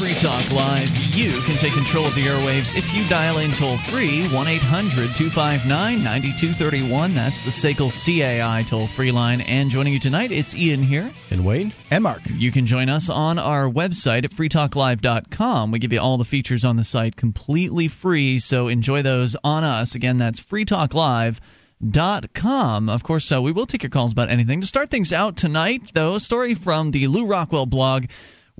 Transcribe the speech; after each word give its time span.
Free 0.00 0.14
Talk 0.14 0.50
Live. 0.52 1.14
You 1.14 1.30
can 1.42 1.58
take 1.58 1.74
control 1.74 2.06
of 2.06 2.14
the 2.14 2.22
airwaves 2.22 2.74
if 2.74 2.94
you 2.94 3.06
dial 3.10 3.36
in 3.36 3.52
toll 3.52 3.76
free 3.76 4.26
1 4.28 4.48
800 4.48 5.14
259 5.14 6.02
9231. 6.02 7.14
That's 7.14 7.44
the 7.44 7.50
SACL 7.50 7.90
CAI 7.90 8.62
toll 8.62 8.86
free 8.86 9.12
line. 9.12 9.42
And 9.42 9.68
joining 9.68 9.92
you 9.92 9.98
tonight, 9.98 10.32
it's 10.32 10.54
Ian 10.54 10.82
here. 10.82 11.12
And 11.28 11.44
Wayne. 11.44 11.74
And 11.90 12.02
Mark. 12.02 12.22
You 12.30 12.50
can 12.50 12.64
join 12.64 12.88
us 12.88 13.10
on 13.10 13.38
our 13.38 13.68
website 13.68 14.24
at 14.24 14.30
freetalklive.com. 14.30 15.70
We 15.70 15.80
give 15.80 15.92
you 15.92 16.00
all 16.00 16.16
the 16.16 16.24
features 16.24 16.64
on 16.64 16.76
the 16.76 16.84
site 16.84 17.14
completely 17.14 17.88
free, 17.88 18.38
so 18.38 18.68
enjoy 18.68 19.02
those 19.02 19.36
on 19.44 19.64
us. 19.64 19.96
Again, 19.96 20.16
that's 20.16 20.40
freetalklive.com. 20.40 22.88
Of 22.88 23.02
course, 23.02 23.30
uh, 23.30 23.42
we 23.42 23.52
will 23.52 23.66
take 23.66 23.82
your 23.82 23.90
calls 23.90 24.12
about 24.12 24.30
anything. 24.30 24.62
To 24.62 24.66
start 24.66 24.88
things 24.88 25.12
out 25.12 25.36
tonight, 25.36 25.90
though, 25.92 26.14
a 26.14 26.20
story 26.20 26.54
from 26.54 26.90
the 26.90 27.06
Lew 27.08 27.26
Rockwell 27.26 27.66
blog. 27.66 28.06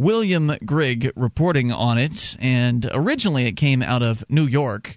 William 0.00 0.50
Grigg 0.64 1.12
reporting 1.14 1.72
on 1.72 1.98
it, 1.98 2.34
and 2.41 2.88
originally 2.91 3.45
it 3.45 3.52
came 3.52 3.82
out 3.82 4.02
of 4.02 4.24
New 4.30 4.46
York. 4.46 4.96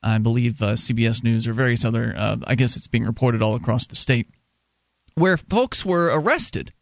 I 0.00 0.18
believe 0.18 0.62
uh, 0.62 0.74
CBS 0.74 1.24
News 1.24 1.48
or 1.48 1.54
various 1.54 1.84
other, 1.84 2.14
uh, 2.16 2.36
I 2.46 2.54
guess 2.54 2.76
it's 2.76 2.86
being 2.86 3.02
reported 3.02 3.42
all 3.42 3.56
across 3.56 3.88
the 3.88 3.96
state, 3.96 4.28
where 5.16 5.36
folks 5.36 5.84
were 5.84 6.06
arrested. 6.06 6.72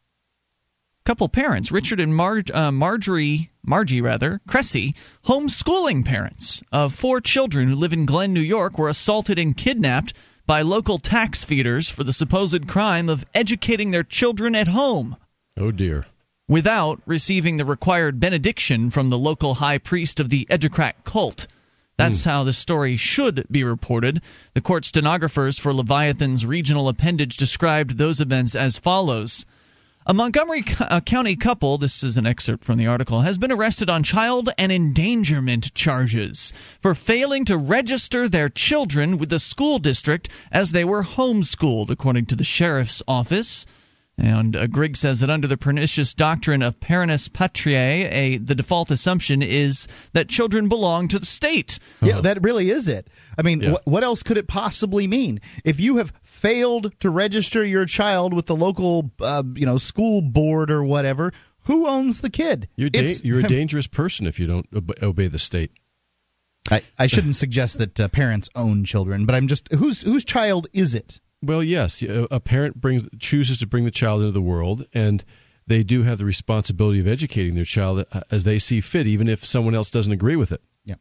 Couple 1.07 1.31
parents, 1.31 1.73
Richard 1.73 2.01
and 2.01 2.15
Mar- 2.15 2.43
uh, 2.53 2.73
Marjorie, 2.73 3.51
Margie 3.65 4.03
rather, 4.03 4.43
Cressy, 4.47 4.95
homeschooling 5.25 6.05
parents 6.05 6.63
of 6.73 6.95
four 6.95 7.23
children 7.23 7.69
who 7.69 7.75
live 7.75 7.95
in 7.95 8.05
Glen, 8.05 8.35
New 8.35 8.41
York, 8.41 8.77
were 8.77 8.91
assaulted 8.91 9.39
and 9.39 9.57
kidnapped 9.57 10.13
by 10.45 10.61
local 10.61 10.99
tax 10.99 11.43
feeders 11.43 11.89
for 11.89 12.05
the 12.05 12.13
supposed 12.13 12.69
crime 12.69 13.09
of 13.09 13.25
educating 13.35 13.93
their 13.93 14.05
children 14.05 14.55
at 14.55 14.69
home. 14.69 15.17
Oh 15.57 15.71
dear 15.71 16.05
without 16.49 17.01
receiving 17.07 17.57
the 17.57 17.65
required 17.65 18.21
benediction 18.21 18.91
from 18.91 19.11
the 19.11 19.19
local 19.19 19.55
high 19.55 19.79
priest 19.79 20.21
of 20.21 20.29
the 20.29 20.47
Educrat 20.51 20.95
cult. 21.05 21.47
That's 21.97 22.23
mm. 22.23 22.25
how 22.25 22.45
the 22.45 22.53
story 22.53 22.97
should 22.97 23.47
be 23.51 23.65
reported. 23.65 24.23
The 24.55 24.61
court 24.61 24.85
stenographers 24.85 25.59
for 25.59 25.73
Leviathan's 25.73 26.45
regional 26.45 26.89
appendage 26.89 27.37
described 27.37 27.97
those 27.97 28.21
events 28.21 28.55
as 28.55 28.79
follows. 28.79 29.47
A 30.05 30.13
Montgomery 30.13 30.63
County 30.63 31.37
couple, 31.37 31.79
this 31.79 32.03
is 32.03 32.17
an 32.17 32.27
excerpt 32.27 32.65
from 32.65 32.77
the 32.77 32.89
article, 32.89 33.21
has 33.21 33.39
been 33.39 33.53
arrested 33.53 33.89
on 33.89 34.03
child 34.03 34.51
and 34.59 34.73
endangerment 34.73 35.73
charges 35.75 36.53
for 36.81 36.97
failing 36.97 37.45
to 37.45 37.57
register 37.57 38.29
their 38.29 38.49
children 38.49 39.19
with 39.19 39.29
the 39.29 39.39
school 39.39 39.79
district 39.79 40.29
as 40.51 40.73
they 40.73 40.85
were 40.85 41.05
homeschooled, 41.05 41.91
according 41.91 42.27
to 42.27 42.37
the 42.37 42.43
sheriff's 42.43 43.05
office. 43.07 43.65
And 44.19 44.55
uh, 44.55 44.67
Grigg 44.67 44.97
says 44.97 45.21
that 45.21 45.31
under 45.31 45.49
the 45.49 45.57
pernicious 45.57 46.13
doctrine 46.15 46.63
of 46.63 46.79
parens 46.79 47.29
patriae, 47.29 48.09
a, 48.13 48.37
the 48.39 48.55
default 48.55 48.91
assumption 48.91 49.43
is 49.43 49.89
that 50.13 50.29
children 50.29 50.69
belong 50.69 51.09
to 51.09 51.19
the 51.19 51.27
state. 51.27 51.79
Yeah, 52.03 52.21
that 52.21 52.43
really 52.43 52.71
is 52.71 52.89
it. 52.89 53.09
I 53.39 53.43
mean, 53.43 53.63
yeah. 53.63 53.73
wh- 53.73 53.89
what 53.89 54.05
else 54.05 54.23
could 54.23 54.37
it 54.37 54.47
possibly 54.47 55.07
mean? 55.07 55.41
If 55.65 55.81
you 55.81 55.97
have 55.97 56.13
failed 56.23 56.93
to 57.01 57.11
register 57.11 57.65
your 57.65 57.87
child 57.87 58.35
with 58.35 58.47
the 58.47 58.57
local, 58.57 59.11
uh, 59.21 59.43
you 59.55 59.65
know, 59.65 59.79
school 59.79 60.21
board 60.21 60.71
or 60.71 60.85
whatever, 60.85 61.33
who 61.65 61.87
owns 61.87 62.21
the 62.21 62.31
kid? 62.31 62.69
You're, 62.77 62.91
da- 62.91 63.09
you're 63.25 63.41
a 63.41 63.45
dangerous 63.45 63.87
person 63.87 64.27
if 64.27 64.39
you 64.41 64.47
don't 64.47 64.67
obey 65.03 65.29
the 65.29 65.39
state. 65.39 65.71
I, 66.71 66.83
I 66.99 67.07
shouldn't 67.07 67.37
suggest 67.37 67.79
that 67.79 67.99
uh, 67.99 68.09
parents 68.09 68.49
own 68.55 68.85
children, 68.85 69.27
but 69.27 69.35
I'm 69.35 69.49
just 69.49 69.73
whose 69.73 70.01
whose 70.01 70.25
child 70.25 70.69
is 70.73 70.95
it? 70.95 71.19
Well, 71.43 71.63
yes, 71.63 72.03
a 72.03 72.41
parent 72.41 72.81
brings 72.81 73.05
chooses 73.19 73.59
to 73.59 73.67
bring 73.67 73.85
the 73.85 73.91
child 73.91 74.21
into 74.21 74.33
the 74.33 74.41
world, 74.41 74.87
and 74.95 75.23
they 75.67 75.83
do 75.83 76.03
have 76.03 76.19
the 76.19 76.25
responsibility 76.25 77.01
of 77.01 77.09
educating 77.09 77.55
their 77.55 77.65
child 77.65 78.07
uh, 78.13 78.21
as 78.31 78.45
they 78.45 78.59
see 78.59 78.81
fit, 78.81 79.07
even 79.07 79.29
if 79.29 79.45
someone 79.45 79.75
else 79.75 79.91
doesn't 79.91 80.13
agree 80.13 80.37
with 80.37 80.53
it. 80.53 80.61
Yeah. 80.85 80.97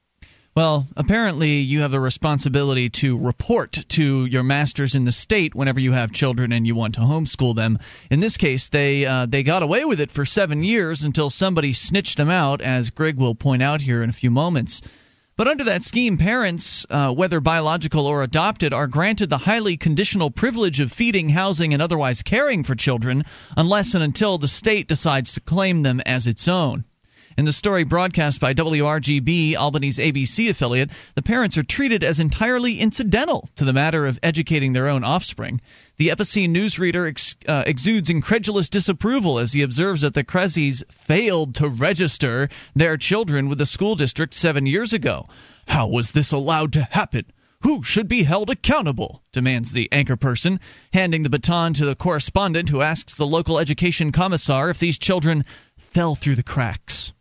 Well, 0.56 0.88
apparently 0.98 1.60
you 1.60 1.82
have 1.82 1.92
the 1.92 2.00
responsibility 2.00 2.90
to 2.90 3.18
report 3.18 3.72
to 3.90 4.26
your 4.26 4.44
masters 4.44 4.96
in 4.96 5.06
the 5.06 5.12
state 5.12 5.56
whenever 5.56 5.80
you 5.80 5.94
have 5.94 6.12
children 6.12 6.52
and 6.52 6.68
you 6.68 6.76
want 6.76 6.96
to 6.96 7.02
homeschool 7.02 7.56
them. 7.56 7.80
In 8.10 8.20
this 8.20 8.38
case, 8.38 8.70
they 8.70 9.06
uh, 9.06 9.28
they 9.28 9.44
got 9.44 9.64
away 9.64 9.86
with 9.86 10.02
it 10.02 10.12
for 10.12 10.26
seven 10.26 10.64
years 10.64 11.04
until 11.04 11.30
somebody 11.30 11.74
snitched 11.74 12.18
them 12.18 12.30
out, 12.30 12.62
as 12.62 12.90
Grigg 12.90 13.18
will 13.18 13.36
point 13.36 13.64
out 13.64 13.82
here 13.82 14.04
in 14.04 14.10
a 14.10 14.14
few 14.14 14.32
moments. 14.32 14.82
But 15.38 15.48
under 15.48 15.64
that 15.66 15.84
scheme, 15.84 16.18
parents, 16.18 16.86
uh, 16.90 17.14
whether 17.14 17.40
biological 17.40 18.06
or 18.06 18.22
adopted, 18.22 18.74
are 18.74 18.88
granted 18.88 19.30
the 19.30 19.38
highly 19.38 19.78
conditional 19.78 20.30
privilege 20.30 20.80
of 20.80 20.92
feeding, 20.92 21.30
housing, 21.30 21.74
and 21.74 21.82
otherwise 21.82 22.22
caring 22.22 22.64
for 22.64 22.76
children 22.76 23.24
unless 23.56 23.94
and 23.94 24.04
until 24.04 24.38
the 24.38 24.48
state 24.48 24.88
decides 24.88 25.34
to 25.34 25.42
claim 25.42 25.84
them 25.84 26.02
as 26.02 26.28
its 26.28 26.48
own. 26.48 26.84
In 27.38 27.46
the 27.46 27.54
story 27.54 27.86
broadcast 27.86 28.42
by 28.42 28.54
WRGB, 28.54 29.56
Albany's 29.56 30.00
ABC 30.00 30.50
affiliate, 30.50 30.92
the 31.16 31.22
parents 31.22 31.58
are 31.58 31.64
treated 31.64 32.04
as 32.04 32.20
entirely 32.20 32.80
incidental 32.80 33.48
to 33.56 33.64
the 33.64 33.72
matter 33.72 34.06
of 34.06 34.20
educating 34.22 34.74
their 34.74 34.90
own 34.90 35.06
offspring. 35.06 35.62
The 35.98 36.10
Epicene 36.10 36.54
newsreader 36.54 37.08
ex, 37.08 37.38
uh, 37.48 37.64
exudes 37.66 38.10
incredulous 38.10 38.70
disapproval 38.70 39.40
as 39.40 39.54
he 39.54 39.62
observes 39.62 40.02
that 40.02 40.14
the 40.14 40.26
Cressys 40.26 40.84
failed 40.90 41.56
to 41.56 41.70
register 41.70 42.50
their 42.76 42.98
children 42.98 43.48
with 43.48 43.60
the 43.60 43.66
school 43.66 43.96
district 43.96 44.34
seven 44.34 44.66
years 44.66 44.92
ago. 44.92 45.30
How 45.68 45.88
was 45.88 46.12
this 46.12 46.34
allowed 46.34 46.74
to 46.74 46.84
happen? 46.84 47.26
Who 47.62 47.82
should 47.82 48.10
be 48.10 48.24
held 48.24 48.50
accountable? 48.50 49.24
demands 49.32 49.72
the 49.72 49.90
anchor 49.94 50.18
person, 50.18 50.60
handing 50.92 51.24
the 51.24 51.30
baton 51.30 51.76
to 51.76 51.86
the 51.86 51.96
correspondent 51.96 52.68
who 52.68 52.82
asks 52.82 53.16
the 53.16 53.26
local 53.26 53.58
education 53.58 54.12
commissar 54.12 54.70
if 54.70 54.80
these 54.80 55.00
children 55.00 55.46
fell 55.78 56.16
through 56.16 56.36
the 56.36 56.44
cracks. 56.44 57.14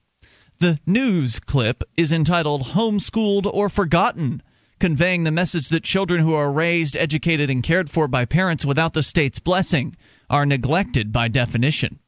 The 0.61 0.79
news 0.85 1.41
clip 1.41 1.85
is 1.97 2.13
entitled 2.13 2.63
Homeschooled 2.63 3.51
or 3.51 3.71
Forgotten, 3.71 4.43
conveying 4.79 5.25
the 5.25 5.31
message 5.31 5.71
that 5.71 5.83
children 5.83 6.21
who 6.21 6.35
are 6.35 6.53
raised, 6.53 6.99
educated, 6.99 7.49
and 7.49 7.63
cared 7.63 7.89
for 7.89 8.09
by 8.09 8.27
parents 8.27 8.63
without 8.63 8.93
the 8.93 9.03
state's 9.03 9.39
blessing 9.39 9.97
are 10.29 10.45
neglected 10.45 11.13
by 11.13 11.29
definition. 11.29 11.99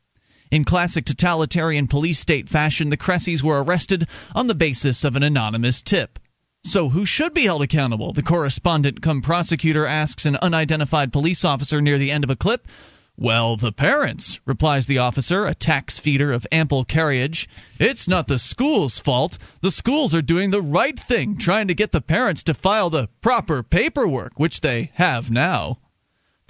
In 0.50 0.64
classic 0.64 1.06
totalitarian 1.06 1.86
police 1.86 2.18
state 2.18 2.50
fashion, 2.50 2.90
the 2.90 2.98
Cressys 2.98 3.42
were 3.42 3.64
arrested 3.64 4.06
on 4.34 4.48
the 4.48 4.54
basis 4.54 5.04
of 5.04 5.16
an 5.16 5.22
anonymous 5.22 5.80
tip. 5.80 6.18
So, 6.62 6.90
who 6.90 7.06
should 7.06 7.32
be 7.32 7.44
held 7.44 7.62
accountable? 7.62 8.12
The 8.12 8.22
correspondent 8.22 9.00
come 9.00 9.22
prosecutor 9.22 9.86
asks 9.86 10.26
an 10.26 10.36
unidentified 10.36 11.10
police 11.10 11.46
officer 11.46 11.80
near 11.80 11.96
the 11.96 12.10
end 12.10 12.22
of 12.22 12.28
a 12.28 12.36
clip 12.36 12.68
well, 13.18 13.56
the 13.58 13.72
parents, 13.72 14.40
replies 14.46 14.86
the 14.86 14.98
officer, 14.98 15.44
a 15.44 15.54
tax 15.54 15.98
feeder 15.98 16.32
of 16.32 16.46
ample 16.50 16.84
carriage. 16.84 17.46
It's 17.78 18.08
not 18.08 18.26
the 18.26 18.38
school's 18.38 18.98
fault. 18.98 19.36
The 19.60 19.70
schools 19.70 20.14
are 20.14 20.22
doing 20.22 20.50
the 20.50 20.62
right 20.62 20.98
thing, 20.98 21.36
trying 21.36 21.68
to 21.68 21.74
get 21.74 21.92
the 21.92 22.00
parents 22.00 22.44
to 22.44 22.54
file 22.54 22.88
the 22.88 23.08
proper 23.20 23.62
paperwork, 23.62 24.40
which 24.40 24.62
they 24.62 24.92
have 24.94 25.30
now. 25.30 25.78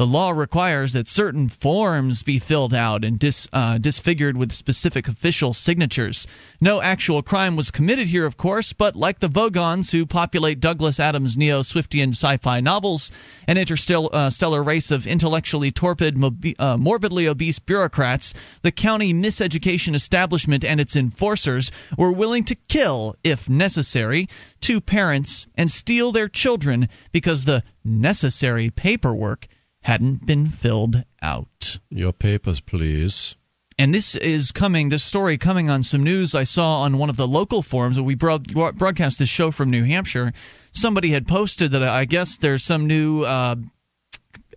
The 0.02 0.06
law 0.08 0.32
requires 0.32 0.94
that 0.94 1.06
certain 1.06 1.48
forms 1.48 2.24
be 2.24 2.40
filled 2.40 2.74
out 2.74 3.04
and 3.04 3.20
dis, 3.20 3.46
uh, 3.52 3.78
disfigured 3.78 4.36
with 4.36 4.50
specific 4.50 5.06
official 5.06 5.54
signatures. 5.54 6.26
No 6.60 6.82
actual 6.82 7.22
crime 7.22 7.54
was 7.54 7.70
committed 7.70 8.08
here, 8.08 8.26
of 8.26 8.36
course, 8.36 8.72
but 8.72 8.96
like 8.96 9.20
the 9.20 9.28
Vogons 9.28 9.92
who 9.92 10.04
populate 10.04 10.58
Douglas 10.58 10.98
Adams' 10.98 11.36
neo 11.36 11.62
Swiftian 11.62 12.16
sci 12.16 12.36
fi 12.38 12.58
novels, 12.58 13.12
an 13.46 13.58
interstellar 13.58 14.60
uh, 14.60 14.64
race 14.64 14.90
of 14.90 15.06
intellectually 15.06 15.70
torpid, 15.70 16.16
mobi- 16.16 16.56
uh, 16.58 16.76
morbidly 16.76 17.28
obese 17.28 17.60
bureaucrats, 17.60 18.34
the 18.62 18.72
county 18.72 19.14
miseducation 19.14 19.94
establishment 19.94 20.64
and 20.64 20.80
its 20.80 20.96
enforcers 20.96 21.70
were 21.96 22.10
willing 22.10 22.42
to 22.42 22.56
kill, 22.56 23.14
if 23.22 23.48
necessary, 23.48 24.28
two 24.60 24.80
parents 24.80 25.46
and 25.54 25.70
steal 25.70 26.10
their 26.10 26.28
children 26.28 26.88
because 27.12 27.44
the 27.44 27.62
necessary 27.84 28.68
paperwork 28.70 29.46
hadn't 29.82 30.24
been 30.24 30.46
filled 30.46 31.04
out. 31.20 31.78
Your 31.90 32.12
papers, 32.12 32.60
please. 32.60 33.34
And 33.78 33.92
this 33.92 34.14
is 34.14 34.52
coming, 34.52 34.88
this 34.88 35.02
story 35.02 35.38
coming 35.38 35.70
on 35.70 35.82
some 35.82 36.04
news 36.04 36.34
I 36.34 36.44
saw 36.44 36.82
on 36.82 36.98
one 36.98 37.10
of 37.10 37.16
the 37.16 37.26
local 37.26 37.62
forums. 37.62 38.00
We 38.00 38.14
broad, 38.14 38.46
broadcast 38.52 39.18
this 39.18 39.28
show 39.28 39.50
from 39.50 39.70
New 39.70 39.84
Hampshire. 39.84 40.32
Somebody 40.72 41.08
had 41.08 41.26
posted 41.26 41.72
that 41.72 41.82
I 41.82 42.04
guess 42.04 42.36
there's 42.38 42.62
some 42.62 42.86
new. 42.86 43.22
Uh, 43.22 43.56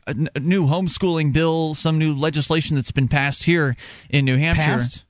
a 0.08 0.40
new 0.40 0.68
homeschooling 0.68 1.34
bill, 1.34 1.74
some 1.74 1.98
new 1.98 2.16
legislation 2.16 2.76
that's 2.76 2.92
been 2.92 3.08
passed 3.08 3.44
here 3.44 3.76
in 4.08 4.24
New 4.24 4.38
Hampshire. 4.38 4.62
Passed? 4.62 5.04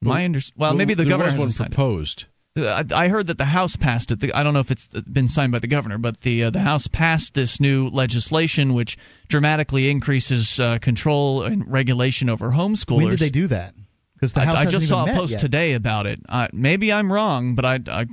My 0.00 0.24
under- 0.24 0.38
well, 0.56 0.70
well, 0.70 0.76
maybe 0.76 0.94
the 0.94 1.04
governor 1.04 1.30
has 1.32 1.58
one 1.58 1.68
proposed. 1.68 2.26
I 2.56 3.08
heard 3.08 3.26
that 3.28 3.38
the 3.38 3.44
House 3.44 3.74
passed 3.74 4.12
it. 4.12 4.32
I 4.32 4.44
don't 4.44 4.54
know 4.54 4.60
if 4.60 4.70
it's 4.70 4.86
been 4.86 5.26
signed 5.26 5.50
by 5.50 5.58
the 5.58 5.66
governor, 5.66 5.98
but 5.98 6.20
the 6.20 6.44
uh, 6.44 6.50
the 6.50 6.60
House 6.60 6.86
passed 6.86 7.34
this 7.34 7.58
new 7.58 7.88
legislation, 7.88 8.74
which 8.74 8.96
dramatically 9.26 9.90
increases 9.90 10.60
uh, 10.60 10.78
control 10.78 11.42
and 11.42 11.68
regulation 11.70 12.28
over 12.28 12.50
homeschoolers. 12.50 12.96
When 12.96 13.10
did 13.10 13.18
they 13.18 13.30
do 13.30 13.48
that? 13.48 13.74
Because 14.14 14.34
the 14.34 14.40
House 14.42 14.58
I, 14.58 14.68
I 14.68 14.70
just 14.70 14.88
saw 14.88 15.04
a 15.04 15.12
post 15.12 15.32
yet. 15.32 15.40
today 15.40 15.72
about 15.72 16.06
it. 16.06 16.20
Uh, 16.28 16.46
maybe 16.52 16.92
I'm 16.92 17.12
wrong, 17.12 17.56
but 17.56 17.64
I, 17.64 17.80
I 17.88 18.06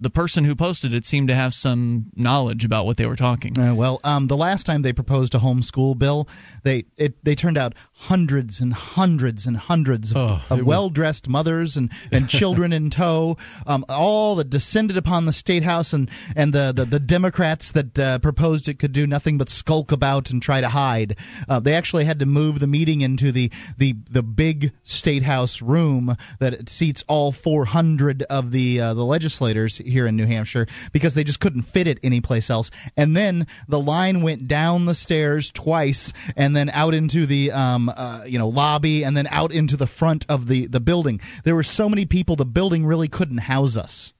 the 0.00 0.10
person 0.10 0.44
who 0.44 0.54
posted 0.54 0.94
it 0.94 1.04
seemed 1.04 1.28
to 1.28 1.34
have 1.34 1.54
some 1.54 2.06
knowledge 2.14 2.64
about 2.64 2.86
what 2.86 2.96
they 2.96 3.06
were 3.06 3.16
talking. 3.16 3.58
Uh, 3.58 3.74
well, 3.74 4.00
um, 4.04 4.26
the 4.26 4.36
last 4.36 4.64
time 4.64 4.82
they 4.82 4.92
proposed 4.92 5.34
a 5.34 5.38
homeschool 5.38 5.98
bill, 5.98 6.28
they 6.62 6.84
it 6.96 7.22
they 7.24 7.34
turned 7.34 7.58
out 7.58 7.74
hundreds 7.94 8.60
and 8.60 8.72
hundreds 8.72 9.46
and 9.46 9.56
hundreds 9.56 10.12
of, 10.12 10.16
oh, 10.16 10.42
of 10.50 10.64
well-dressed 10.64 11.28
mothers 11.28 11.76
and, 11.76 11.90
and 12.12 12.28
children 12.38 12.72
in 12.72 12.90
tow, 12.90 13.36
um, 13.66 13.84
all 13.88 14.36
that 14.36 14.50
descended 14.50 14.96
upon 14.96 15.24
the 15.24 15.32
state 15.32 15.62
house 15.62 15.92
and 15.92 16.10
and 16.36 16.52
the 16.52 16.72
the, 16.74 16.84
the 16.84 17.00
Democrats 17.00 17.72
that 17.72 17.98
uh, 17.98 18.18
proposed 18.20 18.68
it 18.68 18.78
could 18.78 18.92
do 18.92 19.06
nothing 19.06 19.38
but 19.38 19.48
skulk 19.48 19.92
about 19.92 20.30
and 20.30 20.42
try 20.42 20.60
to 20.60 20.68
hide. 20.68 21.16
Uh, 21.48 21.60
they 21.60 21.74
actually 21.74 22.04
had 22.04 22.20
to 22.20 22.26
move 22.26 22.60
the 22.60 22.66
meeting 22.66 23.00
into 23.00 23.32
the 23.32 23.50
the 23.78 23.94
the 24.10 24.22
big 24.22 24.72
state 24.84 25.22
house 25.22 25.60
room 25.60 26.14
that 26.38 26.68
seats 26.68 27.04
all 27.08 27.32
400 27.32 28.22
of 28.22 28.50
the 28.50 28.80
uh, 28.80 28.94
the 28.94 29.04
legislators 29.04 29.78
here 29.88 30.06
in 30.06 30.16
New 30.16 30.26
Hampshire 30.26 30.66
because 30.92 31.14
they 31.14 31.24
just 31.24 31.40
couldn't 31.40 31.62
fit 31.62 31.88
it 31.88 31.98
anyplace 32.02 32.50
else. 32.50 32.70
And 32.96 33.16
then 33.16 33.46
the 33.68 33.80
line 33.80 34.22
went 34.22 34.48
down 34.48 34.84
the 34.84 34.94
stairs 34.94 35.50
twice 35.52 36.12
and 36.36 36.54
then 36.54 36.70
out 36.70 36.94
into 36.94 37.26
the 37.26 37.52
um, 37.52 37.92
uh, 37.94 38.24
you 38.26 38.38
know 38.38 38.48
lobby 38.48 39.04
and 39.04 39.16
then 39.16 39.26
out 39.26 39.52
into 39.52 39.76
the 39.76 39.86
front 39.86 40.26
of 40.28 40.46
the 40.46 40.66
the 40.66 40.80
building. 40.80 41.20
There 41.44 41.54
were 41.54 41.62
so 41.62 41.88
many 41.88 42.06
people 42.06 42.36
the 42.36 42.44
building 42.44 42.86
really 42.86 43.08
couldn't 43.08 43.38
house 43.38 43.76
us. 43.76 44.12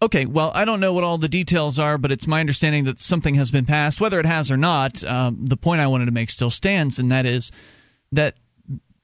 Okay, 0.00 0.26
well, 0.26 0.50
I 0.52 0.64
don't 0.64 0.80
know 0.80 0.94
what 0.94 1.04
all 1.04 1.18
the 1.18 1.28
details 1.28 1.78
are, 1.78 1.96
but 1.96 2.10
it's 2.10 2.26
my 2.26 2.40
understanding 2.40 2.84
that 2.84 2.98
something 2.98 3.36
has 3.36 3.52
been 3.52 3.66
passed. 3.66 4.00
Whether 4.00 4.18
it 4.18 4.26
has 4.26 4.50
or 4.50 4.56
not, 4.56 5.04
um, 5.04 5.44
the 5.44 5.56
point 5.56 5.80
I 5.80 5.86
wanted 5.86 6.06
to 6.06 6.10
make 6.10 6.30
still 6.30 6.50
stands, 6.50 6.98
and 6.98 7.12
that 7.12 7.24
is 7.24 7.52
that 8.10 8.34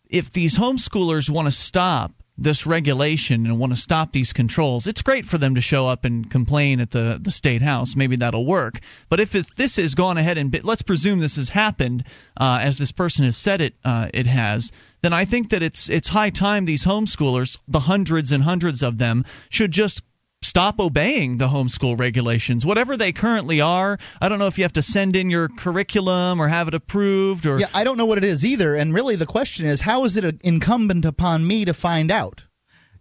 if 0.09 0.33
these 0.33 0.59
homeschoolers 0.59 1.31
want 1.31 1.47
to 1.47 1.53
stop 1.53 2.13
this 2.39 2.67
regulation 2.67 3.47
and 3.47 3.59
want 3.59 3.75
to 3.75 3.79
stop 3.79 4.13
these 4.13 4.33
controls, 4.33 4.87
it's 4.87 5.03
great 5.03 5.27
for 5.27 5.39
them 5.39 5.57
to 5.57 5.61
show 5.61 5.87
up 5.89 6.05
and 6.05 6.31
complain 6.31 6.81
at 6.81 6.91
the, 6.91 7.19
the 7.21 7.33
state 7.33 7.61
house. 7.61 7.97
Maybe 7.97 8.17
that'll 8.17 8.47
work. 8.47 8.81
But 9.09 9.21
if 9.21 9.35
it, 9.35 9.47
this 9.57 9.77
has 9.77 9.95
gone 9.95 10.17
ahead 10.17 10.39
and 10.39 10.65
let's 10.65 10.83
presume 10.83 11.19
this 11.19 11.37
has 11.37 11.49
happened 11.49 12.05
uh, 12.37 12.61
as 12.63 12.79
this 12.79 12.93
person 12.93 13.25
has 13.25 13.37
said 13.37 13.61
it 13.61 13.75
uh, 13.85 14.09
it 14.15 14.27
has, 14.27 14.71
then 15.03 15.13
I 15.13 15.25
think 15.25 15.51
that 15.51 15.63
it's 15.63 15.91
it's 15.91 16.09
high 16.09 16.31
time 16.31 16.65
these 16.65 16.85
homeschoolers, 16.85 17.59
the 17.69 17.81
hundreds 17.81 18.33
and 18.33 18.43
hundreds 18.43 18.83
of 18.83 18.99
them, 18.99 19.25
should 19.51 19.71
just 19.71 20.03
stop 20.43 20.79
obeying 20.79 21.39
the 21.39 21.49
homeschool 21.49 21.99
regulations, 21.99 22.65
whatever 22.65 22.97
they 22.97 23.13
currently 23.13 23.61
are. 23.61 23.99
I 24.21 24.29
don't 24.29 24.39
know 24.39 24.47
if 24.47 24.59
you 24.59 24.65
have 24.65 24.75
to 24.75 24.83
send 24.83 25.17
in 25.17 25.31
your 25.31 25.49
curriculum 25.49 26.41
or 26.41 26.49
have 26.49 26.69
it 26.69 26.75
approved 26.75 27.47
or. 27.47 27.59
Yeah, 27.59 27.67
I 27.75 27.85
don't 27.85 27.99
know 27.99 28.07
what 28.07 28.19
it 28.19 28.25
is 28.25 28.45
either. 28.45 28.75
And 28.75 28.95
really, 28.95 29.17
the 29.17 29.27
question 29.27 29.67
is, 29.67 29.81
how 29.81 30.05
is 30.05 30.17
it 30.17 30.41
incumbent 30.43 31.05
upon 31.05 31.47
me 31.47 31.65
to 31.65 31.75
find 31.75 32.11
out? 32.11 32.45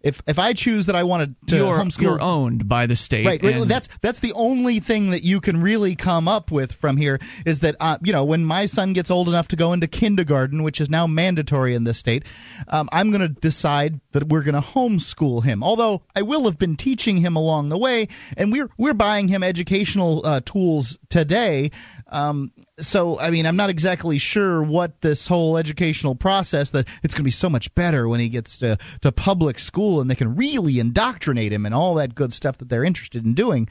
If 0.00 0.22
if 0.26 0.38
I 0.38 0.52
choose 0.52 0.86
that 0.86 0.96
I 0.96 1.04
want 1.04 1.34
to 1.48 1.56
you're, 1.56 1.78
homeschool, 1.78 2.02
you're 2.02 2.22
owned 2.22 2.68
by 2.68 2.86
the 2.86 2.96
state. 2.96 3.26
Right. 3.26 3.40
That's 3.68 3.88
that's 4.00 4.20
the 4.20 4.32
only 4.34 4.80
thing 4.80 5.10
that 5.10 5.22
you 5.22 5.40
can 5.40 5.60
really 5.60 5.96
come 5.96 6.28
up 6.28 6.50
with 6.50 6.74
from 6.74 6.96
here 6.96 7.18
is 7.44 7.60
that 7.60 7.76
uh, 7.80 7.98
you 8.02 8.12
know 8.12 8.24
when 8.24 8.44
my 8.44 8.66
son 8.66 8.92
gets 8.92 9.10
old 9.10 9.28
enough 9.28 9.48
to 9.48 9.56
go 9.56 9.72
into 9.72 9.86
kindergarten, 9.86 10.62
which 10.62 10.80
is 10.80 10.90
now 10.90 11.06
mandatory 11.06 11.74
in 11.74 11.84
this 11.84 11.98
state, 11.98 12.24
um, 12.68 12.88
I'm 12.92 13.10
going 13.10 13.22
to 13.22 13.28
decide 13.28 14.00
that 14.12 14.28
we're 14.28 14.42
going 14.42 14.54
to 14.54 14.60
homeschool 14.60 15.42
him. 15.42 15.62
Although 15.62 16.02
I 16.14 16.22
will 16.22 16.44
have 16.44 16.58
been 16.58 16.76
teaching 16.76 17.16
him 17.16 17.36
along 17.36 17.68
the 17.68 17.78
way, 17.78 18.08
and 18.36 18.52
we're 18.52 18.70
we're 18.76 18.94
buying 18.94 19.28
him 19.28 19.42
educational 19.42 20.24
uh, 20.24 20.40
tools 20.44 20.98
today. 21.08 21.70
Um, 22.06 22.52
so 22.78 23.18
I 23.18 23.30
mean, 23.30 23.46
I'm 23.46 23.56
not 23.56 23.70
exactly 23.70 24.18
sure 24.18 24.62
what 24.62 25.00
this 25.00 25.26
whole 25.26 25.56
educational 25.56 26.14
process 26.14 26.70
that 26.70 26.88
it's 27.02 27.14
going 27.14 27.22
to 27.22 27.24
be 27.24 27.30
so 27.30 27.50
much 27.50 27.74
better 27.74 28.08
when 28.08 28.20
he 28.20 28.28
gets 28.28 28.58
to 28.58 28.78
to 29.02 29.12
public 29.12 29.58
school 29.58 30.00
and 30.00 30.10
they 30.10 30.14
can 30.14 30.36
really 30.36 30.78
indoctrinate 30.78 31.52
him 31.52 31.66
and 31.66 31.74
all 31.74 31.94
that 31.94 32.14
good 32.14 32.32
stuff 32.32 32.58
that 32.58 32.68
they're 32.68 32.84
interested 32.84 33.24
in 33.24 33.34
doing. 33.34 33.68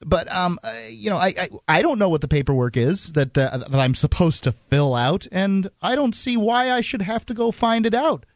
But 0.00 0.32
um, 0.32 0.58
uh, 0.62 0.72
you 0.90 1.10
know, 1.10 1.16
I, 1.16 1.34
I 1.38 1.48
I 1.68 1.82
don't 1.82 1.98
know 1.98 2.08
what 2.08 2.20
the 2.20 2.28
paperwork 2.28 2.76
is 2.76 3.12
that 3.12 3.36
uh, 3.36 3.58
that 3.58 3.80
I'm 3.80 3.94
supposed 3.94 4.44
to 4.44 4.52
fill 4.52 4.94
out, 4.94 5.26
and 5.32 5.68
I 5.80 5.94
don't 5.94 6.14
see 6.14 6.36
why 6.36 6.70
I 6.70 6.82
should 6.82 7.02
have 7.02 7.24
to 7.26 7.34
go 7.34 7.50
find 7.50 7.86
it 7.86 7.94
out. 7.94 8.26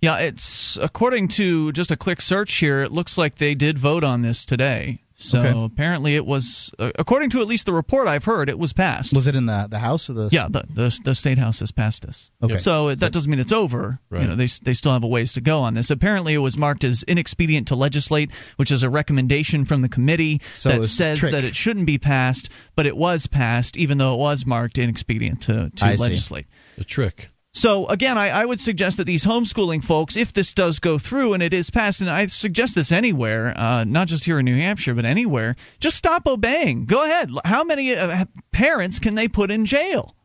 Yeah, 0.00 0.18
it's 0.18 0.78
according 0.78 1.28
to 1.28 1.72
just 1.72 1.90
a 1.90 1.96
quick 1.96 2.20
search 2.20 2.54
here. 2.54 2.82
It 2.82 2.92
looks 2.92 3.18
like 3.18 3.36
they 3.36 3.54
did 3.54 3.78
vote 3.78 4.04
on 4.04 4.22
this 4.22 4.44
today. 4.46 5.01
So 5.14 5.40
okay. 5.40 5.64
apparently 5.64 6.16
it 6.16 6.24
was, 6.24 6.72
uh, 6.78 6.90
according 6.98 7.30
to 7.30 7.40
at 7.40 7.46
least 7.46 7.66
the 7.66 7.72
report 7.72 8.08
I've 8.08 8.24
heard, 8.24 8.48
it 8.48 8.58
was 8.58 8.72
passed. 8.72 9.14
Was 9.14 9.26
it 9.26 9.36
in 9.36 9.46
the 9.46 9.68
the 9.70 9.78
House 9.78 10.08
or 10.10 10.14
the? 10.14 10.28
Yeah, 10.32 10.48
the 10.48 10.64
the, 10.68 11.00
the 11.04 11.14
state 11.14 11.38
house 11.38 11.60
has 11.60 11.70
passed 11.70 12.02
this. 12.02 12.30
Okay. 12.42 12.56
So, 12.56 12.90
so 12.90 12.94
that 12.94 13.12
doesn't 13.12 13.30
mean 13.30 13.40
it's 13.40 13.52
over. 13.52 13.98
Right. 14.10 14.22
You 14.22 14.28
know, 14.28 14.36
they 14.36 14.46
they 14.62 14.74
still 14.74 14.92
have 14.92 15.04
a 15.04 15.08
ways 15.08 15.34
to 15.34 15.40
go 15.40 15.60
on 15.60 15.74
this. 15.74 15.90
Apparently, 15.90 16.34
it 16.34 16.38
was 16.38 16.56
marked 16.56 16.84
as 16.84 17.02
inexpedient 17.02 17.68
to 17.68 17.76
legislate, 17.76 18.32
which 18.56 18.70
is 18.70 18.82
a 18.82 18.90
recommendation 18.90 19.64
from 19.64 19.80
the 19.80 19.88
committee 19.88 20.40
so 20.54 20.70
that 20.70 20.84
says 20.84 21.20
that 21.20 21.44
it 21.44 21.54
shouldn't 21.54 21.86
be 21.86 21.98
passed, 21.98 22.50
but 22.74 22.86
it 22.86 22.96
was 22.96 23.26
passed, 23.26 23.76
even 23.76 23.98
though 23.98 24.14
it 24.14 24.18
was 24.18 24.46
marked 24.46 24.78
inexpedient 24.78 25.42
to 25.42 25.70
to 25.76 25.84
I 25.84 25.94
legislate. 25.94 26.46
See. 26.76 26.82
A 26.82 26.84
trick. 26.84 27.28
So 27.54 27.86
again, 27.86 28.16
I, 28.16 28.30
I, 28.30 28.44
would 28.46 28.60
suggest 28.60 28.96
that 28.96 29.04
these 29.04 29.24
homeschooling 29.24 29.84
folks, 29.84 30.16
if 30.16 30.32
this 30.32 30.54
does 30.54 30.78
go 30.78 30.98
through 30.98 31.34
and 31.34 31.42
it 31.42 31.52
is 31.52 31.68
passed, 31.68 32.00
and 32.00 32.08
I 32.08 32.26
suggest 32.28 32.74
this 32.74 32.92
anywhere, 32.92 33.52
uh, 33.54 33.84
not 33.84 34.08
just 34.08 34.24
here 34.24 34.38
in 34.38 34.46
New 34.46 34.56
Hampshire, 34.56 34.94
but 34.94 35.04
anywhere, 35.04 35.56
just 35.78 35.98
stop 35.98 36.26
obeying. 36.26 36.86
Go 36.86 37.04
ahead. 37.04 37.30
How 37.44 37.62
many 37.64 37.94
uh, 37.94 38.24
parents 38.52 39.00
can 39.00 39.14
they 39.14 39.28
put 39.28 39.50
in 39.50 39.66
jail? 39.66 40.16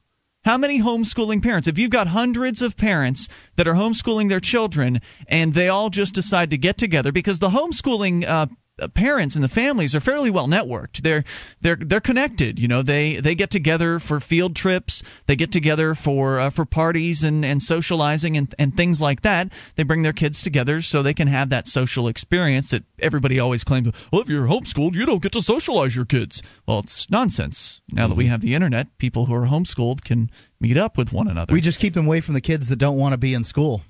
How 0.45 0.57
many 0.57 0.79
homeschooling 0.79 1.43
parents? 1.43 1.67
If 1.67 1.77
you've 1.77 1.89
got 1.89 2.07
hundreds 2.07 2.61
of 2.61 2.77
parents 2.77 3.27
that 3.57 3.67
are 3.67 3.73
homeschooling 3.73 4.29
their 4.29 4.39
children 4.39 5.01
and 5.27 5.53
they 5.53 5.67
all 5.67 5.89
just 5.89 6.15
decide 6.15 6.51
to 6.51 6.57
get 6.57 6.77
together 6.77 7.11
because 7.11 7.39
the 7.39 7.49
homeschooling 7.49 8.25
uh, 8.25 8.47
parents 8.93 9.35
and 9.35 9.43
the 9.43 9.49
families 9.49 9.95
are 9.95 9.99
fairly 9.99 10.29
well 10.29 10.47
networked. 10.47 11.01
They're 11.01 11.23
they're 11.61 11.75
they're 11.75 12.01
connected. 12.01 12.59
You 12.59 12.67
know, 12.67 12.81
they 12.81 13.17
they 13.17 13.35
get 13.35 13.49
together 13.49 13.99
for 13.99 14.19
field 14.19 14.55
trips. 14.55 15.03
They 15.25 15.35
get 15.35 15.51
together 15.51 15.95
for 15.95 16.39
uh, 16.39 16.49
for 16.49 16.65
parties 16.65 17.23
and 17.23 17.43
and 17.43 17.61
socializing 17.61 18.37
and 18.37 18.53
and 18.59 18.75
things 18.75 19.01
like 19.01 19.21
that. 19.21 19.51
They 19.75 19.83
bring 19.83 20.03
their 20.03 20.13
kids 20.13 20.43
together 20.43 20.81
so 20.81 21.01
they 21.01 21.13
can 21.13 21.27
have 21.27 21.49
that 21.49 21.67
social 21.67 22.07
experience 22.07 22.71
that 22.71 22.83
everybody 22.99 23.39
always 23.39 23.63
claims. 23.63 23.91
Well, 24.11 24.21
if 24.21 24.29
you're 24.29 24.47
homeschooled, 24.47 24.93
you 24.93 25.05
don't 25.05 25.21
get 25.21 25.33
to 25.33 25.41
socialize 25.41 25.95
your 25.95 26.05
kids. 26.05 26.43
Well, 26.67 26.79
it's 26.79 27.09
nonsense. 27.09 27.81
Now 27.91 28.03
mm-hmm. 28.03 28.09
that 28.09 28.15
we 28.15 28.25
mm-hmm. 28.25 28.31
have 28.31 28.41
the 28.41 28.55
internet, 28.55 28.97
people 28.97 29.25
who 29.25 29.33
are 29.33 29.47
homeschooled 29.47 30.03
can 30.03 30.29
meet 30.59 30.77
up 30.77 30.97
with 30.97 31.11
one 31.11 31.27
another. 31.27 31.53
We 31.53 31.61
just 31.61 31.79
keep 31.79 31.93
them 31.93 32.05
away 32.05 32.21
from 32.21 32.33
the 32.33 32.41
kids 32.41 32.69
that 32.69 32.77
don't 32.77 32.97
want 32.97 33.13
to 33.13 33.17
be 33.17 33.33
in 33.33 33.43
school. 33.43 33.81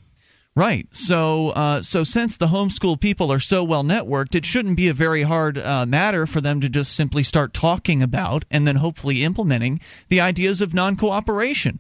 Right. 0.58 0.88
So, 0.90 1.50
uh, 1.50 1.84
so 1.84 2.04
since 2.04 2.38
the 2.38 2.48
homeschool 2.48 3.00
people 3.00 3.32
are 3.32 3.40
so 3.40 3.64
well 3.64 3.84
networked, 3.84 4.34
it 4.34 4.44
shouldn't 4.44 4.76
be 4.76 4.88
a 4.88 4.94
very 4.94 5.22
hard 5.22 5.60
uh, 5.60 5.86
matter 5.86 6.26
for 6.26 6.42
them 6.42 6.62
to 6.62 6.70
just 6.70 6.96
simply 6.96 7.22
start 7.22 7.54
talking 7.54 8.02
about 8.02 8.44
and 8.50 8.68
then 8.68 8.76
hopefully 8.76 9.24
implementing 9.24 9.82
the 10.10 10.22
ideas 10.22 10.62
of 10.62 10.74
non-cooperation. 10.74 11.78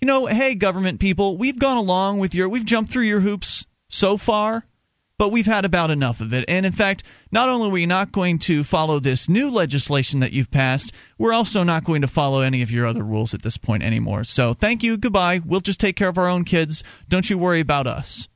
You 0.00 0.06
know, 0.06 0.26
hey, 0.26 0.56
government 0.56 0.98
people, 0.98 1.38
we've 1.38 1.56
gone 1.56 1.76
along 1.76 2.18
with 2.18 2.34
your, 2.34 2.48
we've 2.48 2.64
jumped 2.64 2.90
through 2.90 3.04
your 3.04 3.20
hoops 3.20 3.64
so 3.90 4.16
far 4.16 4.64
but 5.18 5.30
we've 5.30 5.46
had 5.46 5.64
about 5.64 5.90
enough 5.90 6.20
of 6.20 6.34
it. 6.34 6.44
And 6.48 6.66
in 6.66 6.72
fact, 6.72 7.04
not 7.36 7.50
only 7.50 7.68
are 7.68 7.70
we 7.70 7.84
not 7.84 8.12
going 8.12 8.38
to 8.38 8.64
follow 8.64 8.98
this 8.98 9.28
new 9.28 9.50
legislation 9.50 10.20
that 10.20 10.32
you've 10.32 10.50
passed, 10.50 10.94
we're 11.18 11.34
also 11.34 11.64
not 11.64 11.84
going 11.84 12.00
to 12.00 12.08
follow 12.08 12.40
any 12.40 12.62
of 12.62 12.70
your 12.70 12.86
other 12.86 13.04
rules 13.04 13.34
at 13.34 13.42
this 13.42 13.58
point 13.58 13.82
anymore. 13.82 14.24
So 14.24 14.54
thank 14.54 14.82
you, 14.82 14.96
goodbye. 14.96 15.42
We'll 15.44 15.60
just 15.60 15.78
take 15.78 15.96
care 15.96 16.08
of 16.08 16.16
our 16.16 16.28
own 16.28 16.46
kids. 16.46 16.82
Don't 17.10 17.28
you 17.28 17.36
worry 17.36 17.60
about 17.60 17.86
us. 17.86 18.26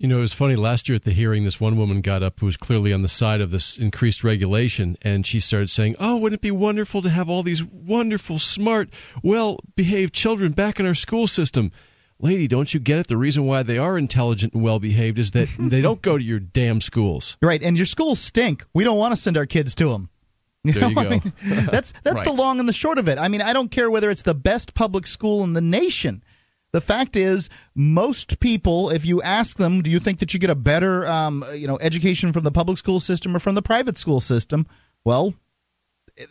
You 0.00 0.08
know, 0.08 0.18
it 0.18 0.22
was 0.22 0.32
funny. 0.32 0.56
Last 0.56 0.88
year 0.88 0.96
at 0.96 1.04
the 1.04 1.12
hearing, 1.12 1.44
this 1.44 1.60
one 1.60 1.76
woman 1.76 2.00
got 2.00 2.24
up 2.24 2.40
who 2.40 2.46
was 2.46 2.56
clearly 2.56 2.92
on 2.92 3.02
the 3.02 3.08
side 3.08 3.42
of 3.42 3.52
this 3.52 3.78
increased 3.78 4.24
regulation, 4.24 4.96
and 5.02 5.24
she 5.24 5.38
started 5.38 5.70
saying, 5.70 5.94
Oh, 6.00 6.16
wouldn't 6.16 6.40
it 6.40 6.42
be 6.42 6.50
wonderful 6.50 7.02
to 7.02 7.08
have 7.08 7.30
all 7.30 7.44
these 7.44 7.62
wonderful, 7.62 8.40
smart, 8.40 8.90
well 9.22 9.60
behaved 9.76 10.12
children 10.12 10.50
back 10.50 10.80
in 10.80 10.86
our 10.86 10.96
school 10.96 11.28
system? 11.28 11.70
Lady, 12.20 12.48
don't 12.48 12.72
you 12.72 12.80
get 12.80 12.98
it? 12.98 13.06
The 13.06 13.16
reason 13.16 13.44
why 13.44 13.62
they 13.62 13.78
are 13.78 13.96
intelligent 13.96 14.54
and 14.54 14.62
well 14.62 14.78
behaved 14.78 15.18
is 15.18 15.32
that 15.32 15.48
they 15.58 15.80
don't 15.80 16.00
go 16.00 16.16
to 16.16 16.22
your 16.22 16.40
damn 16.40 16.80
schools. 16.80 17.36
Right, 17.48 17.62
and 17.62 17.76
your 17.76 17.86
schools 17.86 18.18
stink. 18.18 18.64
We 18.74 18.84
don't 18.84 18.98
want 18.98 19.12
to 19.12 19.16
send 19.16 19.36
our 19.36 19.46
kids 19.46 19.74
to 19.76 19.88
them. 19.88 20.10
You 20.64 20.72
there 20.72 20.88
you 20.88 20.94
go. 20.94 21.00
I 21.02 21.08
mean, 21.08 21.32
that's 21.70 21.94
that's 22.02 22.16
right. 22.16 22.24
the 22.24 22.32
long 22.32 22.58
and 22.58 22.68
the 22.68 22.72
short 22.72 22.98
of 22.98 23.08
it. 23.08 23.16
I 23.16 23.28
mean, 23.28 23.42
I 23.42 23.52
don't 23.52 23.70
care 23.70 23.88
whether 23.88 24.10
it's 24.10 24.22
the 24.22 24.34
best 24.34 24.74
public 24.74 25.06
school 25.06 25.44
in 25.44 25.52
the 25.52 25.60
nation. 25.60 26.22
The 26.72 26.80
fact 26.80 27.16
is, 27.16 27.48
most 27.76 28.40
people, 28.40 28.90
if 28.90 29.06
you 29.06 29.22
ask 29.22 29.56
them, 29.56 29.82
do 29.82 29.90
you 29.90 30.00
think 30.00 30.18
that 30.18 30.34
you 30.34 30.40
get 30.40 30.50
a 30.50 30.56
better, 30.56 31.06
um, 31.06 31.44
you 31.54 31.68
know, 31.68 31.78
education 31.80 32.32
from 32.32 32.42
the 32.42 32.50
public 32.50 32.76
school 32.76 33.00
system 33.00 33.36
or 33.36 33.38
from 33.38 33.54
the 33.54 33.62
private 33.62 33.96
school 33.96 34.20
system? 34.20 34.66
Well, 35.04 35.32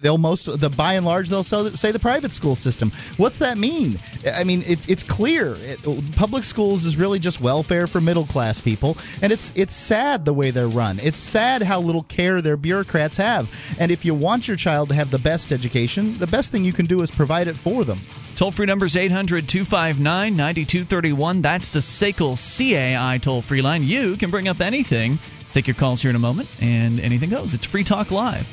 they'll 0.02 0.18
most 0.18 0.46
the 0.60 0.70
by 0.70 0.94
and 0.94 1.06
large 1.06 1.30
they'll 1.30 1.44
say 1.44 1.92
the 1.92 2.00
private 2.00 2.32
school 2.32 2.56
system. 2.56 2.92
What's 3.18 3.40
that 3.40 3.58
mean? 3.58 4.00
I 4.34 4.44
mean, 4.44 4.64
it's 4.66 4.88
it's 4.88 5.04
clear. 5.04 5.56
It, 5.56 6.16
public 6.16 6.44
schools 6.44 6.86
is 6.86 6.98
really 6.98 7.20
just 7.20 7.40
welfare 7.42 7.88
for 7.88 8.02
middle 8.02 8.26
class 8.26 8.62
people, 8.62 8.98
and 9.22 9.32
it's 9.32 9.52
it's 9.56 9.74
sad 9.74 10.26
the 10.26 10.34
way 10.34 10.52
they're 10.52 10.68
run. 10.68 11.00
It's 11.02 11.20
sad 11.20 11.62
how 11.62 11.82
little 11.82 12.04
care 12.04 12.42
their 12.42 12.58
bureaucrats 12.58 13.18
have. 13.18 13.50
And 13.80 13.92
if 13.92 14.06
you 14.06 14.14
want 14.14 14.48
your 14.48 14.58
child 14.58 14.90
to 14.90 14.96
have 14.96 15.12
the 15.12 15.20
best 15.20 15.52
education, 15.52 16.18
the 16.18 16.28
best 16.28 16.52
thing 16.52 16.66
you 16.66 16.74
can 16.74 16.86
do 16.86 17.02
is 17.02 17.12
provide 17.12 17.48
it 17.48 17.58
for 17.58 17.84
them. 17.84 18.00
Toll 18.36 18.52
free 18.52 18.66
number 18.66 18.86
is 18.86 18.96
800 18.96 19.48
259 19.48 20.36
9231. 20.36 21.42
That's 21.42 21.70
the 21.70 21.80
SACL 21.80 22.36
CAI 22.38 23.18
toll 23.20 23.42
free 23.42 23.62
line. 23.62 23.84
You 23.84 24.16
can 24.16 24.30
bring 24.30 24.48
up 24.48 24.62
anything 24.62 25.20
Take 25.54 25.66
your 25.66 25.76
calls 25.76 26.02
here 26.02 26.10
in 26.10 26.16
a 26.16 26.20
moment, 26.20 26.50
and 26.62 27.00
anything 27.00 27.30
goes. 27.30 27.56
It's 27.56 27.66
Free 27.66 27.84
Talk 27.84 28.12
Live. 28.12 28.48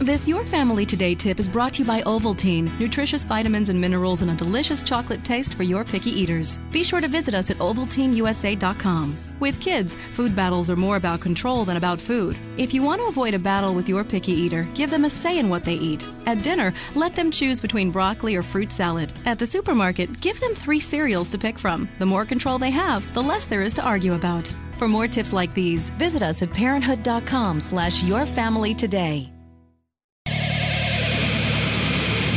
This 0.00 0.28
Your 0.28 0.44
Family 0.44 0.86
Today 0.86 1.16
tip 1.16 1.40
is 1.40 1.48
brought 1.48 1.72
to 1.72 1.78
you 1.80 1.84
by 1.84 2.02
Ovaltine, 2.02 2.78
nutritious 2.78 3.24
vitamins 3.24 3.68
and 3.68 3.80
minerals 3.80 4.22
and 4.22 4.30
a 4.30 4.34
delicious 4.34 4.84
chocolate 4.84 5.24
taste 5.24 5.54
for 5.54 5.64
your 5.64 5.82
picky 5.82 6.10
eaters. 6.10 6.56
Be 6.70 6.84
sure 6.84 7.00
to 7.00 7.08
visit 7.08 7.34
us 7.34 7.50
at 7.50 7.56
ovaltineusa.com. 7.56 9.16
With 9.40 9.60
kids, 9.60 9.96
food 9.96 10.36
battles 10.36 10.70
are 10.70 10.76
more 10.76 10.94
about 10.94 11.20
control 11.20 11.64
than 11.64 11.76
about 11.76 12.00
food. 12.00 12.36
If 12.56 12.74
you 12.74 12.84
want 12.84 13.00
to 13.00 13.08
avoid 13.08 13.34
a 13.34 13.40
battle 13.40 13.74
with 13.74 13.88
your 13.88 14.04
picky 14.04 14.34
eater, 14.34 14.68
give 14.74 14.88
them 14.88 15.04
a 15.04 15.10
say 15.10 15.36
in 15.36 15.48
what 15.48 15.64
they 15.64 15.74
eat. 15.74 16.06
At 16.26 16.44
dinner, 16.44 16.74
let 16.94 17.14
them 17.14 17.32
choose 17.32 17.60
between 17.60 17.90
broccoli 17.90 18.36
or 18.36 18.42
fruit 18.42 18.70
salad. 18.70 19.12
At 19.26 19.40
the 19.40 19.46
supermarket, 19.46 20.20
give 20.20 20.38
them 20.38 20.54
three 20.54 20.78
cereals 20.78 21.30
to 21.30 21.38
pick 21.38 21.58
from. 21.58 21.88
The 21.98 22.06
more 22.06 22.24
control 22.24 22.58
they 22.58 22.70
have, 22.70 23.14
the 23.14 23.22
less 23.22 23.46
there 23.46 23.62
is 23.62 23.74
to 23.74 23.82
argue 23.82 24.14
about. 24.14 24.52
For 24.76 24.86
more 24.86 25.08
tips 25.08 25.32
like 25.32 25.54
these, 25.54 25.90
visit 25.90 26.22
us 26.22 26.40
at 26.40 26.52
parenthood.com 26.52 27.58
slash 27.58 28.02
yourfamilytoday. 28.04 29.37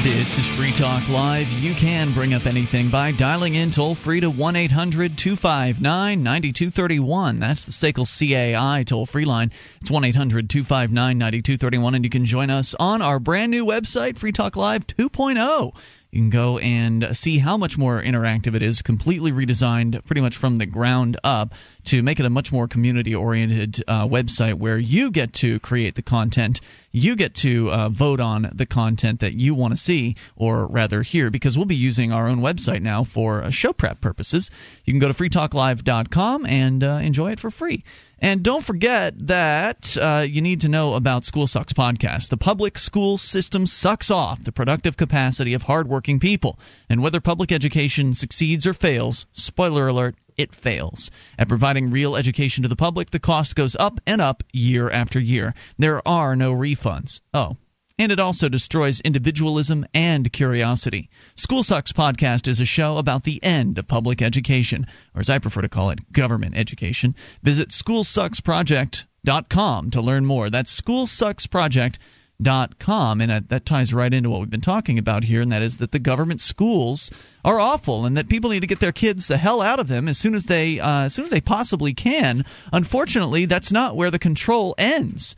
This 0.04 0.40
is 0.40 0.48
Free 0.48 0.72
Talk 0.72 1.08
Live. 1.10 1.52
You 1.52 1.76
can 1.76 2.12
bring 2.14 2.34
up 2.34 2.48
anything 2.48 2.90
by 2.90 3.12
dialing 3.12 3.54
in 3.54 3.70
toll 3.70 3.94
free 3.94 4.20
to 4.22 4.32
1 4.32 4.56
800 4.56 5.16
259 5.16 6.24
9231. 6.24 7.40
That's 7.40 7.66
the 7.66 7.72
SACL 7.72 8.08
CAI 8.56 8.82
toll 8.82 9.06
free 9.06 9.26
line. 9.26 9.52
It's 9.80 9.92
1 9.92 10.04
800 10.04 10.50
259 10.50 11.18
9231. 11.20 11.94
And 11.94 12.04
you 12.04 12.10
can 12.10 12.26
join 12.26 12.50
us 12.50 12.74
on 12.74 13.04
our 13.04 13.20
brand 13.20 13.52
new 13.52 13.64
website, 13.64 14.18
Free 14.18 14.32
Talk 14.32 14.56
Live 14.56 14.88
2.0. 14.88 15.76
You 16.10 16.20
can 16.20 16.32
go 16.32 16.58
and 16.58 17.16
see 17.16 17.38
how 17.38 17.58
much 17.58 17.78
more 17.78 18.02
interactive 18.02 18.56
it 18.56 18.64
is, 18.64 18.82
completely 18.82 19.32
redesigned 19.32 20.04
pretty 20.06 20.22
much 20.22 20.36
from 20.36 20.58
the 20.58 20.66
ground 20.66 21.18
up 21.24 21.54
to 21.86 22.04
make 22.04 22.20
it 22.20 22.26
a 22.26 22.30
much 22.30 22.52
more 22.52 22.68
community 22.68 23.16
oriented 23.16 23.84
uh, 23.88 24.08
website 24.08 24.56
where 24.56 24.78
you 24.78 25.12
get 25.12 25.34
to 25.34 25.60
create 25.60 25.96
the 25.96 26.02
content. 26.02 26.62
You 26.92 27.16
get 27.16 27.36
to 27.36 27.72
uh, 27.72 27.90
vote 27.90 28.20
on 28.20 28.50
the 28.54 28.66
content 28.66 29.22
that 29.22 29.34
you 29.34 29.56
want 29.56 29.74
to 29.74 29.78
see, 29.78 30.16
or 30.36 30.68
rather 30.68 31.02
hear, 31.02 31.30
because 31.30 31.58
we'll 31.58 31.66
be 31.66 31.76
using 31.76 32.12
our 32.12 32.28
own 32.28 32.40
website 32.40 32.82
now 32.82 33.04
for 33.04 33.44
uh, 33.44 33.50
show 33.50 33.74
prep 33.74 34.02
purposes. 34.02 34.52
You 34.86 34.94
can 34.94 35.00
go 35.00 35.08
to 35.08 35.14
freetalklive.com 35.14 36.46
and 36.46 36.84
uh, 36.84 37.00
enjoy 37.02 37.32
it 37.32 37.40
for 37.40 37.52
free. 37.52 37.84
And 38.24 38.44
don't 38.44 38.64
forget 38.64 39.16
that 39.28 39.98
uh, 40.00 40.26
you 40.30 40.42
need 40.42 40.62
to 40.62 40.70
know 40.70 40.94
about 40.94 41.26
School 41.26 41.48
Sucks 41.48 41.74
podcast. 41.74 42.30
The 42.30 42.38
public 42.38 42.78
school 42.78 43.18
system 43.18 43.66
sucks 43.66 44.12
off 44.12 44.44
the 44.44 44.52
productive 44.52 44.96
capacity 44.96 45.56
of 45.56 45.64
hardworking 45.64 46.20
people. 46.20 46.60
And 46.88 47.02
whether 47.02 47.20
public 47.20 47.52
education 47.52 48.14
succeeds 48.14 48.68
or 48.68 48.76
fails, 48.76 49.26
spoiler 49.32 49.88
alert, 49.88 50.16
it 50.42 50.54
fails. 50.54 51.10
At 51.40 51.48
providing 51.48 51.92
real 51.92 52.16
education 52.16 52.62
to 52.64 52.70
the 52.70 52.76
public, 52.76 53.10
the 53.10 53.20
cost 53.20 53.56
goes 53.56 53.76
up 53.80 54.02
and 54.06 54.22
up 54.22 54.44
year 54.52 54.90
after 54.90 55.20
year. 55.20 55.54
There 55.78 56.06
are 56.08 56.36
no 56.36 56.54
refunds. 56.54 57.22
Oh, 57.34 57.58
and 57.98 58.12
it 58.12 58.20
also 58.20 58.50
destroys 58.50 59.02
individualism 59.02 59.86
and 59.94 60.32
curiosity. 60.32 61.10
School 61.36 61.64
Sucks 61.64 61.92
podcast 61.92 62.48
is 62.48 62.60
a 62.60 62.66
show 62.66 62.98
about 62.98 63.24
the 63.24 63.44
end 63.44 63.78
of 63.78 63.88
public 63.88 64.22
education, 64.22 64.88
or 65.14 65.22
as 65.22 65.30
I 65.30 65.40
prefer 65.40 65.62
to 65.62 65.70
call 65.70 65.92
it, 65.92 66.12
government 66.12 66.58
education. 66.58 67.16
Visit 67.44 67.70
schoolsucksproject.com 67.70 69.92
to 69.92 70.02
learn 70.02 70.26
more. 70.26 70.50
That's 70.50 70.82
schoolsucksproject.com, 70.82 72.00
and 73.22 73.48
that, 73.50 73.66
ties 73.66 73.94
right 73.94 74.14
into 74.14 74.30
what 74.30 74.40
we've 74.40 74.50
been 74.50 74.62
talking 74.62 75.00
about 75.00 75.24
here, 75.24 75.42
and 75.42 75.52
that 75.52 75.62
is 75.62 75.80
that 75.80 75.92
the 75.92 76.00
government 76.00 76.42
schools 76.42 77.12
are 77.46 77.60
awful, 77.60 78.06
and 78.06 78.18
that 78.18 78.30
people 78.30 78.50
need 78.50 78.62
to 78.62 78.68
get 78.68 78.80
their 78.80 78.92
kids 78.92 79.28
the 79.28 79.38
hell 79.38 79.62
out 79.62 79.80
of 79.80 79.88
them 79.88 80.08
as 80.08 80.18
soon 80.18 80.36
as 80.36 80.46
they 80.46 80.80
uh, 80.80 81.06
as 81.06 81.14
soon 81.14 81.26
as 81.26 81.32
they 81.32 81.42
possibly 81.42 81.94
can. 81.94 82.46
Unfortunately, 82.74 83.46
that's 83.46 83.72
not 83.72 83.96
where 83.96 84.12
the 84.12 84.20
control 84.20 84.76
ends 84.78 85.36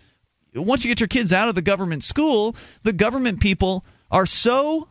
once 0.55 0.83
you 0.83 0.91
get 0.91 0.99
your 0.99 1.07
kids 1.07 1.33
out 1.33 1.49
of 1.49 1.55
the 1.55 1.61
government 1.61 2.03
school, 2.03 2.55
the 2.83 2.93
government 2.93 3.39
people 3.39 3.83
are 4.11 4.25
so 4.25 4.87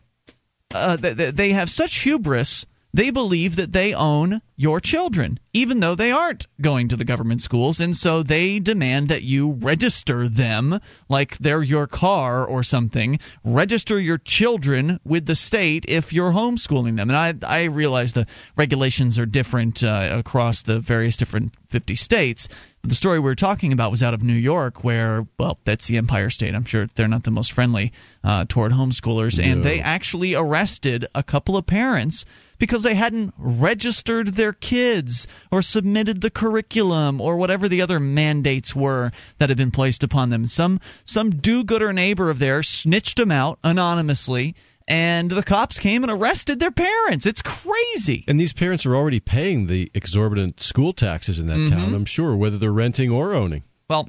uh, 0.75 0.97
they 0.97 1.53
have 1.53 1.71
such 1.71 2.01
hubris. 2.01 2.67
They 2.95 3.11
believe 3.11 3.57
that 3.57 3.73
they 3.73 3.95
own 3.95 4.43
your 4.55 4.79
children, 4.79 5.41
even 5.55 5.81
though 5.81 5.95
they 5.95 6.13
aren't 6.13 6.47
going 6.61 6.89
to 6.89 6.97
the 6.97 7.07
government 7.07 7.41
schools, 7.41 7.81
and 7.81 7.97
so 7.97 8.23
they 8.23 8.59
demand 8.59 9.09
that 9.09 9.23
you 9.23 9.53
register 9.53 10.29
them 10.29 10.79
like 11.09 11.39
they're 11.39 11.63
your 11.63 11.87
car 11.87 12.45
or 12.45 12.63
something. 12.63 13.19
Register 13.45 13.99
your 13.99 14.19
children 14.19 15.01
with 15.05 15.25
the 15.25 15.35
state 15.35 15.87
if 15.89 16.13
you're 16.13 16.33
homeschooling 16.33 16.97
them. 16.97 17.09
And 17.09 17.17
I 17.17 17.35
I 17.47 17.65
realize 17.65 18.13
the 18.13 18.27
regulations 18.57 19.19
are 19.19 19.27
different 19.27 19.83
uh, 19.83 20.11
across 20.19 20.61
the 20.61 20.79
various 20.79 21.17
different 21.17 21.55
50 21.71 21.97
states. 21.97 22.49
The 22.83 22.95
story 22.95 23.21
we 23.21 23.25
were 23.25 23.35
talking 23.35 23.73
about 23.73 23.91
was 23.91 24.03
out 24.03 24.13
of 24.13 24.23
New 24.23 24.35
York, 24.35 24.85
where, 24.85 25.27
well, 25.39 25.59
that's 25.65 25.87
the 25.87 25.97
Empire 25.97 26.31
State. 26.31 26.55
I'm 26.55 26.65
sure 26.65 26.89
they're 26.95 27.09
not 27.09 27.23
the 27.23 27.31
most 27.31 27.53
friendly 27.53 27.93
uh, 28.23 28.45
toward 28.49 28.73
homeschoolers. 28.73 29.39
No. 29.39 29.51
And 29.51 29.65
they 29.65 29.81
actually 29.81 30.35
arrested 30.35 31.07
a 31.15 31.23
couple 31.23 31.57
of 31.57 31.65
parents 31.65 32.27
because 32.63 32.85
they 32.85 32.95
hadn't 32.95 33.35
registered 33.37 34.29
their 34.29 34.53
kids 34.53 35.27
or 35.51 35.63
submitted 35.63 36.21
the 36.21 36.31
curriculum 36.31 37.21
or 37.21 37.37
whatever 37.37 37.69
the 37.69 37.83
other 37.83 37.99
mandates 37.99 38.73
were 38.73 39.11
that 39.39 39.49
had 39.49 39.59
been 39.59 39.73
placed 39.73 40.05
upon 40.05 40.31
them. 40.31 40.47
Some 40.47 40.79
some 41.05 41.31
do-gooder 41.31 41.93
neighbor 41.93 42.31
of 42.31 42.39
theirs 42.39 42.69
snitched 42.69 43.17
them 43.17 43.33
out 43.33 43.59
anonymously 43.65 44.55
and 44.87 45.29
the 45.29 45.43
cops 45.43 45.81
came 45.81 46.05
and 46.05 46.13
arrested 46.13 46.61
their 46.61 46.71
parents. 46.71 47.27
It's 47.27 47.43
crazy. 47.43 48.25
And 48.29 48.39
these 48.39 48.53
parents 48.53 48.87
are 48.87 48.95
already 48.95 49.19
paying 49.19 49.67
the 49.67 49.91
exorbitant 49.93 50.61
school 50.61 50.93
taxes 50.93 51.41
in 51.41 51.49
that 51.49 51.59
mm-hmm. 51.59 51.75
town, 51.75 51.95
I'm 51.95 52.05
sure, 52.05 52.37
whether 52.37 52.59
they're 52.59 52.71
renting 52.71 53.11
or 53.11 53.35
owning. 53.35 53.65
Well, 53.91 54.09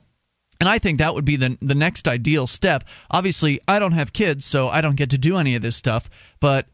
and 0.60 0.70
I 0.70 0.78
think 0.78 1.00
that 1.00 1.16
would 1.16 1.26
be 1.26 1.38
the 1.38 1.58
the 1.60 1.74
next 1.74 2.08
ideal 2.08 2.46
step. 2.46 2.84
Obviously, 3.10 3.62
I 3.68 3.80
don't 3.80 3.94
have 3.94 4.14
kids, 4.14 4.46
so 4.46 4.68
I 4.68 4.82
don't 4.82 4.96
get 4.96 5.10
to 5.10 5.18
do 5.18 5.38
any 5.38 5.56
of 5.56 5.64
this 5.64 5.76
stuff, 5.76 6.08
but 6.40 6.68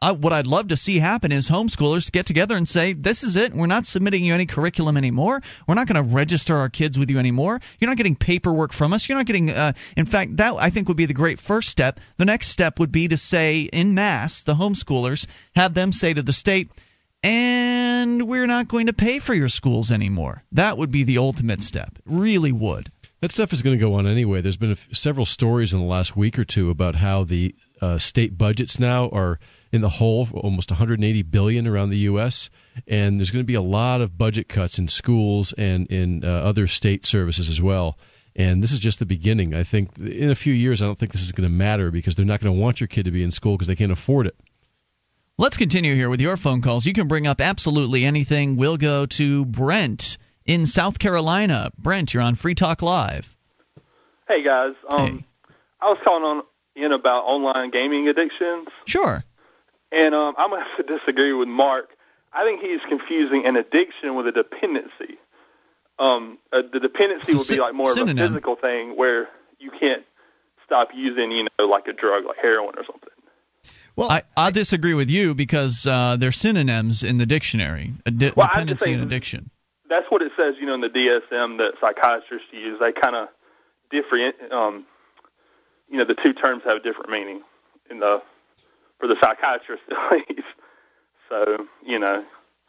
I, 0.00 0.12
what 0.12 0.32
I'd 0.32 0.46
love 0.46 0.68
to 0.68 0.76
see 0.76 0.98
happen 0.98 1.32
is 1.32 1.48
homeschoolers 1.48 2.12
get 2.12 2.26
together 2.26 2.56
and 2.56 2.68
say, 2.68 2.92
"This 2.92 3.24
is 3.24 3.36
it. 3.36 3.54
We're 3.54 3.66
not 3.66 3.86
submitting 3.86 4.24
you 4.24 4.34
any 4.34 4.46
curriculum 4.46 4.96
anymore. 4.96 5.42
We're 5.66 5.74
not 5.74 5.86
going 5.86 6.02
to 6.04 6.14
register 6.14 6.56
our 6.56 6.68
kids 6.68 6.98
with 6.98 7.10
you 7.10 7.18
anymore. 7.18 7.60
You're 7.78 7.90
not 7.90 7.96
getting 7.96 8.16
paperwork 8.16 8.72
from 8.72 8.92
us. 8.92 9.08
You're 9.08 9.18
not 9.18 9.26
getting. 9.26 9.50
Uh, 9.50 9.72
in 9.96 10.06
fact, 10.06 10.36
that 10.36 10.54
I 10.58 10.70
think 10.70 10.88
would 10.88 10.96
be 10.96 11.06
the 11.06 11.14
great 11.14 11.40
first 11.40 11.68
step. 11.68 12.00
The 12.18 12.24
next 12.24 12.48
step 12.48 12.78
would 12.78 12.92
be 12.92 13.08
to 13.08 13.16
say, 13.16 13.62
in 13.62 13.94
mass, 13.94 14.42
the 14.42 14.54
homeschoolers 14.54 15.26
have 15.56 15.74
them 15.74 15.92
say 15.92 16.14
to 16.14 16.22
the 16.22 16.32
state." 16.32 16.70
And 17.24 18.28
we're 18.28 18.46
not 18.46 18.68
going 18.68 18.86
to 18.86 18.92
pay 18.92 19.18
for 19.18 19.32
your 19.32 19.48
schools 19.48 19.90
anymore. 19.90 20.44
That 20.52 20.76
would 20.76 20.90
be 20.90 21.04
the 21.04 21.18
ultimate 21.18 21.62
step. 21.62 21.98
Really 22.04 22.52
would. 22.52 22.92
That 23.20 23.32
stuff 23.32 23.54
is 23.54 23.62
going 23.62 23.78
to 23.78 23.82
go 23.82 23.94
on 23.94 24.06
anyway. 24.06 24.42
There's 24.42 24.58
been 24.58 24.76
several 24.92 25.24
stories 25.24 25.72
in 25.72 25.80
the 25.80 25.86
last 25.86 26.14
week 26.14 26.38
or 26.38 26.44
two 26.44 26.68
about 26.68 26.94
how 26.94 27.24
the 27.24 27.54
uh, 27.80 27.96
state 27.96 28.36
budgets 28.36 28.78
now 28.78 29.08
are 29.08 29.40
in 29.72 29.80
the 29.80 29.88
hole, 29.88 30.28
almost 30.34 30.70
180 30.70 31.22
billion 31.22 31.66
around 31.66 31.88
the 31.88 31.98
U.S. 32.10 32.50
And 32.86 33.18
there's 33.18 33.30
going 33.30 33.42
to 33.42 33.46
be 33.46 33.54
a 33.54 33.62
lot 33.62 34.02
of 34.02 34.18
budget 34.18 34.46
cuts 34.46 34.78
in 34.78 34.88
schools 34.88 35.54
and 35.54 35.86
in 35.86 36.26
uh, 36.26 36.28
other 36.28 36.66
state 36.66 37.06
services 37.06 37.48
as 37.48 37.58
well. 37.58 37.96
And 38.36 38.62
this 38.62 38.72
is 38.72 38.80
just 38.80 38.98
the 38.98 39.06
beginning. 39.06 39.54
I 39.54 39.62
think 39.62 39.98
in 39.98 40.30
a 40.30 40.34
few 40.34 40.52
years, 40.52 40.82
I 40.82 40.84
don't 40.84 40.98
think 40.98 41.12
this 41.12 41.22
is 41.22 41.32
going 41.32 41.48
to 41.48 41.54
matter 41.54 41.90
because 41.90 42.16
they're 42.16 42.26
not 42.26 42.42
going 42.42 42.54
to 42.54 42.60
want 42.60 42.80
your 42.80 42.88
kid 42.88 43.06
to 43.06 43.10
be 43.10 43.22
in 43.22 43.30
school 43.30 43.56
because 43.56 43.68
they 43.68 43.76
can't 43.76 43.92
afford 43.92 44.26
it. 44.26 44.36
Let's 45.36 45.56
continue 45.56 45.96
here 45.96 46.08
with 46.08 46.20
your 46.20 46.36
phone 46.36 46.62
calls. 46.62 46.86
You 46.86 46.92
can 46.92 47.08
bring 47.08 47.26
up 47.26 47.40
absolutely 47.40 48.04
anything. 48.04 48.54
We'll 48.54 48.76
go 48.76 49.06
to 49.06 49.44
Brent 49.44 50.16
in 50.46 50.64
South 50.64 51.00
Carolina. 51.00 51.72
Brent, 51.76 52.14
you're 52.14 52.22
on 52.22 52.36
Free 52.36 52.54
Talk 52.54 52.82
Live. 52.82 53.36
Hey 54.28 54.44
guys, 54.44 54.74
um, 54.88 55.18
hey. 55.18 55.24
I 55.80 55.90
was 55.90 55.98
calling 56.04 56.22
on 56.22 56.42
in 56.76 56.92
about 56.92 57.24
online 57.24 57.70
gaming 57.70 58.06
addictions. 58.06 58.68
Sure. 58.86 59.24
And 59.90 60.14
um, 60.14 60.34
I'm 60.38 60.50
going 60.50 60.62
to 60.62 60.68
have 60.68 60.86
to 60.86 60.98
disagree 60.98 61.32
with 61.32 61.48
Mark. 61.48 61.90
I 62.32 62.44
think 62.44 62.62
he's 62.62 62.80
confusing 62.88 63.44
an 63.44 63.56
addiction 63.56 64.14
with 64.14 64.28
a 64.28 64.32
dependency. 64.32 65.18
Um, 65.98 66.38
uh, 66.52 66.62
the 66.72 66.78
dependency 66.78 67.34
would 67.34 67.48
be 67.48 67.58
like 67.58 67.74
more 67.74 67.92
synonym. 67.92 68.18
of 68.18 68.24
a 68.24 68.28
physical 68.28 68.54
thing 68.54 68.96
where 68.96 69.28
you 69.58 69.72
can't 69.72 70.04
stop 70.64 70.90
using, 70.94 71.32
you 71.32 71.48
know, 71.58 71.66
like 71.66 71.88
a 71.88 71.92
drug 71.92 72.24
like 72.24 72.38
heroin 72.40 72.74
or 72.76 72.84
something. 72.84 73.10
Well, 73.96 74.10
I, 74.10 74.22
I 74.36 74.50
disagree 74.50 74.94
with 74.94 75.10
you 75.10 75.34
because 75.34 75.86
uh, 75.86 76.16
they're 76.18 76.32
synonyms 76.32 77.04
in 77.04 77.18
the 77.18 77.26
dictionary. 77.26 77.92
Di- 78.04 78.32
well, 78.34 78.48
dependency 78.48 78.92
and 78.92 79.02
addiction. 79.02 79.50
That's 79.88 80.06
what 80.10 80.22
it 80.22 80.32
says, 80.36 80.56
you 80.58 80.66
know, 80.66 80.74
in 80.74 80.80
the 80.80 80.90
DSM 80.90 81.58
that 81.58 81.74
psychiatrists 81.80 82.48
use. 82.52 82.80
They 82.80 82.92
kind 82.92 83.14
of 83.14 83.28
different, 83.90 84.34
um, 84.50 84.86
you 85.88 85.98
know, 85.98 86.04
the 86.04 86.14
two 86.14 86.32
terms 86.32 86.62
have 86.64 86.82
different 86.82 87.10
meaning 87.10 87.42
in 87.90 88.00
the 88.00 88.22
for 88.98 89.06
the 89.06 89.16
psychiatrist 89.20 89.82
at 89.90 90.12
least. 90.12 90.48
So 91.28 91.66
you 91.86 91.98
know. 91.98 92.24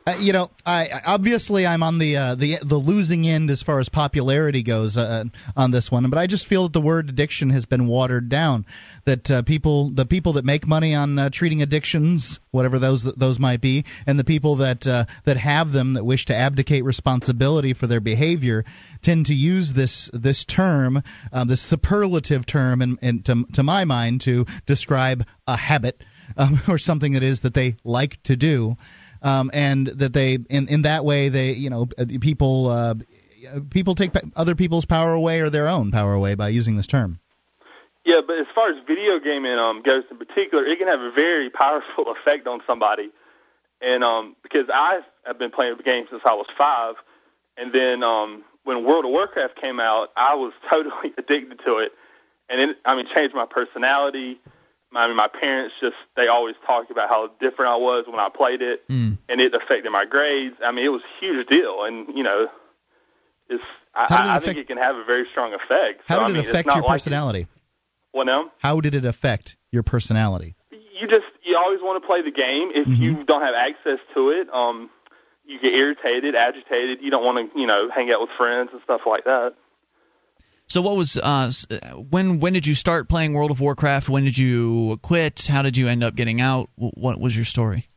Uh, 0.08 0.14
you 0.20 0.34
know, 0.34 0.52
I 0.64 1.02
obviously 1.04 1.66
I'm 1.66 1.82
on 1.82 1.98
the 1.98 2.18
uh, 2.18 2.36
the 2.36 2.60
the 2.62 2.78
losing 2.78 3.26
end 3.26 3.50
as 3.50 3.64
far 3.64 3.80
as 3.80 3.90
popularity 3.90 4.62
goes 4.62 4.98
uh, 4.98 5.24
on 5.58 5.72
this 5.72 5.92
one, 5.92 6.08
but 6.12 6.20
I 6.20 6.28
just 6.28 6.46
feel 6.46 6.66
that 6.66 6.74
the 6.74 6.82
word 6.82 7.10
addiction 7.10 7.50
has 7.50 7.66
been 7.66 7.88
watered 7.88 8.30
down. 8.30 8.68
That 9.06 9.32
uh, 9.32 9.42
people, 9.42 9.90
the 9.90 10.06
people 10.06 10.34
that 10.34 10.46
make 10.46 10.68
money 10.68 10.94
on 10.94 11.18
uh, 11.18 11.32
treating 11.32 11.64
addictions, 11.64 12.40
whatever 12.52 12.78
those 12.78 13.02
those 13.02 13.40
might 13.40 13.62
be, 13.62 13.86
and 14.06 14.20
the 14.20 14.24
people 14.24 14.58
that 14.58 14.86
uh, 14.86 15.06
that 15.24 15.38
have 15.38 15.72
them 15.72 15.94
that 15.94 16.06
wish 16.06 16.26
to 16.26 16.36
abdicate 16.36 16.84
responsibility 16.84 17.74
for 17.74 17.88
their 17.88 18.00
behavior, 18.00 18.64
tend 19.02 19.26
to 19.26 19.34
use 19.34 19.74
this 19.74 20.12
this 20.14 20.46
term, 20.46 21.02
uh, 21.34 21.46
this 21.46 21.62
superlative 21.62 22.46
term, 22.46 22.84
and, 22.84 23.00
and 23.02 23.26
to, 23.26 23.44
to 23.54 23.64
my 23.64 23.86
mind, 23.86 24.22
to 24.22 24.46
describe 24.68 25.26
a 25.48 25.58
habit 25.58 26.00
um, 26.38 26.62
or 26.68 26.78
something 26.78 27.14
that 27.14 27.24
is 27.24 27.42
that 27.42 27.56
they 27.56 27.78
like 27.84 28.22
to 28.24 28.36
do 28.36 28.78
um, 29.26 29.50
and 29.54 29.88
that 29.88 30.14
they 30.14 30.36
in 30.36 30.68
in 30.70 30.84
that 30.84 31.04
way 31.04 31.30
they 31.30 31.52
you 31.54 31.70
know 31.70 31.88
uh, 31.98 32.06
people 32.22 32.68
uh, 32.68 32.94
people 33.72 33.96
take 33.96 34.12
other 34.36 34.56
people's 34.56 34.86
power 34.86 35.12
away 35.12 35.42
or 35.42 35.50
their 35.50 35.68
own 35.68 35.92
power 35.92 36.14
away 36.14 36.36
by 36.36 36.50
using 36.50 36.78
this 36.78 36.88
term. 36.88 37.20
Yeah, 38.06 38.22
but 38.26 38.38
as 38.38 38.46
far 38.54 38.70
as 38.70 38.76
video 38.86 39.20
gaming 39.20 39.58
um, 39.58 39.82
goes 39.82 40.04
in 40.12 40.18
particular, 40.18 40.64
it 40.64 40.78
can 40.78 40.88
have 40.88 41.02
a 41.02 41.12
very 41.12 41.50
powerful 41.50 42.06
effect 42.20 42.48
on 42.48 42.62
somebody. 42.68 43.10
And 43.82 44.04
um, 44.04 44.36
because 44.44 44.68
I 44.72 45.02
have 45.26 45.40
been 45.40 45.52
playing 45.52 45.76
the 45.78 45.84
game 45.84 46.06
since 46.10 46.22
I 46.24 46.34
was 46.34 46.46
five, 46.56 46.96
and 47.58 47.74
then 47.74 48.04
um, 48.04 48.44
when 48.64 48.86
World 48.86 49.06
of 49.06 49.12
Warcraft 49.12 49.60
came 49.60 49.80
out, 49.80 50.12
I 50.16 50.36
was 50.36 50.54
totally 50.70 51.14
addicted 51.18 51.60
to 51.66 51.80
it, 51.80 51.94
and 52.48 52.62
it 52.62 52.78
I 52.86 52.96
mean 52.96 53.08
changed 53.14 53.34
my 53.34 53.46
personality. 53.46 54.40
I 54.94 55.08
mean, 55.08 55.18
my 55.18 55.28
parents 55.28 55.76
just 55.82 55.96
they 56.16 56.28
always 56.28 56.56
talked 56.66 56.92
about 56.92 57.10
how 57.10 57.28
different 57.40 57.72
I 57.72 57.76
was 57.76 58.06
when 58.08 58.20
I 58.20 58.30
played 58.30 58.62
it, 58.62 58.88
mm. 58.88 59.18
and 59.28 59.42
it 59.42 59.54
affected 59.54 59.92
my 59.92 60.06
grades. 60.06 60.56
I 60.64 60.72
mean, 60.72 60.86
it 60.86 60.90
was 60.90 61.02
a 61.02 61.26
huge 61.26 61.48
deal, 61.48 61.84
and 61.84 62.08
you 62.16 62.24
know, 62.24 62.48
it's 63.50 63.64
I, 63.94 64.08
I, 64.10 64.36
I 64.36 64.40
think 64.40 64.58
it 64.58 64.68
can 64.68 64.78
have 64.78 64.96
a 64.96 65.04
very 65.04 65.28
strong 65.32 65.54
effect. 65.54 66.04
How 66.08 66.16
so, 66.16 66.28
did 66.28 66.38
I 66.38 66.40
it 66.40 66.42
mean, 66.42 66.50
affect 66.50 66.68
your 66.68 66.82
like 66.82 66.92
personality? 66.92 67.42
It, 67.42 67.48
what 68.12 68.26
now? 68.26 68.52
How 68.60 68.80
did 68.80 68.96
it 68.96 69.06
affect 69.06 69.58
your 69.72 69.84
personality? 69.84 70.56
You 70.72 71.08
just 71.08 71.26
you 71.44 71.58
always 71.58 71.82
want 71.82 72.02
to 72.02 72.08
play 72.08 72.22
the 72.22 72.32
game. 72.32 72.72
If 72.74 72.88
mm-hmm. 72.88 73.02
you 73.02 73.24
don't 73.24 73.42
have 73.42 73.56
access 73.56 74.00
to 74.14 74.30
it, 74.30 74.54
um, 74.54 74.90
you 75.46 75.60
get 75.60 75.74
irritated, 75.74 76.36
agitated. 76.36 77.02
You 77.02 77.12
don't 77.12 77.24
want 77.24 77.54
to, 77.54 77.60
you 77.60 77.68
know, 77.68 77.90
hang 77.90 78.12
out 78.12 78.22
with 78.22 78.30
friends 78.38 78.70
and 78.72 78.82
stuff 78.84 79.02
like 79.06 79.26
that. 79.26 79.56
So 80.68 80.82
what 80.82 80.96
was 80.96 81.18
uh, 81.18 81.52
when 82.10 82.40
when 82.40 82.54
did 82.54 82.66
you 82.66 82.74
start 82.74 83.08
playing 83.08 83.34
World 83.34 83.52
of 83.52 83.60
Warcraft? 83.60 84.10
When 84.10 84.24
did 84.24 84.38
you 84.38 84.98
quit? 85.02 85.46
How 85.48 85.62
did 85.62 85.78
you 85.78 85.88
end 85.88 86.04
up 86.04 86.16
getting 86.16 86.42
out? 86.42 86.70
What 86.76 87.20
was 87.20 87.36
your 87.36 87.46
story? 87.46 87.88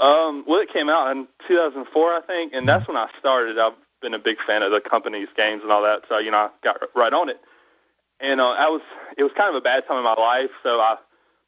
Um, 0.00 0.44
well, 0.46 0.60
it 0.60 0.72
came 0.72 0.88
out 0.88 1.10
in 1.10 1.26
2004, 1.48 2.14
I 2.14 2.20
think, 2.20 2.52
and 2.54 2.68
that's 2.68 2.86
when 2.86 2.96
I 2.96 3.08
started. 3.18 3.58
I've 3.58 3.72
been 4.00 4.14
a 4.14 4.18
big 4.18 4.36
fan 4.46 4.62
of 4.62 4.70
the 4.70 4.80
company's 4.80 5.26
games 5.36 5.62
and 5.62 5.72
all 5.72 5.82
that, 5.82 6.02
so 6.08 6.18
you 6.18 6.30
know 6.30 6.38
I 6.38 6.50
got 6.62 6.76
right 6.94 7.12
on 7.12 7.28
it. 7.28 7.40
And 8.20 8.40
uh, 8.40 8.50
I 8.50 8.68
was 8.68 8.82
it 9.16 9.24
was 9.24 9.32
kind 9.36 9.48
of 9.48 9.56
a 9.56 9.60
bad 9.60 9.86
time 9.88 9.98
in 9.98 10.04
my 10.04 10.14
life, 10.14 10.50
so 10.62 10.80
I 10.80 10.98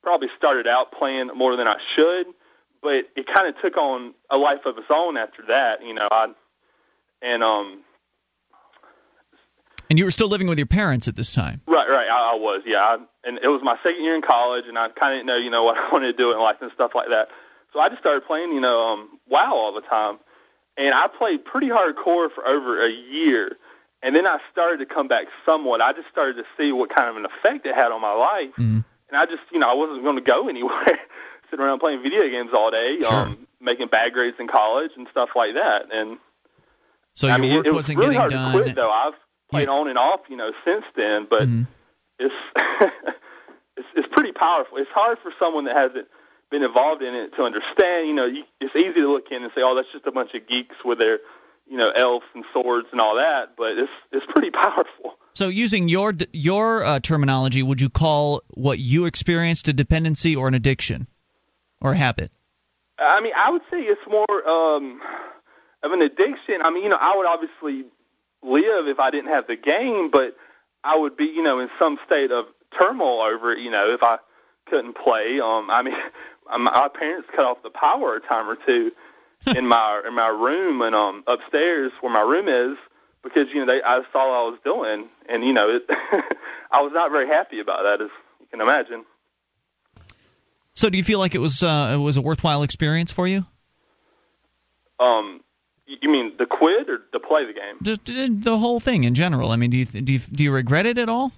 probably 0.02 0.28
started 0.36 0.66
out 0.66 0.90
playing 0.90 1.28
more 1.28 1.54
than 1.56 1.68
I 1.68 1.76
should, 1.94 2.26
but 2.82 3.08
it 3.14 3.26
kind 3.32 3.48
of 3.48 3.60
took 3.60 3.76
on 3.76 4.14
a 4.30 4.36
life 4.36 4.66
of 4.66 4.78
its 4.78 4.86
own 4.90 5.16
after 5.16 5.44
that. 5.48 5.84
You 5.84 5.94
know, 5.94 6.08
I 6.10 6.32
and 7.22 7.44
um 7.44 7.82
and 9.90 9.98
you 9.98 10.04
were 10.04 10.12
still 10.12 10.28
living 10.28 10.46
with 10.46 10.58
your 10.58 10.68
parents 10.68 11.08
at 11.08 11.16
this 11.16 11.32
time. 11.32 11.60
Right, 11.66 11.88
right. 11.88 12.08
I, 12.08 12.32
I 12.32 12.34
was, 12.36 12.62
yeah. 12.64 12.78
I, 12.78 12.98
and 13.24 13.38
it 13.42 13.48
was 13.48 13.60
my 13.62 13.76
second 13.82 14.04
year 14.04 14.14
in 14.14 14.22
college, 14.22 14.64
and 14.68 14.78
I 14.78 14.88
kind 14.88 15.12
of 15.12 15.18
didn't 15.18 15.26
know, 15.26 15.36
you 15.36 15.50
know, 15.50 15.64
what 15.64 15.76
I 15.78 15.90
wanted 15.92 16.12
to 16.12 16.16
do 16.16 16.32
in 16.32 16.38
life 16.38 16.56
and 16.62 16.70
stuff 16.72 16.92
like 16.94 17.08
that. 17.08 17.28
So 17.72 17.80
I 17.80 17.88
just 17.88 18.00
started 18.00 18.24
playing, 18.26 18.52
you 18.52 18.60
know, 18.60 18.80
um, 18.80 19.18
WoW 19.28 19.52
all 19.52 19.74
the 19.74 19.80
time, 19.82 20.18
and 20.76 20.94
I 20.94 21.08
played 21.08 21.44
pretty 21.44 21.68
hardcore 21.68 22.30
for 22.32 22.46
over 22.46 22.84
a 22.84 22.90
year. 22.90 23.56
And 24.02 24.16
then 24.16 24.26
I 24.26 24.38
started 24.50 24.78
to 24.78 24.86
come 24.86 25.08
back 25.08 25.26
somewhat. 25.44 25.82
I 25.82 25.92
just 25.92 26.08
started 26.08 26.36
to 26.36 26.44
see 26.56 26.72
what 26.72 26.94
kind 26.94 27.10
of 27.10 27.16
an 27.16 27.26
effect 27.26 27.66
it 27.66 27.74
had 27.74 27.92
on 27.92 28.00
my 28.00 28.14
life, 28.14 28.50
mm-hmm. 28.52 28.80
and 29.08 29.16
I 29.16 29.26
just, 29.26 29.42
you 29.52 29.58
know, 29.58 29.70
I 29.70 29.74
wasn't 29.74 30.04
going 30.04 30.16
to 30.16 30.22
go 30.22 30.48
anywhere, 30.48 30.98
sitting 31.50 31.64
around 31.64 31.80
playing 31.80 32.02
video 32.02 32.28
games 32.30 32.50
all 32.54 32.70
day, 32.70 33.00
sure. 33.02 33.12
um, 33.12 33.46
making 33.60 33.88
bad 33.88 34.12
grades 34.12 34.36
in 34.38 34.46
college 34.46 34.92
and 34.96 35.06
stuff 35.10 35.30
like 35.36 35.54
that. 35.54 35.92
And 35.92 36.18
so 37.14 37.26
your 37.26 37.36
I 37.36 37.38
mean, 37.38 37.56
work 37.56 37.66
it, 37.66 37.70
it 37.70 37.74
wasn't 37.74 37.98
was 37.98 38.06
really 38.06 38.16
getting 38.16 38.20
hard 38.20 38.32
done. 38.32 38.52
To 38.52 38.62
quit, 38.62 38.74
though 38.76 38.90
I've 38.90 39.14
played 39.50 39.68
on 39.68 39.88
and 39.88 39.98
off, 39.98 40.20
you 40.28 40.36
know, 40.36 40.52
since 40.64 40.84
then. 40.96 41.26
But 41.28 41.42
mm-hmm. 41.42 41.62
it's, 42.18 42.34
it's 43.76 43.88
it's 43.94 44.08
pretty 44.12 44.32
powerful. 44.32 44.78
It's 44.78 44.90
hard 44.90 45.18
for 45.22 45.32
someone 45.38 45.64
that 45.64 45.76
hasn't 45.76 46.08
been 46.50 46.62
involved 46.62 47.02
in 47.02 47.14
it 47.14 47.34
to 47.36 47.42
understand. 47.42 48.08
You 48.08 48.14
know, 48.14 48.26
you, 48.26 48.44
it's 48.60 48.74
easy 48.74 49.00
to 49.00 49.12
look 49.12 49.26
in 49.30 49.42
and 49.42 49.52
say, 49.54 49.62
"Oh, 49.62 49.74
that's 49.74 49.90
just 49.92 50.06
a 50.06 50.12
bunch 50.12 50.34
of 50.34 50.46
geeks 50.46 50.76
with 50.84 50.98
their, 50.98 51.20
you 51.68 51.76
know, 51.76 51.90
elves 51.90 52.26
and 52.34 52.44
swords 52.52 52.88
and 52.92 53.00
all 53.00 53.16
that." 53.16 53.56
But 53.56 53.78
it's 53.78 53.92
it's 54.12 54.26
pretty 54.30 54.50
powerful. 54.62 55.16
So, 55.32 55.48
using 55.48 55.88
your 55.88 56.12
your 56.32 56.82
uh, 56.82 57.00
terminology, 57.00 57.62
would 57.62 57.80
you 57.80 57.90
call 57.90 58.42
what 58.48 58.78
you 58.78 59.06
experienced 59.06 59.68
a 59.68 59.72
dependency 59.72 60.36
or 60.36 60.48
an 60.48 60.54
addiction, 60.54 61.06
or 61.80 61.92
a 61.92 61.96
habit? 61.96 62.30
I 62.98 63.20
mean, 63.20 63.32
I 63.34 63.50
would 63.50 63.62
say 63.70 63.78
it's 63.78 64.00
more 64.06 64.48
um, 64.48 65.00
of 65.82 65.92
an 65.92 66.02
addiction. 66.02 66.60
I 66.62 66.70
mean, 66.70 66.82
you 66.82 66.90
know, 66.90 66.98
I 67.00 67.16
would 67.16 67.26
obviously 67.26 67.86
live 68.42 68.88
if 68.88 68.98
I 68.98 69.10
didn't 69.10 69.30
have 69.30 69.46
the 69.46 69.56
game, 69.56 70.10
but 70.10 70.36
I 70.82 70.96
would 70.96 71.16
be, 71.16 71.24
you 71.24 71.42
know, 71.42 71.60
in 71.60 71.68
some 71.78 71.98
state 72.06 72.30
of 72.30 72.46
turmoil 72.78 73.22
over 73.22 73.52
it, 73.52 73.58
you 73.58 73.70
know, 73.70 73.92
if 73.92 74.02
I 74.02 74.18
couldn't 74.68 74.96
play. 74.96 75.40
Um, 75.40 75.70
I 75.70 75.82
mean, 75.82 75.94
my 76.58 76.88
parents 76.88 77.28
cut 77.34 77.44
off 77.44 77.62
the 77.62 77.70
power 77.70 78.16
a 78.16 78.20
time 78.20 78.48
or 78.48 78.56
two 78.56 78.92
in 79.46 79.66
my 79.66 80.02
in 80.06 80.14
my 80.14 80.28
room 80.28 80.82
and 80.82 80.94
um 80.94 81.24
upstairs 81.26 81.92
where 82.00 82.12
my 82.12 82.20
room 82.20 82.48
is 82.48 82.76
because 83.22 83.48
you 83.52 83.64
know 83.64 83.72
they 83.72 83.82
I 83.82 84.02
saw 84.12 84.28
what 84.28 84.34
I 84.34 84.50
was 84.50 84.58
doing 84.64 85.08
and 85.28 85.44
you 85.44 85.52
know 85.52 85.70
it, 85.70 85.86
I 86.70 86.82
was 86.82 86.92
not 86.92 87.10
very 87.10 87.26
happy 87.26 87.60
about 87.60 87.84
that 87.84 88.02
as 88.02 88.10
you 88.40 88.46
can 88.50 88.60
imagine. 88.60 89.04
So 90.74 90.88
do 90.88 90.98
you 90.98 91.04
feel 91.04 91.18
like 91.18 91.34
it 91.34 91.38
was 91.38 91.62
uh, 91.62 91.92
it 91.94 91.96
was 91.96 92.16
a 92.16 92.22
worthwhile 92.22 92.62
experience 92.62 93.12
for 93.12 93.26
you? 93.26 93.44
Um, 94.98 95.40
you 96.00 96.08
mean 96.08 96.32
the 96.38 96.46
quid 96.46 96.88
or 96.88 96.98
to 97.12 97.20
play 97.20 97.46
the 97.46 97.52
game? 97.52 97.76
Just 97.82 98.04
the 98.06 98.58
whole 98.58 98.80
thing 98.80 99.04
in 99.04 99.14
general. 99.14 99.50
I 99.50 99.56
mean, 99.56 99.70
do 99.70 99.76
you 99.76 99.84
do 99.84 100.12
you, 100.12 100.18
do 100.18 100.44
you 100.44 100.52
regret 100.52 100.86
it 100.86 100.98
at 100.98 101.08
all? 101.08 101.32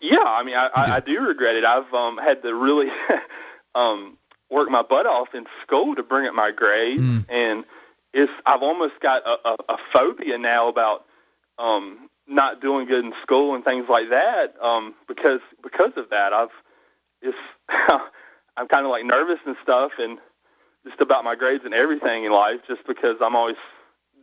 Yeah, 0.00 0.18
I 0.24 0.42
mean, 0.42 0.56
I, 0.56 0.66
do. 0.66 0.72
I, 0.74 0.96
I 0.96 1.00
do 1.00 1.20
regret 1.20 1.56
it. 1.56 1.64
I've 1.64 1.92
um, 1.94 2.18
had 2.18 2.42
to 2.42 2.54
really 2.54 2.88
um, 3.74 4.18
work 4.50 4.70
my 4.70 4.82
butt 4.82 5.06
off 5.06 5.34
in 5.34 5.46
school 5.62 5.94
to 5.94 6.02
bring 6.02 6.26
up 6.26 6.34
my 6.34 6.50
grades, 6.50 7.00
mm. 7.00 7.24
and 7.28 7.64
it's 8.12 8.32
I've 8.44 8.62
almost 8.62 8.94
got 9.00 9.26
a, 9.26 9.48
a, 9.48 9.56
a 9.70 9.76
phobia 9.92 10.38
now 10.38 10.68
about 10.68 11.06
um, 11.58 12.08
not 12.26 12.60
doing 12.60 12.86
good 12.86 13.04
in 13.04 13.12
school 13.22 13.54
and 13.54 13.64
things 13.64 13.86
like 13.88 14.10
that 14.10 14.54
um, 14.62 14.94
because 15.08 15.40
because 15.62 15.92
of 15.96 16.10
that. 16.10 16.32
I've 16.32 16.50
it's 17.22 17.36
I'm 17.68 18.68
kind 18.68 18.84
of 18.84 18.90
like 18.90 19.04
nervous 19.04 19.38
and 19.46 19.56
stuff, 19.62 19.92
and 19.98 20.18
just 20.86 21.00
about 21.00 21.24
my 21.24 21.34
grades 21.34 21.64
and 21.64 21.74
everything 21.74 22.24
in 22.24 22.32
life, 22.32 22.60
just 22.66 22.86
because 22.86 23.16
I'm 23.20 23.36
always 23.36 23.56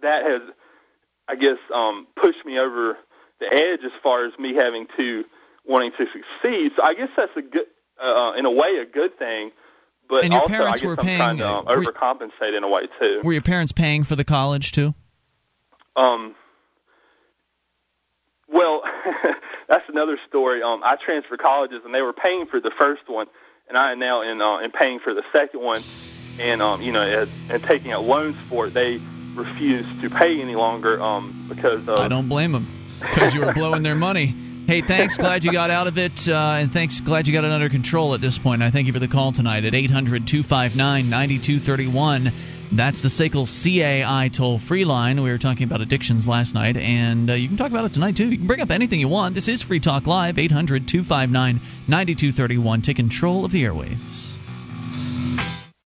that 0.01 0.23
has, 0.23 0.41
I 1.27 1.35
guess, 1.35 1.57
um, 1.73 2.07
pushed 2.15 2.45
me 2.45 2.59
over 2.59 2.97
the 3.39 3.45
edge 3.51 3.79
as 3.85 3.91
far 4.01 4.25
as 4.25 4.37
me 4.39 4.55
having 4.55 4.87
to 4.97 5.23
wanting 5.65 5.91
to 5.97 6.05
succeed. 6.05 6.71
So 6.75 6.83
I 6.83 6.93
guess 6.93 7.09
that's 7.15 7.35
a 7.35 7.41
good, 7.41 7.65
uh, 8.01 8.33
in 8.37 8.45
a 8.45 8.51
way, 8.51 8.77
a 8.81 8.85
good 8.85 9.17
thing. 9.17 9.51
But 10.09 10.23
and 10.23 10.31
your 10.31 10.41
also, 10.41 10.53
parents 10.53 10.79
I 10.79 10.81
guess 10.81 10.85
were 10.85 10.99
I'm 10.99 11.05
paying, 11.05 11.17
trying 11.17 11.37
to 11.37 11.47
um, 11.47 11.65
overcompensate 11.65 12.55
in 12.55 12.63
a 12.63 12.69
way 12.69 12.87
too. 12.99 13.21
Were 13.23 13.33
your 13.33 13.41
parents 13.41 13.73
paying 13.73 14.03
for 14.03 14.15
the 14.15 14.23
college 14.23 14.71
too? 14.71 14.93
Um. 15.95 16.35
Well, 18.47 18.83
that's 19.67 19.83
another 19.89 20.17
story. 20.29 20.63
Um, 20.63 20.81
I 20.81 20.95
transferred 20.95 21.39
colleges, 21.39 21.81
and 21.83 21.93
they 21.93 22.01
were 22.01 22.13
paying 22.13 22.45
for 22.45 22.61
the 22.61 22.71
first 22.79 23.01
one, 23.07 23.27
and 23.67 23.77
I 23.77 23.91
am 23.91 23.99
now 23.99 24.21
in 24.21 24.41
uh, 24.41 24.59
in 24.59 24.71
paying 24.71 24.99
for 24.99 25.13
the 25.13 25.23
second 25.33 25.59
one 25.59 25.83
and 26.39 26.61
um, 26.61 26.81
you 26.81 26.91
know, 26.91 27.01
and, 27.01 27.31
and 27.49 27.63
taking 27.63 27.91
out 27.91 28.03
loans 28.03 28.35
for 28.49 28.67
it, 28.67 28.73
they 28.73 28.99
refused 29.35 30.01
to 30.01 30.09
pay 30.09 30.41
any 30.41 30.55
longer 30.55 31.01
um, 31.01 31.45
because 31.49 31.87
of. 31.87 31.99
I 31.99 32.07
don't 32.07 32.27
blame 32.27 32.51
them 32.51 32.67
because 32.99 33.33
you 33.33 33.41
were 33.41 33.53
blowing 33.53 33.83
their 33.83 33.95
money. 33.95 34.35
Hey, 34.67 34.81
thanks. 34.81 35.17
Glad 35.17 35.45
you 35.45 35.53
got 35.53 35.69
out 35.69 35.87
of 35.87 35.97
it, 35.97 36.27
uh, 36.27 36.57
and 36.59 36.73
thanks. 36.73 36.99
Glad 36.99 37.27
you 37.27 37.33
got 37.33 37.45
it 37.45 37.51
under 37.51 37.69
control 37.69 38.13
at 38.13 38.19
this 38.19 38.37
point. 38.37 38.61
I 38.61 38.69
thank 38.69 38.87
you 38.87 38.93
for 38.93 38.99
the 38.99 39.07
call 39.07 39.31
tonight 39.31 39.63
at 39.63 39.71
800-259-9231. 39.71 42.33
That's 42.73 42.99
the 42.99 43.07
SACL 43.07 43.47
CAI 43.47 44.27
toll 44.27 44.59
free 44.59 44.83
line. 44.83 45.23
We 45.23 45.29
were 45.29 45.37
talking 45.37 45.63
about 45.63 45.79
addictions 45.79 46.27
last 46.27 46.53
night, 46.53 46.75
and 46.75 47.29
uh, 47.29 47.35
you 47.35 47.47
can 47.47 47.55
talk 47.55 47.71
about 47.71 47.85
it 47.85 47.93
tonight 47.93 48.17
too. 48.17 48.29
You 48.29 48.39
can 48.39 48.47
bring 48.47 48.59
up 48.59 48.71
anything 48.71 48.99
you 48.99 49.07
want. 49.07 49.35
This 49.35 49.47
is 49.47 49.61
Free 49.61 49.79
Talk 49.79 50.05
Live. 50.05 50.35
800-259-9231. 50.35 52.83
Take 52.83 52.97
control 52.97 53.45
of 53.45 53.53
the 53.53 53.63
airwaves. 53.63 54.36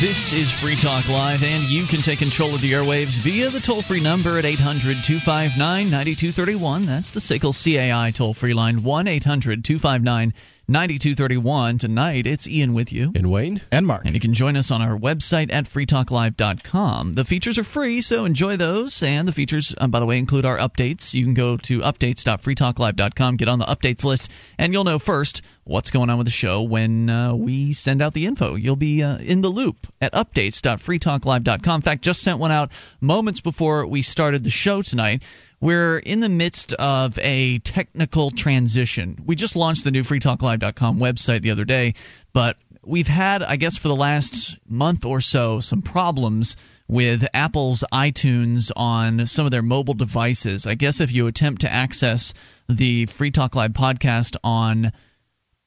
This 0.00 0.32
is 0.32 0.50
Free 0.50 0.76
Talk 0.76 1.06
Live, 1.10 1.42
and 1.42 1.62
you 1.64 1.84
can 1.84 2.00
take 2.00 2.20
control 2.20 2.54
of 2.54 2.62
the 2.62 2.72
airwaves 2.72 3.20
via 3.20 3.50
the 3.50 3.60
toll 3.60 3.82
free 3.82 4.00
number 4.00 4.38
at 4.38 4.46
800 4.46 5.04
259 5.04 5.90
9231. 5.90 6.86
That's 6.86 7.10
the 7.10 7.20
SACL 7.20 7.52
CAI 7.52 8.10
toll 8.10 8.32
free 8.32 8.54
line, 8.54 8.82
1 8.82 9.08
800 9.08 9.62
259 9.62 10.32
9231. 10.70 11.78
Tonight, 11.78 12.28
it's 12.28 12.46
Ian 12.46 12.74
with 12.74 12.92
you. 12.92 13.10
And 13.16 13.28
Wayne. 13.28 13.60
And 13.72 13.88
Mark. 13.88 14.04
And 14.04 14.14
you 14.14 14.20
can 14.20 14.34
join 14.34 14.56
us 14.56 14.70
on 14.70 14.80
our 14.80 14.96
website 14.96 15.52
at 15.52 15.64
freetalklive.com. 15.64 17.14
The 17.14 17.24
features 17.24 17.58
are 17.58 17.64
free, 17.64 18.02
so 18.02 18.24
enjoy 18.24 18.56
those. 18.56 19.02
And 19.02 19.26
the 19.26 19.32
features, 19.32 19.74
uh, 19.76 19.88
by 19.88 19.98
the 19.98 20.06
way, 20.06 20.18
include 20.18 20.44
our 20.44 20.58
updates. 20.58 21.12
You 21.12 21.24
can 21.24 21.34
go 21.34 21.56
to 21.56 21.80
updates.freetalklive.com, 21.80 23.36
get 23.36 23.48
on 23.48 23.58
the 23.58 23.64
updates 23.64 24.04
list, 24.04 24.30
and 24.58 24.72
you'll 24.72 24.84
know 24.84 25.00
first 25.00 25.42
what's 25.64 25.90
going 25.90 26.08
on 26.08 26.18
with 26.18 26.28
the 26.28 26.32
show 26.32 26.62
when 26.62 27.10
uh, 27.10 27.34
we 27.34 27.72
send 27.72 28.00
out 28.00 28.14
the 28.14 28.26
info. 28.26 28.54
You'll 28.54 28.76
be 28.76 29.02
uh, 29.02 29.18
in 29.18 29.40
the 29.40 29.48
loop 29.48 29.88
at 30.00 30.12
updates.freetalklive.com. 30.12 31.74
In 31.74 31.82
fact, 31.82 32.02
just 32.02 32.22
sent 32.22 32.38
one 32.38 32.52
out 32.52 32.70
moments 33.00 33.40
before 33.40 33.88
we 33.88 34.02
started 34.02 34.44
the 34.44 34.50
show 34.50 34.82
tonight 34.82 35.24
we're 35.60 35.98
in 35.98 36.20
the 36.20 36.28
midst 36.28 36.72
of 36.72 37.18
a 37.18 37.58
technical 37.58 38.30
transition. 38.30 39.22
We 39.26 39.36
just 39.36 39.56
launched 39.56 39.84
the 39.84 39.90
new 39.90 40.02
freetalklive.com 40.02 40.98
website 40.98 41.42
the 41.42 41.50
other 41.50 41.64
day, 41.64 41.94
but 42.32 42.56
we've 42.82 43.08
had, 43.08 43.42
I 43.42 43.56
guess, 43.56 43.76
for 43.76 43.88
the 43.88 43.96
last 43.96 44.56
month 44.66 45.04
or 45.04 45.20
so, 45.20 45.60
some 45.60 45.82
problems 45.82 46.56
with 46.88 47.26
Apple's 47.34 47.84
iTunes 47.92 48.72
on 48.74 49.26
some 49.26 49.44
of 49.44 49.52
their 49.52 49.62
mobile 49.62 49.94
devices. 49.94 50.66
I 50.66 50.74
guess 50.74 51.00
if 51.00 51.12
you 51.12 51.26
attempt 51.26 51.62
to 51.62 51.72
access 51.72 52.32
the 52.68 53.06
Free 53.06 53.30
Talk 53.30 53.54
Live 53.54 53.72
podcast 53.72 54.36
on 54.42 54.92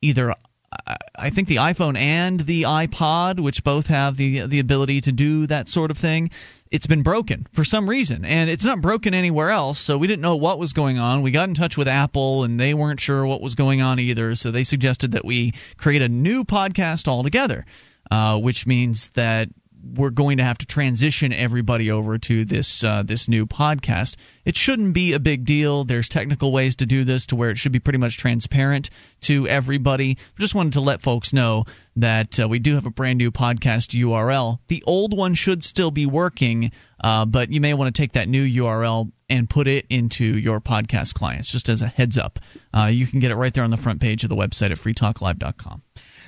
either 0.01 0.33
I 1.15 1.29
think 1.29 1.47
the 1.47 1.57
iPhone 1.57 1.97
and 1.97 2.39
the 2.39 2.63
iPod, 2.63 3.39
which 3.39 3.63
both 3.63 3.87
have 3.87 4.17
the 4.17 4.47
the 4.47 4.59
ability 4.59 5.01
to 5.01 5.11
do 5.11 5.47
that 5.47 5.67
sort 5.67 5.91
of 5.91 5.97
thing, 5.97 6.31
it's 6.73 6.87
been 6.87 7.03
broken 7.03 7.45
for 7.53 7.63
some 7.63 7.87
reason, 7.87 8.25
and 8.25 8.49
it's 8.49 8.65
not 8.65 8.81
broken 8.81 9.13
anywhere 9.13 9.51
else. 9.51 9.77
So 9.77 9.99
we 9.99 10.07
didn't 10.07 10.23
know 10.23 10.37
what 10.37 10.57
was 10.57 10.73
going 10.73 10.97
on. 10.97 11.21
We 11.21 11.29
got 11.29 11.47
in 11.47 11.53
touch 11.53 11.77
with 11.77 11.87
Apple, 11.87 12.45
and 12.45 12.59
they 12.59 12.73
weren't 12.73 12.99
sure 12.99 13.23
what 13.23 13.41
was 13.41 13.53
going 13.53 13.83
on 13.83 13.99
either. 13.99 14.33
So 14.33 14.49
they 14.49 14.63
suggested 14.63 15.11
that 15.11 15.23
we 15.23 15.53
create 15.77 16.01
a 16.01 16.09
new 16.09 16.45
podcast 16.45 17.07
altogether, 17.07 17.67
uh, 18.09 18.39
which 18.39 18.65
means 18.65 19.11
that 19.11 19.49
we're 19.83 20.11
going 20.11 20.37
to 20.37 20.43
have 20.43 20.57
to 20.59 20.65
transition 20.65 21.33
everybody 21.33 21.91
over 21.91 22.17
to 22.17 22.45
this 22.45 22.83
uh, 22.83 23.03
this 23.03 23.27
new 23.27 23.45
podcast. 23.45 24.15
It 24.45 24.55
shouldn't 24.55 24.93
be 24.93 25.13
a 25.13 25.19
big 25.19 25.45
deal. 25.45 25.83
There's 25.83 26.09
technical 26.09 26.51
ways 26.51 26.77
to 26.77 26.85
do 26.85 27.03
this 27.03 27.27
to 27.27 27.35
where 27.35 27.49
it 27.49 27.57
should 27.57 27.71
be 27.71 27.79
pretty 27.79 27.99
much 27.99 28.17
transparent 28.17 28.89
to 29.21 29.47
everybody. 29.47 30.17
Just 30.39 30.55
wanted 30.55 30.73
to 30.73 30.81
let 30.81 31.01
folks 31.01 31.33
know 31.33 31.65
that 31.97 32.39
uh, 32.39 32.47
we 32.47 32.59
do 32.59 32.75
have 32.75 32.85
a 32.85 32.91
brand 32.91 33.17
new 33.17 33.31
podcast 33.31 33.99
URL. 33.99 34.59
The 34.67 34.83
old 34.87 35.15
one 35.15 35.33
should 35.33 35.63
still 35.63 35.91
be 35.91 36.05
working, 36.05 36.71
uh, 37.03 37.25
but 37.25 37.51
you 37.51 37.59
may 37.59 37.73
want 37.73 37.93
to 37.93 38.01
take 38.01 38.13
that 38.13 38.29
new 38.29 38.47
URL 38.47 39.11
and 39.29 39.49
put 39.49 39.67
it 39.67 39.85
into 39.89 40.25
your 40.25 40.61
podcast 40.61 41.13
clients. 41.13 41.51
Just 41.51 41.69
as 41.69 41.81
a 41.81 41.87
heads 41.87 42.17
up, 42.17 42.39
uh, 42.73 42.89
you 42.91 43.05
can 43.05 43.19
get 43.19 43.31
it 43.31 43.35
right 43.35 43.53
there 43.53 43.63
on 43.63 43.71
the 43.71 43.77
front 43.77 43.99
page 43.99 44.23
of 44.23 44.29
the 44.29 44.35
website 44.35 44.71
at 44.71 44.77
freetalklive.com. 44.77 45.81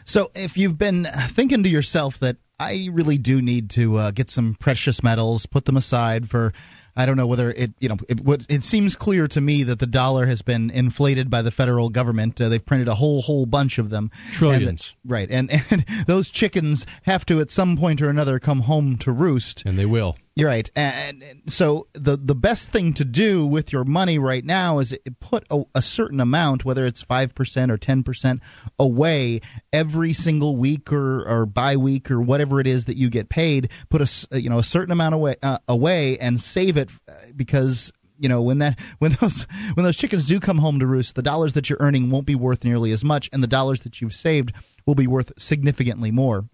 So 0.05 0.31
if 0.35 0.57
you've 0.57 0.77
been 0.77 1.03
thinking 1.03 1.63
to 1.63 1.69
yourself 1.69 2.19
that 2.19 2.37
I 2.59 2.89
really 2.91 3.17
do 3.17 3.41
need 3.41 3.71
to 3.71 3.97
uh, 3.97 4.11
get 4.11 4.29
some 4.29 4.55
precious 4.57 5.03
metals, 5.03 5.45
put 5.45 5.65
them 5.65 5.77
aside 5.77 6.29
for 6.29 6.53
I 6.95 7.05
don't 7.05 7.17
know 7.17 7.27
whether 7.27 7.51
it 7.51 7.73
you 7.79 7.89
know 7.89 7.97
it, 8.07 8.45
it 8.47 8.63
seems 8.63 8.95
clear 8.95 9.27
to 9.27 9.41
me 9.41 9.63
that 9.63 9.79
the 9.79 9.87
dollar 9.87 10.25
has 10.25 10.41
been 10.43 10.69
inflated 10.69 11.29
by 11.29 11.41
the 11.41 11.51
federal 11.51 11.89
government. 11.89 12.39
Uh, 12.39 12.49
they've 12.49 12.65
printed 12.65 12.87
a 12.87 12.95
whole 12.95 13.21
whole 13.21 13.45
bunch 13.45 13.79
of 13.79 13.89
them. 13.89 14.11
Trillions. 14.31 14.93
And, 15.03 15.11
right, 15.11 15.29
and 15.29 15.51
and 15.71 15.81
those 16.05 16.31
chickens 16.31 16.85
have 17.03 17.25
to 17.25 17.41
at 17.41 17.49
some 17.49 17.75
point 17.75 18.01
or 18.01 18.09
another 18.09 18.39
come 18.39 18.61
home 18.61 18.97
to 18.99 19.11
roost. 19.11 19.65
And 19.65 19.77
they 19.77 19.85
will. 19.85 20.15
You're 20.37 20.49
right. 20.49 20.69
And, 20.75 21.43
so 21.47 21.87
the 21.93 22.17
the 22.17 22.35
best 22.35 22.69
thing 22.69 22.93
to 22.95 23.05
do 23.05 23.47
with 23.47 23.71
your 23.71 23.85
money 23.85 24.19
right 24.19 24.43
now 24.43 24.79
is 24.79 24.97
put 25.21 25.45
a, 25.49 25.63
a 25.73 25.81
certain 25.81 26.19
amount, 26.19 26.65
whether 26.65 26.85
it's 26.85 27.01
five 27.01 27.33
percent 27.33 27.71
or 27.71 27.77
ten 27.77 28.03
percent, 28.03 28.41
away 28.77 29.39
every 29.71 30.11
single 30.11 30.57
week 30.57 30.91
or 30.91 31.25
or 31.25 31.45
bi 31.45 31.77
week 31.77 32.11
or 32.11 32.21
whatever 32.21 32.59
it 32.59 32.67
is 32.67 32.85
that 32.85 32.97
you 32.97 33.09
get 33.09 33.29
paid. 33.29 33.71
Put 33.89 34.01
a 34.01 34.41
you 34.41 34.49
know 34.49 34.59
a 34.59 34.63
certain 34.63 34.91
amount 34.91 35.15
away 35.15 35.35
uh, 35.41 35.59
away 35.69 36.17
and 36.17 36.37
save 36.37 36.75
it 36.75 36.89
uh, 37.07 37.13
because 37.33 37.93
you 38.19 38.27
know 38.27 38.41
when 38.41 38.57
that 38.57 38.77
when 38.99 39.11
those 39.21 39.43
when 39.75 39.85
those 39.85 39.95
chickens 39.95 40.25
do 40.25 40.41
come 40.41 40.57
home 40.57 40.79
to 40.79 40.85
roost 40.85 41.15
the 41.15 41.21
dollars 41.21 41.53
that 41.53 41.69
you're 41.69 41.79
earning 41.79 42.11
won't 42.11 42.25
be 42.25 42.35
worth 42.35 42.65
nearly 42.65 42.91
as 42.91 43.05
much 43.05 43.29
and 43.31 43.41
the 43.41 43.47
dollars 43.47 43.81
that 43.81 44.01
you've 44.01 44.13
saved 44.13 44.53
will 44.85 44.95
be 44.95 45.07
worth 45.07 45.31
significantly 45.37 46.11
more 46.11 46.45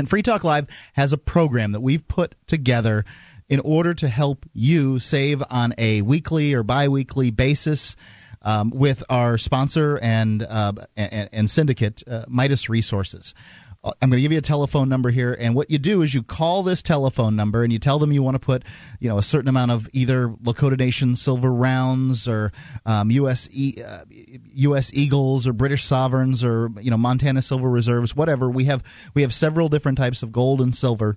and 0.00 0.08
Free 0.08 0.22
Talk 0.22 0.44
Live 0.44 0.66
has 0.94 1.12
a 1.12 1.18
program 1.18 1.72
that 1.72 1.80
we've 1.80 2.06
put 2.08 2.34
together 2.46 3.04
in 3.50 3.60
order 3.60 3.92
to 3.92 4.08
help 4.08 4.46
you 4.54 4.98
save 4.98 5.42
on 5.50 5.74
a 5.76 6.00
weekly 6.02 6.54
or 6.54 6.62
biweekly 6.62 7.30
basis. 7.30 7.96
Um, 8.42 8.70
with 8.70 9.04
our 9.10 9.36
sponsor 9.36 9.98
and 10.00 10.42
uh, 10.42 10.72
and, 10.96 11.28
and, 11.30 11.50
syndicate, 11.50 12.02
uh, 12.08 12.24
Midas 12.26 12.70
Resources. 12.70 13.34
I'm 13.82 14.10
going 14.10 14.18
to 14.18 14.20
give 14.20 14.32
you 14.32 14.38
a 14.38 14.42
telephone 14.42 14.90
number 14.90 15.08
here, 15.08 15.34
and 15.38 15.54
what 15.54 15.70
you 15.70 15.78
do 15.78 16.02
is 16.02 16.12
you 16.12 16.22
call 16.22 16.62
this 16.62 16.82
telephone 16.82 17.34
number 17.34 17.64
and 17.64 17.72
you 17.72 17.78
tell 17.78 17.98
them 17.98 18.12
you 18.12 18.22
want 18.22 18.34
to 18.34 18.38
put, 18.38 18.64
you 18.98 19.08
know, 19.08 19.16
a 19.16 19.22
certain 19.22 19.48
amount 19.48 19.70
of 19.70 19.88
either 19.94 20.28
Lakota 20.28 20.76
Nation 20.76 21.16
silver 21.16 21.50
rounds 21.50 22.28
or 22.28 22.52
um, 22.84 23.10
U.S. 23.10 23.48
E, 23.50 23.82
uh, 23.82 24.04
U.S. 24.54 24.92
Eagles 24.92 25.48
or 25.48 25.54
British 25.54 25.84
sovereigns 25.84 26.44
or 26.44 26.70
you 26.78 26.90
know 26.90 26.98
Montana 26.98 27.40
silver 27.40 27.70
reserves, 27.70 28.14
whatever. 28.14 28.50
We 28.50 28.66
have 28.66 28.82
we 29.14 29.22
have 29.22 29.32
several 29.32 29.70
different 29.70 29.96
types 29.96 30.22
of 30.22 30.30
gold 30.30 30.60
and 30.60 30.74
silver 30.74 31.16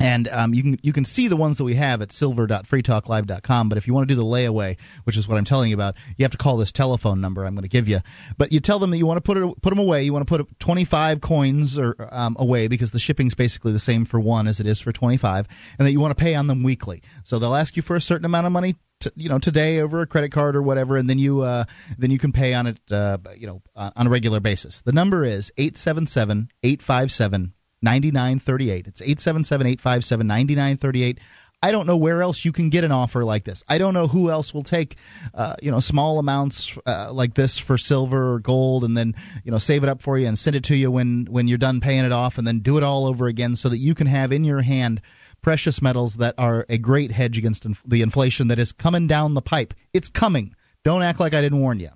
and 0.00 0.28
um, 0.28 0.54
you 0.54 0.62
can 0.62 0.78
you 0.82 0.92
can 0.92 1.04
see 1.04 1.28
the 1.28 1.36
ones 1.36 1.58
that 1.58 1.64
we 1.64 1.74
have 1.74 2.00
at 2.00 2.10
silver.freetalklive.com. 2.10 3.68
But 3.68 3.78
if 3.78 3.86
you 3.86 3.94
want 3.94 4.08
to 4.08 4.14
do 4.14 4.18
the 4.18 4.26
layaway, 4.26 4.78
which 5.04 5.16
is 5.16 5.28
what 5.28 5.36
I'm 5.36 5.44
telling 5.44 5.68
you 5.68 5.76
about, 5.76 5.96
you 6.16 6.24
have 6.24 6.32
to 6.32 6.38
call 6.38 6.56
this 6.56 6.72
telephone 6.72 7.20
number 7.20 7.44
I'm 7.44 7.54
going 7.54 7.62
to 7.62 7.68
give 7.68 7.86
you. 7.86 8.00
But 8.38 8.52
you 8.52 8.60
tell 8.60 8.78
them 8.78 8.90
that 8.90 8.96
you 8.96 9.06
want 9.06 9.18
to 9.18 9.20
put 9.20 9.36
it 9.36 9.62
put 9.62 9.70
them 9.70 9.78
away. 9.78 10.04
You 10.04 10.12
want 10.14 10.26
to 10.26 10.38
put 10.38 10.58
25 10.58 11.20
coins 11.20 11.78
or 11.78 11.94
um, 12.10 12.36
away 12.38 12.68
because 12.68 12.90
the 12.90 12.98
shipping's 12.98 13.34
basically 13.34 13.72
the 13.72 13.78
same 13.78 14.06
for 14.06 14.18
one 14.18 14.48
as 14.48 14.60
it 14.60 14.66
is 14.66 14.80
for 14.80 14.90
25, 14.90 15.46
and 15.78 15.86
that 15.86 15.92
you 15.92 16.00
want 16.00 16.16
to 16.16 16.22
pay 16.22 16.34
on 16.34 16.46
them 16.46 16.62
weekly. 16.62 17.02
So 17.24 17.38
they'll 17.38 17.54
ask 17.54 17.76
you 17.76 17.82
for 17.82 17.94
a 17.94 18.00
certain 18.00 18.24
amount 18.24 18.46
of 18.46 18.52
money. 18.52 18.76
To, 19.00 19.12
you 19.16 19.30
know 19.30 19.38
today 19.38 19.80
over 19.80 20.02
a 20.02 20.06
credit 20.06 20.30
card 20.30 20.56
or 20.56 20.62
whatever 20.62 20.98
and 20.98 21.08
then 21.08 21.18
you 21.18 21.40
uh, 21.40 21.64
then 21.96 22.10
you 22.10 22.18
can 22.18 22.32
pay 22.32 22.52
on 22.52 22.66
it 22.66 22.78
uh, 22.90 23.16
you 23.34 23.46
know 23.46 23.62
on 23.74 24.06
a 24.06 24.10
regular 24.10 24.40
basis 24.40 24.82
the 24.82 24.92
number 24.92 25.24
is 25.24 25.50
877 25.56 26.50
857 26.62 27.54
9938. 27.82 28.86
It's 28.86 29.02
877 29.02 29.66
857 29.66 30.26
9938. 30.26 31.18
I 31.62 31.72
don't 31.72 31.86
know 31.86 31.98
where 31.98 32.22
else 32.22 32.42
you 32.42 32.52
can 32.52 32.70
get 32.70 32.84
an 32.84 32.92
offer 32.92 33.22
like 33.22 33.44
this. 33.44 33.64
I 33.68 33.76
don't 33.76 33.92
know 33.92 34.06
who 34.06 34.30
else 34.30 34.54
will 34.54 34.62
take, 34.62 34.96
uh, 35.34 35.56
you 35.60 35.70
know, 35.70 35.80
small 35.80 36.18
amounts 36.18 36.78
uh, 36.86 37.12
like 37.12 37.34
this 37.34 37.58
for 37.58 37.76
silver 37.76 38.34
or 38.34 38.38
gold, 38.38 38.84
and 38.84 38.96
then 38.96 39.14
you 39.44 39.52
know 39.52 39.58
save 39.58 39.82
it 39.82 39.90
up 39.90 40.00
for 40.00 40.16
you 40.16 40.26
and 40.26 40.38
send 40.38 40.56
it 40.56 40.64
to 40.64 40.76
you 40.76 40.90
when 40.90 41.26
when 41.26 41.48
you're 41.48 41.58
done 41.58 41.80
paying 41.80 42.04
it 42.04 42.12
off, 42.12 42.38
and 42.38 42.46
then 42.46 42.60
do 42.60 42.78
it 42.78 42.82
all 42.82 43.06
over 43.06 43.26
again 43.26 43.56
so 43.56 43.68
that 43.68 43.76
you 43.76 43.94
can 43.94 44.06
have 44.06 44.32
in 44.32 44.44
your 44.44 44.62
hand 44.62 45.02
precious 45.42 45.82
metals 45.82 46.16
that 46.16 46.34
are 46.38 46.64
a 46.68 46.78
great 46.78 47.10
hedge 47.10 47.36
against 47.36 47.66
inf- 47.66 47.82
the 47.86 48.02
inflation 48.02 48.48
that 48.48 48.58
is 48.58 48.72
coming 48.72 49.06
down 49.06 49.34
the 49.34 49.42
pipe. 49.42 49.74
It's 49.92 50.08
coming. 50.08 50.54
Don't 50.82 51.02
act 51.02 51.20
like 51.20 51.34
I 51.34 51.42
didn't 51.42 51.60
warn 51.60 51.78
you. 51.78 51.90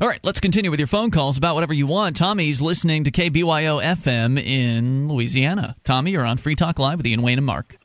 All 0.00 0.08
right, 0.08 0.20
let's 0.24 0.40
continue 0.40 0.70
with 0.70 0.80
your 0.80 0.86
phone 0.86 1.10
calls 1.10 1.36
about 1.36 1.54
whatever 1.54 1.74
you 1.74 1.86
want. 1.86 2.16
Tommy's 2.16 2.62
listening 2.62 3.04
to 3.04 3.10
KBYO 3.10 3.80
FM 3.82 4.42
in 4.42 5.06
Louisiana. 5.08 5.76
Tommy, 5.84 6.12
you're 6.12 6.24
on 6.24 6.38
Free 6.38 6.56
Talk 6.56 6.78
Live 6.78 6.98
with 6.98 7.06
Ian 7.06 7.22
Wayne 7.22 7.38
and 7.38 7.46
Mark. 7.46 7.76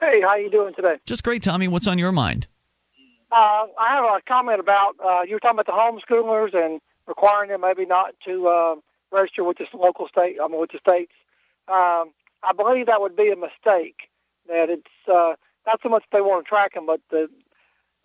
Hey, 0.00 0.22
how 0.22 0.36
you 0.36 0.50
doing 0.50 0.72
today? 0.72 0.96
Just 1.04 1.22
great, 1.24 1.42
Tommy. 1.42 1.68
What's 1.68 1.88
on 1.88 1.98
your 1.98 2.12
mind? 2.12 2.46
Uh, 3.30 3.66
I 3.78 3.88
have 3.96 4.04
a 4.04 4.20
comment 4.26 4.60
about 4.60 4.94
uh, 5.04 5.22
you 5.22 5.34
were 5.34 5.40
talking 5.40 5.58
about 5.58 5.66
the 5.66 5.72
homeschoolers 5.72 6.54
and 6.54 6.80
requiring 7.06 7.50
them 7.50 7.60
maybe 7.60 7.84
not 7.86 8.14
to 8.24 8.48
uh, 8.48 8.74
register 9.10 9.44
with 9.44 9.58
the 9.58 9.66
local 9.76 10.08
state. 10.08 10.36
I 10.42 10.48
mean, 10.48 10.60
with 10.60 10.70
the 10.70 10.78
states. 10.78 11.12
Um, 11.68 12.12
I 12.42 12.52
believe 12.56 12.86
that 12.86 13.00
would 13.00 13.16
be 13.16 13.30
a 13.30 13.36
mistake. 13.36 14.08
That 14.48 14.70
it's 14.70 15.08
uh, 15.12 15.34
not 15.66 15.80
so 15.82 15.88
much 15.88 16.04
they 16.12 16.20
want 16.20 16.44
to 16.44 16.48
track 16.48 16.74
them, 16.74 16.86
but 16.86 17.00
the 17.10 17.28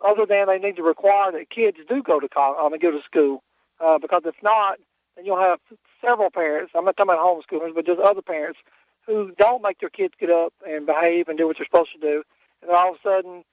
other 0.03 0.25
than 0.25 0.47
they 0.47 0.59
need 0.59 0.75
to 0.77 0.83
require 0.83 1.31
that 1.31 1.49
kids 1.49 1.77
do 1.87 2.01
go 2.03 2.19
to 2.19 2.27
college, 2.27 2.57
I 2.61 2.69
mean, 2.69 2.79
go 2.79 2.91
to 2.91 3.01
school, 3.03 3.43
uh, 3.79 3.97
because 3.97 4.23
if 4.25 4.35
not, 4.41 4.79
then 5.15 5.25
you'll 5.25 5.39
have 5.39 5.59
several 6.03 6.29
parents. 6.29 6.71
I'm 6.75 6.85
not 6.85 6.97
talking 6.97 7.13
about 7.13 7.25
homeschoolers, 7.25 7.73
but 7.73 7.85
just 7.85 7.99
other 7.99 8.21
parents 8.21 8.59
who 9.05 9.31
don't 9.37 9.61
make 9.61 9.79
their 9.79 9.89
kids 9.89 10.13
get 10.19 10.29
up 10.29 10.53
and 10.67 10.85
behave 10.85 11.27
and 11.27 11.37
do 11.37 11.47
what 11.47 11.57
they're 11.57 11.65
supposed 11.65 11.91
to 11.93 11.99
do, 11.99 12.23
and 12.61 12.71
all 12.71 12.91
of 12.91 12.95
a 12.95 13.07
sudden 13.07 13.43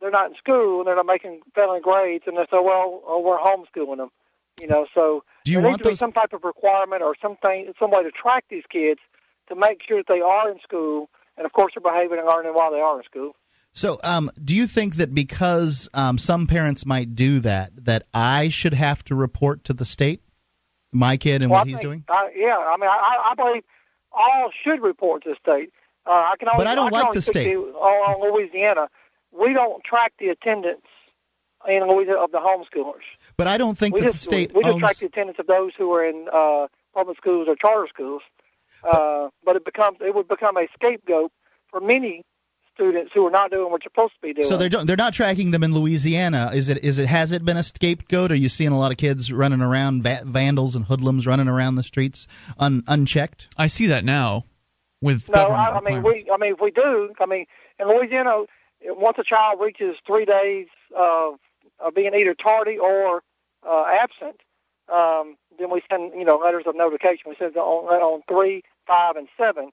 they're 0.00 0.10
not 0.10 0.30
in 0.30 0.36
school 0.36 0.80
and 0.80 0.86
they're 0.86 0.96
not 0.96 1.06
making 1.06 1.40
failing 1.54 1.80
grades, 1.82 2.24
and 2.26 2.36
they 2.36 2.42
say, 2.42 2.60
well, 2.60 3.02
oh, 3.06 3.20
we're 3.20 3.38
homeschooling 3.38 3.98
them. 3.98 4.10
You 4.60 4.68
know, 4.68 4.86
so 4.94 5.24
do 5.44 5.52
you 5.52 5.58
there 5.58 5.68
want 5.68 5.78
needs 5.78 5.82
to 5.82 5.88
those... 5.90 5.92
be 5.94 5.96
some 5.96 6.12
type 6.12 6.32
of 6.32 6.44
requirement 6.44 7.02
or 7.02 7.16
something, 7.20 7.72
some 7.78 7.90
way 7.90 8.02
to 8.02 8.10
track 8.10 8.44
these 8.50 8.64
kids 8.70 9.00
to 9.48 9.56
make 9.56 9.82
sure 9.86 9.98
that 9.98 10.06
they 10.08 10.20
are 10.20 10.50
in 10.50 10.60
school, 10.60 11.08
and 11.36 11.44
of 11.44 11.52
course 11.52 11.72
they're 11.74 11.82
behaving 11.82 12.18
and 12.18 12.26
learning 12.26 12.52
while 12.54 12.70
they 12.70 12.80
are 12.80 12.98
in 12.98 13.04
school. 13.04 13.34
So, 13.74 13.98
um, 14.04 14.30
do 14.42 14.54
you 14.54 14.68
think 14.68 14.96
that 14.96 15.12
because 15.12 15.88
um, 15.92 16.16
some 16.16 16.46
parents 16.46 16.86
might 16.86 17.16
do 17.16 17.40
that, 17.40 17.72
that 17.84 18.04
I 18.14 18.48
should 18.48 18.72
have 18.72 19.02
to 19.06 19.16
report 19.16 19.64
to 19.64 19.72
the 19.72 19.84
state 19.84 20.22
my 20.92 21.16
kid 21.16 21.42
and 21.42 21.50
well, 21.50 21.60
what 21.60 21.66
I 21.66 21.70
he's 21.70 21.78
think, 21.78 21.82
doing? 21.82 22.04
Uh, 22.08 22.28
yeah, 22.36 22.56
I 22.56 22.76
mean, 22.76 22.88
I, 22.88 23.30
I 23.30 23.34
believe 23.34 23.64
all 24.12 24.50
should 24.62 24.80
report 24.80 25.24
to 25.24 25.30
the 25.30 25.36
state. 25.36 25.72
Uh, 26.06 26.10
I 26.10 26.34
can 26.38 26.48
only, 26.48 26.58
but 26.58 26.66
I 26.68 26.76
don't 26.76 26.94
I 26.94 27.02
like 27.02 27.14
the 27.14 27.22
state. 27.22 27.56
On, 27.56 27.64
on 27.64 28.32
Louisiana, 28.32 28.88
we 29.32 29.52
don't 29.52 29.82
track 29.82 30.12
the 30.20 30.28
attendance 30.28 30.86
in 31.66 31.82
Louisiana 31.88 32.20
of 32.20 32.30
the 32.30 32.38
homeschoolers. 32.38 33.02
But 33.36 33.48
I 33.48 33.58
don't 33.58 33.76
think 33.76 33.96
we 33.96 34.02
that 34.02 34.12
just, 34.12 34.18
the 34.18 34.36
state 34.36 34.54
we, 34.54 34.60
we 34.62 34.70
owns... 34.70 34.80
just 34.80 34.80
track 34.80 34.96
the 34.98 35.06
attendance 35.06 35.38
of 35.40 35.48
those 35.48 35.72
who 35.76 35.92
are 35.94 36.04
in 36.04 36.28
uh, 36.32 36.68
public 36.92 37.16
schools 37.16 37.48
or 37.48 37.56
charter 37.56 37.88
schools. 37.88 38.22
Uh, 38.84 39.30
but 39.44 39.56
it 39.56 39.64
becomes 39.64 39.98
it 40.00 40.14
would 40.14 40.28
become 40.28 40.56
a 40.56 40.68
scapegoat 40.74 41.32
for 41.70 41.80
many 41.80 42.22
students 42.74 43.12
who 43.14 43.26
are 43.26 43.30
not 43.30 43.50
doing 43.50 43.70
what 43.70 43.82
you're 43.84 43.90
supposed 43.90 44.14
to 44.14 44.20
be 44.20 44.32
doing. 44.34 44.46
So 44.46 44.56
they're 44.56 44.84
they're 44.84 44.96
not 44.96 45.14
tracking 45.14 45.50
them 45.50 45.62
in 45.62 45.72
Louisiana. 45.72 46.50
Is 46.52 46.68
it 46.68 46.84
is 46.84 46.98
it 46.98 47.06
has 47.06 47.32
it 47.32 47.44
been 47.44 47.56
a 47.56 47.62
scapegoat? 47.62 48.32
Are 48.32 48.36
you 48.36 48.48
seeing 48.48 48.72
a 48.72 48.78
lot 48.78 48.90
of 48.90 48.98
kids 48.98 49.32
running 49.32 49.60
around, 49.60 50.02
va- 50.02 50.22
vandals 50.24 50.76
and 50.76 50.84
hoodlums 50.84 51.26
running 51.26 51.48
around 51.48 51.76
the 51.76 51.82
streets 51.82 52.26
un, 52.58 52.82
unchecked? 52.86 53.48
I 53.56 53.68
see 53.68 53.86
that 53.86 54.04
now 54.04 54.44
with 55.00 55.28
no. 55.28 55.40
I, 55.40 55.78
I 55.78 55.80
mean 55.80 56.02
we 56.02 56.26
I 56.32 56.36
mean 56.36 56.54
if 56.54 56.60
we 56.60 56.70
do. 56.70 57.12
I 57.20 57.26
mean 57.26 57.46
in 57.78 57.88
Louisiana, 57.88 58.44
once 58.84 59.18
a 59.18 59.24
child 59.24 59.60
reaches 59.60 59.96
three 60.06 60.24
days 60.24 60.66
of, 60.96 61.38
of 61.78 61.94
being 61.94 62.14
either 62.14 62.34
tardy 62.34 62.78
or 62.78 63.22
uh, 63.66 63.84
absent, 63.86 64.40
um, 64.92 65.36
then 65.58 65.70
we 65.70 65.82
send 65.90 66.12
you 66.14 66.24
know 66.24 66.36
letters 66.36 66.64
of 66.66 66.76
notification. 66.76 67.24
We 67.30 67.36
send 67.38 67.56
on 67.56 67.62
on 67.62 68.22
three, 68.28 68.62
five, 68.86 69.16
and 69.16 69.28
seven, 69.38 69.70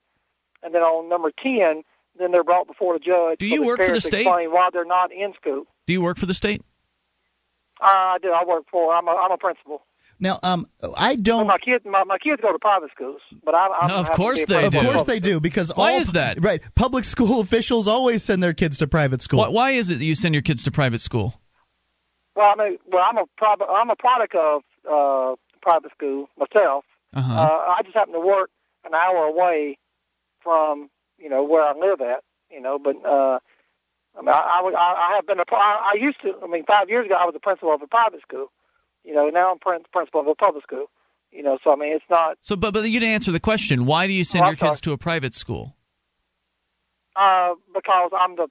and 0.62 0.74
then 0.74 0.82
on 0.82 1.08
number 1.08 1.30
ten 1.30 1.82
then 2.18 2.32
they're 2.32 2.44
brought 2.44 2.66
before 2.66 2.94
the 2.94 3.04
judge. 3.04 3.38
Do 3.38 3.46
you 3.46 3.64
work 3.64 3.80
for 3.80 3.92
the 3.92 4.00
state? 4.00 4.26
Why 4.26 4.68
they're 4.72 4.84
not 4.84 5.12
in 5.12 5.34
school? 5.34 5.64
Do 5.86 5.92
you 5.92 6.02
work 6.02 6.18
for 6.18 6.26
the 6.26 6.34
state? 6.34 6.62
Uh, 7.80 7.86
I 7.86 8.18
do. 8.22 8.30
I 8.30 8.44
work 8.44 8.64
for. 8.70 8.94
I'm 8.94 9.08
a, 9.08 9.10
I'm 9.10 9.32
a 9.32 9.38
principal. 9.38 9.82
Now, 10.20 10.38
um, 10.44 10.66
I 10.96 11.16
don't. 11.16 11.48
my 11.48 11.58
kids, 11.58 11.84
my, 11.84 12.04
my 12.04 12.18
kids 12.18 12.40
go 12.40 12.52
to 12.52 12.58
private 12.60 12.92
schools, 12.94 13.20
but 13.44 13.56
I, 13.56 13.66
I'm 13.66 13.88
no, 13.88 13.96
of 13.96 14.12
course 14.12 14.44
they 14.44 14.68
do. 14.68 14.78
Of 14.78 14.84
course 14.84 15.02
they 15.02 15.18
do 15.18 15.40
because 15.40 15.72
why 15.74 15.94
all, 15.94 16.00
is 16.00 16.12
that? 16.12 16.40
Right, 16.40 16.62
public 16.76 17.04
school 17.04 17.40
officials 17.40 17.88
always 17.88 18.22
send 18.22 18.40
their 18.40 18.52
kids 18.52 18.78
to 18.78 18.86
private 18.86 19.20
school. 19.20 19.40
Why, 19.40 19.48
why 19.48 19.70
is 19.72 19.90
it 19.90 19.98
that 19.98 20.04
you 20.04 20.14
send 20.14 20.34
your 20.34 20.42
kids 20.42 20.64
to 20.64 20.70
private 20.70 21.00
school? 21.00 21.34
Well, 22.36 22.54
I 22.56 22.64
mean, 22.64 22.78
well, 22.86 23.04
I'm 23.04 23.18
a 23.18 23.24
private. 23.36 23.66
I'm 23.68 23.90
a 23.90 23.96
product 23.96 24.36
of 24.36 24.62
uh, 24.88 25.34
private 25.60 25.90
school 25.90 26.28
myself. 26.38 26.84
Uh-huh. 27.14 27.34
Uh, 27.34 27.74
I 27.76 27.82
just 27.82 27.96
happen 27.96 28.14
to 28.14 28.20
work 28.20 28.50
an 28.84 28.94
hour 28.94 29.24
away 29.24 29.76
from 30.40 30.88
you 31.22 31.28
know 31.28 31.44
where 31.44 31.62
I 31.62 31.72
live 31.78 32.00
at. 32.00 32.24
You 32.50 32.60
know, 32.60 32.78
but 32.78 32.96
uh, 33.04 33.38
I 34.18 34.20
mean, 34.20 34.28
I, 34.28 34.60
I, 34.76 35.08
I 35.10 35.16
have 35.16 35.26
been 35.26 35.38
a. 35.38 35.44
I, 35.52 35.92
I 35.94 35.98
used 35.98 36.20
to. 36.22 36.34
I 36.42 36.46
mean, 36.46 36.64
five 36.64 36.90
years 36.90 37.06
ago, 37.06 37.14
I 37.14 37.24
was 37.24 37.34
a 37.34 37.40
principal 37.40 37.72
of 37.74 37.80
a 37.80 37.86
private 37.86 38.20
school. 38.22 38.50
You 39.04 39.14
know, 39.14 39.28
now 39.28 39.52
I'm 39.52 39.58
prin- 39.58 39.84
principal 39.92 40.20
of 40.20 40.26
a 40.26 40.34
public 40.34 40.64
school. 40.64 40.86
You 41.30 41.42
know, 41.42 41.58
so 41.64 41.72
I 41.72 41.76
mean, 41.76 41.94
it's 41.94 42.04
not. 42.10 42.36
So, 42.42 42.56
but 42.56 42.74
but 42.74 42.88
you 42.90 43.00
didn't 43.00 43.14
answer 43.14 43.32
the 43.32 43.40
question. 43.40 43.86
Why 43.86 44.06
do 44.06 44.12
you 44.12 44.24
send 44.24 44.42
Oh, 44.42 44.46
your 44.48 44.52
I'm 44.52 44.56
kids 44.56 44.82
to 44.82 44.92
a 44.92 44.98
private 44.98 45.32
school? 45.32 45.74
Uh, 47.14 47.54
because 47.74 48.10
I'm 48.18 48.36
the 48.36 48.48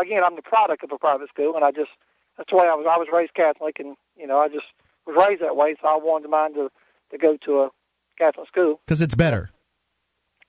again, 0.00 0.24
I'm 0.24 0.36
the 0.36 0.42
product 0.42 0.82
of 0.84 0.92
a 0.92 0.98
private 0.98 1.28
school, 1.28 1.54
and 1.56 1.64
I 1.64 1.70
just 1.70 1.90
that's 2.36 2.50
the 2.50 2.56
way 2.56 2.66
I 2.66 2.74
was. 2.74 2.86
I 2.88 2.96
was 2.98 3.08
raised 3.12 3.34
Catholic, 3.34 3.78
and 3.80 3.96
you 4.16 4.26
know, 4.26 4.38
I 4.38 4.48
just 4.48 4.66
was 5.06 5.16
raised 5.26 5.42
that 5.42 5.56
way, 5.56 5.74
so 5.80 5.88
I 5.88 5.96
wanted 5.96 6.28
mine 6.30 6.54
to 6.54 6.70
to 7.12 7.18
go 7.18 7.36
to 7.44 7.60
a 7.62 7.70
Catholic 8.18 8.48
school. 8.48 8.80
Because 8.86 9.00
it's 9.02 9.14
better. 9.14 9.50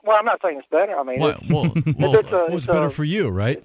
Well, 0.04 0.18
I'm 0.18 0.26
not 0.26 0.42
saying 0.42 0.60
it's 0.60 0.68
better. 0.70 0.98
I 0.98 1.04
mean, 1.04 1.20
Well, 1.20 1.30
it's, 1.42 1.50
well, 1.50 1.64
well, 1.98 2.16
it's, 2.16 2.32
a, 2.32 2.46
it's 2.46 2.56
it's 2.56 2.66
better 2.68 2.86
a, 2.86 2.92
for 2.92 3.04
you, 3.04 3.30
right? 3.30 3.64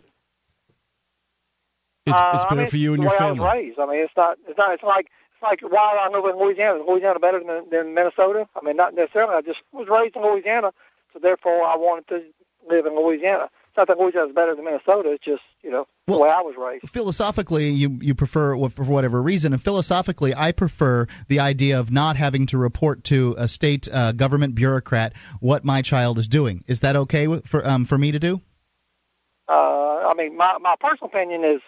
It's, 2.07 2.15
uh, 2.15 2.33
it's 2.35 2.45
I 2.45 2.49
better 2.49 2.61
mean, 2.63 2.71
for 2.71 2.77
you 2.77 2.95
and 2.95 3.03
your 3.03 3.13
family. 3.13 3.41
I 3.41 3.43
was 3.45 3.55
raised. 3.55 3.79
I 3.79 3.87
mean, 3.87 3.99
it's 4.01 4.13
not. 4.17 4.39
It's 4.49 4.59
not. 4.59 4.73
It's 4.75 4.83
like. 4.83 5.11
It's 5.33 5.43
like 5.43 5.61
why 5.63 5.99
I 6.01 6.09
live 6.09 6.25
in 6.27 6.41
Louisiana. 6.41 6.81
Is 6.81 6.87
Louisiana 6.87 7.19
better 7.19 7.41
than, 7.41 7.69
than 7.71 7.95
Minnesota? 7.95 8.47
I 8.61 8.65
mean, 8.65 8.77
not 8.77 8.95
necessarily. 8.95 9.35
I 9.35 9.41
just 9.43 9.61
was 9.73 9.89
raised 9.89 10.17
in 10.17 10.23
Louisiana, 10.23 10.73
so 11.13 11.19
therefore 11.19 11.65
I 11.65 11.77
wanted 11.77 12.09
to 12.09 12.23
live 12.69 12.87
in 12.87 12.95
Louisiana. 12.97 13.51
Not 13.77 13.89
that 13.89 13.99
Louisiana 13.99 14.29
is 14.29 14.35
better 14.35 14.55
than 14.55 14.65
Minnesota. 14.65 15.11
It's 15.13 15.25
just 15.25 15.43
you 15.63 15.71
know 15.71 15.87
Well, 16.07 16.19
the 16.19 16.25
way 16.25 16.31
I 16.31 16.41
was 16.43 16.55
raised. 16.57 16.89
Philosophically, 16.89 17.71
you 17.71 17.99
you 18.01 18.15
prefer 18.15 18.57
for 18.69 18.85
whatever 18.85 19.21
reason, 19.21 19.53
and 19.53 19.63
philosophically, 19.63 20.35
I 20.35 20.53
prefer 20.53 21.07
the 21.29 21.41
idea 21.41 21.81
of 21.81 21.91
not 21.91 22.17
having 22.17 22.47
to 22.47 22.59
report 22.59 23.05
to 23.05 23.35
a 23.37 23.49
state 23.49 23.89
uh, 23.93 24.13
government 24.13 24.55
bureaucrat 24.55 25.15
what 25.41 25.65
my 25.65 25.83
child 25.83 26.19
is 26.19 26.29
doing. 26.29 26.63
Is 26.67 26.81
that 26.81 26.97
okay 26.97 27.41
for 27.41 27.67
um, 27.67 27.85
for 27.85 27.99
me 27.99 28.13
to 28.13 28.19
do? 28.19 28.41
Uh, 29.49 30.09
I 30.09 30.15
mean, 30.17 30.37
my 30.37 30.59
my 30.61 30.77
personal 30.79 31.09
opinion 31.09 31.45
is 31.45 31.61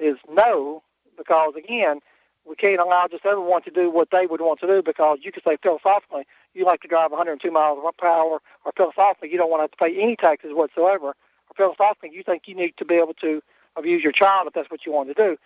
is 0.00 0.16
no, 0.28 0.82
because 1.16 1.54
again, 1.56 2.00
we 2.44 2.56
can't 2.56 2.80
allow 2.80 3.06
just 3.10 3.24
everyone 3.24 3.62
to 3.62 3.70
do 3.70 3.90
what 3.90 4.10
they 4.10 4.26
would 4.26 4.40
want 4.40 4.60
to 4.60 4.66
do 4.66 4.82
because 4.82 5.18
you 5.22 5.32
could 5.32 5.42
say 5.44 5.56
philosophically 5.62 6.26
you 6.54 6.64
like 6.64 6.80
to 6.80 6.88
drive 6.88 7.10
102 7.10 7.50
miles 7.50 7.78
per 7.98 8.06
hour, 8.06 8.40
or 8.64 8.72
philosophically 8.76 9.30
you 9.30 9.38
don't 9.38 9.50
want 9.50 9.70
to 9.70 9.76
pay 9.76 10.00
any 10.00 10.16
taxes 10.16 10.50
whatsoever, 10.52 11.14
philosophically 11.56 12.10
you 12.12 12.22
think 12.22 12.42
you 12.46 12.54
need 12.54 12.74
to 12.76 12.84
be 12.84 12.94
able 12.94 13.14
to 13.14 13.42
abuse 13.76 14.02
your 14.02 14.12
child 14.12 14.46
if 14.46 14.54
that's 14.54 14.70
what 14.70 14.86
you 14.86 14.92
want 14.92 15.08
to 15.08 15.14
do. 15.14 15.36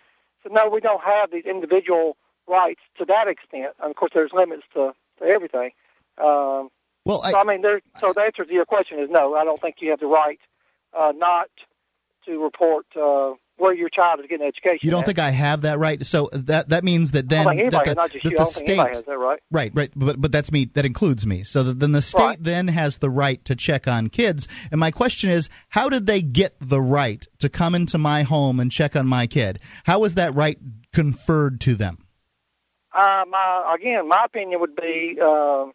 So 0.43 0.49
no, 0.51 0.69
we 0.69 0.79
don't 0.79 1.03
have 1.03 1.31
these 1.31 1.45
individual 1.45 2.17
rights 2.47 2.81
to 2.97 3.05
that 3.05 3.27
extent. 3.27 3.73
And 3.81 3.91
of 3.91 3.95
course, 3.95 4.11
there's 4.13 4.33
limits 4.33 4.63
to, 4.73 4.93
to 5.19 5.25
everything. 5.25 5.71
Um, 6.17 6.69
Well, 7.05 7.21
I, 7.23 7.31
so 7.31 7.39
I 7.39 7.43
mean, 7.43 7.61
there. 7.61 7.81
So 7.99 8.13
the 8.13 8.21
answer 8.21 8.45
to 8.45 8.53
your 8.53 8.65
question 8.65 8.99
is 8.99 9.09
no. 9.09 9.35
I 9.35 9.43
don't 9.43 9.59
think 9.61 9.77
you 9.79 9.89
have 9.91 9.99
the 9.99 10.07
right 10.07 10.39
uh, 10.97 11.13
not 11.15 11.49
to 12.25 12.43
report 12.43 12.85
uh, 12.95 13.33
where 13.57 13.73
your 13.73 13.89
child 13.89 14.19
is 14.19 14.25
getting 14.27 14.45
education. 14.47 14.79
you 14.81 14.89
don't 14.91 15.01
at. 15.01 15.05
think 15.05 15.19
I 15.19 15.29
have 15.29 15.61
that 15.61 15.77
right? 15.77 16.03
So 16.03 16.29
that 16.33 16.69
that 16.69 16.83
means 16.83 17.11
that 17.11 17.29
then 17.29 17.45
that 17.45 17.55
the, 17.55 17.69
that 17.69 18.13
you. 18.13 18.21
the 18.31 18.35
I 18.35 18.43
don't 18.43 18.53
think 18.53 18.69
anybody 18.69 18.93
state 18.93 18.95
has 18.97 19.05
that 19.05 19.17
right. 19.17 19.39
Right, 19.51 19.71
right, 19.73 19.91
but 19.95 20.19
but 20.19 20.31
that's 20.31 20.51
me. 20.51 20.65
That 20.73 20.85
includes 20.85 21.27
me. 21.27 21.43
So 21.43 21.63
that 21.63 21.79
then 21.79 21.91
the 21.91 22.01
state 22.01 22.21
Right. 22.23 22.43
then 22.43 22.67
has 22.69 22.97
the 22.97 23.09
right 23.09 23.43
to 23.45 23.55
check 23.55 23.87
on 23.87 24.09
kids. 24.09 24.47
And 24.71 24.79
my 24.79 24.91
question 24.91 25.29
is, 25.29 25.49
how 25.69 25.89
did 25.89 26.05
they 26.05 26.21
get 26.21 26.55
the 26.59 26.81
right 26.81 27.25
to 27.39 27.49
come 27.49 27.75
into 27.75 27.97
my 27.97 28.23
home 28.23 28.59
and 28.59 28.71
check 28.71 28.95
on 28.95 29.05
my 29.07 29.27
kid? 29.27 29.59
How 29.83 29.99
was 29.99 30.15
that 30.15 30.33
right 30.35 30.57
conferred 30.93 31.61
to 31.61 31.75
them? 31.75 31.97
Uh, 32.93 33.23
my 33.29 33.75
again, 33.77 34.07
my 34.07 34.25
opinion 34.25 34.59
would 34.59 34.75
be 34.75 35.17
uh, 35.21 35.65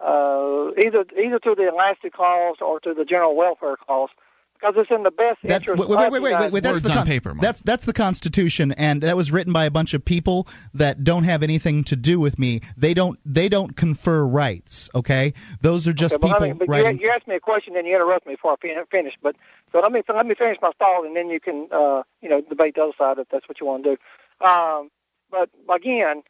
uh, 0.00 0.70
either 0.78 1.04
either 1.20 1.38
through 1.42 1.56
the 1.56 1.68
elastic 1.68 2.12
clause 2.12 2.56
or 2.60 2.78
through 2.80 2.94
the 2.94 3.04
general 3.04 3.34
welfare 3.34 3.76
clause, 3.76 4.10
because 4.58 4.74
it's 4.76 4.90
in 4.90 5.02
the 5.02 5.10
best 5.10 5.38
That, 5.44 5.62
interest. 5.62 5.80
wait, 5.80 5.88
wait, 5.88 6.10
wait, 6.10 6.22
wait, 6.22 6.40
wait, 6.40 6.52
wait. 6.52 6.62
That's 6.62 6.82
the 6.82 6.88
con- 6.90 7.06
paper, 7.06 7.34
That's 7.40 7.60
that's 7.62 7.84
the 7.84 7.92
Constitution, 7.92 8.72
and 8.72 9.02
that 9.02 9.16
was 9.16 9.30
written 9.30 9.52
by 9.52 9.66
a 9.66 9.70
bunch 9.70 9.94
of 9.94 10.04
people 10.04 10.48
that 10.74 11.04
don't 11.04 11.24
have 11.24 11.42
anything 11.42 11.84
to 11.84 11.96
do 11.96 12.18
with 12.20 12.38
me. 12.38 12.60
They 12.76 12.94
don't 12.94 13.18
they 13.24 13.48
don't 13.48 13.76
confer 13.76 14.24
rights. 14.24 14.90
Okay, 14.94 15.34
those 15.60 15.86
are 15.88 15.92
just 15.92 16.14
Okay, 16.14 16.20
but 16.20 16.38
people 16.38 16.48
me, 16.48 16.52
but 16.54 16.68
writing. 16.68 16.98
you, 16.98 17.06
you 17.06 17.12
asked 17.12 17.28
me 17.28 17.36
a 17.36 17.40
question, 17.40 17.74
then 17.74 17.86
you 17.86 17.94
interrupt 17.94 18.26
me 18.26 18.34
before 18.34 18.52
I 18.52 18.56
fin- 18.56 18.84
finish. 18.90 19.14
But 19.22 19.36
so 19.72 19.80
let 19.80 19.92
me 19.92 20.02
let 20.08 20.26
me 20.26 20.34
finish 20.34 20.58
my 20.60 20.72
thought, 20.78 21.04
and 21.04 21.14
then 21.16 21.28
you 21.30 21.40
can 21.40 21.68
uh, 21.70 22.02
you 22.20 22.28
know 22.28 22.40
debate 22.40 22.74
the 22.74 22.82
other 22.82 22.92
side 22.98 23.18
if 23.18 23.28
that's 23.30 23.48
what 23.48 23.60
you 23.60 23.66
want 23.66 23.84
to 23.84 23.96
do. 23.96 24.46
Um, 24.46 24.90
but 25.30 25.50
again, 25.72 26.22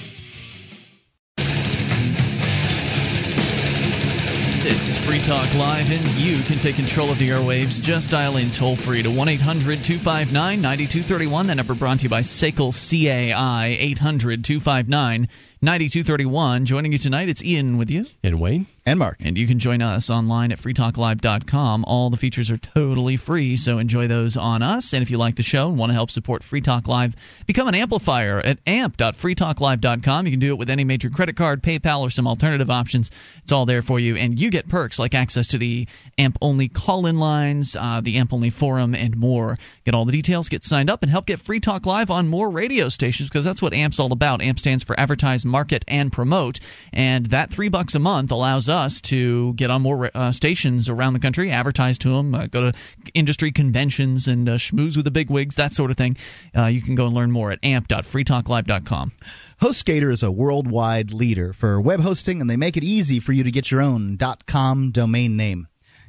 This 4.67 4.89
is 4.89 4.99
Free 4.99 5.21
Talk 5.21 5.55
Live, 5.55 5.93
and 5.93 6.05
you 6.19 6.43
can 6.43 6.59
take 6.59 6.75
control 6.75 7.13
of 7.13 7.21
the 7.21 7.29
airwaves. 7.29 7.81
Just 7.81 8.11
dial 8.11 8.37
in 8.37 8.51
toll 8.51 8.75
free 8.75 9.01
to 9.01 9.11
1 9.13 9.29
800 9.29 9.85
259 9.85 10.61
9231. 10.61 11.47
That 11.47 11.55
number 11.55 11.77
brought 11.77 12.01
to 12.01 12.03
you 12.03 12.09
by 12.09 12.23
SACL 12.23 12.73
CAI, 12.73 13.77
800 13.79 14.45
259 14.45 15.29
9231. 15.62 16.66
Joining 16.66 16.92
you 16.92 16.99
tonight, 16.99 17.31
it's 17.31 17.42
Ian 17.42 17.79
with 17.79 17.90
you. 17.90 18.05
And 18.23 18.38
Wayne. 18.38 18.66
And 18.85 18.99
Mark. 18.99 19.16
And 19.21 19.38
you 19.38 19.47
can 19.47 19.59
join 19.59 19.81
us 19.81 20.11
online 20.11 20.53
at 20.53 20.61
freetalklive.com. 20.61 21.85
All 21.87 22.11
the 22.11 22.19
features 22.19 22.51
are 22.51 22.59
totally 22.59 23.16
free, 23.16 23.57
so 23.57 23.79
enjoy 23.79 24.07
those 24.07 24.37
on 24.37 24.62
us. 24.62 24.92
And 24.92 25.03
if 25.03 25.11
you 25.11 25.16
like 25.16 25.35
the 25.35 25.42
show 25.42 25.69
and 25.69 25.79
want 25.79 25.90
to 25.90 25.95
help 25.95 26.11
support 26.11 26.45
Free 26.45 26.61
Talk 26.61 26.87
Live, 26.87 27.16
become 27.47 27.69
an 27.69 27.75
amplifier 27.75 28.38
at 28.38 28.59
amp.freetalklive.com. 28.66 30.27
You 30.27 30.31
can 30.31 30.40
do 30.40 30.53
it 30.53 30.59
with 30.59 30.69
any 30.69 30.85
major 30.85 31.09
credit 31.09 31.37
card, 31.37 31.62
PayPal, 31.62 32.03
or 32.03 32.11
some 32.11 32.29
alternative 32.29 32.71
options. 32.71 33.11
It's 33.42 33.51
all 33.51 33.64
there 33.64 33.83
for 33.83 33.99
you. 33.99 34.16
And 34.16 34.38
you 34.38 34.51
get 34.51 34.69
perks 34.69 34.99
like 34.99 35.14
access 35.14 35.49
to 35.49 35.59
the 35.59 35.88
AMP 36.19 36.37
only 36.42 36.69
call 36.69 37.07
in 37.07 37.19
lines, 37.19 37.75
uh, 37.75 38.03
the 38.03 38.19
AMP 38.19 38.35
only 38.35 38.51
forum, 38.51 38.95
and 38.95 39.16
more. 39.16 39.59
Get 39.87 39.95
all 39.95 40.05
the 40.05 40.12
details, 40.12 40.51
get 40.51 40.62
signed 40.62 40.90
up, 40.90 41.03
and 41.03 41.11
help 41.11 41.25
get 41.25 41.40
Free 41.40 41.61
Talk 41.61 41.87
Live 41.87 42.11
on 42.11 42.29
more 42.29 42.51
radio 42.51 42.90
stations 42.90 43.31
because 43.31 43.45
that's 43.45 43.62
what 43.62 43.73
AMP's 43.73 43.99
all 43.99 44.12
about. 44.12 44.42
AMP 44.42 44.59
stands 44.59 44.85
for 44.85 44.99
Advertise, 45.01 45.46
Market, 45.47 45.85
and 45.89 46.13
Promote. 46.13 46.61
And 46.93 47.27
that 47.27 47.51
three 47.51 47.69
bucks 47.69 47.95
a 47.95 47.99
month 47.99 48.31
allows 48.31 48.69
us 48.69 49.01
to 49.03 49.55
get 49.55 49.71
on 49.71 49.83
more 49.83 50.11
uh, 50.15 50.33
stations 50.33 50.89
around 50.89 51.15
the 51.15 51.21
country, 51.21 51.51
advertise 51.51 51.99
to 51.99 52.11
them, 52.11 52.35
uh, 52.35 52.47
go 52.47 52.71
to 52.71 52.79
industry 53.15 53.53
conventions 53.53 54.29
and 54.29 54.49
uh, 54.49 54.55
schmooze 54.55 54.97
with 54.97 55.05
the 55.05 55.11
big 55.11 55.31
wigs, 55.31 55.57
that 55.57 55.73
sort 55.73 55.91
of 55.91 55.97
thing. 55.97 56.17
Uh, 56.57 56.67
you 56.67 56.81
can 56.83 56.95
go 56.95 57.07
and 57.07 57.15
learn 57.15 57.31
more 57.31 57.51
at 57.51 57.61
amp.freetalklive.com. 57.63 59.13
HostGator 59.61 60.13
is 60.13 60.23
a 60.23 60.31
worldwide 60.31 61.13
leader 61.13 61.53
for 61.53 61.81
web 61.81 62.01
hosting, 62.01 62.41
and 62.41 62.51
they 62.51 62.57
make 62.57 62.77
it 62.77 62.85
easy 62.85 63.21
for 63.21 63.33
you 63.33 63.45
to 63.45 63.51
get 63.51 63.71
your 63.71 63.83
own 63.83 64.17
dot 64.17 64.45
.com 64.47 64.91
domain 64.91 65.37
name. 65.37 65.67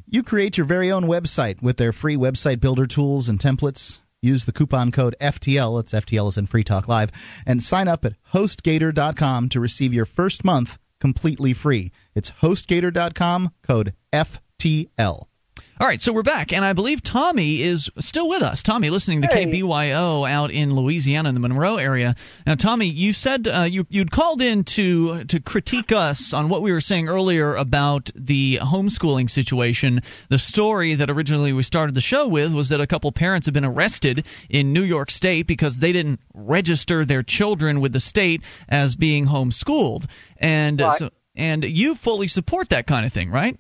You 0.10 0.24
create 0.24 0.58
your 0.58 0.66
very 0.66 0.92
own 0.92 1.04
website 1.04 1.62
with 1.62 1.78
their 1.78 1.92
free 1.92 2.16
website 2.16 2.60
builder 2.62 2.88
tools 2.88 3.30
and 3.30 3.40
templates. 3.40 4.00
Use 4.22 4.46
the 4.46 4.52
coupon 4.52 4.92
code 4.92 5.16
FTL, 5.22 5.80
it's 5.80 5.94
FTL 5.94 6.30
is 6.30 6.38
in 6.38 6.48
Free 6.48 6.64
Talk 6.64 6.88
Live, 6.88 7.12
and 7.46 7.62
sign 7.62 7.88
up 7.88 8.04
at 8.06 8.16
hostgator.com 8.34 9.50
to 9.50 9.60
receive 9.60 9.94
your 9.94 10.06
first 10.06 10.44
month 10.44 10.80
completely 11.00 11.54
free. 11.54 11.92
It's 12.16 12.32
hostgator.com, 12.32 13.52
code 13.62 13.94
FTL. 14.12 15.28
All 15.80 15.86
right, 15.86 16.02
so 16.02 16.12
we're 16.12 16.24
back, 16.24 16.54
and 16.54 16.66
I 16.66 16.74
believe 16.74 17.04
Tommy 17.04 17.62
is 17.62 17.92
still 18.00 18.28
with 18.28 18.42
us. 18.42 18.64
Tommy, 18.64 18.90
listening 18.90 19.22
to 19.22 19.28
hey. 19.28 19.46
KBYO 19.46 20.28
out 20.28 20.50
in 20.50 20.74
Louisiana 20.74 21.30
in 21.30 21.36
the 21.36 21.40
Monroe 21.40 21.76
area. 21.76 22.16
Now, 22.48 22.56
Tommy, 22.56 22.88
you 22.88 23.14
said 23.14 23.48
uh, 23.48 23.68
you 23.70 23.86
you'd 23.88 24.10
called 24.10 24.42
in 24.42 24.64
to 24.64 25.26
to 25.26 25.40
critique 25.40 25.92
us 25.92 26.34
on 26.34 26.50
what 26.50 26.64
we 26.64 26.72
were 26.72 26.82
saying 26.82 27.10
earlier 27.10 27.54
about 27.56 28.10
the 28.16 28.58
homeschooling 28.60 29.30
situation. 29.30 30.02
The 30.30 30.40
story 30.40 30.96
that 30.96 31.12
originally 31.12 31.54
we 31.54 31.62
started 31.62 31.94
the 31.94 32.02
show 32.02 32.28
with 32.28 32.56
was 32.56 32.70
that 32.70 32.82
a 32.82 32.88
couple 32.88 33.12
parents 33.12 33.46
have 33.46 33.54
been 33.54 33.64
arrested 33.64 34.26
in 34.50 34.74
New 34.74 34.82
York 34.82 35.12
State 35.12 35.46
because 35.46 35.78
they 35.78 35.92
didn't 35.92 36.20
register 36.34 37.06
their 37.06 37.22
children 37.22 37.82
with 37.82 37.94
the 37.94 38.00
state 38.00 38.42
as 38.68 38.96
being 38.96 39.28
homeschooled, 39.28 40.08
and 40.38 40.82
right. 40.82 40.98
so 40.98 41.12
and 41.36 41.64
you 41.64 41.94
fully 41.94 42.30
support 42.30 42.70
that 42.70 42.88
kind 42.88 43.06
of 43.06 43.14
thing, 43.14 43.30
right? 43.30 43.60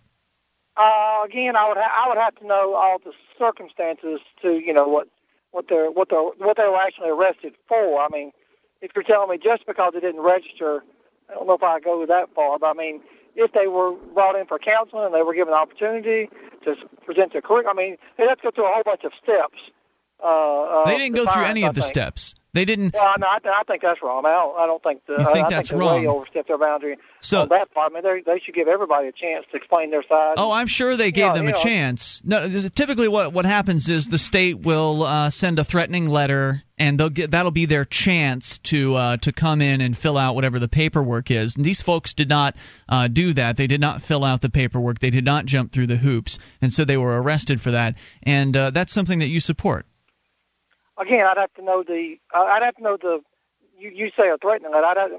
Uh, 0.78 1.24
again, 1.26 1.56
I 1.56 1.68
would 1.68 1.78
ha- 1.78 2.06
I 2.06 2.08
would 2.08 2.18
have 2.18 2.36
to 2.36 2.46
know 2.46 2.76
all 2.76 3.00
the 3.00 3.12
circumstances 3.38 4.20
to 4.44 4.60
you 4.60 4.74
know 4.74 4.88
what 4.88 5.08
what 5.52 5.66
they're 5.70 5.90
what 5.90 6.10
they 6.10 6.16
what 6.16 6.58
they 6.58 6.68
were 6.68 6.78
actually 6.78 7.10
arrested 7.10 7.54
for. 7.68 8.00
I 8.00 8.08
mean, 8.12 8.32
if 8.82 8.92
you're 8.96 9.04
telling 9.04 9.30
me 9.30 9.38
just 9.44 9.66
because 9.66 9.94
they 9.94 10.00
didn't 10.00 10.22
register, 10.22 10.84
I 11.30 11.34
don't 11.34 11.48
know 11.48 11.56
if 11.56 11.64
I 11.64 11.80
go 11.80 12.06
that 12.06 12.34
far. 12.36 12.60
But 12.60 12.68
I 12.68 12.74
mean, 12.74 13.02
if 13.36 13.52
they 13.54 13.68
were 13.68 13.94
brought 14.14 14.36
in 14.36 14.46
for 14.46 14.60
counseling 14.60 15.06
and 15.06 15.14
they 15.14 15.24
were 15.24 15.34
given 15.34 15.54
an 15.54 15.60
opportunity 15.60 16.30
to 16.64 16.76
present 17.06 17.34
their 17.34 17.42
curriculum, 17.42 17.78
I 17.78 17.82
mean, 17.82 17.98
they 18.18 18.28
have 18.28 18.38
to 18.38 18.44
go 18.44 18.52
through 18.52 18.70
a 18.70 18.74
whole 18.74 18.84
bunch 18.84 19.04
of 19.04 19.14
steps. 19.22 19.58
Uh, 20.24 20.62
uh, 20.62 20.86
they 20.86 20.98
didn't 20.98 21.16
go 21.16 21.26
through 21.26 21.44
any 21.44 21.64
I 21.64 21.70
of 21.70 21.76
the 21.76 21.82
steps. 21.82 22.36
They 22.54 22.66
didn't. 22.66 22.94
Well, 22.94 23.14
no, 23.20 23.28
I, 23.28 23.38
I 23.44 23.64
think 23.68 23.84
that's 23.84 24.02
wrong. 24.02 24.26
I, 24.26 24.32
don't, 24.32 24.58
I 24.58 24.66
don't 24.66 24.82
think 24.82 25.06
the, 25.06 25.14
You 25.20 25.26
think 25.26 25.46
I, 25.46 25.48
I 25.48 25.50
that's 25.50 25.70
think 25.70 25.80
they 25.80 25.86
wrong? 25.86 26.02
way 26.02 26.08
overstepped 26.08 26.48
their 26.48 26.58
boundary 26.58 26.98
So- 27.20 27.42
on 27.42 27.50
that 27.50 27.72
part. 27.74 27.92
I 27.92 27.94
mean, 27.94 28.04
they 28.04 28.22
they 28.34 28.40
should 28.44 28.56
give 28.56 28.68
everybody 28.68 29.10
a 29.10 29.12
chance 29.12 29.46
to 29.52 29.58
explain 29.58 29.92
their 29.92 30.04
side. 30.08 30.36
Oh, 30.38 30.50
I'm 30.52 30.68
sure 30.68 30.96
they 30.96 31.12
gave 31.12 31.34
them 31.34 31.48
a 31.48 31.52
know. 31.52 31.58
chance. 31.58 32.24
No, 32.26 32.48
typically 32.48 33.08
what 33.10 33.34
what 33.34 33.46
happens 33.46 33.90
is 33.90 34.08
the 34.08 34.18
state 34.18 34.58
will 34.60 35.04
uh, 35.04 35.30
send 35.30 35.60
a 35.60 35.64
threatening 35.64 36.08
letter, 36.10 36.64
and 36.80 37.00
they'll 37.00 37.10
get 37.10 37.32
that'll 37.32 37.52
be 37.52 37.66
their 37.66 37.86
chance 37.86 38.58
to 38.60 38.96
uh, 38.96 39.18
to 39.18 39.32
come 39.34 39.62
in 39.62 39.82
and 39.82 39.96
fill 39.96 40.18
out 40.18 40.34
whatever 40.36 40.58
the 40.58 40.70
paperwork 40.70 41.30
is. 41.30 41.58
And 41.58 41.66
these 41.66 41.82
folks 41.82 42.14
did 42.16 42.30
not 42.30 42.56
uh, 42.90 43.08
do 43.08 43.34
that. 43.34 43.58
They 43.58 43.68
did 43.68 43.82
not 43.82 44.02
fill 44.02 44.24
out 44.24 44.42
the 44.42 44.50
paperwork. 44.50 45.00
They 45.00 45.12
did 45.12 45.26
not 45.26 45.46
jump 45.46 45.72
through 45.74 45.88
the 45.88 45.98
hoops, 45.98 46.40
and 46.62 46.72
so 46.74 46.86
they 46.86 46.98
were 46.98 47.22
arrested 47.22 47.62
for 47.62 47.72
that. 47.72 47.96
And 48.24 48.56
uh, 48.58 48.70
that's 48.72 48.94
something 48.94 49.20
that 49.20 49.28
you 49.28 49.42
support. 49.42 49.86
Again, 50.98 51.26
I'd 51.26 51.38
have 51.38 51.54
to 51.56 51.62
know 51.64 51.84
the. 51.84 52.18
Uh, 52.34 52.44
I'd 52.44 52.64
have 52.64 52.76
to 52.78 52.84
know 52.84 52.98
the. 52.98 53.22
You 53.80 53.90
you 53.94 54.12
say 54.18 54.30
a 54.30 54.38
threatening 54.38 54.72
letter. 54.72 54.86
I'd 54.88 54.98
have, 54.98 55.12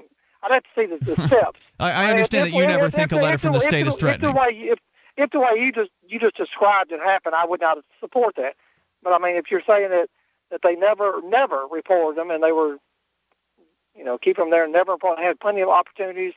I'd 0.42 0.50
have 0.52 0.62
to 0.64 0.68
see 0.74 0.86
the, 0.86 1.04
the 1.04 1.14
steps. 1.28 1.60
I, 1.78 1.90
I 1.92 2.10
understand 2.10 2.48
If- 2.48 2.52
that 2.52 2.56
you 2.58 2.64
if- 2.64 2.68
never 2.68 2.86
if- 2.86 2.92
think 2.94 3.12
a 3.12 3.16
letter 3.16 3.38
from 3.38 3.52
the 3.52 3.60
state 3.60 3.86
is 3.86 3.94
If 3.94 4.00
the 4.00 4.06
threatening. 4.06 4.34
way 4.34 4.48
if, 4.72 4.78
if 5.16 5.30
the 5.30 5.40
way 5.40 5.52
you 5.58 5.72
just 5.72 5.90
you 6.06 6.18
just 6.18 6.36
described 6.36 6.92
it 6.92 7.00
happened, 7.00 7.34
I 7.34 7.44
would 7.46 7.60
not 7.60 7.78
support 8.00 8.34
that. 8.36 8.54
But 9.02 9.12
I 9.12 9.18
mean, 9.18 9.36
if 9.36 9.50
you're 9.50 9.62
saying 9.66 9.90
that 9.90 10.08
that 10.50 10.60
they 10.62 10.74
never 10.74 11.20
never 11.24 11.66
reported 11.70 12.18
them 12.18 12.30
and 12.30 12.42
they 12.42 12.52
were, 12.52 12.78
you 13.96 14.04
know, 14.04 14.18
keep 14.18 14.36
them 14.36 14.50
there 14.50 14.64
and 14.64 14.72
never 14.72 14.92
report- 14.92 15.18
had 15.18 15.38
plenty 15.40 15.60
of 15.60 15.68
opportunities, 15.68 16.34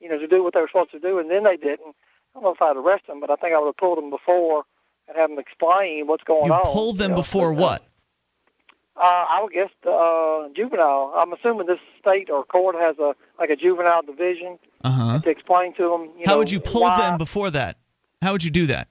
you 0.00 0.08
know, 0.08 0.18
to 0.18 0.26
do 0.26 0.42
what 0.42 0.54
they 0.54 0.60
were 0.60 0.68
supposed 0.68 0.90
to 0.92 0.98
do, 1.00 1.18
and 1.18 1.30
then 1.30 1.44
they 1.44 1.56
didn't. 1.56 1.94
I 2.34 2.40
don't 2.40 2.42
know 2.44 2.52
if 2.52 2.62
I'd 2.62 2.76
arrest 2.76 3.06
them, 3.08 3.20
but 3.20 3.30
I 3.30 3.36
think 3.36 3.54
I 3.54 3.58
would 3.58 3.66
have 3.66 3.76
pulled 3.76 3.98
them 3.98 4.10
before 4.10 4.62
and 5.08 5.16
have 5.16 5.30
them 5.30 5.38
explain 5.40 6.06
what's 6.06 6.22
going 6.24 6.46
You 6.46 6.52
on. 6.52 6.62
pulled 6.72 6.98
them 6.98 7.10
you 7.10 7.16
know. 7.16 7.22
before 7.22 7.50
uh, 7.52 7.56
what? 7.56 7.84
Uh, 8.96 9.00
I 9.02 9.40
would 9.42 9.52
guess 9.52 9.70
the 9.82 9.90
uh, 9.90 10.48
juvenile. 10.54 11.12
I'm 11.16 11.32
assuming 11.32 11.66
this 11.66 11.78
state 12.00 12.28
or 12.30 12.44
court 12.44 12.76
has 12.76 12.98
a 12.98 13.14
like 13.38 13.50
a 13.50 13.56
juvenile 13.56 14.02
division 14.02 14.58
Uh 14.84 14.90
huh. 14.90 15.20
to 15.22 15.30
explain 15.30 15.74
to 15.74 15.82
them. 15.88 16.10
You 16.18 16.26
How 16.26 16.32
know, 16.32 16.38
would 16.38 16.50
you 16.50 16.60
pull 16.60 16.82
why, 16.82 16.96
them 16.96 17.18
before 17.18 17.50
that? 17.50 17.76
How 18.22 18.32
would 18.32 18.44
you 18.44 18.50
do 18.50 18.66
that? 18.66 18.88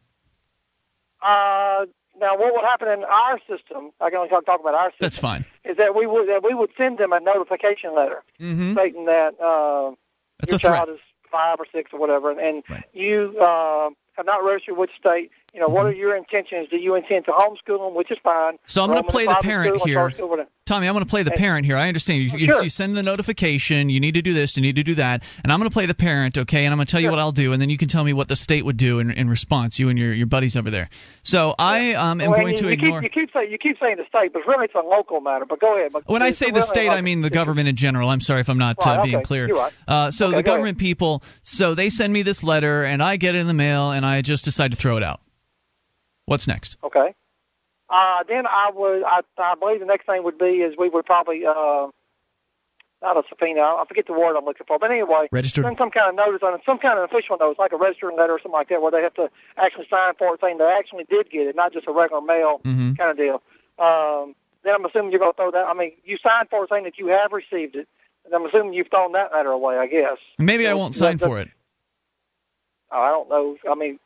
Uh, 1.21 1.85
now, 2.19 2.37
what 2.37 2.53
would 2.53 2.63
happen 2.65 2.87
in 2.89 3.03
our 3.03 3.39
system? 3.47 3.91
I 4.01 4.09
can 4.09 4.17
only 4.19 4.29
talk, 4.29 4.45
talk 4.45 4.59
about 4.61 4.73
our 4.73 4.89
system. 4.91 4.97
That's 5.05 5.17
fine. 5.17 5.45
Is 5.65 5.77
that 5.77 5.95
we 5.95 6.05
would 6.07 6.27
that 6.29 6.43
we 6.43 6.53
would 6.53 6.71
send 6.77 6.97
them 6.97 7.13
a 7.13 7.19
notification 7.19 7.95
letter 7.95 8.23
Mm-hmm. 8.39 8.71
stating 8.73 9.05
that 9.05 9.39
uh, 9.41 9.91
That's 10.39 10.51
your 10.51 10.59
child 10.59 10.89
is 10.89 10.99
five 11.31 11.59
or 11.59 11.65
six 11.71 11.91
or 11.93 11.99
whatever, 11.99 12.31
and, 12.31 12.39
and 12.39 12.63
Right. 12.69 12.85
you 12.93 13.35
uh, 13.39 13.89
have 14.13 14.25
not 14.25 14.43
registered 14.43 14.75
the 14.77 14.87
state. 14.97 15.31
You 15.53 15.59
know, 15.59 15.67
what 15.67 15.85
are 15.85 15.91
your 15.91 16.15
intentions? 16.15 16.67
Do 16.69 16.77
you 16.77 16.95
intend 16.95 17.25
to 17.25 17.31
homeschool 17.31 17.85
them, 17.87 17.95
which 17.95 18.11
is 18.11 18.17
fine? 18.23 18.57
So 18.67 18.83
I'm 18.83 18.89
them 18.89 18.99
in 18.99 19.03
play 19.05 19.25
the 19.25 19.35
parent 19.41 19.81
here. 19.83 19.95
charter 19.95 20.15
school, 20.15 20.29
whatever. 20.29 20.49
Tommy, 20.65 20.87
I'm 20.87 20.93
going 20.93 21.03
to 21.03 21.09
play 21.09 21.23
the 21.23 21.31
parent 21.31 21.65
here. 21.65 21.75
I 21.75 21.87
understand. 21.87 22.21
You, 22.21 22.37
you, 22.37 22.45
Sure. 22.45 22.63
you 22.63 22.69
send 22.69 22.95
the 22.95 23.01
notification. 23.01 23.89
You 23.89 23.99
need 23.99 24.13
to 24.13 24.21
do 24.21 24.33
this. 24.33 24.55
You 24.55 24.61
need 24.61 24.75
to 24.75 24.83
do 24.83 24.95
that. 24.95 25.23
And 25.43 25.51
I'm 25.51 25.57
going 25.59 25.69
to 25.69 25.73
play 25.73 25.87
the 25.87 25.95
parent, 25.95 26.37
okay? 26.37 26.65
And 26.65 26.71
I'm 26.71 26.77
going 26.77 26.85
to 26.85 26.91
tell 26.91 27.01
you 27.01 27.09
what 27.09 27.17
I'll 27.17 27.31
do, 27.31 27.53
and 27.53 27.59
then 27.61 27.71
you 27.71 27.77
can 27.77 27.87
tell 27.87 28.03
me 28.03 28.13
what 28.13 28.27
the 28.27 28.35
state 28.35 28.63
would 28.63 28.77
do 28.77 28.99
in, 28.99 29.09
in 29.09 29.29
response. 29.31 29.79
You 29.79 29.89
and 29.89 29.97
your, 29.97 30.13
your 30.13 30.27
buddies 30.27 30.55
over 30.55 30.69
there. 30.69 30.89
So 31.23 31.55
I 31.57 31.93
um, 31.93 32.21
am 32.21 32.29
Well, 32.29 32.39
going 32.41 32.51
you, 32.51 32.57
to 32.57 32.63
you 32.65 32.69
ignore. 32.69 33.01
Keep, 33.01 33.15
you 33.15 33.21
keep 33.21 33.33
saying 33.33 33.51
you 33.51 33.57
keep 33.57 33.79
saying 33.79 33.97
the 33.97 34.05
state, 34.05 34.31
but 34.31 34.45
really 34.45 34.65
it's 34.65 34.75
a 34.75 34.79
local 34.79 35.21
matter. 35.21 35.45
But 35.45 35.59
go 35.59 35.75
ahead. 35.75 35.91
But 35.91 36.07
When 36.07 36.21
I 36.21 36.29
say 36.29 36.51
the 36.51 36.61
state, 36.61 36.83
local. 36.83 36.97
I 36.99 37.01
mean 37.01 37.21
the 37.21 37.31
government 37.31 37.67
in 37.67 37.75
general. 37.75 38.07
I'm 38.07 38.21
sorry 38.21 38.41
if 38.41 38.49
I'm 38.49 38.59
not 38.59 38.77
Right, 38.85 38.99
uh, 38.99 39.03
being 39.03 39.15
okay. 39.15 39.23
clear. 39.23 39.47
Right. 39.55 39.73
Uh, 39.87 40.11
so 40.11 40.27
Okay, 40.27 40.35
the 40.37 40.43
go 40.43 40.51
government 40.51 40.77
people, 40.77 41.23
so 41.41 41.73
they 41.73 41.89
send 41.89 42.13
me 42.13 42.21
this 42.21 42.43
letter, 42.43 42.83
and 42.83 43.01
I 43.01 43.17
get 43.17 43.33
it 43.33 43.39
in 43.39 43.47
the 43.47 43.53
mail, 43.55 43.91
and 43.91 44.05
I 44.05 44.21
just 44.21 44.45
decide 44.45 44.69
to 44.71 44.77
throw 44.77 44.97
it 44.97 45.03
out. 45.03 45.19
What's 46.29 46.47
next? 46.47 46.77
Okay. 46.83 47.15
Uh, 47.89 48.23
then 48.27 48.45
I 48.45 48.69
would, 48.71 49.03
I, 49.03 49.21
I 49.39 49.55
believe 49.55 49.79
the 49.79 49.87
next 49.87 50.05
thing 50.05 50.23
would 50.23 50.37
be 50.37 50.61
is 50.61 50.75
we 50.77 50.87
would 50.87 51.05
probably, 51.07 51.43
uh, 51.43 51.87
not 53.01 53.17
a 53.17 53.23
subpoena, 53.27 53.61
I 53.61 53.83
forget 53.87 54.05
the 54.05 54.13
word 54.13 54.37
I'm 54.37 54.45
looking 54.45 54.67
for, 54.67 54.77
but 54.77 54.91
anyway, 54.91 55.27
Registered. 55.31 55.65
send 55.65 55.79
some 55.79 55.89
kind 55.89 56.07
of 56.09 56.15
notice 56.15 56.41
on 56.43 56.53
it, 56.53 56.61
some 56.67 56.77
kind 56.77 56.99
of 56.99 57.05
official 57.05 57.35
notice, 57.39 57.57
like 57.57 57.71
a 57.71 57.77
registering 57.77 58.15
letter 58.15 58.33
or 58.33 58.37
something 58.39 58.51
like 58.51 58.69
that, 58.69 58.79
where 58.79 58.91
they 58.91 59.01
have 59.01 59.15
to 59.15 59.31
actually 59.57 59.87
sign 59.89 60.13
for 60.19 60.35
it 60.35 60.41
saying 60.41 60.59
they 60.59 60.65
actually 60.65 61.05
did 61.05 61.31
get 61.31 61.47
it, 61.47 61.55
not 61.55 61.73
just 61.73 61.87
a 61.87 61.91
regular 61.91 62.21
mail 62.21 62.61
Mhm. 62.63 62.95
kind 62.95 63.09
of 63.09 63.17
deal. 63.17 63.41
Um, 63.83 64.35
then 64.61 64.75
I'm 64.75 64.85
assuming 64.85 65.09
you're 65.11 65.19
going 65.19 65.31
to 65.31 65.35
throw 65.35 65.49
that, 65.49 65.65
I 65.65 65.73
mean, 65.73 65.93
you 66.03 66.17
signed 66.21 66.49
for 66.51 66.65
it 66.65 66.69
saying 66.69 66.83
that 66.83 66.99
you 66.99 67.07
have 67.07 67.31
received 67.33 67.75
it, 67.75 67.87
and 68.25 68.33
I'm 68.35 68.45
assuming 68.45 68.73
you've 68.73 68.89
thrown 68.89 69.13
that 69.13 69.31
letter 69.33 69.49
away, 69.49 69.79
I 69.79 69.87
guess. 69.87 70.17
Maybe 70.37 70.67
I 70.67 70.73
won't 70.75 70.93
sign 70.93 71.17
for 71.17 71.39
it. 71.39 71.49
I 72.91 73.09
don't 73.09 73.29
know. 73.29 73.57
I 73.67 73.73
mean, 73.73 73.99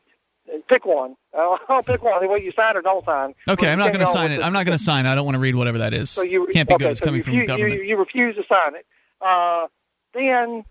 pick 0.68 0.86
one. 0.86 1.16
I'll, 1.38 1.60
I'll 1.70 1.84
pick 1.84 2.04
one. 2.04 2.28
Whether 2.28 2.44
you 2.44 2.52
sign 2.52 2.78
or 2.78 2.82
don't 2.82 3.04
sign. 3.06 3.36
Okay, 3.48 3.68
I'm 3.70 3.80
not 3.80 3.94
going 3.94 4.06
to 4.06 4.12
sign 4.12 4.32
what 4.32 4.40
it. 4.40 4.44
I'm 4.44 4.54
not 4.54 4.66
going 4.66 4.78
to 4.78 4.84
sign. 4.84 5.06
I 5.06 5.16
don't 5.16 5.26
want 5.26 5.36
to 5.36 5.40
read 5.40 5.56
whatever 5.56 5.80
that 5.80 5.94
is. 5.94 6.10
So 6.10 6.24
you 6.24 6.48
Can't 6.52 6.68
be 6.68 6.76
okay, 6.76 6.86
good. 6.86 6.92
It's 6.92 7.00
so 7.00 7.06
coming 7.06 7.20
you 7.20 7.24
from 7.24 7.34
refuse, 7.34 7.48
government. 7.48 7.74
You, 7.76 7.82
you 7.82 7.98
refuse 7.98 8.36
to 8.36 8.44
sign 8.48 8.76
it. 8.76 8.86
Uh, 9.22 9.68
then 10.14 10.64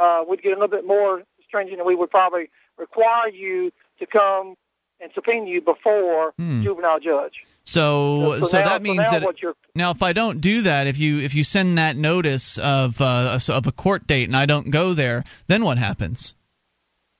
uh, 0.00 0.24
we'd 0.28 0.42
get 0.42 0.50
a 0.50 0.54
little 0.54 0.68
bit 0.68 0.86
more 0.86 1.22
stringent, 1.46 1.78
and 1.78 1.86
we 1.86 1.94
would 1.94 2.10
probably 2.10 2.50
require 2.76 3.28
you 3.28 3.72
to 3.98 4.06
come 4.06 4.54
and 5.00 5.10
subpoena 5.14 5.46
you 5.46 5.60
before 5.60 6.32
Hmm. 6.36 6.62
juvenile 6.62 7.00
judge. 7.00 7.44
So, 7.64 8.40
so, 8.44 8.58
now, 8.58 8.64
that 8.64 8.82
means 8.82 8.98
now 8.98 9.20
that 9.20 9.54
now 9.74 9.90
if 9.92 10.02
I 10.02 10.12
don't 10.12 10.40
do 10.40 10.62
that, 10.62 10.88
if 10.88 10.98
you 10.98 11.20
if 11.20 11.34
you 11.34 11.44
send 11.44 11.78
that 11.78 11.96
notice 11.96 12.58
of 12.58 13.00
uh, 13.00 13.38
of 13.48 13.66
a 13.66 13.72
court 13.72 14.06
date 14.06 14.24
and 14.28 14.36
I 14.36 14.46
don't 14.46 14.70
go 14.70 14.94
there, 14.94 15.24
then 15.46 15.62
what 15.64 15.78
happens? 15.78 16.34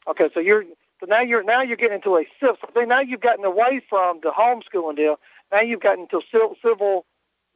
okay. 0.08 0.28
So 0.34 0.40
you're 0.40 0.64
so 1.00 1.06
now 1.06 1.20
you're 1.20 1.42
now 1.42 1.62
you're 1.62 1.78
getting 1.78 1.96
into 1.96 2.16
a 2.16 2.24
civil. 2.38 2.56
So 2.74 2.80
now 2.82 3.00
you've 3.00 3.20
gotten 3.20 3.44
away 3.44 3.80
from 3.88 4.20
the 4.22 4.30
homeschooling 4.30 4.96
deal. 4.96 5.18
Now 5.50 5.62
you've 5.62 5.80
gotten 5.80 6.02
into 6.02 6.20
civil, 6.30 6.56
civil 6.62 7.06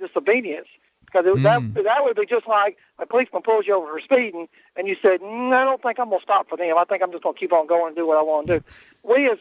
disobedience 0.01 0.67
Because 1.05 1.27
mm. 1.27 1.43
that 1.43 1.85
that 1.85 2.05
would 2.05 2.17
be 2.17 2.27
just 2.27 2.49
like 2.49 2.79
a 2.99 3.07
policeman 3.07 3.43
pulls 3.43 3.67
you 3.67 3.75
over 3.75 3.93
for 3.93 4.01
speeding, 4.01 4.49
and 4.77 4.89
you 4.89 4.97
said, 5.01 5.21
mm, 5.21 5.53
"I 5.53 5.65
don't 5.65 5.83
think 5.83 6.01
I'm 6.01 6.09
going 6.09 6.21
to 6.21 6.25
stop 6.25 6.49
for 6.49 6.57
them. 6.57 6.77
I 6.79 6.85
think 6.85 7.03
I'm 7.03 7.13
just 7.13 7.23
going 7.23 7.35
to 7.35 7.41
keep 7.41 7.53
on 7.53 7.67
going 7.67 7.89
and 7.89 7.97
do 7.97 8.07
what 8.07 8.19
I 8.19 8.23
want 8.23 8.47
to 8.47 8.61
do." 8.61 8.65
We 9.03 9.31
as 9.31 9.39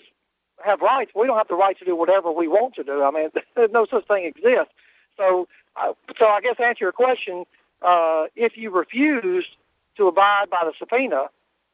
have 0.63 0.81
rights. 0.81 1.11
We 1.15 1.27
don't 1.27 1.37
have 1.37 1.47
the 1.47 1.55
right 1.55 1.77
to 1.79 1.85
do 1.85 1.95
whatever 1.95 2.31
we 2.31 2.47
want 2.47 2.75
to 2.75 2.83
do. 2.83 3.03
I 3.03 3.11
mean, 3.11 3.29
no 3.71 3.85
such 3.85 4.05
thing 4.07 4.25
exists. 4.25 4.73
So, 5.17 5.47
uh, 5.75 5.93
so 6.19 6.27
I 6.27 6.41
guess 6.41 6.57
to 6.57 6.63
answer 6.63 6.85
your 6.85 6.91
question, 6.91 7.45
uh, 7.81 8.25
if 8.35 8.57
you 8.57 8.69
refuse 8.69 9.45
to 9.97 10.07
abide 10.07 10.49
by 10.49 10.63
the 10.63 10.73
subpoena, 10.77 11.29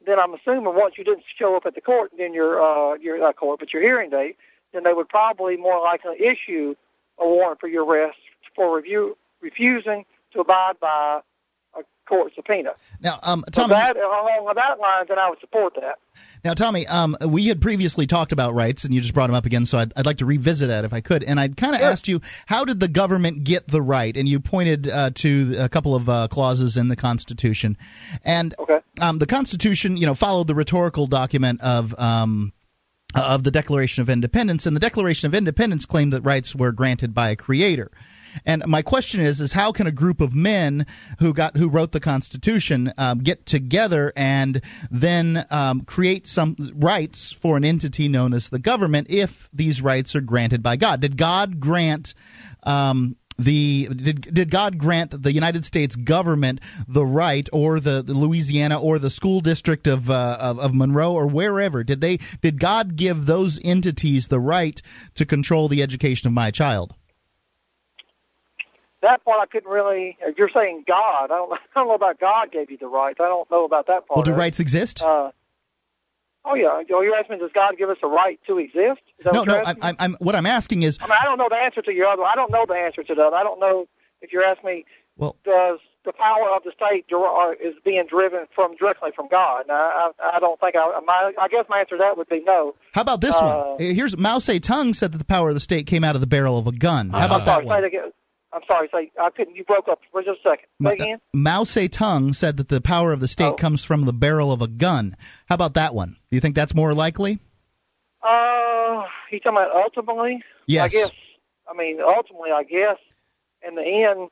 then 0.06 0.18
I'm 0.18 0.34
assuming 0.34 0.74
once 0.74 0.96
you 0.96 1.04
didn't 1.04 1.24
show 1.38 1.56
up 1.56 1.66
at 1.66 1.74
the 1.74 1.80
court, 1.80 2.12
then 2.16 2.32
your 2.32 2.60
uh, 2.60 2.94
your 2.94 3.18
not 3.18 3.36
court, 3.36 3.60
but 3.60 3.72
your 3.72 3.82
hearing 3.82 4.10
date, 4.10 4.36
then 4.72 4.84
they 4.84 4.92
would 4.92 5.08
probably 5.08 5.56
more 5.56 5.80
likely 5.80 6.20
issue 6.20 6.74
a 7.18 7.26
warrant 7.26 7.60
for 7.60 7.68
your 7.68 7.84
arrest 7.84 8.18
for 8.54 8.76
review 8.76 9.16
refusing 9.40 10.04
to 10.32 10.40
abide 10.40 10.78
by 10.80 11.20
court 12.10 12.34
subpoena. 12.34 12.72
Now, 13.00 13.18
um, 13.22 13.44
Tommy, 13.52 13.68
so 13.68 13.74
that, 13.74 13.96
along 13.96 14.52
that 14.56 14.80
line, 14.80 15.04
then 15.08 15.18
I 15.18 15.30
would 15.30 15.38
support 15.38 15.76
that. 15.76 16.00
Now, 16.44 16.54
Tommy, 16.54 16.86
um, 16.86 17.16
we 17.24 17.46
had 17.46 17.62
previously 17.62 18.06
talked 18.06 18.32
about 18.32 18.52
rights, 18.52 18.84
and 18.84 18.92
you 18.92 19.00
just 19.00 19.14
brought 19.14 19.28
them 19.28 19.36
up 19.36 19.46
again, 19.46 19.64
so 19.64 19.78
I'd, 19.78 19.92
I'd 19.96 20.06
like 20.06 20.18
to 20.18 20.26
revisit 20.26 20.68
that 20.68 20.84
if 20.84 20.92
I 20.92 21.00
could. 21.00 21.22
And 21.22 21.38
I'd 21.38 21.56
kind 21.56 21.74
of 21.74 21.80
asked 21.80 22.08
you, 22.08 22.20
how 22.46 22.64
did 22.64 22.80
the 22.80 22.88
government 22.88 23.44
get 23.44 23.68
the 23.68 23.80
right? 23.80 24.14
And 24.14 24.28
you 24.28 24.40
pointed 24.40 24.88
uh, 24.88 25.10
to 25.14 25.56
a 25.60 25.68
couple 25.68 25.94
of 25.94 26.08
uh, 26.08 26.28
clauses 26.28 26.76
in 26.76 26.88
the 26.88 26.96
Constitution, 26.96 27.78
and 28.24 28.54
okay. 28.58 28.80
um, 29.00 29.18
the 29.18 29.26
Constitution, 29.26 29.96
you 29.96 30.06
know, 30.06 30.14
followed 30.14 30.48
the 30.48 30.54
rhetorical 30.54 31.06
document 31.06 31.60
of. 31.62 31.98
Um, 31.98 32.52
of 33.12 33.42
the 33.42 33.50
Declaration 33.50 34.02
of 34.02 34.08
Independence, 34.08 34.66
and 34.66 34.76
the 34.76 34.80
Declaration 34.80 35.26
of 35.26 35.34
Independence 35.34 35.84
claimed 35.84 36.12
that 36.12 36.22
rights 36.22 36.54
were 36.54 36.70
granted 36.70 37.12
by 37.12 37.30
a 37.30 37.34
creator. 37.34 37.90
And 38.44 38.66
my 38.66 38.82
question 38.82 39.20
is, 39.20 39.40
is 39.40 39.52
how 39.52 39.72
can 39.72 39.86
a 39.86 39.92
group 39.92 40.20
of 40.20 40.34
men 40.34 40.86
who 41.18 41.32
got 41.32 41.56
who 41.56 41.68
wrote 41.68 41.92
the 41.92 42.00
Constitution 42.00 42.92
um, 42.98 43.18
get 43.18 43.46
together 43.46 44.12
and 44.16 44.60
then 44.90 45.44
um, 45.50 45.82
create 45.82 46.26
some 46.26 46.56
rights 46.74 47.32
for 47.32 47.56
an 47.56 47.64
entity 47.64 48.08
known 48.08 48.34
as 48.34 48.50
the 48.50 48.58
government 48.58 49.08
if 49.10 49.48
these 49.52 49.82
rights 49.82 50.16
are 50.16 50.20
granted 50.20 50.62
by 50.62 50.76
God? 50.76 51.00
Did 51.00 51.16
God 51.16 51.60
grant 51.60 52.14
um, 52.62 53.16
the 53.40 53.88
did, 53.88 54.20
did 54.20 54.50
God 54.50 54.76
grant 54.78 55.22
the 55.22 55.32
United 55.32 55.64
States 55.64 55.96
government 55.96 56.60
the 56.86 57.04
right, 57.04 57.48
or 57.52 57.80
the, 57.80 58.02
the 58.02 58.12
Louisiana, 58.12 58.78
or 58.78 58.98
the 58.98 59.10
school 59.10 59.40
district 59.40 59.86
of, 59.86 60.10
uh, 60.10 60.36
of 60.38 60.58
of 60.58 60.74
Monroe, 60.74 61.14
or 61.14 61.26
wherever? 61.26 61.82
Did 61.82 62.00
they 62.00 62.18
did 62.42 62.60
God 62.60 62.96
give 62.96 63.24
those 63.24 63.58
entities 63.62 64.28
the 64.28 64.40
right 64.40 64.80
to 65.14 65.26
control 65.26 65.68
the 65.68 65.82
education 65.82 66.28
of 66.28 66.34
my 66.34 66.50
child? 66.50 66.94
That 69.02 69.24
part 69.24 69.40
I 69.40 69.46
couldn't 69.46 69.70
really. 69.70 70.16
You're 70.36 70.50
saying 70.50 70.84
God. 70.86 71.24
I 71.24 71.28
don't. 71.28 71.52
I 71.54 71.58
don't 71.74 71.88
know 71.88 71.94
about 71.94 72.20
God 72.20 72.52
gave 72.52 72.70
you 72.70 72.78
the 72.78 72.88
rights. 72.88 73.20
I 73.20 73.28
don't 73.28 73.50
know 73.50 73.64
about 73.64 73.86
that 73.86 74.06
part. 74.06 74.16
Well, 74.16 74.22
do 74.22 74.32
rights 74.32 74.60
exist? 74.60 75.02
Uh, 75.02 75.30
oh 76.44 76.54
yeah. 76.54 76.82
You're 76.88 77.16
asking, 77.16 77.38
does 77.38 77.50
God 77.54 77.76
give 77.78 77.90
us 77.90 77.98
a 78.02 78.08
right 78.08 78.38
to 78.46 78.58
exist? 78.58 79.00
no, 79.32 79.44
no. 79.44 79.62
I'm, 79.64 79.96
I'm, 79.98 80.14
what 80.20 80.34
I'm 80.34 80.46
asking 80.46 80.82
is. 80.82 80.98
I 81.00 81.06
mean, 81.06 81.16
I 81.20 81.24
don't 81.24 81.38
know 81.38 81.48
the 81.48 81.56
answer 81.56 81.82
to 81.82 81.92
your 81.92 82.08
other. 82.08 82.24
I 82.24 82.34
don't 82.34 82.50
know 82.50 82.66
the 82.66 82.74
answer 82.74 83.02
to 83.02 83.14
that. 83.14 83.32
I 83.32 83.42
don't 83.42 83.60
know 83.60 83.86
if 84.20 84.32
you're 84.32 84.44
asking 84.44 84.66
me. 84.66 84.84
Well, 85.16 85.36
does 85.44 85.80
the 86.04 86.12
power 86.12 86.48
of 86.48 86.62
the 86.64 86.72
state 86.72 87.04
is 87.62 87.74
being 87.84 88.06
driven 88.06 88.46
from 88.54 88.74
directly 88.76 89.10
from 89.14 89.28
God? 89.28 89.66
Now, 89.68 89.74
I, 89.74 90.10
I 90.36 90.40
don't 90.40 90.58
think 90.58 90.74
I. 90.76 91.00
My, 91.04 91.32
I 91.38 91.48
guess 91.48 91.66
my 91.68 91.80
answer 91.80 91.96
to 91.96 91.98
that 91.98 92.16
would 92.16 92.28
be 92.28 92.40
no. 92.40 92.74
How 92.94 93.02
about 93.02 93.20
this 93.20 93.34
uh, 93.34 93.74
one? 93.76 93.80
Here's 93.80 94.16
Mao 94.16 94.38
Zedong 94.38 94.94
said 94.94 95.12
that 95.12 95.18
the 95.18 95.26
power 95.26 95.48
of 95.48 95.54
the 95.54 95.60
state 95.60 95.86
came 95.86 96.04
out 96.04 96.14
of 96.14 96.20
the 96.20 96.26
barrel 96.26 96.58
of 96.58 96.66
a 96.66 96.72
gun. 96.72 97.10
How 97.10 97.26
about 97.26 97.44
that 97.46 97.64
one? 97.64 98.12
I'm 98.52 98.62
sorry, 98.66 98.88
say 98.92 99.12
I 99.20 99.30
couldn't. 99.30 99.54
You 99.54 99.64
broke 99.64 99.88
up 99.88 100.00
for 100.10 100.22
just 100.22 100.40
a 100.44 100.50
second. 100.50 100.66
Say 100.82 100.92
again. 100.94 101.20
Mao 101.32 101.62
Zedong 101.62 102.34
said 102.34 102.56
that 102.56 102.68
the 102.68 102.80
power 102.80 103.12
of 103.12 103.20
the 103.20 103.28
state 103.28 103.44
oh. 103.44 103.54
comes 103.54 103.84
from 103.84 104.04
the 104.04 104.12
barrel 104.12 104.52
of 104.52 104.60
a 104.60 104.66
gun. 104.66 105.14
How 105.48 105.54
about 105.54 105.74
that 105.74 105.94
one? 105.94 106.16
Do 106.30 106.36
you 106.36 106.40
think 106.40 106.56
that's 106.56 106.74
more 106.74 106.92
likely? 106.92 107.38
Uh, 108.22 109.04
you 109.30 109.38
talking 109.38 109.58
about 109.58 109.74
ultimately? 109.74 110.42
Yes. 110.66 110.84
I 110.84 110.88
guess. 110.88 111.12
I 111.70 111.76
mean, 111.76 112.00
ultimately, 112.00 112.50
I 112.50 112.64
guess 112.64 112.98
in 113.66 113.76
the 113.76 113.84
end, 113.84 114.30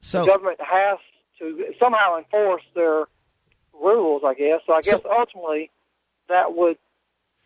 so, 0.00 0.20
the 0.20 0.26
government 0.26 0.60
has 0.60 0.98
to 1.38 1.72
somehow 1.78 2.18
enforce 2.18 2.64
their 2.74 3.04
rules. 3.80 4.22
I 4.24 4.34
guess. 4.34 4.60
So 4.66 4.72
I 4.72 4.80
guess 4.80 5.02
so, 5.02 5.08
ultimately, 5.08 5.70
that 6.28 6.56
would 6.56 6.78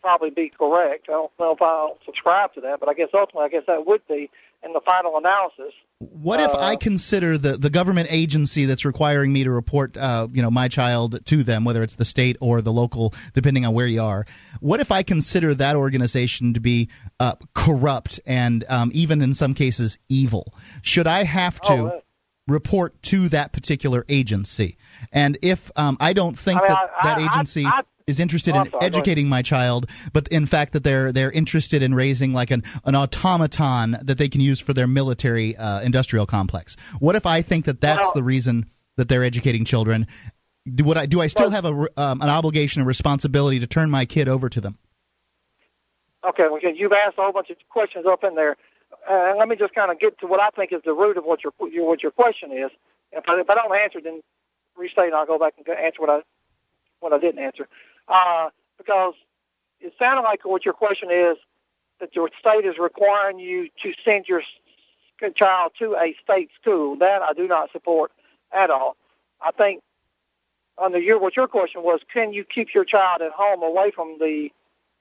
probably 0.00 0.30
be 0.30 0.48
correct. 0.48 1.08
I 1.08 1.12
don't 1.12 1.32
know 1.38 1.52
if 1.52 1.60
I'll 1.60 1.98
subscribe 2.06 2.54
to 2.54 2.62
that, 2.62 2.80
but 2.80 2.88
I 2.88 2.94
guess 2.94 3.08
ultimately, 3.12 3.44
I 3.44 3.48
guess 3.48 3.66
that 3.66 3.86
would 3.86 4.06
be 4.08 4.30
in 4.62 4.72
the 4.72 4.80
final 4.84 5.16
analysis. 5.16 5.72
What 5.98 6.40
if 6.40 6.50
uh, 6.50 6.58
I 6.58 6.76
consider 6.76 7.38
the 7.38 7.56
the 7.56 7.70
government 7.70 8.08
agency 8.10 8.66
that's 8.66 8.84
requiring 8.84 9.32
me 9.32 9.44
to 9.44 9.50
report, 9.50 9.96
uh, 9.96 10.28
you 10.30 10.42
know, 10.42 10.50
my 10.50 10.68
child 10.68 11.24
to 11.26 11.42
them, 11.42 11.64
whether 11.64 11.82
it's 11.82 11.94
the 11.94 12.04
state 12.04 12.36
or 12.40 12.60
the 12.60 12.72
local, 12.72 13.14
depending 13.32 13.64
on 13.64 13.72
where 13.72 13.86
you 13.86 14.02
are? 14.02 14.26
What 14.60 14.80
if 14.80 14.92
I 14.92 15.02
consider 15.02 15.54
that 15.54 15.76
organization 15.76 16.54
to 16.54 16.60
be 16.60 16.90
uh, 17.18 17.36
corrupt 17.54 18.20
and 18.26 18.64
um, 18.68 18.90
even 18.92 19.22
in 19.22 19.32
some 19.32 19.54
cases 19.54 19.98
evil? 20.10 20.52
Should 20.82 21.06
I 21.06 21.24
have 21.24 21.60
to? 21.62 21.72
Oh, 21.72 22.02
report 22.48 23.02
to 23.02 23.28
that 23.30 23.52
particular 23.52 24.04
agency. 24.08 24.76
And 25.12 25.36
if 25.42 25.68
um, 25.74 25.96
I 25.98 26.12
don't 26.12 26.38
think 26.38 26.60
I 26.60 26.62
mean, 26.62 26.68
that 26.68 26.90
I, 26.96 27.02
that 27.02 27.20
agency 27.20 27.64
I, 27.64 27.82
is 28.06 28.20
interested 28.20 28.54
oh, 28.54 28.62
in 28.62 28.70
sorry, 28.70 28.84
educating 28.84 29.28
my 29.28 29.42
child, 29.42 29.90
but 30.12 30.28
in 30.28 30.46
fact 30.46 30.74
that 30.74 30.84
they're 30.84 31.12
they're 31.12 31.30
interested 31.30 31.82
in 31.82 31.92
raising 31.92 32.32
like 32.32 32.52
an 32.52 32.62
an 32.84 32.94
automaton 32.94 33.96
that 34.02 34.16
they 34.16 34.28
can 34.28 34.40
use 34.40 34.60
for 34.60 34.72
their 34.72 34.86
military 34.86 35.56
uh, 35.56 35.80
industrial 35.80 36.24
complex. 36.26 36.76
What 37.00 37.16
if 37.16 37.26
I 37.26 37.42
think 37.42 37.64
that 37.64 37.80
that's 37.80 38.06
well, 38.06 38.12
the 38.14 38.22
reason 38.22 38.66
that 38.96 39.08
they're 39.08 39.24
educating 39.24 39.64
children? 39.64 40.06
Do, 40.72 40.84
would 40.84 40.96
I 40.96 41.06
do 41.06 41.20
I 41.20 41.26
still 41.26 41.50
well, 41.50 41.62
have 41.62 41.64
a 41.64 42.00
um, 42.00 42.22
an 42.22 42.28
obligation, 42.28 42.80
and 42.80 42.86
responsibility 42.86 43.60
to 43.60 43.66
turn 43.66 43.90
my 43.90 44.04
kid 44.04 44.28
over 44.28 44.48
to 44.50 44.60
them? 44.60 44.78
Okay, 46.24 46.46
well, 46.48 46.60
you've 46.60 46.92
asked 46.92 47.18
a 47.18 47.22
whole 47.22 47.32
bunch 47.32 47.50
of 47.50 47.56
questions 47.68 48.06
up 48.06 48.22
in 48.22 48.34
there. 48.36 48.56
Uh, 49.08 49.34
let 49.36 49.48
me 49.48 49.56
just 49.56 49.74
kind 49.74 49.90
of 49.90 49.98
get 49.98 50.18
to 50.20 50.26
what 50.26 50.40
I 50.40 50.50
think 50.50 50.72
is 50.72 50.82
the 50.84 50.92
root 50.92 51.16
of 51.16 51.24
what 51.24 51.42
your, 51.42 51.52
your 51.70 51.86
what 51.86 52.02
your 52.04 52.12
question 52.12 52.52
is. 52.52 52.70
If 53.10 53.28
I, 53.28 53.40
if 53.40 53.50
I 53.50 53.54
don't 53.56 53.76
answer, 53.76 54.00
then 54.00 54.22
restate, 54.76 55.06
and 55.06 55.14
I'll 55.14 55.26
go 55.26 55.38
back 55.40 55.54
and 55.58 55.68
answer 55.68 56.00
what 56.00 56.10
I 56.10 56.22
what 57.00 57.12
I 57.12 57.18
didn't 57.18 57.42
answer 57.42 57.66
uh, 58.08 58.50
because 58.78 59.14
it 59.80 59.92
sounded 59.98 60.22
like 60.22 60.44
what 60.44 60.64
your 60.64 60.74
question 60.74 61.10
is 61.10 61.36
that 62.00 62.14
your 62.14 62.30
state 62.38 62.64
is 62.64 62.78
requiring 62.78 63.38
you 63.38 63.68
to 63.82 63.92
send 64.04 64.26
your 64.28 64.42
child 65.34 65.72
to 65.78 65.94
a 65.94 66.14
state 66.22 66.50
school. 66.60 66.96
That 66.96 67.22
I 67.22 67.32
do 67.32 67.46
not 67.46 67.72
support 67.72 68.12
at 68.52 68.70
all. 68.70 68.96
I 69.40 69.50
think 69.50 69.82
under 70.78 70.98
your 70.98 71.18
what 71.18 71.36
your 71.36 71.48
question 71.48 71.82
was, 71.82 72.00
can 72.12 72.32
you 72.32 72.44
keep 72.44 72.74
your 72.74 72.84
child 72.84 73.22
at 73.22 73.32
home 73.32 73.62
away 73.62 73.90
from 73.90 74.16
the 74.18 74.50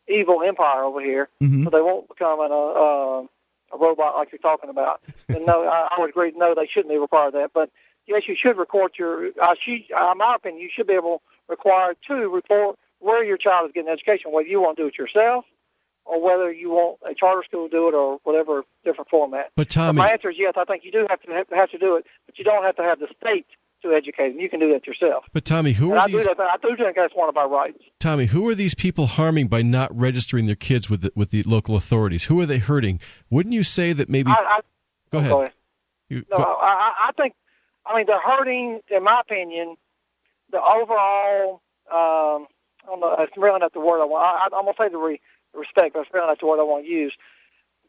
evil 0.08 0.44
empire 0.44 0.84
over 0.84 1.02
here, 1.02 1.30
mm-hmm. 1.42 1.64
so 1.64 1.70
they 1.70 1.82
won't 1.82 2.08
become 2.08 2.40
an, 2.40 2.52
uh, 2.52 3.76
a 3.76 3.78
robot 3.78 4.16
like 4.16 4.32
you're 4.32 4.40
talking 4.40 4.70
about? 4.70 5.02
and 5.30 5.46
no, 5.46 5.68
I, 5.68 5.90
I 5.92 6.00
would 6.00 6.10
agree. 6.10 6.32
No, 6.36 6.56
they 6.56 6.68
shouldn't 6.68 6.94
be 6.94 6.98
required 6.98 7.34
that. 7.34 7.52
But 7.54 7.70
yes, 8.08 8.24
you 8.28 8.36
should 8.36 8.58
record 8.58 8.94
your. 8.98 9.32
Uh, 9.42 9.56
she, 9.60 9.88
uh, 9.98 10.12
in 10.12 10.18
my 10.18 10.36
opinion, 10.36 10.62
you 10.62 10.70
should 10.74 10.88
be 10.88 10.94
able 10.94 11.22
required 11.48 11.98
to 12.08 12.30
report 12.30 12.78
where 13.06 13.24
your 13.24 13.38
child 13.38 13.68
is 13.68 13.74
getting 13.74 13.90
education, 13.90 14.32
whether 14.32 14.48
you 14.48 14.62
want 14.62 14.78
to 14.78 14.84
do 14.84 14.88
it 14.88 14.98
yourself 14.98 15.46
or 16.06 16.22
whether 16.22 16.52
you 16.52 16.70
want 16.70 16.98
a 17.10 17.14
charter 17.14 17.44
school 17.44 17.68
to 17.68 17.72
do 17.72 17.88
it 17.88 17.94
or 17.94 18.20
whatever 18.24 18.64
different 18.84 19.10
format. 19.10 19.52
But 19.56 19.70
Tommy, 19.70 19.98
my 19.98 20.10
answer 20.10 20.30
is 20.30 20.38
yes. 20.38 20.54
I 20.58 20.66
think 20.66 20.84
you 20.84 20.92
do 20.92 21.06
have 21.10 21.22
to 21.22 21.46
have 21.56 21.72
to 21.72 21.78
do 21.78 21.96
it, 21.98 22.06
but 22.26 22.38
you 22.38 22.44
don't 22.44 22.64
have 22.64 22.76
to 22.78 22.84
have 22.84 23.00
the 23.00 23.08
state 23.22 23.46
to 23.84 23.94
educate 23.94 24.30
them. 24.30 24.40
You 24.40 24.50
can 24.50 24.60
do 24.60 24.74
that 24.74 24.88
yourself. 24.88 25.26
But 25.34 25.46
Tommy, 25.46 25.72
who 25.72 25.92
and 25.92 26.00
are 26.00 26.04
I 26.04 26.08
these? 26.08 26.26
Do 26.26 26.36
that, 26.36 26.40
I 26.40 26.58
do 26.58 26.76
think 26.76 26.96
that's 26.96 27.14
one 27.16 27.30
of 27.30 27.38
our 27.38 27.50
rights. 27.50 27.80
Tommy, 28.00 28.26
who 28.26 28.48
are 28.50 28.56
these 28.56 28.74
people 28.74 29.06
harming 29.06 29.48
by 29.48 29.62
not 29.62 29.96
registering 29.96 30.48
their 30.48 30.56
kids 30.56 30.90
with 30.90 31.02
the, 31.02 31.12
with 31.16 31.30
the 31.30 31.44
local 31.44 31.76
authorities? 31.76 32.24
Who 32.24 32.40
are 32.42 32.46
they 32.46 32.58
hurting? 32.58 33.02
Wouldn't 33.30 33.54
you 33.54 33.64
say 33.64 33.94
that 33.94 34.10
maybe? 34.10 34.32
I, 34.32 34.34
I, 34.34 34.60
go 35.12 35.20
ahead. 35.20 35.32
Go 35.32 35.42
ahead. 35.42 35.54
You, 36.10 36.26
no, 36.30 36.38
go... 36.38 36.44
I, 36.44 37.10
I 37.10 37.12
think. 37.16 37.36
I 37.86 37.96
mean, 37.98 38.08
they're 38.08 38.20
hurting, 38.20 38.82
in 38.90 39.04
my 39.04 39.22
opinion, 39.22 39.76
the 40.52 40.60
overall 40.60 41.62
um, 41.94 42.48
I 42.86 42.92
don't 42.92 43.00
know, 43.00 43.16
it's 43.20 43.36
really 43.36 43.60
not 43.60 43.74
the 43.74 43.80
word 43.80 44.02
I 44.02 44.06
want. 44.06 44.26
I, 44.26 44.56
I'm 44.56 44.64
going 44.64 44.76
to 44.76 44.84
say 44.84 44.90
the 44.90 44.98
re, 44.98 45.20
respect, 45.54 45.94
but 45.94 46.02
it's 46.02 46.14
really 46.14 46.28
not 46.28 46.40
the 46.40 46.46
word 46.46 46.60
I 46.60 46.64
want 46.64 46.86
to 46.86 46.92
use. 46.92 47.14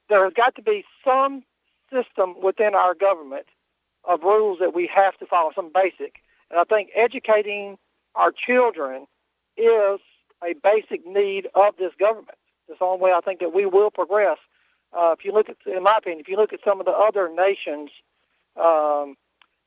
There 0.09 0.25
has 0.25 0.33
got 0.33 0.55
to 0.57 0.63
be 0.63 0.85
some 1.05 1.43
system 1.93 2.35
within 2.43 2.75
our 2.75 2.95
government 2.95 3.47
of 4.05 4.23
rules 4.23 4.59
that 4.61 4.75
we 4.75 4.89
have 4.95 5.17
to 5.19 5.27
follow, 5.27 5.51
some 5.55 5.71
basic. 5.73 6.17
And 6.51 6.61
I 6.61 6.65
think 6.65 6.91
educating 6.95 7.77
our 8.15 8.33
children 8.33 9.07
is 9.57 10.01
a 10.43 10.55
basic 10.63 11.07
need 11.07 11.49
of 11.55 11.77
this 11.77 11.93
government. 11.99 12.39
It's 12.69 12.79
the 12.79 12.85
only 12.85 13.03
way 13.03 13.13
I 13.13 13.21
think 13.21 13.41
that 13.41 13.55
we 13.55 13.67
will 13.67 13.91
progress. 13.91 14.39
Uh, 14.97 15.15
if 15.19 15.25
you 15.25 15.33
look 15.33 15.49
at, 15.49 15.57
in 15.67 15.83
my 15.83 15.97
opinion, 15.99 16.21
if 16.21 16.29
you 16.29 16.37
look 16.37 16.53
at 16.53 16.61
some 16.65 16.81
of 16.81 16.87
the 16.87 16.93
other 16.93 17.29
nations 17.29 17.91
um, 18.57 19.17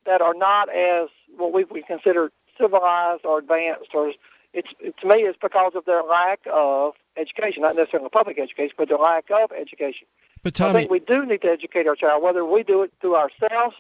that 0.05 0.21
are 0.21 0.34
not 0.34 0.73
as 0.73 1.09
what 1.38 1.53
we 1.53 1.63
would 1.65 1.86
consider 1.86 2.32
civilized 2.59 3.25
or 3.25 3.39
advanced 3.39 3.89
or 3.93 4.13
it's 4.54 4.70
it, 4.80 4.95
to 5.02 5.08
me 5.08 5.16
it's 5.22 5.38
because 5.41 5.74
of 5.76 5.86
their 5.86 6.04
lack 6.04 6.39
of 6.52 6.93
education, 7.18 7.62
not 7.62 7.76
necessarily 7.76 8.10
public 8.10 8.39
education, 8.39 8.74
but 8.78 8.89
their 8.89 8.97
lack 8.97 9.26
of 9.32 9.52
education. 9.52 10.08
But 10.43 10.56
Tommy, 10.56 10.70
I 10.70 10.74
think 10.74 10.91
we 10.91 11.00
do 11.00 11.26
need 11.26 11.41
to 11.41 11.50
educate 11.50 11.88
our 11.88 11.95
child, 11.95 12.24
whether 12.24 12.45
we 12.45 12.64
do 12.64 12.84
it 12.84 12.93
through 13.02 13.16
ourselves 13.16 13.76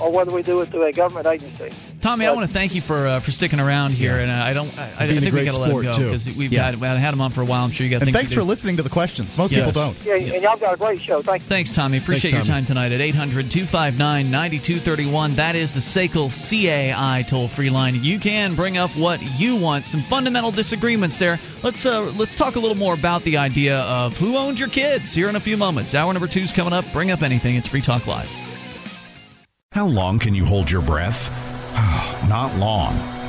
or 0.00 0.10
whether 0.10 0.32
we 0.32 0.42
do 0.42 0.60
it 0.60 0.70
through 0.70 0.84
a 0.84 0.92
government 0.92 1.26
agency. 1.26 1.70
Tommy, 2.00 2.24
but, 2.24 2.32
I 2.32 2.34
want 2.34 2.46
to 2.46 2.52
thank 2.52 2.74
you 2.74 2.80
for 2.80 3.06
uh, 3.06 3.20
for 3.20 3.30
sticking 3.30 3.60
around 3.60 3.92
here, 3.92 4.16
yeah. 4.16 4.22
and 4.22 4.30
uh, 4.30 4.44
I 4.44 4.54
don't, 4.54 4.78
I, 4.78 4.84
I 5.00 5.06
think 5.06 5.20
we 5.34 5.44
got 5.44 5.52
to 5.52 5.60
let 5.60 5.70
him 5.70 5.82
go 5.82 5.92
because 5.92 6.26
we've 6.34 6.50
yeah. 6.52 6.70
had, 6.70 6.98
had 6.98 7.12
him 7.12 7.20
on 7.20 7.30
for 7.30 7.42
a 7.42 7.44
while. 7.44 7.64
I'm 7.64 7.70
sure 7.70 7.86
you 7.86 7.90
got. 7.90 8.00
And 8.02 8.10
thanks 8.12 8.32
for 8.32 8.42
listening 8.42 8.78
to 8.78 8.82
the 8.82 8.88
questions. 8.88 9.36
Most 9.36 9.52
yes. 9.52 9.66
people 9.66 9.72
don't. 9.72 9.94
Yeah, 10.04 10.14
yeah, 10.14 10.32
and 10.34 10.42
y'all 10.42 10.56
got 10.56 10.72
a 10.74 10.78
great 10.78 11.00
show. 11.00 11.20
Thank 11.20 11.42
you. 11.42 11.48
Thanks, 11.48 11.72
Tommy. 11.72 11.98
Appreciate 11.98 12.30
thanks, 12.30 12.48
your 12.48 12.54
time 12.54 12.64
tonight 12.64 12.92
at 12.92 13.00
800-259-9231. 13.00 15.34
That 15.36 15.56
is 15.56 15.72
the 15.72 15.80
SACL 15.80 16.30
CAI 16.30 17.24
toll 17.28 17.48
free 17.48 17.68
line. 17.70 18.02
You 18.02 18.18
can 18.18 18.54
bring 18.54 18.78
up 18.78 18.92
what 18.92 19.20
you 19.38 19.56
want. 19.56 19.84
Some 19.84 20.00
fundamental 20.00 20.52
disagreements 20.52 21.18
there. 21.18 21.38
Let's 21.62 21.84
uh, 21.84 22.10
let's 22.16 22.34
talk 22.34 22.56
a 22.56 22.60
little 22.60 22.76
more 22.76 22.94
about 22.94 23.24
the 23.24 23.36
idea 23.36 23.78
of 23.78 24.16
who 24.16 24.36
owns 24.36 24.58
your 24.58 24.70
kids 24.70 25.12
here 25.12 25.28
in 25.28 25.36
a 25.36 25.40
few 25.40 25.58
moments. 25.58 25.94
Hour 25.94 26.12
number 26.12 26.28
two 26.28 26.40
is 26.40 26.52
coming 26.52 26.72
up. 26.72 26.86
Bring 26.92 27.10
up 27.10 27.22
anything. 27.22 27.56
It's 27.56 27.66
Free 27.68 27.82
Talk 27.82 28.06
Live. 28.06 28.49
How 29.72 29.86
long 29.86 30.18
can 30.18 30.34
you 30.34 30.44
hold 30.44 30.68
your 30.68 30.82
breath? 30.82 31.30
Not 32.28 32.52
long. 32.56 33.19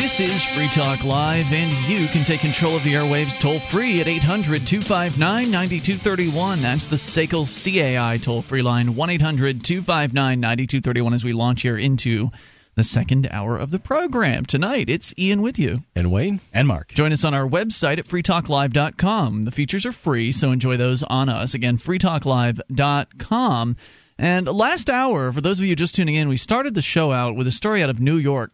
This 0.00 0.20
is 0.20 0.44
Free 0.44 0.68
Talk 0.68 1.02
Live, 1.02 1.52
and 1.52 1.72
you 1.88 2.06
can 2.06 2.22
take 2.22 2.38
control 2.38 2.76
of 2.76 2.84
the 2.84 2.94
airwaves 2.94 3.36
toll 3.36 3.58
free 3.58 4.00
at 4.00 4.06
800 4.06 4.64
259 4.64 5.50
9231. 5.50 6.62
That's 6.62 6.86
the 6.86 6.94
SACL 6.94 7.44
CAI 7.44 8.18
toll 8.18 8.42
free 8.42 8.62
line, 8.62 8.94
1 8.94 9.10
800 9.10 9.64
259 9.64 10.38
9231, 10.38 11.14
as 11.14 11.24
we 11.24 11.32
launch 11.32 11.62
here 11.62 11.76
into 11.76 12.30
the 12.76 12.84
second 12.84 13.26
hour 13.28 13.58
of 13.58 13.72
the 13.72 13.80
program. 13.80 14.46
Tonight, 14.46 14.88
it's 14.88 15.14
Ian 15.18 15.42
with 15.42 15.58
you. 15.58 15.82
And 15.96 16.12
Wayne. 16.12 16.38
And 16.54 16.68
Mark. 16.68 16.94
Join 16.94 17.12
us 17.12 17.24
on 17.24 17.34
our 17.34 17.48
website 17.48 17.98
at 17.98 18.06
freetalklive.com. 18.06 19.42
The 19.42 19.50
features 19.50 19.84
are 19.84 19.90
free, 19.90 20.30
so 20.30 20.52
enjoy 20.52 20.76
those 20.76 21.02
on 21.02 21.28
us. 21.28 21.54
Again, 21.54 21.76
freetalklive.com. 21.76 23.76
And 24.20 24.46
last 24.46 24.90
hour, 24.90 25.32
for 25.32 25.40
those 25.40 25.58
of 25.58 25.64
you 25.64 25.74
just 25.74 25.96
tuning 25.96 26.14
in, 26.14 26.28
we 26.28 26.36
started 26.36 26.76
the 26.76 26.82
show 26.82 27.10
out 27.10 27.34
with 27.34 27.48
a 27.48 27.52
story 27.52 27.82
out 27.82 27.90
of 27.90 27.98
New 27.98 28.16
York 28.16 28.52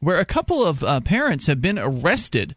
where 0.00 0.18
a 0.18 0.24
couple 0.24 0.64
of 0.64 0.82
uh, 0.82 1.00
parents 1.00 1.46
have 1.46 1.60
been 1.60 1.78
arrested 1.78 2.54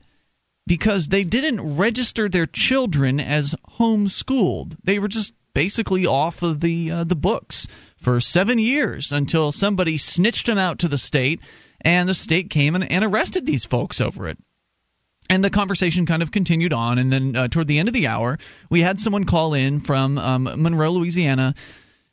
because 0.67 1.07
they 1.07 1.23
didn't 1.23 1.77
register 1.77 2.29
their 2.29 2.45
children 2.45 3.19
as 3.19 3.55
homeschooled. 3.79 4.75
They 4.83 4.99
were 4.99 5.07
just 5.07 5.33
basically 5.53 6.05
off 6.05 6.43
of 6.43 6.59
the 6.59 6.91
uh, 6.91 7.03
the 7.03 7.15
books 7.15 7.67
for 7.97 8.21
seven 8.21 8.59
years 8.59 9.11
until 9.11 9.51
somebody 9.51 9.97
snitched 9.97 10.45
them 10.45 10.57
out 10.57 10.79
to 10.79 10.87
the 10.87 10.97
state, 10.97 11.41
and 11.81 12.07
the 12.07 12.13
state 12.13 12.49
came 12.49 12.75
and, 12.75 12.91
and 12.91 13.03
arrested 13.03 13.45
these 13.45 13.65
folks 13.65 13.99
over 13.99 14.27
it. 14.27 14.37
And 15.29 15.43
the 15.43 15.49
conversation 15.49 16.05
kind 16.05 16.23
of 16.23 16.31
continued 16.31 16.73
on, 16.73 16.97
and 16.97 17.11
then 17.11 17.35
uh, 17.35 17.47
toward 17.47 17.67
the 17.67 17.79
end 17.79 17.87
of 17.87 17.93
the 17.93 18.07
hour, 18.07 18.37
we 18.69 18.81
had 18.81 18.99
someone 18.99 19.25
call 19.25 19.53
in 19.53 19.79
from 19.79 20.17
um, 20.17 20.43
Monroe, 20.43 20.91
Louisiana, 20.91 21.53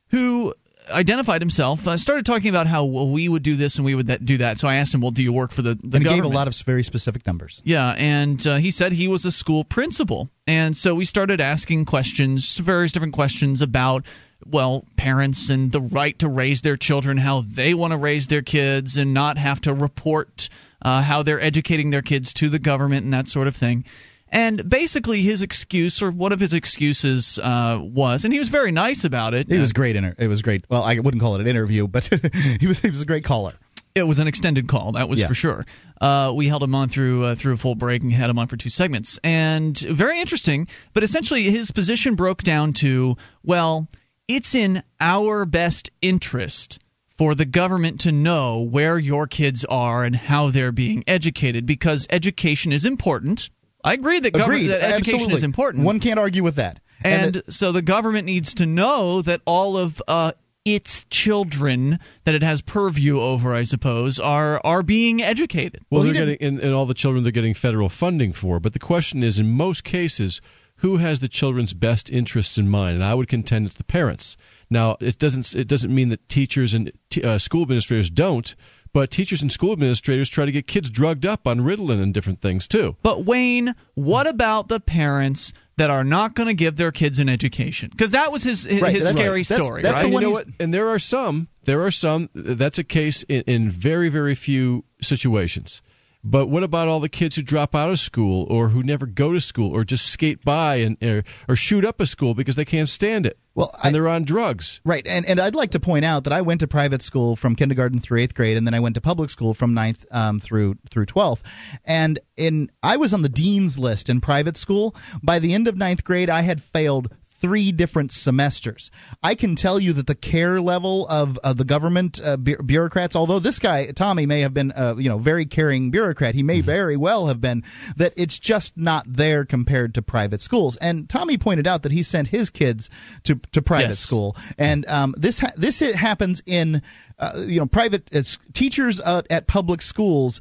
who 0.08 0.54
identified 0.88 1.40
himself, 1.40 1.86
uh, 1.86 1.96
started 1.96 2.26
talking 2.26 2.48
about 2.48 2.66
how 2.66 2.84
well, 2.84 3.08
we 3.08 3.28
would 3.28 3.42
do 3.42 3.56
this 3.56 3.76
and 3.76 3.84
we 3.84 3.94
would 3.94 4.08
that, 4.08 4.24
do 4.24 4.38
that. 4.38 4.58
So 4.58 4.68
I 4.68 4.76
asked 4.76 4.94
him, 4.94 5.00
"Well, 5.00 5.10
do 5.10 5.22
you 5.22 5.32
work 5.32 5.52
for 5.52 5.62
the, 5.62 5.74
the 5.74 5.96
and 5.96 6.06
he 6.06 6.14
gave 6.14 6.24
a 6.24 6.28
lot 6.28 6.48
of 6.48 6.56
very 6.58 6.82
specific 6.82 7.26
numbers. 7.26 7.62
Yeah, 7.64 7.88
and 7.90 8.44
uh, 8.46 8.56
he 8.56 8.70
said 8.70 8.92
he 8.92 9.08
was 9.08 9.24
a 9.24 9.32
school 9.32 9.64
principal, 9.64 10.28
and 10.46 10.76
so 10.76 10.94
we 10.94 11.04
started 11.04 11.40
asking 11.40 11.84
questions, 11.84 12.56
various 12.58 12.92
different 12.92 13.14
questions 13.14 13.62
about 13.62 14.06
well, 14.44 14.84
parents 14.96 15.50
and 15.50 15.72
the 15.72 15.80
right 15.80 16.18
to 16.18 16.28
raise 16.28 16.60
their 16.60 16.76
children 16.76 17.16
how 17.16 17.40
they 17.40 17.74
want 17.74 17.92
to 17.92 17.96
raise 17.96 18.26
their 18.26 18.42
kids 18.42 18.96
and 18.96 19.14
not 19.14 19.38
have 19.38 19.60
to 19.62 19.72
report 19.72 20.48
uh, 20.82 21.02
how 21.02 21.22
they're 21.22 21.40
educating 21.40 21.90
their 21.90 22.02
kids 22.02 22.34
to 22.34 22.48
the 22.48 22.58
government 22.58 23.04
and 23.04 23.14
that 23.14 23.28
sort 23.28 23.46
of 23.46 23.56
thing. 23.56 23.84
And 24.28 24.68
basically, 24.68 25.20
his 25.20 25.42
excuse, 25.42 26.02
or 26.02 26.10
one 26.10 26.32
of 26.32 26.40
his 26.40 26.52
excuses, 26.52 27.38
uh, 27.38 27.80
was, 27.80 28.24
and 28.24 28.32
he 28.32 28.38
was 28.38 28.48
very 28.48 28.72
nice 28.72 29.04
about 29.04 29.34
it. 29.34 29.50
It 29.50 29.58
was 29.58 29.72
great. 29.72 29.96
Inter- 29.96 30.16
it 30.18 30.28
was 30.28 30.42
great. 30.42 30.64
Well, 30.68 30.82
I 30.82 30.98
wouldn't 30.98 31.22
call 31.22 31.36
it 31.36 31.40
an 31.40 31.46
interview, 31.46 31.86
but 31.86 32.06
he 32.60 32.66
was 32.66 32.80
he 32.80 32.90
was 32.90 33.02
a 33.02 33.06
great 33.06 33.24
caller. 33.24 33.54
It 33.94 34.06
was 34.06 34.18
an 34.18 34.26
extended 34.26 34.68
call, 34.68 34.92
that 34.92 35.08
was 35.08 35.20
yeah. 35.20 35.26
for 35.26 35.34
sure. 35.34 35.64
Uh, 35.98 36.30
we 36.36 36.48
held 36.48 36.62
him 36.62 36.74
on 36.74 36.90
through 36.90 37.24
uh, 37.24 37.34
through 37.34 37.54
a 37.54 37.56
full 37.56 37.74
break 37.74 38.02
and 38.02 38.12
had 38.12 38.28
him 38.28 38.38
on 38.38 38.46
for 38.46 38.56
two 38.56 38.68
segments, 38.68 39.18
and 39.24 39.78
very 39.78 40.20
interesting. 40.20 40.68
But 40.92 41.02
essentially, 41.02 41.44
his 41.44 41.70
position 41.70 42.14
broke 42.14 42.42
down 42.42 42.74
to, 42.74 43.16
well, 43.42 43.88
it's 44.28 44.54
in 44.54 44.82
our 45.00 45.46
best 45.46 45.90
interest 46.02 46.78
for 47.16 47.34
the 47.34 47.46
government 47.46 48.00
to 48.02 48.12
know 48.12 48.60
where 48.60 48.98
your 48.98 49.26
kids 49.26 49.64
are 49.64 50.04
and 50.04 50.14
how 50.14 50.50
they're 50.50 50.72
being 50.72 51.04
educated 51.06 51.64
because 51.64 52.06
education 52.10 52.72
is 52.72 52.84
important 52.84 53.48
I 53.86 53.92
agree 53.94 54.18
that, 54.20 54.36
Agreed. 54.36 54.66
that 54.66 54.82
education 54.82 55.14
Absolutely. 55.14 55.34
is 55.36 55.42
important. 55.44 55.84
One 55.84 56.00
can't 56.00 56.18
argue 56.18 56.42
with 56.42 56.56
that. 56.56 56.80
And, 57.02 57.36
and 57.36 57.54
so 57.54 57.70
the 57.70 57.82
government 57.82 58.26
needs 58.26 58.54
to 58.54 58.66
know 58.66 59.22
that 59.22 59.42
all 59.44 59.76
of 59.76 60.02
uh, 60.08 60.32
its 60.64 61.04
children 61.04 62.00
that 62.24 62.34
it 62.34 62.42
has 62.42 62.60
purview 62.62 63.20
over, 63.20 63.54
I 63.54 63.62
suppose, 63.62 64.18
are 64.18 64.60
are 64.64 64.82
being 64.82 65.22
educated. 65.22 65.82
Well, 65.88 66.02
well 66.02 66.12
they're 66.12 66.26
getting 66.26 66.46
and, 66.46 66.60
and 66.60 66.74
all 66.74 66.86
the 66.86 66.94
children 66.94 67.22
they're 67.22 67.30
getting 67.30 67.54
federal 67.54 67.88
funding 67.88 68.32
for. 68.32 68.58
But 68.58 68.72
the 68.72 68.80
question 68.80 69.22
is, 69.22 69.38
in 69.38 69.48
most 69.48 69.84
cases, 69.84 70.40
who 70.78 70.96
has 70.96 71.20
the 71.20 71.28
children's 71.28 71.72
best 71.72 72.10
interests 72.10 72.58
in 72.58 72.68
mind? 72.68 72.96
And 72.96 73.04
I 73.04 73.14
would 73.14 73.28
contend 73.28 73.66
it's 73.66 73.76
the 73.76 73.84
parents. 73.84 74.36
Now, 74.68 74.96
it 75.00 75.18
doesn't 75.18 75.54
it 75.54 75.68
doesn't 75.68 75.94
mean 75.94 76.08
that 76.08 76.28
teachers 76.28 76.74
and 76.74 76.90
t- 77.08 77.22
uh, 77.22 77.38
school 77.38 77.62
administrators 77.62 78.10
don't, 78.10 78.52
but 78.96 79.10
teachers 79.10 79.42
and 79.42 79.52
school 79.52 79.74
administrators 79.74 80.26
try 80.26 80.46
to 80.46 80.52
get 80.52 80.66
kids 80.66 80.88
drugged 80.88 81.26
up 81.26 81.46
on 81.46 81.60
Ritalin 81.60 82.02
and 82.02 82.14
different 82.14 82.40
things 82.40 82.66
too. 82.66 82.96
But 83.02 83.26
Wayne, 83.26 83.74
what 83.94 84.26
about 84.26 84.68
the 84.68 84.80
parents 84.80 85.52
that 85.76 85.90
are 85.90 86.02
not 86.02 86.34
going 86.34 86.46
to 86.46 86.54
give 86.54 86.76
their 86.76 86.92
kids 86.92 87.18
an 87.18 87.28
education? 87.28 87.90
Because 87.90 88.12
that 88.12 88.32
was 88.32 88.42
his 88.42 88.64
his, 88.64 88.80
right, 88.80 88.94
his 88.94 89.06
scary 89.06 89.40
right. 89.40 89.46
story, 89.46 89.82
that's, 89.82 89.96
that's 89.96 90.06
right? 90.06 90.14
you 90.14 90.20
know 90.20 90.30
what? 90.30 90.46
And 90.58 90.72
there 90.72 90.88
are 90.88 90.98
some. 90.98 91.46
There 91.64 91.84
are 91.84 91.90
some. 91.90 92.30
That's 92.32 92.78
a 92.78 92.84
case 92.84 93.22
in, 93.24 93.42
in 93.42 93.70
very 93.70 94.08
very 94.08 94.34
few 94.34 94.82
situations. 95.02 95.82
But 96.28 96.48
what 96.48 96.64
about 96.64 96.88
all 96.88 96.98
the 96.98 97.08
kids 97.08 97.36
who 97.36 97.42
drop 97.42 97.76
out 97.76 97.90
of 97.90 98.00
school 98.00 98.48
or 98.50 98.68
who 98.68 98.82
never 98.82 99.06
go 99.06 99.32
to 99.32 99.40
school 99.40 99.70
or 99.70 99.84
just 99.84 100.06
skate 100.06 100.44
by 100.44 100.76
and 100.76 100.96
or, 101.00 101.22
or 101.48 101.54
shoot 101.54 101.84
up 101.84 102.00
a 102.00 102.06
school 102.06 102.34
because 102.34 102.56
they 102.56 102.64
can't 102.64 102.88
stand 102.88 103.26
it? 103.26 103.38
Well, 103.54 103.70
and 103.74 103.90
I, 103.90 103.92
they're 103.92 104.08
on 104.08 104.24
drugs. 104.24 104.80
Right, 104.84 105.06
and 105.06 105.24
and 105.24 105.38
I'd 105.38 105.54
like 105.54 105.70
to 105.70 105.80
point 105.80 106.04
out 106.04 106.24
that 106.24 106.32
I 106.32 106.40
went 106.40 106.60
to 106.60 106.66
private 106.66 107.00
school 107.00 107.36
from 107.36 107.54
kindergarten 107.54 108.00
through 108.00 108.18
eighth 108.18 108.34
grade, 108.34 108.56
and 108.56 108.66
then 108.66 108.74
I 108.74 108.80
went 108.80 108.96
to 108.96 109.00
public 109.00 109.30
school 109.30 109.54
from 109.54 109.72
ninth 109.72 110.04
um, 110.10 110.40
through 110.40 110.78
through 110.90 111.06
twelfth. 111.06 111.78
And 111.84 112.18
in 112.36 112.70
I 112.82 112.96
was 112.96 113.14
on 113.14 113.22
the 113.22 113.28
dean's 113.28 113.78
list 113.78 114.10
in 114.10 114.20
private 114.20 114.56
school. 114.56 114.96
By 115.22 115.38
the 115.38 115.54
end 115.54 115.68
of 115.68 115.76
ninth 115.76 116.02
grade, 116.02 116.28
I 116.28 116.42
had 116.42 116.60
failed 116.60 117.08
three 117.46 117.70
different 117.70 118.10
semesters. 118.10 118.90
I 119.22 119.36
can 119.36 119.54
tell 119.54 119.78
you 119.78 119.92
that 119.92 120.06
the 120.06 120.16
care 120.16 120.60
level 120.60 121.06
of, 121.06 121.38
of 121.38 121.56
the 121.56 121.64
government 121.64 122.20
uh, 122.22 122.36
bu- 122.36 122.60
bureaucrats, 122.60 123.14
although 123.14 123.38
this 123.38 123.60
guy 123.60 123.86
Tommy 123.86 124.26
may 124.26 124.40
have 124.40 124.52
been, 124.52 124.72
a 124.74 124.96
you 124.96 125.08
know, 125.08 125.18
very 125.18 125.46
caring 125.46 125.92
bureaucrat, 125.92 126.34
he 126.34 126.42
may 126.42 126.58
mm-hmm. 126.58 126.66
very 126.66 126.96
well 126.96 127.28
have 127.28 127.40
been. 127.40 127.62
That 127.98 128.14
it's 128.16 128.40
just 128.40 128.76
not 128.76 129.04
there 129.06 129.44
compared 129.44 129.94
to 129.94 130.02
private 130.02 130.40
schools. 130.40 130.74
And 130.74 131.08
Tommy 131.08 131.38
pointed 131.38 131.68
out 131.68 131.84
that 131.84 131.92
he 131.92 132.02
sent 132.02 132.26
his 132.26 132.50
kids 132.50 132.90
to 133.24 133.36
to 133.52 133.62
private 133.62 133.90
yes. 133.90 134.00
school, 134.00 134.36
and 134.58 134.84
um, 134.86 135.14
this 135.16 135.38
ha- 135.38 135.52
this 135.56 135.78
happens 135.94 136.42
in 136.46 136.82
uh, 137.16 137.44
you 137.46 137.60
know 137.60 137.66
private 137.66 138.08
uh, 138.12 138.22
teachers 138.52 139.00
uh, 139.00 139.22
at 139.30 139.46
public 139.46 139.82
schools 139.82 140.40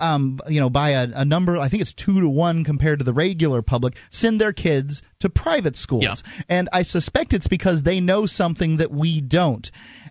um, 0.00 0.38
you 0.48 0.60
know, 0.60 0.70
by 0.70 0.90
a, 0.90 1.08
a, 1.14 1.24
number, 1.24 1.58
I 1.58 1.68
think 1.68 1.80
it's 1.80 1.92
two 1.92 2.20
to 2.20 2.28
one 2.28 2.64
compared 2.64 3.00
to 3.00 3.04
the 3.04 3.12
regular 3.12 3.62
public, 3.62 3.96
send 4.10 4.40
their 4.40 4.52
kids 4.52 5.02
to 5.20 5.30
private 5.30 5.76
schools. 5.76 6.02
Yeah. 6.04 6.42
And 6.48 6.68
I 6.72 6.82
suspect 6.82 7.32
it's 7.32 7.48
because 7.48 7.82
they 7.82 8.00
know 8.00 8.26
something 8.26 8.78
that 8.78 8.90
we 8.90 9.20
don't. 9.20 9.70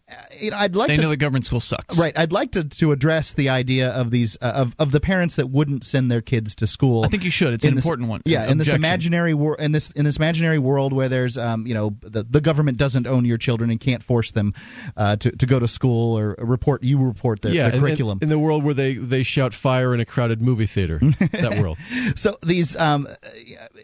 Uh, 0.10 0.16
you 0.40 0.52
know, 0.52 0.58
I'd 0.58 0.76
like 0.76 0.90
they 0.90 0.96
to 0.96 1.02
know 1.02 1.10
the 1.10 1.18
government 1.18 1.46
school 1.46 1.60
sucks. 1.60 1.98
Right. 1.98 2.18
I'd 2.18 2.32
like 2.32 2.52
to, 2.54 2.64
to 2.64 2.92
address 2.92 3.34
the 3.34 3.50
idea 3.50 3.92
of 3.92 4.12
these 4.12 4.38
uh, 4.42 4.52
of 4.56 4.76
of 4.80 4.92
the 4.92 5.00
parents 5.00 5.36
that 5.36 5.50
wouldn't 5.50 5.84
send 5.84 6.12
their 6.12 6.22
kids 6.22 6.56
to 6.56 6.68
school. 6.68 7.06
I 7.06 7.08
think 7.08 7.24
you 7.24 7.32
should. 7.32 7.54
It's 7.54 7.66
an 7.66 7.76
this, 7.76 7.86
important 7.86 8.10
one. 8.10 8.22
Yeah. 8.26 8.50
In 8.50 8.58
this 8.58 8.74
imaginary 8.74 9.34
world, 9.34 9.62
in 9.62 9.72
this 9.72 9.92
in 9.92 10.06
this 10.06 10.18
imaginary 10.18 10.60
world 10.60 10.94
where 10.94 11.10
there's 11.10 11.38
um 11.38 11.68
you 11.68 11.74
know 11.74 11.96
the 12.02 12.24
the 12.24 12.42
government 12.42 12.78
doesn't 12.78 13.08
own 13.08 13.26
your 13.26 13.38
children 13.38 13.70
and 13.70 13.80
can't 13.80 14.04
force 14.04 14.32
them 14.32 14.54
uh, 14.98 15.16
to 15.18 15.32
to 15.32 15.46
go 15.46 15.60
to 15.60 15.68
school 15.68 16.18
or 16.18 16.36
report 16.38 16.84
you 16.84 17.06
report 17.06 17.42
the, 17.42 17.52
yeah, 17.52 17.70
the 17.70 17.80
curriculum. 17.80 18.20
In, 18.22 18.26
in 18.26 18.30
the 18.30 18.40
world 18.40 18.64
where 18.64 18.74
they 18.74 18.96
they 18.96 19.24
shout 19.24 19.54
fire 19.62 19.94
in 19.94 20.00
a 20.00 20.06
crowded 20.06 20.42
movie 20.42 20.66
theater. 20.66 21.00
that 21.00 21.60
world. 21.62 21.78
So 22.16 22.38
these 22.42 22.76
um 22.76 23.08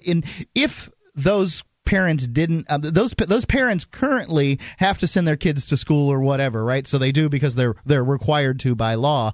in 0.04 0.24
if 0.56 0.90
those 1.16 1.64
parents 1.86 2.28
didn't 2.28 2.66
uh, 2.70 2.80
those 2.80 3.14
those 3.14 3.46
parents 3.46 3.86
currently 3.86 4.60
have 4.78 5.00
to 5.00 5.08
send 5.08 5.28
their 5.28 5.38
kids 5.38 5.68
to 5.68 5.78
school 5.78 6.12
or 6.12 6.20
whatever, 6.20 6.64
right? 6.64 6.86
So 6.86 6.98
they 6.98 7.12
do 7.12 7.30
because 7.30 7.56
they're 7.56 7.76
they're 7.86 8.04
required 8.04 8.60
to 8.62 8.76
by 8.76 8.96
law. 8.96 9.34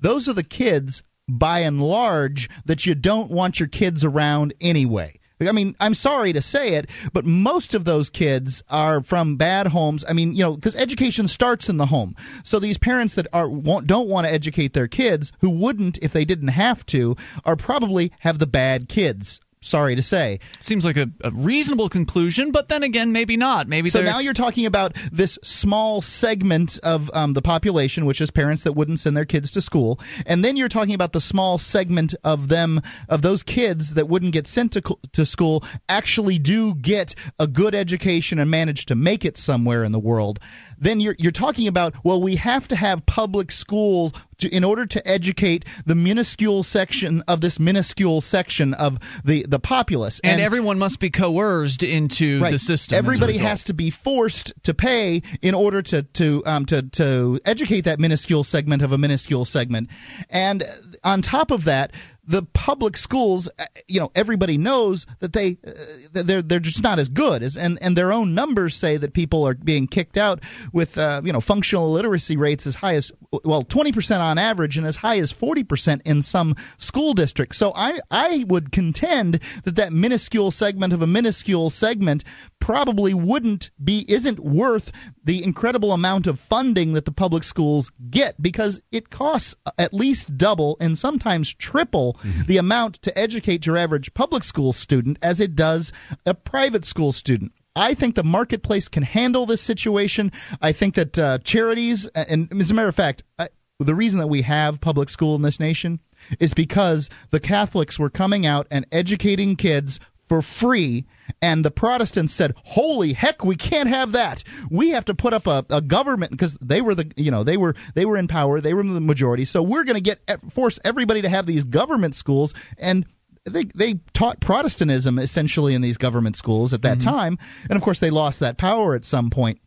Those 0.00 0.28
are 0.28 0.34
the 0.34 0.44
kids 0.44 1.02
by 1.28 1.60
and 1.60 1.82
large 1.82 2.50
that 2.66 2.84
you 2.84 2.94
don't 2.94 3.30
want 3.30 3.58
your 3.58 3.68
kids 3.68 4.04
around 4.04 4.54
anyway. 4.60 5.18
I 5.48 5.52
mean, 5.52 5.74
I'm 5.80 5.94
sorry 5.94 6.32
to 6.32 6.42
say 6.42 6.74
it, 6.74 6.90
but 7.12 7.24
most 7.24 7.74
of 7.74 7.84
those 7.84 8.10
kids 8.10 8.62
are 8.68 9.02
from 9.02 9.36
bad 9.36 9.66
homes. 9.66 10.04
I 10.08 10.12
mean, 10.12 10.34
you 10.34 10.42
know, 10.42 10.54
because 10.54 10.76
education 10.76 11.28
starts 11.28 11.68
in 11.68 11.76
the 11.76 11.86
home. 11.86 12.16
So 12.44 12.58
these 12.58 12.78
parents 12.78 13.16
that 13.16 13.28
are 13.32 13.48
won't, 13.48 13.86
don't 13.86 14.08
want 14.08 14.26
to 14.26 14.32
educate 14.32 14.72
their 14.72 14.88
kids, 14.88 15.32
who 15.40 15.50
wouldn't 15.50 15.98
if 16.02 16.12
they 16.12 16.24
didn't 16.24 16.48
have 16.48 16.84
to, 16.86 17.16
are 17.44 17.56
probably 17.56 18.12
have 18.20 18.38
the 18.38 18.46
bad 18.46 18.88
kids 18.88 19.40
sorry 19.64 19.96
to 19.96 20.02
say. 20.02 20.40
Seems 20.60 20.84
like 20.84 20.96
a, 20.96 21.10
a, 21.22 21.30
reasonable 21.30 21.88
conclusion, 21.88 22.52
but 22.52 22.68
then 22.68 22.82
again, 22.82 23.12
maybe 23.12 23.36
not. 23.36 23.66
Maybe 23.66 23.88
so. 23.88 24.02
Now 24.02 24.20
you're 24.20 24.34
talking 24.34 24.66
about 24.66 24.94
this 25.12 25.38
small 25.42 26.00
segment 26.00 26.78
of 26.82 27.10
um, 27.14 27.32
the 27.32 27.42
population, 27.42 28.06
which 28.06 28.20
is 28.20 28.30
parents 28.30 28.64
that 28.64 28.72
wouldn't 28.72 29.00
send 29.00 29.16
their 29.16 29.24
kids 29.24 29.52
to 29.52 29.60
school, 29.60 30.00
and 30.26 30.44
then 30.44 30.56
you're 30.56 30.68
talking 30.68 30.94
about 30.94 31.12
the 31.12 31.20
small 31.20 31.58
segment 31.58 32.14
of 32.22 32.48
them 32.48 32.80
of 33.08 33.22
those 33.22 33.42
kids 33.42 33.94
that 33.94 34.08
wouldn't 34.08 34.32
get 34.32 34.46
sent 34.46 34.72
to 34.72 34.82
to 35.12 35.26
school 35.26 35.64
actually 35.88 36.38
do 36.38 36.74
get 36.74 37.14
a 37.38 37.46
good 37.46 37.74
education 37.74 38.38
and 38.38 38.50
manage 38.50 38.86
to 38.86 38.94
make 38.94 39.24
it 39.24 39.36
somewhere 39.38 39.84
in 39.84 39.92
the 39.92 39.98
world. 39.98 40.40
Then 40.78 41.00
you're 41.00 41.16
you're 41.18 41.32
talking 41.32 41.68
about 41.68 42.04
well, 42.04 42.22
we 42.22 42.36
have 42.36 42.68
to 42.68 42.76
have 42.76 43.06
public 43.06 43.50
schools 43.50 44.12
to, 44.38 44.48
in 44.48 44.64
order 44.64 44.86
to 44.86 45.06
educate 45.06 45.64
the 45.86 45.94
minuscule 45.94 46.62
section 46.62 47.22
of 47.28 47.40
this 47.40 47.58
minuscule 47.60 48.20
section 48.20 48.74
of 48.74 48.98
the 49.24 49.44
the 49.48 49.58
populace. 49.58 50.20
And, 50.22 50.34
and 50.34 50.40
everyone 50.40 50.78
must 50.78 51.00
be 51.00 51.10
coerced 51.10 51.82
into 51.82 52.40
right, 52.40 52.52
the 52.52 52.58
system. 52.58 52.96
Everybody 52.96 53.38
has 53.38 53.64
to 53.64 53.74
be 53.74 53.90
forced 53.90 54.52
to 54.64 54.74
pay 54.74 55.22
in 55.42 55.54
order 55.54 55.82
to 55.82 56.02
to 56.02 56.42
um, 56.46 56.66
to 56.66 56.82
to 56.82 57.40
educate 57.44 57.82
that 57.82 57.98
minuscule 57.98 58.44
segment 58.44 58.82
of 58.82 58.92
a 58.92 58.98
minuscule 58.98 59.44
segment. 59.44 59.90
And 60.30 60.62
on 61.02 61.22
top 61.22 61.50
of 61.50 61.64
that, 61.64 61.92
the 62.26 62.42
public 62.42 62.96
schools, 62.96 63.48
uh, 63.58 63.64
you 63.86 64.00
know, 64.00 64.10
everybody 64.14 64.56
knows 64.56 65.06
that 65.20 65.32
they 65.32 65.58
uh, 65.66 65.70
they're 66.12 66.42
they're 66.42 66.60
just 66.60 66.82
not 66.82 66.98
as 66.98 67.08
good 67.08 67.42
as 67.42 67.56
and 67.56 67.78
and 67.82 67.96
their 67.96 68.12
own 68.12 68.34
numbers 68.34 68.74
say 68.74 68.96
that 68.96 69.12
people 69.12 69.46
are 69.46 69.54
being 69.54 69.86
kicked 69.86 70.16
out 70.16 70.40
with 70.72 70.96
uh, 70.98 71.20
you 71.24 71.32
know 71.32 71.40
functional 71.40 71.92
literacy 71.92 72.36
rates 72.36 72.66
as 72.66 72.74
high 72.74 72.94
as 72.94 73.12
well 73.44 73.62
20% 73.62 74.20
on 74.20 74.38
average 74.38 74.78
and 74.78 74.86
as 74.86 74.96
high 74.96 75.18
as 75.18 75.32
40% 75.32 76.02
in 76.04 76.22
some 76.22 76.54
school 76.78 77.14
districts. 77.14 77.58
So 77.58 77.72
I 77.74 78.00
I 78.10 78.44
would 78.46 78.72
contend 78.72 79.34
that 79.64 79.76
that 79.76 79.92
minuscule 79.92 80.50
segment 80.50 80.92
of 80.92 81.02
a 81.02 81.06
minuscule 81.06 81.70
segment 81.70 82.24
probably 82.58 83.12
wouldn't 83.12 83.70
be 83.82 84.04
isn't 84.08 84.40
worth 84.40 85.12
the 85.24 85.44
incredible 85.44 85.92
amount 85.92 86.26
of 86.26 86.40
funding 86.40 86.94
that 86.94 87.04
the 87.04 87.12
public 87.12 87.42
schools 87.42 87.90
get 88.10 88.40
because 88.40 88.80
it 88.90 89.10
costs 89.10 89.54
at 89.76 89.92
least 89.92 90.36
double 90.36 90.76
and 90.80 90.96
sometimes 90.96 91.52
triple 91.52 92.13
mm-hmm. 92.14 92.42
the 92.42 92.58
amount 92.58 93.02
to 93.02 93.18
educate 93.18 93.66
your 93.66 93.76
average 93.76 94.14
public 94.14 94.42
school 94.42 94.72
student 94.72 95.18
as 95.22 95.40
it 95.40 95.54
does 95.54 95.92
a 96.26 96.34
private 96.34 96.84
school 96.84 97.12
student. 97.12 97.52
I 97.76 97.94
think 97.94 98.14
the 98.14 98.24
marketplace 98.24 98.88
can 98.88 99.02
handle 99.02 99.46
this 99.46 99.60
situation. 99.60 100.32
I 100.62 100.72
think 100.72 100.94
that 100.94 101.18
uh, 101.18 101.38
charities, 101.38 102.06
and 102.06 102.48
as 102.60 102.70
a 102.70 102.74
matter 102.74 102.88
of 102.88 102.94
fact, 102.94 103.24
I, 103.38 103.48
the 103.80 103.94
reason 103.94 104.20
that 104.20 104.28
we 104.28 104.42
have 104.42 104.80
public 104.80 105.08
school 105.08 105.34
in 105.34 105.42
this 105.42 105.58
nation 105.58 105.98
is 106.38 106.54
because 106.54 107.10
the 107.30 107.40
Catholics 107.40 107.98
were 107.98 108.10
coming 108.10 108.46
out 108.46 108.68
and 108.70 108.86
educating 108.92 109.56
kids 109.56 109.98
for 110.34 110.42
free. 110.42 111.04
And 111.40 111.64
the 111.64 111.70
protestants 111.70 112.32
said 112.32 112.52
holy 112.56 113.12
heck 113.12 113.44
we 113.44 113.56
can't 113.56 113.88
have 113.88 114.12
that. 114.12 114.42
We 114.70 114.90
have 114.90 115.04
to 115.06 115.14
put 115.14 115.32
up 115.32 115.46
a, 115.46 115.64
a 115.70 115.80
government 115.80 116.32
because 116.32 116.54
they 116.54 116.80
were 116.80 116.94
the 116.94 117.10
you 117.16 117.30
know 117.30 117.44
they 117.44 117.56
were 117.56 117.74
they 117.94 118.04
were 118.04 118.16
in 118.16 118.26
power. 118.26 118.60
They 118.60 118.74
were 118.74 118.82
the 118.82 119.00
majority. 119.00 119.44
So 119.44 119.62
we're 119.62 119.84
going 119.84 120.02
to 120.02 120.02
get 120.02 120.20
force 120.50 120.80
everybody 120.84 121.22
to 121.22 121.28
have 121.28 121.46
these 121.46 121.64
government 121.64 122.14
schools. 122.14 122.54
And 122.78 123.06
they 123.44 123.64
they 123.64 123.94
taught 124.12 124.40
protestantism 124.40 125.18
essentially 125.18 125.74
in 125.74 125.82
these 125.82 125.98
government 125.98 126.36
schools 126.36 126.72
at 126.72 126.82
that 126.82 126.98
mm-hmm. 126.98 127.10
time. 127.10 127.38
And 127.68 127.76
of 127.76 127.82
course 127.82 128.00
they 128.00 128.10
lost 128.10 128.40
that 128.40 128.58
power 128.58 128.94
at 128.94 129.04
some 129.04 129.30
point 129.30 129.60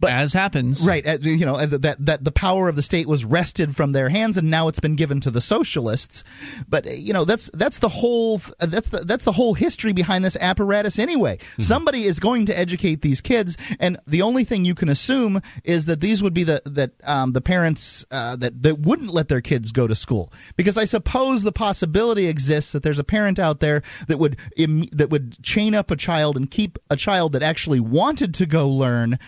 but 0.00 0.12
as 0.12 0.32
happens, 0.32 0.86
right? 0.86 1.04
You 1.22 1.46
know 1.46 1.64
that 1.64 1.96
that 2.06 2.24
the 2.24 2.32
power 2.32 2.68
of 2.68 2.76
the 2.76 2.82
state 2.82 3.06
was 3.06 3.24
wrested 3.24 3.76
from 3.76 3.92
their 3.92 4.08
hands, 4.08 4.36
and 4.36 4.50
now 4.50 4.68
it's 4.68 4.80
been 4.80 4.96
given 4.96 5.20
to 5.20 5.30
the 5.30 5.40
socialists. 5.40 6.24
But 6.68 6.86
you 6.86 7.12
know 7.12 7.24
that's 7.24 7.50
that's 7.52 7.78
the 7.78 7.88
whole 7.88 8.40
that's 8.58 8.88
the 8.88 8.98
that's 8.98 9.24
the 9.24 9.32
whole 9.32 9.54
history 9.54 9.92
behind 9.92 10.24
this 10.24 10.36
apparatus 10.36 10.98
anyway. 10.98 11.36
Mm-hmm. 11.36 11.62
Somebody 11.62 12.04
is 12.04 12.20
going 12.20 12.46
to 12.46 12.58
educate 12.58 13.00
these 13.00 13.20
kids, 13.20 13.56
and 13.80 13.98
the 14.06 14.22
only 14.22 14.44
thing 14.44 14.64
you 14.64 14.74
can 14.74 14.88
assume 14.88 15.40
is 15.64 15.86
that 15.86 16.00
these 16.00 16.22
would 16.22 16.34
be 16.34 16.44
the 16.44 16.62
that 16.66 16.92
um, 17.04 17.32
the 17.32 17.40
parents 17.40 18.04
uh, 18.10 18.36
that 18.36 18.62
that 18.62 18.78
wouldn't 18.78 19.10
let 19.10 19.28
their 19.28 19.40
kids 19.40 19.72
go 19.72 19.86
to 19.86 19.94
school, 19.94 20.32
because 20.56 20.76
I 20.78 20.84
suppose 20.84 21.42
the 21.42 21.52
possibility 21.52 22.26
exists 22.26 22.72
that 22.72 22.82
there's 22.82 22.98
a 22.98 23.04
parent 23.04 23.38
out 23.38 23.60
there 23.60 23.82
that 24.08 24.18
would 24.18 24.38
Im- 24.56 24.88
that 24.92 25.10
would 25.10 25.42
chain 25.42 25.74
up 25.74 25.90
a 25.90 25.96
child 25.96 26.36
and 26.36 26.50
keep 26.50 26.78
a 26.90 26.96
child 26.96 27.32
that 27.32 27.42
actually 27.42 27.80
wanted 27.80 28.34
to 28.34 28.46
go 28.46 28.70
learn 28.70 29.18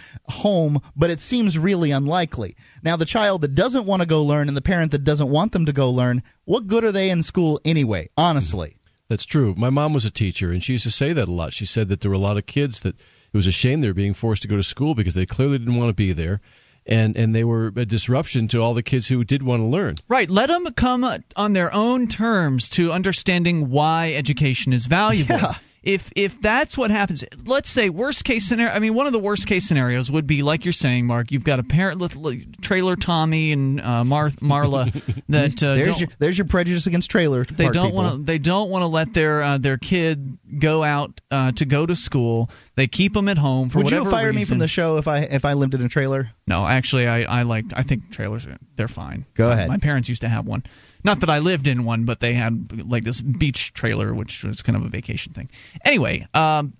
home, 0.49 0.80
but 0.96 1.11
it 1.11 1.20
seems 1.20 1.59
really 1.59 1.90
unlikely. 1.90 2.57
Now, 2.82 2.96
the 2.96 3.05
child 3.05 3.42
that 3.42 3.55
doesn't 3.55 3.84
want 3.84 4.01
to 4.01 4.09
go 4.09 4.24
learn 4.24 4.49
and 4.49 4.57
the 4.57 4.62
parent 4.62 4.92
that 4.92 5.05
doesn't 5.05 5.28
want 5.28 5.53
them 5.53 5.66
to 5.66 5.74
go 5.74 5.90
learn, 5.90 6.22
what 6.44 6.66
good 6.66 6.84
are 6.84 6.92
they 6.92 7.11
in 7.11 7.22
school 7.22 7.61
anyway, 7.64 8.09
honestly? 8.16 8.76
That's 9.09 9.26
true. 9.26 9.55
My 9.57 9.70
mom 9.70 9.92
was 9.92 10.07
a 10.07 10.11
teacher, 10.11 10.51
and 10.51 10.62
she 10.64 10.72
used 10.72 10.84
to 10.84 10.90
say 10.90 11.12
that 11.12 11.28
a 11.28 11.32
lot. 11.40 11.53
She 11.53 11.66
said 11.66 11.88
that 11.88 12.01
there 12.01 12.11
were 12.11 12.22
a 12.22 12.26
lot 12.30 12.38
of 12.38 12.46
kids 12.46 12.82
that 12.82 12.94
it 12.96 13.36
was 13.36 13.46
a 13.46 13.53
shame 13.53 13.80
they 13.82 13.88
were 13.88 13.94
being 13.94 14.14
forced 14.14 14.42
to 14.42 14.49
go 14.49 14.57
to 14.57 14.62
school 14.62 14.94
because 14.94 15.14
they 15.14 15.26
clearly 15.26 15.59
didn't 15.59 15.76
want 15.76 15.90
to 15.90 15.94
be 15.94 16.12
there. 16.12 16.40
And, 16.86 17.18
and 17.18 17.34
they 17.34 17.44
were 17.44 17.66
a 17.66 17.84
disruption 17.84 18.49
to 18.49 18.61
all 18.61 18.72
the 18.72 18.82
kids 18.82 19.07
who 19.07 19.22
did 19.22 19.42
want 19.42 19.61
to 19.61 19.66
learn. 19.66 19.96
Right. 20.09 20.30
Let 20.30 20.46
them 20.46 20.64
come 20.72 21.05
on 21.36 21.53
their 21.53 21.74
own 21.74 22.09
terms 22.09 22.70
to 22.70 22.92
understanding 22.92 23.68
why 23.68 24.14
education 24.14 24.72
is 24.72 24.86
valuable. 24.86 25.36
Yeah 25.36 25.55
if 25.83 26.11
if 26.16 26.41
that's 26.41 26.76
what 26.76 26.91
happens, 26.91 27.24
let's 27.45 27.70
say 27.70 27.89
worst 27.89 28.24
case 28.24 28.47
scenario. 28.47 28.72
I 28.72 28.79
mean, 28.79 28.95
one 28.95 29.07
of 29.07 29.12
the 29.12 29.18
worst 29.18 29.47
case 29.47 29.66
scenarios 29.66 30.11
would 30.11 30.26
be 30.26 30.43
like 30.43 30.64
you're 30.64 30.72
saying, 30.72 31.07
Mark. 31.07 31.31
You've 31.31 31.45
got 31.45 31.59
a 31.59 31.62
parent, 31.62 32.62
trailer 32.62 32.97
Tommy 32.97 33.53
and 33.53 33.81
uh, 33.81 34.05
Mar- 34.05 34.31
Marla 34.31 34.93
that 35.29 35.62
uh, 35.62 35.74
there's 35.76 36.01
your 36.01 36.09
there's 36.18 36.39
your 36.39 36.47
prejudice 36.47 36.87
against 36.87 37.11
trailer. 37.11 37.45
They 37.45 37.68
don't 37.68 37.95
want 37.95 38.16
to 38.16 38.22
they 38.24 38.39
don't 38.39 38.70
want 38.70 38.83
to 38.83 38.89
let 38.89 39.14
their 39.14 39.43
uh, 39.43 39.59
their 39.59 39.79
kid 39.79 40.39
go 40.59 40.83
out 40.83 41.20
uh, 41.31 41.53
to 41.53 41.64
go 41.64 41.87
to 41.87 41.95
school. 41.95 42.51
They 42.74 42.87
keep 42.87 43.14
them 43.14 43.29
at 43.29 43.39
home 43.39 43.68
for 43.68 43.79
Would 43.79 43.85
whatever 43.85 44.05
Would 44.05 44.11
you 44.11 44.16
fire 44.16 44.26
reason. 44.26 44.37
me 44.37 44.45
from 44.45 44.59
the 44.59 44.68
show 44.68 44.97
if 44.97 45.09
I 45.09 45.18
if 45.20 45.45
I 45.45 45.53
lived 45.55 45.74
in 45.74 45.85
a 45.85 45.89
trailer? 45.89 46.31
No, 46.47 46.66
actually, 46.66 47.07
I 47.07 47.22
I 47.22 47.43
like 47.43 47.66
I 47.74 47.83
think 47.83 48.11
trailers 48.11 48.47
they're 48.76 48.89
fine. 48.89 49.26
Go 49.35 49.51
ahead. 49.51 49.68
My 49.68 49.79
parents 49.79 50.09
used 50.09 50.22
to 50.22 50.29
have 50.29 50.47
one. 50.47 50.64
Not 51.05 51.20
that 51.20 51.30
I 51.30 51.38
lived 51.38 51.66
in 51.66 51.84
one, 51.84 52.05
but 52.05 52.20
they 52.20 52.34
had 52.34 52.88
like 52.88 53.05
this 53.05 53.20
beach 53.20 53.72
trailer, 53.72 54.12
which 54.12 54.44
was 54.44 54.62
kind 54.62 54.76
of 54.76 54.84
a 54.84 54.88
vacation 54.88 55.32
thing. 55.32 55.49
Anyway, 55.84 56.26
um, 56.34 56.72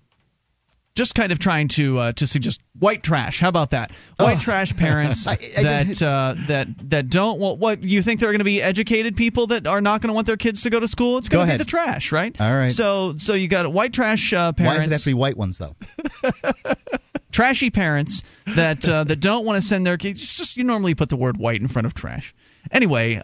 just 0.99 1.15
kind 1.15 1.31
of 1.31 1.39
trying 1.39 1.69
to 1.69 1.97
uh, 1.97 2.11
to 2.11 2.27
suggest 2.27 2.61
white 2.77 3.01
trash. 3.01 3.39
How 3.39 3.47
about 3.47 3.69
that? 3.69 3.91
White 4.17 4.37
oh. 4.37 4.41
trash 4.41 4.75
parents 4.75 5.27
I, 5.27 5.33
I 5.33 5.63
that 5.63 6.01
uh, 6.01 6.35
that 6.47 6.67
that 6.89 7.09
don't 7.09 7.39
want 7.39 7.59
what 7.59 7.83
you 7.83 8.01
think 8.01 8.19
they're 8.19 8.31
going 8.31 8.39
to 8.39 8.45
be 8.45 8.61
educated 8.61 9.15
people 9.15 9.47
that 9.47 9.65
are 9.65 9.79
not 9.79 10.01
going 10.01 10.09
to 10.09 10.13
want 10.13 10.27
their 10.27 10.37
kids 10.37 10.63
to 10.63 10.69
go 10.69 10.79
to 10.79 10.87
school. 10.87 11.17
It's 11.17 11.29
going 11.29 11.47
to 11.47 11.53
be 11.53 11.57
the 11.57 11.65
trash, 11.65 12.11
right? 12.11 12.39
All 12.39 12.53
right. 12.53 12.71
So 12.71 13.15
so 13.15 13.33
you 13.33 13.47
got 13.47 13.71
white 13.71 13.93
trash 13.93 14.33
uh, 14.33 14.51
parents. 14.51 14.75
Why 14.75 14.75
does 14.75 14.87
it 14.87 14.91
have 14.91 15.01
to 15.03 15.09
be 15.09 15.13
white 15.13 15.37
ones 15.37 15.57
though? 15.57 15.75
Trashy 17.31 17.69
parents 17.69 18.23
that 18.47 18.87
uh, 18.89 19.05
that 19.05 19.21
don't 19.21 19.45
want 19.45 19.61
to 19.61 19.65
send 19.65 19.87
their 19.87 19.97
kids. 19.97 20.19
Just, 20.19 20.37
just 20.37 20.57
you 20.57 20.65
normally 20.65 20.95
put 20.95 21.07
the 21.07 21.15
word 21.15 21.37
white 21.37 21.61
in 21.61 21.67
front 21.67 21.85
of 21.85 21.93
trash. 21.93 22.33
Anyway, 22.71 23.21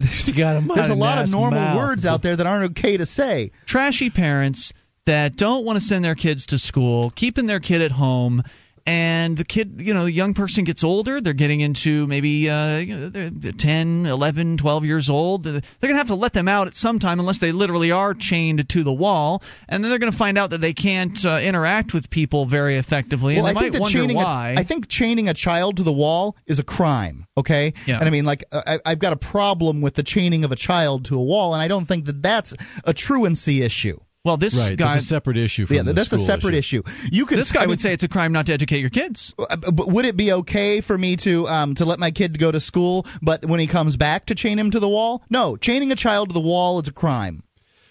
uh, 0.00 0.04
there's, 0.06 0.66
There's 0.74 0.88
a 0.90 0.94
lot 0.94 1.18
of 1.18 1.30
normal 1.30 1.60
mouth. 1.60 1.76
words 1.76 2.06
out 2.06 2.22
there 2.22 2.36
that 2.36 2.46
aren't 2.46 2.70
okay 2.72 2.96
to 2.96 3.06
say. 3.06 3.50
Trashy 3.66 4.10
parents 4.10 4.72
that 5.06 5.36
don't 5.36 5.64
want 5.64 5.76
to 5.78 5.84
send 5.84 6.04
their 6.04 6.14
kids 6.14 6.46
to 6.46 6.58
school, 6.58 7.10
keeping 7.10 7.46
their 7.46 7.60
kid 7.60 7.80
at 7.80 7.92
home, 7.92 8.42
and 8.86 9.36
the 9.36 9.44
kid, 9.44 9.80
you 9.80 9.94
know, 9.94 10.04
the 10.04 10.12
young 10.12 10.34
person 10.34 10.62
gets 10.62 10.84
older. 10.84 11.20
They're 11.20 11.32
getting 11.32 11.60
into 11.60 12.06
maybe 12.06 12.48
uh, 12.48 12.78
you 12.78 12.96
know, 12.96 13.08
they're 13.08 13.52
10, 13.52 14.06
11, 14.06 14.56
12 14.58 14.84
years 14.84 15.10
old. 15.10 15.42
They're 15.42 15.60
going 15.80 15.94
to 15.94 15.98
have 15.98 16.06
to 16.06 16.14
let 16.14 16.32
them 16.32 16.46
out 16.46 16.68
at 16.68 16.76
some 16.76 17.00
time 17.00 17.18
unless 17.18 17.38
they 17.38 17.50
literally 17.50 17.90
are 17.90 18.14
chained 18.14 18.68
to 18.68 18.84
the 18.84 18.92
wall. 18.92 19.42
And 19.68 19.82
then 19.82 19.90
they're 19.90 19.98
going 19.98 20.12
to 20.12 20.16
find 20.16 20.38
out 20.38 20.50
that 20.50 20.60
they 20.60 20.72
can't 20.72 21.24
uh, 21.24 21.40
interact 21.42 21.94
with 21.94 22.10
people 22.10 22.46
very 22.46 22.76
effectively. 22.76 23.34
Well, 23.34 23.46
and 23.46 23.58
I 23.58 23.60
think 23.60 23.74
that 23.74 23.86
chaining 23.86 24.16
why. 24.16 24.54
A, 24.56 24.60
I 24.60 24.62
think 24.62 24.86
chaining 24.86 25.28
a 25.28 25.34
child 25.34 25.78
to 25.78 25.82
the 25.82 25.92
wall 25.92 26.36
is 26.46 26.60
a 26.60 26.64
crime. 26.64 27.26
Okay. 27.36 27.74
Yeah. 27.86 27.98
And 27.98 28.04
I 28.04 28.10
mean, 28.10 28.24
like, 28.24 28.44
I, 28.52 28.78
I've 28.86 29.00
got 29.00 29.12
a 29.12 29.16
problem 29.16 29.80
with 29.80 29.94
the 29.94 30.04
chaining 30.04 30.44
of 30.44 30.52
a 30.52 30.56
child 30.56 31.06
to 31.06 31.18
a 31.18 31.22
wall, 31.22 31.54
and 31.54 31.60
I 31.60 31.66
don't 31.66 31.86
think 31.86 32.04
that 32.04 32.22
that's 32.22 32.54
a 32.84 32.94
truancy 32.94 33.62
issue. 33.62 33.98
Well, 34.26 34.36
this 34.36 34.56
right, 34.58 34.76
guy 34.76 34.92
that's 34.92 35.04
a 35.04 35.06
separate 35.06 35.36
issue. 35.36 35.66
From 35.66 35.76
yeah, 35.76 35.82
that's 35.84 36.12
a 36.12 36.18
separate 36.18 36.54
issue. 36.54 36.82
issue. 36.84 37.08
You 37.12 37.26
could. 37.26 37.38
This 37.38 37.52
guy 37.52 37.60
I 37.60 37.62
mean, 37.62 37.70
would 37.70 37.80
say 37.80 37.92
it's 37.92 38.02
a 38.02 38.08
crime 38.08 38.32
not 38.32 38.46
to 38.46 38.52
educate 38.52 38.80
your 38.80 38.90
kids. 38.90 39.32
uh, 39.38 39.56
But 39.56 39.86
would 39.88 40.04
it 40.04 40.16
be 40.16 40.32
okay 40.32 40.80
for 40.80 40.98
me 40.98 41.14
to 41.16 41.46
um 41.46 41.74
to 41.76 41.84
let 41.84 41.98
my 42.00 42.10
kid 42.10 42.38
go 42.38 42.50
to 42.50 42.60
school, 42.60 43.06
but 43.22 43.44
when 43.46 43.60
he 43.60 43.66
comes 43.68 43.96
back 43.96 44.26
to 44.26 44.34
chain 44.34 44.58
him 44.58 44.72
to 44.72 44.80
the 44.80 44.88
wall? 44.88 45.22
No, 45.30 45.56
chaining 45.56 45.92
a 45.92 45.96
child 45.96 46.30
to 46.30 46.34
the 46.34 46.40
wall 46.40 46.80
is 46.80 46.88
a 46.88 46.92
crime. 46.92 47.42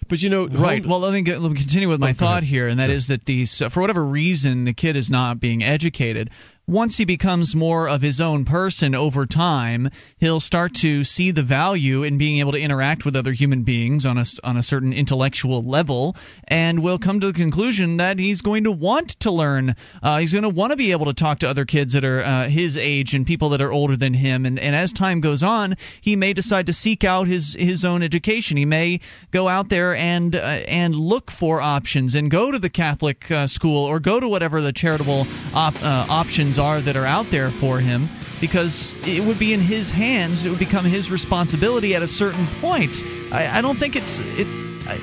But 0.07 0.21
you 0.21 0.29
know, 0.29 0.45
Right. 0.47 0.81
home- 0.83 0.89
Well, 0.91 0.99
let 0.99 1.13
me 1.13 1.23
get, 1.23 1.41
let 1.41 1.49
me 1.51 1.57
continue 1.57 1.89
with 1.89 1.99
my 1.99 2.11
Oh, 2.11 2.13
thought 2.13 2.43
here, 2.43 2.67
and 2.67 2.79
that 2.79 2.91
is 2.91 3.07
that 3.07 3.25
these, 3.25 3.57
for 3.71 3.81
whatever 3.81 4.05
reason, 4.05 4.65
the 4.65 4.73
kid 4.73 4.95
is 4.97 5.09
not 5.09 5.39
being 5.39 5.63
educated. 5.63 6.29
Once 6.67 6.97
he 6.97 7.05
becomes 7.05 7.55
more 7.55 7.87
of 7.87 8.01
his 8.01 8.19
own 8.19 8.43
person 8.43 8.95
over 8.95 9.27
time, 9.27 9.87
he'll 10.17 10.39
start 10.39 10.73
to 10.73 11.03
see 11.03 11.29
the 11.29 11.43
value 11.43 12.01
in 12.01 12.17
being 12.17 12.39
able 12.39 12.53
to 12.53 12.59
interact 12.59 13.05
with 13.05 13.15
other 13.15 13.31
human 13.31 13.61
beings 13.61 14.03
on 14.03 14.17
a 14.17 14.25
on 14.43 14.57
a 14.57 14.63
certain 14.63 14.91
intellectual 14.91 15.61
level, 15.61 16.15
and 16.47 16.81
will 16.81 16.97
come 16.97 17.19
to 17.19 17.27
the 17.27 17.33
conclusion 17.33 17.97
that 17.97 18.17
he's 18.17 18.41
going 18.41 18.63
to 18.63 18.71
want 18.71 19.09
to 19.19 19.29
learn. 19.29 19.75
Uh, 20.01 20.17
he's 20.17 20.31
going 20.31 20.41
to 20.41 20.49
want 20.49 20.71
to 20.71 20.75
be 20.75 20.91
able 20.91 21.05
to 21.05 21.13
talk 21.13 21.39
to 21.39 21.47
other 21.47 21.65
kids 21.65 21.93
that 21.93 22.03
are 22.03 22.23
uh, 22.23 22.49
his 22.49 22.77
age 22.77 23.13
and 23.13 23.27
people 23.27 23.49
that 23.49 23.61
are 23.61 23.71
older 23.71 23.95
than 23.95 24.15
him. 24.15 24.47
And, 24.47 24.57
and 24.57 24.75
as 24.75 24.91
time 24.91 25.21
goes 25.21 25.43
on, 25.43 25.75
he 26.01 26.15
may 26.15 26.33
decide 26.33 26.65
to 26.65 26.73
seek 26.73 27.03
out 27.03 27.27
his 27.27 27.53
his 27.53 27.85
own 27.85 28.01
education. 28.01 28.57
He 28.57 28.65
may 28.65 29.01
go 29.29 29.47
out 29.47 29.69
there 29.69 29.95
and 29.95 30.35
uh, 30.35 30.39
and 30.39 30.95
look 30.95 31.29
for 31.29 31.61
options 31.61 32.15
and 32.15 32.31
go 32.31 32.51
to 32.51 32.57
the 32.57 32.71
Catholic 32.71 33.29
uh, 33.29 33.45
school 33.45 33.85
or 33.85 33.99
go 33.99 34.19
to 34.19 34.27
whatever 34.27 34.61
the 34.61 34.73
charitable 34.73 35.27
op- 35.53 35.83
uh, 35.83 36.07
options 36.55 36.59
are 36.59 36.81
that 36.81 36.95
are 36.95 37.05
out 37.05 37.29
there 37.31 37.49
for 37.49 37.79
him 37.79 38.07
because 38.41 38.93
it 39.07 39.25
would 39.25 39.39
be 39.39 39.53
in 39.53 39.59
his 39.59 39.89
hands. 39.89 40.45
It 40.45 40.49
would 40.49 40.59
become 40.59 40.85
his 40.85 41.11
responsibility 41.11 41.95
at 41.95 42.01
a 42.01 42.07
certain 42.07 42.47
point. 42.61 43.03
I, 43.31 43.59
I 43.59 43.61
don't 43.61 43.77
think 43.77 43.95
it's 43.95 44.19
it. 44.19 44.47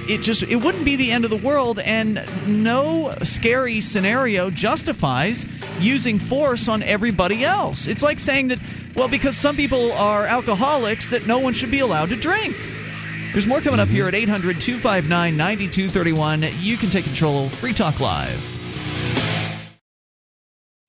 It 0.08 0.22
just 0.22 0.44
it 0.44 0.56
wouldn't 0.56 0.84
be 0.84 0.94
the 0.94 1.10
end 1.10 1.24
of 1.24 1.30
the 1.30 1.36
world, 1.36 1.80
and 1.80 2.24
no 2.46 3.12
scary 3.24 3.80
scenario 3.80 4.48
justifies 4.50 5.44
using 5.80 6.20
force 6.20 6.68
on 6.68 6.84
everybody 6.84 7.44
else. 7.44 7.88
It's 7.88 8.02
like 8.02 8.20
saying 8.20 8.48
that, 8.48 8.60
well, 8.94 9.08
because 9.08 9.36
some 9.36 9.56
people 9.56 9.90
are 9.92 10.24
alcoholics, 10.24 11.10
that 11.10 11.26
no 11.26 11.40
one 11.40 11.52
should 11.54 11.72
be 11.72 11.80
allowed 11.80 12.10
to 12.10 12.16
drink. 12.16 12.54
There's 13.32 13.48
more 13.48 13.60
coming 13.60 13.80
up 13.80 13.88
mm-hmm. 13.88 13.96
here 13.96 14.08
at 14.08 14.14
800 14.14 14.60
259 14.60 15.36
9231. 15.36 16.44
You 16.60 16.76
can 16.76 16.90
take 16.90 17.04
control. 17.04 17.48
Free 17.48 17.72
Talk 17.72 17.98
Live. 17.98 18.52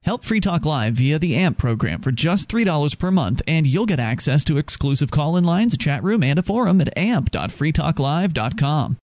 Help 0.04 0.24
Free 0.26 0.42
Talk 0.42 0.66
Live 0.66 0.96
via 0.96 1.18
the 1.18 1.38
AMP 1.38 1.58
program 1.58 2.02
for 2.02 2.12
just 2.12 2.50
$3 2.50 3.00
per 3.00 3.10
month, 3.10 3.42
and 3.48 3.66
you'll 3.66 3.86
get 3.86 4.02
access 4.02 4.44
to 4.46 4.58
exclusive 4.58 5.10
call 5.10 5.38
in 5.38 5.46
lines, 5.46 5.74
a 5.74 5.78
chat 5.78 6.04
room, 6.04 6.24
and 6.24 6.38
a 6.38 6.44
forum 6.44 6.82
at 6.82 6.98
amp.freetalklive.com. 6.98 8.98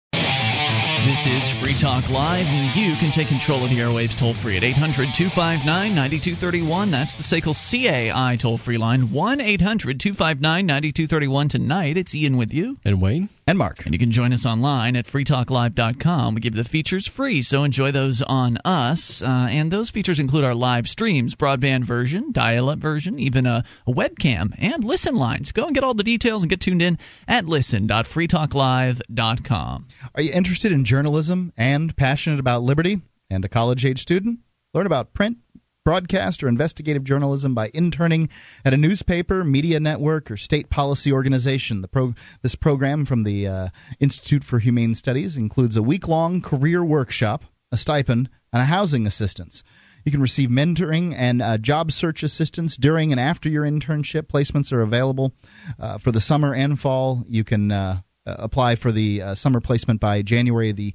This 1.05 1.27
is 1.27 1.51
Free 1.61 1.75
Talk 1.75 2.09
Live, 2.11 2.47
and 2.47 2.77
you 2.77 2.95
can 2.97 3.11
take 3.11 3.29
control 3.29 3.65
of 3.65 3.71
the 3.71 3.79
airwaves 3.79 4.15
toll 4.17 4.35
free 4.35 4.57
at 4.59 4.63
800 4.65 5.09
259 5.15 5.95
9231. 5.95 6.91
That's 6.91 7.15
the 7.15 7.23
SACL 7.23 7.55
CAI 7.55 8.37
toll 8.37 8.59
free 8.59 8.77
line, 8.79 9.11
1 9.11 9.41
800 9.41 9.99
259 9.99 10.67
9231. 10.67 11.49
Tonight, 11.49 11.97
it's 11.97 12.15
Ian 12.15 12.37
with 12.37 12.53
you. 12.55 12.77
and 12.85 13.01
Wayne. 13.01 13.29
And 13.47 13.57
Mark. 13.59 13.85
And 13.85 13.93
you 13.95 13.99
can 13.99 14.13
join 14.13 14.33
us 14.33 14.47
online 14.47 14.95
at 14.95 15.07
freetalklive.com. 15.07 16.37
We 16.37 16.41
give 16.41 16.55
the 16.55 16.63
features 16.63 17.09
free, 17.09 17.43
so 17.43 17.65
enjoy 17.65 17.91
those 17.91 18.23
on 18.23 18.59
us. 18.65 19.23
Uh, 19.23 19.49
and 19.51 19.73
those 19.73 19.91
features 19.91 20.21
include 20.21 20.45
our 20.45 20.55
live 20.55 20.89
streams, 20.89 21.35
broadband 21.35 21.83
version, 21.85 22.31
dial 22.31 22.71
up 22.71 22.79
version, 22.79 23.19
even 23.19 23.47
a, 23.47 23.65
a 23.89 23.93
webcam, 23.93 24.53
and 24.57 24.85
listen 24.85 25.17
lines. 25.17 25.51
Go 25.51 25.67
and 25.67 25.75
get 25.75 25.83
all 25.83 25.95
the 25.95 26.05
details 26.05 26.45
and 26.45 26.51
get 26.51 26.61
tuned 26.61 26.81
in 26.81 26.99
at 27.27 27.45
listen.freetalklive.com. 27.47 29.87
Are 30.15 30.23
you 30.23 30.33
interested 30.33 30.71
in 30.71 30.85
journalism 30.91 31.53
and 31.57 31.97
passionate 31.97 32.41
about 32.41 32.63
liberty 32.63 33.01
and 33.31 33.45
a 33.45 33.49
college 33.49 33.87
age 33.87 34.01
student? 34.01 34.41
Learn 34.75 34.87
about 34.87 35.15
print, 35.15 35.39
broadcast, 35.85 36.43
or 36.43 36.49
investigative 36.49 37.05
journalism 37.05 37.55
by 37.55 37.71
interning 37.73 38.29
at 38.65 38.75
a 38.75 38.77
newspaper, 38.77 39.45
media 39.45 39.79
network, 39.79 40.33
or 40.33 40.37
state 40.37 40.69
policy 40.69 41.13
organization. 41.13 41.81
The 41.81 41.87
pro- 41.87 42.17
this 42.43 42.57
program 42.57 43.05
from 43.05 43.23
the 43.23 43.47
uh, 43.47 43.69
Institute 44.01 44.43
for 44.43 44.59
Humane 44.59 44.97
Studies 44.97 45.37
includes 45.37 45.77
a 45.77 45.83
week 45.83 46.09
long 46.09 46.41
career 46.41 46.83
workshop, 46.83 47.45
a 47.71 47.77
stipend, 47.77 48.29
and 48.53 48.61
a 48.61 48.65
housing 48.65 49.07
assistance. 49.07 49.63
You 50.05 50.11
can 50.11 50.23
receive 50.23 50.51
mentoring 50.51 51.15
and 51.17 51.41
uh, 51.41 51.57
job 51.59 51.93
search 51.93 52.25
assistance 52.25 52.77
during 52.77 53.13
and 53.13 53.21
after 53.21 53.49
your 53.49 53.63
internship. 53.63 54.23
Placements 54.23 54.73
are 54.73 54.83
available 54.83 55.35
uh, 55.79 55.99
for 55.99 56.11
the 56.11 56.21
summer 56.21 56.53
and 56.53 56.77
fall. 56.77 57.23
You 57.29 57.45
can 57.45 57.71
uh, 57.71 58.01
apply 58.27 58.77
for 58.77 58.93
the 58.93 59.23
uh, 59.23 59.35
summer 59.35 59.61
placement 59.61 60.01
by 60.01 60.23
January 60.23 60.73
the 60.73 60.95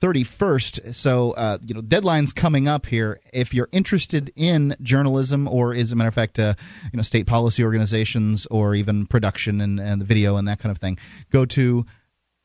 31st. 0.00 0.94
So, 0.94 1.32
uh, 1.32 1.58
you 1.64 1.74
know, 1.74 1.80
deadline's 1.80 2.32
coming 2.32 2.68
up 2.68 2.86
here. 2.86 3.20
If 3.32 3.54
you're 3.54 3.68
interested 3.72 4.32
in 4.36 4.76
journalism 4.82 5.48
or, 5.48 5.74
as 5.74 5.92
a 5.92 5.96
matter 5.96 6.08
of 6.08 6.14
fact, 6.14 6.38
uh, 6.38 6.54
you 6.92 6.96
know, 6.96 7.02
state 7.02 7.26
policy 7.26 7.64
organizations 7.64 8.46
or 8.46 8.74
even 8.74 9.06
production 9.06 9.60
and, 9.60 9.80
and 9.80 10.00
the 10.00 10.04
video 10.04 10.36
and 10.36 10.48
that 10.48 10.58
kind 10.58 10.70
of 10.70 10.78
thing, 10.78 10.98
go 11.30 11.46
to 11.46 11.86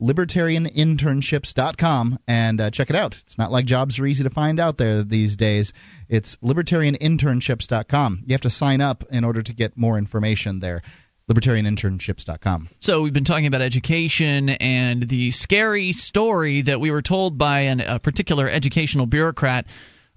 libertarianinternships.com 0.00 2.18
and 2.26 2.60
uh, 2.60 2.70
check 2.70 2.90
it 2.90 2.96
out. 2.96 3.16
It's 3.18 3.38
not 3.38 3.52
like 3.52 3.66
jobs 3.66 4.00
are 4.00 4.06
easy 4.06 4.24
to 4.24 4.30
find 4.30 4.58
out 4.58 4.76
there 4.76 5.04
these 5.04 5.36
days. 5.36 5.72
It's 6.08 6.34
libertarianinternships.com. 6.36 8.24
You 8.26 8.34
have 8.34 8.40
to 8.40 8.50
sign 8.50 8.80
up 8.80 9.04
in 9.10 9.24
order 9.24 9.42
to 9.42 9.52
get 9.52 9.76
more 9.76 9.98
information 9.98 10.58
there. 10.58 10.82
libertarianinternships.com. 11.30 12.68
So 12.78 13.02
we've 13.02 13.12
been 13.12 13.24
talking 13.24 13.46
about 13.46 13.62
education 13.62 14.48
and 14.48 15.02
the 15.02 15.30
scary 15.30 15.92
story 15.92 16.62
that 16.62 16.80
we 16.80 16.90
were 16.90 17.02
told 17.02 17.38
by 17.38 17.60
an, 17.60 17.80
a 17.80 17.98
particular 17.98 18.48
educational 18.48 19.06
bureaucrat 19.06 19.66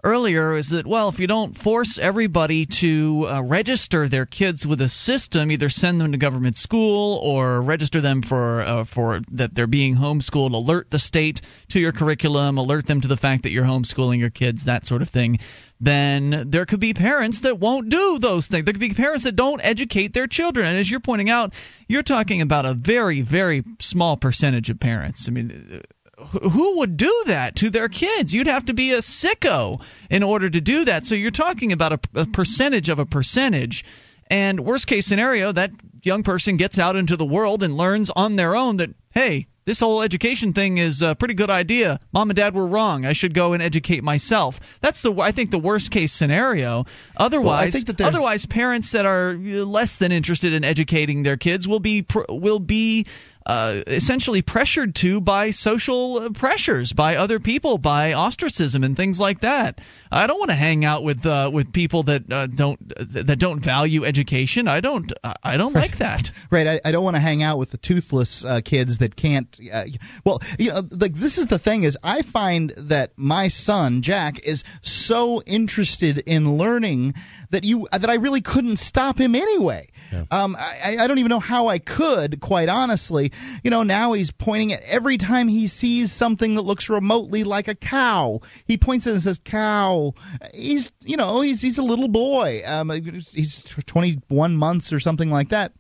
earlier 0.06 0.56
is 0.56 0.70
that 0.70 0.86
well 0.86 1.10
if 1.10 1.20
you 1.20 1.26
don't 1.26 1.58
force 1.58 1.98
everybody 1.98 2.68
to 2.68 3.26
uh, 3.28 3.42
register 3.42 4.08
their 4.08 4.28
kids 4.28 4.66
with 4.66 4.80
a 4.80 4.88
system 4.88 5.52
either 5.52 5.68
send 5.68 6.00
them 6.00 6.12
to 6.12 6.18
government 6.20 6.56
school 6.56 7.20
or 7.24 7.60
register 7.60 8.02
them 8.02 8.22
for 8.22 8.62
uh, 8.62 8.84
for 8.84 9.20
that 9.32 9.56
they're 9.56 9.66
being 9.66 9.96
homeschooled 9.96 10.54
alert 10.54 10.92
the 10.92 11.00
state 11.00 11.42
to 11.70 11.80
your 11.80 11.92
curriculum 11.92 12.60
alert 12.60 12.86
them 12.86 13.02
to 13.02 13.08
the 13.08 13.18
fact 13.18 13.44
that 13.44 13.50
you're 13.50 13.66
homeschooling 13.66 14.20
your 14.20 14.30
kids 14.30 14.66
that 14.66 14.86
sort 14.86 15.02
of 15.02 15.10
thing 15.10 15.40
then 15.80 16.46
there 16.48 16.66
could 16.66 16.80
be 16.80 16.94
parents 16.94 17.42
that 17.42 17.60
won't 17.60 17.90
do 17.90 18.18
those 18.20 18.48
things. 18.48 18.66
There 18.66 18.74
could 18.74 18.80
be 18.80 18.94
parents 18.94 19.26
that 19.26 19.36
don't 19.36 19.64
educate 19.64 20.14
their 20.14 20.28
children. 20.28 20.68
And 20.68 20.78
as 20.78 20.90
you're 20.90 21.00
pointing 21.00 21.30
out, 21.30 21.54
you're 21.88 22.04
talking 22.04 22.42
about 22.42 22.66
a 22.66 22.74
very, 22.74 23.22
very 23.22 23.64
small 23.80 24.16
percentage 24.18 24.70
of 24.70 24.80
parents. 24.80 25.28
I 25.28 25.32
mean, 25.32 25.82
who 26.18 26.78
would 26.78 26.96
do 26.96 27.24
that 27.28 27.58
to 27.58 27.70
their 27.70 27.90
kids? 27.90 28.34
You'd 28.34 28.48
have 28.48 28.66
to 28.66 28.74
be 28.74 28.94
a 28.94 29.00
sicko 29.00 29.82
in 30.10 30.24
order 30.24 30.50
to 30.50 30.62
do 30.62 30.86
that. 30.86 31.06
So 31.06 31.16
you're 31.16 31.32
talking 31.32 31.74
about 31.74 31.94
a, 31.94 32.22
a 32.22 32.26
percentage 32.26 32.90
of 32.90 33.00
a 33.00 33.06
percentage. 33.06 33.84
And 34.30 34.62
worst 34.62 34.88
case 34.88 35.06
scenario, 35.06 35.52
that 35.52 35.72
young 36.04 36.24
person 36.24 36.58
gets 36.58 36.80
out 36.80 36.96
into 36.96 37.18
the 37.18 37.26
world 37.26 37.64
and 37.64 37.76
learns 37.76 38.10
on 38.10 38.38
their 38.38 38.56
own 38.56 38.78
that, 38.78 38.92
hey, 39.14 39.48
this 39.66 39.80
whole 39.80 40.02
education 40.02 40.54
thing 40.54 40.78
is 40.78 41.02
a 41.02 41.16
pretty 41.16 41.34
good 41.34 41.50
idea. 41.50 42.00
Mom 42.14 42.30
and 42.30 42.38
dad 42.38 42.54
were 42.54 42.68
wrong. 42.68 43.06
I 43.06 43.14
should 43.14 43.34
go 43.34 43.54
and 43.54 43.64
educate 43.64 44.04
myself. 44.04 44.60
That's 44.80 45.02
the 45.02 45.14
I 45.20 45.32
think 45.32 45.52
the 45.52 45.60
worst 45.60 45.92
case 45.92 46.14
scenario. 46.14 46.86
Otherwise, 47.18 47.46
Well, 47.46 47.68
I 47.68 47.70
think 47.72 47.86
that 47.88 48.02
otherwise 48.02 48.46
parents 48.46 48.92
that 48.92 49.06
are 49.06 49.34
less 49.34 49.98
than 49.98 50.12
interested 50.12 50.54
in 50.54 50.64
educating 50.64 51.24
their 51.24 51.38
kids 51.38 51.68
will 51.68 51.80
be 51.80 52.06
will 52.30 52.60
be 52.60 53.08
uh, 53.46 53.82
essentially 53.88 54.42
pressured 54.42 54.96
to 54.96 55.22
by 55.22 55.52
social 55.52 56.32
pressures, 56.32 56.94
by 56.94 57.18
other 57.18 57.40
people, 57.40 57.78
by 57.78 58.14
ostracism 58.14 58.84
and 58.84 58.98
things 58.98 59.20
like 59.20 59.42
that. 59.42 59.80
I 60.12 60.28
don't 60.28 60.40
want 60.40 60.50
to 60.50 60.56
hang 60.56 60.84
out 60.84 61.04
with 61.04 61.26
uh, 61.26 61.52
with 61.54 61.72
people 61.72 62.04
that 62.04 62.32
uh, 62.32 62.48
don't 62.48 62.80
that 63.14 63.38
don't 63.38 63.60
value 63.60 64.04
education. 64.04 64.68
I 64.68 64.80
don't 64.80 65.12
I 65.44 65.58
don't 65.58 65.74
like 65.74 65.98
that. 65.98 66.32
Right. 66.50 66.68
I, 66.68 66.82
I 66.86 66.92
don't 66.92 67.04
want 67.04 67.18
to 67.18 67.22
hang 67.22 67.44
out 67.44 67.58
with 67.58 67.72
the 67.72 67.78
toothless 67.78 68.46
uh, 68.46 68.62
kids 68.64 69.00
that 69.00 69.16
can't. 69.16 69.60
Uh, 69.72 69.84
well, 70.24 70.40
you 70.58 70.70
know, 70.70 70.82
like 70.92 71.14
this 71.14 71.38
is 71.38 71.48
the 71.48 71.60
thing 71.60 71.84
is 71.84 71.98
I 72.04 72.22
find 72.22 72.72
that 72.72 73.12
my 73.16 73.50
son 73.50 74.02
Jack 74.02 74.40
is 74.44 74.64
so 74.82 75.42
interested 75.42 76.18
in 76.18 76.58
learning 76.58 77.16
that 77.52 77.64
you 77.64 77.88
that 77.92 78.10
I 78.10 78.16
really 78.16 78.42
couldn't 78.42 78.78
stop 78.78 79.20
him 79.20 79.36
anyway. 79.36 79.90
Um, 80.32 80.56
I, 80.58 80.98
I 81.00 81.08
don't 81.08 81.20
even 81.20 81.30
know 81.30 81.40
how 81.40 81.68
I 81.68 81.80
could, 81.80 82.40
quite 82.40 82.70
honestly. 82.70 83.32
You 83.64 83.72
know, 83.72 83.84
now 83.84 84.14
he's 84.14 84.32
pointing 84.32 84.74
at 84.74 84.84
every 84.84 85.18
time 85.18 85.48
he 85.48 85.68
sees 85.68 86.12
something 86.12 86.56
that 86.56 86.62
looks 86.62 86.90
remotely 86.90 87.44
like 87.44 87.68
a 87.68 87.76
cow. 87.76 88.42
He 88.66 88.78
points 88.78 89.08
at 89.08 89.12
it 89.12 89.14
and 89.14 89.24
says 89.24 89.40
cow. 89.44 90.14
He's, 90.54 90.92
you 91.04 91.18
know, 91.18 91.42
he's 91.42 91.62
he's 91.62 91.78
a 91.78 91.84
little 91.84 92.08
boy. 92.08 92.62
Um, 92.66 92.90
he's 92.90 93.64
21 93.64 94.56
months 94.56 94.94
or 94.94 95.00
something 95.00 95.30
like 95.30 95.50
that 95.50 95.74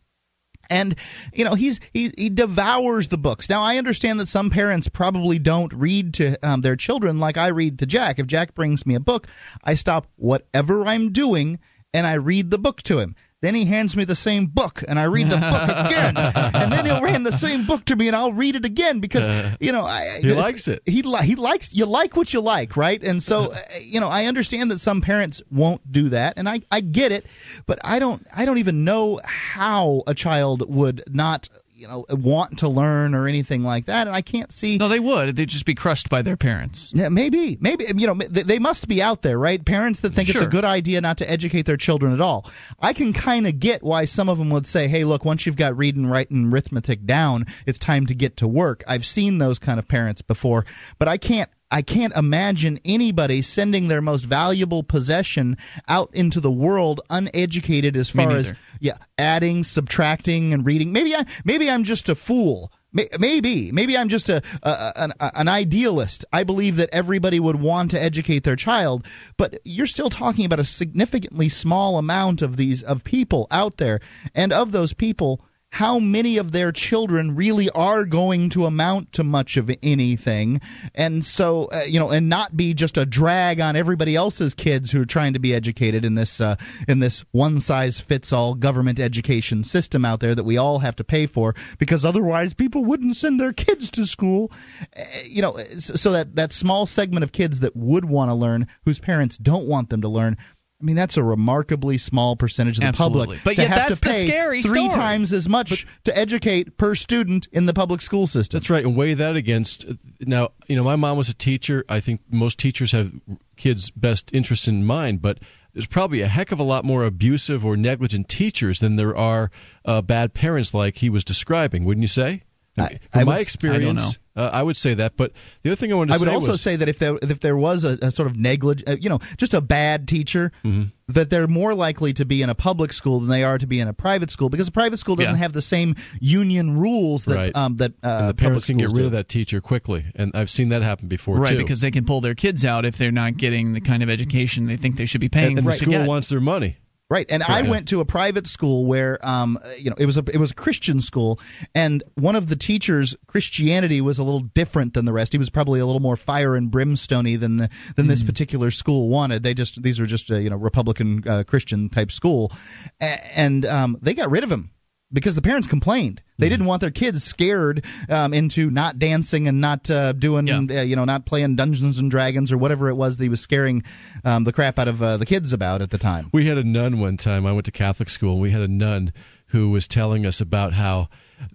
and 0.70 0.95
you 1.34 1.45
know 1.45 1.53
he's 1.53 1.80
he, 1.93 2.12
he 2.18 2.30
devours 2.30 3.08
the 3.08 3.18
books 3.18 3.49
now 3.49 3.62
i 3.62 3.78
understand 3.78 4.20
that 4.20 4.28
some 4.28 4.49
parents 4.49 4.88
probably 4.88 5.39
don't 5.39 5.74
read 5.74 6.16
to 6.16 6.36
um, 6.43 6.62
their 6.62 6.76
children 6.76 7.20
like 7.20 7.38
i 7.38 7.47
read 7.47 7.80
to 7.80 7.86
jack 7.86 8.20
if 8.20 8.28
jack 8.28 8.53
brings 8.53 8.86
me 8.86 8.95
a 8.95 8.99
book 8.99 9.28
i 9.64 9.76
stop 9.76 10.08
whatever 10.16 10.86
i'm 10.86 11.12
doing 11.12 11.60
and 11.93 12.06
i 12.06 12.14
read 12.14 12.49
the 12.49 12.58
book 12.58 12.82
to 12.84 12.99
him 12.99 13.16
then 13.46 13.56
he 13.56 13.66
hands 13.66 13.96
me 13.96 14.06
the 14.06 14.16
same 14.16 14.48
book, 14.48 14.84
and 14.88 15.00
I 15.00 15.06
read 15.06 15.30
the 15.30 15.38
book 15.38 15.64
again. 15.88 16.18
and 16.18 16.72
then 16.72 16.86
he'll 16.86 17.06
hand 17.06 17.26
the 17.26 17.32
same 17.32 17.66
book 17.66 17.86
to 17.86 17.96
me, 17.96 18.08
and 18.08 18.16
I'll 18.16 18.34
read 18.34 18.56
it 18.56 18.66
again 18.66 19.00
because 19.00 19.56
you 19.60 19.72
know 19.72 19.84
I, 19.84 20.20
he 20.22 20.34
likes 20.34 20.68
it. 20.68 20.84
He 20.86 21.02
li- 21.02 21.26
he 21.26 21.36
likes 21.36 21.76
you 21.76 21.86
like 21.86 22.16
what 22.16 22.34
you 22.34 22.41
like, 22.41 22.78
right? 22.78 23.02
And 23.04 23.22
so 23.22 23.52
uh, 23.54 23.58
you 23.82 24.00
know 24.00 24.08
I 24.08 24.26
understand 24.26 24.72
that 24.72 24.80
some 24.80 25.02
parents 25.02 25.41
won't 25.52 25.89
do 25.91 26.10
that, 26.10 26.34
and 26.38 26.48
I 26.50 26.62
I 26.72 26.82
get 26.82 27.12
it, 27.12 27.26
but 27.66 27.80
I 27.84 28.00
don't 28.00 28.26
I 28.36 28.46
don't 28.46 28.58
even 28.58 28.84
know 28.84 29.20
how 29.24 30.04
a 30.08 30.14
child 30.14 30.68
would 30.68 31.04
not 31.08 31.50
you 31.86 31.92
know 31.92 32.06
want 32.10 32.60
to 32.60 32.68
learn 32.68 33.14
or 33.14 33.28
anything 33.28 33.64
like 33.64 33.86
that 33.86 34.08
and 34.08 34.16
i 34.16 34.22
can't 34.22 34.52
see 34.52 34.78
no 34.78 34.90
they 34.90 35.00
would. 35.00 35.36
They'd 35.36 35.50
just 35.50 35.66
be 35.66 35.76
crushed 35.76 36.10
by 36.10 36.22
their 36.22 36.38
parents. 36.38 36.92
Yeah 36.94 37.10
maybe. 37.10 37.58
Maybe 37.60 37.86
you 37.96 38.08
know 38.08 38.16
they 38.16 38.60
must 38.60 38.88
be 38.88 39.02
out 39.02 39.22
there 39.22 39.38
right? 39.38 39.64
Parents 39.64 40.02
that 40.02 40.14
think 40.14 40.30
sure. 40.30 40.42
it's 40.42 40.48
a 40.48 40.50
good 40.50 40.66
idea 40.66 41.02
not 41.02 41.20
to 41.20 41.30
educate 41.30 41.64
their 41.64 41.78
children 41.78 42.14
at 42.14 42.22
all. 42.22 42.50
I 42.80 42.94
can 42.94 43.14
kind 43.14 43.48
of 43.48 43.60
get 43.60 43.84
why 43.84 44.06
some 44.06 44.30
of 44.30 44.38
them 44.38 44.50
would 44.52 44.68
say 44.68 44.88
hey 44.88 45.04
look 45.04 45.26
once 45.26 45.46
you've 45.46 45.56
got 45.56 45.78
reading 45.78 46.08
writing 46.08 46.52
arithmetic 46.52 47.06
down 47.06 47.46
it's 47.66 47.80
time 47.80 48.08
to 48.08 48.16
get 48.16 48.38
to 48.38 48.48
work. 48.48 48.84
I've 48.88 49.06
seen 49.06 49.38
those 49.38 49.60
kind 49.60 49.80
of 49.80 49.88
parents 49.88 50.22
before 50.22 50.66
but 50.98 51.08
i 51.08 51.18
can't 51.18 51.50
I 51.76 51.82
can't 51.82 52.15
imagine 52.15 52.80
anybody 52.86 53.41
sending 53.41 53.89
their 53.89 54.01
most 54.01 54.21
valuable 54.21 54.82
possession 54.82 55.57
out 55.89 56.11
into 56.13 56.39
the 56.39 56.49
world 56.49 57.01
uneducated 57.09 57.97
as 57.97 58.09
far 58.09 58.32
as 58.32 58.53
yeah, 58.80 58.93
adding, 59.17 59.65
subtracting 59.65 60.53
and 60.53 60.65
reading. 60.65 60.93
Maybe 60.93 61.13
I 61.13 61.26
maybe 61.43 61.69
I'm 61.69 61.84
just 61.84 62.07
a 62.07 62.15
fool. 62.15 62.71
Maybe, 63.19 63.73
maybe 63.73 63.97
I'm 63.97 64.07
just 64.07 64.30
a, 64.30 64.41
a 64.63 64.93
an, 64.95 65.11
an 65.19 65.49
idealist. 65.49 66.23
I 66.32 66.45
believe 66.45 66.78
that 66.78 66.91
everybody 66.93 67.41
would 67.41 67.59
want 67.59 67.91
to 67.91 68.01
educate 68.01 68.45
their 68.45 68.55
child, 68.55 69.05
but 69.36 69.59
you're 69.65 69.86
still 69.86 70.09
talking 70.09 70.45
about 70.45 70.61
a 70.61 70.63
significantly 70.63 71.49
small 71.49 71.97
amount 71.97 72.41
of 72.41 72.55
these 72.55 72.84
of 72.84 73.03
people 73.03 73.47
out 73.51 73.76
there, 73.76 73.99
and 74.34 74.53
of 74.53 74.71
those 74.71 74.93
people, 74.93 75.41
how 75.76 75.99
many 75.99 76.38
of 76.38 76.53
their 76.53 76.71
children 76.71 77.36
really 77.36 77.69
are 77.69 78.05
going 78.05 78.47
to 78.47 78.65
amount 78.65 79.11
to 79.11 79.26
much 79.26 79.57
of 79.57 79.69
anything. 79.84 80.61
And 80.93 81.21
so 81.21 81.65
uh, 81.65 81.82
you 81.86 81.99
know 81.99 82.11
and 82.11 82.30
not 82.30 82.55
be 82.55 82.73
just 82.73 82.97
a 82.97 83.05
drag 83.05 83.59
on 83.59 83.76
everybody 83.76 84.15
else's 84.15 84.53
kids 84.53 84.89
who 84.89 85.01
are 85.01 85.05
trying 85.05 85.34
to 85.34 85.39
be 85.39 85.53
educated 85.53 86.05
in 86.05 86.15
this 86.15 86.39
uh, 86.39 86.55
in 86.88 86.99
this 86.99 87.26
one 87.32 87.59
size 87.59 87.99
fits 87.99 88.32
all 88.32 88.55
government 88.55 89.01
education 89.01 89.63
system 89.63 90.05
out 90.05 90.21
there 90.21 90.34
that 90.34 90.45
we 90.45 90.55
all 90.55 90.80
have 90.80 90.95
to 90.95 91.03
pay 91.03 91.26
for 91.26 91.53
because 91.78 92.05
otherwise 92.05 92.53
people 92.53 92.86
wouldn't 92.86 93.17
send 93.17 93.38
their 93.38 93.51
kids 93.51 93.91
to 93.91 94.05
school. 94.05 94.53
Uh, 94.97 95.03
you 95.26 95.41
know 95.41 95.57
so 95.57 96.13
that 96.13 96.38
that 96.38 96.53
small 96.53 96.86
segment 96.86 97.26
of 97.26 97.34
kids 97.34 97.59
that 97.59 97.76
would 97.76 98.05
want 98.05 98.30
to 98.30 98.36
learn 98.36 98.67
whose 98.86 98.99
parents 98.99 99.38
don't 99.38 99.67
want 99.67 99.89
them 99.89 100.03
to 100.03 100.07
learn 100.07 100.38
I 100.82 100.86
mean, 100.86 100.97
that's 100.97 101.15
a 101.15 101.23
remarkably 101.23 101.97
small 101.97 102.36
percentage 102.36 102.78
of 102.78 102.82
the 102.82 102.88
Absolutely. 102.88 103.38
public 103.38 103.43
but 103.45 103.55
to 103.55 103.61
yet 103.61 103.71
have 103.71 103.89
that's 103.89 104.01
to 104.01 104.05
pay 104.05 104.28
scary 104.28 104.61
three 104.61 104.89
story. 104.89 105.01
times 105.01 105.32
as 105.32 105.47
much 105.47 105.86
but, 105.86 106.03
to 106.05 106.17
educate 106.17 106.76
per 106.76 106.95
student 106.95 107.47
in 107.53 107.65
the 107.65 107.73
public 107.73 108.01
school 108.01 108.28
system. 108.28 108.59
That's 108.59 108.69
right, 108.69 108.86
and 108.86 108.95
weigh 108.95 109.13
that 109.13 109.38
against. 109.38 109.86
Now, 110.19 110.49
you 110.67 110.76
know, 110.76 110.84
my 110.84 110.97
mom 110.97 111.17
was 111.17 111.30
a 111.30 111.34
teacher. 111.34 111.86
I 111.88 112.01
think 112.01 112.21
most 112.30 112.59
teachers 112.59 112.91
have 112.91 113.13
kids' 113.55 113.89
best 113.89 114.34
interest 114.34 114.67
in 114.67 114.86
mind, 114.86 115.21
but 115.21 115.39
there's 115.73 115.88
probably 115.88 116.21
a 116.21 116.28
heck 116.28 116.51
of 116.51 116.59
a 116.59 116.63
lot 116.63 116.84
more 116.84 117.05
abusive 117.05 117.65
or 117.65 117.78
negligent 117.78 118.28
teachers 118.28 118.80
than 118.80 118.97
there 118.97 119.15
are 119.15 119.51
uh, 119.86 120.01
bad 120.01 120.34
parents, 120.34 120.73
like 120.73 120.97
he 120.97 121.09
was 121.09 121.23
describing. 121.23 121.86
Wouldn't 121.86 122.01
you 122.01 122.09
say? 122.09 122.41
I, 122.78 122.89
From 122.89 122.99
I 123.13 123.23
my 123.23 123.34
would, 123.34 123.41
experience, 123.41 124.01
I, 124.03 124.11
uh, 124.36 124.50
I 124.52 124.62
would 124.62 124.78
say 124.78 124.96
that. 124.96 125.16
But 125.18 125.34
the 125.64 125.70
other 125.72 125.76
thing 125.76 125.92
I 125.92 125.96
wanted 125.96 126.14
to 126.14 126.20
say. 126.20 126.26
I 126.26 126.26
would 126.26 126.32
say 126.32 126.36
also 126.36 126.52
was, 126.54 126.62
say 126.62 126.76
that 126.78 126.90
if 126.90 127.00
there 127.00 127.18
if 127.22 127.40
there 127.40 127.56
was 127.58 127.84
a, 127.84 127.98
a 128.02 128.12
sort 128.12 128.28
of 128.28 128.38
negligent, 128.38 128.90
uh, 128.90 128.96
you 129.00 129.10
know, 129.10 129.20
just 129.38 129.54
a 129.54 129.62
bad 129.62 130.08
teacher, 130.08 130.52
mm-hmm. 130.64 130.84
that 131.10 131.30
they're 131.30 131.48
more 131.48 131.74
likely 131.74 132.14
to 132.14 132.26
be 132.26 132.42
in 132.42 132.50
a 132.50 132.56
public 132.56 132.92
school 132.94 133.20
than 133.20 133.30
they 133.30 133.44
are 133.44 133.58
to 133.58 133.68
be 133.68 133.80
in 133.80 133.88
a 133.88 133.94
private 133.94 134.30
school 134.30 134.50
because 134.50 134.68
a 134.68 134.72
private 134.72 134.98
school 134.98 135.16
doesn't 135.16 135.36
Yeah. 135.36 135.40
have 135.40 135.54
the 135.54 135.62
same 135.62 135.96
union 136.20 136.78
rules 136.78 137.26
that 137.26 137.36
Right. 137.36 137.56
um, 137.56 137.78
that 137.78 137.94
uh, 138.04 138.08
and 138.08 138.30
the 138.30 138.34
public 138.34 138.38
parents 138.38 138.66
can 138.68 138.78
get 138.78 138.88
rid 138.88 138.96
do. 138.96 139.06
of 139.06 139.12
that 139.14 139.30
teacher 139.30 139.62
quickly, 139.62 140.06
and 140.16 140.32
I've 140.36 140.50
seen 140.50 140.70
that 140.70 140.82
happen 140.82 141.08
before 141.08 141.36
too. 141.38 141.42
right 141.42 141.52
too. 141.52 141.58
because 141.58 141.82
they 141.82 141.92
can 141.92 142.06
pull 142.06 142.22
their 142.22 142.36
kids 142.36 142.66
out 142.66 142.86
if 142.86 142.98
they're 142.98 143.12
not 143.12 143.38
getting 143.38 143.74
the 143.74 143.82
kind 143.82 144.04
of 144.04 144.10
education 144.10 144.66
they 144.68 144.78
think 144.78 144.96
they 144.98 145.06
should 145.06 145.22
be 145.22 145.30
paying 145.30 145.58
and, 145.58 145.60
and 145.60 145.66
for 145.68 145.72
the 145.72 145.78
to 145.78 145.86
school 145.86 145.92
get. 146.00 146.08
wants 146.08 146.28
their 146.28 146.42
money. 146.42 146.78
Right, 147.16 147.28
and 147.30 147.43
I 147.43 147.61
went 147.61 147.88
to 147.89 148.01
a 148.01 148.05
private 148.05 148.45
school 148.45 148.86
where, 148.86 149.18
um, 149.26 149.57
you 149.80 149.89
know, 149.89 149.95
it 149.97 150.05
was 150.05 150.18
a 150.18 150.24
it 150.28 150.36
was 150.36 150.51
a 150.51 150.53
Christian 150.53 150.99
school, 150.99 151.39
and 151.74 152.03
one 152.16 152.36
of 152.36 152.45
the 152.45 152.57
teachers' 152.57 153.16
Christianity 153.26 154.01
was 154.01 154.20
a 154.20 154.24
little 154.26 154.41
different 154.41 154.93
than 154.93 155.05
the 155.05 155.13
rest. 155.13 155.32
He 155.32 155.38
was 155.38 155.49
probably 155.49 155.80
a 155.80 155.86
little 155.86 156.01
more 156.01 156.18
fire 156.18 156.57
and 156.57 156.70
brimstony 156.70 157.38
than 157.38 157.55
the, 157.55 157.70
than 157.95 158.07
this 158.07 158.22
particular 158.22 158.70
school 158.70 159.07
wanted. 159.07 159.43
They 159.43 159.53
just 159.53 159.82
these 159.82 159.97
were 159.97 160.05
just 160.05 160.30
a 160.30 160.41
you 160.41 160.49
know 160.49 160.57
Republican 160.57 161.24
uh, 161.26 161.43
Christian 161.47 161.88
type 161.88 162.11
school, 162.11 162.51
A- 162.99 163.39
and 163.39 163.66
um, 163.66 163.97
they 164.01 164.13
got 164.13 164.30
rid 164.30 164.43
of 164.43 164.51
him 164.51 164.72
because 165.12 165.36
the 165.36 165.41
parents 165.41 165.68
complained. 165.68 166.22
They 166.38 166.49
didn't 166.49 166.66
want 166.66 166.82
their 166.82 166.89
kids 166.89 167.24
scared 167.24 167.86
um, 168.10 168.34
into 168.34 168.70
not 168.70 168.99
dancing 168.99 169.47
and 169.47 169.62
not 169.62 169.89
uh, 169.89 170.12
doing, 170.12 170.47
Yeah. 170.47 170.82
uh, 170.82 170.84
you 170.84 170.95
know, 170.95 171.06
not 171.06 171.26
playing 171.26 171.56
Dungeons 171.56 171.99
and 171.99 172.12
Dragons 172.12 172.51
or 172.51 172.58
whatever 172.58 172.89
it 172.89 172.95
was 172.95 173.16
that 173.18 173.24
he 173.24 173.30
was 173.30 173.39
scaring 173.39 173.84
um, 174.26 174.43
the 174.43 174.51
crap 174.51 174.78
out 174.80 174.88
of 174.89 175.01
uh, 175.01 175.18
the 175.18 175.26
kids 175.26 175.53
about 175.53 175.82
at 175.82 175.89
the 175.89 175.97
time. 175.97 176.30
We 176.34 176.45
had 176.45 176.58
a 176.58 176.64
nun 176.64 176.99
one 176.99 177.18
time. 177.18 177.45
I 177.45 177.53
went 177.53 177.66
to 177.68 177.72
Catholic 177.72 178.10
school, 178.10 178.34
and 178.34 178.41
we 178.41 178.51
had 178.51 178.62
a 178.62 178.68
nun 178.68 179.14
who 179.47 179.70
was 179.70 179.88
telling 179.88 180.26
us 180.26 180.41
about 180.41 180.74
how 180.74 181.08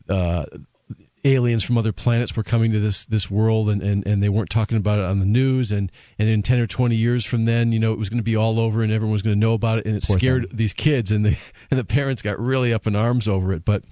uh, 0.08 0.46
aliens 1.24 1.62
from 1.62 1.78
other 1.78 1.92
planets 1.92 2.36
were 2.36 2.42
coming 2.42 2.72
to 2.72 2.80
this 2.80 3.06
this 3.06 3.30
world, 3.30 3.68
and, 3.68 3.82
and, 3.82 4.06
and 4.06 4.22
they 4.22 4.28
weren't 4.28 4.50
talking 4.50 4.78
about 4.78 4.98
it 4.98 5.04
on 5.04 5.20
the 5.20 5.26
news. 5.26 5.72
And, 5.72 5.90
and 6.18 6.28
in 6.28 6.42
10 6.42 6.60
or 6.60 6.66
20 6.66 6.96
years 6.96 7.24
from 7.24 7.44
then, 7.44 7.72
you 7.72 7.78
know, 7.78 7.92
it 7.92 7.98
was 7.98 8.08
going 8.08 8.18
to 8.18 8.24
be 8.24 8.36
all 8.36 8.58
over, 8.58 8.82
and 8.82 8.92
everyone 8.92 9.12
was 9.12 9.22
going 9.22 9.36
to 9.36 9.40
know 9.40 9.54
about 9.54 9.78
it, 9.78 9.86
and 9.86 9.96
it 9.96 10.04
Poor 10.04 10.18
scared 10.18 10.48
these 10.52 10.72
kids, 10.72 11.12
and 11.12 11.24
the 11.24 11.36
and 11.70 11.78
the 11.78 11.84
parents 11.84 12.22
got 12.22 12.38
really 12.38 12.72
up 12.72 12.86
in 12.86 12.96
arms 12.96 13.28
over 13.28 13.52
it. 13.52 13.64
But 13.64 13.84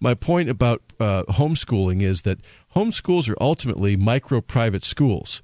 my 0.00 0.14
point 0.14 0.50
about 0.50 0.82
uh, 1.00 1.24
homeschooling 1.24 2.02
is 2.02 2.22
that 2.22 2.38
homeschools 2.74 3.30
are 3.30 3.36
ultimately 3.40 3.96
micro 3.96 4.40
private 4.40 4.84
schools. 4.84 5.42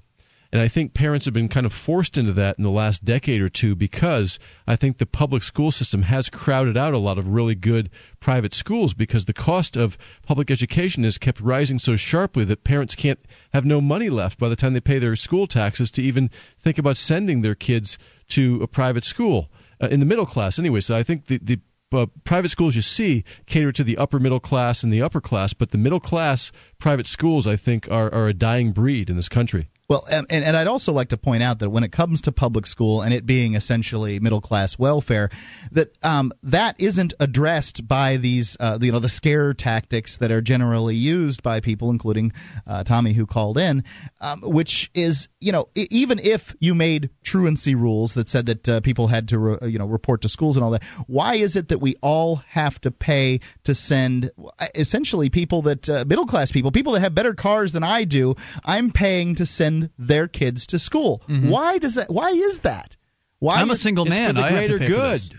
And 0.53 0.61
I 0.61 0.67
think 0.67 0.93
parents 0.93 1.25
have 1.25 1.33
been 1.33 1.49
kind 1.49 1.65
of 1.65 1.73
forced 1.73 2.19
into 2.19 2.33
that 2.33 2.59
in 2.59 2.63
the 2.63 2.69
last 2.69 3.03
decade 3.03 3.41
or 3.41 3.49
two 3.49 3.75
because 3.75 4.37
I 4.67 4.75
think 4.75 4.99
the 4.99 5.07
public 5.07 5.41
school 5.41 5.71
system 5.71 6.03
has 6.03 6.29
crowded 6.29 6.77
out 6.77 6.93
a 6.93 6.99
lot 6.99 7.17
of 7.17 7.29
really 7.29 7.55
good 7.55 7.89
private 8.19 8.53
schools 8.53 8.93
because 8.93 9.25
the 9.25 9.33
cost 9.33 9.77
of 9.77 9.97
public 10.27 10.51
education 10.51 11.05
has 11.05 11.17
kept 11.17 11.41
rising 11.41 11.79
so 11.79 11.95
sharply 11.95 12.45
that 12.45 12.63
parents 12.63 12.93
can't 12.93 13.17
have 13.51 13.65
no 13.65 13.81
money 13.81 14.11
left 14.11 14.37
by 14.37 14.47
the 14.47 14.55
time 14.55 14.73
they 14.73 14.79
pay 14.79 14.99
their 14.99 15.15
school 15.15 15.47
taxes 15.47 15.89
to 15.89 16.03
even 16.03 16.29
think 16.59 16.77
about 16.77 16.97
sending 16.97 17.41
their 17.41 17.55
kids 17.55 17.97
to 18.27 18.61
a 18.61 18.67
private 18.67 19.05
school 19.05 19.49
uh, 19.81 19.87
in 19.87 19.99
the 19.99 20.05
middle 20.05 20.27
class 20.27 20.59
anyway. 20.59 20.81
So 20.81 20.95
I 20.95 21.01
think 21.01 21.25
the, 21.25 21.39
the 21.39 21.61
uh, 21.93 22.05
private 22.25 22.49
schools 22.49 22.75
you 22.75 22.83
see 22.83 23.23
cater 23.47 23.71
to 23.71 23.83
the 23.83 23.97
upper 23.97 24.19
middle 24.19 24.39
class 24.39 24.83
and 24.83 24.93
the 24.93 25.01
upper 25.01 25.19
class, 25.19 25.53
but 25.53 25.71
the 25.71 25.79
middle 25.79 25.99
class 25.99 26.51
private 26.77 27.07
schools 27.07 27.47
I 27.47 27.55
think 27.55 27.89
are, 27.89 28.13
are 28.13 28.27
a 28.27 28.33
dying 28.35 28.71
breed 28.71 29.09
in 29.09 29.17
this 29.17 29.29
country. 29.29 29.71
Well, 29.89 30.05
and, 30.09 30.27
and 30.31 30.55
I'd 30.55 30.67
also 30.67 30.93
like 30.93 31.09
to 31.09 31.17
point 31.17 31.43
out 31.43 31.59
that 31.59 31.69
when 31.69 31.83
it 31.83 31.91
comes 31.91 32.21
to 32.21 32.31
public 32.31 32.65
school 32.65 33.01
and 33.01 33.13
it 33.13 33.25
being 33.25 33.55
essentially 33.55 34.21
middle 34.21 34.39
class 34.39 34.79
welfare, 34.79 35.29
that 35.73 35.89
um, 36.03 36.31
that 36.43 36.77
isn't 36.79 37.13
addressed 37.19 37.85
by 37.85 38.15
these, 38.15 38.55
uh, 38.61 38.79
you 38.81 38.93
know, 38.93 38.99
the 38.99 39.09
scare 39.09 39.53
tactics 39.53 40.17
that 40.17 40.31
are 40.31 40.39
generally 40.41 40.95
used 40.95 41.43
by 41.43 41.59
people, 41.59 41.89
including 41.89 42.31
uh, 42.65 42.85
Tommy 42.85 43.11
who 43.11 43.25
called 43.25 43.57
in, 43.57 43.83
um, 44.21 44.39
which 44.41 44.89
is, 44.93 45.27
you 45.41 45.51
know, 45.51 45.67
even 45.75 46.17
if 46.17 46.55
you 46.61 46.75
made 46.75 47.09
truancy 47.21 47.75
rules 47.75 48.13
that 48.13 48.29
said 48.29 48.45
that 48.45 48.69
uh, 48.69 48.79
people 48.79 49.07
had 49.07 49.27
to, 49.27 49.39
re- 49.39 49.57
you 49.63 49.79
know, 49.79 49.85
report 49.87 50.21
to 50.21 50.29
schools 50.29 50.55
and 50.55 50.63
all 50.63 50.71
that, 50.71 50.83
why 51.07 51.35
is 51.35 51.57
it 51.57 51.67
that 51.67 51.79
we 51.79 51.95
all 52.01 52.37
have 52.47 52.79
to 52.81 52.91
pay 52.91 53.41
to 53.65 53.75
send 53.75 54.31
essentially 54.75 55.29
people 55.29 55.63
that 55.63 55.89
uh, 55.89 56.05
middle 56.07 56.25
class 56.25 56.53
people, 56.53 56.71
people 56.71 56.93
that 56.93 57.01
have 57.01 57.13
better 57.13 57.33
cars 57.33 57.73
than 57.73 57.83
I 57.83 58.05
do, 58.05 58.35
I'm 58.63 58.89
paying 58.89 59.35
to 59.35 59.45
send 59.45 59.72
their 59.97 60.27
kids 60.27 60.67
to 60.67 60.79
school. 60.79 61.21
Why 61.27 61.77
does 61.77 61.95
that? 61.95 62.09
Why 62.09 62.29
is 62.29 62.59
that? 62.61 62.95
Why 63.39 63.55
I'm 63.61 63.69
a 63.69 63.73
is- 63.73 63.81
single 63.81 64.05
It's 64.05 64.15
man. 64.17 64.29
for 64.29 64.33
the 64.33 64.43
I 64.45 64.51
have 64.51 64.61
to 64.61 64.67
greater 64.67 64.77
pay 64.79 64.85
for 64.87 64.93
good. 64.93 65.13
this. 65.15 65.29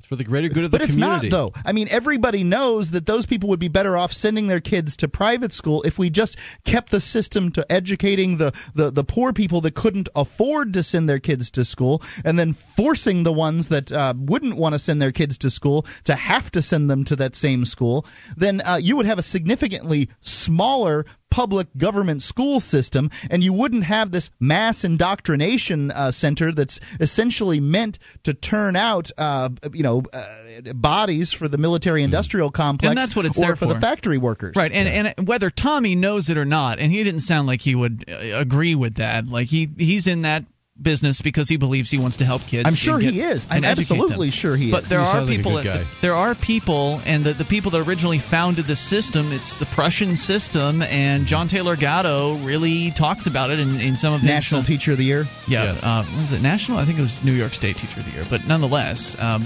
It's 0.00 0.08
for 0.10 0.16
the 0.16 0.24
greater 0.24 0.50
good 0.50 0.64
of 0.64 0.70
the 0.70 0.78
but 0.78 0.86
community. 0.90 1.16
But 1.16 1.24
it's 1.28 1.32
not, 1.32 1.54
though. 1.54 1.62
I 1.64 1.72
mean, 1.72 1.88
everybody 1.90 2.44
knows 2.44 2.90
that 2.90 3.06
those 3.06 3.24
people 3.24 3.48
would 3.50 3.58
be 3.58 3.68
better 3.68 3.96
off 3.96 4.12
sending 4.12 4.48
their 4.48 4.60
kids 4.60 4.98
to 4.98 5.08
private 5.08 5.50
school 5.50 5.80
if 5.82 5.98
we 5.98 6.10
just 6.10 6.36
kept 6.62 6.90
the 6.90 7.00
system 7.00 7.52
to 7.52 7.64
educating 7.72 8.36
the, 8.36 8.52
the, 8.74 8.90
the 8.90 9.02
poor 9.02 9.32
people 9.32 9.62
that 9.62 9.74
couldn't 9.74 10.10
afford 10.14 10.74
to 10.74 10.82
send 10.82 11.08
their 11.08 11.20
kids 11.20 11.52
to 11.52 11.64
school 11.64 12.02
and 12.22 12.38
then 12.38 12.52
forcing 12.52 13.22
the 13.22 13.32
ones 13.32 13.68
that 13.68 13.90
uh, 13.92 14.12
wouldn't 14.14 14.56
want 14.58 14.74
to 14.74 14.78
send 14.78 15.00
their 15.00 15.10
kids 15.12 15.38
to 15.38 15.48
school 15.48 15.86
to 16.04 16.14
have 16.14 16.50
to 16.50 16.60
send 16.60 16.90
them 16.90 17.04
to 17.04 17.16
that 17.16 17.34
same 17.34 17.64
school. 17.64 18.04
Then 18.36 18.60
uh, 18.60 18.78
you 18.82 18.96
would 18.96 19.06
have 19.06 19.18
a 19.18 19.22
significantly 19.22 20.10
smaller 20.20 21.06
public 21.34 21.66
government 21.76 22.22
school 22.22 22.60
system, 22.60 23.10
and 23.28 23.42
you 23.42 23.52
wouldn't 23.52 23.82
have 23.82 24.12
this 24.12 24.30
mass 24.38 24.84
indoctrination 24.84 25.90
uh, 25.90 26.12
center 26.12 26.52
that's 26.52 26.78
essentially 27.00 27.58
meant 27.58 27.98
to 28.22 28.32
turn 28.32 28.76
out, 28.76 29.10
uh, 29.18 29.48
you 29.72 29.82
know, 29.82 30.04
uh, 30.12 30.72
bodies 30.74 31.32
for 31.32 31.48
the 31.48 31.58
military-industrial 31.58 32.52
complex, 32.52 32.88
and 32.88 32.96
that's 32.96 33.16
what 33.16 33.26
it's 33.26 33.36
or 33.36 33.46
there 33.46 33.56
for. 33.56 33.66
the 33.66 33.80
factory 33.80 34.16
workers. 34.16 34.54
Right, 34.54 34.70
and 34.70 34.88
yeah. 34.88 35.12
and 35.16 35.26
whether 35.26 35.50
Tommy 35.50 35.96
knows 35.96 36.30
it 36.30 36.38
or 36.38 36.44
not, 36.44 36.78
and 36.78 36.92
he 36.92 37.02
didn't 37.02 37.22
sound 37.22 37.48
like 37.48 37.62
he 37.62 37.74
would 37.74 38.04
uh, 38.08 38.38
agree 38.38 38.76
with 38.76 38.96
that. 38.96 39.26
Like 39.26 39.48
he 39.48 39.68
he's 39.76 40.06
in 40.06 40.22
that 40.22 40.44
business 40.80 41.20
because 41.20 41.48
he 41.48 41.56
believes 41.56 41.90
he 41.90 41.98
wants 41.98 42.18
to 42.18 42.24
help 42.24 42.42
kids. 42.46 42.66
I'm 42.66 42.74
sure 42.74 42.98
get, 42.98 43.14
he 43.14 43.20
is. 43.20 43.46
I'm 43.48 43.64
absolutely 43.64 44.30
sure 44.30 44.56
he 44.56 44.66
is. 44.66 44.72
But 44.72 44.84
there 44.84 45.00
he 45.00 45.06
are 45.06 45.26
people. 45.26 45.52
Like 45.52 45.64
that, 45.64 45.86
there 46.00 46.14
are 46.14 46.34
people, 46.34 47.00
and 47.04 47.24
the, 47.24 47.32
the 47.32 47.44
people 47.44 47.70
that 47.72 47.86
originally 47.86 48.18
founded 48.18 48.66
the 48.66 48.76
system. 48.76 49.32
It's 49.32 49.58
the 49.58 49.66
Prussian 49.66 50.16
system, 50.16 50.82
and 50.82 51.26
John 51.26 51.48
Taylor 51.48 51.76
Gatto 51.76 52.36
really 52.38 52.90
talks 52.90 53.26
about 53.26 53.50
it 53.50 53.60
in, 53.60 53.80
in 53.80 53.96
some 53.96 54.14
of 54.14 54.20
his 54.20 54.30
National 54.30 54.62
uh, 54.62 54.64
Teacher 54.64 54.92
of 54.92 54.98
the 54.98 55.04
Year. 55.04 55.26
Yeah, 55.46 55.64
yes. 55.64 55.82
uh, 55.84 56.04
was 56.18 56.32
it 56.32 56.42
national? 56.42 56.78
I 56.78 56.84
think 56.84 56.98
it 56.98 57.02
was 57.02 57.22
New 57.22 57.32
York 57.32 57.54
State 57.54 57.76
Teacher 57.76 58.00
of 58.00 58.06
the 58.06 58.12
Year, 58.12 58.26
but 58.28 58.46
nonetheless. 58.46 59.20
Um, 59.20 59.44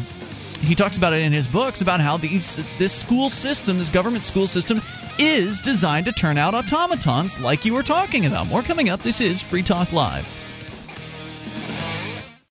he 0.61 0.75
talks 0.75 0.97
about 0.97 1.13
it 1.13 1.23
in 1.23 1.33
his 1.33 1.47
books 1.47 1.83
about 1.83 2.01
how 2.01 2.17
these 2.17 2.57
this 2.79 2.93
school 2.93 3.31
system, 3.31 3.79
this 3.79 3.91
government 3.91 4.25
school 4.25 4.49
system, 4.49 4.83
is 5.17 5.63
designed 5.63 6.07
to 6.07 6.13
turn 6.13 6.37
out 6.37 6.55
automatons 6.55 7.39
like 7.39 7.65
you 7.65 7.75
were 7.75 7.85
talking 7.85 8.27
about. 8.27 8.49
More 8.49 8.63
coming 8.63 8.89
up. 8.89 9.01
This 9.01 9.21
is 9.21 9.41
Free 9.41 9.63
Talk 9.63 9.93
Live. 9.93 10.27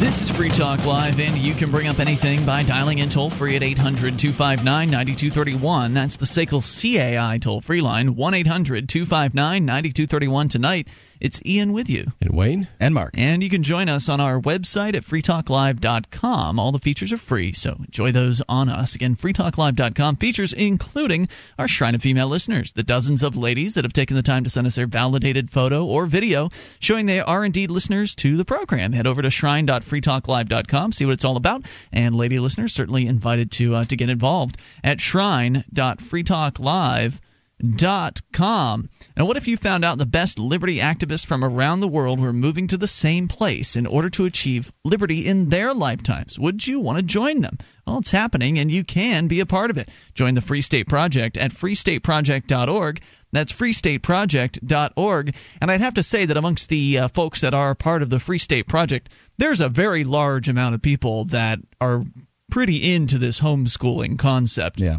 This 0.00 0.22
is 0.22 0.30
Free 0.30 0.48
Talk 0.48 0.86
Live, 0.86 1.20
and 1.20 1.36
you 1.36 1.52
can 1.52 1.70
bring 1.70 1.86
up 1.86 1.98
anything 1.98 2.46
by 2.46 2.62
dialing 2.62 3.00
in 3.00 3.10
toll 3.10 3.28
free 3.28 3.54
at 3.56 3.62
800 3.62 4.18
259 4.18 4.88
9231. 4.90 5.92
That's 5.92 6.16
the 6.16 6.24
SACL 6.24 6.62
CAI 6.62 7.36
toll 7.36 7.60
free 7.60 7.82
line, 7.82 8.16
1 8.16 8.34
800 8.34 8.88
259 8.88 9.66
9231. 9.66 10.48
Tonight, 10.48 10.88
it's 11.20 11.40
Ian 11.44 11.72
with 11.72 11.90
you. 11.90 12.06
And 12.20 12.34
Wayne. 12.34 12.68
And 12.80 12.94
Mark. 12.94 13.14
And 13.16 13.42
you 13.42 13.50
can 13.50 13.62
join 13.62 13.88
us 13.88 14.08
on 14.08 14.20
our 14.20 14.40
website 14.40 14.94
at 14.94 15.04
freetalklive.com. 15.04 16.58
All 16.58 16.72
the 16.72 16.78
features 16.78 17.12
are 17.12 17.18
free, 17.18 17.52
so 17.52 17.76
enjoy 17.78 18.12
those 18.12 18.42
on 18.48 18.68
us. 18.68 18.94
Again, 18.94 19.16
freetalklive.com 19.16 20.16
features 20.16 20.52
including 20.52 21.28
our 21.58 21.68
Shrine 21.68 21.94
of 21.94 22.02
Female 22.02 22.28
listeners, 22.28 22.72
the 22.72 22.82
dozens 22.82 23.22
of 23.22 23.36
ladies 23.36 23.74
that 23.74 23.84
have 23.84 23.92
taken 23.92 24.16
the 24.16 24.22
time 24.22 24.44
to 24.44 24.50
send 24.50 24.66
us 24.66 24.76
their 24.76 24.86
validated 24.86 25.50
photo 25.50 25.84
or 25.84 26.06
video 26.06 26.50
showing 26.78 27.06
they 27.06 27.20
are 27.20 27.44
indeed 27.44 27.70
listeners 27.70 28.14
to 28.16 28.36
the 28.36 28.44
program. 28.44 28.92
Head 28.92 29.06
over 29.06 29.22
to 29.22 29.30
shrine.freetalklive.com, 29.30 30.92
see 30.92 31.06
what 31.06 31.12
it's 31.12 31.24
all 31.24 31.36
about. 31.36 31.64
And 31.92 32.14
lady 32.14 32.38
listeners 32.38 32.72
certainly 32.72 33.06
invited 33.06 33.52
to 33.52 33.74
uh, 33.74 33.84
to 33.84 33.96
get 33.96 34.10
involved 34.10 34.56
at 34.82 35.00
shrine.freetalklive.com 35.00 37.20
Dot 37.60 38.20
com. 38.32 38.88
Now, 39.16 39.26
what 39.26 39.36
if 39.36 39.46
you 39.46 39.58
found 39.58 39.84
out 39.84 39.98
the 39.98 40.06
best 40.06 40.38
liberty 40.38 40.78
activists 40.78 41.26
from 41.26 41.44
around 41.44 41.80
the 41.80 41.88
world 41.88 42.18
were 42.18 42.32
moving 42.32 42.68
to 42.68 42.78
the 42.78 42.88
same 42.88 43.28
place 43.28 43.76
in 43.76 43.86
order 43.86 44.08
to 44.10 44.24
achieve 44.24 44.72
liberty 44.82 45.26
in 45.26 45.50
their 45.50 45.74
lifetimes? 45.74 46.38
Would 46.38 46.66
you 46.66 46.80
want 46.80 46.96
to 46.96 47.02
join 47.02 47.42
them? 47.42 47.58
Well, 47.86 47.98
it's 47.98 48.10
happening, 48.10 48.58
and 48.58 48.70
you 48.70 48.82
can 48.82 49.26
be 49.26 49.40
a 49.40 49.46
part 49.46 49.70
of 49.70 49.76
it. 49.76 49.90
Join 50.14 50.34
the 50.34 50.40
Free 50.40 50.62
State 50.62 50.88
Project 50.88 51.36
at 51.36 51.52
freestateproject.org. 51.52 53.02
That's 53.32 53.52
freestateproject.org. 53.52 55.34
And 55.60 55.70
I'd 55.70 55.80
have 55.80 55.94
to 55.94 56.02
say 56.02 56.24
that 56.24 56.36
amongst 56.36 56.68
the 56.70 56.98
uh, 56.98 57.08
folks 57.08 57.42
that 57.42 57.52
are 57.52 57.74
part 57.74 58.02
of 58.02 58.10
the 58.10 58.20
Free 58.20 58.38
State 58.38 58.68
Project, 58.68 59.10
there's 59.36 59.60
a 59.60 59.68
very 59.68 60.04
large 60.04 60.48
amount 60.48 60.74
of 60.74 60.82
people 60.82 61.26
that 61.26 61.58
are 61.80 62.04
pretty 62.50 62.94
into 62.94 63.18
this 63.18 63.40
homeschooling 63.40 64.18
concept. 64.18 64.80
Yeah. 64.80 64.96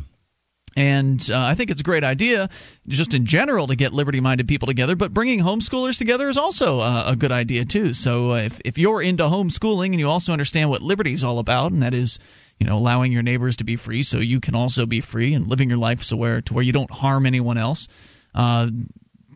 And 0.76 1.30
uh, 1.30 1.38
I 1.38 1.56
think 1.56 1.70
it's 1.70 1.82
a 1.82 1.84
great 1.84 2.06
idea, 2.06 2.50
just 2.88 3.14
in 3.14 3.26
general, 3.26 3.68
to 3.68 3.76
get 3.76 3.92
liberty-minded 3.92 4.48
people 4.48 4.68
together. 4.68 4.96
But 4.96 5.14
bringing 5.14 5.40
homeschoolers 5.40 5.98
together 5.98 6.30
is 6.30 6.38
also 6.38 6.80
uh, 6.80 7.04
a 7.08 7.16
good 7.18 7.34
idea 7.34 7.66
too. 7.66 7.94
So 7.94 8.32
uh, 8.32 8.36
if 8.38 8.62
if 8.64 8.78
you're 8.78 9.02
into 9.02 9.24
homeschooling 9.24 9.88
and 9.88 10.00
you 10.00 10.10
also 10.10 10.32
understand 10.32 10.70
what 10.70 10.82
liberty 10.82 11.12
is 11.12 11.26
all 11.26 11.40
about, 11.40 11.74
and 11.74 11.84
that 11.84 11.94
is, 11.94 12.20
you 12.58 12.68
know, 12.68 12.78
allowing 12.78 13.12
your 13.12 13.24
neighbors 13.24 13.58
to 13.58 13.66
be 13.66 13.76
free, 13.76 14.04
so 14.04 14.20
you 14.20 14.40
can 14.40 14.56
also 14.56 14.86
be 14.86 15.02
free 15.02 15.34
and 15.34 15.48
living 15.48 15.70
your 15.70 15.78
life 15.78 16.04
so 16.04 16.16
where 16.16 16.42
to 16.42 16.54
where 16.54 16.64
you 16.64 16.72
don't 16.72 16.92
harm 16.92 17.26
anyone 17.26 17.58
else. 17.58 17.90
Uh, 18.34 18.70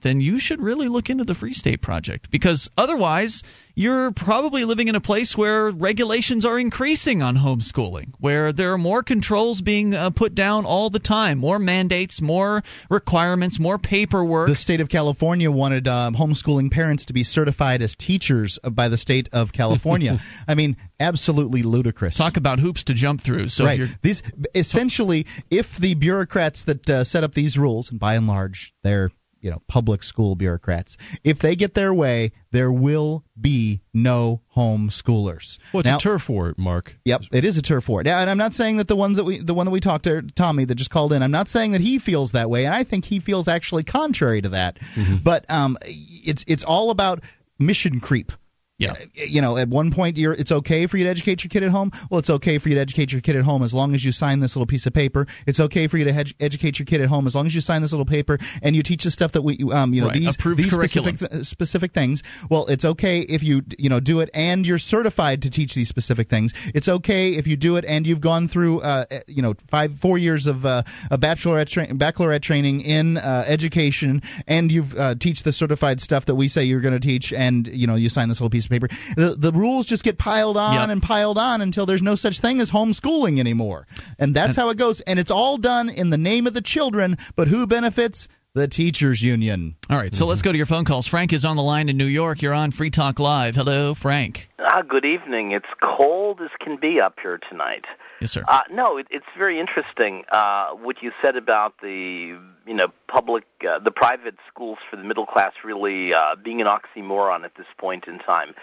then 0.06 0.22
you 0.22 0.38
should 0.38 0.62
really 0.62 0.88
look 0.88 1.10
into 1.10 1.24
the 1.24 1.34
Free 1.34 1.54
State 1.54 1.82
Project 1.82 2.30
because 2.30 2.70
otherwise 2.78 3.42
you're 3.74 4.12
probably 4.12 4.64
living 4.64 4.88
in 4.88 4.94
a 4.94 5.02
place 5.02 5.36
where 5.36 5.72
regulations 5.72 6.46
are 6.46 6.60
increasing 6.60 7.24
on 7.24 7.36
homeschooling, 7.36 8.14
where 8.20 8.54
there 8.54 8.74
are 8.74 8.78
more 8.78 9.02
controls 9.02 9.62
being 9.62 9.96
uh, 9.96 10.12
put 10.12 10.36
down 10.36 10.66
all 10.66 10.92
the 10.92 11.00
time, 11.00 11.40
more 11.40 11.58
mandates, 11.58 12.22
more 12.22 12.64
requirements, 12.88 13.60
more 13.60 13.80
paperwork. 13.80 14.48
The 14.48 14.56
state 14.56 14.80
of 14.80 14.90
California 14.90 15.50
wanted 15.50 15.88
um, 15.88 16.14
homeschooling 16.14 16.70
parents 16.70 17.06
to 17.06 17.14
be 17.14 17.24
certified 17.24 17.82
as 17.82 17.96
teachers 17.96 18.60
by 18.60 18.90
the 18.90 18.98
state 18.98 19.30
of 19.34 19.52
California. 19.52 20.20
I 20.48 20.54
mean, 20.54 20.78
absolutely 21.00 21.64
ludicrous. 21.64 22.16
Talk 22.16 22.38
about 22.38 22.60
hoops 22.60 22.86
to 22.86 22.94
jump 22.94 23.22
through. 23.22 23.48
So 23.48 23.66
right. 23.66 23.90
These 24.04 24.22
essentially, 24.54 25.26
if 25.50 25.78
the 25.78 25.96
bureaucrats 25.96 26.66
that 26.66 26.90
uh, 26.90 27.04
set 27.04 27.24
up 27.24 27.34
these 27.34 27.58
rules, 27.58 27.90
and 27.90 28.00
by 28.00 28.16
and 28.16 28.28
large 28.28 28.74
they're 28.84 29.10
you 29.46 29.52
know 29.52 29.62
public 29.68 30.02
school 30.02 30.36
bureaucrats. 30.36 30.98
If 31.24 31.38
they 31.38 31.56
get 31.56 31.76
their 31.76 31.94
way, 31.94 32.32
there 32.50 32.72
will 32.72 33.24
be 33.40 33.80
no 33.94 34.42
homeschoolers. 34.58 35.60
Well, 35.72 35.82
it's 35.82 35.90
now, 35.90 35.98
a 35.98 36.00
turf 36.00 36.28
war, 36.28 36.56
Mark. 36.58 36.96
Yep, 37.06 37.26
it 37.32 37.46
is 37.46 37.58
a 37.58 37.62
turf 37.62 37.88
war. 37.88 38.02
Now, 38.04 38.20
and 38.20 38.30
I'm 38.30 38.40
not 38.40 38.54
saying 38.54 38.78
that 38.78 38.88
the 38.88 38.96
ones 38.96 39.18
that 39.18 39.24
we, 39.24 39.38
the 39.38 39.54
one 39.54 39.68
that 39.68 39.72
we 39.72 39.82
talked 39.82 40.06
to, 40.06 40.24
Tommy, 40.24 40.66
that 40.66 40.74
just 40.74 40.90
called 40.90 41.14
in, 41.14 41.22
I'm 41.22 41.30
not 41.30 41.48
saying 41.48 41.74
that 41.74 41.82
he 41.82 42.00
feels 42.00 42.32
that 42.32 42.50
way, 42.50 42.66
and 42.66 42.74
I 42.74 42.84
think 42.84 43.06
he 43.06 43.20
feels 43.20 43.48
actually 43.48 43.84
contrary 43.84 44.42
to 44.42 44.50
that. 44.50 44.80
Mm-hmm. 44.80 45.18
But 45.18 45.50
um, 45.52 45.78
it's 45.84 46.44
it's 46.48 46.64
all 46.64 46.90
about 46.90 47.22
mission 47.60 48.00
creep. 48.00 48.32
Yeah. 48.78 48.94
You 49.14 49.42
know, 49.42 49.58
at 49.58 49.70
one 49.70 49.92
point, 49.92 50.18
you're, 50.18 50.34
it's 50.34 50.52
okay 50.52 50.88
for 50.88 50.98
you 50.98 51.06
to 51.06 51.10
educate 51.10 51.44
your 51.46 51.50
kid 51.50 51.64
at 51.64 51.72
home. 51.72 51.92
Well, 52.10 52.20
it's 52.20 52.30
okay 52.30 52.58
for 52.58 52.68
you 52.68 52.76
to 52.76 52.82
educate 52.82 53.14
your 53.14 53.22
kid 53.22 53.38
at 53.38 53.44
home 53.44 53.64
as 53.64 53.74
long 53.74 53.96
as 53.96 54.04
you 54.04 54.12
sign 54.12 54.42
this 54.42 54.56
little 54.58 54.66
piece 54.66 54.86
of 54.86 54.94
paper. 54.94 55.28
It's 55.48 55.62
okay 55.62 55.88
for 55.88 55.98
you 55.98 56.06
to 56.06 56.14
hed- 56.14 56.34
educate 56.42 56.78
your 56.78 56.86
kid 56.86 57.00
at 57.00 57.08
home 57.08 57.26
as 57.26 57.36
long 57.36 57.46
as 57.46 57.56
you 57.56 57.62
sign 57.62 57.82
this 57.82 57.94
little 57.94 58.06
paper 58.06 58.38
and 58.62 58.76
you 58.76 58.84
teach 58.84 59.06
the 59.06 59.12
stuff 59.12 59.32
that 59.34 59.44
we, 59.44 59.58
um, 59.72 59.94
you 59.94 60.02
know, 60.02 60.08
right. 60.08 60.16
these 60.18 60.36
Approved 60.36 60.60
these 60.60 60.74
curriculum. 60.74 61.16
specific 61.16 61.46
specific 61.46 61.94
things. 61.94 62.24
Well, 62.50 62.66
it's 62.66 62.84
okay 62.84 63.20
if 63.20 63.44
you 63.44 63.62
you 63.78 63.90
know 63.90 64.02
do 64.02 64.20
it 64.20 64.30
and 64.34 64.68
you're 64.68 64.78
certified 64.78 65.44
to 65.44 65.50
teach 65.50 65.74
these 65.74 65.88
specific 65.88 66.28
things. 66.28 66.54
It's 66.76 66.90
okay 66.90 67.30
if 67.30 67.48
you 67.48 67.56
do 67.56 67.78
it 67.78 67.86
and 67.86 68.06
you've 68.06 68.22
gone 68.22 68.50
through, 68.50 68.82
uh, 68.82 69.06
you 69.28 69.42
know, 69.42 69.54
five 69.68 69.98
four 69.98 70.18
years 70.18 70.48
of 70.48 70.66
uh, 70.66 70.84
a 71.10 71.18
bachelorette 71.18 71.70
tra- 71.70 71.96
baccalaureate 71.96 72.42
training 72.42 72.82
in 72.82 73.16
uh, 73.16 73.46
education 73.48 74.22
and 74.48 74.70
you've 74.70 74.98
uh, 75.00 75.16
teach 75.16 75.44
the 75.44 75.54
certified 75.54 76.02
stuff 76.02 76.26
that 76.26 76.36
we 76.36 76.50
say 76.50 76.66
you're 76.66 76.82
going 76.82 77.00
to 77.00 77.08
teach 77.08 77.32
and 77.32 77.68
you 77.68 77.88
know 77.88 77.96
you 77.96 78.10
sign 78.10 78.28
this 78.28 78.42
little 78.42 78.50
piece 78.50 78.65
of 78.66 78.72
paper. 78.72 78.88
The, 78.88 79.36
the 79.38 79.52
rules 79.52 79.86
just 79.86 80.04
get 80.04 80.18
piled 80.18 80.58
on 80.58 80.74
yep. 80.74 80.90
and 80.90 81.02
piled 81.02 81.38
on 81.38 81.62
until 81.62 81.86
there's 81.86 82.02
no 82.02 82.16
such 82.16 82.40
thing 82.40 82.60
as 82.60 82.72
homeschooling 82.72 83.40
anymore. 83.40 83.88
And 84.20 84.36
that's 84.36 84.56
how 84.56 84.70
it 84.70 84.78
goes. 84.78 85.02
And 85.02 85.20
it's 85.20 85.32
all 85.32 85.58
done 85.58 85.90
in 85.90 86.10
the 86.10 86.18
name 86.18 86.48
of 86.48 86.54
the 86.54 86.62
children, 86.62 87.18
but 87.36 87.48
who 87.48 87.68
benefits? 87.68 88.28
The 88.54 88.70
teachers 88.70 89.22
union. 89.22 89.76
All 89.90 89.98
right, 89.98 90.16
so 90.16 90.22
mm-hmm. 90.22 90.30
let's 90.30 90.42
go 90.42 90.50
to 90.54 90.58
your 90.58 90.66
phone 90.66 90.86
calls. 90.86 91.08
Frank 91.08 91.34
is 91.34 91.44
on 91.44 91.58
the 91.58 91.62
line 91.62 91.90
in 91.90 91.98
New 91.98 92.06
York. 92.06 92.42
You're 92.42 92.54
on 92.54 92.72
Free 92.72 92.90
Talk 92.90 93.20
Live. 93.20 93.54
Hello, 93.54 93.94
Frank. 93.94 94.50
Ah, 94.60 94.82
good 94.82 95.04
evening. 95.04 95.52
It's 95.52 95.68
cold 95.82 96.40
as 96.40 96.52
can 96.62 96.78
be 96.78 97.02
up 97.02 97.20
here 97.22 97.38
tonight. 97.50 97.84
Yes, 98.20 98.32
sir. 98.32 98.44
Uh, 98.48 98.62
no, 98.72 98.98
it, 98.98 99.08
it's 99.10 99.26
very 99.38 99.60
interesting 99.60 100.24
uh, 100.32 100.70
what 100.72 101.04
you 101.04 101.12
said 101.22 101.36
about 101.36 101.80
the 101.82 102.36
you 102.66 102.74
know 102.74 102.88
public, 103.08 103.46
uh, 103.68 103.80
the 103.80 103.92
private 103.92 104.36
schools 104.48 104.78
for 104.90 104.96
the 104.96 105.04
middle 105.04 105.26
class 105.26 105.54
really 105.64 106.14
uh, 106.14 106.36
being 106.36 106.62
an 106.62 106.68
oxymoron 106.68 107.44
at 107.44 107.56
this 107.56 107.68
point 107.78 108.08
in 108.08 108.20
time. 108.20 108.56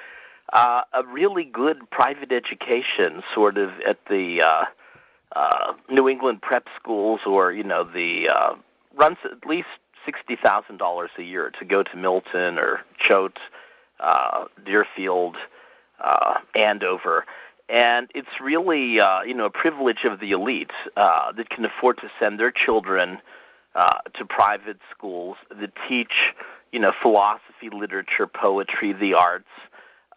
uh, 0.53 0.83
a 0.93 1.05
really 1.05 1.45
good 1.45 1.89
private 1.91 2.31
education, 2.33 3.23
sort 3.35 3.57
of 3.59 3.79
at 3.81 4.05
the 4.07 4.43
uh, 4.43 4.65
uh, 5.35 5.73
New 5.89 6.09
England 6.09 6.43
prep 6.43 6.69
schools, 6.79 7.21
or 7.27 7.53
you 7.53 7.65
know, 7.65 7.85
the 7.85 8.29
uh, 8.29 8.55
runs 8.95 9.17
at 9.25 9.47
least 9.47 9.69
sixty 10.05 10.37
thousand 10.37 10.77
dollars 10.77 11.11
a 11.19 11.23
year 11.23 11.51
to 11.59 11.65
go 11.65 11.83
to 11.83 11.97
Milton 11.97 12.59
or 12.59 12.83
Choate, 12.99 13.39
uh, 14.01 14.47
Deerfield, 14.65 15.37
uh, 16.01 16.39
Andover. 16.55 17.25
And 17.73 18.11
it's 18.15 18.39
really, 18.39 19.01
uh, 19.01 19.23
you 19.23 19.33
know, 19.33 19.47
a 19.47 19.51
privilege 19.51 20.05
of 20.05 20.21
the 20.21 20.33
elite 20.33 20.71
uh, 20.95 21.33
that 21.33 21.49
can 21.49 21.65
afford 21.65 21.97
to 22.03 22.11
send 22.21 22.39
their 22.39 22.51
children 22.51 23.19
uh, 23.75 24.01
to 24.13 24.27
private 24.27 24.77
schools 24.91 25.39
that 25.49 25.73
teach, 25.89 26.35
you 26.71 26.79
know, 26.79 26.93
philosophy, 27.01 27.71
literature, 27.73 28.27
poetry, 28.27 28.93
the 28.93 29.15
arts, 29.15 29.49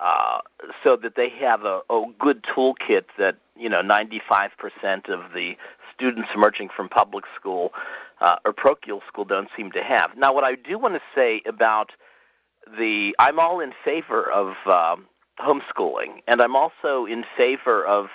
uh, 0.02 0.42
so 0.84 0.98
that 0.98 1.16
they 1.16 1.30
have 1.30 1.64
a, 1.64 1.80
a 1.90 2.04
good 2.20 2.44
toolkit 2.44 3.06
that, 3.18 3.38
you 3.58 3.70
know, 3.70 3.82
95% 3.82 5.08
of 5.08 5.32
the 5.34 5.56
students 5.94 6.28
emerging 6.36 6.68
from 6.68 6.90
public 6.90 7.24
school 7.38 7.74
uh, 8.20 8.36
or 8.44 8.52
parochial 8.52 9.02
school 9.08 9.24
don't 9.24 9.48
seem 9.56 9.72
to 9.72 9.82
have. 9.82 10.18
Now, 10.18 10.34
what 10.34 10.44
I 10.44 10.56
do 10.56 10.78
want 10.78 10.96
to 10.96 11.02
say 11.16 11.42
about 11.46 11.94
the, 12.78 13.16
I'm 13.18 13.40
all 13.40 13.62
in 13.62 13.72
favor 13.86 14.30
of 14.30 14.56
um, 14.68 15.06
homeschooling, 15.40 16.22
and 16.28 16.42
I'm 16.42 16.56
also 16.56 17.06
in 17.06 17.26
favor 17.38 17.86
of, 17.86 18.10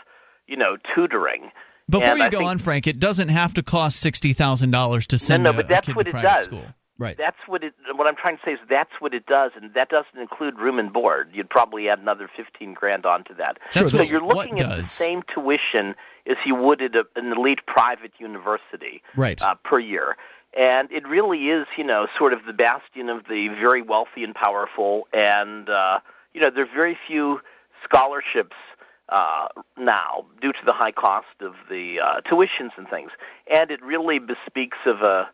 you 0.46 0.56
know, 0.56 0.76
tutoring. 0.94 1.50
Before 1.88 2.06
and 2.06 2.18
you 2.18 2.24
I 2.24 2.28
go 2.28 2.38
think, 2.38 2.50
on, 2.50 2.58
Frank, 2.58 2.86
it 2.86 3.00
doesn't 3.00 3.28
have 3.28 3.54
to 3.54 3.62
cost 3.62 3.98
sixty 3.98 4.32
thousand 4.32 4.70
dollars 4.70 5.08
to 5.08 5.18
send 5.18 5.42
no, 5.42 5.50
a, 5.50 5.52
but 5.54 5.64
a 5.64 5.68
that's 5.68 5.86
kid 5.86 5.96
what 5.96 6.04
to 6.04 6.10
it 6.10 6.12
private 6.12 6.28
does. 6.28 6.44
school. 6.44 6.64
Right. 6.98 7.16
That's 7.16 7.38
what 7.46 7.64
it. 7.64 7.72
What 7.94 8.06
I'm 8.06 8.14
trying 8.14 8.36
to 8.36 8.44
say 8.44 8.52
is 8.52 8.58
that's 8.68 8.92
what 9.00 9.14
it 9.14 9.26
does, 9.26 9.52
and 9.56 9.72
that 9.74 9.88
doesn't 9.88 10.18
include 10.20 10.58
room 10.58 10.78
and 10.78 10.92
board. 10.92 11.30
You'd 11.32 11.48
probably 11.48 11.88
add 11.88 11.98
another 11.98 12.28
fifteen 12.36 12.74
grand 12.74 13.06
onto 13.06 13.34
that. 13.36 13.58
So 13.70 14.02
you're 14.02 14.20
looking 14.20 14.60
at 14.60 14.82
the 14.82 14.86
same 14.88 15.22
tuition 15.32 15.94
as 16.26 16.36
you 16.44 16.54
would 16.54 16.82
at 16.82 16.94
a, 16.94 17.06
an 17.16 17.32
elite 17.32 17.64
private 17.66 18.12
university 18.18 19.02
Right. 19.16 19.40
uh, 19.40 19.54
per 19.64 19.78
year. 19.78 20.16
And 20.56 20.90
it 20.92 21.06
really 21.08 21.48
is, 21.48 21.66
you 21.78 21.84
know, 21.84 22.08
sort 22.18 22.32
of 22.32 22.44
the 22.44 22.52
bastion 22.52 23.08
of 23.08 23.24
the 23.28 23.48
very 23.48 23.82
wealthy 23.82 24.24
and 24.24 24.34
powerful. 24.34 25.06
And, 25.12 25.70
uh, 25.70 26.00
you 26.34 26.40
know, 26.40 26.50
there 26.50 26.64
are 26.64 26.74
very 26.74 26.96
few 27.06 27.40
scholarships 27.84 28.56
uh, 29.08 29.48
now 29.76 30.24
due 30.40 30.52
to 30.52 30.64
the 30.64 30.72
high 30.72 30.92
cost 30.92 31.26
of 31.40 31.54
the 31.68 32.00
uh, 32.00 32.20
tuitions 32.22 32.70
and 32.76 32.88
things. 32.88 33.10
And 33.46 33.70
it 33.70 33.82
really 33.82 34.18
bespeaks 34.18 34.78
of 34.86 35.02
a, 35.02 35.28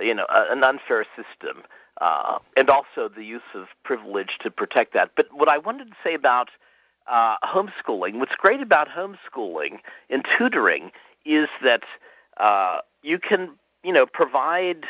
you 0.00 0.14
know, 0.14 0.26
a, 0.28 0.52
an 0.52 0.62
unfair 0.62 1.06
system. 1.16 1.62
Uh, 2.00 2.38
and 2.56 2.70
also 2.70 3.08
the 3.08 3.24
use 3.24 3.42
of 3.54 3.68
privilege 3.84 4.38
to 4.40 4.50
protect 4.50 4.94
that. 4.94 5.10
But 5.14 5.32
what 5.32 5.48
I 5.48 5.58
wanted 5.58 5.88
to 5.88 5.96
say 6.02 6.14
about 6.14 6.48
uh, 7.06 7.36
homeschooling, 7.44 8.18
what's 8.18 8.34
great 8.34 8.60
about 8.60 8.88
homeschooling 8.88 9.80
and 10.08 10.26
tutoring 10.36 10.90
is 11.24 11.48
that 11.62 11.84
uh, 12.38 12.78
you 13.02 13.18
can, 13.18 13.50
you 13.84 13.92
know, 13.92 14.06
provide 14.06 14.84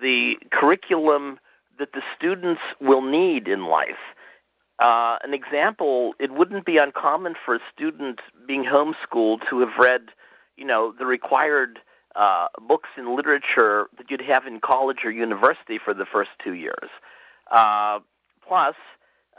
the 0.00 0.38
curriculum 0.50 1.38
that 1.78 1.92
the 1.94 2.02
students 2.16 2.60
will 2.80 3.02
need 3.02 3.48
in 3.48 3.66
life. 3.66 3.98
Uh, 4.82 5.16
an 5.22 5.32
example, 5.32 6.12
it 6.18 6.32
wouldn't 6.32 6.64
be 6.64 6.76
uncommon 6.76 7.36
for 7.44 7.54
a 7.54 7.60
student 7.72 8.20
being 8.48 8.64
homeschooled 8.64 9.48
to 9.48 9.60
have 9.60 9.76
read, 9.78 10.08
you 10.56 10.64
know, 10.64 10.90
the 10.90 11.06
required 11.06 11.78
uh, 12.16 12.48
books 12.66 12.88
in 12.96 13.14
literature 13.14 13.86
that 13.96 14.10
you'd 14.10 14.20
have 14.20 14.44
in 14.44 14.58
college 14.58 15.04
or 15.04 15.12
university 15.12 15.78
for 15.78 15.94
the 15.94 16.04
first 16.04 16.30
two 16.42 16.54
years. 16.54 16.90
Uh, 17.48 18.00
plus, 18.44 18.74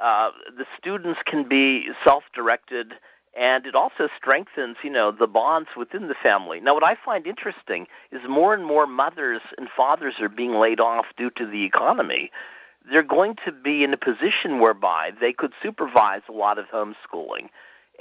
uh, 0.02 0.32
the 0.58 0.66
students 0.78 1.20
can 1.26 1.44
be 1.44 1.90
self-directed, 2.06 2.94
and 3.38 3.66
it 3.66 3.76
also 3.76 4.08
strengthens, 4.16 4.78
you 4.82 4.90
know, 4.90 5.12
the 5.12 5.28
bonds 5.28 5.72
within 5.76 6.08
the 6.08 6.16
family. 6.16 6.62
Now, 6.62 6.74
what 6.74 6.86
I 6.86 6.96
find 6.96 7.28
interesting 7.28 7.86
is 8.14 8.22
more 8.30 8.54
and 8.54 8.66
more 8.66 8.88
mothers 8.88 9.42
and 9.58 9.68
fathers 9.68 10.22
are 10.22 10.30
being 10.30 10.54
laid 10.54 10.80
off 10.80 11.08
due 11.18 11.32
to 11.32 11.46
the 11.46 11.66
economy. 11.66 12.32
They're 12.90 13.04
going 13.04 13.38
to 13.46 13.52
be 13.52 13.84
in 13.84 13.94
a 13.94 13.98
position 13.98 14.60
whereby 14.60 15.12
they 15.20 15.34
could 15.34 15.54
supervise 15.62 16.22
a 16.28 16.34
lot 16.34 16.58
of 16.58 16.66
homeschooling. 16.68 17.50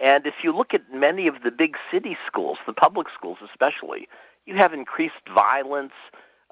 And 0.03 0.27
if 0.27 0.43
you 0.43 0.55
look 0.55 0.75
at 0.75 0.93
many 0.93 1.27
of 1.27 1.43
the 1.43 1.51
big 1.51 1.77
city 1.91 2.17
schools, 2.27 2.59
the 2.67 2.73
public 2.73 3.09
schools 3.15 3.39
especially, 3.45 4.09
you 4.47 4.57
have 4.57 4.73
increased 4.73 5.29
violence, 5.33 5.93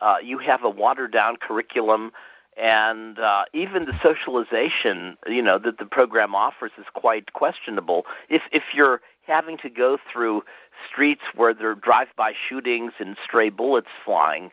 uh, 0.01 0.17
you 0.23 0.39
have 0.39 0.63
a 0.63 0.71
watered 0.71 1.13
down 1.13 1.37
curriculum, 1.37 2.13
and 2.57 3.19
uh, 3.19 3.45
even 3.53 3.87
the 3.87 3.99
socialization, 4.03 5.17
you 5.27 5.43
know, 5.43 5.59
that 5.59 5.79
the 5.79 5.87
program 5.87 6.35
offers 6.35 6.73
is 6.79 6.87
quite 6.93 7.33
questionable. 7.33 8.07
If 8.29 8.43
if 8.53 8.75
you're 8.75 9.01
having 9.27 9.57
to 9.59 9.71
go 9.71 9.99
through 10.13 10.45
streets 10.89 11.23
where 11.35 11.55
there 11.55 11.71
are 11.71 11.75
drive-by 11.75 12.35
shootings 12.35 12.93
and 12.99 13.17
stray 13.25 13.49
bullets 13.49 13.89
flying 14.05 14.51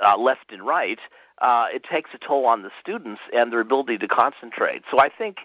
uh, 0.00 0.16
left 0.16 0.52
and 0.52 0.62
right, 0.66 1.00
uh, 1.40 1.66
it 1.72 1.84
takes 1.84 2.10
a 2.14 2.18
toll 2.18 2.46
on 2.46 2.62
the 2.62 2.70
students 2.80 3.20
and 3.32 3.52
their 3.52 3.60
ability 3.60 3.98
to 3.98 4.08
concentrate. 4.08 4.82
So 4.90 4.98
I 4.98 5.08
think 5.08 5.38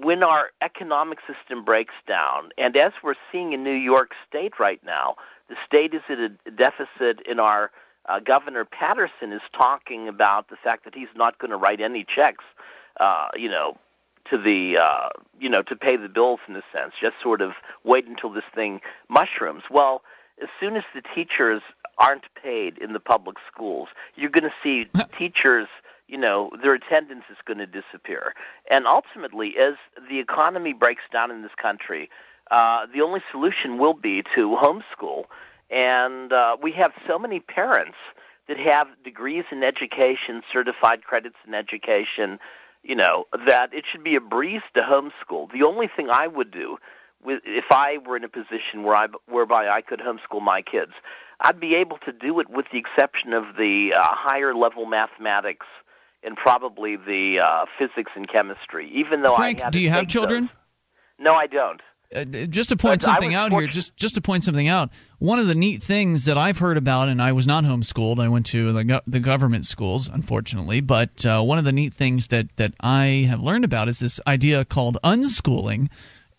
when 0.00 0.22
our 0.22 0.50
economic 0.60 1.18
system 1.26 1.64
breaks 1.64 1.94
down, 2.06 2.50
and 2.56 2.76
as 2.76 2.92
we're 3.02 3.14
seeing 3.30 3.52
in 3.52 3.64
New 3.64 3.70
York 3.70 4.12
State 4.28 4.58
right 4.58 4.82
now, 4.84 5.16
the 5.48 5.56
state 5.66 5.94
is 5.94 6.02
at 6.08 6.18
a 6.18 6.28
deficit 6.50 7.20
in 7.26 7.40
our 7.40 7.70
uh, 8.06 8.20
Governor 8.20 8.64
Paterson 8.64 9.32
is 9.32 9.42
talking 9.52 10.08
about 10.08 10.48
the 10.48 10.56
fact 10.56 10.84
that 10.84 10.94
he's 10.94 11.08
not 11.14 11.38
going 11.38 11.50
to 11.50 11.56
write 11.56 11.80
any 11.80 12.04
checks, 12.04 12.44
uh, 12.98 13.28
you 13.36 13.48
know, 13.48 13.76
to 14.30 14.38
the 14.38 14.78
uh, 14.78 15.08
you 15.38 15.48
know 15.48 15.62
to 15.62 15.76
pay 15.76 15.96
the 15.96 16.08
bills 16.08 16.40
in 16.48 16.56
a 16.56 16.62
sense. 16.72 16.94
Just 17.00 17.14
sort 17.22 17.40
of 17.40 17.52
wait 17.84 18.06
until 18.06 18.30
this 18.30 18.44
thing 18.54 18.80
mushrooms. 19.08 19.64
Well, 19.70 20.02
as 20.42 20.48
soon 20.58 20.76
as 20.76 20.84
the 20.94 21.02
teachers 21.14 21.62
aren't 21.98 22.24
paid 22.34 22.78
in 22.78 22.92
the 22.92 23.00
public 23.00 23.36
schools, 23.50 23.88
you're 24.14 24.30
going 24.30 24.44
to 24.44 24.54
see 24.62 24.88
teachers. 25.18 25.68
You 26.08 26.18
know, 26.18 26.50
their 26.62 26.74
attendance 26.74 27.24
is 27.30 27.38
going 27.46 27.58
to 27.58 27.66
disappear, 27.66 28.34
and 28.70 28.86
ultimately, 28.86 29.56
as 29.56 29.74
the 30.10 30.18
economy 30.18 30.74
breaks 30.74 31.04
down 31.10 31.30
in 31.30 31.40
this 31.40 31.54
country, 31.56 32.10
uh, 32.50 32.86
the 32.92 33.00
only 33.00 33.22
solution 33.30 33.78
will 33.78 33.94
be 33.94 34.22
to 34.34 34.50
homeschool. 34.50 35.24
And 35.70 36.34
uh, 36.34 36.58
we 36.60 36.72
have 36.72 36.92
so 37.06 37.18
many 37.18 37.40
parents 37.40 37.96
that 38.46 38.58
have 38.58 38.88
degrees 39.02 39.44
in 39.50 39.62
education, 39.62 40.42
certified 40.52 41.04
credits 41.04 41.36
in 41.46 41.54
education, 41.54 42.38
you 42.82 42.94
know, 42.94 43.26
that 43.46 43.72
it 43.72 43.86
should 43.86 44.04
be 44.04 44.16
a 44.16 44.20
breeze 44.20 44.62
to 44.74 44.82
homeschool. 44.82 45.50
The 45.50 45.62
only 45.62 45.86
thing 45.86 46.10
I 46.10 46.26
would 46.26 46.50
do 46.50 46.78
with, 47.24 47.40
if 47.46 47.70
I 47.70 47.98
were 47.98 48.16
in 48.16 48.24
a 48.24 48.28
position 48.28 48.82
where 48.82 48.96
I, 48.96 49.08
whereby 49.26 49.68
I 49.68 49.80
could 49.80 50.00
homeschool 50.00 50.42
my 50.42 50.60
kids, 50.60 50.92
I'd 51.42 51.60
be 51.60 51.74
able 51.74 51.98
to 51.98 52.12
do 52.12 52.40
it 52.40 52.48
with 52.48 52.66
the 52.72 52.78
exception 52.78 53.34
of 53.34 53.56
the 53.58 53.94
uh, 53.94 54.02
higher 54.02 54.54
level 54.54 54.86
mathematics 54.86 55.66
and 56.22 56.36
probably 56.36 56.96
the 56.96 57.40
uh, 57.40 57.66
physics 57.78 58.12
and 58.14 58.28
chemistry. 58.28 58.88
Even 58.94 59.22
though 59.22 59.34
Frank, 59.34 59.64
I 59.64 59.70
do 59.70 59.80
you 59.80 59.90
have 59.90 60.06
children? 60.06 60.44
Those. 60.44 61.26
No, 61.26 61.34
I 61.34 61.46
don't. 61.48 61.80
Uh, 62.14 62.24
just 62.24 62.68
to 62.68 62.76
point 62.76 63.00
But 63.00 63.06
something 63.06 63.34
out 63.34 63.52
here, 63.52 63.66
just 63.66 63.96
just 63.96 64.16
to 64.16 64.20
point 64.20 64.44
something 64.44 64.68
out, 64.68 64.90
one 65.18 65.38
of 65.38 65.46
the 65.46 65.54
neat 65.54 65.82
things 65.82 66.26
that 66.26 66.36
I've 66.36 66.58
heard 66.58 66.76
about, 66.76 67.08
and 67.08 67.22
I 67.22 67.32
was 67.32 67.46
not 67.46 67.64
homeschooled, 67.64 68.18
I 68.18 68.28
went 68.28 68.46
to 68.46 68.72
the, 68.72 68.84
go- 68.84 69.00
the 69.06 69.20
government 69.20 69.64
schools, 69.64 70.08
unfortunately, 70.08 70.80
but 70.80 71.24
uh, 71.24 71.42
one 71.42 71.58
of 71.58 71.64
the 71.64 71.72
neat 71.72 71.94
things 71.94 72.26
that 72.28 72.54
that 72.56 72.74
I 72.78 73.26
have 73.28 73.40
learned 73.40 73.64
about 73.64 73.88
is 73.88 73.98
this 73.98 74.20
idea 74.26 74.64
called 74.64 74.98
unschooling. 75.02 75.88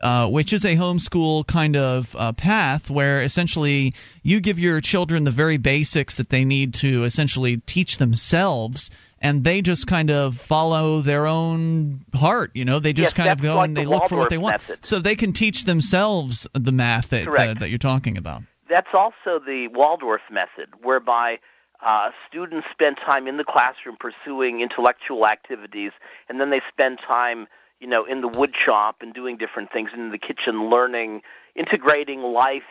Uh, 0.04 0.28
which 0.28 0.52
is 0.52 0.66
a 0.66 0.76
homeschool 0.76 1.48
kind 1.48 1.78
of 1.78 2.14
uh, 2.20 2.34
path 2.34 2.90
where 2.90 3.22
essentially 3.24 3.94
you 4.22 4.42
give 4.42 4.60
your 4.60 4.82
children 4.82 5.24
the 5.24 5.32
very 5.32 5.56
basics 5.56 6.18
that 6.18 6.28
they 6.28 6.44
need 6.44 6.74
to 6.74 7.06
essentially 7.06 7.56
teach 7.66 7.98
themselves, 7.98 8.92
and 9.22 9.46
they 9.46 9.62
just 9.62 9.88
kind 9.88 10.12
of 10.12 10.36
follow 10.38 11.00
their 11.00 11.26
own 11.26 12.02
heart. 12.14 12.52
You 12.54 12.66
know, 12.66 12.80
they 12.80 12.92
just 12.92 13.12
Yes, 13.12 13.14
kind 13.14 13.32
of 13.32 13.42
go 13.42 13.56
like 13.56 13.68
and 13.70 13.78
the 13.78 13.82
they 13.84 13.88
look 13.88 14.10
for 14.10 14.18
what 14.18 14.30
they 14.30 14.38
want, 14.38 14.56
method. 14.56 14.84
so 14.84 15.00
they 15.00 15.16
can 15.16 15.32
teach 15.32 15.64
themselves 15.64 16.48
the 16.54 16.74
math 16.74 17.12
that 17.12 17.26
uh, 17.26 17.54
that 17.54 17.70
you're 17.70 17.78
talking 17.78 18.18
about. 18.18 18.44
That's 18.68 18.94
also 18.94 19.40
the 19.40 19.70
Waldorf 19.70 20.22
method, 20.30 20.68
whereby 20.82 21.40
uh, 21.82 22.10
students 22.28 22.68
spend 22.72 22.98
time 22.98 23.28
in 23.28 23.38
the 23.38 23.46
classroom 23.46 23.96
pursuing 23.98 24.60
intellectual 24.60 25.26
activities, 25.28 25.92
and 26.28 26.42
then 26.42 26.50
they 26.50 26.62
spend 26.72 27.00
time, 27.00 27.48
you 27.84 27.90
know, 27.90 28.06
in 28.06 28.22
the 28.22 28.30
wood 28.30 28.56
shop 28.56 29.02
and 29.02 29.14
doing 29.14 29.36
different 29.36 29.70
things, 29.70 29.90
in 29.94 30.10
the 30.12 30.18
kitchen 30.18 30.70
learning, 30.70 31.22
integrating 31.54 32.22
life 32.22 32.64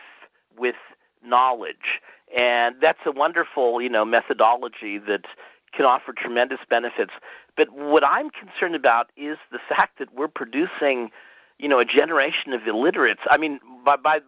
with 0.57 0.75
knowledge. 1.23 2.01
And 2.35 2.77
that's 2.81 3.05
a 3.05 3.11
wonderful, 3.11 3.79
you 3.79 3.89
know, 3.89 4.05
methodology 4.05 4.97
that 4.97 5.25
can 5.71 5.85
offer 5.85 6.13
tremendous 6.13 6.61
benefits. 6.67 7.11
But 7.55 7.71
what 7.71 8.03
I'm 8.03 8.31
concerned 8.31 8.73
about 8.73 9.11
is 9.15 9.37
the 9.51 9.59
fact 9.69 9.99
that 9.99 10.15
we're 10.15 10.27
producing, 10.27 11.11
you 11.59 11.69
know, 11.69 11.77
a 11.77 11.85
generation 11.85 12.51
of 12.51 12.65
illiterates. 12.65 13.21
I 13.29 13.37
mean, 13.37 13.59
by 13.85 13.97
by 13.97 14.21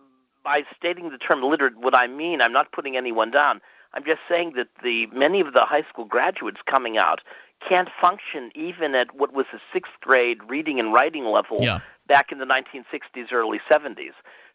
by 0.44 0.66
stating 0.78 1.10
the 1.10 1.18
term 1.18 1.42
illiterate, 1.42 1.78
what 1.78 1.96
I 1.96 2.06
mean, 2.06 2.42
I'm 2.42 2.54
not 2.54 2.72
putting 2.72 2.96
anyone 2.96 3.32
down. 3.32 3.60
I'm 3.96 4.04
just 4.04 4.22
saying 4.30 4.54
that 4.56 4.68
the 4.84 5.08
many 5.08 5.40
of 5.40 5.54
the 5.54 5.66
high 5.66 5.84
school 5.90 6.06
graduates 6.06 6.60
coming 6.64 6.96
out 6.96 7.22
can't 7.68 7.90
function 8.02 8.52
even 8.56 8.96
at 8.96 9.16
what 9.16 9.34
was 9.34 9.46
a 9.54 9.60
sixth 9.74 9.94
grade 10.02 10.40
reading 10.48 10.80
and 10.80 10.94
writing 10.94 11.26
level 11.26 11.58
yeah. 11.62 11.80
back 12.08 12.32
in 12.32 12.40
the 12.40 12.46
1960s, 12.46 13.32
early 13.32 13.60
70s. 13.70 14.14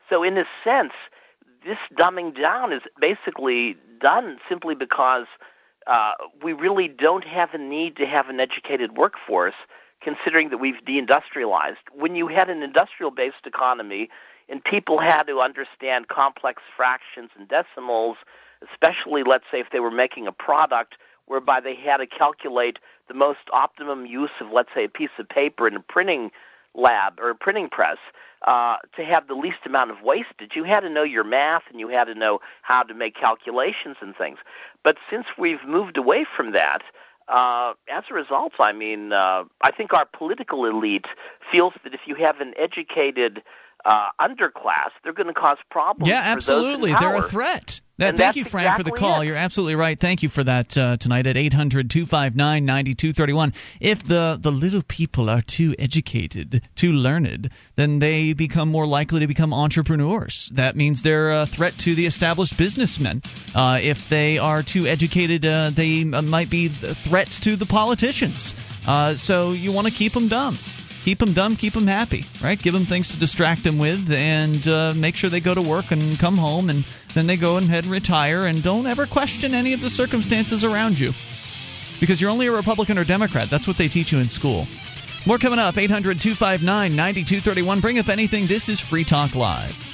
So, 0.09 0.23
in 0.23 0.37
a 0.39 0.45
sense, 0.65 0.93
this 1.65 1.79
dumbing 1.95 2.41
down 2.41 2.73
is 2.73 2.83
basically 3.01 3.77
done 4.01 4.39
simply 4.49 4.75
because 4.75 5.27
uh, 5.87 6.13
we 6.43 6.53
really 6.53 6.89
don't 6.89 7.25
have 7.25 7.55
a 7.55 7.59
need 7.59 7.97
to 7.97 8.07
have 8.07 8.29
an 8.29 8.41
educated 8.41 8.97
workforce, 8.97 9.55
considering 10.01 10.51
that 10.51 10.59
we've 10.59 10.83
deindustrialized. 10.87 11.77
When 11.95 12.15
you 12.15 12.29
had 12.29 12.49
an 12.49 12.63
industrial 12.63 13.11
based 13.11 13.47
economy 13.47 14.09
and 14.49 14.65
people 14.65 14.99
had 14.99 15.25
to 15.25 15.41
understand 15.41 16.09
complex 16.09 16.63
fractions 16.77 17.31
and 17.39 17.49
decimals, 17.49 18.17
especially, 18.69 19.23
let's 19.23 19.45
say, 19.51 19.61
if 19.61 19.71
they 19.71 19.81
were 19.81 19.91
making 19.91 20.27
a 20.27 20.33
product 20.33 20.95
whereby 21.31 21.61
they 21.61 21.77
had 21.77 21.99
to 21.99 22.07
calculate 22.09 22.81
the 23.07 23.15
most 23.15 23.39
optimum 23.53 24.05
use 24.05 24.33
of, 24.41 24.51
let's 24.51 24.71
say, 24.75 24.85
a 24.85 24.89
piece 24.89 25.11
of 25.17 25.29
paper 25.29 25.69
in 25.69 25.77
a 25.77 25.81
printing 25.81 26.33
lab 26.75 27.21
or 27.21 27.31
a 27.31 27.37
printing 27.37 27.69
press 27.69 27.99
uh, 28.49 28.79
to 28.97 29.05
have 29.05 29.29
the 29.29 29.35
least 29.35 29.59
amount 29.65 29.93
of 29.93 30.03
wastage. 30.03 30.57
You 30.57 30.65
had 30.65 30.81
to 30.81 30.91
know 30.91 31.05
your 31.05 31.23
math 31.23 31.63
and 31.71 31.79
you 31.79 31.87
had 31.87 32.05
to 32.05 32.17
know 32.17 32.41
how 32.63 32.83
to 32.83 32.95
make 32.95 33.15
calculations 33.15 33.97
and 34.01 34.17
things. 34.17 34.39
But 34.83 34.97
since 35.09 35.27
we've 35.39 35.65
moved 35.65 35.97
away 35.97 36.27
from 36.37 36.51
that, 36.51 36.83
uh, 37.29 37.75
as 37.89 38.03
a 38.11 38.15
result, 38.15 38.55
I 38.59 38.73
mean, 38.73 39.13
uh, 39.13 39.45
I 39.63 39.71
think 39.71 39.93
our 39.93 40.07
political 40.07 40.65
elite 40.65 41.07
feels 41.53 41.75
that 41.85 41.95
if 41.95 42.01
you 42.07 42.17
have 42.17 42.41
an 42.41 42.55
educated 42.57 43.43
uh, 43.85 44.09
underclass, 44.21 44.91
they're 45.03 45.13
going 45.13 45.29
to 45.29 45.35
cause 45.35 45.59
problems. 45.71 46.09
Yeah, 46.09 46.21
absolutely. 46.21 46.93
They're 46.93 47.17
a 47.17 47.23
threat. 47.23 47.81
And 47.99 48.17
thank 48.17 48.37
you, 48.37 48.45
Frank, 48.45 48.67
exactly 48.67 48.85
for 48.85 48.91
the 48.91 48.97
call. 48.97 49.21
It. 49.21 49.27
You're 49.27 49.37
absolutely 49.37 49.75
right. 49.75 49.99
Thank 49.99 50.23
you 50.23 50.31
for 50.31 50.43
that 50.43 50.77
uh, 50.77 50.97
tonight 50.97 51.27
at 51.27 51.37
800 51.37 51.91
259 51.91 52.65
9231. 52.65 53.53
If 53.79 54.03
the, 54.03 54.39
the 54.41 54.51
little 54.51 54.83
people 54.83 55.29
are 55.29 55.43
too 55.43 55.75
educated, 55.79 56.63
too 56.77 56.93
learned, 56.93 57.51
then 57.77 57.99
they 57.99 58.33
become 58.33 58.71
more 58.71 58.87
likely 58.87 59.21
to 59.21 59.27
become 59.27 59.53
entrepreneurs. 59.53 60.51
That 60.55 60.77
means 60.77 61.03
they're 61.03 61.43
a 61.43 61.47
threat 61.47 61.75
to 61.81 61.95
the 61.95 62.07
established 62.07 62.57
businessmen. 62.57 63.23
Uh, 63.55 63.81
if 63.83 64.09
they 64.09 64.39
are 64.39 64.63
too 64.63 64.87
educated, 64.87 65.45
uh, 65.45 65.71
they 65.71 66.05
might 66.05 66.49
be 66.49 66.69
threats 66.69 67.41
to 67.41 67.57
the 67.57 67.67
politicians. 67.67 68.55
Uh, 68.87 69.15
so 69.15 69.53
you 69.53 69.73
want 69.73 69.87
to 69.87 69.93
keep 69.93 70.15
them 70.15 70.29
dumb 70.29 70.57
keep 71.05 71.19
them 71.19 71.33
dumb, 71.33 71.57
keep 71.57 71.73
them 71.73 71.87
happy, 71.87 72.25
right? 72.43 72.61
Give 72.61 72.75
them 72.75 72.85
things 72.85 73.11
to 73.11 73.19
distract 73.19 73.65
them 73.65 73.79
with, 73.79 74.11
and 74.11 74.67
uh, 74.69 74.95
make 74.95 75.17
sure 75.17 75.31
they 75.31 75.41
go 75.41 75.55
to 75.55 75.63
work 75.63 75.91
and 75.91 76.19
come 76.19 76.37
home, 76.37 76.71
and 76.71 76.85
then 77.15 77.27
they 77.27 77.37
go 77.37 77.57
ahead 77.57 77.85
and 77.85 77.93
retire, 77.93 78.47
and 78.47 78.63
don't 78.63 78.87
ever 78.87 79.07
question 79.07 79.55
any 79.55 79.73
of 79.73 79.81
the 79.81 79.91
circumstances 79.91 80.65
around 80.65 80.99
you, 80.99 81.13
because 82.01 82.21
you're 82.21 82.31
only 82.31 82.47
a 82.47 82.53
Republican 82.53 82.99
or 82.99 83.05
Democrat. 83.05 83.51
That's 83.51 83.67
what 83.67 83.79
they 83.79 83.89
teach 83.89 84.13
you 84.13 84.19
in 84.19 84.29
school. 84.29 84.67
More 85.27 85.39
coming 85.39 85.59
up. 85.59 85.77
800 85.77 86.19
259 86.21 86.97
9231. 86.97 87.81
Bring 87.81 87.99
up 87.99 88.09
anything. 88.09 88.47
This 88.47 88.69
is 88.71 88.81
Free 88.81 89.05
Talk 89.05 89.35
Live. 89.35 89.90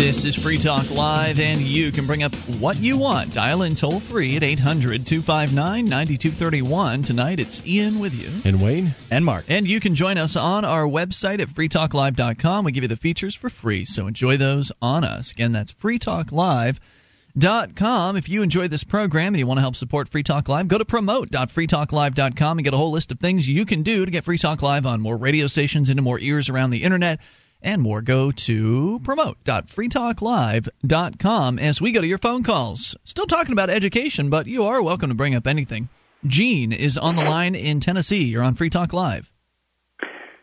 This 0.00 0.24
is 0.24 0.34
Free 0.34 0.56
Talk 0.56 0.90
Live, 0.90 1.38
and 1.40 1.60
you 1.60 1.92
can 1.92 2.06
bring 2.06 2.22
up 2.22 2.34
what 2.58 2.78
you 2.78 2.96
want. 2.96 3.34
Dial 3.34 3.60
in 3.60 3.74
toll 3.74 4.00
free 4.00 4.34
at 4.34 4.42
800 4.42 5.06
259 5.06 5.84
9231. 5.84 7.02
Tonight 7.02 7.38
it's 7.38 7.66
Ian 7.66 7.98
with 7.98 8.14
you. 8.14 8.30
And 8.50 8.62
Wayne. 8.62 8.94
And 9.10 9.26
Mark. 9.26 9.44
And 9.48 9.68
you 9.68 9.78
can 9.78 9.94
join 9.94 10.16
us 10.16 10.36
on 10.36 10.64
our 10.64 10.86
website 10.86 11.40
at 11.40 11.48
freetalklive.com. 11.48 12.64
We 12.64 12.72
give 12.72 12.84
you 12.84 12.88
the 12.88 12.96
features 12.96 13.34
for 13.34 13.50
free, 13.50 13.84
so 13.84 14.06
enjoy 14.06 14.38
those 14.38 14.72
on 14.80 15.04
us. 15.04 15.32
Again, 15.32 15.52
that's 15.52 15.74
freetalklive.com. 15.74 18.16
If 18.16 18.30
you 18.30 18.42
enjoy 18.42 18.68
this 18.68 18.84
program 18.84 19.34
and 19.34 19.38
you 19.38 19.46
want 19.46 19.58
to 19.58 19.62
help 19.62 19.76
support 19.76 20.08
Free 20.08 20.22
Talk 20.22 20.48
Live, 20.48 20.66
go 20.66 20.78
to 20.78 20.86
promote.freetalklive.com 20.86 22.56
and 22.56 22.64
get 22.64 22.72
a 22.72 22.78
whole 22.78 22.92
list 22.92 23.12
of 23.12 23.20
things 23.20 23.46
you 23.46 23.66
can 23.66 23.82
do 23.82 24.06
to 24.06 24.10
get 24.10 24.24
Free 24.24 24.38
Talk 24.38 24.62
Live 24.62 24.86
on 24.86 25.02
more 25.02 25.18
radio 25.18 25.46
stations, 25.46 25.90
into 25.90 26.02
more 26.02 26.18
ears 26.18 26.48
around 26.48 26.70
the 26.70 26.84
internet 26.84 27.20
and 27.62 27.82
more, 27.82 28.02
go 28.02 28.30
to 28.30 29.00
promote.freetalklive.com 29.04 31.58
as 31.58 31.80
we 31.80 31.92
go 31.92 32.00
to 32.00 32.06
your 32.06 32.18
phone 32.18 32.42
calls. 32.42 32.96
Still 33.04 33.26
talking 33.26 33.52
about 33.52 33.70
education, 33.70 34.30
but 34.30 34.46
you 34.46 34.66
are 34.66 34.82
welcome 34.82 35.10
to 35.10 35.14
bring 35.14 35.34
up 35.34 35.46
anything. 35.46 35.88
Gene 36.26 36.72
is 36.72 36.98
on 36.98 37.16
the 37.16 37.24
line 37.24 37.54
in 37.54 37.80
Tennessee. 37.80 38.24
You're 38.24 38.42
on 38.42 38.54
Free 38.54 38.70
Talk 38.70 38.92
Live. 38.92 39.30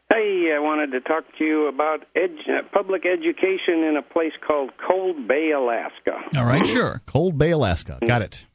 Hey, 0.10 0.52
I 0.56 0.60
wanted 0.60 0.92
to 0.94 1.02
talk 1.02 1.26
to 1.38 1.44
you 1.44 1.68
about 1.68 2.06
edu- 2.16 2.50
uh, 2.50 2.62
public 2.74 3.06
education 3.06 3.84
in 3.84 3.98
a 3.98 4.02
place 4.02 4.32
called 4.46 4.72
Cold 4.88 5.28
Bay, 5.28 5.52
Alaska. 5.52 6.22
All 6.36 6.46
right, 6.46 6.66
sure. 6.66 7.02
Cold 7.06 7.38
Bay, 7.38 7.52
Alaska. 7.52 8.00
Got 8.06 8.22
it. 8.22 8.46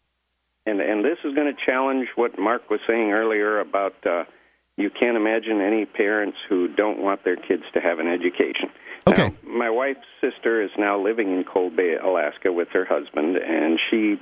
And 0.65 0.81
and 0.81 1.05
this 1.05 1.19
is 1.25 1.35
going 1.35 1.53
to 1.55 1.67
challenge 1.67 2.09
what 2.17 2.39
Mark 2.39 2.71
was 2.71 2.81
saying 2.87 3.13
earlier 3.13 3.61
about 3.61 3.95
uh, 4.07 4.25
you 4.77 4.91
can't 4.91 5.17
imagine 5.17 5.61
any 5.61 5.85
parents 5.85 6.39
who 6.49 6.69
don't 6.69 6.99
want 6.99 7.25
their 7.25 7.37
kids 7.37 7.63
to 7.75 7.81
have 7.81 7.99
an 7.99 8.09
education. 8.09 8.71
Okay. 9.07 9.29
Now, 9.29 9.35
my 9.45 9.71
wife's 9.71 10.07
sister 10.21 10.63
is 10.63 10.71
now 10.79 11.03
living 11.03 11.31
in 11.31 11.45
Cold 11.45 11.77
Bay, 11.77 11.97
Alaska, 12.03 12.53
with 12.53 12.69
her 12.73 12.85
husband, 12.85 13.37
and 13.37 13.79
she 13.91 14.17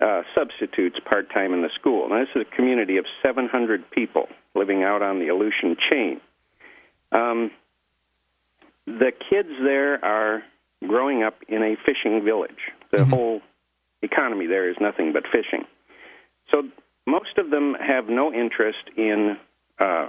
uh, 0.00 0.22
substitutes 0.34 0.96
part 1.10 1.30
time 1.32 1.52
in 1.52 1.62
the 1.62 1.70
school. 1.78 2.08
Now, 2.08 2.20
this 2.20 2.28
is 2.34 2.46
a 2.50 2.56
community 2.56 2.96
of 2.96 3.04
700 3.22 3.90
people 3.90 4.28
living 4.54 4.82
out 4.82 5.02
on 5.02 5.18
the 5.18 5.28
Aleutian 5.28 5.76
chain. 5.90 6.20
Um, 7.10 7.50
the 8.86 9.12
kids 9.30 9.50
there 9.62 10.02
are 10.04 10.42
growing 10.86 11.22
up 11.22 11.36
in 11.48 11.62
a 11.62 11.76
fishing 11.86 12.24
village. 12.24 12.72
The 12.90 12.98
mm-hmm. 12.98 13.10
whole 13.10 13.40
economy 14.02 14.46
there 14.46 14.68
is 14.68 14.76
nothing 14.80 15.12
but 15.12 15.24
fishing. 15.30 15.66
So 16.50 16.62
most 17.06 17.38
of 17.38 17.50
them 17.50 17.74
have 17.74 18.08
no 18.08 18.32
interest 18.32 18.90
in 18.96 19.36
uh, 19.82 20.08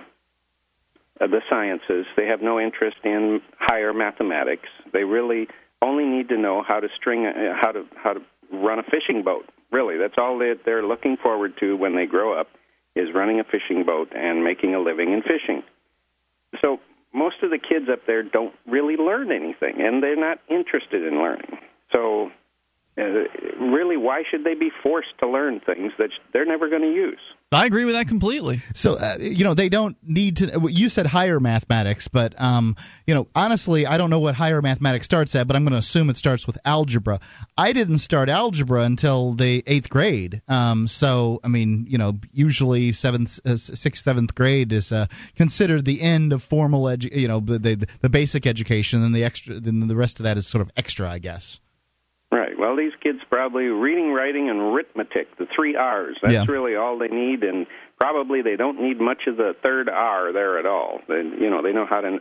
the 1.19 1.41
sciences. 1.49 2.05
They 2.15 2.27
have 2.27 2.41
no 2.41 2.59
interest 2.59 2.97
in 3.03 3.41
higher 3.59 3.93
mathematics. 3.93 4.69
They 4.91 5.03
really 5.03 5.47
only 5.81 6.05
need 6.05 6.29
to 6.29 6.37
know 6.37 6.63
how 6.65 6.79
to 6.79 6.87
string, 6.95 7.25
uh, 7.25 7.53
how 7.59 7.71
to 7.71 7.85
how 7.95 8.13
to 8.13 8.19
run 8.51 8.79
a 8.79 8.83
fishing 8.83 9.23
boat. 9.23 9.45
Really, 9.71 9.97
that's 9.97 10.15
all 10.17 10.37
they, 10.37 10.53
they're 10.65 10.85
looking 10.85 11.17
forward 11.17 11.53
to 11.59 11.75
when 11.75 11.95
they 11.95 12.05
grow 12.05 12.39
up 12.39 12.47
is 12.95 13.07
running 13.13 13.39
a 13.39 13.43
fishing 13.43 13.83
boat 13.85 14.09
and 14.15 14.43
making 14.43 14.75
a 14.75 14.79
living 14.79 15.13
in 15.13 15.21
fishing. 15.23 15.63
So 16.61 16.79
most 17.13 17.37
of 17.41 17.49
the 17.49 17.57
kids 17.57 17.85
up 17.91 18.01
there 18.05 18.21
don't 18.21 18.53
really 18.67 18.97
learn 18.97 19.31
anything, 19.31 19.81
and 19.81 20.03
they're 20.03 20.15
not 20.15 20.39
interested 20.49 21.03
in 21.05 21.19
learning. 21.19 21.57
So 21.91 22.29
uh, 22.97 23.01
really, 23.59 23.97
why 23.97 24.23
should 24.29 24.43
they 24.43 24.53
be 24.53 24.69
forced 24.83 25.17
to 25.19 25.27
learn 25.27 25.59
things 25.59 25.91
that 25.97 26.09
they're 26.31 26.45
never 26.45 26.69
going 26.69 26.83
to 26.83 26.93
use? 26.93 27.21
I 27.53 27.65
agree 27.65 27.85
with 27.85 27.95
that 27.95 28.07
completely. 28.07 28.61
So, 28.73 28.95
uh, 28.95 29.15
you 29.19 29.43
know, 29.43 29.53
they 29.53 29.69
don't 29.69 29.95
need 30.03 30.37
to. 30.37 30.67
You 30.69 30.89
said 30.89 31.05
higher 31.05 31.39
mathematics, 31.39 32.07
but, 32.07 32.39
um, 32.41 32.75
you 33.05 33.13
know, 33.13 33.27
honestly, 33.35 33.85
I 33.85 33.97
don't 33.97 34.09
know 34.09 34.19
what 34.19 34.35
higher 34.35 34.61
mathematics 34.61 35.05
starts 35.05 35.35
at, 35.35 35.47
but 35.47 35.55
I'm 35.55 35.63
going 35.63 35.73
to 35.73 35.79
assume 35.79 36.09
it 36.09 36.17
starts 36.17 36.47
with 36.47 36.57
algebra. 36.65 37.19
I 37.57 37.73
didn't 37.73 37.99
start 37.99 38.29
algebra 38.29 38.83
until 38.83 39.33
the 39.33 39.63
eighth 39.65 39.89
grade. 39.89 40.41
Um, 40.47 40.87
so, 40.87 41.39
I 41.43 41.47
mean, 41.47 41.85
you 41.89 41.97
know, 41.97 42.19
usually 42.33 42.93
seventh, 42.93 43.39
uh, 43.45 43.55
sixth, 43.55 44.03
seventh 44.03 44.35
grade 44.35 44.71
is 44.73 44.91
uh, 44.91 45.05
considered 45.35 45.85
the 45.85 46.01
end 46.01 46.33
of 46.33 46.43
formal 46.43 46.83
edu- 46.83 47.15
You 47.15 47.27
know, 47.27 47.39
the, 47.39 47.59
the 47.59 47.87
the 48.01 48.09
basic 48.09 48.47
education, 48.47 49.03
and 49.03 49.15
the 49.15 49.23
extra, 49.23 49.59
then 49.59 49.79
the 49.87 49.95
rest 49.95 50.19
of 50.19 50.23
that 50.23 50.37
is 50.37 50.47
sort 50.47 50.61
of 50.61 50.71
extra, 50.75 51.09
I 51.09 51.19
guess. 51.19 51.59
Well, 52.63 52.77
these 52.77 52.93
kids 53.01 53.19
probably 53.29 53.65
reading, 53.65 54.13
writing, 54.13 54.49
and 54.49 54.57
arithmetic, 54.57 55.37
the 55.37 55.47
three 55.53 55.75
R's. 55.75 56.15
That's 56.21 56.33
yeah. 56.33 56.45
really 56.47 56.77
all 56.77 56.97
they 56.97 57.09
need, 57.09 57.43
and 57.43 57.67
probably 57.99 58.41
they 58.41 58.55
don't 58.55 58.81
need 58.81 59.01
much 59.01 59.23
of 59.27 59.35
the 59.35 59.53
third 59.61 59.89
R 59.89 60.31
there 60.31 60.57
at 60.57 60.65
all. 60.65 61.01
They, 61.09 61.15
you 61.15 61.49
know, 61.49 61.61
they 61.61 61.73
know 61.73 61.85
how 61.85 61.99
to 61.99 62.19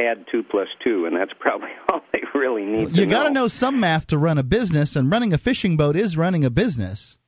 add 0.00 0.24
two 0.32 0.42
plus 0.42 0.68
two, 0.82 1.04
and 1.04 1.14
that's 1.14 1.32
probably 1.38 1.68
all 1.92 2.00
they 2.14 2.22
really 2.34 2.64
need. 2.64 2.96
You 2.96 3.04
got 3.04 3.24
to 3.24 3.30
know 3.30 3.46
some 3.48 3.78
math 3.78 4.06
to 4.06 4.16
run 4.16 4.38
a 4.38 4.42
business, 4.42 4.96
and 4.96 5.10
running 5.10 5.34
a 5.34 5.38
fishing 5.38 5.76
boat 5.76 5.96
is 5.96 6.16
running 6.16 6.46
a 6.46 6.50
business. 6.50 7.18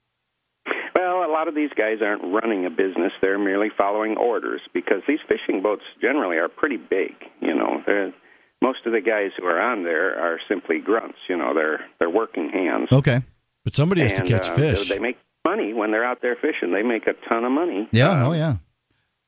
Well, 0.95 1.31
a 1.31 1.31
lot 1.31 1.49
of 1.49 1.55
these 1.55 1.73
guys 1.77 1.99
aren't 2.01 2.23
running 2.23 2.65
a 2.65 2.71
business; 2.71 3.13
they're 3.21 3.39
merely 3.39 3.69
following 3.77 4.17
orders 4.17 4.63
because 4.73 5.03
these 5.07 5.21
fishing 5.29 5.61
boats 5.61 5.83
generally 6.01 6.39
are 6.39 6.49
pretty 6.49 6.79
big. 6.79 7.17
You 7.43 7.55
know, 7.55 7.83
they're 7.85 8.15
most 8.63 8.81
of 8.87 8.93
the 8.93 9.01
guys 9.01 9.31
who 9.39 9.45
are 9.47 9.61
on 9.61 9.85
there 9.85 10.19
are 10.19 10.39
simply 10.49 10.79
grunts. 10.79 11.19
You 11.29 11.37
know, 11.37 11.55
they're 11.55 11.81
they're 11.99 12.11
working 12.11 12.51
hands. 12.51 12.89
Okay. 12.93 13.23
But 13.65 13.75
somebody 13.75 14.03
has 14.03 14.19
and, 14.19 14.29
to 14.29 14.39
catch 14.39 14.49
uh, 14.49 14.55
fish. 14.55 14.89
They 14.89 14.99
make 14.99 15.19
money 15.47 15.73
when 15.73 15.91
they're 15.91 16.05
out 16.05 16.23
there 16.23 16.37
fishing. 16.37 16.73
They 16.73 16.83
make 16.83 17.07
a 17.07 17.15
ton 17.29 17.45
of 17.45 17.53
money. 17.53 17.89
Yeah. 17.93 18.23
Uh, 18.23 18.29
oh 18.29 18.33
yeah. 18.33 18.57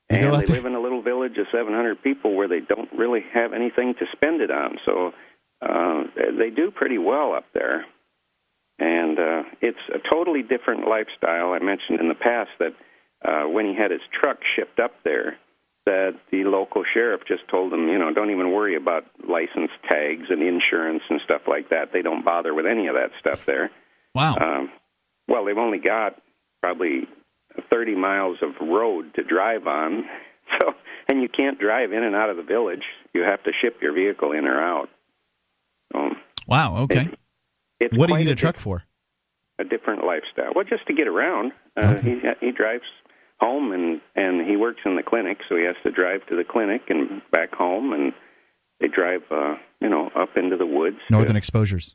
They 0.09 0.21
and 0.21 0.35
they 0.35 0.47
live 0.47 0.65
in 0.65 0.75
a 0.75 0.81
little 0.81 1.03
village 1.03 1.37
of 1.37 1.47
700 1.53 2.03
people 2.03 2.35
where 2.35 2.49
they 2.49 2.61
don't 2.61 2.91
really 2.97 3.21
have 3.35 3.53
anything 3.53 3.95
to 3.99 4.07
spend 4.13 4.41
it 4.41 4.51
on. 4.51 4.79
So 4.87 5.13
uh, 5.61 6.05
they 6.17 6.49
do 6.49 6.71
pretty 6.71 6.97
well 6.97 7.35
up 7.35 7.45
there. 7.53 7.85
And 8.79 9.19
uh, 9.19 9.43
it's 9.61 9.79
a 9.93 9.99
totally 10.09 10.43
different 10.43 10.89
lifestyle. 10.89 11.53
I 11.53 11.59
mentioned 11.59 12.01
in 12.01 12.09
the 12.09 12.15
past 12.15 12.51
that 12.59 12.75
uh, 13.23 13.49
when 13.49 13.67
he 13.67 13.75
had 13.75 13.91
his 13.91 14.01
truck 14.19 14.39
shipped 14.57 14.79
up 14.79 14.93
there, 15.05 15.37
that 15.89 16.17
the 16.31 16.45
local 16.45 16.85
sheriff 16.93 17.23
just 17.27 17.49
told 17.51 17.73
them, 17.73 17.89
you 17.89 17.99
know, 17.99 18.13
don't 18.13 18.31
even 18.31 18.53
worry 18.53 18.77
about 18.77 19.05
license 19.27 19.71
tags 19.89 20.27
and 20.29 20.43
insurance 20.43 21.03
and 21.09 21.19
stuff 21.25 21.43
like 21.49 21.71
that. 21.71 21.93
They 21.95 22.03
don't 22.03 22.23
bother 22.23 22.53
with 22.53 22.67
any 22.67 22.89
of 22.89 22.95
that 22.95 23.11
stuff 23.19 23.41
there. 23.47 23.71
Wow. 24.15 24.37
Um, 24.37 24.71
well, 25.29 25.47
they've 25.47 25.57
only 25.57 25.79
got 25.79 26.21
probably 26.61 27.09
30 27.71 27.95
miles 27.95 28.37
of 28.43 28.51
road 28.61 29.15
to 29.15 29.25
drive 29.25 29.67
on. 29.67 30.05
So, 30.63 30.73
and 31.11 31.21
you 31.21 31.29
can't 31.29 31.59
drive 31.59 31.93
in 31.93 32.03
and 32.03 32.17
out 32.17 32.31
of 32.31 32.39
the 32.39 32.43
village. 32.43 32.85
You 33.13 33.21
have 33.21 33.43
to 33.43 33.51
ship 33.61 33.83
your 33.83 33.93
vehicle 33.93 34.33
in 34.33 34.47
or 34.47 34.59
out. 34.59 34.89
Um, 35.95 36.17
wow. 36.47 36.85
Okay. 36.85 37.11
It, 37.79 37.93
what 37.93 38.07
do 38.07 38.15
you 38.15 38.21
need 38.21 38.29
a, 38.29 38.33
a 38.33 38.35
truck 38.35 38.59
for? 38.59 38.83
A 39.59 39.65
different 39.65 40.07
lifestyle. 40.07 40.53
Well, 40.55 40.65
just 40.65 40.87
to 40.87 40.95
get 40.95 41.07
around. 41.07 41.53
Uh, 41.77 41.97
okay. 41.99 42.19
He 42.41 42.47
he 42.47 42.51
drives 42.51 42.85
home 43.41 43.73
and 43.73 44.01
and 44.15 44.49
he 44.49 44.57
works 44.57 44.81
in 44.85 44.97
the 44.97 45.03
clinic, 45.03 45.39
so 45.49 45.57
he 45.57 45.65
has 45.65 45.77
to 45.85 45.91
drive 45.91 46.27
to 46.29 46.37
the 46.37 46.45
clinic 46.45 46.83
and 46.89 47.23
back 47.31 47.55
home, 47.55 47.93
and 47.93 48.13
they 48.81 48.89
drive, 48.89 49.23
uh, 49.31 49.57
you 49.81 49.89
know, 49.89 50.11
up 50.15 50.37
into 50.37 50.57
the 50.57 50.67
woods. 50.67 50.99
Northern 51.11 51.33
to, 51.33 51.39
exposures. 51.39 51.95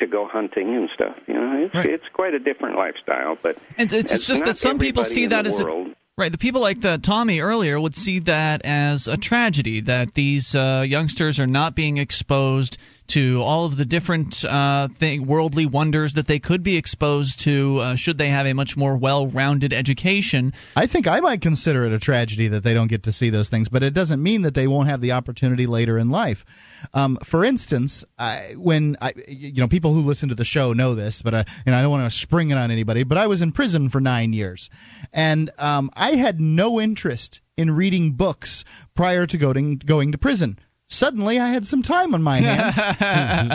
To 0.00 0.06
go 0.06 0.26
hunting 0.26 0.74
and 0.74 0.88
stuff, 0.94 1.16
you 1.26 1.34
know, 1.34 1.64
it's 1.66 1.74
right. 1.74 1.86
it's 1.86 2.04
quite 2.12 2.34
a 2.34 2.38
different 2.38 2.76
lifestyle. 2.76 3.36
But 3.40 3.58
and 3.76 3.92
it's, 3.92 4.12
it's 4.12 4.26
just 4.26 4.44
that 4.44 4.56
some 4.56 4.78
people 4.78 5.04
see 5.04 5.26
that 5.26 5.46
as 5.46 5.62
world, 5.62 5.88
a 5.88 5.96
Right. 6.16 6.30
The 6.30 6.38
people 6.38 6.60
like 6.60 6.80
the 6.80 6.98
Tommy 6.98 7.40
earlier 7.40 7.80
would 7.80 7.96
see 7.96 8.18
that 8.20 8.62
as 8.64 9.08
a 9.08 9.16
tragedy 9.16 9.80
that 9.80 10.12
these 10.12 10.54
uh, 10.54 10.84
youngsters 10.86 11.40
are 11.40 11.46
not 11.46 11.74
being 11.74 11.96
exposed 11.96 12.76
to 13.12 13.42
all 13.42 13.66
of 13.66 13.76
the 13.76 13.84
different 13.84 14.42
uh, 14.42 14.88
thing, 14.88 15.26
worldly 15.26 15.66
wonders 15.66 16.14
that 16.14 16.26
they 16.26 16.38
could 16.38 16.62
be 16.62 16.78
exposed 16.78 17.40
to 17.40 17.78
uh, 17.78 17.94
should 17.94 18.16
they 18.16 18.30
have 18.30 18.46
a 18.46 18.54
much 18.54 18.74
more 18.74 18.96
well-rounded 18.96 19.74
education. 19.74 20.54
I 20.74 20.86
think 20.86 21.06
I 21.06 21.20
might 21.20 21.42
consider 21.42 21.84
it 21.84 21.92
a 21.92 21.98
tragedy 21.98 22.48
that 22.48 22.62
they 22.64 22.72
don't 22.72 22.88
get 22.88 23.02
to 23.02 23.12
see 23.12 23.28
those 23.28 23.50
things, 23.50 23.68
but 23.68 23.82
it 23.82 23.92
doesn't 23.92 24.22
mean 24.22 24.42
that 24.42 24.54
they 24.54 24.66
won't 24.66 24.88
have 24.88 25.02
the 25.02 25.12
opportunity 25.12 25.66
later 25.66 25.98
in 25.98 26.08
life. 26.08 26.46
Um, 26.94 27.18
for 27.22 27.44
instance, 27.44 28.06
I, 28.18 28.54
when 28.56 28.96
I, 28.98 29.12
you 29.28 29.60
know, 29.60 29.68
people 29.68 29.92
who 29.92 30.00
listen 30.00 30.30
to 30.30 30.34
the 30.34 30.46
show 30.46 30.72
know 30.72 30.94
this, 30.94 31.20
but 31.20 31.34
I, 31.34 31.44
and 31.66 31.74
I 31.74 31.82
don't 31.82 31.90
want 31.90 32.10
to 32.10 32.18
spring 32.18 32.48
it 32.48 32.56
on 32.56 32.70
anybody, 32.70 33.04
but 33.04 33.18
I 33.18 33.26
was 33.26 33.42
in 33.42 33.52
prison 33.52 33.90
for 33.90 34.00
nine 34.00 34.32
years, 34.32 34.70
and 35.12 35.50
um, 35.58 35.90
I 35.94 36.12
had 36.12 36.40
no 36.40 36.80
interest 36.80 37.42
in 37.58 37.70
reading 37.70 38.12
books 38.12 38.64
prior 38.94 39.26
to 39.26 39.36
going 39.36 39.76
going 39.76 40.12
to 40.12 40.18
prison 40.18 40.58
suddenly 40.92 41.38
I 41.38 41.48
had 41.48 41.66
some 41.66 41.82
time 41.82 42.14
on 42.14 42.22
my 42.22 42.36
hands, 42.40 42.78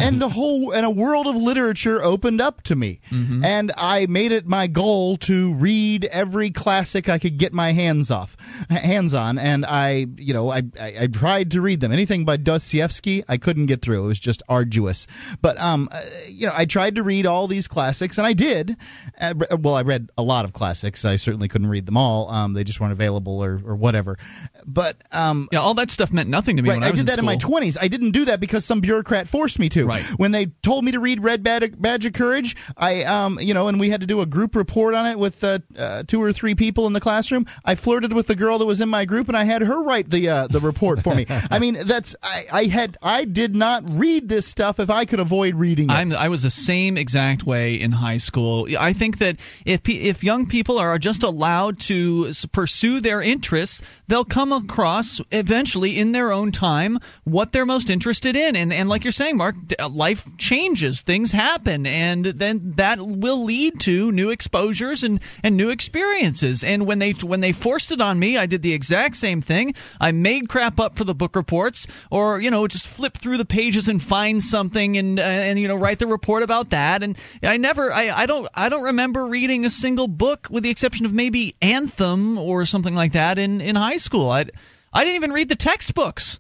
and 0.03 0.21
the 0.21 0.29
whole 0.29 0.71
and 0.71 0.85
a 0.85 0.89
world 0.89 1.27
of 1.27 1.35
literature 1.35 2.01
opened 2.01 2.41
up 2.41 2.61
to 2.63 2.75
me. 2.75 2.99
Mm-hmm. 3.09 3.45
And 3.45 3.71
I 3.77 4.07
made 4.07 4.31
it 4.31 4.47
my 4.47 4.67
goal 4.67 5.17
to 5.17 5.53
read 5.53 6.05
every 6.05 6.51
classic 6.51 7.09
I 7.09 7.19
could 7.19 7.37
get 7.37 7.53
my 7.53 7.71
hands 7.71 8.11
off, 8.11 8.35
hands 8.69 9.13
on. 9.13 9.37
And 9.37 9.65
I, 9.65 10.07
you 10.17 10.33
know, 10.33 10.49
I, 10.49 10.63
I, 10.79 10.93
I 11.01 11.07
tried 11.07 11.51
to 11.51 11.61
read 11.61 11.79
them. 11.79 11.91
Anything 11.91 12.25
by 12.25 12.37
Dostoevsky, 12.37 13.23
I 13.27 13.37
couldn't 13.37 13.67
get 13.67 13.81
through. 13.81 14.05
It 14.05 14.07
was 14.07 14.19
just 14.19 14.43
arduous. 14.49 15.07
But 15.41 15.59
um, 15.59 15.89
uh, 15.91 16.01
you 16.29 16.47
know, 16.47 16.53
I 16.55 16.65
tried 16.65 16.95
to 16.95 17.03
read 17.03 17.25
all 17.25 17.47
these 17.47 17.67
classics, 17.67 18.17
and 18.17 18.27
I 18.27 18.33
did. 18.33 18.75
Uh, 19.19 19.33
well, 19.59 19.75
I 19.75 19.83
read 19.83 20.09
a 20.17 20.23
lot 20.23 20.45
of 20.45 20.53
classics. 20.53 21.05
I 21.05 21.17
certainly 21.17 21.47
couldn't 21.47 21.69
read 21.69 21.85
them 21.85 21.97
all. 21.97 22.29
Um, 22.29 22.53
they 22.53 22.63
just 22.63 22.79
weren't 22.79 22.93
available 22.93 23.43
or, 23.43 23.53
or 23.53 23.75
whatever. 23.75 24.17
But 24.65 24.97
um, 25.11 25.47
yeah, 25.51 25.59
all 25.59 25.75
that 25.75 25.91
stuff 25.91 26.11
meant 26.11 26.29
nothing 26.29 26.57
to 26.57 26.63
me 26.63 26.69
right, 26.69 26.79
when 26.79 26.83
I, 26.83 26.89
I 26.89 26.91
did 26.91 27.07
that 27.07 27.19
in 27.19 27.26
my 27.27 27.37
20s. 27.37 27.77
I 27.79 27.87
didn't 27.87 28.11
do 28.11 28.25
that 28.25 28.39
because 28.39 28.65
some 28.65 28.81
bureaucrat 28.81 29.27
forced 29.27 29.59
me 29.59 29.69
to. 29.69 29.85
Right. 29.85 30.01
When 30.17 30.31
they 30.31 30.47
told 30.47 30.83
me 30.83 30.91
to 30.91 30.99
read 30.99 31.23
Red 31.23 31.43
Badge 31.43 32.05
of 32.05 32.13
Courage, 32.13 32.55
I, 32.75 33.03
um, 33.03 33.39
you 33.39 33.53
know, 33.53 33.67
and 33.67 33.79
we 33.79 33.89
had 33.89 34.01
to 34.01 34.07
do 34.07 34.21
a 34.21 34.25
group 34.25 34.55
report 34.55 34.93
on 34.93 35.05
it 35.07 35.19
with 35.19 35.43
uh, 35.43 35.59
uh, 35.77 36.03
two 36.05 36.21
or 36.21 36.33
three 36.33 36.55
people 36.55 36.87
in 36.87 36.93
the 36.93 36.99
classroom. 36.99 37.45
I 37.63 37.75
flirted 37.75 38.13
with 38.13 38.27
the 38.27 38.35
girl 38.35 38.59
that 38.59 38.65
was 38.65 38.81
in 38.81 38.89
my 38.89 39.05
group, 39.05 39.27
and 39.27 39.37
I 39.37 39.43
had 39.43 39.61
her 39.61 39.83
write 39.83 40.09
the 40.09 40.29
uh, 40.29 40.47
the 40.47 40.59
report 40.59 41.03
for 41.03 41.13
me. 41.13 41.25
I 41.51 41.59
mean, 41.59 41.77
that's 41.85 42.15
I, 42.21 42.43
I 42.51 42.63
had 42.65 42.97
I 43.01 43.25
did 43.25 43.55
not 43.55 43.83
read 43.87 44.27
this 44.29 44.45
stuff 44.45 44.79
if 44.79 44.89
I 44.89 45.05
could 45.05 45.19
avoid 45.19 45.55
reading 45.55 45.89
it. 45.89 45.93
I'm, 45.93 46.13
I 46.13 46.29
was 46.29 46.43
the 46.43 46.51
same 46.51 46.97
exact 46.97 47.45
way 47.45 47.75
in 47.75 47.91
high 47.91 48.17
school. 48.17 48.67
I 48.77 48.93
think 48.93 49.19
that 49.19 49.37
if 49.65 49.87
if 49.87 50.23
young 50.23 50.47
people 50.47 50.79
are 50.79 50.97
just 50.99 51.23
allowed 51.23 51.79
to 51.81 52.31
pursue 52.51 52.99
their 52.99 53.21
interests, 53.21 53.81
they'll 54.07 54.25
come 54.25 54.51
across 54.51 55.21
eventually 55.31 55.97
in 55.97 56.11
their 56.11 56.31
own 56.31 56.51
time 56.51 56.99
what 57.23 57.51
they're 57.51 57.65
most 57.65 57.89
interested 57.89 58.35
in. 58.35 58.55
And, 58.55 58.71
and 58.73 58.89
like 58.89 59.03
you're 59.03 59.11
saying, 59.11 59.37
Mark, 59.37 59.55
uh, 59.79 59.89
life 59.89 60.25
changes, 60.37 61.01
things 61.01 61.31
happen, 61.31 61.85
and 61.85 62.25
then 62.25 62.73
that 62.77 62.99
will 62.99 63.43
lead 63.43 63.79
to 63.81 64.11
new 64.11 64.29
exposures 64.29 65.03
and, 65.03 65.19
and 65.43 65.57
new 65.57 65.69
experiences. 65.69 66.63
And 66.63 66.85
when 66.85 66.99
they 66.99 67.11
when 67.11 67.39
they 67.39 67.51
forced 67.51 67.91
it 67.91 68.01
on 68.01 68.17
me, 68.17 68.37
I 68.37 68.45
did 68.45 68.61
the 68.61 68.73
exact 68.73 69.15
same 69.15 69.41
thing. 69.41 69.75
I 69.99 70.11
made 70.11 70.49
crap 70.49 70.79
up 70.79 70.97
for 70.97 71.03
the 71.03 71.15
book 71.15 71.35
reports, 71.35 71.87
or 72.09 72.39
you 72.39 72.51
know, 72.51 72.67
just 72.67 72.87
flip 72.87 73.17
through 73.17 73.37
the 73.37 73.45
pages 73.45 73.87
and 73.87 74.01
find 74.01 74.43
something 74.43 74.97
and 74.97 75.19
uh, 75.19 75.23
and 75.23 75.59
you 75.59 75.67
know 75.67 75.75
write 75.75 75.99
the 75.99 76.07
report 76.07 76.43
about 76.43 76.71
that. 76.71 77.03
And 77.03 77.17
I 77.43 77.57
never, 77.57 77.91
I, 77.91 78.09
I 78.09 78.25
don't, 78.25 78.47
I 78.53 78.69
don't 78.69 78.83
remember 78.83 79.25
reading 79.25 79.65
a 79.65 79.69
single 79.69 80.07
book 80.07 80.47
with 80.49 80.63
the 80.63 80.69
exception 80.69 81.05
of 81.05 81.13
maybe 81.13 81.55
Anthem 81.61 82.37
or 82.37 82.65
something 82.65 82.95
like 82.95 83.13
that 83.13 83.37
in 83.37 83.61
in 83.61 83.75
high 83.75 83.97
school. 83.97 84.29
I 84.29 84.45
I 84.93 85.03
didn't 85.03 85.17
even 85.17 85.31
read 85.31 85.49
the 85.49 85.55
textbooks. 85.55 86.39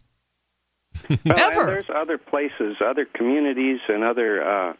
Well, 1.25 1.39
Ever. 1.39 1.65
there's 1.65 1.89
other 1.93 2.17
places, 2.17 2.77
other 2.83 3.05
communities, 3.05 3.79
and 3.87 4.03
other 4.03 4.41
uh, 4.43 4.73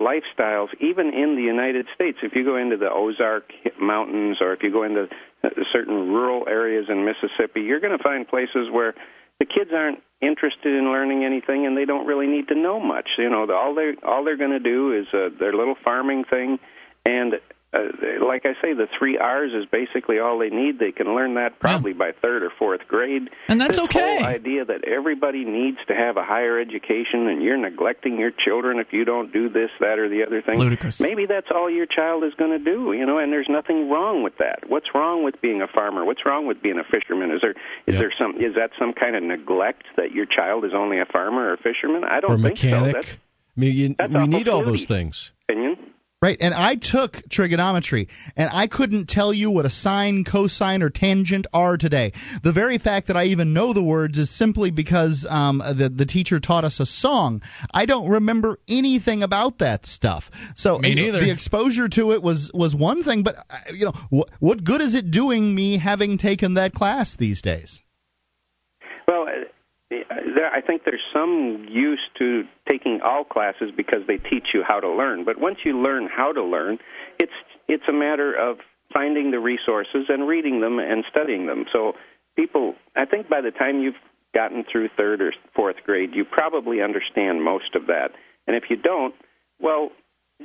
lifestyles, 0.00 0.68
even 0.80 1.12
in 1.14 1.36
the 1.36 1.42
United 1.42 1.86
States. 1.94 2.18
If 2.22 2.34
you 2.34 2.44
go 2.44 2.56
into 2.56 2.76
the 2.76 2.90
Ozark 2.90 3.50
Mountains 3.80 4.38
or 4.40 4.52
if 4.52 4.62
you 4.62 4.72
go 4.72 4.82
into 4.82 5.08
uh, 5.44 5.48
certain 5.72 6.08
rural 6.08 6.48
areas 6.48 6.86
in 6.88 7.04
Mississippi, 7.04 7.62
you're 7.62 7.80
going 7.80 7.96
to 7.96 8.02
find 8.02 8.26
places 8.26 8.68
where 8.70 8.94
the 9.38 9.46
kids 9.46 9.70
aren't 9.74 10.02
interested 10.20 10.72
in 10.72 10.84
learning 10.84 11.24
anything 11.24 11.66
and 11.66 11.76
they 11.76 11.84
don't 11.84 12.06
really 12.06 12.26
need 12.26 12.48
to 12.48 12.54
know 12.54 12.78
much. 12.78 13.08
You 13.18 13.28
know, 13.30 13.46
all 13.52 13.74
they 13.74 13.94
all 14.06 14.24
they're 14.24 14.36
going 14.36 14.50
to 14.50 14.60
do 14.60 14.92
is 14.92 15.06
uh, 15.12 15.30
their 15.38 15.52
little 15.52 15.74
farming 15.82 16.24
thing 16.24 16.58
and 17.04 17.34
uh, 17.74 17.78
like 18.26 18.44
I 18.44 18.52
say, 18.60 18.74
the 18.74 18.86
three 18.98 19.16
R's 19.16 19.52
is 19.54 19.64
basically 19.64 20.18
all 20.18 20.38
they 20.38 20.50
need. 20.50 20.78
They 20.78 20.92
can 20.92 21.14
learn 21.14 21.34
that 21.34 21.58
probably 21.58 21.92
yeah. 21.92 21.98
by 21.98 22.12
third 22.12 22.42
or 22.42 22.50
fourth 22.58 22.82
grade. 22.86 23.30
And 23.48 23.58
that's 23.58 23.76
this 23.76 23.84
okay. 23.86 24.18
Whole 24.18 24.26
idea 24.26 24.64
that 24.66 24.84
everybody 24.84 25.44
needs 25.46 25.78
to 25.88 25.94
have 25.94 26.18
a 26.18 26.22
higher 26.22 26.60
education, 26.60 27.28
and 27.28 27.42
you're 27.42 27.56
neglecting 27.56 28.18
your 28.18 28.30
children 28.30 28.78
if 28.78 28.92
you 28.92 29.06
don't 29.06 29.32
do 29.32 29.48
this, 29.48 29.70
that, 29.80 29.98
or 29.98 30.10
the 30.10 30.22
other 30.26 30.42
thing. 30.42 30.58
Ludicrous. 30.58 31.00
Maybe 31.00 31.24
that's 31.24 31.48
all 31.54 31.70
your 31.70 31.86
child 31.86 32.24
is 32.24 32.34
going 32.34 32.50
to 32.50 32.62
do, 32.62 32.92
you 32.92 33.06
know. 33.06 33.18
And 33.18 33.32
there's 33.32 33.48
nothing 33.48 33.88
wrong 33.88 34.22
with 34.22 34.36
that. 34.38 34.68
What's 34.68 34.88
wrong 34.94 35.24
with 35.24 35.40
being 35.40 35.62
a 35.62 35.66
farmer? 35.66 36.04
What's 36.04 36.26
wrong 36.26 36.46
with 36.46 36.62
being 36.62 36.78
a 36.78 36.84
fisherman? 36.84 37.30
Is 37.30 37.40
there 37.40 37.52
is 37.86 37.94
yep. 37.94 37.98
there 38.00 38.12
some 38.18 38.36
is 38.36 38.54
that 38.56 38.70
some 38.78 38.92
kind 38.92 39.16
of 39.16 39.22
neglect 39.22 39.84
that 39.96 40.12
your 40.12 40.26
child 40.26 40.66
is 40.66 40.72
only 40.74 41.00
a 41.00 41.06
farmer 41.06 41.48
or 41.48 41.54
a 41.54 41.58
fisherman? 41.58 42.04
I 42.04 42.20
don't 42.20 42.32
or 42.32 42.38
think 42.38 42.62
mechanic. 42.62 42.96
so. 42.96 43.00
That's, 43.00 43.12
I 43.56 43.60
mean, 43.60 43.74
you, 43.74 43.96
we 43.98 44.26
need 44.26 44.48
all 44.48 44.64
those 44.64 44.84
things. 44.84 45.32
Opinion. 45.48 45.76
Right, 46.22 46.38
and 46.40 46.54
I 46.54 46.76
took 46.76 47.20
trigonometry, 47.28 48.06
and 48.36 48.48
I 48.52 48.68
couldn't 48.68 49.06
tell 49.06 49.32
you 49.32 49.50
what 49.50 49.66
a 49.66 49.70
sine, 49.70 50.22
cosine, 50.22 50.84
or 50.84 50.88
tangent 50.88 51.48
are 51.52 51.76
today. 51.76 52.12
The 52.44 52.52
very 52.52 52.78
fact 52.78 53.08
that 53.08 53.16
I 53.16 53.24
even 53.24 53.54
know 53.54 53.72
the 53.72 53.82
words 53.82 54.16
is 54.18 54.30
simply 54.30 54.70
because 54.70 55.26
um, 55.26 55.58
the 55.58 55.88
the 55.88 56.06
teacher 56.06 56.38
taught 56.38 56.64
us 56.64 56.78
a 56.78 56.86
song. 56.86 57.42
I 57.74 57.86
don't 57.86 58.08
remember 58.08 58.60
anything 58.68 59.24
about 59.24 59.58
that 59.58 59.84
stuff. 59.84 60.30
So 60.54 60.78
me 60.78 60.94
neither. 60.94 61.18
the 61.18 61.32
exposure 61.32 61.88
to 61.88 62.12
it 62.12 62.22
was 62.22 62.52
was 62.54 62.72
one 62.72 63.02
thing, 63.02 63.24
but 63.24 63.36
uh, 63.50 63.56
you 63.74 63.86
know 63.86 63.94
what 64.08 64.30
what 64.38 64.62
good 64.62 64.80
is 64.80 64.94
it 64.94 65.10
doing 65.10 65.52
me 65.52 65.76
having 65.76 66.18
taken 66.18 66.54
that 66.54 66.72
class 66.72 67.16
these 67.16 67.42
days? 67.42 67.82
Well, 69.92 70.50
I 70.52 70.60
think 70.60 70.82
there's 70.84 71.02
some 71.12 71.66
use 71.70 72.00
to 72.18 72.44
taking 72.68 73.00
all 73.04 73.24
classes 73.24 73.70
because 73.76 74.00
they 74.06 74.16
teach 74.16 74.48
you 74.54 74.62
how 74.66 74.80
to 74.80 74.88
learn. 74.88 75.24
But 75.24 75.38
once 75.38 75.58
you 75.64 75.80
learn 75.80 76.08
how 76.14 76.32
to 76.32 76.42
learn, 76.42 76.78
it's 77.18 77.32
it's 77.68 77.84
a 77.88 77.92
matter 77.92 78.34
of 78.34 78.58
finding 78.92 79.30
the 79.30 79.38
resources 79.38 80.06
and 80.08 80.28
reading 80.28 80.60
them 80.60 80.78
and 80.78 81.04
studying 81.10 81.46
them. 81.46 81.64
So 81.72 81.92
people, 82.36 82.74
I 82.96 83.04
think 83.06 83.28
by 83.28 83.40
the 83.40 83.50
time 83.50 83.80
you've 83.80 83.94
gotten 84.34 84.64
through 84.70 84.88
third 84.96 85.20
or 85.20 85.32
fourth 85.54 85.76
grade, 85.84 86.10
you 86.14 86.24
probably 86.24 86.82
understand 86.82 87.42
most 87.42 87.74
of 87.74 87.86
that. 87.86 88.10
And 88.46 88.56
if 88.56 88.64
you 88.70 88.76
don't, 88.76 89.14
well, 89.60 89.90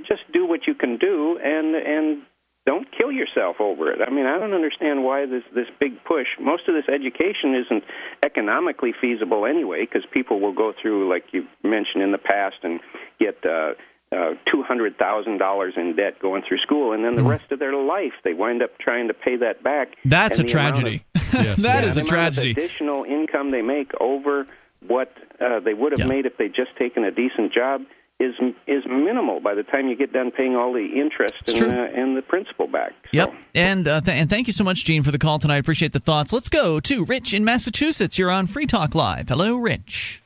just 0.07 0.21
do 0.33 0.45
what 0.45 0.61
you 0.67 0.75
can 0.75 0.97
do 0.97 1.39
and 1.43 1.75
and 1.75 2.21
don't 2.67 2.85
kill 2.91 3.13
yourself 3.13 3.55
over 3.61 3.89
it. 3.93 3.99
I 4.05 4.11
mean, 4.11 4.25
I 4.25 4.37
don't 4.37 4.53
understand 4.53 5.05
why 5.05 5.25
this 5.25 5.43
this 5.55 5.67
big 5.79 6.03
push. 6.03 6.27
Most 6.37 6.67
of 6.67 6.75
this 6.75 6.83
education 6.93 7.55
isn't 7.55 7.83
economically 8.25 8.93
feasible 8.99 9.45
anyway, 9.45 9.87
because 9.87 10.05
people 10.11 10.41
will 10.41 10.53
go 10.53 10.73
through, 10.79 11.09
like 11.09 11.23
you 11.31 11.47
mentioned 11.63 12.03
in 12.03 12.11
the 12.11 12.17
past, 12.17 12.57
and 12.63 12.81
get 13.21 13.37
uh, 13.45 13.71
uh, 14.11 14.33
two 14.51 14.63
hundred 14.67 14.97
thousand 14.97 15.37
dollars 15.37 15.75
in 15.77 15.95
debt 15.95 16.19
going 16.19 16.43
through 16.45 16.57
school, 16.59 16.91
and 16.91 17.05
then 17.05 17.15
the 17.15 17.21
mm. 17.21 17.29
rest 17.29 17.49
of 17.53 17.59
their 17.59 17.73
life 17.73 18.13
they 18.25 18.33
wind 18.33 18.61
up 18.61 18.77
trying 18.79 19.07
to 19.07 19.13
pay 19.13 19.37
that 19.37 19.63
back. 19.63 19.93
That's 20.03 20.37
a 20.39 20.43
tragedy. 20.43 21.05
Of, 21.15 21.33
yes, 21.33 21.61
that 21.63 21.85
is 21.85 21.95
a 21.95 22.03
tragedy. 22.03 22.51
additional 22.51 23.05
income 23.05 23.51
they 23.51 23.61
make 23.61 23.93
over 24.01 24.45
what 24.85 25.13
uh, 25.39 25.61
they 25.61 25.73
would 25.73 25.93
have 25.93 26.01
yeah. 26.01 26.07
made 26.07 26.25
if 26.25 26.35
they'd 26.37 26.53
just 26.53 26.75
taken 26.77 27.05
a 27.05 27.11
decent 27.11 27.53
job 27.53 27.81
is 28.19 28.33
is 28.65 28.83
minimal 28.87 29.39
by 29.39 29.53
the 29.53 29.63
time 29.63 29.87
you 29.87 29.95
get 29.95 30.11
done 30.11 30.31
paying 30.31 30.55
all 30.55 30.73
the 30.73 30.85
interest 30.85 31.49
and, 31.49 31.63
uh, 31.63 32.01
and, 32.01 32.17
the 32.17 32.21
principal 32.21 32.67
back. 32.67 32.93
So. 33.05 33.09
Yep, 33.11 33.33
and 33.53 33.87
uh, 33.87 34.01
th- 34.01 34.17
and 34.17 34.29
thank 34.29 34.47
you 34.47 34.53
so 34.53 34.63
much, 34.63 34.83
Gene, 34.85 35.03
for 35.03 35.11
the 35.11 35.19
call 35.19 35.37
tonight. 35.37 35.55
I 35.55 35.59
Appreciate 35.59 35.91
the 35.91 35.99
thoughts. 35.99 36.33
Let's 36.33 36.49
go 36.49 36.79
to 36.79 37.05
Rich 37.05 37.33
in 37.33 37.45
Massachusetts. 37.45 38.17
You're 38.17 38.31
on 38.31 38.47
Free 38.47 38.65
Talk 38.65 38.95
Live. 38.95 39.29
Hello, 39.29 39.57
Rich. 39.57 40.23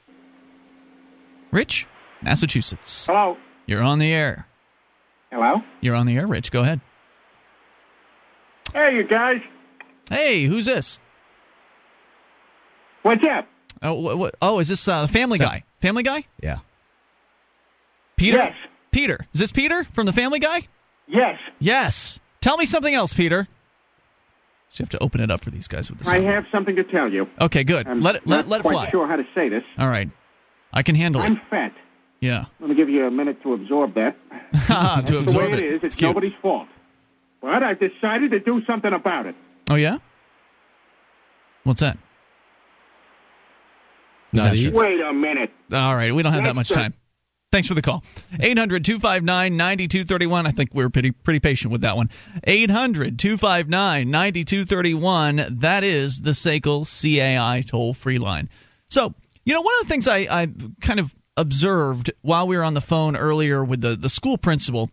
Rich, 1.52 1.86
Massachusetts. 2.22 3.08
Hello. 3.08 3.36
You're 3.66 3.84
on 3.84 4.00
the 4.00 4.12
air. 4.12 4.48
Hello? 5.32 5.62
You're 5.82 5.96
on 5.96 6.06
the 6.06 6.16
air, 6.16 6.28
Rich. 6.28 6.52
Go 6.52 6.62
ahead. 6.62 6.80
Hey, 8.74 8.96
you 8.96 9.04
guys. 9.04 9.42
Hey, 10.10 10.46
who's 10.46 10.66
this? 10.66 11.00
What's 13.02 13.24
up? 13.26 13.48
Oh, 13.82 13.96
what, 13.96 14.18
what, 14.18 14.36
oh 14.42 14.60
is 14.60 14.68
this 14.70 14.88
uh, 14.88 15.08
Family 15.08 15.40
so, 15.40 15.46
Guy? 15.46 15.64
Family 15.82 16.04
Guy? 16.04 16.26
Yeah. 16.42 16.60
Peter? 18.22 18.38
Yes. 18.38 18.54
Peter. 18.92 19.26
Is 19.34 19.40
this 19.40 19.52
Peter 19.52 19.84
from 19.94 20.06
the 20.06 20.14
Family 20.14 20.40
Guy? 20.40 20.68
Yes. 21.08 21.40
Yes. 21.60 22.20
Tell 22.40 22.56
me 22.56 22.66
something 22.66 22.94
else, 22.94 23.14
Peter. 23.14 23.48
So 24.70 24.82
you 24.82 24.86
have 24.86 24.90
to 24.90 25.04
open 25.04 25.22
it 25.22 25.32
up 25.32 25.44
for 25.44 25.50
these 25.50 25.68
guys 25.68 25.90
with 25.90 26.00
this. 26.00 26.08
I 26.10 26.20
have 26.20 26.46
something 26.52 26.76
to 26.76 26.84
tell 26.84 27.12
you. 27.12 27.28
Okay, 27.40 27.64
good. 27.64 27.88
I'm 27.88 28.00
let 28.00 28.16
it 28.16 28.28
let, 28.28 28.48
let 28.48 28.62
it 28.62 28.64
fly. 28.64 28.74
Quite 28.74 28.92
sure 28.92 29.08
how 29.08 29.16
to 29.18 29.26
say 29.36 29.50
this. 29.50 29.64
All 29.78 29.88
right. 29.88 30.10
I 30.72 30.84
can 30.84 30.96
handle 30.96 31.22
I'm 31.22 31.34
it. 31.34 31.40
I'm 31.40 31.50
fat. 31.50 31.74
Yeah. 32.22 32.46
Let 32.60 32.70
me 32.70 32.76
give 32.76 32.90
you 32.90 33.06
a 33.06 33.12
minute 33.12 33.42
to 33.44 33.54
absorb 33.54 33.96
that. 33.96 34.16
to 34.52 34.60
That's 34.68 35.10
absorb 35.10 35.26
the 35.26 35.38
way 35.38 35.46
it. 35.52 35.60
it 35.60 35.74
is. 35.74 35.84
It's, 35.84 35.96
cute. 35.96 36.10
nobody's 36.10 36.34
fault. 36.42 36.68
But 37.42 37.64
I've 37.64 37.80
decided 37.80 38.32
to 38.32 38.40
do 38.40 38.64
something 38.66 38.94
about 38.94 39.26
it. 39.26 39.36
Oh 39.70 39.76
yeah. 39.76 39.98
What's 41.64 41.82
that? 41.82 41.98
Not 44.32 44.56
eat. 44.56 44.74
Wait 44.74 45.02
a 45.02 45.12
minute. 45.12 45.52
All 45.74 45.96
right, 45.96 46.14
we 46.14 46.24
don't 46.24 46.34
have 46.34 46.46
that 46.46 46.56
much 46.56 46.70
time. 46.70 46.94
Thanks 47.52 47.68
for 47.68 47.74
the 47.74 47.82
call. 47.82 48.04
800 48.40 48.86
259 48.86 49.58
9231. 49.58 50.48
I 50.48 50.52
think 50.52 50.74
we're 50.74 50.90
pretty 50.90 51.12
pretty 51.12 51.42
patient 51.42 51.74
with 51.74 51.82
that 51.82 51.98
one. 51.98 52.10
800 52.46 53.20
259 53.20 54.10
9231. 54.10 55.60
That 55.60 55.84
is 55.84 56.20
the 56.20 56.32
SACL 56.32 56.86
CAI 56.86 57.62
toll 57.68 57.94
free 57.94 58.20
line. 58.20 58.50
So, 58.88 59.14
you 59.44 59.54
know, 59.54 59.62
one 59.62 59.74
of 59.82 59.88
the 59.88 59.90
things 59.90 60.08
I, 60.08 60.20
I 60.30 60.48
kind 60.80 61.02
of 61.02 61.14
observed 61.36 62.12
while 62.22 62.48
we 62.48 62.56
were 62.56 62.64
on 62.64 62.74
the 62.74 62.82
phone 62.82 63.18
earlier 63.18 63.64
with 63.64 63.82
the, 63.82 63.98
the 63.98 64.10
school 64.10 64.38
principal 64.38 64.90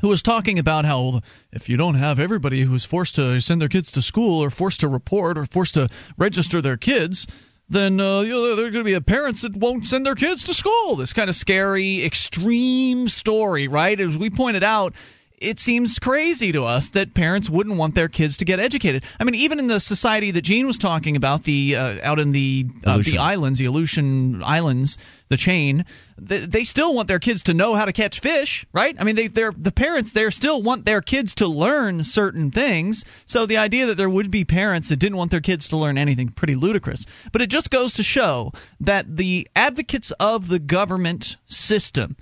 who 0.00 0.08
was 0.08 0.22
talking 0.22 0.58
about 0.58 0.84
how 0.84 1.20
if 1.52 1.68
you 1.68 1.76
don't 1.76 1.94
have 1.94 2.20
everybody 2.20 2.62
who's 2.62 2.84
forced 2.84 3.16
to 3.16 3.40
send 3.40 3.60
their 3.60 3.68
kids 3.68 3.92
to 3.92 4.02
school 4.02 4.42
or 4.44 4.50
forced 4.50 4.80
to 4.80 4.88
report 4.88 5.38
or 5.38 5.44
forced 5.44 5.74
to 5.74 5.88
register 6.16 6.62
their 6.62 6.76
kids, 6.76 7.26
then 7.70 8.00
uh, 8.00 8.20
you 8.20 8.30
know, 8.30 8.56
there 8.56 8.66
are 8.66 8.70
going 8.70 8.84
to 8.84 8.92
be 8.92 9.00
parents 9.00 9.42
that 9.42 9.56
won't 9.56 9.86
send 9.86 10.04
their 10.04 10.16
kids 10.16 10.44
to 10.44 10.54
school. 10.54 10.96
This 10.96 11.12
kind 11.12 11.30
of 11.30 11.36
scary, 11.36 12.04
extreme 12.04 13.08
story, 13.08 13.68
right? 13.68 13.98
As 13.98 14.16
we 14.18 14.28
pointed 14.28 14.64
out, 14.64 14.94
it 15.40 15.58
seems 15.58 15.98
crazy 15.98 16.52
to 16.52 16.64
us 16.64 16.90
that 16.90 17.14
parents 17.14 17.48
wouldn't 17.48 17.76
want 17.76 17.94
their 17.94 18.08
kids 18.08 18.38
to 18.38 18.44
get 18.44 18.60
educated. 18.60 19.04
I 19.18 19.24
mean, 19.24 19.36
even 19.36 19.58
in 19.58 19.68
the 19.68 19.80
society 19.80 20.32
that 20.32 20.42
Gene 20.42 20.66
was 20.66 20.76
talking 20.76 21.16
about, 21.16 21.44
the 21.44 21.76
uh, 21.76 21.98
out 22.02 22.20
in 22.20 22.32
the 22.32 22.66
uh, 22.84 22.98
the 22.98 23.18
islands, 23.18 23.58
the 23.58 23.64
Aleutian 23.64 24.42
Islands, 24.44 24.98
the 25.28 25.38
chain, 25.38 25.86
they, 26.18 26.38
they 26.40 26.64
still 26.64 26.94
want 26.94 27.08
their 27.08 27.18
kids 27.18 27.44
to 27.44 27.54
know 27.54 27.74
how 27.74 27.86
to 27.86 27.92
catch 27.94 28.20
fish, 28.20 28.66
right? 28.74 28.94
I 28.98 29.04
mean, 29.04 29.16
they 29.16 29.28
they're 29.28 29.54
the 29.56 29.72
parents 29.72 30.12
there 30.12 30.30
still 30.30 30.62
want 30.62 30.84
their 30.84 31.00
kids 31.00 31.36
to 31.36 31.46
learn 31.46 32.04
certain 32.04 32.50
things. 32.50 33.06
So 33.24 33.46
the 33.46 33.58
idea 33.58 33.86
that 33.86 33.96
there 33.96 34.10
would 34.10 34.30
be 34.30 34.44
parents 34.44 34.88
that 34.88 34.98
didn't 34.98 35.16
want 35.16 35.30
their 35.30 35.40
kids 35.40 35.68
to 35.68 35.78
learn 35.78 35.96
anything 35.96 36.28
pretty 36.28 36.54
ludicrous. 36.54 37.06
But 37.32 37.40
it 37.40 37.48
just 37.48 37.70
goes 37.70 37.94
to 37.94 38.02
show 38.02 38.52
that 38.80 39.16
the 39.16 39.48
advocates 39.56 40.10
of 40.10 40.48
the 40.48 40.58
government 40.58 41.38
system 41.46 42.16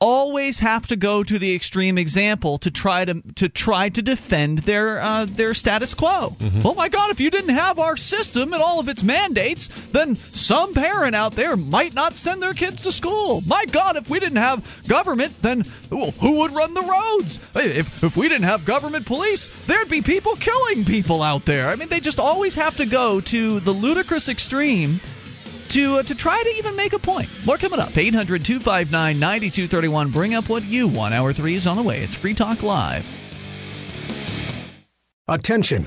always 0.00 0.60
have 0.60 0.86
to 0.86 0.96
go 0.96 1.22
to 1.22 1.38
the 1.38 1.54
extreme 1.54 1.98
example 1.98 2.58
to 2.58 2.70
try 2.70 3.04
to 3.04 3.22
to 3.36 3.48
try 3.48 3.88
to 3.90 4.02
defend 4.02 4.58
their 4.60 5.00
uh, 5.00 5.26
their 5.26 5.54
status 5.54 5.94
quo. 5.94 6.30
Mm-hmm. 6.38 6.60
Oh 6.64 6.74
my 6.74 6.88
God! 6.88 7.10
If 7.10 7.20
you 7.20 7.30
didn't 7.30 7.54
have 7.54 7.78
our 7.78 7.96
system 7.96 8.52
and 8.52 8.62
all 8.62 8.80
of 8.80 8.88
its 8.88 9.02
mandates, 9.02 9.68
then 9.92 10.16
some 10.16 10.72
parent 10.74 11.14
out 11.14 11.32
there 11.32 11.56
might 11.56 11.94
not 11.94 12.16
send 12.16 12.42
their 12.42 12.54
kids 12.54 12.84
to 12.84 12.92
school. 12.92 13.42
My 13.46 13.66
God! 13.66 13.96
If 13.96 14.08
we 14.08 14.20
didn't 14.20 14.38
have 14.38 14.88
government, 14.88 15.40
then 15.42 15.64
who 15.90 16.10
who 16.10 16.32
would 16.38 16.52
run 16.52 16.74
the 16.74 16.82
roads? 16.82 17.38
If 17.54 18.02
if 18.02 18.16
we 18.16 18.28
didn't 18.28 18.44
have 18.44 18.64
government 18.64 19.06
police, 19.06 19.50
there'd 19.66 19.90
be 19.90 20.02
people 20.02 20.36
killing 20.36 20.84
people 20.84 21.22
out 21.22 21.44
there. 21.44 21.68
I 21.68 21.76
mean, 21.76 21.88
they 21.88 22.00
just 22.00 22.20
always 22.20 22.54
have 22.54 22.78
to 22.78 22.86
go 22.86 23.20
to 23.20 23.60
the 23.60 23.72
ludicrous 23.72 24.28
extreme 24.28 25.00
to 25.70 25.98
uh, 25.98 26.02
to 26.02 26.14
try 26.14 26.42
to 26.42 26.50
even 26.58 26.76
make 26.76 26.92
a 26.92 26.98
point. 26.98 27.28
More 27.46 27.56
coming 27.56 27.80
up. 27.80 27.96
800 27.96 28.44
259 28.44 29.18
9231. 29.18 30.10
Bring 30.10 30.34
up 30.34 30.48
what 30.48 30.64
you 30.64 30.88
want. 30.88 31.14
Hour 31.14 31.32
three 31.32 31.54
is 31.54 31.66
on 31.66 31.76
the 31.76 31.82
way. 31.82 32.02
It's 32.02 32.14
Free 32.14 32.34
Talk 32.34 32.62
Live. 32.62 33.06
Attention, 35.28 35.86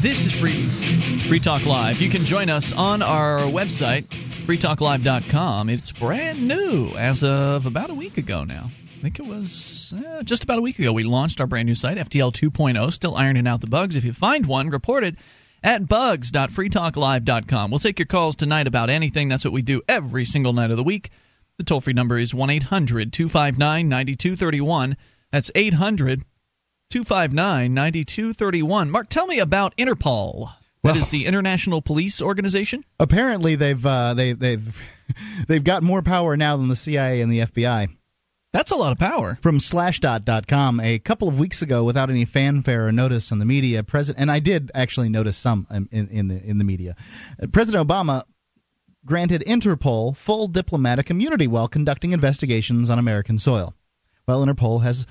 This 0.00 0.26
is 0.26 0.32
Free 0.32 0.52
Free 0.52 1.40
Talk 1.40 1.66
Live. 1.66 2.00
You 2.00 2.08
can 2.08 2.24
join 2.24 2.50
us 2.50 2.72
on 2.72 3.02
our 3.02 3.40
website, 3.40 4.04
freetalklive.com. 4.04 5.68
It's 5.70 5.90
brand 5.90 6.46
new 6.46 6.92
as 6.96 7.24
of 7.24 7.66
about 7.66 7.90
a 7.90 7.94
week 7.94 8.16
ago 8.16 8.44
now. 8.44 8.70
I 8.98 9.02
think 9.02 9.18
it 9.18 9.26
was 9.26 9.92
uh, 9.92 10.22
just 10.22 10.44
about 10.44 10.58
a 10.58 10.62
week 10.62 10.78
ago 10.78 10.92
we 10.92 11.02
launched 11.02 11.40
our 11.40 11.48
brand 11.48 11.66
new 11.66 11.74
site, 11.74 11.98
FTL 11.98 12.32
2.0. 12.32 12.92
Still 12.92 13.16
ironing 13.16 13.48
out 13.48 13.60
the 13.60 13.66
bugs. 13.66 13.96
If 13.96 14.04
you 14.04 14.12
find 14.12 14.46
one, 14.46 14.70
report 14.70 15.02
it 15.02 15.16
at 15.64 15.86
bugs.freetalklive.com. 15.88 17.70
We'll 17.72 17.80
take 17.80 17.98
your 17.98 18.06
calls 18.06 18.36
tonight 18.36 18.68
about 18.68 18.88
anything. 18.88 19.28
That's 19.28 19.44
what 19.44 19.52
we 19.52 19.62
do 19.62 19.82
every 19.88 20.26
single 20.26 20.52
night 20.52 20.70
of 20.70 20.76
the 20.76 20.84
week. 20.84 21.10
The 21.60 21.64
toll 21.64 21.82
free 21.82 21.92
number 21.92 22.18
is 22.18 22.32
1 22.32 22.48
800 22.48 23.12
259 23.12 23.86
9231. 23.90 24.96
That's 25.30 25.50
800 25.54 26.24
259 26.88 27.74
9231. 27.74 28.90
Mark, 28.90 29.10
tell 29.10 29.26
me 29.26 29.40
about 29.40 29.76
Interpol. 29.76 30.46
That 30.46 30.54
Well- 30.94 30.96
is 30.96 31.10
the 31.10 31.26
International 31.26 31.82
Police 31.82 32.22
Organization. 32.22 32.82
Apparently, 32.98 33.56
they've 33.56 33.84
uh, 33.84 34.14
they, 34.14 34.32
they've 34.32 34.90
they've 35.48 35.62
got 35.62 35.82
more 35.82 36.00
power 36.00 36.34
now 36.34 36.56
than 36.56 36.68
the 36.68 36.76
CIA 36.76 37.20
and 37.20 37.30
the 37.30 37.40
FBI. 37.40 37.88
That's 38.54 38.70
a 38.70 38.76
lot 38.76 38.92
of 38.92 38.98
power. 38.98 39.38
From 39.42 39.58
Slashdot.com, 39.58 40.80
a 40.80 40.98
couple 40.98 41.28
of 41.28 41.38
weeks 41.38 41.60
ago, 41.60 41.84
without 41.84 42.08
any 42.08 42.24
fanfare 42.24 42.86
or 42.86 42.92
notice 42.92 43.32
in 43.32 43.38
the 43.38 43.44
media, 43.44 43.82
President 43.82 44.22
and 44.22 44.30
I 44.30 44.38
did 44.38 44.70
actually 44.74 45.10
notice 45.10 45.36
some 45.36 45.66
in, 45.70 45.88
in, 45.92 46.08
in 46.08 46.28
the 46.28 46.42
in 46.42 46.56
the 46.56 46.64
media. 46.64 46.96
President 47.52 47.86
Obama 47.86 48.24
granted 49.04 49.42
Interpol 49.46 50.16
full 50.16 50.48
diplomatic 50.48 51.10
immunity 51.10 51.46
while 51.46 51.68
conducting 51.68 52.12
investigations 52.12 52.90
on 52.90 52.98
American 52.98 53.38
soil. 53.38 53.74
Well, 54.26 54.44
Interpol 54.44 54.82
has 54.82 55.06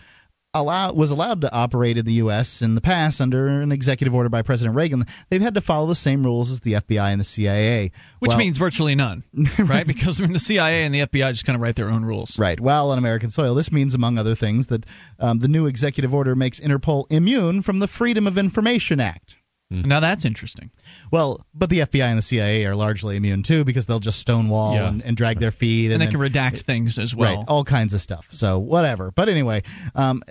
allow, 0.53 0.91
was 0.93 1.11
allowed 1.11 1.41
to 1.41 1.51
operate 1.53 1.97
in 1.97 2.05
the 2.05 2.13
U.S. 2.13 2.61
in 2.61 2.73
the 2.73 2.81
past 2.81 3.21
under 3.21 3.47
an 3.47 3.71
executive 3.71 4.15
order 4.15 4.29
by 4.29 4.41
President 4.41 4.75
Reagan. 4.75 5.05
They've 5.29 5.41
had 5.41 5.55
to 5.55 5.61
follow 5.61 5.87
the 5.87 5.95
same 5.95 6.23
rules 6.23 6.49
as 6.51 6.59
the 6.61 6.73
FBI 6.73 7.11
and 7.11 7.19
the 7.19 7.23
CIA, 7.25 7.91
Which 8.19 8.29
Well- 8.29 8.37
means 8.37 8.57
virtually 8.57 8.95
none, 8.95 9.23
right? 9.59 9.85
because 9.85 10.19
I 10.19 10.23
mean, 10.23 10.33
the 10.33 10.39
CIA 10.39 10.83
and 10.85 10.93
the 10.95 11.01
FBI 11.01 11.31
just 11.31 11.45
kind 11.45 11.55
of 11.55 11.61
write 11.61 11.75
their 11.75 11.89
own 11.89 12.03
rules. 12.03 12.39
Right. 12.39 12.59
While 12.59 12.91
on 12.91 12.97
American 12.97 13.29
soil, 13.29 13.53
this 13.55 13.71
means, 13.71 13.93
among 13.95 14.17
other 14.17 14.35
things, 14.35 14.67
that 14.67 14.85
um, 15.19 15.39
the 15.39 15.47
new 15.47 15.67
executive 15.67 16.13
order 16.13 16.35
makes 16.35 16.59
Interpol 16.59 17.05
immune 17.11 17.61
from 17.61 17.79
the 17.79 17.87
Freedom 17.87 18.25
of 18.25 18.37
Information 18.37 18.99
Act. 18.99 19.35
Now 19.71 19.99
that's 19.99 20.25
interesting. 20.25 20.71
Well, 21.11 21.45
but 21.53 21.69
the 21.69 21.79
FBI 21.81 22.03
and 22.05 22.17
the 22.17 22.23
CIA 22.23 22.65
are 22.65 22.75
largely 22.75 23.15
immune 23.17 23.43
too 23.43 23.63
because 23.63 23.85
they'll 23.85 23.99
just 23.99 24.19
stonewall 24.19 24.73
Yeah. 24.73 24.87
and, 24.87 25.03
and 25.03 25.15
drag 25.15 25.39
their 25.39 25.51
feet, 25.51 25.85
And, 25.85 25.93
and, 25.93 26.01
they 26.01 26.05
then- 26.07 26.13
can 26.13 26.21
redact 26.21 26.61
things 26.61 26.97
as 26.97 27.15
well. 27.15 27.37
Right, 27.37 27.45
all 27.47 27.63
kinds 27.63 27.93
of 27.93 28.01
stuff. 28.01 28.29
So 28.31 28.57
whatever. 28.59 29.11
But 29.11 29.29
anyway, 29.29 29.61
um, 29.93 30.23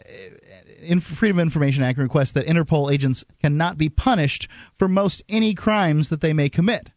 in 0.83 0.99
Freedom 1.01 1.39
of 1.39 1.43
Information 1.43 1.85
Act 1.85 1.99
requests 1.99 2.33
that 2.33 2.47
Interpol 2.47 2.93
agents 2.93 3.25
cannot 3.43 3.79
be 3.79 3.89
punished 3.89 4.49
for 4.75 4.89
most 4.89 5.23
any 5.29 5.55
crimes 5.55 6.09
that 6.09 6.21
they 6.21 6.33
may 6.33 6.49
commit. 6.49 6.89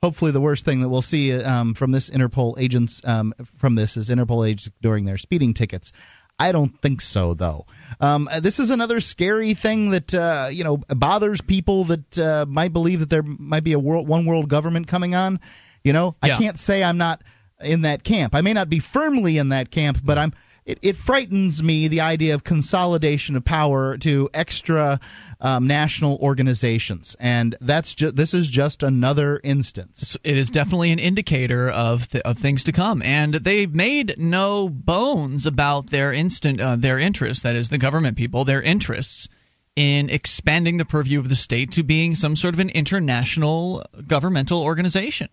hopefully 0.00 0.30
the 0.30 0.40
worst 0.40 0.64
thing 0.64 0.80
that 0.82 0.88
we'll 0.88 1.02
see 1.02 1.32
um, 1.42 1.74
from 1.74 1.90
this 1.90 2.10
Interpol 2.10 2.56
agents 2.60 3.02
um, 3.04 3.32
from 3.56 3.74
this 3.74 3.96
is 3.96 4.10
Interpol 4.10 4.46
agents 4.48 4.70
during 4.80 5.04
their 5.04 5.18
speeding 5.18 5.54
tickets. 5.54 5.90
I 6.38 6.52
don't 6.52 6.80
think 6.80 7.00
so, 7.00 7.34
though. 7.34 7.66
Um, 8.00 8.28
this 8.40 8.60
is 8.60 8.70
another 8.70 9.00
scary 9.00 9.54
thing 9.54 9.90
that 9.90 10.14
uh, 10.14 10.48
you 10.50 10.64
know 10.64 10.76
bothers 10.76 11.40
people 11.40 11.84
that 11.84 12.18
uh, 12.18 12.46
might 12.48 12.72
believe 12.72 13.00
that 13.00 13.10
there 13.10 13.22
might 13.22 13.64
be 13.64 13.72
a 13.72 13.78
world, 13.78 14.06
one 14.06 14.24
world 14.24 14.48
government 14.48 14.86
coming 14.86 15.14
on. 15.14 15.40
You 15.82 15.92
know, 15.92 16.16
yeah. 16.24 16.34
I 16.34 16.38
can't 16.38 16.58
say 16.58 16.84
I'm 16.84 16.98
not 16.98 17.22
in 17.60 17.82
that 17.82 18.04
camp. 18.04 18.34
I 18.34 18.40
may 18.42 18.52
not 18.52 18.68
be 18.68 18.78
firmly 18.78 19.38
in 19.38 19.48
that 19.50 19.70
camp, 19.70 19.98
but 20.04 20.18
I'm 20.18 20.32
it, 20.68 20.78
it 20.82 20.96
frightens 20.96 21.62
me 21.62 21.88
the 21.88 22.02
idea 22.02 22.34
of 22.34 22.44
consolidation 22.44 23.36
of 23.36 23.44
power 23.44 23.96
to 23.96 24.28
extra 24.34 25.00
um, 25.40 25.66
national 25.66 26.18
organizations, 26.18 27.16
and 27.18 27.56
that's 27.62 27.94
just 27.94 28.14
this 28.14 28.34
is 28.34 28.50
just 28.50 28.82
another 28.82 29.40
instance. 29.42 30.18
It 30.22 30.36
is 30.36 30.50
definitely 30.50 30.92
an 30.92 30.98
indicator 30.98 31.70
of 31.70 32.06
th- 32.10 32.22
of 32.22 32.36
things 32.36 32.64
to 32.64 32.72
come, 32.72 33.00
and 33.02 33.32
they've 33.32 33.74
made 33.74 34.16
no 34.18 34.68
bones 34.68 35.46
about 35.46 35.88
their 35.88 36.12
instant 36.12 36.60
uh, 36.60 36.76
their 36.76 36.98
interests. 36.98 37.44
That 37.44 37.56
is, 37.56 37.70
the 37.70 37.78
government 37.78 38.18
people, 38.18 38.44
their 38.44 38.60
interests 38.60 39.30
in 39.74 40.10
expanding 40.10 40.76
the 40.76 40.84
purview 40.84 41.18
of 41.18 41.30
the 41.30 41.36
state 41.36 41.72
to 41.72 41.82
being 41.82 42.14
some 42.14 42.36
sort 42.36 42.52
of 42.52 42.60
an 42.60 42.68
international 42.68 43.86
governmental 44.06 44.62
organization. 44.62 45.30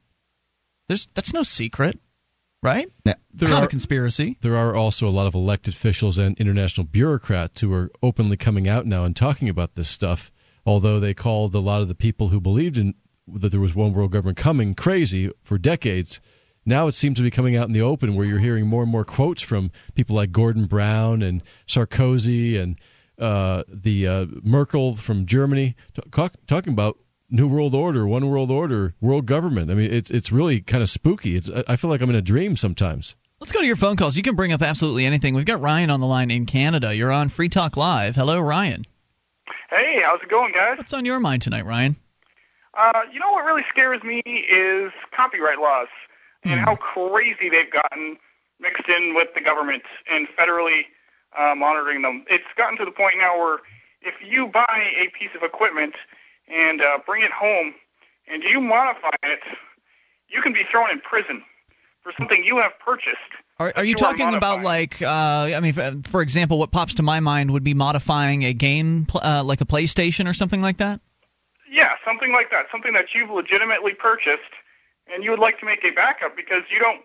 There's 0.87 1.07
that's 1.13 1.33
no 1.33 1.43
secret 1.43 1.99
right? 2.65 2.91
Yeah. 3.05 3.13
There 3.33 3.47
it's 3.47 3.51
not 3.51 3.63
a 3.63 3.67
conspiracy. 3.67 4.37
There 4.41 4.57
are 4.57 4.75
also 4.75 5.07
a 5.07 5.11
lot 5.11 5.27
of 5.27 5.35
elected 5.35 5.73
officials 5.73 6.17
and 6.17 6.37
international 6.39 6.85
bureaucrats 6.85 7.61
who 7.61 7.73
are 7.73 7.91
openly 8.01 8.37
coming 8.37 8.67
out 8.67 8.85
now 8.85 9.03
and 9.03 9.15
talking 9.15 9.49
about 9.49 9.75
this 9.75 9.89
stuff. 9.89 10.31
Although 10.65 10.99
they 10.99 11.13
called 11.13 11.53
a 11.53 11.59
lot 11.59 11.81
of 11.81 11.87
the 11.87 11.95
people 11.95 12.27
who 12.27 12.41
believed 12.41 12.77
in 12.77 12.95
that 13.27 13.49
there 13.49 13.59
was 13.59 13.75
one 13.75 13.93
world 13.93 14.11
government 14.11 14.37
coming 14.37 14.73
crazy 14.73 15.31
for 15.43 15.57
decades. 15.57 16.21
Now 16.65 16.87
it 16.87 16.93
seems 16.93 17.17
to 17.17 17.23
be 17.23 17.31
coming 17.31 17.55
out 17.55 17.67
in 17.67 17.73
the 17.73 17.81
open 17.81 18.15
where 18.15 18.25
you're 18.25 18.39
hearing 18.39 18.67
more 18.67 18.83
and 18.83 18.91
more 18.91 19.05
quotes 19.05 19.41
from 19.41 19.71
people 19.93 20.15
like 20.15 20.31
Gordon 20.31 20.65
Brown 20.65 21.21
and 21.21 21.43
Sarkozy 21.67 22.59
and 22.59 22.79
uh, 23.19 23.63
the 23.67 24.07
uh, 24.07 24.25
Merkel 24.43 24.95
from 24.95 25.25
Germany 25.25 25.75
talk, 26.11 26.33
talking 26.47 26.73
about 26.73 26.97
New 27.29 27.47
World 27.47 27.73
Order, 27.75 28.05
One 28.07 28.29
World 28.29 28.51
Order, 28.51 28.93
World 29.01 29.25
Government. 29.25 29.71
I 29.71 29.73
mean, 29.73 29.91
it's 29.91 30.11
it's 30.11 30.31
really 30.31 30.61
kind 30.61 30.83
of 30.83 30.89
spooky. 30.89 31.35
It's 31.35 31.49
I 31.49 31.75
feel 31.75 31.89
like 31.89 32.01
I'm 32.01 32.09
in 32.09 32.15
a 32.15 32.21
dream 32.21 32.55
sometimes. 32.55 33.15
Let's 33.39 33.51
go 33.51 33.59
to 33.59 33.65
your 33.65 33.75
phone 33.75 33.97
calls. 33.97 34.15
You 34.15 34.23
can 34.23 34.35
bring 34.35 34.53
up 34.53 34.61
absolutely 34.61 35.05
anything. 35.05 35.35
We've 35.35 35.45
got 35.45 35.59
Ryan 35.61 35.89
on 35.89 35.99
the 35.99 36.05
line 36.07 36.31
in 36.31 36.45
Canada. 36.45 36.95
You're 36.95 37.11
on 37.11 37.29
Free 37.29 37.49
Talk 37.49 37.75
Live. 37.77 38.15
Hello, 38.15 38.39
Ryan. 38.39 38.85
Hey, 39.69 40.01
how's 40.03 40.21
it 40.21 40.29
going, 40.29 40.53
guys? 40.53 40.77
What's 40.77 40.93
on 40.93 41.03
your 41.05 41.19
mind 41.19 41.41
tonight, 41.41 41.65
Ryan? 41.65 41.95
Uh, 42.77 43.01
you 43.11 43.19
know 43.19 43.31
what 43.31 43.45
really 43.45 43.63
scares 43.69 44.01
me 44.03 44.19
is 44.25 44.91
copyright 45.15 45.59
laws 45.59 45.87
and 46.43 46.59
Hmm. 46.59 46.65
how 46.65 46.75
crazy 46.75 47.49
they've 47.49 47.71
gotten 47.71 48.17
mixed 48.59 48.87
in 48.87 49.13
with 49.15 49.33
the 49.33 49.41
government 49.41 49.83
and 50.09 50.27
federally 50.37 50.85
uh, 51.37 51.55
monitoring 51.55 52.01
them. 52.01 52.23
It's 52.29 52.45
gotten 52.55 52.77
to 52.77 52.85
the 52.85 52.91
point 52.91 53.15
now 53.17 53.37
where 53.37 53.57
if 54.01 54.13
you 54.23 54.47
buy 54.47 54.93
a 54.97 55.09
piece 55.17 55.31
of 55.35 55.43
equipment 55.43 55.93
and 56.47 56.81
uh, 56.81 56.99
bring 57.05 57.23
it 57.23 57.31
home 57.31 57.73
and 58.27 58.43
you 58.43 58.59
modify 58.59 59.15
it, 59.23 59.39
you 60.27 60.41
can 60.41 60.53
be 60.53 60.63
thrown 60.71 60.89
in 60.91 60.99
prison 60.99 61.43
for 62.01 62.11
something 62.17 62.43
you 62.43 62.57
have 62.57 62.73
purchased. 62.79 63.17
Are, 63.57 63.71
are 63.75 63.85
you 63.85 63.91
you 63.91 63.95
are 63.95 63.97
talking 63.97 64.33
about 64.33 64.63
like, 64.63 65.01
uh, 65.01 65.05
I 65.07 65.59
mean, 65.61 66.03
for, 66.03 66.21
example, 66.21 66.59
what 66.59 66.71
pops 66.71 66.95
to 66.95 67.03
my 67.03 67.19
mind 67.21 67.51
would 67.51 67.63
be 67.63 67.73
modifying 67.73 68.43
a 68.43 68.53
game, 68.53 69.07
uh, 69.15 69.43
like 69.45 69.61
a 69.61 69.65
PlayStation 69.65 70.29
or 70.29 70.33
something 70.33 70.61
like 70.61 70.77
that? 70.77 70.99
Yeah, 71.71 71.93
something 72.03 72.31
like 72.31 72.51
that. 72.51 72.65
Something 72.71 72.93
that 72.93 73.13
you've 73.13 73.29
legitimately 73.29 73.93
purchased 73.93 74.41
and 75.07 75.23
you 75.23 75.31
would 75.31 75.39
like 75.39 75.59
to 75.59 75.65
make 75.65 75.83
a 75.83 75.91
backup 75.91 76.35
because 76.35 76.63
you 76.69 76.79
don't 76.79 77.01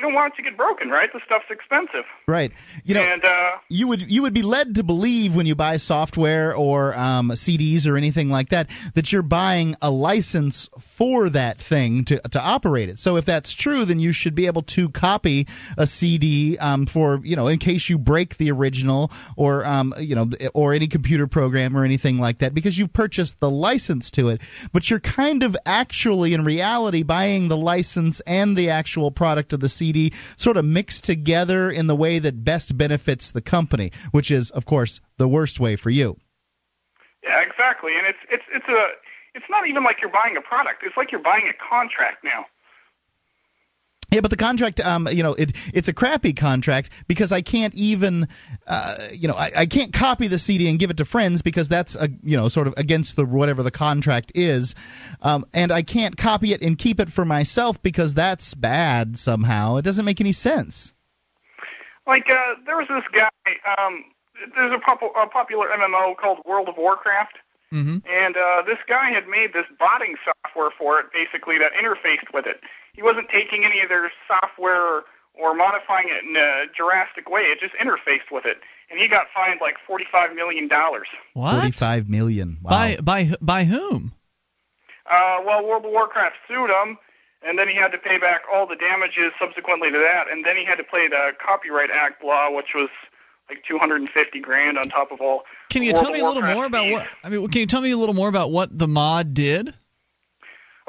you 0.00 0.06
don't 0.06 0.14
want 0.14 0.32
it 0.32 0.36
to 0.38 0.42
get 0.42 0.56
broken, 0.56 0.88
right? 0.88 1.12
The 1.12 1.20
stuff's 1.26 1.50
expensive. 1.50 2.06
Right. 2.26 2.52
You 2.84 2.94
know, 2.94 3.02
and 3.02 3.22
uh 3.22 3.58
you 3.68 3.88
would 3.88 4.10
you 4.10 4.22
would 4.22 4.32
be 4.32 4.42
led 4.42 4.76
to 4.76 4.82
believe 4.82 5.36
when 5.36 5.44
you 5.44 5.54
buy 5.54 5.76
software 5.76 6.54
or 6.54 6.96
um, 6.96 7.28
CDs 7.30 7.90
or 7.90 7.96
anything 7.96 8.30
like 8.30 8.48
that 8.48 8.70
that 8.94 9.12
you're 9.12 9.22
buying 9.22 9.76
a 9.82 9.90
license 9.90 10.70
for 10.80 11.28
that 11.30 11.58
thing 11.58 12.04
to 12.06 12.18
to 12.30 12.40
operate 12.40 12.88
it. 12.88 12.98
So 12.98 13.16
if 13.16 13.26
that's 13.26 13.52
true, 13.52 13.84
then 13.84 14.00
you 14.00 14.12
should 14.12 14.34
be 14.34 14.46
able 14.46 14.62
to 14.62 14.88
copy 14.88 15.48
a 15.76 15.86
CD 15.86 16.56
um, 16.56 16.86
for 16.86 17.20
you 17.22 17.36
know 17.36 17.48
in 17.48 17.58
case 17.58 17.88
you 17.88 17.98
break 17.98 18.38
the 18.38 18.52
original 18.52 19.10
or 19.36 19.66
um, 19.66 19.92
you 19.98 20.14
know 20.14 20.30
or 20.54 20.72
any 20.72 20.86
computer 20.86 21.26
program 21.26 21.76
or 21.76 21.84
anything 21.84 22.18
like 22.18 22.38
that 22.38 22.54
because 22.54 22.78
you 22.78 22.88
purchased 22.88 23.38
the 23.38 23.50
license 23.50 24.12
to 24.12 24.30
it. 24.30 24.40
But 24.72 24.88
you're 24.88 25.00
kind 25.00 25.42
of 25.42 25.56
actually 25.66 26.32
in 26.32 26.44
reality 26.44 27.02
buying 27.02 27.48
the 27.48 27.56
license 27.56 28.20
and 28.20 28.56
the 28.56 28.70
actual 28.70 29.10
product 29.10 29.52
of 29.52 29.60
the 29.60 29.68
CD 29.68 29.89
sort 30.36 30.56
of 30.56 30.64
mixed 30.64 31.04
together 31.04 31.70
in 31.70 31.86
the 31.86 31.96
way 31.96 32.18
that 32.18 32.44
best 32.44 32.76
benefits 32.76 33.32
the 33.32 33.40
company, 33.40 33.92
which 34.10 34.30
is, 34.30 34.50
of 34.50 34.64
course, 34.64 35.00
the 35.18 35.28
worst 35.28 35.60
way 35.60 35.76
for 35.76 35.90
you. 35.90 36.16
yeah, 37.22 37.40
exactly. 37.42 37.92
And 37.96 38.06
it's 38.06 38.18
it's 38.30 38.44
it's 38.52 38.68
a 38.68 38.88
it's 39.34 39.46
not 39.48 39.66
even 39.68 39.84
like 39.84 40.00
you're 40.00 40.10
buying 40.10 40.36
a 40.36 40.40
product. 40.40 40.82
It's 40.84 40.96
like 40.96 41.12
you're 41.12 41.20
buying 41.22 41.48
a 41.48 41.52
contract 41.52 42.24
now. 42.24 42.46
Yeah, 44.12 44.20
but 44.22 44.30
the 44.30 44.36
contract, 44.36 44.80
um, 44.80 45.06
you 45.10 45.22
know, 45.22 45.34
it 45.34 45.52
it's 45.72 45.88
a 45.88 45.92
crappy 45.92 46.32
contract 46.32 46.90
because 47.06 47.30
I 47.30 47.42
can't 47.42 47.74
even, 47.74 48.26
uh, 48.66 48.96
you 49.12 49.28
know, 49.28 49.34
I, 49.34 49.50
I 49.58 49.66
can't 49.66 49.92
copy 49.92 50.26
the 50.26 50.38
CD 50.38 50.68
and 50.68 50.78
give 50.78 50.90
it 50.90 50.96
to 50.96 51.04
friends 51.04 51.42
because 51.42 51.68
that's 51.68 51.94
a, 51.94 52.08
you 52.24 52.36
know, 52.36 52.48
sort 52.48 52.66
of 52.66 52.74
against 52.76 53.14
the 53.16 53.24
whatever 53.24 53.62
the 53.62 53.70
contract 53.70 54.32
is, 54.34 54.74
um, 55.22 55.44
and 55.54 55.70
I 55.70 55.82
can't 55.82 56.16
copy 56.16 56.52
it 56.52 56.62
and 56.62 56.76
keep 56.76 56.98
it 56.98 57.10
for 57.12 57.24
myself 57.24 57.82
because 57.82 58.14
that's 58.14 58.54
bad 58.54 59.16
somehow. 59.16 59.76
It 59.76 59.82
doesn't 59.82 60.04
make 60.04 60.20
any 60.20 60.32
sense. 60.32 60.92
Like 62.06 62.28
uh 62.28 62.54
there 62.66 62.76
was 62.76 62.88
this 62.88 63.04
guy 63.12 63.30
um 63.78 64.04
there's 64.56 64.74
a, 64.74 64.78
pop- 64.78 65.02
a 65.02 65.26
popular 65.28 65.68
MMO 65.68 66.16
called 66.16 66.38
World 66.44 66.68
of 66.68 66.76
Warcraft 66.76 67.36
Mm-hmm. 67.72 67.98
and 68.10 68.36
uh 68.36 68.62
this 68.66 68.78
guy 68.88 69.10
had 69.10 69.28
made 69.28 69.52
this 69.52 69.66
botting 69.78 70.16
software 70.24 70.70
for 70.76 70.98
it 70.98 71.06
basically 71.12 71.56
that 71.58 71.72
interfaced 71.74 72.34
with 72.34 72.46
it. 72.46 72.60
He 73.00 73.04
wasn't 73.04 73.30
taking 73.30 73.64
any 73.64 73.80
of 73.80 73.88
their 73.88 74.12
software 74.28 74.98
or, 74.98 75.04
or 75.32 75.54
modifying 75.54 76.08
it 76.10 76.22
in 76.22 76.36
a 76.36 76.66
drastic 76.76 77.30
way. 77.30 77.40
It 77.44 77.58
just 77.58 77.72
interfaced 77.76 78.30
with 78.30 78.44
it. 78.44 78.58
And 78.90 79.00
he 79.00 79.08
got 79.08 79.28
fined 79.34 79.58
like 79.62 79.76
45 79.86 80.34
million 80.34 80.68
dollars. 80.68 81.06
What? 81.32 81.62
Forty-five 81.62 82.10
million. 82.10 82.58
Wow. 82.60 82.70
By 82.70 82.96
by 82.96 83.30
by 83.40 83.64
whom? 83.64 84.12
Uh, 85.10 85.38
well, 85.46 85.66
World 85.66 85.86
of 85.86 85.92
Warcraft 85.92 86.36
sued 86.46 86.68
him, 86.68 86.98
and 87.40 87.58
then 87.58 87.68
he 87.68 87.74
had 87.74 87.90
to 87.92 87.98
pay 87.98 88.18
back 88.18 88.42
all 88.52 88.66
the 88.66 88.76
damages 88.76 89.32
subsequently 89.40 89.90
to 89.90 89.96
that, 89.98 90.30
and 90.30 90.44
then 90.44 90.56
he 90.56 90.66
had 90.66 90.76
to 90.76 90.84
pay 90.84 91.08
the 91.08 91.32
Copyright 91.42 91.90
Act 91.90 92.22
law, 92.22 92.54
which 92.54 92.74
was 92.74 92.90
like 93.48 93.64
250 93.64 94.40
grand 94.40 94.76
on 94.76 94.90
top 94.90 95.10
of 95.10 95.22
all. 95.22 95.44
Can 95.70 95.82
you 95.82 95.94
World 95.94 96.04
tell 96.04 96.12
of 96.12 96.14
me 96.14 96.20
a 96.20 96.26
little 96.26 96.42
Warcraft 96.42 96.56
more 96.56 96.66
about 96.66 96.90
what? 96.92 97.08
I 97.24 97.30
mean, 97.30 97.48
can 97.48 97.62
you 97.62 97.66
tell 97.66 97.80
me 97.80 97.92
a 97.92 97.96
little 97.96 98.14
more 98.14 98.28
about 98.28 98.50
what 98.50 98.76
the 98.76 98.86
mod 98.86 99.32
did? 99.32 99.72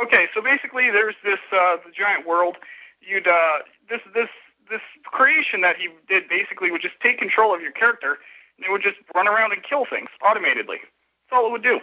Okay, 0.02 0.28
so 0.34 0.41
basically, 0.41 0.90
there's 0.90 1.15
this 1.23 1.40
uh, 1.52 1.78
the 1.86 1.91
giant 1.91 2.26
world. 2.26 2.57
You'd 3.02 3.28
uh, 3.28 3.60
this 3.90 4.02
this 4.14 4.30
this 4.69 4.82
creation 5.03 5.61
that 5.61 5.78
he 5.78 5.90
did 6.07 6.28
basically 6.30 6.72
would 6.72 6.82
just 6.82 6.99
take 7.02 7.19
control 7.19 7.53
of 7.53 7.61
your 7.61 7.72
character, 7.72 8.18
and 8.57 8.65
it 8.65 8.72
would 8.72 8.82
just 8.82 8.98
run 9.14 9.28
around 9.28 9.53
and 9.53 9.61
kill 9.64 9.86
things 9.86 10.10
automatically. 10.22 10.78
That's 10.82 11.38
all 11.38 11.48
it 11.48 11.52
would 11.52 11.64
do. 11.64 11.80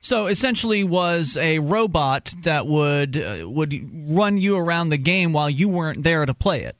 So 0.00 0.26
essentially, 0.26 0.82
was 0.82 1.36
a 1.36 1.60
robot 1.60 2.34
that 2.42 2.66
would 2.66 3.16
uh, 3.16 3.48
would 3.48 3.72
run 4.10 4.38
you 4.38 4.56
around 4.56 4.88
the 4.88 4.98
game 4.98 5.32
while 5.32 5.48
you 5.48 5.68
weren't 5.68 6.02
there 6.02 6.26
to 6.26 6.34
play 6.34 6.62
it. 6.62 6.76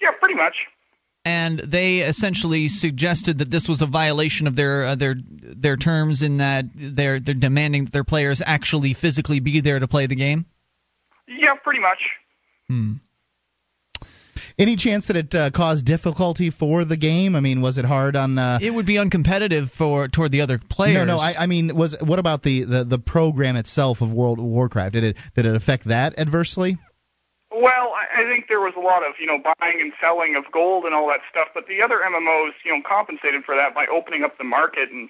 Yeah, 0.00 0.10
pretty 0.10 0.34
much. 0.34 0.66
And 1.24 1.58
they 1.58 2.00
essentially 2.00 2.68
suggested 2.68 3.38
that 3.38 3.50
this 3.50 3.68
was 3.68 3.82
a 3.82 3.86
violation 3.86 4.46
of 4.46 4.56
their 4.56 4.84
uh, 4.84 4.94
their 4.94 5.14
their 5.18 5.76
terms 5.76 6.22
in 6.22 6.38
that 6.38 6.66
they're 6.74 7.20
they're 7.20 7.34
demanding 7.34 7.84
that 7.84 7.92
their 7.92 8.04
players 8.04 8.42
actually 8.44 8.92
physically 8.92 9.40
be 9.40 9.60
there 9.60 9.78
to 9.78 9.88
play 9.88 10.06
the 10.06 10.16
game. 10.16 10.46
Yeah, 11.26 11.54
pretty 11.54 11.80
much. 11.80 12.10
Hmm. 12.68 12.94
Any 14.56 14.76
chance 14.76 15.08
that 15.08 15.16
it 15.16 15.34
uh, 15.34 15.50
caused 15.50 15.84
difficulty 15.84 16.50
for 16.50 16.84
the 16.84 16.96
game? 16.96 17.34
I 17.34 17.40
mean, 17.40 17.60
was 17.60 17.78
it 17.78 17.84
hard 17.84 18.14
on? 18.14 18.38
Uh, 18.38 18.58
It 18.62 18.72
would 18.72 18.86
be 18.86 18.94
uncompetitive 18.94 19.70
for 19.70 20.06
toward 20.06 20.30
the 20.30 20.42
other 20.42 20.58
players. 20.58 20.94
No, 20.94 21.04
no. 21.04 21.18
I, 21.18 21.34
I 21.40 21.46
mean, 21.46 21.74
was 21.74 22.00
what 22.00 22.20
about 22.20 22.42
the, 22.42 22.62
the, 22.62 22.84
the 22.84 22.98
program 23.00 23.56
itself 23.56 24.00
of 24.00 24.12
World 24.12 24.38
of 24.38 24.44
Warcraft? 24.44 24.92
Did 24.92 25.04
it 25.04 25.16
did 25.34 25.46
it 25.46 25.56
affect 25.56 25.84
that 25.84 26.18
adversely? 26.20 26.78
Well, 27.56 27.94
I, 27.94 28.24
think 28.24 28.48
there 28.48 28.60
was 28.60 28.74
a 28.76 28.80
lot 28.80 29.06
of 29.06 29.14
you 29.20 29.26
know 29.26 29.38
buying 29.38 29.80
and 29.80 29.92
selling 30.00 30.34
of 30.34 30.44
gold 30.50 30.84
and 30.86 30.94
all 30.94 31.06
that 31.08 31.20
stuff, 31.30 31.48
but 31.54 31.68
the 31.68 31.80
other 31.82 32.00
MMOs 32.00 32.50
you 32.64 32.74
know 32.74 32.82
compensated 32.82 33.44
for 33.44 33.54
that 33.54 33.74
by 33.74 33.86
opening 33.86 34.24
up 34.24 34.38
the 34.38 34.44
market 34.44 34.90
and 34.90 35.08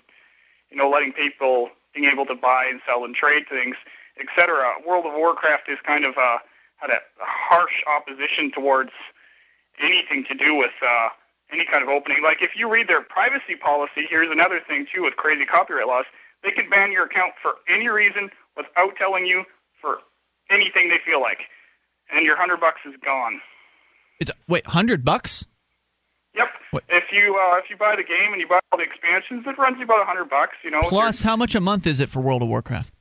you 0.71 0.77
know 0.77 0.91
letting 0.91 1.13
people 1.13 1.71
being 1.95 2.07
able 2.07 2.27
to 2.27 2.35
buy 2.35 2.67
and 2.67 2.81
sell 2.87 3.05
and 3.05 3.15
trade 3.15 3.45
things, 3.49 3.77
etc. 4.21 4.75
World 4.87 5.07
of 5.07 5.15
Warcraft 5.15 5.71
is 5.71 5.79
kind 5.87 6.05
of 6.05 6.19
uh, 6.19 6.39
had 6.77 6.91
a 6.91 6.99
harsh 7.19 7.83
opposition 7.87 8.51
towards 8.51 8.91
anything 9.81 10.25
to 10.25 10.35
do 10.35 10.55
with 10.55 10.73
uh, 10.87 11.09
any 11.51 11.65
kind 11.65 11.83
of 11.83 11.89
opening. 11.89 12.23
Like 12.23 12.43
if 12.43 12.57
you 12.57 12.71
read 12.71 12.89
their 12.89 13.01
privacy 13.01 13.57
policy, 13.57 14.07
here's 14.09 14.31
another 14.31 14.61
thing 14.61 14.87
too 14.93 15.03
with 15.03 15.17
crazy 15.17 15.47
copyright 15.47 15.87
laws. 15.87 16.05
They 16.43 16.51
can 16.51 16.69
ban 16.69 16.93
your 16.93 17.07
account 17.07 17.33
for 17.41 17.55
any 17.69 17.89
reason 17.89 18.29
without 18.55 18.97
telling 18.97 19.25
you 19.25 19.45
for 19.81 20.01
anything 20.51 20.91
they 20.91 20.99
feel 21.07 21.23
like, 21.23 21.45
and 22.13 22.25
your 22.25 22.37
hundred 22.37 22.61
bucks 22.61 22.81
is 22.87 22.95
gone. 23.05 23.41
It's 24.21 24.31
wait, 24.49 24.67
hundred 24.67 25.05
bucks? 25.05 25.47
Yep. 26.35 26.49
What? 26.71 26.85
If 26.89 27.05
you 27.13 27.37
uh, 27.37 27.57
if 27.57 27.71
you 27.71 27.77
buy 27.77 27.97
the 27.97 28.05
game 28.05 28.33
and 28.33 28.41
you 28.41 28.49
buy 28.49 28.61
all 28.73 28.79
the 28.79 28.85
expansions, 28.85 29.45
it 29.47 29.59
runs 29.59 29.79
you 29.79 29.85
about 29.85 30.03
a 30.03 30.05
hundred 30.05 30.31
bucks. 30.31 30.57
You 30.65 30.71
know. 30.71 30.83
Plus, 30.83 31.21
how 31.23 31.37
much 31.37 31.55
a 31.55 31.61
month 31.61 31.87
is 31.87 32.01
it 32.01 32.09
for 32.09 32.21
World 32.21 32.43
of 32.43 32.49
Warcraft? 32.49 32.93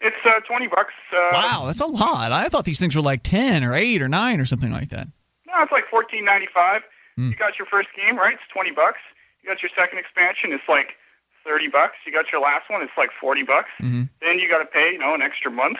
It's 0.00 0.16
uh, 0.24 0.40
twenty 0.40 0.66
bucks. 0.66 0.92
Uh, 1.12 1.30
wow, 1.32 1.64
that's 1.66 1.80
a 1.80 1.86
lot. 1.86 2.32
I 2.32 2.48
thought 2.48 2.64
these 2.64 2.78
things 2.78 2.94
were 2.96 3.02
like 3.02 3.22
ten 3.22 3.64
or 3.64 3.74
eight 3.74 4.02
or 4.02 4.08
nine 4.08 4.40
or 4.40 4.44
something 4.44 4.70
like 4.70 4.90
that. 4.90 5.08
No, 5.46 5.62
it's 5.62 5.72
like 5.72 5.86
fourteen 5.90 6.24
ninety 6.24 6.48
five. 6.52 6.82
Mm. 7.18 7.30
You 7.30 7.36
got 7.36 7.58
your 7.58 7.66
first 7.66 7.88
game, 7.96 8.16
right? 8.16 8.34
It's 8.34 8.42
twenty 8.52 8.70
bucks. 8.70 8.98
You 9.42 9.48
got 9.48 9.62
your 9.62 9.70
second 9.76 9.98
expansion. 9.98 10.52
It's 10.52 10.68
like 10.68 10.94
thirty 11.44 11.68
bucks. 11.68 11.94
You 12.06 12.12
got 12.12 12.32
your 12.32 12.40
last 12.40 12.68
one. 12.68 12.82
It's 12.82 12.92
like 12.96 13.10
forty 13.20 13.42
bucks. 13.42 13.70
Mm-hmm. 13.80 14.04
Then 14.20 14.38
you 14.38 14.48
got 14.48 14.58
to 14.58 14.66
pay, 14.66 14.92
you 14.92 14.98
know, 14.98 15.14
an 15.14 15.22
extra 15.22 15.50
month. 15.50 15.78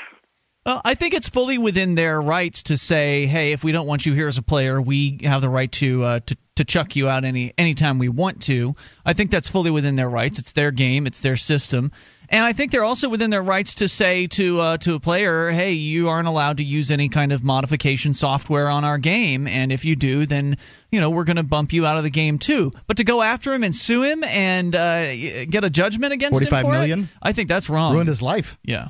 Well, 0.67 0.81
I 0.83 0.95
think 0.95 1.13
it's 1.13 1.29
fully 1.29 1.59
within 1.59 1.95
their 1.95 2.21
rights 2.21 2.65
to 2.65 2.79
say, 2.79 3.27
"Hey, 3.27 3.53
if 3.53 3.63
we 3.63 3.73
don't 3.73 3.87
want 3.87 4.07
you 4.07 4.15
here 4.15 4.29
as 4.29 4.39
a 4.39 4.43
player, 4.43 4.81
we 4.81 5.21
have 5.25 5.43
the 5.43 5.51
right 5.51 5.71
to 5.73 6.03
uh, 6.03 6.21
to 6.21 6.37
to 6.57 6.65
chuck 6.65 6.97
you 6.97 7.07
out 7.07 7.27
any 7.27 7.53
anytime 7.59 7.99
we 7.99 8.09
want 8.09 8.43
to." 8.45 8.75
I 9.05 9.13
think 9.13 9.31
that's 9.31 9.47
fully 9.47 9.71
within 9.71 9.95
their 9.95 10.09
rights. 10.09 10.39
It's 10.39 10.53
their 10.53 10.71
game, 10.71 11.07
it's 11.07 11.21
their 11.21 11.37
system, 11.37 11.93
and 12.31 12.47
I 12.47 12.55
think 12.55 12.73
they're 12.73 12.85
also 12.85 13.11
within 13.11 13.29
their 13.29 13.43
rights 13.43 13.75
to 13.77 13.89
say 13.91 14.27
to 14.29 14.59
uh, 14.59 14.77
to 14.79 14.95
a 14.95 15.01
player, 15.01 15.51
"Hey, 15.51 15.73
you 15.73 16.09
aren't 16.09 16.29
allowed 16.29 16.57
to 16.57 16.65
use 16.65 16.91
any 16.91 17.11
kind 17.11 17.33
of 17.33 17.45
modification 17.45 18.15
software 18.15 18.71
on 18.71 18.85
our 18.85 18.97
game, 18.97 19.47
and 19.47 19.71
if 19.71 19.85
you 19.85 19.97
do, 19.97 20.25
then 20.25 20.57
you 20.91 20.99
know 20.99 21.11
we're 21.11 21.25
going 21.25 21.37
to 21.37 21.43
bump 21.43 21.75
you 21.75 21.85
out 21.85 21.99
of 21.99 22.05
the 22.05 22.11
game 22.11 22.39
too." 22.39 22.73
But 22.87 22.97
to 22.97 23.05
go 23.05 23.21
after 23.21 23.53
him 23.53 23.65
and 23.65 23.77
sue 23.77 24.03
him 24.03 24.25
and 24.25 24.75
uh, 24.75 25.15
get 25.45 25.65
a 25.65 25.69
judgment 25.69 26.15
against 26.15 26.41
him 26.41 26.49
for 26.49 26.71
million? 26.71 27.01
it, 27.01 27.09
I 27.21 27.33
think 27.33 27.51
that's 27.51 27.69
wrong. 27.69 27.93
Ruined 27.93 28.09
his 28.09 28.23
life. 28.23 28.57
Yeah. 28.65 28.89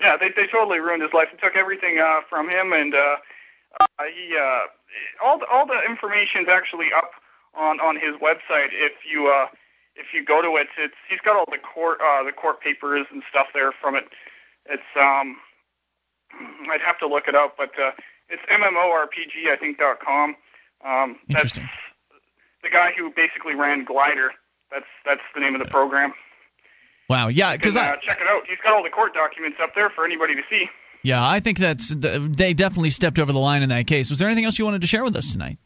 Yeah, 0.00 0.16
they 0.16 0.30
they 0.30 0.46
totally 0.46 0.80
ruined 0.80 1.02
his 1.02 1.12
life. 1.12 1.28
They 1.30 1.38
took 1.38 1.56
everything 1.56 1.98
uh, 1.98 2.20
from 2.28 2.48
him, 2.48 2.72
and 2.72 2.94
uh, 2.94 3.16
uh, 3.80 4.04
he 4.14 4.36
uh, 4.36 4.60
all 5.22 5.38
the, 5.38 5.46
all 5.46 5.66
the 5.66 5.82
information's 5.84 6.48
actually 6.48 6.92
up 6.92 7.10
on 7.54 7.80
on 7.80 7.96
his 7.96 8.14
website. 8.16 8.70
If 8.72 8.92
you 9.10 9.28
uh, 9.28 9.48
if 9.96 10.14
you 10.14 10.24
go 10.24 10.40
to 10.40 10.56
it, 10.56 10.68
it's 10.78 10.94
he's 11.08 11.20
got 11.20 11.36
all 11.36 11.44
the 11.50 11.58
court 11.58 12.00
uh, 12.02 12.22
the 12.22 12.32
court 12.32 12.62
papers 12.62 13.06
and 13.12 13.22
stuff 13.28 13.48
there 13.52 13.72
from 13.72 13.94
it. 13.94 14.08
It's 14.66 14.82
um, 14.98 15.36
I'd 16.70 16.80
have 16.80 16.98
to 17.00 17.06
look 17.06 17.28
it 17.28 17.34
up, 17.34 17.56
but 17.58 17.78
uh, 17.78 17.92
it's 18.28 18.42
mmorpg 18.50 19.50
I 19.50 19.56
think 19.56 19.78
dot 19.78 20.00
com. 20.00 20.36
Um, 20.82 21.18
that's 21.28 21.58
the 22.62 22.70
guy 22.70 22.92
who 22.96 23.10
basically 23.10 23.54
ran 23.54 23.84
Glider. 23.84 24.32
That's 24.70 24.86
that's 25.04 25.20
the 25.34 25.40
name 25.40 25.54
of 25.54 25.62
the 25.62 25.68
program. 25.68 26.14
Wow. 27.10 27.26
Yeah, 27.26 27.56
because 27.56 27.76
uh, 27.76 27.96
check 27.96 28.20
it 28.20 28.28
out. 28.28 28.46
He's 28.46 28.58
got 28.62 28.72
all 28.72 28.84
the 28.84 28.88
court 28.88 29.14
documents 29.14 29.58
up 29.60 29.74
there 29.74 29.90
for 29.90 30.04
anybody 30.04 30.36
to 30.36 30.42
see. 30.48 30.70
Yeah, 31.02 31.26
I 31.26 31.40
think 31.40 31.58
that's 31.58 31.92
they 31.92 32.54
definitely 32.54 32.90
stepped 32.90 33.18
over 33.18 33.32
the 33.32 33.38
line 33.40 33.64
in 33.64 33.70
that 33.70 33.88
case. 33.88 34.10
Was 34.10 34.20
there 34.20 34.28
anything 34.28 34.44
else 34.44 34.56
you 34.60 34.64
wanted 34.64 34.82
to 34.82 34.86
share 34.86 35.02
with 35.02 35.16
us 35.16 35.32
tonight? 35.32 35.58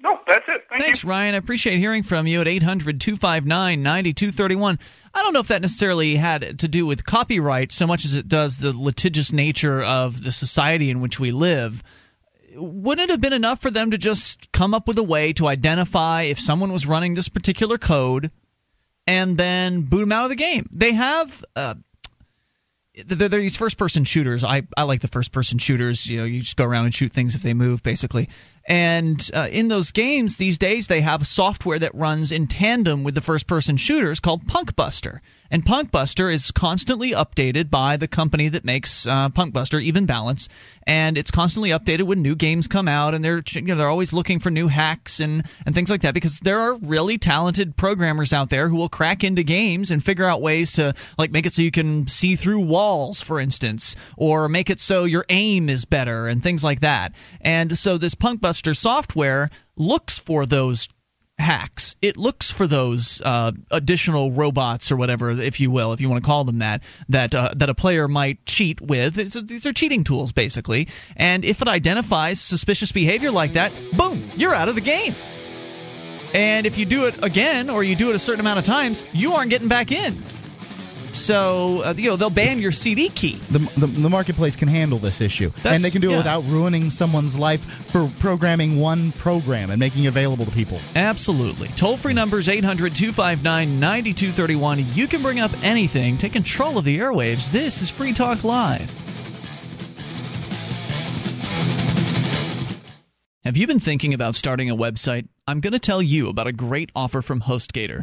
No, 0.00 0.20
that's 0.24 0.44
it. 0.46 0.66
Thank 0.70 0.84
Thanks, 0.84 1.02
you. 1.02 1.10
Ryan. 1.10 1.34
I 1.34 1.38
appreciate 1.38 1.78
hearing 1.78 2.04
from 2.04 2.28
you 2.28 2.40
at 2.40 2.46
800 2.46 3.00
259 3.00 3.82
9231. 3.82 4.78
I 5.12 5.22
don't 5.22 5.32
know 5.32 5.40
if 5.40 5.48
that 5.48 5.62
necessarily 5.62 6.14
had 6.14 6.60
to 6.60 6.68
do 6.68 6.86
with 6.86 7.04
copyright 7.04 7.72
so 7.72 7.88
much 7.88 8.04
as 8.04 8.16
it 8.16 8.28
does 8.28 8.58
the 8.58 8.72
litigious 8.72 9.32
nature 9.32 9.82
of 9.82 10.22
the 10.22 10.30
society 10.30 10.90
in 10.90 11.00
which 11.00 11.18
we 11.18 11.32
live. 11.32 11.82
Wouldn't 12.54 13.04
it 13.04 13.10
have 13.10 13.20
been 13.20 13.32
enough 13.32 13.60
for 13.60 13.72
them 13.72 13.90
to 13.90 13.98
just 13.98 14.52
come 14.52 14.74
up 14.74 14.86
with 14.86 14.98
a 14.98 15.02
way 15.02 15.32
to 15.34 15.48
identify 15.48 16.22
if 16.22 16.38
someone 16.38 16.72
was 16.72 16.86
running 16.86 17.14
this 17.14 17.28
particular 17.28 17.78
code 17.78 18.30
and 19.08 19.38
then 19.38 19.80
boot 19.80 20.00
them 20.00 20.12
out 20.12 20.24
of 20.24 20.28
the 20.28 20.36
game. 20.36 20.68
They 20.70 20.92
have 20.92 21.42
uh, 21.56 21.74
they're, 23.06 23.28
they're 23.28 23.40
these 23.40 23.56
first 23.56 23.78
person 23.78 24.04
shooters. 24.04 24.44
I, 24.44 24.62
I 24.76 24.82
like 24.82 25.00
the 25.00 25.08
first 25.08 25.32
person 25.32 25.58
shooters. 25.58 26.06
You 26.06 26.18
know, 26.18 26.24
you 26.24 26.40
just 26.40 26.56
go 26.58 26.64
around 26.64 26.84
and 26.84 26.94
shoot 26.94 27.10
things 27.10 27.34
if 27.34 27.42
they 27.42 27.54
move, 27.54 27.82
basically. 27.82 28.28
And 28.66 29.18
uh, 29.32 29.48
in 29.50 29.68
those 29.68 29.92
games 29.92 30.36
these 30.36 30.58
days, 30.58 30.88
they 30.88 31.00
have 31.00 31.26
software 31.26 31.78
that 31.78 31.94
runs 31.94 32.32
in 32.32 32.48
tandem 32.48 33.02
with 33.02 33.14
the 33.14 33.22
first 33.22 33.46
person 33.46 33.78
shooters 33.78 34.20
called 34.20 34.46
Punkbuster. 34.46 35.20
And 35.50 35.64
Punkbuster 35.64 36.32
is 36.32 36.50
constantly 36.50 37.12
updated 37.12 37.70
by 37.70 37.96
the 37.96 38.06
company 38.06 38.50
that 38.50 38.64
makes 38.64 39.06
uh, 39.06 39.30
Punkbuster, 39.30 39.82
Even 39.82 40.04
Balance, 40.04 40.48
and 40.86 41.16
it's 41.16 41.30
constantly 41.30 41.70
updated 41.70 42.02
when 42.02 42.20
new 42.20 42.36
games 42.36 42.66
come 42.66 42.86
out, 42.86 43.14
and 43.14 43.24
they're 43.24 43.42
you 43.52 43.62
know, 43.62 43.74
they're 43.74 43.88
always 43.88 44.12
looking 44.12 44.40
for 44.40 44.50
new 44.50 44.68
hacks 44.68 45.20
and 45.20 45.44
and 45.64 45.74
things 45.74 45.88
like 45.90 46.02
that 46.02 46.12
because 46.12 46.38
there 46.40 46.60
are 46.60 46.76
really 46.76 47.16
talented 47.16 47.76
programmers 47.76 48.34
out 48.34 48.50
there 48.50 48.68
who 48.68 48.76
will 48.76 48.90
crack 48.90 49.24
into 49.24 49.42
games 49.42 49.90
and 49.90 50.04
figure 50.04 50.26
out 50.26 50.42
ways 50.42 50.72
to 50.72 50.94
like 51.16 51.30
make 51.30 51.46
it 51.46 51.54
so 51.54 51.62
you 51.62 51.70
can 51.70 52.06
see 52.08 52.36
through 52.36 52.60
walls, 52.60 53.22
for 53.22 53.40
instance, 53.40 53.96
or 54.16 54.48
make 54.48 54.68
it 54.68 54.80
so 54.80 55.04
your 55.04 55.24
aim 55.30 55.70
is 55.70 55.86
better 55.86 56.28
and 56.28 56.42
things 56.42 56.62
like 56.62 56.80
that. 56.80 57.14
And 57.40 57.76
so 57.76 57.96
this 57.96 58.14
Punkbuster 58.14 58.76
software 58.76 59.50
looks 59.76 60.18
for 60.18 60.44
those 60.44 60.88
hacks. 61.38 61.96
It 62.02 62.16
looks 62.16 62.50
for 62.50 62.66
those 62.66 63.22
uh, 63.24 63.52
additional 63.70 64.32
robots 64.32 64.90
or 64.90 64.96
whatever, 64.96 65.30
if 65.30 65.60
you 65.60 65.70
will, 65.70 65.92
if 65.92 66.00
you 66.00 66.08
want 66.08 66.22
to 66.22 66.26
call 66.26 66.44
them 66.44 66.58
that, 66.58 66.82
that 67.10 67.34
uh, 67.34 67.52
that 67.56 67.68
a 67.68 67.74
player 67.74 68.08
might 68.08 68.44
cheat 68.44 68.80
with. 68.80 69.18
It's, 69.18 69.34
these 69.34 69.66
are 69.66 69.72
cheating 69.72 70.04
tools, 70.04 70.32
basically. 70.32 70.88
And 71.16 71.44
if 71.44 71.62
it 71.62 71.68
identifies 71.68 72.40
suspicious 72.40 72.92
behavior 72.92 73.30
like 73.30 73.52
that, 73.52 73.72
boom, 73.96 74.30
you're 74.36 74.54
out 74.54 74.68
of 74.68 74.74
the 74.74 74.80
game. 74.80 75.14
And 76.34 76.66
if 76.66 76.76
you 76.76 76.84
do 76.84 77.06
it 77.06 77.24
again, 77.24 77.70
or 77.70 77.82
you 77.82 77.96
do 77.96 78.10
it 78.10 78.16
a 78.16 78.18
certain 78.18 78.40
amount 78.40 78.58
of 78.58 78.64
times, 78.66 79.04
you 79.12 79.34
aren't 79.34 79.50
getting 79.50 79.68
back 79.68 79.92
in. 79.92 80.22
So 81.12 81.82
uh, 81.82 81.94
you 81.96 82.10
know 82.10 82.16
they'll 82.16 82.30
ban 82.30 82.58
your 82.58 82.72
CD 82.72 83.08
key. 83.08 83.34
The, 83.50 83.58
the, 83.76 83.86
the 83.86 84.10
marketplace 84.10 84.56
can 84.56 84.68
handle 84.68 84.98
this 84.98 85.20
issue, 85.20 85.50
That's, 85.62 85.76
and 85.76 85.84
they 85.84 85.90
can 85.90 86.00
do 86.00 86.10
yeah. 86.10 86.14
it 86.14 86.18
without 86.18 86.44
ruining 86.44 86.90
someone's 86.90 87.38
life 87.38 87.62
for 87.90 88.10
programming 88.18 88.78
one 88.78 89.12
program 89.12 89.70
and 89.70 89.78
making 89.78 90.04
it 90.04 90.08
available 90.08 90.44
to 90.44 90.50
people. 90.50 90.80
Absolutely. 90.94 91.68
Toll 91.68 91.96
free 91.96 92.14
numbers 92.14 92.48
800 92.48 92.94
259 92.94 93.80
9231. 93.80 94.84
You 94.94 95.08
can 95.08 95.22
bring 95.22 95.40
up 95.40 95.52
anything. 95.62 96.18
Take 96.18 96.32
control 96.32 96.78
of 96.78 96.84
the 96.84 96.98
airwaves. 96.98 97.50
This 97.50 97.82
is 97.82 97.90
Free 97.90 98.12
Talk 98.12 98.44
Live. 98.44 98.90
Have 103.48 103.56
you 103.56 103.66
been 103.66 103.80
thinking 103.80 104.12
about 104.12 104.34
starting 104.34 104.68
a 104.68 104.76
website? 104.76 105.26
I'm 105.46 105.60
going 105.60 105.72
to 105.72 105.78
tell 105.78 106.02
you 106.02 106.28
about 106.28 106.48
a 106.48 106.52
great 106.52 106.92
offer 106.94 107.22
from 107.22 107.40
HostGator. 107.40 108.02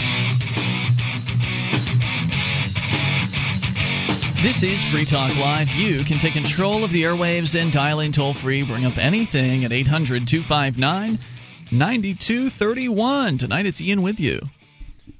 This 4.41 4.63
is 4.63 4.83
Free 4.85 5.05
Talk 5.05 5.37
Live. 5.37 5.69
You 5.75 6.03
can 6.03 6.17
take 6.17 6.33
control 6.33 6.83
of 6.83 6.91
the 6.91 7.03
airwaves 7.03 7.53
and 7.53 7.71
dial 7.71 7.99
in 7.99 8.11
toll 8.11 8.33
free. 8.33 8.63
Bring 8.63 8.85
up 8.85 8.97
anything 8.97 9.65
at 9.65 9.71
800 9.71 10.27
259 10.27 11.19
9231. 11.71 13.37
Tonight 13.37 13.67
it's 13.67 13.79
Ian 13.81 14.01
with 14.01 14.19
you. 14.19 14.41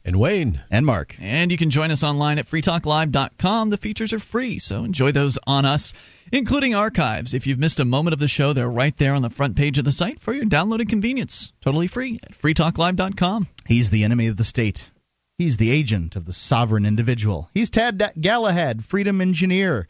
And 0.03 0.19
Wayne. 0.19 0.59
And 0.71 0.87
Mark. 0.87 1.15
And 1.21 1.51
you 1.51 1.57
can 1.59 1.69
join 1.69 1.91
us 1.91 2.03
online 2.03 2.39
at 2.39 2.49
freetalklive.com. 2.49 3.69
The 3.69 3.77
features 3.77 4.11
are 4.13 4.19
free, 4.19 4.57
so 4.57 4.85
enjoy 4.85 5.11
those 5.11 5.37
on 5.45 5.65
us, 5.65 5.93
including 6.31 6.73
archives. 6.73 7.35
If 7.35 7.45
you've 7.45 7.59
missed 7.59 7.79
a 7.79 7.85
moment 7.85 8.13
of 8.13 8.19
the 8.19 8.27
show, 8.27 8.53
they're 8.53 8.67
right 8.67 8.97
there 8.97 9.13
on 9.13 9.21
the 9.21 9.29
front 9.29 9.55
page 9.55 9.77
of 9.77 9.85
the 9.85 9.91
site 9.91 10.19
for 10.19 10.33
your 10.33 10.45
downloading 10.45 10.87
convenience. 10.87 11.53
Totally 11.61 11.85
free 11.85 12.19
at 12.23 12.31
freetalklive.com. 12.31 13.47
He's 13.67 13.91
the 13.91 14.03
enemy 14.03 14.27
of 14.27 14.37
the 14.37 14.43
state. 14.43 14.89
He's 15.41 15.57
the 15.57 15.71
agent 15.71 16.17
of 16.17 16.25
the 16.25 16.33
sovereign 16.33 16.85
individual. 16.85 17.49
He's 17.51 17.71
Tad 17.71 18.11
Galahad, 18.21 18.85
freedom 18.85 19.21
engineer. 19.21 19.87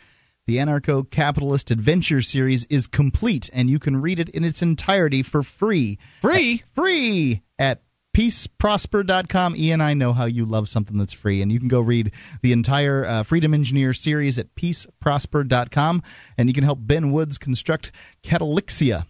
The 0.47 0.59
Anarcho 0.59 1.03
Capitalist 1.03 1.71
Adventure 1.71 2.21
series 2.21 2.63
is 2.63 2.87
complete, 2.87 3.49
and 3.51 3.69
you 3.69 3.77
can 3.77 4.01
read 4.01 4.21
it 4.21 4.29
in 4.29 4.45
its 4.45 4.61
entirety 4.61 5.23
for 5.23 5.43
free. 5.43 5.99
Free? 6.21 6.63
At, 6.63 6.73
free 6.73 7.41
at 7.59 7.81
peaceprosper.com. 8.15 9.57
Ian, 9.57 9.81
I 9.81 9.93
know 9.93 10.13
how 10.13 10.23
you 10.23 10.45
love 10.45 10.69
something 10.69 10.97
that's 10.97 11.11
free, 11.11 11.41
and 11.41 11.51
you 11.51 11.59
can 11.59 11.67
go 11.67 11.81
read 11.81 12.13
the 12.41 12.53
entire 12.53 13.03
uh, 13.03 13.23
Freedom 13.23 13.53
Engineer 13.53 13.93
series 13.93 14.39
at 14.39 14.55
peaceprosper.com, 14.55 16.03
and 16.37 16.47
you 16.47 16.53
can 16.53 16.63
help 16.63 16.79
Ben 16.81 17.11
Woods 17.11 17.37
construct 17.39 17.91
Catalyxia. 18.23 19.05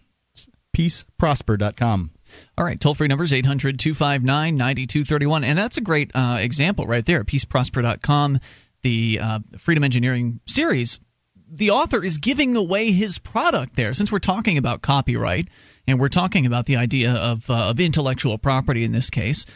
peaceprosper.com. 0.76 2.10
All 2.56 2.64
right, 2.64 2.78
toll 2.78 2.94
free 2.94 3.08
numbers 3.08 3.32
800 3.32 3.78
259 3.78 4.56
9231. 4.56 5.44
And 5.44 5.58
that's 5.58 5.76
a 5.76 5.80
great 5.80 6.10
uh, 6.14 6.38
example 6.40 6.86
right 6.86 7.04
there. 7.04 7.24
PeaceProsper.com, 7.24 8.40
the 8.82 9.20
uh, 9.22 9.38
Freedom 9.58 9.84
Engineering 9.84 10.40
series. 10.46 11.00
the 11.50 11.70
author 11.70 12.02
is 12.02 12.18
giving 12.18 12.56
away 12.56 12.92
his 12.92 13.18
product 13.18 13.76
there. 13.76 13.94
Since 13.94 14.10
we're 14.10 14.18
talking 14.20 14.58
about 14.58 14.80
copyright 14.82 15.48
and 15.86 16.00
we're 16.00 16.08
talking 16.08 16.46
about 16.46 16.66
the 16.66 16.76
idea 16.76 17.12
of, 17.12 17.48
uh, 17.50 17.70
of 17.70 17.80
intellectual 17.80 18.38
property 18.38 18.84
in 18.84 18.92
this 18.92 19.10
case, 19.10 19.46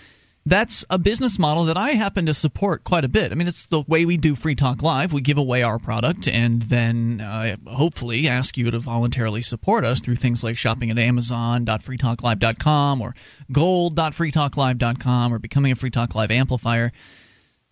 that's 0.46 0.84
a 0.88 0.98
business 0.98 1.40
model 1.40 1.64
that 1.64 1.76
I 1.76 1.90
happen 1.90 2.26
to 2.26 2.34
support 2.34 2.84
quite 2.84 3.04
a 3.04 3.08
bit. 3.08 3.32
I 3.32 3.34
mean, 3.34 3.48
it's 3.48 3.66
the 3.66 3.80
way 3.80 4.04
we 4.04 4.16
do 4.16 4.36
Free 4.36 4.54
Talk 4.54 4.80
Live. 4.80 5.12
We 5.12 5.20
give 5.20 5.38
away 5.38 5.64
our 5.64 5.80
product 5.80 6.28
and 6.28 6.62
then 6.62 7.20
uh, 7.20 7.56
hopefully 7.66 8.28
ask 8.28 8.56
you 8.56 8.70
to 8.70 8.78
voluntarily 8.78 9.42
support 9.42 9.84
us 9.84 10.00
through 10.00 10.14
things 10.14 10.44
like 10.44 10.56
shopping 10.56 10.92
at 10.92 10.98
Amazon.freetalklive.com 10.98 13.02
or 13.02 13.16
gold.freetalklive.com 13.50 15.34
or 15.34 15.40
becoming 15.40 15.72
a 15.72 15.74
Free 15.74 15.90
Talk 15.90 16.14
Live 16.14 16.30
amplifier. 16.30 16.92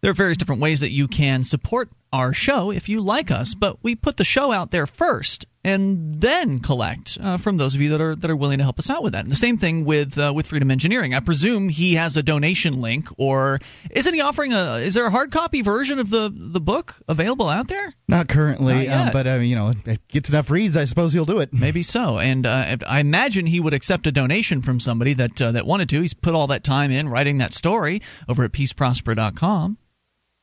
There 0.01 0.11
are 0.11 0.15
various 0.15 0.37
different 0.37 0.61
ways 0.61 0.81
that 0.81 0.91
you 0.91 1.07
can 1.07 1.45
support 1.45 1.91
our 2.15 2.33
show 2.33 2.71
if 2.71 2.89
you 2.89 3.01
like 3.01 3.33
us, 3.33 3.55
but 3.55 3.77
we 3.83 3.97
put 3.97 4.17
the 4.17 4.25
show 4.25 4.53
out 4.53 4.71
there 4.71 4.87
first 4.87 5.47
and 5.65 6.21
then 6.21 6.61
collect 6.61 7.19
uh, 7.21 7.39
from 7.39 7.57
those 7.57 7.75
of 7.75 7.81
you 7.81 7.91
that 7.91 8.01
are 8.01 8.15
that 8.15 8.31
are 8.31 8.37
willing 8.37 8.59
to 8.59 8.65
help 8.65 8.79
us 8.79 8.89
out 8.89 9.03
with 9.03 9.15
that. 9.15 9.25
And 9.25 9.33
the 9.33 9.37
same 9.37 9.59
thing 9.59 9.85
with 9.85 10.17
uh, 10.17 10.33
with 10.33 10.47
Freedom 10.47 10.71
Engineering. 10.71 11.13
I 11.13 11.19
presume 11.21 11.69
he 11.69 11.95
has 11.95 12.17
a 12.17 12.23
donation 12.23 12.81
link, 12.81 13.09
or 13.17 13.59
isn't 13.91 14.15
he 14.15 14.21
offering 14.21 14.53
a? 14.53 14.77
Is 14.77 14.95
there 14.95 15.07
a 15.07 15.11
hard 15.11 15.33
copy 15.33 15.63
version 15.63 15.99
of 15.99 16.09
the 16.09 16.31
the 16.33 16.61
book 16.61 16.95
available 17.09 17.49
out 17.49 17.67
there? 17.67 17.93
Not 18.07 18.29
currently, 18.29 18.87
Not 18.87 19.07
um, 19.07 19.13
but 19.13 19.27
uh, 19.27 19.35
you 19.35 19.57
know, 19.57 19.73
it 19.85 20.07
gets 20.07 20.31
enough 20.31 20.51
reads. 20.51 20.77
I 20.77 20.85
suppose 20.85 21.13
he'll 21.13 21.25
do 21.25 21.41
it. 21.41 21.53
Maybe 21.53 21.83
so, 21.83 22.19
and 22.19 22.47
uh, 22.47 22.77
I 22.87 23.01
imagine 23.01 23.45
he 23.45 23.59
would 23.59 23.75
accept 23.75 24.07
a 24.07 24.13
donation 24.13 24.63
from 24.63 24.79
somebody 24.79 25.15
that 25.15 25.43
uh, 25.43 25.53
that 25.53 25.67
wanted 25.67 25.89
to. 25.89 26.01
He's 26.01 26.15
put 26.15 26.37
all 26.37 26.49
that 26.49 26.63
time 26.63 26.93
in 26.93 27.09
writing 27.09 27.39
that 27.39 27.55
story 27.55 28.03
over 28.29 28.45
at 28.45 28.53
peaceprosper.com. 28.53 29.79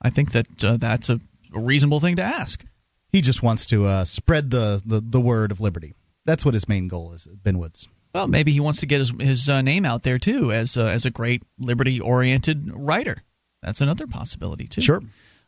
I 0.02 0.10
think 0.10 0.31
that 0.31 0.64
uh, 0.64 0.77
that's 0.77 1.10
a 1.10 1.22
reasonable 1.60 1.99
thing 1.99 2.18
to 2.18 2.23
ask. 2.23 2.64
He 3.11 3.22
just 3.22 3.44
wants 3.44 3.68
to 3.68 3.86
uh, 3.86 4.06
spread 4.06 4.49
the, 4.49 4.82
the, 4.86 5.02
the 5.02 5.19
word 5.19 5.52
of 5.52 5.60
liberty. 5.60 5.94
That's 6.26 6.45
what 6.45 6.53
his 6.53 6.69
main 6.69 6.88
goal 6.88 7.14
is, 7.14 7.28
Ben 7.28 7.57
Woods. 7.57 7.88
Well, 8.14 8.28
maybe 8.28 8.52
he 8.52 8.60
wants 8.60 8.82
to 8.82 8.88
get 8.88 8.99
his 8.99 9.14
his 9.19 9.49
uh, 9.49 9.61
name 9.61 9.86
out 9.86 10.03
there 10.03 10.19
too 10.19 10.52
as 10.52 10.76
uh, 10.76 10.86
as 10.86 11.06
a 11.06 11.11
great 11.11 11.44
liberty 11.57 12.02
oriented 12.02 12.69
writer. 12.73 13.23
That's 13.64 13.80
another 13.82 14.06
possibility 14.06 14.68
too. 14.68 14.82
Sure. 14.82 15.02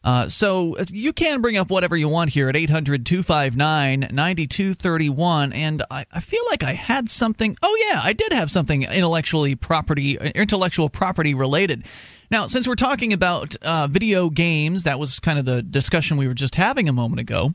Uh, 0.03 0.27
so 0.27 0.75
uh, 0.75 0.85
you 0.89 1.13
can 1.13 1.41
bring 1.41 1.55
up 1.55 1.69
whatever 1.69 1.95
you 1.95 2.09
want 2.09 2.29
here 2.29 2.49
at 2.49 2.55
800 2.55 3.05
259 3.05 3.99
9231. 4.11 5.53
And 5.53 5.83
I, 5.89 6.05
I 6.11 6.19
feel 6.19 6.43
like 6.49 6.63
I 6.63 6.73
had 6.73 7.09
something. 7.09 7.55
Oh, 7.63 7.87
yeah, 7.89 8.01
I 8.03 8.11
did 8.11 8.33
have 8.33 8.51
something 8.51 8.83
intellectually 8.83 9.55
property, 9.55 10.17
intellectual 10.17 10.89
property 10.89 11.35
related. 11.35 11.85
Now, 12.33 12.47
since 12.47 12.67
we're 12.67 12.73
talking 12.73 13.13
about 13.13 13.55
uh, 13.57 13.85
video 13.85 14.31
games, 14.31 14.85
that 14.85 14.97
was 14.97 15.19
kind 15.19 15.37
of 15.37 15.45
the 15.45 15.61
discussion 15.61 16.17
we 16.17 16.27
were 16.27 16.33
just 16.33 16.55
having 16.55 16.89
a 16.89 16.91
moment 16.91 17.19
ago. 17.19 17.53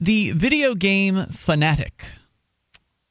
The 0.00 0.32
video 0.32 0.74
game 0.74 1.26
fanatic. 1.26 2.04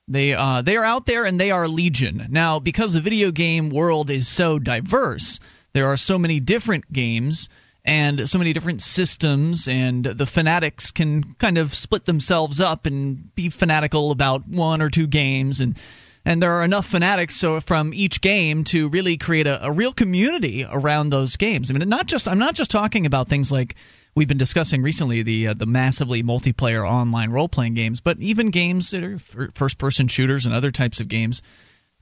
They 0.10 0.34
uh, 0.34 0.64
they 0.64 0.76
are 0.76 0.84
out 0.84 1.06
there 1.06 1.24
and 1.24 1.40
they 1.40 1.52
are 1.52 1.66
legion. 1.70 2.28
Now, 2.30 2.60
because 2.60 2.92
the 2.92 3.00
video 3.00 3.32
game 3.32 3.70
world 3.70 4.10
is 4.10 4.28
so 4.28 4.60
diverse, 4.60 5.40
there 5.72 5.88
are 5.88 5.96
so 5.96 6.18
many 6.20 6.42
different 6.42 6.92
games 6.92 7.48
and 7.86 8.28
so 8.28 8.38
many 8.38 8.52
different 8.52 8.82
systems, 8.82 9.70
and 9.70 10.04
the 10.04 10.26
fanatics 10.26 10.92
can 10.92 11.24
kind 11.36 11.58
of 11.58 11.74
split 11.74 12.04
themselves 12.04 12.60
up 12.60 12.86
and 12.86 13.34
be 13.34 13.48
fanatical 13.48 14.12
about 14.12 14.46
one 14.46 14.82
or 14.82 14.90
two 14.90 15.08
games 15.08 15.62
and 15.62 15.78
and 16.26 16.42
there 16.42 16.54
are 16.54 16.64
enough 16.64 16.86
fanatics 16.86 17.36
so 17.36 17.60
from 17.60 17.94
each 17.94 18.22
game 18.22 18.64
to 18.66 18.90
really 18.90 19.18
create 19.18 19.48
a, 19.48 19.66
a 19.66 19.72
real 19.72 19.94
community 19.94 20.66
around 20.70 21.10
those 21.10 21.38
games. 21.38 21.70
I 21.70 21.74
mean, 21.74 21.88
not 21.90 22.06
just 22.06 22.28
I'm 22.28 22.40
not 22.40 22.56
just 22.56 22.72
talking 22.72 23.06
about 23.06 23.30
things 23.30 23.52
like 23.52 23.76
we've 24.16 24.28
been 24.28 24.38
discussing 24.38 24.82
recently 24.82 25.24
the 25.24 25.50
uh, 25.50 25.54
the 25.54 25.66
massively 25.66 26.24
multiplayer 26.24 26.88
online 26.88 27.32
role 27.32 27.50
playing 27.50 27.74
games, 27.74 28.02
but 28.02 28.20
even 28.20 28.50
games 28.50 28.92
that 28.92 29.04
are 29.04 29.18
first 29.54 29.78
person 29.78 30.08
shooters 30.08 30.46
and 30.46 30.54
other 30.54 30.72
types 30.72 31.00
of 31.00 31.08
games, 31.08 31.42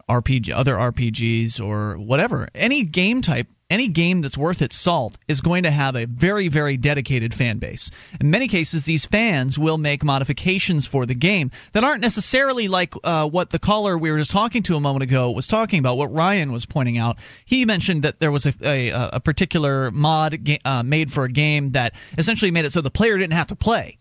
RPG, 0.09 0.51
other 0.53 0.75
RPGs 0.75 1.63
or 1.63 1.97
whatever, 1.97 2.49
any 2.53 2.83
game 2.83 3.21
type 3.21 3.47
any 3.69 3.87
game 3.87 4.21
that's 4.21 4.37
worth 4.37 4.61
its 4.61 4.75
salt 4.75 5.17
is 5.27 5.41
going 5.41 5.63
to 5.63 5.71
have 5.71 5.95
a 5.95 6.05
very, 6.05 6.47
very 6.47 6.77
dedicated 6.77 7.33
fan 7.33 7.59
base. 7.59 7.91
In 8.19 8.31
many 8.31 8.47
cases, 8.47 8.83
these 8.83 9.05
fans 9.05 9.59
will 9.59 9.77
make 9.77 10.03
modifications 10.03 10.87
for 10.87 11.05
the 11.05 11.13
game 11.13 11.51
that 11.73 11.83
aren't 11.83 12.01
necessarily 12.01 12.67
like 12.67 12.95
uh, 13.03 13.29
what 13.29 13.51
the 13.51 13.59
caller 13.59 13.97
we 13.97 14.11
were 14.11 14.17
just 14.17 14.31
talking 14.31 14.63
to 14.63 14.75
a 14.75 14.79
moment 14.79 15.03
ago 15.03 15.31
was 15.31 15.47
talking 15.47 15.79
about, 15.79 15.97
what 15.97 16.11
Ryan 16.11 16.51
was 16.51 16.65
pointing 16.65 16.97
out. 16.97 17.19
He 17.45 17.65
mentioned 17.65 18.03
that 18.03 18.19
there 18.19 18.31
was 18.31 18.47
a, 18.47 18.53
a, 18.63 19.09
a 19.13 19.19
particular 19.19 19.91
mod 19.91 20.43
ga- 20.43 20.61
uh, 20.65 20.83
made 20.83 21.11
for 21.11 21.25
a 21.25 21.31
game 21.31 21.73
that 21.73 21.93
essentially 22.17 22.51
made 22.51 22.65
it 22.65 22.71
so 22.71 22.81
the 22.81 22.89
player 22.89 23.17
didn't 23.17 23.33
have 23.33 23.47
to 23.47 23.55
play. 23.55 23.98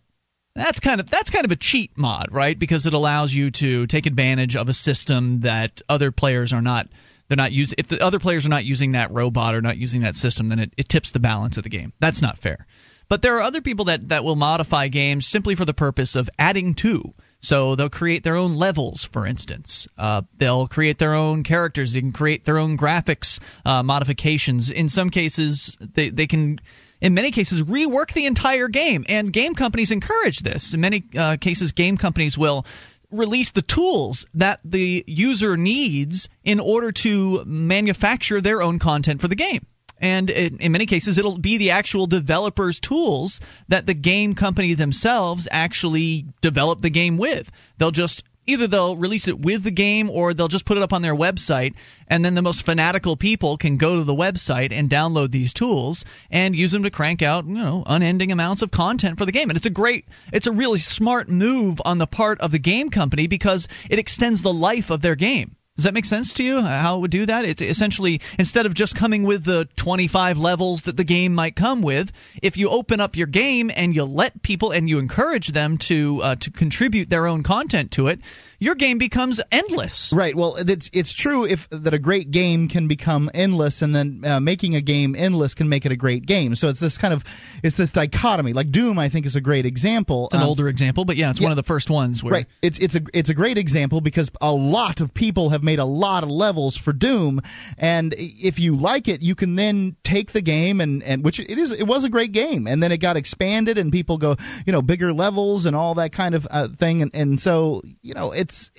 That's 0.58 0.80
kind 0.80 1.00
of 1.00 1.08
that's 1.08 1.30
kind 1.30 1.44
of 1.44 1.52
a 1.52 1.56
cheat 1.56 1.96
mod, 1.96 2.28
right? 2.32 2.58
Because 2.58 2.86
it 2.86 2.92
allows 2.92 3.32
you 3.32 3.50
to 3.52 3.86
take 3.86 4.06
advantage 4.06 4.56
of 4.56 4.68
a 4.68 4.74
system 4.74 5.40
that 5.40 5.82
other 5.88 6.10
players 6.10 6.52
are 6.52 6.62
not 6.62 6.88
they're 7.28 7.36
not 7.36 7.52
using 7.52 7.76
if 7.78 7.88
the 7.88 8.04
other 8.04 8.18
players 8.18 8.46
are 8.46 8.50
not 8.50 8.64
using 8.64 8.92
that 8.92 9.12
robot 9.12 9.54
or 9.54 9.60
not 9.60 9.76
using 9.76 10.02
that 10.02 10.16
system, 10.16 10.48
then 10.48 10.58
it, 10.58 10.72
it 10.76 10.88
tips 10.88 11.12
the 11.12 11.20
balance 11.20 11.56
of 11.56 11.62
the 11.62 11.68
game. 11.68 11.92
That's 12.00 12.22
not 12.22 12.38
fair. 12.38 12.66
But 13.08 13.22
there 13.22 13.38
are 13.38 13.42
other 13.42 13.62
people 13.62 13.86
that, 13.86 14.10
that 14.10 14.22
will 14.22 14.36
modify 14.36 14.88
games 14.88 15.26
simply 15.26 15.54
for 15.54 15.64
the 15.64 15.74
purpose 15.74 16.14
of 16.14 16.28
adding 16.38 16.74
to. 16.74 17.14
So 17.40 17.74
they'll 17.74 17.88
create 17.88 18.22
their 18.22 18.36
own 18.36 18.54
levels, 18.54 19.04
for 19.04 19.26
instance. 19.26 19.86
Uh, 19.96 20.22
they'll 20.36 20.66
create 20.66 20.98
their 20.98 21.14
own 21.14 21.42
characters. 21.42 21.92
They 21.92 22.00
can 22.00 22.12
create 22.12 22.44
their 22.44 22.58
own 22.58 22.76
graphics 22.76 23.40
uh, 23.64 23.82
modifications. 23.82 24.70
In 24.70 24.88
some 24.88 25.10
cases, 25.10 25.78
they, 25.80 26.10
they 26.10 26.26
can 26.26 26.60
in 27.00 27.14
many 27.14 27.30
cases 27.30 27.62
rework 27.62 28.12
the 28.12 28.26
entire 28.26 28.68
game 28.68 29.04
and 29.08 29.32
game 29.32 29.54
companies 29.54 29.90
encourage 29.90 30.40
this 30.40 30.74
in 30.74 30.80
many 30.80 31.04
uh, 31.16 31.36
cases 31.40 31.72
game 31.72 31.96
companies 31.96 32.36
will 32.36 32.64
release 33.10 33.52
the 33.52 33.62
tools 33.62 34.26
that 34.34 34.60
the 34.64 35.04
user 35.06 35.56
needs 35.56 36.28
in 36.44 36.60
order 36.60 36.92
to 36.92 37.44
manufacture 37.44 38.40
their 38.40 38.62
own 38.62 38.78
content 38.78 39.20
for 39.20 39.28
the 39.28 39.34
game. 39.34 39.66
And 40.00 40.30
in, 40.30 40.58
in, 40.58 40.72
many 40.72 40.86
cases, 40.86 41.18
it'll 41.18 41.38
be 41.38 41.56
the 41.56 41.72
actual 41.72 42.06
developers' 42.06 42.78
tools 42.78 43.40
that 43.66 43.84
the 43.84 43.94
game 43.94 44.34
company 44.34 44.74
themselves 44.74 45.48
actually 45.50 46.26
develop 46.40 46.80
the 46.80 46.90
game 46.90 47.16
with. 47.16 47.50
They'll 47.78 47.90
just 47.90 48.22
either 48.48 48.66
they'll 48.66 48.96
release 48.96 49.28
it 49.28 49.38
with 49.38 49.62
the 49.62 49.70
game 49.70 50.10
or 50.10 50.34
they'll 50.34 50.48
just 50.48 50.64
put 50.64 50.76
it 50.76 50.82
up 50.82 50.92
on 50.92 51.02
their 51.02 51.14
website 51.14 51.74
and 52.08 52.24
then 52.24 52.34
the 52.34 52.42
most 52.42 52.62
fanatical 52.62 53.16
people 53.16 53.56
can 53.56 53.76
go 53.76 53.96
to 53.96 54.04
the 54.04 54.14
website 54.14 54.72
and 54.72 54.88
download 54.88 55.30
these 55.30 55.52
tools 55.52 56.04
and 56.30 56.56
use 56.56 56.72
them 56.72 56.82
to 56.82 56.90
crank 56.90 57.22
out 57.22 57.46
you 57.46 57.54
know 57.54 57.84
unending 57.86 58.32
amounts 58.32 58.62
of 58.62 58.70
content 58.70 59.18
for 59.18 59.26
the 59.26 59.32
game. 59.32 59.50
And 59.50 59.56
it's 59.56 59.66
a 59.66 59.70
great 59.70 60.06
it's 60.32 60.46
a 60.46 60.52
really 60.52 60.78
smart 60.78 61.28
move 61.28 61.82
on 61.84 61.98
the 61.98 62.06
part 62.06 62.40
of 62.40 62.50
the 62.50 62.58
game 62.58 62.90
company 62.90 63.26
because 63.26 63.68
it 63.90 63.98
extends 63.98 64.42
the 64.42 64.52
life 64.52 64.90
of 64.90 65.02
their 65.02 65.14
game 65.14 65.54
does 65.78 65.84
that 65.84 65.94
make 65.94 66.06
sense 66.06 66.34
to 66.34 66.42
you? 66.42 66.60
How 66.60 66.96
it 66.96 67.00
would 67.02 67.12
do 67.12 67.26
that? 67.26 67.44
It's 67.44 67.62
essentially 67.62 68.20
instead 68.36 68.66
of 68.66 68.74
just 68.74 68.96
coming 68.96 69.22
with 69.22 69.44
the 69.44 69.68
25 69.76 70.36
levels 70.36 70.82
that 70.82 70.96
the 70.96 71.04
game 71.04 71.36
might 71.36 71.54
come 71.54 71.82
with, 71.82 72.10
if 72.42 72.56
you 72.56 72.68
open 72.68 72.98
up 72.98 73.14
your 73.14 73.28
game 73.28 73.70
and 73.72 73.94
you 73.94 74.02
let 74.02 74.42
people 74.42 74.72
and 74.72 74.88
you 74.88 74.98
encourage 74.98 75.46
them 75.46 75.78
to 75.78 76.20
uh, 76.20 76.34
to 76.34 76.50
contribute 76.50 77.08
their 77.08 77.28
own 77.28 77.44
content 77.44 77.92
to 77.92 78.08
it, 78.08 78.18
your 78.60 78.74
game 78.74 78.98
becomes 78.98 79.40
endless. 79.52 80.12
Right. 80.12 80.34
Well, 80.34 80.56
it's 80.56 80.90
it's 80.92 81.12
true 81.12 81.44
if 81.44 81.68
that 81.70 81.94
a 81.94 81.98
great 81.98 82.30
game 82.30 82.68
can 82.68 82.88
become 82.88 83.30
endless, 83.32 83.82
and 83.82 83.94
then 83.94 84.22
uh, 84.24 84.40
making 84.40 84.74
a 84.74 84.80
game 84.80 85.14
endless 85.16 85.54
can 85.54 85.68
make 85.68 85.86
it 85.86 85.92
a 85.92 85.96
great 85.96 86.26
game. 86.26 86.54
So 86.56 86.68
it's 86.68 86.80
this 86.80 86.98
kind 86.98 87.14
of 87.14 87.24
it's 87.62 87.76
this 87.76 87.92
dichotomy. 87.92 88.52
Like 88.52 88.70
Doom, 88.70 88.98
I 88.98 89.08
think 89.10 89.26
is 89.26 89.36
a 89.36 89.40
great 89.40 89.64
example. 89.64 90.26
It's 90.26 90.34
an 90.34 90.42
um, 90.42 90.48
older 90.48 90.68
example, 90.68 91.04
but 91.04 91.16
yeah, 91.16 91.30
it's 91.30 91.40
yeah, 91.40 91.46
one 91.46 91.52
of 91.52 91.56
the 91.56 91.62
first 91.62 91.88
ones. 91.88 92.22
Where... 92.22 92.32
Right. 92.32 92.46
It's 92.60 92.78
it's 92.78 92.96
a 92.96 93.02
it's 93.14 93.30
a 93.30 93.34
great 93.34 93.58
example 93.58 94.00
because 94.00 94.30
a 94.40 94.52
lot 94.52 95.00
of 95.00 95.14
people 95.14 95.50
have 95.50 95.62
made 95.62 95.78
a 95.78 95.84
lot 95.84 96.24
of 96.24 96.30
levels 96.30 96.76
for 96.76 96.92
Doom, 96.92 97.40
and 97.78 98.12
if 98.16 98.58
you 98.58 98.76
like 98.76 99.06
it, 99.06 99.22
you 99.22 99.36
can 99.36 99.54
then 99.54 99.96
take 100.02 100.32
the 100.32 100.42
game 100.42 100.80
and 100.80 101.04
and 101.04 101.24
which 101.24 101.38
it 101.38 101.58
is 101.58 101.70
it 101.70 101.86
was 101.86 102.02
a 102.02 102.08
great 102.08 102.32
game, 102.32 102.66
and 102.66 102.82
then 102.82 102.90
it 102.90 102.98
got 102.98 103.16
expanded, 103.16 103.78
and 103.78 103.92
people 103.92 104.18
go 104.18 104.34
you 104.66 104.72
know 104.72 104.82
bigger 104.82 105.12
levels 105.12 105.66
and 105.66 105.76
all 105.76 105.94
that 105.94 106.10
kind 106.10 106.34
of 106.34 106.48
uh, 106.50 106.66
thing, 106.66 107.02
and 107.02 107.12
and 107.14 107.40
so 107.40 107.82
you 108.02 108.14
know 108.14 108.32
it 108.32 108.47
it's 108.48 108.70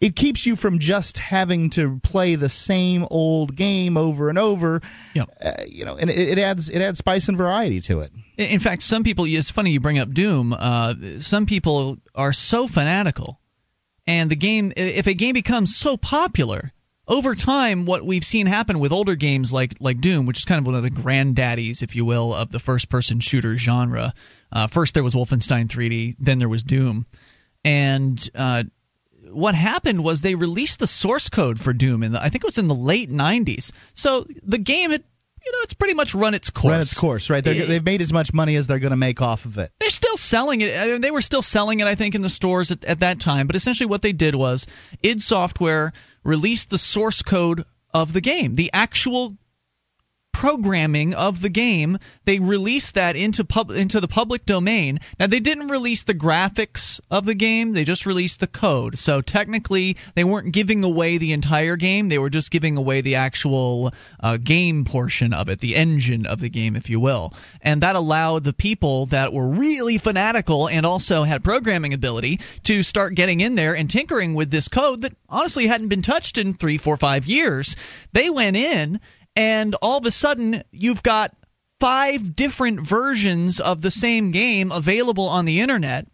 it 0.00 0.16
keeps 0.16 0.46
you 0.46 0.56
from 0.56 0.78
just 0.78 1.18
having 1.18 1.70
to 1.70 2.00
play 2.02 2.36
the 2.36 2.48
same 2.48 3.06
old 3.10 3.54
game 3.54 3.96
over 3.96 4.28
and 4.28 4.38
over. 4.38 4.80
Yep. 5.14 5.30
Uh, 5.44 5.52
you 5.68 5.84
know, 5.84 5.96
and 5.96 6.10
it, 6.10 6.16
it 6.16 6.38
adds 6.38 6.70
it 6.70 6.80
adds 6.80 6.98
spice 6.98 7.28
and 7.28 7.36
variety 7.36 7.80
to 7.82 8.00
it. 8.00 8.12
In 8.38 8.60
fact, 8.60 8.82
some 8.82 9.04
people. 9.04 9.26
It's 9.26 9.50
funny 9.50 9.72
you 9.72 9.80
bring 9.80 9.98
up 9.98 10.12
Doom. 10.12 10.52
Uh, 10.52 10.94
some 11.20 11.46
people 11.46 11.98
are 12.14 12.32
so 12.32 12.66
fanatical, 12.66 13.38
and 14.06 14.30
the 14.30 14.36
game. 14.36 14.72
If 14.76 15.06
a 15.06 15.14
game 15.14 15.34
becomes 15.34 15.76
so 15.76 15.96
popular, 15.96 16.72
over 17.06 17.34
time, 17.34 17.84
what 17.84 18.04
we've 18.04 18.24
seen 18.24 18.46
happen 18.46 18.78
with 18.78 18.92
older 18.92 19.14
games 19.14 19.52
like 19.52 19.76
like 19.80 20.00
Doom, 20.00 20.26
which 20.26 20.38
is 20.38 20.44
kind 20.46 20.58
of 20.58 20.66
one 20.66 20.74
of 20.74 20.82
the 20.82 20.90
granddaddies, 20.90 21.82
if 21.82 21.94
you 21.94 22.04
will, 22.04 22.32
of 22.32 22.50
the 22.50 22.58
first-person 22.60 23.20
shooter 23.20 23.56
genre. 23.58 24.14
Uh, 24.50 24.66
first 24.66 24.94
there 24.94 25.04
was 25.04 25.14
Wolfenstein 25.14 25.66
3D, 25.66 26.16
then 26.18 26.38
there 26.38 26.48
was 26.48 26.62
Doom, 26.62 27.06
and 27.64 28.30
uh, 28.34 28.64
what 29.34 29.54
happened 29.54 30.02
was 30.02 30.20
they 30.20 30.34
released 30.34 30.78
the 30.78 30.86
source 30.86 31.28
code 31.28 31.60
for 31.60 31.72
Doom 31.72 32.02
in 32.02 32.12
the, 32.12 32.22
I 32.22 32.28
think 32.28 32.44
it 32.44 32.46
was 32.46 32.58
in 32.58 32.68
the 32.68 32.74
late 32.74 33.10
90s. 33.10 33.72
So 33.94 34.26
the 34.42 34.58
game 34.58 34.90
had 34.90 35.04
you 35.44 35.52
know, 35.52 35.58
it's 35.62 35.74
pretty 35.74 35.94
much 35.94 36.14
run 36.14 36.34
its 36.34 36.50
course. 36.50 36.72
Run 36.72 36.80
its 36.80 36.98
course, 36.98 37.28
right? 37.28 37.46
It, 37.46 37.68
they've 37.68 37.84
made 37.84 38.00
as 38.00 38.12
much 38.12 38.32
money 38.32 38.56
as 38.56 38.66
they're 38.66 38.78
going 38.78 38.92
to 38.92 38.96
make 38.96 39.20
off 39.20 39.44
of 39.44 39.58
it. 39.58 39.70
They're 39.78 39.90
still 39.90 40.16
selling 40.16 40.62
it. 40.62 40.74
I 40.74 40.86
mean, 40.86 41.00
they 41.02 41.10
were 41.10 41.20
still 41.20 41.42
selling 41.42 41.80
it, 41.80 41.86
I 41.86 41.96
think, 41.96 42.14
in 42.14 42.22
the 42.22 42.30
stores 42.30 42.70
at, 42.70 42.84
at 42.84 43.00
that 43.00 43.20
time. 43.20 43.46
But 43.46 43.56
essentially, 43.56 43.86
what 43.86 44.00
they 44.00 44.12
did 44.12 44.34
was 44.34 44.66
id 45.02 45.20
Software 45.20 45.92
released 46.22 46.70
the 46.70 46.78
source 46.78 47.20
code 47.20 47.64
of 47.92 48.12
the 48.12 48.22
game, 48.22 48.54
the 48.54 48.70
actual 48.72 49.36
programming 50.34 51.14
of 51.14 51.40
the 51.40 51.48
game. 51.48 51.96
They 52.26 52.40
released 52.40 52.96
that 52.96 53.16
into 53.16 53.44
pub 53.44 53.70
into 53.70 54.00
the 54.00 54.08
public 54.08 54.44
domain. 54.44 55.00
Now 55.18 55.28
they 55.28 55.40
didn't 55.40 55.68
release 55.68 56.02
the 56.02 56.12
graphics 56.12 57.00
of 57.10 57.24
the 57.24 57.34
game; 57.34 57.72
they 57.72 57.84
just 57.84 58.04
released 58.04 58.40
the 58.40 58.46
code. 58.46 58.98
So 58.98 59.22
technically, 59.22 59.96
they 60.14 60.24
weren't 60.24 60.52
giving 60.52 60.84
away 60.84 61.16
the 61.16 61.32
entire 61.32 61.76
game. 61.76 62.08
They 62.08 62.18
were 62.18 62.30
just 62.30 62.50
giving 62.50 62.76
away 62.76 63.00
the 63.00 63.14
actual 63.14 63.94
uh, 64.20 64.36
game 64.36 64.84
portion 64.84 65.32
of 65.32 65.48
it, 65.48 65.60
the 65.60 65.76
engine 65.76 66.26
of 66.26 66.40
the 66.40 66.50
game, 66.50 66.76
if 66.76 66.90
you 66.90 67.00
will. 67.00 67.32
And 67.62 67.82
that 67.82 67.96
allowed 67.96 68.44
the 68.44 68.52
people 68.52 69.06
that 69.06 69.32
were 69.32 69.48
really 69.48 69.98
fanatical 69.98 70.68
and 70.68 70.84
also 70.84 71.22
had 71.22 71.44
programming 71.44 71.94
ability 71.94 72.40
to 72.64 72.82
start 72.82 73.14
getting 73.14 73.40
in 73.40 73.54
there 73.54 73.74
and 73.74 73.88
tinkering 73.88 74.34
with 74.34 74.50
this 74.50 74.68
code 74.68 75.02
that 75.02 75.16
honestly 75.28 75.68
hadn't 75.68 75.88
been 75.88 76.02
touched 76.02 76.38
in 76.38 76.54
three, 76.54 76.78
four, 76.78 76.96
five 76.96 77.26
years. 77.26 77.76
They 78.12 78.28
went 78.30 78.56
in 78.56 79.00
and 79.36 79.74
all 79.82 79.98
of 79.98 80.06
a 80.06 80.10
sudden 80.10 80.62
you've 80.70 81.02
got 81.02 81.34
five 81.80 82.34
different 82.34 82.80
versions 82.80 83.60
of 83.60 83.82
the 83.82 83.90
same 83.90 84.30
game 84.30 84.72
available 84.72 85.28
on 85.28 85.44
the 85.44 85.60
internet. 85.60 86.06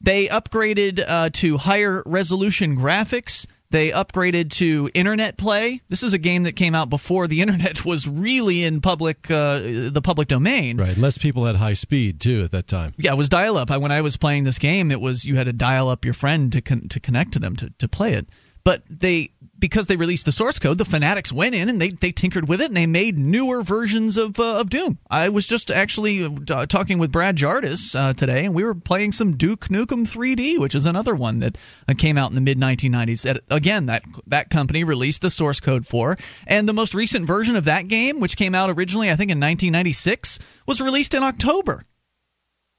They 0.00 0.28
upgraded 0.28 1.04
uh, 1.04 1.30
to 1.34 1.56
higher 1.56 2.02
resolution 2.06 2.76
graphics. 2.76 3.46
They 3.70 3.90
upgraded 3.90 4.50
to 4.52 4.88
internet 4.94 5.36
play. 5.36 5.82
This 5.88 6.02
is 6.02 6.14
a 6.14 6.18
game 6.18 6.44
that 6.44 6.52
came 6.52 6.74
out 6.74 6.88
before 6.88 7.26
the 7.26 7.40
internet 7.42 7.84
was 7.84 8.08
really 8.08 8.64
in 8.64 8.80
public, 8.80 9.30
uh, 9.30 9.58
the 9.58 10.00
public 10.02 10.28
domain. 10.28 10.76
Right. 10.76 10.96
Less 10.96 11.18
people 11.18 11.44
had 11.44 11.56
high 11.56 11.74
speed 11.74 12.20
too 12.20 12.44
at 12.44 12.52
that 12.52 12.68
time. 12.68 12.94
Yeah, 12.96 13.12
it 13.12 13.18
was 13.18 13.28
dial-up. 13.28 13.70
When 13.70 13.92
I 13.92 14.02
was 14.02 14.16
playing 14.16 14.44
this 14.44 14.58
game, 14.58 14.90
it 14.90 15.00
was 15.00 15.24
you 15.24 15.36
had 15.36 15.44
to 15.44 15.52
dial 15.52 15.88
up 15.88 16.04
your 16.04 16.14
friend 16.14 16.52
to 16.52 16.60
con- 16.60 16.88
to 16.90 17.00
connect 17.00 17.32
to 17.32 17.40
them 17.40 17.56
to 17.56 17.70
to 17.78 17.88
play 17.88 18.14
it. 18.14 18.28
But 18.64 18.82
they 18.88 19.32
because 19.58 19.86
they 19.86 19.96
released 19.96 20.24
the 20.24 20.32
source 20.32 20.58
code, 20.58 20.78
the 20.78 20.84
fanatics 20.84 21.32
went 21.32 21.54
in 21.54 21.68
and 21.68 21.80
they 21.80 21.90
they 21.90 22.12
tinkered 22.12 22.48
with 22.48 22.60
it 22.60 22.68
and 22.68 22.76
they 22.76 22.86
made 22.86 23.18
newer 23.18 23.62
versions 23.62 24.16
of 24.16 24.38
uh, 24.38 24.60
of 24.60 24.70
Doom. 24.70 24.98
I 25.10 25.30
was 25.30 25.46
just 25.46 25.70
actually 25.70 26.24
uh, 26.24 26.66
talking 26.66 26.98
with 26.98 27.12
Brad 27.12 27.36
Jardis 27.36 27.94
uh, 27.94 28.12
today, 28.14 28.44
and 28.44 28.54
we 28.54 28.64
were 28.64 28.74
playing 28.74 29.12
some 29.12 29.36
Duke 29.36 29.68
Nukem 29.68 30.06
3D, 30.06 30.58
which 30.58 30.74
is 30.74 30.86
another 30.86 31.14
one 31.14 31.40
that 31.40 31.56
uh, 31.88 31.94
came 31.96 32.18
out 32.18 32.30
in 32.30 32.34
the 32.34 32.40
mid 32.40 32.58
1990s. 32.58 33.40
Again, 33.50 33.86
that 33.86 34.04
that 34.26 34.50
company 34.50 34.84
released 34.84 35.22
the 35.22 35.30
source 35.30 35.60
code 35.60 35.86
for, 35.86 36.16
and 36.46 36.68
the 36.68 36.72
most 36.74 36.94
recent 36.94 37.26
version 37.26 37.56
of 37.56 37.66
that 37.66 37.88
game, 37.88 38.20
which 38.20 38.36
came 38.36 38.54
out 38.54 38.70
originally 38.70 39.10
I 39.10 39.16
think 39.16 39.30
in 39.30 39.38
1996, 39.38 40.38
was 40.66 40.80
released 40.80 41.14
in 41.14 41.22
October 41.22 41.84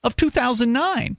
of 0.04 0.16
2009 0.16 1.18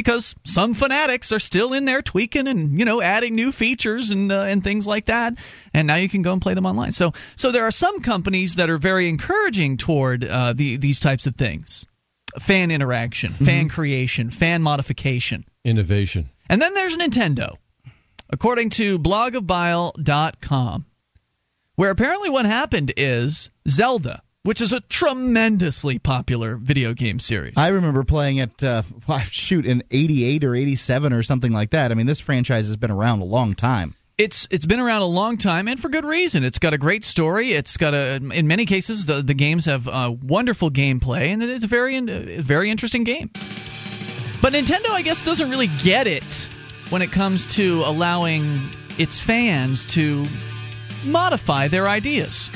because 0.00 0.34
some 0.44 0.72
fanatics 0.72 1.30
are 1.30 1.38
still 1.38 1.74
in 1.74 1.84
there 1.84 2.00
tweaking 2.00 2.48
and 2.48 2.78
you 2.78 2.86
know 2.86 3.02
adding 3.02 3.34
new 3.34 3.52
features 3.52 4.10
and 4.10 4.32
uh, 4.32 4.42
and 4.42 4.64
things 4.64 4.86
like 4.86 5.06
that. 5.06 5.34
And 5.74 5.86
now 5.86 5.96
you 5.96 6.08
can 6.08 6.22
go 6.22 6.32
and 6.32 6.40
play 6.40 6.54
them 6.54 6.64
online. 6.64 6.92
So 6.92 7.12
so 7.36 7.52
there 7.52 7.64
are 7.64 7.70
some 7.70 8.00
companies 8.00 8.54
that 8.54 8.70
are 8.70 8.78
very 8.78 9.08
encouraging 9.08 9.76
toward 9.76 10.24
uh, 10.24 10.54
the, 10.54 10.78
these 10.78 11.00
types 11.00 11.26
of 11.26 11.36
things. 11.36 11.86
Fan 12.38 12.70
interaction 12.70 13.32
mm-hmm. 13.32 13.44
fan 13.44 13.68
creation 13.68 14.30
fan 14.30 14.62
modification. 14.62 15.44
Innovation. 15.64 16.30
And 16.48 16.62
then 16.62 16.74
there's 16.74 16.96
Nintendo 16.96 17.56
according 18.30 18.70
to 18.70 18.98
blogofbile.com 18.98 20.86
where 21.74 21.90
apparently 21.90 22.30
what 22.30 22.46
happened 22.46 22.92
is 22.96 23.50
Zelda 23.68 24.22
which 24.42 24.60
is 24.60 24.72
a 24.72 24.80
tremendously 24.80 25.98
popular 25.98 26.56
video 26.56 26.94
game 26.94 27.20
series. 27.20 27.58
I 27.58 27.68
remember 27.68 28.04
playing 28.04 28.38
it, 28.38 28.62
uh, 28.62 28.82
shoot, 29.24 29.66
in 29.66 29.82
'88 29.90 30.44
or 30.44 30.54
'87 30.54 31.12
or 31.12 31.22
something 31.22 31.52
like 31.52 31.70
that. 31.70 31.90
I 31.90 31.94
mean, 31.94 32.06
this 32.06 32.20
franchise 32.20 32.66
has 32.66 32.76
been 32.76 32.90
around 32.90 33.20
a 33.20 33.24
long 33.24 33.54
time. 33.54 33.94
It's 34.18 34.46
it's 34.50 34.66
been 34.66 34.80
around 34.80 35.00
a 35.00 35.06
long 35.06 35.38
time 35.38 35.66
and 35.66 35.80
for 35.80 35.88
good 35.88 36.04
reason. 36.04 36.44
It's 36.44 36.58
got 36.58 36.74
a 36.74 36.78
great 36.78 37.06
story. 37.06 37.52
It's 37.52 37.78
got 37.78 37.94
a 37.94 38.16
in 38.16 38.46
many 38.46 38.66
cases 38.66 39.06
the 39.06 39.22
the 39.22 39.32
games 39.32 39.64
have 39.64 39.88
uh, 39.88 40.14
wonderful 40.22 40.70
gameplay 40.70 41.32
and 41.32 41.42
it's 41.42 41.64
a 41.64 41.68
very 41.68 41.98
very 42.00 42.70
interesting 42.70 43.04
game. 43.04 43.30
But 44.42 44.54
Nintendo, 44.54 44.90
I 44.90 45.02
guess, 45.02 45.24
doesn't 45.24 45.50
really 45.50 45.68
get 45.68 46.06
it 46.06 46.48
when 46.90 47.02
it 47.02 47.12
comes 47.12 47.46
to 47.48 47.82
allowing 47.84 48.70
its 48.98 49.18
fans 49.18 49.86
to 49.86 50.26
modify 51.04 51.68
their 51.68 51.88
ideas. 51.88 52.50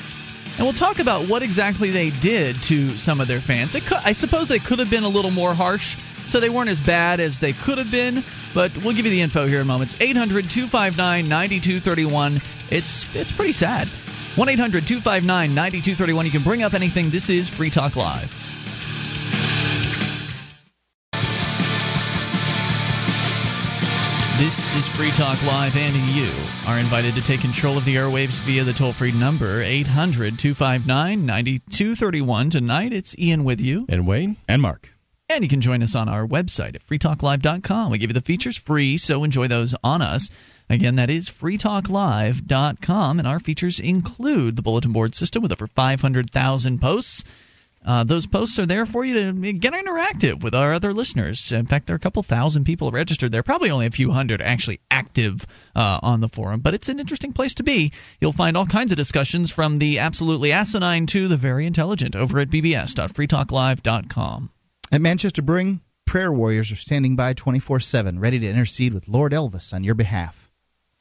And 0.56 0.64
we'll 0.64 0.72
talk 0.72 1.00
about 1.00 1.26
what 1.26 1.42
exactly 1.42 1.90
they 1.90 2.10
did 2.10 2.62
to 2.64 2.96
some 2.96 3.20
of 3.20 3.26
their 3.26 3.40
fans. 3.40 3.74
Could, 3.74 3.98
I 4.04 4.12
suppose 4.12 4.48
they 4.48 4.60
could 4.60 4.78
have 4.78 4.88
been 4.88 5.02
a 5.02 5.08
little 5.08 5.32
more 5.32 5.52
harsh, 5.52 5.96
so 6.26 6.38
they 6.38 6.48
weren't 6.48 6.70
as 6.70 6.80
bad 6.80 7.18
as 7.18 7.40
they 7.40 7.52
could 7.52 7.78
have 7.78 7.90
been. 7.90 8.22
But 8.54 8.76
we'll 8.76 8.94
give 8.94 9.04
you 9.04 9.10
the 9.10 9.22
info 9.22 9.48
here 9.48 9.60
in 9.60 9.66
moments. 9.66 9.96
800 10.00 10.48
259 10.48 11.28
9231. 11.28 12.40
It's 12.70 13.16
it's 13.16 13.32
pretty 13.32 13.52
sad. 13.52 13.88
1 14.36 14.48
800 14.48 14.86
259 14.86 15.54
9231. 15.54 16.26
You 16.26 16.30
can 16.30 16.42
bring 16.42 16.62
up 16.62 16.74
anything. 16.74 17.10
This 17.10 17.30
is 17.30 17.48
Free 17.48 17.70
Talk 17.70 17.96
Live. 17.96 18.53
This 24.36 24.74
is 24.74 24.88
Free 24.88 25.12
Talk 25.12 25.40
Live, 25.46 25.76
and 25.76 25.94
you 25.94 26.28
are 26.66 26.76
invited 26.76 27.14
to 27.14 27.22
take 27.22 27.40
control 27.40 27.78
of 27.78 27.84
the 27.84 27.94
airwaves 27.94 28.40
via 28.40 28.64
the 28.64 28.72
toll 28.72 28.92
free 28.92 29.12
number 29.12 29.62
800 29.62 30.40
259 30.40 31.24
9231. 31.24 32.50
Tonight, 32.50 32.92
it's 32.92 33.16
Ian 33.16 33.44
with 33.44 33.60
you. 33.60 33.86
And 33.88 34.08
Wayne. 34.08 34.36
And 34.48 34.60
Mark. 34.60 34.92
And 35.28 35.44
you 35.44 35.48
can 35.48 35.60
join 35.60 35.84
us 35.84 35.94
on 35.94 36.08
our 36.08 36.26
website 36.26 36.74
at 36.74 36.84
freetalklive.com. 36.84 37.92
We 37.92 37.98
give 37.98 38.10
you 38.10 38.14
the 38.14 38.22
features 38.22 38.56
free, 38.56 38.96
so 38.96 39.22
enjoy 39.22 39.46
those 39.46 39.76
on 39.84 40.02
us. 40.02 40.30
Again, 40.68 40.96
that 40.96 41.10
is 41.10 41.30
freetalklive.com, 41.30 43.18
and 43.20 43.28
our 43.28 43.38
features 43.38 43.78
include 43.78 44.56
the 44.56 44.62
bulletin 44.62 44.92
board 44.92 45.14
system 45.14 45.44
with 45.44 45.52
over 45.52 45.68
500,000 45.68 46.80
posts 46.80 47.22
uh, 47.84 48.04
those 48.04 48.26
posts 48.26 48.58
are 48.58 48.66
there 48.66 48.86
for 48.86 49.04
you 49.04 49.32
to 49.32 49.52
get 49.52 49.74
interactive 49.74 50.42
with 50.42 50.54
our 50.54 50.72
other 50.72 50.94
listeners. 50.94 51.52
In 51.52 51.66
fact, 51.66 51.86
there 51.86 51.94
are 51.94 51.98
a 51.98 52.00
couple 52.00 52.22
thousand 52.22 52.64
people 52.64 52.90
registered 52.90 53.30
there, 53.30 53.42
probably 53.42 53.70
only 53.70 53.84
a 53.86 53.90
few 53.90 54.10
hundred 54.10 54.40
actually 54.40 54.80
active 54.90 55.44
uh, 55.76 56.00
on 56.02 56.20
the 56.20 56.28
forum, 56.28 56.60
but 56.60 56.72
it's 56.74 56.88
an 56.88 56.98
interesting 56.98 57.34
place 57.34 57.54
to 57.54 57.62
be. 57.62 57.92
You'll 58.20 58.32
find 58.32 58.56
all 58.56 58.66
kinds 58.66 58.92
of 58.92 58.96
discussions 58.96 59.50
from 59.50 59.78
the 59.78 59.98
absolutely 59.98 60.52
asinine 60.52 61.06
to 61.08 61.28
the 61.28 61.36
very 61.36 61.66
intelligent 61.66 62.16
over 62.16 62.40
at 62.40 62.48
bbs.freetalklive.com. 62.48 64.50
At 64.92 65.00
Manchester 65.00 65.40
Brewing, 65.42 65.80
prayer 66.06 66.32
warriors 66.32 66.72
are 66.72 66.76
standing 66.76 67.16
by 67.16 67.34
24 67.34 67.80
7, 67.80 68.18
ready 68.18 68.38
to 68.40 68.48
intercede 68.48 68.94
with 68.94 69.08
Lord 69.08 69.32
Elvis 69.32 69.74
on 69.74 69.84
your 69.84 69.94
behalf. 69.94 70.50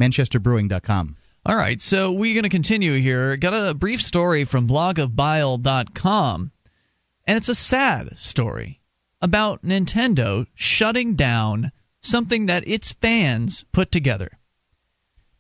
ManchesterBrewing.com. 0.02 1.16
All 1.46 1.56
right, 1.56 1.82
so 1.82 2.14
we're 2.14 2.34
going 2.34 2.44
to 2.44 2.50
continue 2.50 3.00
here. 3.00 3.38
Got 3.38 3.54
a 3.54 3.74
brief 3.74 4.02
story 4.02 4.46
from 4.46 4.68
blogofbile.com 4.68 6.52
and 7.26 7.38
it's 7.38 7.50
a 7.50 7.56
sad 7.56 8.18
story 8.18 8.82
about 9.22 9.64
Nintendo 9.64 10.46
shutting 10.56 11.16
down 11.16 11.72
something 12.02 12.48
that 12.48 12.68
its 12.68 12.92
fans 12.92 13.64
put 13.72 13.92
together. 13.92 14.32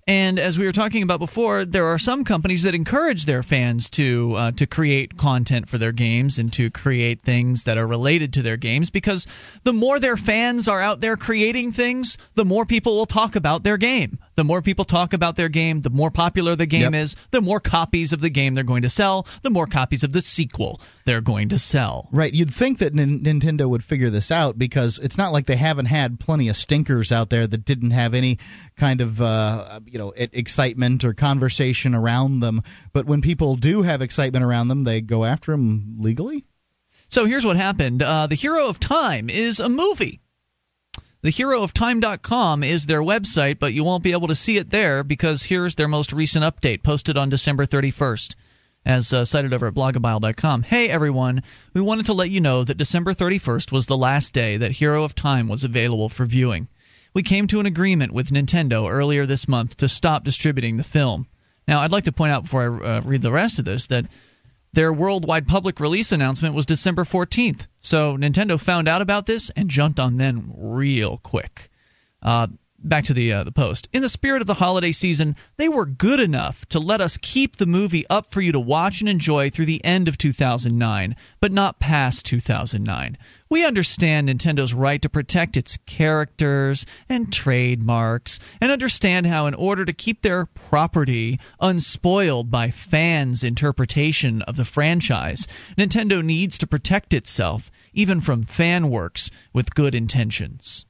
And 0.05 0.37
as 0.37 0.59
we 0.59 0.65
were 0.65 0.73
talking 0.73 1.03
about 1.03 1.19
before, 1.19 1.63
there 1.63 1.87
are 1.87 1.97
some 1.97 2.25
companies 2.25 2.63
that 2.63 2.75
encourage 2.75 3.25
their 3.25 3.41
fans 3.41 3.89
to 3.91 4.35
uh, 4.35 4.51
to 4.51 4.67
create 4.67 5.17
content 5.17 5.69
for 5.69 5.77
their 5.77 5.93
games 5.93 6.39
and 6.39 6.51
to 6.53 6.69
create 6.69 7.21
things 7.21 7.65
that 7.65 7.77
are 7.77 7.87
related 7.87 8.33
to 8.33 8.41
their 8.41 8.57
games 8.57 8.89
because 8.89 9.27
the 9.63 9.71
more 9.71 9.99
their 9.99 10.17
fans 10.17 10.67
are 10.67 10.81
out 10.81 10.99
there 10.99 11.15
creating 11.15 11.71
things, 11.71 12.17
the 12.35 12.43
more 12.43 12.65
people 12.65 12.97
will 12.97 13.05
talk 13.05 13.37
about 13.37 13.63
their 13.63 13.77
game. 13.77 14.19
The 14.35 14.43
more 14.43 14.61
people 14.61 14.83
talk 14.83 15.13
about 15.13 15.35
their 15.35 15.49
game, 15.49 15.81
the 15.81 15.89
more 15.89 16.11
popular 16.11 16.55
the 16.55 16.65
game 16.65 16.93
yep. 16.93 17.03
is, 17.03 17.15
the 17.31 17.41
more 17.41 17.59
copies 17.59 18.13
of 18.13 18.19
the 18.19 18.31
game 18.31 18.55
they're 18.55 18.63
going 18.63 18.81
to 18.81 18.89
sell, 18.89 19.27
the 19.41 19.51
more 19.51 19.67
copies 19.67 20.03
of 20.03 20.11
the 20.11 20.21
sequel 20.21 20.81
they're 21.05 21.21
going 21.21 21.49
to 21.49 21.59
sell. 21.59 22.09
Right. 22.11 22.33
You'd 22.33 22.51
think 22.51 22.79
that 22.79 22.97
N- 22.97 23.19
Nintendo 23.19 23.69
would 23.69 23.83
figure 23.83 24.09
this 24.09 24.31
out 24.31 24.57
because 24.57 24.97
it's 24.97 25.17
not 25.17 25.31
like 25.33 25.45
they 25.45 25.55
haven't 25.55 25.85
had 25.85 26.19
plenty 26.19 26.49
of 26.49 26.55
stinkers 26.55 27.11
out 27.11 27.29
there 27.29 27.45
that 27.45 27.63
didn't 27.63 27.91
have 27.91 28.15
any 28.15 28.39
kind 28.75 29.01
of 29.01 29.21
uh, 29.21 29.79
you 29.93 29.99
know 29.99 30.11
excitement 30.17 31.05
or 31.05 31.13
conversation 31.13 31.93
around 31.93 32.39
them. 32.39 32.63
But 32.91 33.05
when 33.05 33.21
people 33.21 33.55
do 33.55 33.83
have 33.83 34.01
excitement 34.01 34.43
around 34.43 34.67
them, 34.67 34.83
they 34.83 35.01
go 35.01 35.23
after 35.23 35.51
them 35.51 35.97
legally. 35.99 36.45
So 37.09 37.25
here's 37.25 37.45
what 37.45 37.57
happened. 37.57 38.01
Uh, 38.01 38.25
the 38.25 38.35
Hero 38.35 38.67
of 38.67 38.79
Time 38.79 39.29
is 39.29 39.59
a 39.59 39.69
movie. 39.69 40.19
TheHeroOfTime.com 41.23 42.63
is 42.63 42.85
their 42.85 43.01
website, 43.01 43.59
but 43.59 43.73
you 43.73 43.83
won't 43.83 44.03
be 44.03 44.11
able 44.11 44.27
to 44.27 44.35
see 44.35 44.57
it 44.57 44.69
there 44.69 45.03
because 45.03 45.43
here's 45.43 45.75
their 45.75 45.87
most 45.87 46.11
recent 46.11 46.43
update 46.43 46.83
posted 46.83 47.15
on 47.15 47.29
December 47.29 47.65
31st 47.65 48.35
as 48.85 49.13
uh, 49.13 49.23
cited 49.23 49.53
over 49.53 49.67
at 49.67 49.73
blogabile.com. 49.73 50.63
Hey 50.63 50.89
everyone, 50.89 51.43
we 51.73 51.81
wanted 51.81 52.07
to 52.07 52.13
let 52.13 52.29
you 52.29 52.41
know 52.41 52.63
that 52.63 52.77
December 52.77 53.13
31st 53.13 53.71
was 53.71 53.85
the 53.85 53.97
last 53.97 54.33
day 54.33 54.57
that 54.57 54.71
Hero 54.71 55.03
of 55.03 55.15
Time 55.15 55.47
was 55.47 55.63
available 55.63 56.09
for 56.09 56.25
viewing. 56.25 56.67
We 57.13 57.23
came 57.23 57.47
to 57.47 57.59
an 57.59 57.65
agreement 57.65 58.11
with 58.11 58.31
Nintendo 58.31 58.89
earlier 58.89 59.25
this 59.25 59.47
month 59.47 59.77
to 59.77 59.87
stop 59.87 60.23
distributing 60.23 60.77
the 60.77 60.83
film. 60.83 61.27
Now, 61.67 61.81
I'd 61.81 61.91
like 61.91 62.05
to 62.05 62.11
point 62.11 62.33
out 62.33 62.43
before 62.43 62.83
I 62.83 62.97
uh, 62.97 63.01
read 63.01 63.21
the 63.21 63.31
rest 63.31 63.59
of 63.59 63.65
this 63.65 63.87
that 63.87 64.05
Their 64.73 64.91
worldwide 64.91 65.47
public 65.47 65.79
release 65.79 66.11
announcement 66.11 66.55
was 66.55 66.65
December 66.65 67.03
14th. 67.03 67.67
So 67.81 68.17
Nintendo 68.17 68.59
found 68.59 68.87
out 68.87 69.03
about 69.03 69.27
this 69.27 69.51
and 69.51 69.69
jumped 69.69 69.99
on 69.99 70.17
them 70.17 70.51
real 70.55 71.19
quick. 71.19 71.69
Uh, 72.23 72.47
back 72.83 73.05
to 73.05 73.13
the 73.13 73.33
uh, 73.33 73.43
the 73.43 73.51
post. 73.51 73.87
In 73.93 74.01
the 74.01 74.09
spirit 74.09 74.41
of 74.41 74.47
the 74.47 74.53
holiday 74.53 74.91
season, 74.91 75.35
they 75.57 75.69
were 75.69 75.85
good 75.85 76.19
enough 76.19 76.65
to 76.67 76.79
let 76.79 77.01
us 77.01 77.17
keep 77.21 77.55
the 77.55 77.65
movie 77.65 78.05
up 78.09 78.31
for 78.31 78.41
you 78.41 78.51
to 78.51 78.59
watch 78.59 78.99
and 78.99 79.09
enjoy 79.09 79.49
through 79.49 79.65
the 79.65 79.83
end 79.83 80.07
of 80.07 80.17
2009, 80.17 81.15
but 81.39 81.51
not 81.51 81.79
past 81.79 82.25
2009. 82.25 83.17
We 83.49 83.65
understand 83.65 84.27
Nintendo's 84.27 84.73
right 84.73 85.01
to 85.01 85.09
protect 85.09 85.57
its 85.57 85.77
characters 85.85 86.85
and 87.07 87.31
trademarks, 87.31 88.39
and 88.59 88.71
understand 88.71 89.27
how, 89.27 89.45
in 89.47 89.53
order 89.53 89.85
to 89.85 89.93
keep 89.93 90.21
their 90.21 90.45
property 90.45 91.39
unspoiled 91.59 92.49
by 92.51 92.71
fans' 92.71 93.43
interpretation 93.43 94.41
of 94.41 94.55
the 94.55 94.65
franchise, 94.65 95.47
Nintendo 95.77 96.23
needs 96.23 96.59
to 96.59 96.67
protect 96.67 97.13
itself, 97.13 97.71
even 97.93 98.21
from 98.21 98.43
fan 98.43 98.89
works 98.89 99.29
with 99.53 99.75
good 99.75 99.95
intentions. 99.95 100.85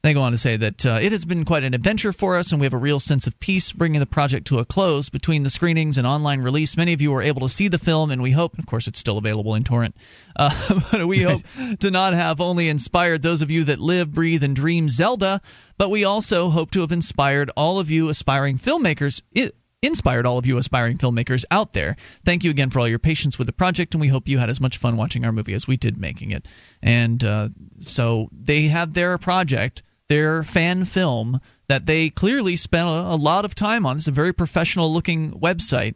They 0.00 0.14
go 0.14 0.20
on 0.20 0.30
to 0.30 0.38
say 0.38 0.56
that 0.56 0.86
uh, 0.86 0.98
it 1.02 1.10
has 1.10 1.24
been 1.24 1.44
quite 1.44 1.64
an 1.64 1.74
adventure 1.74 2.12
for 2.12 2.38
us, 2.38 2.52
and 2.52 2.60
we 2.60 2.66
have 2.66 2.72
a 2.72 2.78
real 2.78 3.00
sense 3.00 3.26
of 3.26 3.40
peace 3.40 3.72
bringing 3.72 3.98
the 3.98 4.06
project 4.06 4.46
to 4.46 4.60
a 4.60 4.64
close. 4.64 5.08
Between 5.08 5.42
the 5.42 5.50
screenings 5.50 5.98
and 5.98 6.06
online 6.06 6.40
release, 6.40 6.76
many 6.76 6.92
of 6.92 7.02
you 7.02 7.10
were 7.10 7.22
able 7.22 7.42
to 7.42 7.48
see 7.48 7.66
the 7.66 7.80
film, 7.80 8.12
and 8.12 8.22
we 8.22 8.30
hope, 8.30 8.56
of 8.60 8.66
course, 8.66 8.86
it's 8.86 9.00
still 9.00 9.18
available 9.18 9.56
in 9.56 9.64
torrent, 9.64 9.96
uh, 10.36 10.80
but 10.92 11.08
we 11.08 11.22
hope 11.22 11.42
to 11.80 11.90
not 11.90 12.14
have 12.14 12.40
only 12.40 12.68
inspired 12.68 13.22
those 13.22 13.42
of 13.42 13.50
you 13.50 13.64
that 13.64 13.80
live, 13.80 14.12
breathe, 14.12 14.44
and 14.44 14.54
dream 14.54 14.88
Zelda, 14.88 15.40
but 15.78 15.90
we 15.90 16.04
also 16.04 16.48
hope 16.48 16.70
to 16.70 16.82
have 16.82 16.92
inspired 16.92 17.50
all 17.56 17.80
of 17.80 17.90
you 17.90 18.08
aspiring 18.08 18.56
filmmakers. 18.56 19.22
It, 19.32 19.56
inspired 19.82 20.26
all 20.26 20.38
of 20.38 20.46
you 20.46 20.58
aspiring 20.58 20.98
filmmakers 20.98 21.44
out 21.50 21.72
there. 21.72 21.96
Thank 22.24 22.44
you 22.44 22.50
again 22.50 22.70
for 22.70 22.80
all 22.80 22.88
your 22.88 22.98
patience 22.98 23.38
with 23.38 23.46
the 23.46 23.52
project, 23.52 23.94
and 23.94 24.00
we 24.00 24.08
hope 24.08 24.28
you 24.28 24.38
had 24.38 24.50
as 24.50 24.60
much 24.60 24.78
fun 24.78 24.96
watching 24.96 25.24
our 25.24 25.32
movie 25.32 25.54
as 25.54 25.66
we 25.66 25.76
did 25.76 25.96
making 25.96 26.32
it. 26.32 26.46
And 26.82 27.22
uh, 27.22 27.48
so 27.80 28.28
they 28.32 28.62
have 28.68 28.92
their 28.92 29.18
project 29.18 29.82
their 30.08 30.42
fan 30.42 30.84
film 30.84 31.40
that 31.68 31.86
they 31.86 32.10
clearly 32.10 32.56
spent 32.56 32.88
a, 32.88 33.14
lot 33.14 33.44
of 33.44 33.54
time 33.54 33.86
on. 33.86 33.96
It's 33.96 34.08
a 34.08 34.12
very 34.12 34.32
professional 34.32 34.92
looking 34.92 35.32
website. 35.32 35.94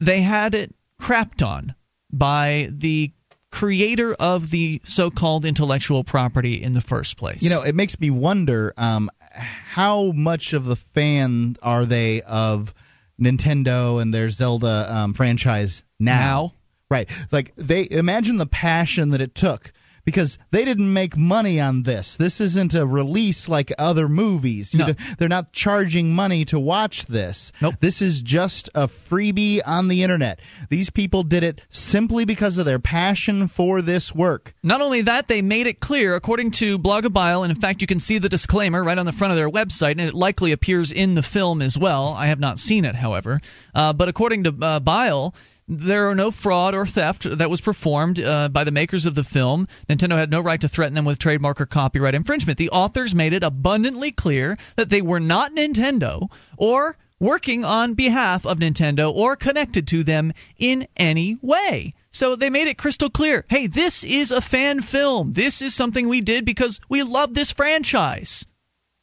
They 0.00 0.22
had 0.22 0.54
it 0.54 0.74
crapped 1.00 1.44
on 1.44 1.74
by 2.12 2.68
the 2.70 3.12
creator 3.50 4.14
of 4.14 4.50
the 4.50 4.80
so-called 4.84 5.44
intellectual 5.44 6.04
property 6.04 6.62
in 6.62 6.72
the 6.72 6.80
first 6.80 7.16
place. 7.16 7.42
You 7.42 7.50
know, 7.50 7.62
it 7.62 7.74
makes 7.74 7.98
me 7.98 8.10
wonder 8.10 8.72
um, 8.76 9.10
how 9.32 10.12
much 10.12 10.52
of 10.52 10.64
the 10.64 10.76
fan 10.76 11.56
are 11.62 11.84
they 11.84 12.22
of 12.22 12.74
Nintendo 13.20 14.00
and 14.00 14.12
their 14.12 14.30
Zelda 14.30 14.86
um, 14.88 15.14
franchise 15.14 15.84
now? 15.98 16.16
now? 16.18 16.52
Right. 16.90 17.10
Like 17.32 17.54
they 17.56 17.88
imagine 17.90 18.36
the 18.36 18.46
passion 18.46 19.10
that 19.10 19.20
it 19.20 19.34
took 19.34 19.72
because 20.04 20.38
they 20.50 20.64
didn't 20.64 20.92
make 20.92 21.16
money 21.16 21.60
on 21.60 21.82
this. 21.82 22.16
This 22.16 22.40
isn't 22.40 22.74
a 22.74 22.86
release 22.86 23.48
like 23.48 23.72
other 23.78 24.08
movies. 24.08 24.74
No. 24.74 24.92
they're 25.18 25.28
not 25.28 25.52
charging 25.52 26.14
money 26.14 26.44
to 26.46 26.58
watch 26.60 27.06
this. 27.06 27.52
Nope. 27.60 27.74
This 27.80 28.02
is 28.02 28.22
just 28.22 28.70
a 28.74 28.86
freebie 28.86 29.60
on 29.64 29.88
the 29.88 30.02
internet. 30.02 30.40
These 30.68 30.90
people 30.90 31.22
did 31.22 31.42
it 31.42 31.60
simply 31.68 32.24
because 32.24 32.58
of 32.58 32.66
their 32.66 32.78
passion 32.78 33.48
for 33.48 33.82
this 33.82 34.14
work. 34.14 34.54
Not 34.62 34.80
only 34.80 35.02
that, 35.02 35.28
they 35.28 35.42
made 35.42 35.66
it 35.66 35.80
clear, 35.80 36.14
according 36.14 36.52
to 36.52 36.78
Blogabile, 36.78 37.42
and 37.42 37.50
in 37.50 37.60
fact, 37.60 37.80
you 37.80 37.86
can 37.86 38.00
see 38.00 38.18
the 38.18 38.28
disclaimer 38.28 38.82
right 38.82 38.98
on 38.98 39.06
the 39.06 39.12
front 39.12 39.32
of 39.32 39.36
their 39.36 39.50
website, 39.50 39.92
and 39.92 40.02
it 40.02 40.14
likely 40.14 40.52
appears 40.52 40.92
in 40.92 41.14
the 41.14 41.22
film 41.22 41.62
as 41.62 41.76
well. 41.78 42.08
I 42.08 42.26
have 42.26 42.40
not 42.40 42.58
seen 42.58 42.84
it, 42.84 42.94
however. 42.94 43.40
Uh, 43.74 43.92
but 43.92 44.08
according 44.08 44.44
to 44.44 44.54
uh, 44.60 44.80
Bile, 44.80 45.34
there 45.66 46.10
are 46.10 46.14
no 46.14 46.30
fraud 46.30 46.74
or 46.74 46.86
theft 46.86 47.38
that 47.38 47.50
was 47.50 47.60
performed 47.60 48.20
uh, 48.20 48.48
by 48.48 48.64
the 48.64 48.72
makers 48.72 49.06
of 49.06 49.14
the 49.14 49.24
film. 49.24 49.68
Nintendo 49.88 50.16
had 50.16 50.30
no 50.30 50.40
right 50.40 50.60
to 50.60 50.68
threaten 50.68 50.94
them 50.94 51.04
with 51.04 51.18
trademark 51.18 51.60
or 51.60 51.66
copyright 51.66 52.14
infringement. 52.14 52.58
The 52.58 52.70
authors 52.70 53.14
made 53.14 53.32
it 53.32 53.42
abundantly 53.42 54.12
clear 54.12 54.58
that 54.76 54.90
they 54.90 55.00
were 55.00 55.20
not 55.20 55.54
Nintendo 55.54 56.30
or 56.56 56.96
working 57.18 57.64
on 57.64 57.94
behalf 57.94 58.44
of 58.44 58.58
Nintendo 58.58 59.12
or 59.12 59.36
connected 59.36 59.88
to 59.88 60.04
them 60.04 60.32
in 60.58 60.86
any 60.96 61.38
way. 61.40 61.94
So 62.10 62.36
they 62.36 62.50
made 62.50 62.68
it 62.68 62.78
crystal 62.78 63.10
clear 63.10 63.44
hey, 63.48 63.66
this 63.66 64.04
is 64.04 64.32
a 64.32 64.40
fan 64.40 64.80
film. 64.80 65.32
This 65.32 65.62
is 65.62 65.74
something 65.74 66.08
we 66.08 66.20
did 66.20 66.44
because 66.44 66.80
we 66.88 67.02
love 67.02 67.32
this 67.32 67.50
franchise. 67.50 68.44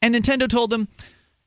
And 0.02 0.16
Nintendo 0.16 0.48
told 0.48 0.70
them, 0.70 0.88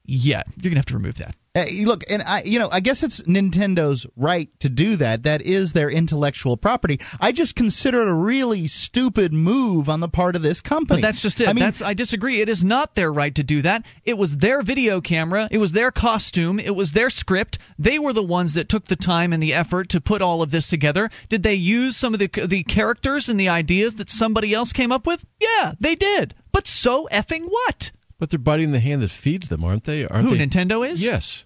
yeah, 0.05 0.43
you're 0.57 0.71
going 0.71 0.75
to 0.75 0.79
have 0.79 0.87
to 0.87 0.97
remove 0.97 1.19
that. 1.19 1.35
Uh, 1.57 1.67
look, 1.85 2.03
and 2.11 2.21
I, 2.21 2.43
you 2.45 2.59
know, 2.59 2.69
I 2.69 2.81
guess 2.81 3.05
it's 3.05 3.23
Nintendo's 3.23 4.07
right 4.17 4.49
to 4.61 4.69
do 4.69 4.97
that. 4.97 5.23
That 5.23 5.41
is 5.41 5.73
their 5.73 5.89
intellectual 5.89 6.57
property. 6.57 6.99
I 7.21 7.31
just 7.31 7.55
consider 7.55 8.03
it 8.03 8.09
a 8.09 8.15
really 8.15 8.67
stupid 8.67 9.33
move 9.33 9.89
on 9.89 10.01
the 10.01 10.09
part 10.09 10.35
of 10.35 10.43
this 10.43 10.63
company. 10.63 11.01
But 11.01 11.07
that's 11.07 11.23
just 11.23 11.41
it. 11.41 11.49
I 11.49 11.53
mean, 11.53 11.65
that's 11.65 11.81
I 11.81 11.95
disagree. 11.95 12.41
It 12.41 12.49
is 12.49 12.65
not 12.65 12.97
their 12.97 13.13
right 13.13 13.33
to 13.37 13.45
do 13.45 13.63
that. 13.63 13.87
It 14.05 14.19
was 14.19 14.37
their 14.37 14.63
video 14.63 15.01
camera. 15.01 15.47
It 15.49 15.59
was 15.59 15.71
their 15.71 15.93
costume. 15.93 16.59
It 16.59 16.75
was 16.75 16.91
their 16.91 17.09
script. 17.09 17.59
They 17.79 18.01
were 18.01 18.13
the 18.13 18.23
ones 18.23 18.55
that 18.55 18.69
took 18.69 18.87
the 18.87 18.97
time 18.97 19.33
and 19.33 19.41
the 19.41 19.55
effort 19.55 19.91
to 19.91 20.01
put 20.01 20.23
all 20.23 20.43
of 20.43 20.51
this 20.51 20.69
together. 20.69 21.09
Did 21.29 21.45
they 21.45 21.55
use 21.55 21.97
some 21.97 22.15
of 22.15 22.19
the 22.19 22.47
the 22.47 22.65
characters 22.65 23.29
and 23.29 23.39
the 23.39 23.51
ideas 23.51 23.97
that 23.97 24.11
somebody 24.11 24.53
else 24.53 24.73
came 24.73 24.91
up 24.91 25.07
with? 25.07 25.25
Yeah, 25.41 25.75
they 25.79 25.95
did. 25.95 26.35
But 26.51 26.67
so 26.67 27.09
effing 27.13 27.45
what? 27.49 27.93
But 28.19 28.31
they're 28.31 28.39
biting 28.39 28.73
the 28.73 28.81
hand 28.81 29.03
that 29.03 29.11
feeds 29.11 29.49
them, 29.49 29.65
aren't 29.65 29.85
they? 29.85 30.07
Aren't 30.07 30.29
Who 30.29 30.37
they? 30.37 30.47
Nintendo 30.47 30.89
is? 30.89 31.03
Yes. 31.03 31.45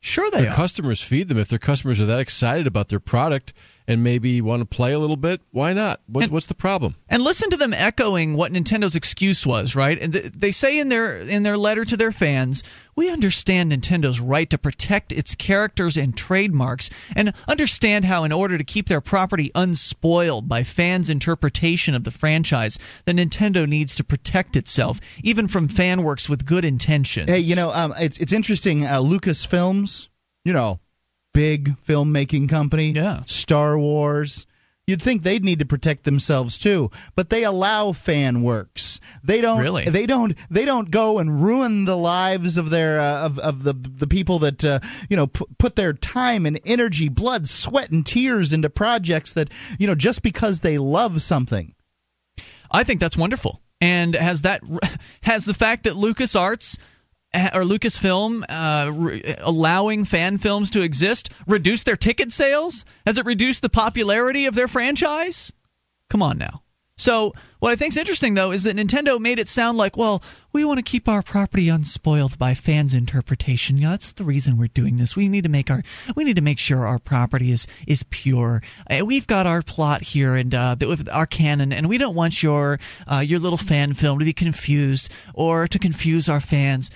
Sure 0.00 0.30
they 0.30 0.42
their 0.42 0.50
are. 0.50 0.54
customers 0.54 1.02
feed 1.02 1.28
them. 1.28 1.38
If 1.38 1.48
their 1.48 1.58
customers 1.58 2.00
are 2.00 2.06
that 2.06 2.20
excited 2.20 2.66
about 2.66 2.88
their 2.88 3.00
product 3.00 3.52
and 3.90 4.04
maybe 4.04 4.40
want 4.40 4.60
to 4.60 4.66
play 4.66 4.92
a 4.92 4.98
little 4.98 5.16
bit, 5.16 5.40
why 5.50 5.72
not? 5.72 6.00
What, 6.06 6.24
And- 6.24 6.32
what's 6.32 6.46
the 6.46 6.54
problem? 6.54 6.94
And 7.08 7.24
listen 7.24 7.50
to 7.50 7.56
them 7.56 7.74
echoing 7.74 8.34
what 8.34 8.52
Nintendo's 8.52 8.94
excuse 8.94 9.44
was, 9.44 9.74
right? 9.74 10.00
And 10.00 10.12
th- 10.12 10.32
they 10.32 10.52
say 10.52 10.78
in 10.78 10.88
their 10.88 11.18
in 11.18 11.42
their 11.42 11.58
letter 11.58 11.84
to 11.84 11.96
their 11.96 12.12
fans, 12.12 12.62
"We 12.94 13.10
understand 13.10 13.72
Nintendo's 13.72 14.20
right 14.20 14.48
to 14.50 14.58
protect 14.58 15.12
its 15.12 15.34
characters 15.34 15.96
and 15.96 16.16
trademarks, 16.16 16.90
and 17.16 17.32
understand 17.48 18.04
how, 18.04 18.24
in 18.24 18.32
order 18.32 18.56
to 18.56 18.64
keep 18.64 18.88
their 18.88 19.00
property 19.00 19.50
unspoiled 19.54 20.48
by 20.48 20.62
fans' 20.62 21.10
interpretation 21.10 21.94
of 21.96 22.04
the 22.04 22.10
franchise, 22.12 22.78
that 23.06 23.16
Nintendo 23.16 23.68
needs 23.68 23.96
to 23.96 24.04
protect 24.04 24.56
itself, 24.56 25.00
even 25.24 25.48
from 25.48 25.66
fan 25.66 26.04
works 26.04 26.28
with 26.28 26.46
good 26.46 26.64
intentions." 26.64 27.28
Hey, 27.28 27.40
you 27.40 27.56
know, 27.56 27.72
um, 27.72 27.92
it's 27.98 28.18
it's 28.18 28.32
interesting. 28.32 28.86
Uh, 28.86 29.00
Lucasfilms, 29.00 30.08
you 30.44 30.52
know, 30.52 30.78
big 31.32 31.76
filmmaking 31.80 32.48
company. 32.48 32.90
Yeah. 32.90 33.22
Star 33.26 33.78
Wars. 33.78 34.46
You'd 34.86 35.02
think 35.02 35.22
they'd 35.22 35.44
need 35.44 35.60
to 35.60 35.66
protect 35.66 36.02
themselves 36.02 36.58
too, 36.58 36.90
but 37.14 37.30
they 37.30 37.44
allow 37.44 37.92
fan 37.92 38.42
works. 38.42 38.98
They 39.22 39.40
don't. 39.40 39.60
Really? 39.60 39.84
They 39.84 40.06
don't. 40.06 40.36
They 40.50 40.64
don't 40.64 40.90
go 40.90 41.20
and 41.20 41.44
ruin 41.44 41.84
the 41.84 41.96
lives 41.96 42.56
of 42.56 42.70
their 42.70 42.98
uh, 42.98 43.26
of 43.26 43.38
of 43.38 43.62
the 43.62 43.74
the 43.74 44.08
people 44.08 44.40
that 44.40 44.64
uh, 44.64 44.80
you 45.08 45.16
know 45.16 45.28
p- 45.28 45.44
put 45.58 45.76
their 45.76 45.92
time 45.92 46.44
and 46.44 46.58
energy, 46.64 47.08
blood, 47.08 47.46
sweat, 47.46 47.92
and 47.92 48.04
tears 48.04 48.52
into 48.52 48.68
projects 48.68 49.34
that 49.34 49.50
you 49.78 49.86
know 49.86 49.94
just 49.94 50.22
because 50.22 50.58
they 50.58 50.78
love 50.78 51.22
something. 51.22 51.72
I 52.68 52.82
think 52.82 52.98
that's 52.98 53.16
wonderful. 53.16 53.60
And 53.80 54.16
has 54.16 54.42
that 54.42 54.62
has 55.22 55.44
the 55.44 55.54
fact 55.54 55.84
that 55.84 55.94
LucasArts 55.94 56.78
uh, 56.78 56.82
or 57.34 57.62
Lucasfilm 57.62 58.44
uh, 58.48 58.90
re- 58.92 59.34
allowing 59.38 60.04
fan 60.04 60.38
films 60.38 60.70
to 60.70 60.82
exist 60.82 61.30
reduced 61.46 61.86
their 61.86 61.96
ticket 61.96 62.32
sales? 62.32 62.84
Has 63.06 63.18
it 63.18 63.26
reduced 63.26 63.62
the 63.62 63.68
popularity 63.68 64.46
of 64.46 64.54
their 64.54 64.68
franchise? 64.68 65.52
Come 66.08 66.22
on 66.22 66.38
now. 66.38 66.62
So 67.00 67.32
what 67.60 67.72
I 67.72 67.76
think's 67.76 67.96
interesting 67.96 68.34
though 68.34 68.52
is 68.52 68.64
that 68.64 68.76
Nintendo 68.76 69.18
made 69.18 69.38
it 69.38 69.48
sound 69.48 69.78
like, 69.78 69.96
well, 69.96 70.22
we 70.52 70.66
want 70.66 70.78
to 70.78 70.82
keep 70.82 71.08
our 71.08 71.22
property 71.22 71.70
unspoiled 71.70 72.38
by 72.38 72.52
fans' 72.52 72.92
interpretation. 72.92 73.78
Yeah, 73.78 73.90
that's 73.90 74.12
the 74.12 74.24
reason 74.24 74.58
we're 74.58 74.68
doing 74.68 74.96
this. 74.96 75.16
We 75.16 75.30
need 75.30 75.44
to 75.44 75.48
make 75.48 75.70
our 75.70 75.82
we 76.14 76.24
need 76.24 76.36
to 76.36 76.42
make 76.42 76.58
sure 76.58 76.86
our 76.86 76.98
property 76.98 77.52
is 77.52 77.68
is 77.86 78.02
pure. 78.02 78.62
Uh, 78.88 79.06
we've 79.06 79.26
got 79.26 79.46
our 79.46 79.62
plot 79.62 80.02
here 80.02 80.34
and 80.34 80.54
uh, 80.54 80.76
with 80.78 81.08
our 81.08 81.26
canon, 81.26 81.72
and 81.72 81.88
we 81.88 81.96
don't 81.96 82.14
want 82.14 82.42
your 82.42 82.78
uh, 83.06 83.20
your 83.20 83.38
little 83.38 83.58
fan 83.58 83.94
film 83.94 84.18
to 84.18 84.26
be 84.26 84.34
confused 84.34 85.10
or 85.32 85.68
to 85.68 85.78
confuse 85.78 86.28
our 86.28 86.40
fans. 86.40 86.90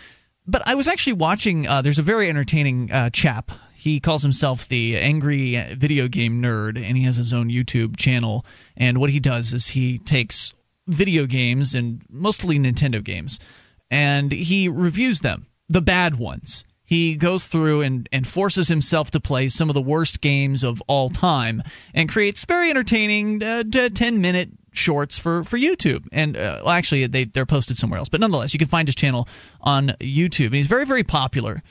But 0.46 0.66
I 0.66 0.74
was 0.74 0.88
actually 0.88 1.14
watching. 1.14 1.66
Uh, 1.66 1.82
there's 1.82 1.98
a 1.98 2.02
very 2.02 2.28
entertaining 2.28 2.92
uh, 2.92 3.10
chap. 3.10 3.50
He 3.74 4.00
calls 4.00 4.22
himself 4.22 4.68
the 4.68 4.98
Angry 4.98 5.74
Video 5.74 6.08
Game 6.08 6.42
Nerd, 6.42 6.82
and 6.82 6.96
he 6.96 7.04
has 7.04 7.16
his 7.16 7.32
own 7.32 7.48
YouTube 7.48 7.96
channel. 7.96 8.44
And 8.76 8.98
what 8.98 9.10
he 9.10 9.20
does 9.20 9.52
is 9.52 9.66
he 9.66 9.98
takes 9.98 10.52
video 10.86 11.26
games 11.26 11.74
and 11.74 12.02
mostly 12.10 12.58
Nintendo 12.58 13.02
games, 13.02 13.40
and 13.90 14.30
he 14.30 14.68
reviews 14.68 15.20
them, 15.20 15.46
the 15.68 15.82
bad 15.82 16.16
ones. 16.16 16.64
He 16.86 17.16
goes 17.16 17.46
through 17.46 17.80
and, 17.82 18.08
and 18.12 18.26
forces 18.26 18.68
himself 18.68 19.12
to 19.12 19.20
play 19.20 19.48
some 19.48 19.70
of 19.70 19.74
the 19.74 19.82
worst 19.82 20.20
games 20.20 20.64
of 20.64 20.82
all 20.86 21.08
time, 21.08 21.62
and 21.94 22.08
creates 22.08 22.44
very 22.44 22.70
entertaining 22.70 23.42
uh, 23.42 23.64
10 23.64 24.20
minute 24.20 24.50
shorts 24.72 25.18
for, 25.18 25.44
for 25.44 25.56
YouTube. 25.56 26.06
And 26.12 26.36
uh, 26.36 26.60
well, 26.62 26.70
actually, 26.70 27.06
they 27.06 27.24
they're 27.24 27.46
posted 27.46 27.76
somewhere 27.76 27.98
else, 27.98 28.10
but 28.10 28.20
nonetheless, 28.20 28.52
you 28.52 28.58
can 28.58 28.68
find 28.68 28.86
his 28.86 28.94
channel 28.94 29.28
on 29.60 29.88
YouTube, 30.00 30.46
and 30.46 30.56
he's 30.56 30.66
very 30.66 30.84
very 30.84 31.04
popular. 31.04 31.62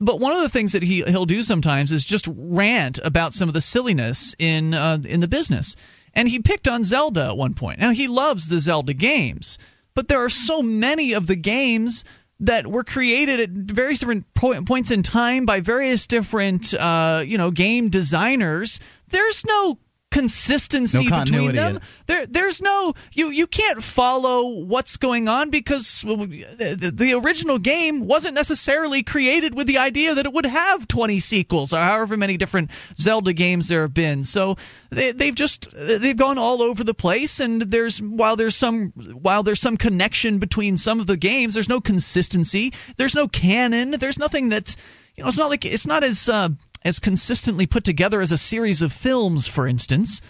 but 0.00 0.18
one 0.18 0.32
of 0.32 0.42
the 0.42 0.48
things 0.48 0.72
that 0.72 0.82
he 0.82 1.02
he'll 1.02 1.26
do 1.26 1.42
sometimes 1.42 1.92
is 1.92 2.04
just 2.04 2.28
rant 2.28 2.98
about 3.02 3.34
some 3.34 3.48
of 3.48 3.54
the 3.54 3.60
silliness 3.60 4.34
in 4.38 4.74
uh, 4.74 4.98
in 5.04 5.20
the 5.20 5.28
business. 5.28 5.76
And 6.12 6.26
he 6.28 6.40
picked 6.40 6.66
on 6.66 6.82
Zelda 6.82 7.26
at 7.26 7.36
one 7.36 7.54
point. 7.54 7.78
Now 7.78 7.90
he 7.90 8.08
loves 8.08 8.48
the 8.48 8.58
Zelda 8.58 8.94
games, 8.94 9.58
but 9.94 10.08
there 10.08 10.24
are 10.24 10.30
so 10.30 10.62
many 10.62 11.12
of 11.12 11.26
the 11.26 11.36
games 11.36 12.04
that 12.40 12.66
were 12.66 12.84
created 12.84 13.40
at 13.40 13.50
various 13.50 14.00
different 14.00 14.32
po- 14.34 14.62
points 14.62 14.90
in 14.90 15.02
time 15.02 15.46
by 15.46 15.60
various 15.60 16.06
different 16.06 16.74
uh, 16.74 17.22
you 17.26 17.38
know 17.38 17.50
game 17.50 17.88
designers. 17.88 18.80
There's 19.08 19.44
no 19.44 19.78
consistency 20.10 21.08
no 21.08 21.24
between 21.24 21.54
them. 21.54 21.80
There, 22.06 22.26
there's 22.26 22.62
no 22.62 22.94
you 23.12 23.28
you 23.30 23.46
can't 23.46 23.82
follow 23.82 24.64
what's 24.64 24.96
going 24.96 25.28
on 25.28 25.50
because 25.50 26.02
the, 26.02 26.92
the, 26.94 27.14
original 27.14 27.58
game 27.58 28.06
wasn't 28.06 28.34
necessarily 28.34 29.02
created 29.02 29.54
with 29.54 29.66
the 29.66 29.78
idea 29.78 30.14
that 30.14 30.24
it 30.24 30.32
would 30.32 30.46
have 30.46 30.88
20 30.88 31.20
sequels 31.20 31.72
or 31.72 31.78
however 31.78 32.16
many 32.16 32.36
different 32.36 32.70
Zelda 32.96 33.32
games 33.32 33.68
there 33.68 33.82
have 33.82 33.92
been. 33.92 34.24
So 34.24 34.56
they, 34.90 35.12
they've 35.12 35.34
just 35.34 35.68
they've 35.72 36.16
gone 36.16 36.38
all 36.38 36.62
over 36.62 36.84
the 36.84 36.94
place, 36.94 37.40
and 37.40 37.60
there's 37.60 38.00
while 38.00 38.36
there's 38.36 38.56
some 38.56 38.92
while 38.92 39.42
there's 39.42 39.60
some 39.60 39.76
connection 39.76 40.38
between 40.38 40.76
some 40.76 41.00
of 41.00 41.06
the 41.06 41.16
games, 41.16 41.54
there's 41.54 41.68
no 41.68 41.80
consistency. 41.80 42.72
There's 42.96 43.14
no 43.14 43.28
canon. 43.28 43.90
There's 43.90 44.18
nothing 44.18 44.48
that's 44.48 44.76
you 45.16 45.22
know 45.22 45.28
it's 45.28 45.38
not 45.38 45.50
like 45.50 45.64
it's 45.64 45.86
not 45.86 46.04
as 46.04 46.28
uh, 46.28 46.50
as 46.84 46.98
consistently 46.98 47.66
put 47.66 47.84
together 47.84 48.20
as 48.20 48.32
a 48.32 48.38
series 48.38 48.82
of 48.82 48.92
films, 48.92 49.46
for 49.46 49.66
instance. 49.66 50.22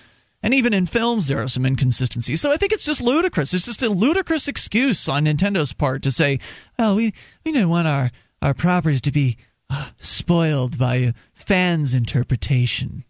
And 0.42 0.54
even 0.54 0.74
in 0.74 0.86
films, 0.86 1.26
there 1.26 1.42
are 1.42 1.48
some 1.48 1.66
inconsistencies. 1.66 2.40
So 2.40 2.50
I 2.50 2.56
think 2.56 2.72
it's 2.72 2.84
just 2.84 3.00
ludicrous. 3.00 3.54
It's 3.54 3.64
just 3.64 3.82
a 3.82 3.88
ludicrous 3.88 4.48
excuse 4.48 5.08
on 5.08 5.24
Nintendo's 5.24 5.72
part 5.72 6.02
to 6.02 6.12
say, 6.12 6.40
"Well, 6.78 6.96
we 6.96 7.14
we 7.44 7.52
don't 7.52 7.68
want 7.68 7.88
our 7.88 8.10
our 8.42 8.54
properties 8.54 9.02
to 9.02 9.12
be 9.12 9.38
uh, 9.70 9.88
spoiled 9.98 10.78
by 10.78 11.14
fans' 11.34 11.94
interpretation." 11.94 13.04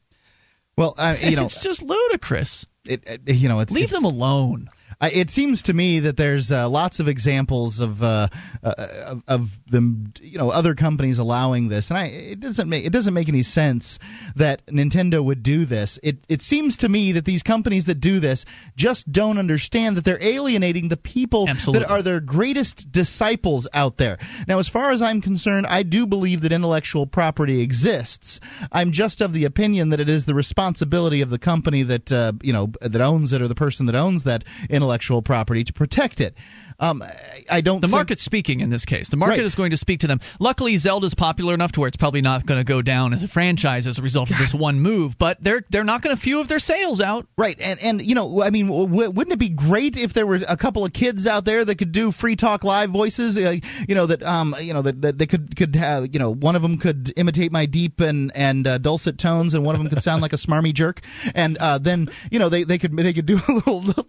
Well, 0.76 0.94
uh, 0.96 1.16
you 1.20 1.36
know, 1.36 1.46
it's 1.46 1.62
just 1.62 1.82
ludicrous. 1.82 2.66
It, 2.88 3.02
it, 3.06 3.34
you 3.34 3.48
know, 3.48 3.60
it's 3.60 3.72
leave 3.72 3.84
it's, 3.84 3.92
them 3.92 4.04
alone 4.04 4.68
it 5.00 5.30
seems 5.30 5.64
to 5.64 5.74
me 5.74 6.00
that 6.00 6.16
there's 6.16 6.50
uh, 6.50 6.68
lots 6.68 7.00
of 7.00 7.08
examples 7.08 7.80
of 7.80 8.02
uh, 8.02 8.28
uh, 8.62 9.16
of 9.28 9.58
them, 9.66 10.12
you 10.22 10.38
know, 10.38 10.50
other 10.50 10.74
companies 10.74 11.18
allowing 11.18 11.68
this, 11.68 11.90
and 11.90 11.98
I 11.98 12.06
it 12.06 12.40
doesn't 12.40 12.68
make 12.68 12.84
it 12.84 12.92
doesn't 12.92 13.12
make 13.12 13.28
any 13.28 13.42
sense 13.42 13.98
that 14.36 14.64
Nintendo 14.66 15.22
would 15.22 15.42
do 15.42 15.64
this. 15.64 15.98
It 16.02 16.18
it 16.28 16.42
seems 16.42 16.78
to 16.78 16.88
me 16.88 17.12
that 17.12 17.24
these 17.24 17.42
companies 17.42 17.86
that 17.86 18.00
do 18.00 18.20
this 18.20 18.46
just 18.76 19.10
don't 19.10 19.38
understand 19.38 19.96
that 19.96 20.04
they're 20.04 20.22
alienating 20.22 20.88
the 20.88 20.96
people 20.96 21.48
Absolutely. 21.48 21.84
that 21.84 21.90
are 21.90 22.02
their 22.02 22.20
greatest 22.20 22.90
disciples 22.90 23.68
out 23.74 23.98
there. 23.98 24.18
Now, 24.48 24.58
as 24.58 24.68
far 24.68 24.92
as 24.92 25.02
I'm 25.02 25.20
concerned, 25.20 25.66
I 25.66 25.82
do 25.82 26.06
believe 26.06 26.40
that 26.42 26.52
intellectual 26.52 27.06
property 27.06 27.60
exists. 27.60 28.40
I'm 28.72 28.92
just 28.92 29.20
of 29.20 29.32
the 29.32 29.44
opinion 29.44 29.90
that 29.90 30.00
it 30.00 30.08
is 30.08 30.24
the 30.24 30.34
responsibility 30.34 31.20
of 31.20 31.28
the 31.30 31.38
company 31.38 31.82
that 31.82 32.10
uh, 32.10 32.32
you 32.42 32.54
know 32.54 32.70
that 32.80 33.00
owns 33.00 33.32
it 33.34 33.42
or 33.42 33.48
the 33.48 33.54
person 33.54 33.86
that 33.86 33.94
owns 33.94 34.24
that 34.24 34.44
intellectual 34.86 35.20
property 35.20 35.64
to 35.64 35.72
protect 35.72 36.20
it. 36.20 36.36
Um, 36.78 37.02
I 37.50 37.62
don't. 37.62 37.80
The 37.80 37.86
think... 37.86 37.96
market's 37.96 38.22
speaking 38.22 38.60
in 38.60 38.68
this 38.68 38.84
case. 38.84 39.08
The 39.08 39.16
market 39.16 39.38
right. 39.38 39.44
is 39.44 39.54
going 39.54 39.70
to 39.70 39.78
speak 39.78 40.00
to 40.00 40.06
them. 40.08 40.20
Luckily, 40.38 40.76
Zelda's 40.76 41.14
popular 41.14 41.54
enough 41.54 41.72
to 41.72 41.80
where 41.80 41.88
it's 41.88 41.96
probably 41.96 42.20
not 42.20 42.44
going 42.44 42.60
to 42.60 42.64
go 42.64 42.82
down 42.82 43.14
as 43.14 43.22
a 43.22 43.28
franchise 43.28 43.86
as 43.86 43.98
a 43.98 44.02
result 44.02 44.30
of 44.30 44.36
this 44.36 44.52
one 44.52 44.78
move. 44.80 45.16
But 45.16 45.42
they're 45.42 45.64
they're 45.70 45.84
not 45.84 46.02
going 46.02 46.14
to 46.14 46.20
few 46.20 46.40
of 46.40 46.48
their 46.48 46.58
sales 46.58 47.00
out. 47.00 47.26
Right, 47.36 47.58
and 47.60 47.80
and 47.80 48.02
you 48.02 48.14
know, 48.14 48.42
I 48.42 48.50
mean, 48.50 48.66
w- 48.66 49.10
wouldn't 49.10 49.32
it 49.32 49.38
be 49.38 49.48
great 49.48 49.96
if 49.96 50.12
there 50.12 50.26
were 50.26 50.40
a 50.46 50.56
couple 50.56 50.84
of 50.84 50.92
kids 50.92 51.26
out 51.26 51.46
there 51.46 51.64
that 51.64 51.76
could 51.76 51.92
do 51.92 52.12
free 52.12 52.36
talk 52.36 52.62
live 52.62 52.90
voices? 52.90 53.38
Uh, 53.38 53.56
you 53.88 53.94
know 53.94 54.06
that 54.06 54.22
um 54.22 54.54
you 54.60 54.74
know 54.74 54.82
that, 54.82 55.00
that 55.00 55.18
they 55.18 55.26
could 55.26 55.56
could 55.56 55.76
have 55.76 56.12
you 56.12 56.18
know 56.18 56.34
one 56.34 56.56
of 56.56 56.62
them 56.62 56.76
could 56.76 57.10
imitate 57.16 57.52
my 57.52 57.64
deep 57.64 58.00
and 58.00 58.32
and 58.34 58.66
uh, 58.66 58.76
dulcet 58.76 59.16
tones, 59.16 59.54
and 59.54 59.64
one 59.64 59.74
of 59.74 59.80
them 59.80 59.88
could 59.88 60.02
sound 60.02 60.20
like 60.20 60.34
a 60.34 60.36
smarmy 60.36 60.74
jerk, 60.74 61.00
and 61.34 61.56
uh, 61.56 61.78
then 61.78 62.10
you 62.30 62.38
know 62.38 62.50
they 62.50 62.64
they 62.64 62.76
could 62.76 62.94
they 62.94 63.14
could 63.14 63.26
do 63.26 63.40
a 63.48 63.52
little 63.52 63.80
little 63.80 64.04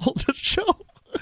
show 0.58 0.76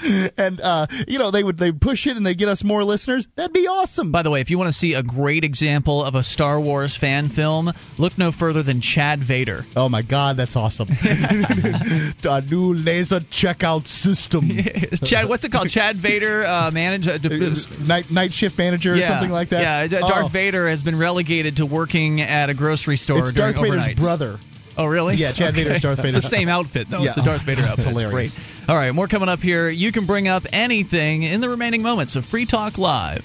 and 0.38 0.62
uh, 0.62 0.88
you 1.07 1.20
know 1.20 1.32
they 1.32 1.44
would 1.44 1.57
they 1.57 1.72
push 1.72 2.07
it 2.07 2.18
and 2.18 2.26
they 2.26 2.34
get 2.34 2.49
us 2.49 2.64
more 2.64 2.84
listeners. 2.84 3.28
That'd 3.36 3.53
be 3.53 3.68
awesome. 3.68 4.12
By 4.12 4.24
the 4.24 4.32
way, 4.32 4.41
if 4.41 4.49
you 4.49 4.57
want 4.57 4.68
to 4.68 4.74
see 4.74 4.94
a 4.94 5.03
great 5.03 5.44
example 5.44 6.03
of 6.03 6.16
a 6.16 6.24
Star 6.24 6.60
Wars 6.60 6.95
fan 6.95 7.30
film, 7.30 7.72
look 7.98 8.18
no 8.18 8.32
further 8.32 8.64
than 8.64 8.82
Chad 8.82 9.24
Vader. 9.24 9.66
Oh 9.76 9.90
my 9.90 10.02
God, 10.02 10.38
that's 10.38 10.56
awesome! 10.56 10.90
a 11.02 12.41
new 12.41 12.74
laser 12.74 13.20
checkout 13.20 13.88
system. 13.88 14.49
Chad, 15.03 15.28
what's 15.28 15.44
it 15.44 15.52
called? 15.52 15.70
Chad 15.70 15.95
Vader 15.95 16.45
uh, 16.45 16.72
manager, 16.72 17.12
uh, 17.14 17.56
night 17.86 18.12
night 18.12 18.34
shift 18.34 18.57
manager, 18.57 18.95
yeah, 18.95 19.03
or 19.03 19.07
something 19.07 19.32
like 19.32 19.49
that. 19.49 19.91
Yeah, 19.91 19.99
Darth 19.99 20.26
oh. 20.26 20.28
Vader 20.28 20.68
has 20.68 20.84
been 20.84 20.98
relegated 20.98 21.57
to 21.57 21.66
working 21.66 22.22
at 22.22 22.49
a 22.49 22.53
grocery 22.53 22.98
store. 22.98 23.20
It's 23.20 23.32
Darth 23.32 23.56
overnights. 23.56 23.86
Vader's 23.86 24.03
brother. 24.03 24.40
Oh, 24.78 24.86
really? 24.86 25.16
Yeah, 25.16 25.32
Chad 25.32 25.54
okay. 25.54 25.64
Vader's 25.64 25.82
Darth 25.82 25.98
Vader. 25.98 26.18
It's 26.18 26.26
the 26.26 26.30
same 26.30 26.50
outfit, 26.50 26.90
though. 26.90 27.00
Yeah. 27.00 27.08
It's 27.08 27.16
the 27.16 27.22
Darth 27.22 27.42
Vader 27.42 27.62
outfit. 27.62 27.78
That's 27.78 27.84
hilarious. 27.84 28.36
Great. 28.36 28.70
All 28.70 28.76
right, 28.76 28.92
more 28.92 29.08
coming 29.08 29.30
up 29.30 29.42
here. 29.42 29.70
You 29.70 29.92
can 29.92 30.06
bring 30.06 30.28
up 30.28 30.46
anything 30.52 31.24
in 31.24 31.42
the 31.42 31.50
remaining 31.50 31.82
moments 31.82 32.16
of 32.16 32.26
Free 32.26 32.46
Talk 32.46 32.78
Live. 32.78 33.24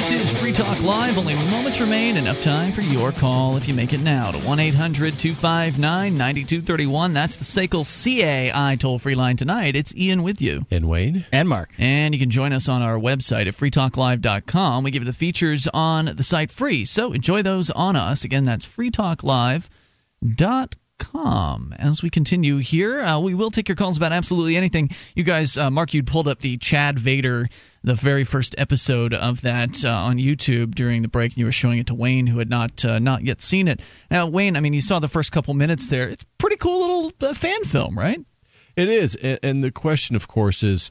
This 0.00 0.12
is 0.12 0.40
Free 0.40 0.54
Talk 0.54 0.82
Live. 0.82 1.18
Only 1.18 1.34
moments 1.34 1.78
remain. 1.78 2.16
Enough 2.16 2.42
time 2.42 2.72
for 2.72 2.80
your 2.80 3.12
call 3.12 3.58
if 3.58 3.68
you 3.68 3.74
make 3.74 3.92
it 3.92 4.00
now 4.00 4.30
to 4.30 4.38
1 4.38 4.58
800 4.58 5.18
259 5.18 6.16
9231. 6.16 7.12
That's 7.12 7.36
the 7.36 7.44
SACL 7.44 7.84
CAI 7.84 8.76
toll 8.76 8.98
free 8.98 9.14
line 9.14 9.36
tonight. 9.36 9.76
It's 9.76 9.94
Ian 9.94 10.22
with 10.22 10.40
you. 10.40 10.64
And 10.70 10.88
Wayne. 10.88 11.26
And 11.34 11.50
Mark. 11.50 11.74
And 11.76 12.14
you 12.14 12.18
can 12.18 12.30
join 12.30 12.54
us 12.54 12.70
on 12.70 12.80
our 12.80 12.96
website 12.96 13.46
at 13.46 13.54
freetalklive.com. 13.54 14.84
We 14.84 14.90
give 14.90 15.02
you 15.02 15.06
the 15.06 15.12
features 15.12 15.68
on 15.68 16.06
the 16.06 16.24
site 16.24 16.50
free. 16.50 16.86
So 16.86 17.12
enjoy 17.12 17.42
those 17.42 17.68
on 17.68 17.94
us. 17.94 18.24
Again, 18.24 18.46
that's 18.46 18.64
freetalklive.com 18.64 20.79
com. 21.00 21.74
As 21.76 22.02
we 22.02 22.10
continue 22.10 22.58
here, 22.58 23.00
uh, 23.00 23.18
we 23.18 23.34
will 23.34 23.50
take 23.50 23.68
your 23.68 23.76
calls 23.76 23.96
about 23.96 24.12
absolutely 24.12 24.56
anything. 24.56 24.90
You 25.16 25.24
guys, 25.24 25.56
uh, 25.56 25.70
Mark, 25.70 25.94
you 25.94 26.02
pulled 26.02 26.28
up 26.28 26.38
the 26.38 26.58
Chad 26.58 26.98
Vader, 26.98 27.48
the 27.82 27.94
very 27.94 28.24
first 28.24 28.54
episode 28.58 29.14
of 29.14 29.40
that 29.40 29.84
uh, 29.84 29.88
on 29.88 30.18
YouTube 30.18 30.74
during 30.74 31.02
the 31.02 31.08
break, 31.08 31.32
and 31.32 31.38
you 31.38 31.46
were 31.46 31.52
showing 31.52 31.78
it 31.78 31.88
to 31.88 31.94
Wayne, 31.94 32.26
who 32.26 32.38
had 32.38 32.50
not 32.50 32.84
uh, 32.84 32.98
not 32.98 33.24
yet 33.24 33.40
seen 33.40 33.66
it. 33.66 33.80
Now, 34.10 34.28
Wayne, 34.28 34.56
I 34.56 34.60
mean, 34.60 34.74
you 34.74 34.82
saw 34.82 35.00
the 35.00 35.08
first 35.08 35.32
couple 35.32 35.54
minutes 35.54 35.88
there. 35.88 36.08
It's 36.08 36.24
pretty 36.38 36.56
cool 36.56 36.80
little 36.80 37.12
uh, 37.20 37.34
fan 37.34 37.64
film, 37.64 37.98
right? 37.98 38.20
It 38.76 38.88
is, 38.88 39.16
and 39.16 39.64
the 39.64 39.72
question, 39.72 40.14
of 40.16 40.28
course, 40.28 40.62
is 40.62 40.90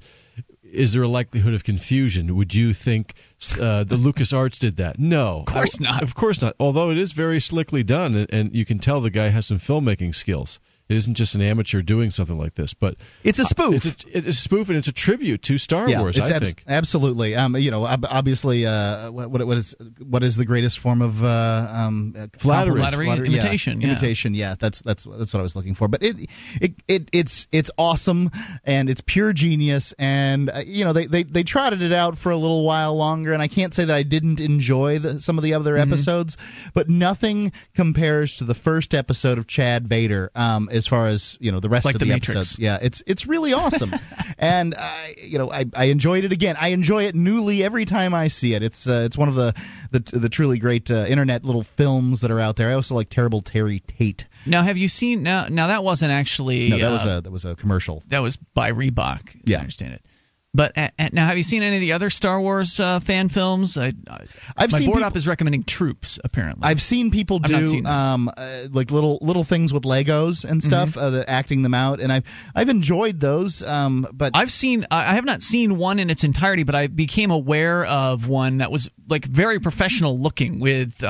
is 0.71 0.93
there 0.93 1.03
a 1.03 1.07
likelihood 1.07 1.53
of 1.53 1.63
confusion? 1.63 2.35
Would 2.35 2.53
you 2.53 2.73
think 2.73 3.13
uh, 3.59 3.83
the 3.83 3.97
Lucas 3.97 4.33
Arts 4.33 4.59
did 4.59 4.77
that? 4.77 4.99
No, 4.99 5.39
of 5.39 5.45
course 5.45 5.79
not. 5.79 6.03
Of 6.03 6.15
course 6.15 6.41
not. 6.41 6.55
Although 6.59 6.91
it 6.91 6.97
is 6.97 7.11
very 7.11 7.39
slickly 7.39 7.83
done, 7.83 8.15
and, 8.15 8.33
and 8.33 8.55
you 8.55 8.65
can 8.65 8.79
tell 8.79 9.01
the 9.01 9.09
guy 9.09 9.29
has 9.29 9.47
some 9.47 9.59
filmmaking 9.59 10.15
skills. 10.15 10.59
It 10.89 10.95
isn't 10.95 11.13
just 11.13 11.35
an 11.35 11.41
amateur 11.41 11.83
doing 11.83 12.09
something 12.09 12.37
like 12.37 12.55
this, 12.55 12.73
but 12.73 12.95
it's 13.23 13.37
a 13.37 13.45
spoof. 13.45 13.85
It's 13.85 14.05
a, 14.05 14.17
it's 14.17 14.27
a 14.27 14.33
spoof, 14.33 14.69
and 14.69 14.77
it's 14.79 14.87
a 14.87 14.91
tribute 14.91 15.43
to 15.43 15.59
Star 15.59 15.87
yeah, 15.87 16.01
Wars. 16.01 16.17
It's 16.17 16.31
I 16.31 16.37
ab- 16.37 16.41
think 16.41 16.63
absolutely. 16.67 17.35
Um, 17.35 17.55
you 17.55 17.69
know, 17.69 17.85
obviously, 17.85 18.65
uh, 18.65 19.11
what, 19.11 19.29
what 19.29 19.55
is 19.55 19.75
what 19.99 20.23
is 20.23 20.35
the 20.35 20.45
greatest 20.45 20.79
form 20.79 21.03
of 21.03 21.23
uh, 21.23 21.67
um, 21.69 22.13
flattery, 22.39 22.79
flattery, 22.79 23.05
flattery 23.05 23.27
imitation, 23.27 23.81
yeah. 23.81 23.85
yeah. 23.85 23.91
imitation. 23.93 24.33
Yeah, 24.33 24.55
that's 24.59 24.81
that's 24.81 25.03
that's 25.03 25.31
what 25.31 25.39
I 25.39 25.43
was 25.43 25.55
looking 25.55 25.75
for. 25.75 25.87
But 25.87 26.01
it 26.01 26.27
it, 26.59 26.73
it 26.87 27.09
it's 27.13 27.47
it's 27.51 27.69
awesome 27.77 28.31
and 28.63 28.89
it's 28.89 29.01
pure 29.01 29.31
genius. 29.31 29.93
And 29.99 30.49
uh, 30.49 30.61
you 30.65 30.85
know, 30.85 30.93
they, 30.93 31.05
they 31.05 31.21
they 31.21 31.43
trotted 31.43 31.83
it 31.83 31.93
out 31.93 32.17
for 32.17 32.31
a 32.31 32.37
little 32.37 32.65
while 32.65 32.95
longer, 32.95 33.31
and 33.33 33.43
I 33.43 33.47
can't 33.47 33.75
say 33.75 33.85
that 33.85 33.95
I 33.95 34.01
didn't 34.01 34.39
enjoy 34.39 34.97
the, 34.97 35.19
some 35.19 35.37
of 35.37 35.43
the 35.43 35.53
other 35.53 35.75
mm-hmm. 35.75 35.93
episodes, 35.93 36.37
but 36.73 36.89
nothing 36.89 37.51
compares 37.75 38.37
to 38.37 38.45
the 38.45 38.55
first 38.55 38.95
episode 38.95 39.37
of 39.37 39.45
Chad 39.45 39.87
Vader 39.87 40.31
um, 40.33 40.67
as 40.79 40.87
far 40.87 41.05
as 41.05 41.37
you 41.39 41.51
know 41.51 41.59
the 41.59 41.69
rest 41.69 41.85
like 41.85 41.93
of 41.93 41.99
the, 41.99 42.07
the, 42.07 42.13
episodes. 42.13 42.57
Yeah, 42.57 42.79
it's 42.81 43.03
it's 43.05 43.27
really 43.27 43.53
awesome, 43.53 43.93
and 44.39 44.73
I 44.73 45.15
you 45.21 45.37
know 45.37 45.51
I, 45.51 45.65
I 45.75 45.85
enjoyed 45.85 46.23
it 46.23 46.31
again. 46.31 46.55
I 46.59 46.69
enjoy 46.69 47.03
it 47.03 47.13
newly 47.13 47.63
every 47.63 47.85
time 47.85 48.15
I 48.15 48.29
see 48.29 48.55
it. 48.55 48.63
It's 48.63 48.87
uh, 48.87 49.03
it's 49.05 49.17
one 49.17 49.29
of 49.29 49.35
the 49.35 49.53
the, 49.91 49.99
the 49.99 50.29
truly 50.29 50.57
great 50.57 50.89
uh, 50.89 51.05
internet 51.07 51.45
little 51.45 51.63
films 51.63 52.21
that 52.21 52.31
are 52.31 52.39
out 52.39 52.55
there. 52.55 52.69
I 52.69 52.73
also 52.73 52.95
like 52.95 53.09
Terrible 53.09 53.41
Terry 53.41 53.81
Tate. 53.81 54.25
Now, 54.47 54.63
have 54.63 54.77
you 54.77 54.87
seen 54.87 55.21
now? 55.21 55.47
Now 55.49 55.67
that 55.67 55.83
wasn't 55.83 56.11
actually 56.11 56.69
no, 56.69 56.77
that 56.79 56.87
uh, 56.87 56.91
was 56.91 57.05
a 57.05 57.21
that 57.21 57.31
was 57.31 57.45
a 57.45 57.55
commercial. 57.55 58.01
That 58.07 58.19
was 58.19 58.37
by 58.37 58.71
Reebok. 58.71 59.41
Yeah, 59.43 59.57
I 59.57 59.59
understand 59.59 59.93
it. 59.93 60.05
But 60.51 60.77
uh, 60.77 60.89
now, 61.11 61.27
have 61.27 61.37
you 61.37 61.43
seen 61.43 61.61
any 61.61 61.75
of 61.75 61.81
the 61.81 61.91
other 61.93 62.09
Star 62.09 62.41
Wars 62.41 62.79
uh, 62.79 62.99
fan 62.99 63.29
films? 63.29 63.77
I, 63.77 63.85
have 63.85 64.71
my 64.71 64.79
seen 64.79 64.87
board 64.87 64.97
people, 64.97 65.03
op 65.03 65.15
is 65.15 65.27
recommending 65.27 65.63
Troops. 65.63 66.19
Apparently, 66.23 66.63
I've 66.63 66.81
seen 66.81 67.11
people 67.11 67.37
do 67.37 67.83
um, 67.85 68.31
uh, 68.35 68.63
like 68.71 68.89
little 68.89 69.19
little 69.21 69.43
things 69.43 69.71
with 69.71 69.83
Legos 69.83 70.45
and 70.45 70.63
stuff, 70.63 70.89
mm-hmm. 70.89 70.99
uh, 70.99 71.09
the, 71.11 71.29
acting 71.29 71.61
them 71.61 71.75
out, 71.75 71.99
and 71.99 72.11
I've 72.11 72.51
I've 72.55 72.69
enjoyed 72.69 73.19
those. 73.19 73.61
Um, 73.61 74.07
but 74.11 74.31
I've 74.33 74.51
seen 74.51 74.87
I 74.89 75.15
have 75.15 75.25
not 75.25 75.43
seen 75.43 75.77
one 75.77 75.99
in 75.99 76.09
its 76.09 76.23
entirety, 76.23 76.63
but 76.63 76.73
I 76.73 76.87
became 76.87 77.29
aware 77.29 77.85
of 77.85 78.27
one 78.27 78.57
that 78.57 78.71
was 78.71 78.89
like 79.07 79.25
very 79.25 79.59
professional 79.59 80.17
looking 80.17 80.59
with. 80.59 81.03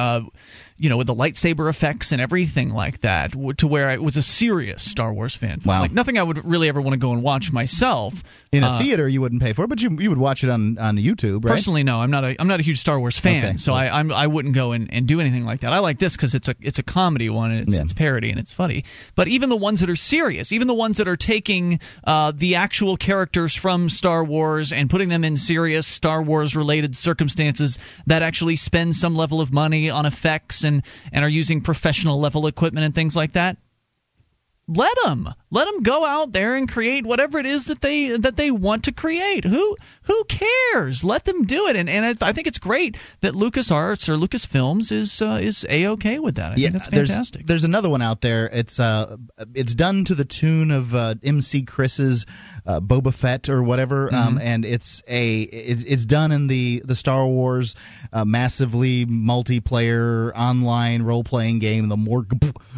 You 0.81 0.89
know, 0.89 0.95
with 0.97 1.07
the 1.07 1.13
lightsaber 1.15 1.69
effects 1.69 2.13
and 2.13 2.21
everything 2.21 2.69
like 2.69 3.01
that, 3.01 3.33
to 3.57 3.67
where 3.67 3.89
I 3.89 3.97
was 3.97 4.15
a 4.15 4.23
serious 4.23 4.81
Star 4.81 5.13
Wars 5.13 5.35
fan. 5.35 5.59
Wow. 5.65 5.81
Like 5.81 5.91
nothing 5.91 6.17
I 6.17 6.23
would 6.23 6.45
really 6.45 6.69
ever 6.69 6.81
want 6.81 6.93
to 6.93 6.97
go 6.99 7.11
and 7.11 7.21
watch 7.21 7.51
myself. 7.51 8.23
In 8.51 8.63
a 8.63 8.67
Uh, 8.69 8.79
theater, 8.79 9.07
you 9.07 9.19
wouldn't 9.21 9.41
pay 9.41 9.51
for 9.53 9.65
it, 9.65 9.67
but 9.67 9.81
you 9.81 9.95
you 9.99 10.09
would 10.09 10.17
watch 10.17 10.43
it 10.45 10.49
on 10.49 10.77
on 10.79 10.97
YouTube, 10.97 11.43
right? 11.45 11.51
Personally, 11.51 11.83
no. 11.83 11.99
I'm 11.99 12.11
not 12.11 12.23
a 12.23 12.35
I'm 12.39 12.47
not 12.47 12.61
a 12.61 12.63
huge 12.63 12.79
Star 12.79 12.97
Wars 12.99 13.19
fan, 13.19 13.43
Okay, 13.45 13.57
so 13.57 13.71
cool. 13.73 13.75
I 13.75 13.89
I'm, 13.89 14.11
I 14.11 14.25
wouldn't 14.27 14.55
go 14.55 14.71
and, 14.71 14.91
and 14.93 15.05
do 15.05 15.19
anything 15.19 15.45
like 15.45 15.59
that. 15.61 15.73
I 15.73 15.79
like 15.79 15.99
this 15.99 16.15
because 16.15 16.33
it's 16.33 16.47
a 16.47 16.55
it's 16.61 16.79
a 16.79 16.83
comedy 16.83 17.29
one 17.29 17.51
and 17.51 17.67
it's, 17.67 17.75
Yeah. 17.75 17.83
it's 17.83 17.93
parody 17.93 18.29
and 18.31 18.39
it's 18.39 18.53
funny. 18.53 18.85
But 19.15 19.27
even 19.27 19.49
the 19.49 19.57
ones 19.57 19.81
that 19.81 19.89
are 19.89 19.95
serious, 19.97 20.51
even 20.53 20.67
the 20.67 20.73
ones 20.85 20.97
that 20.97 21.07
are 21.09 21.17
taking 21.17 21.79
uh, 22.05 22.31
the 22.35 22.55
actual 22.55 22.95
characters 22.97 23.53
from 23.53 23.89
Star 23.89 24.23
Wars 24.23 24.71
and 24.73 24.89
putting 24.89 25.09
them 25.09 25.23
in 25.25 25.35
serious 25.37 25.85
Star 25.85 26.23
Wars 26.23 26.55
related 26.55 26.95
circumstances 26.95 27.77
that 28.07 28.23
actually 28.23 28.55
spend 28.55 28.95
some 28.95 29.15
level 29.15 29.41
of 29.41 29.51
money 29.51 29.89
on 29.89 30.05
effects 30.05 30.63
and 30.63 30.68
and 31.11 31.25
are 31.25 31.29
using 31.29 31.61
professional 31.61 32.19
level 32.19 32.47
equipment 32.47 32.85
and 32.85 32.95
things 32.95 33.15
like 33.15 33.33
that 33.33 33.57
let 34.67 34.95
them 35.03 35.33
let 35.51 35.65
them 35.65 35.81
go 35.83 36.05
out 36.05 36.31
there 36.31 36.55
and 36.55 36.69
create 36.71 37.05
whatever 37.05 37.39
it 37.39 37.45
is 37.45 37.65
that 37.65 37.81
they 37.81 38.09
that 38.17 38.37
they 38.37 38.51
want 38.51 38.83
to 38.85 38.91
create. 38.91 39.45
Who 39.45 39.77
who 40.03 40.23
cares? 40.25 41.03
Let 41.03 41.25
them 41.25 41.45
do 41.45 41.67
it. 41.67 41.75
And 41.75 41.89
and 41.89 42.05
I, 42.05 42.29
I 42.29 42.33
think 42.33 42.47
it's 42.47 42.59
great 42.59 42.97
that 43.21 43.33
LucasArts 43.33 44.09
or 44.09 44.15
Lucasfilms 44.15 44.91
is 44.91 45.21
uh, 45.21 45.39
is 45.41 45.65
a 45.69 45.87
okay 45.87 46.19
with 46.19 46.35
that. 46.35 46.51
I 46.51 46.55
yeah, 46.55 46.69
think 46.69 46.73
that's 46.73 46.87
there's 46.89 47.09
fantastic. 47.09 47.47
there's 47.47 47.63
another 47.63 47.89
one 47.89 48.01
out 48.01 48.21
there. 48.21 48.49
It's 48.51 48.79
uh 48.79 49.17
it's 49.55 49.73
done 49.73 50.05
to 50.05 50.15
the 50.15 50.25
tune 50.25 50.71
of 50.71 50.93
uh, 50.93 51.15
MC 51.23 51.63
Chris's 51.63 52.25
uh, 52.65 52.79
Boba 52.79 53.13
Fett 53.13 53.49
or 53.49 53.63
whatever, 53.63 54.13
um, 54.13 54.37
Mhm. 54.37 54.41
and 54.43 54.65
it's 54.65 55.01
a 55.07 55.41
it's, 55.41 55.83
it's 55.83 56.05
done 56.05 56.31
in 56.31 56.47
the 56.47 56.81
the 56.85 56.95
Star 56.95 57.25
Wars 57.25 57.75
uh, 58.13 58.23
massively 58.25 59.05
multiplayer 59.05 60.31
online 60.35 61.03
role 61.03 61.23
playing 61.23 61.59
game, 61.59 61.87
the 61.89 61.97
Morg 61.97 62.31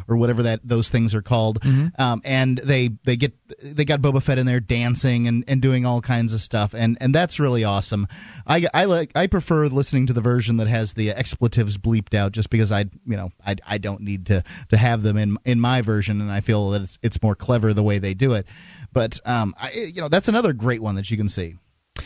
or 0.07 0.17
whatever 0.17 0.43
that 0.43 0.61
those 0.63 0.89
things 0.89 1.15
are 1.15 1.21
called. 1.21 1.59
Um, 1.97 2.21
and 2.25 2.57
they 2.63 2.89
they 3.03 3.17
get 3.17 3.33
they 3.61 3.85
got 3.85 4.01
Boba 4.01 4.21
Fett 4.21 4.37
in 4.37 4.45
there 4.45 4.59
dancing 4.59 5.27
and, 5.27 5.43
and 5.47 5.61
doing 5.61 5.85
all 5.85 6.01
kinds 6.01 6.33
of 6.33 6.41
stuff, 6.41 6.73
and 6.73 6.97
and 7.01 7.13
that's 7.13 7.39
really 7.39 7.63
awesome. 7.63 8.07
I 8.45 8.65
I 8.73 8.85
like 8.85 9.11
I 9.15 9.27
prefer 9.27 9.67
listening 9.67 10.07
to 10.07 10.13
the 10.13 10.21
version 10.21 10.57
that 10.57 10.67
has 10.67 10.93
the 10.93 11.11
expletives 11.11 11.77
bleeped 11.77 12.13
out, 12.13 12.31
just 12.31 12.49
because 12.49 12.71
I 12.71 12.85
you 13.05 13.17
know 13.17 13.29
I 13.45 13.55
I 13.65 13.77
don't 13.77 14.01
need 14.01 14.27
to 14.27 14.43
to 14.69 14.77
have 14.77 15.03
them 15.03 15.17
in 15.17 15.37
in 15.45 15.59
my 15.59 15.81
version, 15.81 16.21
and 16.21 16.31
I 16.31 16.41
feel 16.41 16.71
that 16.71 16.83
it's 16.83 16.99
it's 17.01 17.21
more 17.21 17.35
clever 17.35 17.73
the 17.73 17.83
way 17.83 17.99
they 17.99 18.13
do 18.13 18.33
it. 18.33 18.47
But 18.93 19.19
um, 19.25 19.55
I 19.57 19.71
you 19.71 20.01
know 20.01 20.07
that's 20.07 20.27
another 20.27 20.53
great 20.53 20.81
one 20.81 20.95
that 20.95 21.09
you 21.09 21.17
can 21.17 21.29
see. 21.29 21.55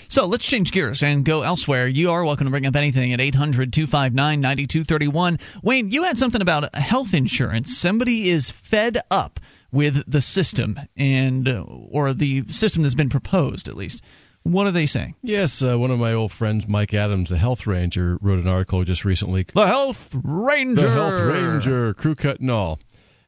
So 0.07 0.25
let's 0.25 0.45
change 0.45 0.71
gears 0.71 1.03
and 1.03 1.23
go 1.23 1.43
elsewhere. 1.43 1.87
You 1.87 2.11
are 2.11 2.25
welcome 2.25 2.45
to 2.45 2.51
bring 2.51 2.65
up 2.65 2.75
anything 2.75 3.13
at 3.13 3.21
800 3.21 3.71
259 3.71 4.41
9231. 4.41 5.39
Wayne, 5.61 5.91
you 5.91 6.03
had 6.03 6.17
something 6.17 6.41
about 6.41 6.75
health 6.75 7.13
insurance. 7.13 7.77
Somebody 7.77 8.29
is 8.29 8.51
fed 8.51 8.99
up 9.11 9.39
with 9.75 10.09
the 10.09 10.21
system, 10.21 10.79
and 10.95 11.47
or 11.49 12.13
the 12.13 12.45
system 12.47 12.81
that's 12.81 12.95
been 12.95 13.09
proposed, 13.09 13.67
at 13.67 13.75
least. 13.75 14.01
What 14.43 14.67
are 14.67 14.71
they 14.71 14.85
saying? 14.85 15.15
Yes, 15.21 15.61
uh, 15.61 15.77
one 15.77 15.91
of 15.91 15.99
my 15.99 16.13
old 16.13 16.31
friends, 16.31 16.65
Mike 16.65 16.93
Adams, 16.93 17.29
the 17.29 17.37
health 17.37 17.67
ranger, 17.67 18.17
wrote 18.21 18.39
an 18.39 18.47
article 18.47 18.83
just 18.85 19.03
recently. 19.03 19.45
The 19.53 19.67
Health 19.67 20.15
Ranger! 20.23 20.81
The 20.83 20.91
Health 20.91 21.19
Ranger, 21.19 21.93
crew 21.93 22.15
cut 22.15 22.39
and 22.39 22.51
all. 22.51 22.79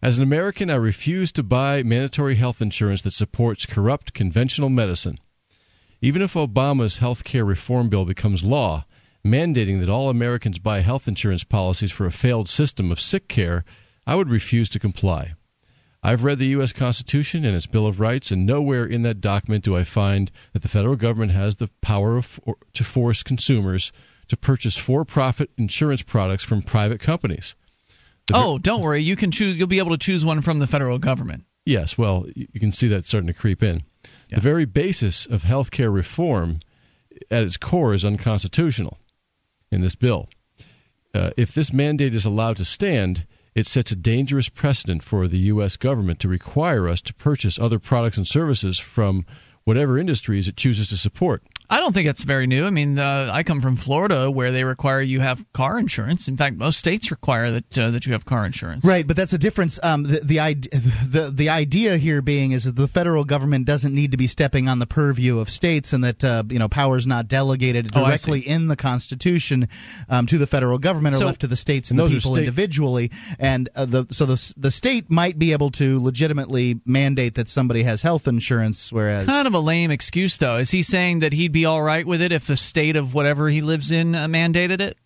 As 0.01 0.17
an 0.17 0.23
American, 0.23 0.69
I 0.69 0.75
refuse 0.75 1.33
to 1.33 1.43
buy 1.43 1.83
mandatory 1.83 2.35
health 2.35 2.61
insurance 2.61 3.01
that 3.01 3.11
supports 3.11 3.65
corrupt 3.65 4.13
conventional 4.13 4.69
medicine. 4.69 5.19
Even 6.01 6.21
if 6.21 6.35
Obama's 6.35 6.97
health 6.97 7.25
care 7.25 7.43
reform 7.43 7.89
bill 7.89 8.05
becomes 8.05 8.45
law, 8.45 8.85
mandating 9.25 9.79
that 9.81 9.89
all 9.89 10.09
Americans 10.09 10.59
buy 10.59 10.79
health 10.79 11.09
insurance 11.09 11.43
policies 11.43 11.91
for 11.91 12.05
a 12.05 12.11
failed 12.11 12.47
system 12.47 12.91
of 12.91 13.01
sick 13.01 13.27
care, 13.27 13.65
I 14.05 14.15
would 14.15 14.29
refuse 14.29 14.69
to 14.69 14.79
comply. 14.79 15.33
I've 16.07 16.23
read 16.23 16.39
the 16.39 16.55
U.S. 16.55 16.71
Constitution 16.71 17.43
and 17.43 17.53
its 17.53 17.65
Bill 17.65 17.85
of 17.85 17.99
Rights, 17.99 18.31
and 18.31 18.45
nowhere 18.45 18.85
in 18.85 19.01
that 19.01 19.19
document 19.19 19.65
do 19.65 19.75
I 19.75 19.83
find 19.83 20.31
that 20.53 20.61
the 20.61 20.69
federal 20.69 20.95
government 20.95 21.33
has 21.33 21.55
the 21.55 21.67
power 21.81 22.21
to 22.75 22.83
force 22.85 23.23
consumers 23.23 23.91
to 24.29 24.37
purchase 24.37 24.77
for 24.77 25.03
profit 25.03 25.49
insurance 25.57 26.01
products 26.01 26.45
from 26.45 26.61
private 26.61 27.01
companies. 27.01 27.55
The 28.27 28.37
Oh, 28.37 28.57
don't 28.57 28.79
worry. 28.79 29.03
You 29.03 29.17
can 29.17 29.31
choose. 29.31 29.57
You'll 29.57 29.67
be 29.67 29.79
able 29.79 29.91
to 29.91 29.97
choose 29.97 30.23
one 30.23 30.41
from 30.41 30.59
the 30.59 30.67
federal 30.67 30.97
government. 30.97 31.43
Yes, 31.65 31.97
well, 31.97 32.25
you 32.33 32.57
can 32.57 32.71
see 32.71 32.87
that 32.89 33.03
starting 33.03 33.27
to 33.27 33.33
creep 33.33 33.61
in. 33.61 33.83
The 34.29 34.39
very 34.39 34.63
basis 34.63 35.25
of 35.25 35.43
health 35.43 35.71
care 35.71 35.91
reform 35.91 36.61
at 37.29 37.43
its 37.43 37.57
core 37.57 37.93
is 37.93 38.05
unconstitutional 38.05 38.97
in 39.73 39.81
this 39.81 39.95
bill. 39.95 40.29
Uh, 41.13 41.31
if 41.35 41.53
this 41.53 41.73
mandate 41.73 42.15
is 42.15 42.25
allowed 42.25 42.57
to 42.57 42.65
stand, 42.65 43.25
it 43.57 43.65
sets 43.65 43.89
a 43.89 43.95
dangerous 43.95 44.49
precedent 44.49 45.01
for 45.01 45.27
the 45.27 45.39
U.S. 45.39 45.77
government 45.77 46.19
to 46.19 46.27
require 46.27 46.87
us 46.87 47.01
to 47.01 47.13
purchase 47.15 47.57
other 47.57 47.79
products 47.79 48.17
and 48.17 48.27
services 48.27 48.77
from 48.77 49.25
whatever 49.67 49.97
industries 49.99 50.47
it 50.47 50.55
chooses 50.55 50.87
to 50.89 50.97
support. 50.97 51.43
I 51.69 51.81
don't 51.81 51.91
think 51.91 52.07
it's 52.07 52.23
very 52.23 52.47
new. 52.47 52.65
I 52.65 52.69
mean, 52.69 52.97
uh, 52.97 53.29
I 53.33 53.43
come 53.43 53.59
from 53.61 53.75
Florida, 53.75 54.31
where 54.31 54.53
they 54.53 54.63
require 54.63 55.01
you 55.01 55.19
have 55.19 55.43
car 55.51 55.77
insurance. 55.77 56.29
In 56.29 56.37
fact, 56.37 56.55
most 56.55 56.77
states 56.79 57.11
require 57.11 57.51
that 57.51 57.77
uh, 57.77 57.91
that 57.91 58.05
you 58.05 58.13
have 58.13 58.23
car 58.23 58.45
insurance. 58.45 58.85
Right, 58.85 59.05
but 59.05 59.17
that's 59.17 59.33
a 59.33 59.37
difference. 59.37 59.77
Um, 59.83 60.03
the 60.03 60.21
the, 60.23 60.39
ide- 60.39 60.61
the 60.71 61.29
the 61.33 61.49
idea 61.49 61.97
here 61.97 62.21
being 62.21 62.51
is 62.53 62.63
that 62.63 62.75
the 62.77 62.87
federal 62.87 63.25
government 63.25 63.65
doesn't 63.67 63.93
need 63.93 64.11
to 64.11 64.17
be 64.17 64.27
stepping 64.27 64.69
on 64.69 64.79
the 64.79 64.87
purview 64.87 65.39
of 65.39 65.49
states, 65.49 65.91
and 65.91 66.05
that 66.05 66.23
uh, 66.23 66.43
you 66.49 66.57
know 66.57 66.69
powers 66.69 67.05
not 67.05 67.27
delegated 67.27 67.89
Oh, 67.93 68.05
directly 68.05 68.39
in 68.39 68.67
the 68.69 68.77
Constitution 68.77 69.67
um, 70.07 70.25
to 70.27 70.37
the 70.37 70.47
federal 70.47 70.77
government 70.77 71.15
are 71.15 71.19
So- 71.19 71.25
left 71.25 71.41
to 71.41 71.47
the 71.47 71.57
states 71.57 71.91
and, 71.91 71.99
And 71.99 72.09
the 72.09 72.15
people 72.15 72.31
state- 72.35 72.43
individually. 72.43 73.11
And 73.39 73.67
uh, 73.75 73.83
the 73.83 74.05
so 74.11 74.25
the 74.25 74.53
the 74.55 74.71
state 74.71 75.11
might 75.11 75.37
be 75.37 75.51
able 75.51 75.71
to 75.71 76.01
legitimately 76.01 76.79
mandate 76.85 77.35
that 77.35 77.49
somebody 77.49 77.83
has 77.83 78.01
health 78.01 78.29
insurance, 78.29 78.89
whereas 78.89 79.25
Kind 79.27 79.47
of 79.47 79.53
a 79.57 79.59
lame 79.59 79.91
excuse, 79.91 80.37
though. 80.37 80.57
Is 80.57 80.71
he 80.71 80.83
saying 80.83 81.19
that 81.19 81.33
he'd 81.33 81.51
be 81.51 81.65
all 81.65 81.81
right 81.81 82.05
with 82.05 82.21
it 82.21 82.31
if 82.31 82.47
the 82.47 82.57
state 82.57 82.95
of 82.95 83.13
whatever 83.13 83.49
he 83.49 83.61
lives 83.61 83.91
in 83.91 84.15
uh, 84.15 84.27
mandated 84.27 84.81
it? 84.81 84.97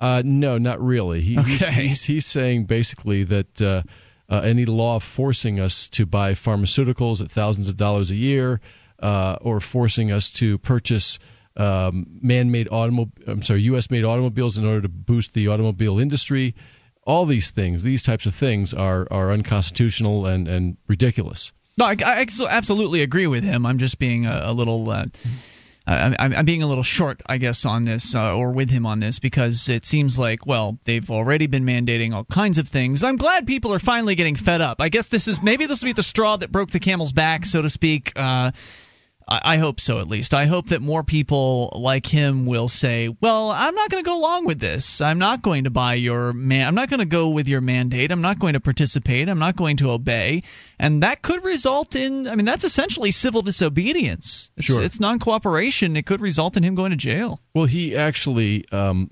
Uh, 0.00 0.22
no, 0.24 0.58
not 0.58 0.80
really. 0.80 1.20
He, 1.20 1.34
he's, 1.34 1.62
Okay. 1.62 1.88
he's, 1.88 2.02
he's 2.02 2.26
saying 2.26 2.64
basically 2.64 3.24
that 3.24 3.62
uh, 3.62 3.82
uh, 4.28 4.40
any 4.40 4.64
law 4.64 4.98
forcing 4.98 5.60
us 5.60 5.88
to 5.90 6.06
buy 6.06 6.32
pharmaceuticals 6.32 7.22
at 7.22 7.30
thousands 7.30 7.68
of 7.68 7.76
dollars 7.76 8.10
a 8.10 8.16
year, 8.16 8.60
uh, 8.98 9.36
or 9.40 9.60
forcing 9.60 10.12
us 10.12 10.30
to 10.30 10.58
purchase 10.58 11.18
um, 11.56 12.06
man-made 12.22 12.68
automob- 12.68 13.12
I'm 13.26 13.42
sorry, 13.42 13.62
U.S.-made 13.62 14.04
automobiles 14.08 14.58
in 14.58 14.64
order 14.64 14.82
to 14.82 14.88
boost 14.88 15.34
the 15.34 15.48
automobile 15.48 15.98
industry, 15.98 16.54
all 17.04 17.26
these 17.26 17.50
things, 17.50 17.82
these 17.82 18.02
types 18.02 18.26
of 18.26 18.34
things 18.34 18.74
are 18.74 19.06
are 19.10 19.32
unconstitutional 19.32 20.26
and 20.26 20.48
and 20.48 20.76
ridiculous. 20.88 21.52
No, 21.78 21.86
I, 21.86 21.96
I 22.04 22.26
absolutely 22.50 23.02
agree 23.02 23.26
with 23.26 23.44
him. 23.44 23.64
I'm 23.66 23.78
just 23.78 23.98
being 23.98 24.26
a, 24.26 24.42
a 24.46 24.52
little. 24.52 24.88
Uh, 24.90 25.06
I- 25.86 26.14
I'm, 26.18 26.32
I'm 26.34 26.44
being 26.44 26.62
a 26.62 26.66
little 26.68 26.84
short, 26.84 27.20
I 27.26 27.38
guess, 27.38 27.64
on 27.66 27.84
this, 27.84 28.14
uh, 28.14 28.36
or 28.36 28.52
with 28.52 28.70
him 28.70 28.86
on 28.86 29.00
this, 29.00 29.18
because 29.18 29.68
it 29.68 29.84
seems 29.84 30.18
like, 30.18 30.46
well, 30.46 30.78
they've 30.84 31.10
already 31.10 31.48
been 31.48 31.64
mandating 31.64 32.14
all 32.14 32.24
kinds 32.24 32.58
of 32.58 32.68
things. 32.68 33.02
I'm 33.02 33.16
glad 33.16 33.46
people 33.46 33.74
are 33.74 33.80
finally 33.80 34.14
getting 34.14 34.36
fed 34.36 34.60
up. 34.60 34.80
I 34.80 34.90
guess 34.90 35.08
this 35.08 35.26
is 35.26 35.42
maybe 35.42 35.66
this 35.66 35.82
will 35.82 35.88
be 35.88 35.92
the 35.94 36.02
straw 36.04 36.36
that 36.36 36.52
broke 36.52 36.70
the 36.70 36.78
camel's 36.78 37.12
back, 37.12 37.44
so 37.46 37.62
to 37.62 37.70
speak. 37.70 38.12
Uh, 38.14 38.52
I 39.28 39.56
hope 39.56 39.80
so, 39.80 39.98
at 39.98 40.08
least. 40.08 40.34
I 40.34 40.46
hope 40.46 40.68
that 40.68 40.80
more 40.82 41.02
people 41.02 41.72
like 41.76 42.06
him 42.06 42.46
will 42.46 42.68
say, 42.68 43.08
"Well, 43.20 43.50
I'm 43.50 43.74
not 43.74 43.90
going 43.90 44.02
to 44.02 44.08
go 44.08 44.18
along 44.18 44.46
with 44.46 44.58
this. 44.60 45.00
I'm 45.00 45.18
not 45.18 45.42
going 45.42 45.64
to 45.64 45.70
buy 45.70 45.94
your 45.94 46.32
man. 46.32 46.66
I'm 46.66 46.74
not 46.74 46.90
going 46.90 47.00
to 47.00 47.06
go 47.06 47.28
with 47.30 47.48
your 47.48 47.60
mandate. 47.60 48.10
I'm 48.10 48.20
not 48.20 48.38
going 48.38 48.54
to 48.54 48.60
participate. 48.60 49.28
I'm 49.28 49.38
not 49.38 49.56
going 49.56 49.78
to 49.78 49.90
obey." 49.90 50.42
And 50.78 51.02
that 51.02 51.22
could 51.22 51.44
result 51.44 51.94
in, 51.94 52.26
I 52.26 52.34
mean, 52.34 52.44
that's 52.44 52.64
essentially 52.64 53.12
civil 53.12 53.42
disobedience. 53.42 54.50
It's, 54.56 54.66
Sure. 54.66 54.82
it's 54.82 54.98
non-cooperation. 54.98 55.96
It 55.96 56.06
could 56.06 56.20
result 56.20 56.56
in 56.56 56.64
him 56.64 56.74
going 56.74 56.90
to 56.90 56.96
jail. 56.96 57.40
Well, 57.54 57.66
he 57.66 57.96
actually 57.96 58.64
um, 58.72 59.10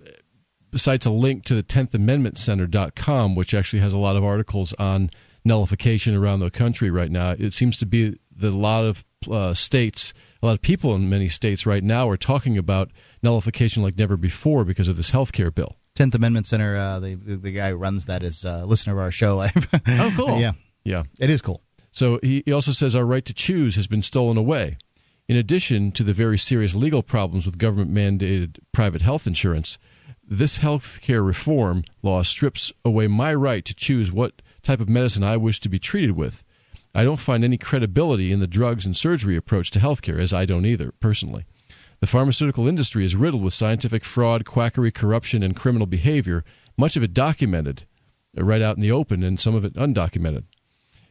cites 0.74 1.06
a 1.06 1.10
link 1.10 1.44
to 1.44 1.54
the 1.54 1.62
10th 1.62 1.94
Amendment 1.94 2.36
Center.com, 2.36 3.34
which 3.36 3.54
actually 3.54 3.80
has 3.80 3.92
a 3.92 3.98
lot 3.98 4.16
of 4.16 4.24
articles 4.24 4.72
on 4.72 5.10
nullification 5.44 6.14
around 6.16 6.40
the 6.40 6.50
country 6.50 6.90
right 6.90 7.10
now. 7.10 7.30
It 7.38 7.52
seems 7.52 7.78
to 7.78 7.86
be 7.86 8.18
that 8.36 8.52
a 8.52 8.56
lot 8.56 8.84
of 8.84 9.04
uh, 9.30 9.54
states, 9.54 10.14
a 10.42 10.46
lot 10.46 10.52
of 10.52 10.62
people 10.62 10.94
in 10.94 11.08
many 11.08 11.28
states 11.28 11.66
right 11.66 11.82
now 11.82 12.08
are 12.10 12.16
talking 12.16 12.58
about 12.58 12.90
nullification 13.22 13.82
like 13.82 13.98
never 13.98 14.16
before 14.16 14.64
because 14.64 14.88
of 14.88 14.96
this 14.96 15.10
health 15.10 15.32
care 15.32 15.50
bill. 15.50 15.76
Tenth 15.94 16.14
Amendment 16.14 16.46
Center, 16.46 16.76
uh, 16.76 17.00
the, 17.00 17.14
the 17.14 17.36
the 17.36 17.52
guy 17.52 17.70
who 17.70 17.76
runs 17.76 18.06
that 18.06 18.22
is 18.22 18.44
uh, 18.44 18.60
a 18.62 18.66
listener 18.66 18.94
of 18.94 19.00
our 19.00 19.10
show. 19.10 19.40
Oh, 19.88 20.12
cool. 20.16 20.38
yeah, 20.40 20.52
Yeah. 20.84 21.02
it 21.18 21.30
is 21.30 21.42
cool. 21.42 21.60
So 21.92 22.18
he, 22.22 22.42
he 22.46 22.52
also 22.52 22.72
says 22.72 22.94
our 22.96 23.04
right 23.04 23.24
to 23.26 23.34
choose 23.34 23.74
has 23.76 23.86
been 23.88 24.02
stolen 24.02 24.36
away. 24.36 24.76
In 25.28 25.36
addition 25.36 25.92
to 25.92 26.04
the 26.04 26.12
very 26.12 26.38
serious 26.38 26.74
legal 26.74 27.02
problems 27.02 27.46
with 27.46 27.58
government 27.58 27.92
mandated 27.92 28.58
private 28.72 29.02
health 29.02 29.26
insurance, 29.26 29.78
this 30.26 30.56
health 30.56 31.00
care 31.02 31.22
reform 31.22 31.84
law 32.02 32.22
strips 32.22 32.72
away 32.84 33.06
my 33.08 33.34
right 33.34 33.64
to 33.64 33.74
choose 33.74 34.10
what 34.10 34.32
type 34.62 34.80
of 34.80 34.88
medicine 34.88 35.24
I 35.24 35.36
wish 35.36 35.60
to 35.60 35.68
be 35.68 35.78
treated 35.78 36.12
with. 36.12 36.42
I 36.94 37.04
don't 37.04 37.16
find 37.16 37.44
any 37.44 37.56
credibility 37.56 38.32
in 38.32 38.40
the 38.40 38.46
drugs 38.46 38.86
and 38.86 38.96
surgery 38.96 39.36
approach 39.36 39.70
to 39.72 39.78
healthcare, 39.78 40.20
as 40.20 40.32
I 40.32 40.44
don't 40.44 40.66
either, 40.66 40.92
personally. 41.00 41.44
The 42.00 42.06
pharmaceutical 42.06 42.66
industry 42.66 43.04
is 43.04 43.14
riddled 43.14 43.42
with 43.42 43.54
scientific 43.54 44.04
fraud, 44.04 44.44
quackery, 44.44 44.90
corruption, 44.90 45.42
and 45.42 45.54
criminal 45.54 45.86
behavior, 45.86 46.44
much 46.76 46.96
of 46.96 47.02
it 47.02 47.12
documented 47.12 47.84
uh, 48.36 48.42
right 48.42 48.62
out 48.62 48.76
in 48.76 48.82
the 48.82 48.92
open, 48.92 49.22
and 49.22 49.38
some 49.38 49.54
of 49.54 49.64
it 49.64 49.74
undocumented. 49.74 50.44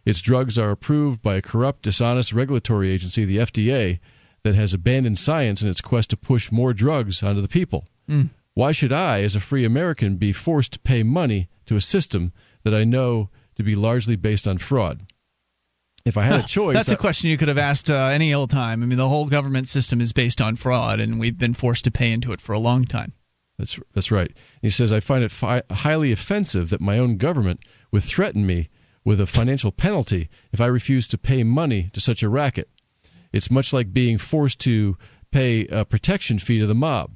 Its 0.06 0.22
drugs 0.22 0.58
are 0.58 0.72
approved 0.72 1.22
by 1.22 1.36
a 1.36 1.42
corrupt, 1.42 1.84
dishonest 1.84 2.34
regulatory 2.34 2.92
agency, 2.92 3.26
the 3.26 3.38
FDA, 3.38 4.00
that 4.44 4.56
has 4.56 4.74
abandoned 4.74 5.20
science 5.20 5.62
in 5.62 5.70
its 5.70 5.82
quest 5.82 6.10
to 6.10 6.18
push 6.18 6.52
more 6.52 6.74
drugs 6.74 7.22
onto 7.24 7.42
the 7.42 7.48
people. 7.48 7.86
Mm. 8.10 8.30
Why 8.54 8.72
should 8.72 8.92
I, 8.92 9.22
as 9.22 9.36
a 9.36 9.40
free 9.40 9.66
American, 9.66 10.18
be 10.18 10.32
forced 10.32 10.74
to 10.74 10.80
pay 10.80 11.04
money 11.04 11.50
to 11.68 11.76
a 11.76 11.82
system 11.82 12.34
that 12.64 12.74
I 12.74 12.84
know 12.84 13.30
to 13.60 13.64
be 13.64 13.76
largely 13.76 14.16
based 14.16 14.48
on 14.48 14.58
fraud? 14.58 15.06
If 16.06 16.18
I 16.18 16.24
had 16.24 16.40
a 16.40 16.44
choice, 16.48 16.76
that's 16.76 16.90
a 16.90 16.98
question 16.98 17.30
you 17.30 17.38
could 17.38 17.50
have 17.50 17.58
asked 17.58 17.90
uh, 17.90 18.08
any 18.08 18.34
old 18.34 18.50
time. 18.50 18.82
I 18.82 18.86
mean, 18.86 18.98
the 18.98 19.08
whole 19.08 19.28
government 19.28 19.68
system 19.68 20.00
is 20.00 20.14
based 20.14 20.42
on 20.42 20.56
fraud, 20.56 21.02
and 21.02 21.20
we've 21.20 21.38
been 21.38 21.54
forced 21.54 21.84
to 21.84 21.92
pay 21.92 22.14
into 22.14 22.32
it 22.32 22.40
for 22.40 22.54
a 22.54 22.60
long 22.60 22.86
time. 22.86 23.12
That's 23.58 23.78
that's 23.94 24.12
right. 24.12 24.32
He 24.62 24.70
says 24.70 24.94
I 24.94 25.02
find 25.02 25.26
it 25.26 25.32
fi- 25.32 25.64
highly 25.70 26.14
offensive 26.14 26.70
that 26.70 26.80
my 26.80 27.00
own 27.00 27.18
government 27.18 27.60
would 27.92 28.04
threaten 28.04 28.46
me 28.46 28.70
with 29.04 29.20
a 29.20 29.26
financial 29.26 29.74
penalty 29.74 30.30
if 30.54 30.62
I 30.62 30.68
refuse 30.68 31.08
to 31.08 31.18
pay 31.18 31.44
money 31.44 31.90
to 31.94 32.00
such 32.00 32.24
a 32.24 32.30
racket. 32.30 32.70
It's 33.34 33.52
much 33.52 33.74
like 33.74 33.92
being 33.92 34.18
forced 34.18 34.60
to 34.62 34.98
pay 35.32 35.68
a 35.68 35.84
protection 35.84 36.40
fee 36.40 36.60
to 36.60 36.66
the 36.68 36.76
mob. 36.76 37.12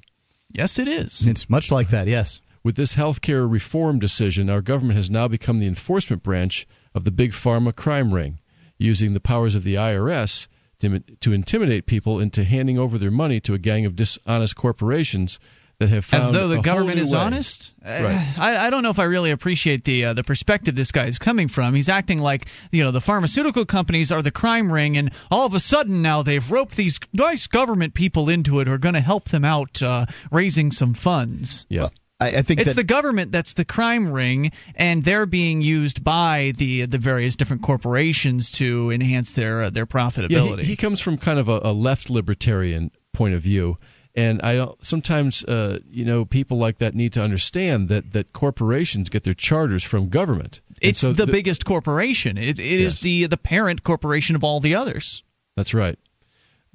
Yes, 0.52 0.78
it 0.78 0.90
is. 0.90 1.26
It's 1.26 1.50
much 1.50 1.72
like 1.72 1.92
that. 1.92 2.08
Yes. 2.08 2.42
With 2.64 2.76
this 2.76 2.96
healthcare 2.96 3.50
reform 3.50 4.00
decision, 4.00 4.50
our 4.50 4.62
government 4.62 4.98
has 4.98 5.12
now 5.12 5.28
become 5.28 5.60
the 5.60 5.68
enforcement 5.68 6.24
branch 6.24 6.66
of 6.96 7.04
the 7.04 7.12
big 7.12 7.32
pharma 7.32 7.76
crime 7.76 8.14
ring 8.14 8.40
using 8.78 9.14
the 9.14 9.20
powers 9.20 9.56
of 9.56 9.64
the 9.64 9.76
IRS 9.76 10.48
to, 10.80 11.00
to 11.22 11.34
intimidate 11.34 11.86
people 11.86 12.20
into 12.20 12.44
handing 12.44 12.78
over 12.78 12.98
their 12.98 13.12
money 13.12 13.40
to 13.42 13.54
a 13.54 13.58
gang 13.58 13.86
of 13.86 13.96
dishonest 13.96 14.56
corporations 14.56 15.40
that 15.80 15.90
have 15.90 16.06
found 16.06 16.24
as 16.24 16.32
though 16.32 16.48
the 16.48 16.62
government 16.62 17.00
is 17.00 17.14
way. 17.14 17.20
honest. 17.20 17.74
Right. 17.84 18.34
I, 18.38 18.68
I 18.68 18.70
don't 18.70 18.84
know 18.84 18.92
if 18.92 19.00
I 19.00 19.06
really 19.06 19.32
appreciate 19.32 19.84
the 19.84 20.06
uh, 20.06 20.14
the 20.14 20.24
perspective 20.24 20.76
this 20.76 20.92
guy 20.92 21.08
is 21.08 21.20
coming 21.20 21.48
from. 21.48 21.74
He's 21.74 21.90
acting 21.90 22.20
like 22.20 22.46
you 22.72 22.84
know 22.84 22.92
the 22.92 23.02
pharmaceutical 23.02 23.66
companies 23.66 24.12
are 24.12 24.22
the 24.22 24.32
crime 24.32 24.72
ring, 24.72 24.98
and 24.98 25.12
all 25.32 25.46
of 25.46 25.54
a 25.54 25.60
sudden 25.60 26.02
now 26.02 26.24
they've 26.24 26.50
roped 26.52 26.76
these 26.76 27.00
nice 27.12 27.48
government 27.48 27.94
people 27.94 28.30
into 28.30 28.60
it 28.60 28.68
who 28.68 28.74
are 28.74 28.78
going 28.78 28.94
to 28.94 29.02
help 29.02 29.30
them 29.30 29.44
out 29.44 29.82
uh, 29.82 30.06
raising 30.32 30.72
some 30.72 30.94
funds. 30.94 31.66
Yeah. 31.70 31.88
I, 32.24 32.40
I 32.40 32.42
think 32.42 32.60
it's 32.60 32.70
that, 32.70 32.76
the 32.76 32.84
government 32.84 33.32
that's 33.32 33.54
the 33.54 33.66
crime 33.66 34.12
ring, 34.12 34.52
and 34.76 35.04
they're 35.04 35.26
being 35.26 35.62
used 35.62 36.04
by 36.04 36.54
the 36.56 36.86
the 36.86 36.98
various 36.98 37.36
different 37.36 37.64
corporations 37.64 38.52
to 38.54 38.92
enhance 38.92 39.34
their 39.34 39.64
uh, 39.64 39.70
their 39.70 39.86
profitability. 39.86 40.58
Yeah, 40.58 40.64
he, 40.64 40.64
he 40.64 40.76
comes 40.76 41.00
from 41.00 41.18
kind 41.18 41.40
of 41.40 41.50
a, 41.50 41.60
a 41.64 41.74
left 41.74 42.10
libertarian 42.10 42.92
point 43.14 43.36
of 43.36 43.42
view 43.42 43.78
and 44.16 44.42
I 44.42 44.56
don't, 44.56 44.86
sometimes 44.86 45.44
uh, 45.44 45.80
you 45.90 46.06
know 46.06 46.26
people 46.26 46.58
like 46.58 46.80
that 46.80 46.94
need 46.94 47.14
to 47.14 47.22
understand 47.22 47.90
that 47.90 48.12
that 48.14 48.32
corporations 48.32 49.10
get 49.10 49.24
their 49.24 49.34
charters 49.34 49.84
from 49.84 50.10
government. 50.10 50.62
It's 50.82 51.00
so 51.00 51.14
the, 51.14 51.28
biggest 51.28 51.66
corporation. 51.66 52.38
It, 52.38 52.60
it 52.60 52.82
yes. 52.82 52.94
is 52.94 53.00
the 53.00 53.26
the 53.28 53.38
parent 53.38 53.84
corporation 53.84 54.36
of 54.36 54.44
all 54.44 54.60
the 54.60 54.76
others. 54.76 55.24
That's 55.56 55.74
right. 55.74 55.98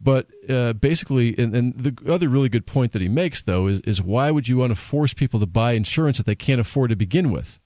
But 0.01 0.29
uh, 0.49 0.75
basically, 0.75 1.37
and, 1.37 1.55
and 1.55 1.75
the 1.75 2.13
other 2.13 2.29
really 2.29 2.49
good 2.49 2.67
point 2.67 2.93
that 2.93 3.03
he 3.03 3.09
makes, 3.09 3.43
though, 3.43 3.67
is, 3.67 3.81
is 3.81 4.01
why 4.01 4.31
would 4.31 4.47
you 4.47 4.57
want 4.57 4.71
to 4.71 4.77
force 4.77 5.13
people 5.13 5.41
to 5.41 5.47
buy 5.47 5.73
insurance 5.73 6.19
that 6.19 6.27
they 6.27 6.37
can't 6.37 6.61
afford 6.61 6.91
to 6.91 6.97
begin 6.97 7.33
with? 7.33 7.59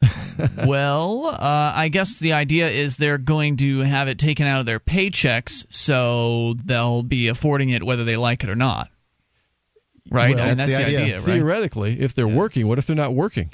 well, 0.66 1.26
uh, 1.26 1.72
I 1.74 1.88
guess 1.88 2.18
the 2.18 2.34
idea 2.34 2.68
is 2.68 2.96
they're 2.96 3.18
going 3.18 3.56
to 3.58 3.80
have 3.80 4.08
it 4.08 4.18
taken 4.18 4.46
out 4.46 4.60
of 4.60 4.66
their 4.66 4.80
paychecks, 4.80 5.66
so 5.70 6.54
they'll 6.64 7.02
be 7.02 7.28
affording 7.28 7.70
it 7.70 7.82
whether 7.82 8.04
they 8.04 8.16
like 8.16 8.44
it 8.44 8.50
or 8.50 8.56
not. 8.56 8.88
Right? 10.10 10.34
Well, 10.34 10.44
I 10.44 10.48
mean, 10.48 10.56
that's 10.56 10.72
that's, 10.72 10.72
the 10.72 10.78
the, 10.78 10.84
idea. 10.84 11.00
idea, 11.00 11.14
right? 11.16 11.24
Theoretically, 11.24 12.00
if 12.00 12.14
they're 12.14 12.28
Yeah. 12.28 12.36
working, 12.36 12.68
what 12.68 12.78
if 12.78 12.86
they're 12.86 12.96
not 12.96 13.14
working? 13.14 13.50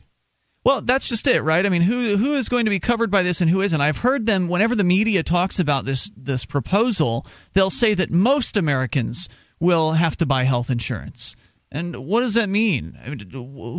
Well, 0.64 0.80
that's 0.80 1.08
just 1.08 1.26
it, 1.26 1.42
right? 1.42 1.64
I 1.64 1.68
mean, 1.68 1.82
who 1.82 2.16
who 2.16 2.34
is 2.34 2.48
going 2.48 2.66
to 2.66 2.70
be 2.70 2.78
covered 2.78 3.10
by 3.10 3.24
this 3.24 3.40
and 3.40 3.50
who 3.50 3.62
isn't? 3.62 3.80
I've 3.80 3.96
heard 3.96 4.26
them 4.26 4.48
whenever 4.48 4.76
the 4.76 4.84
media 4.84 5.22
talks 5.22 5.58
about 5.58 5.84
this 5.84 6.10
this 6.16 6.44
proposal, 6.44 7.26
they'll 7.52 7.70
say 7.70 7.94
that 7.94 8.10
most 8.10 8.56
Americans 8.56 9.28
will 9.58 9.92
have 9.92 10.16
to 10.18 10.26
buy 10.26 10.44
health 10.44 10.70
insurance. 10.70 11.34
And 11.72 11.96
what 11.96 12.20
does 12.20 12.34
that 12.34 12.48
mean? 12.48 12.98
I 13.04 13.10
mean, 13.10 13.30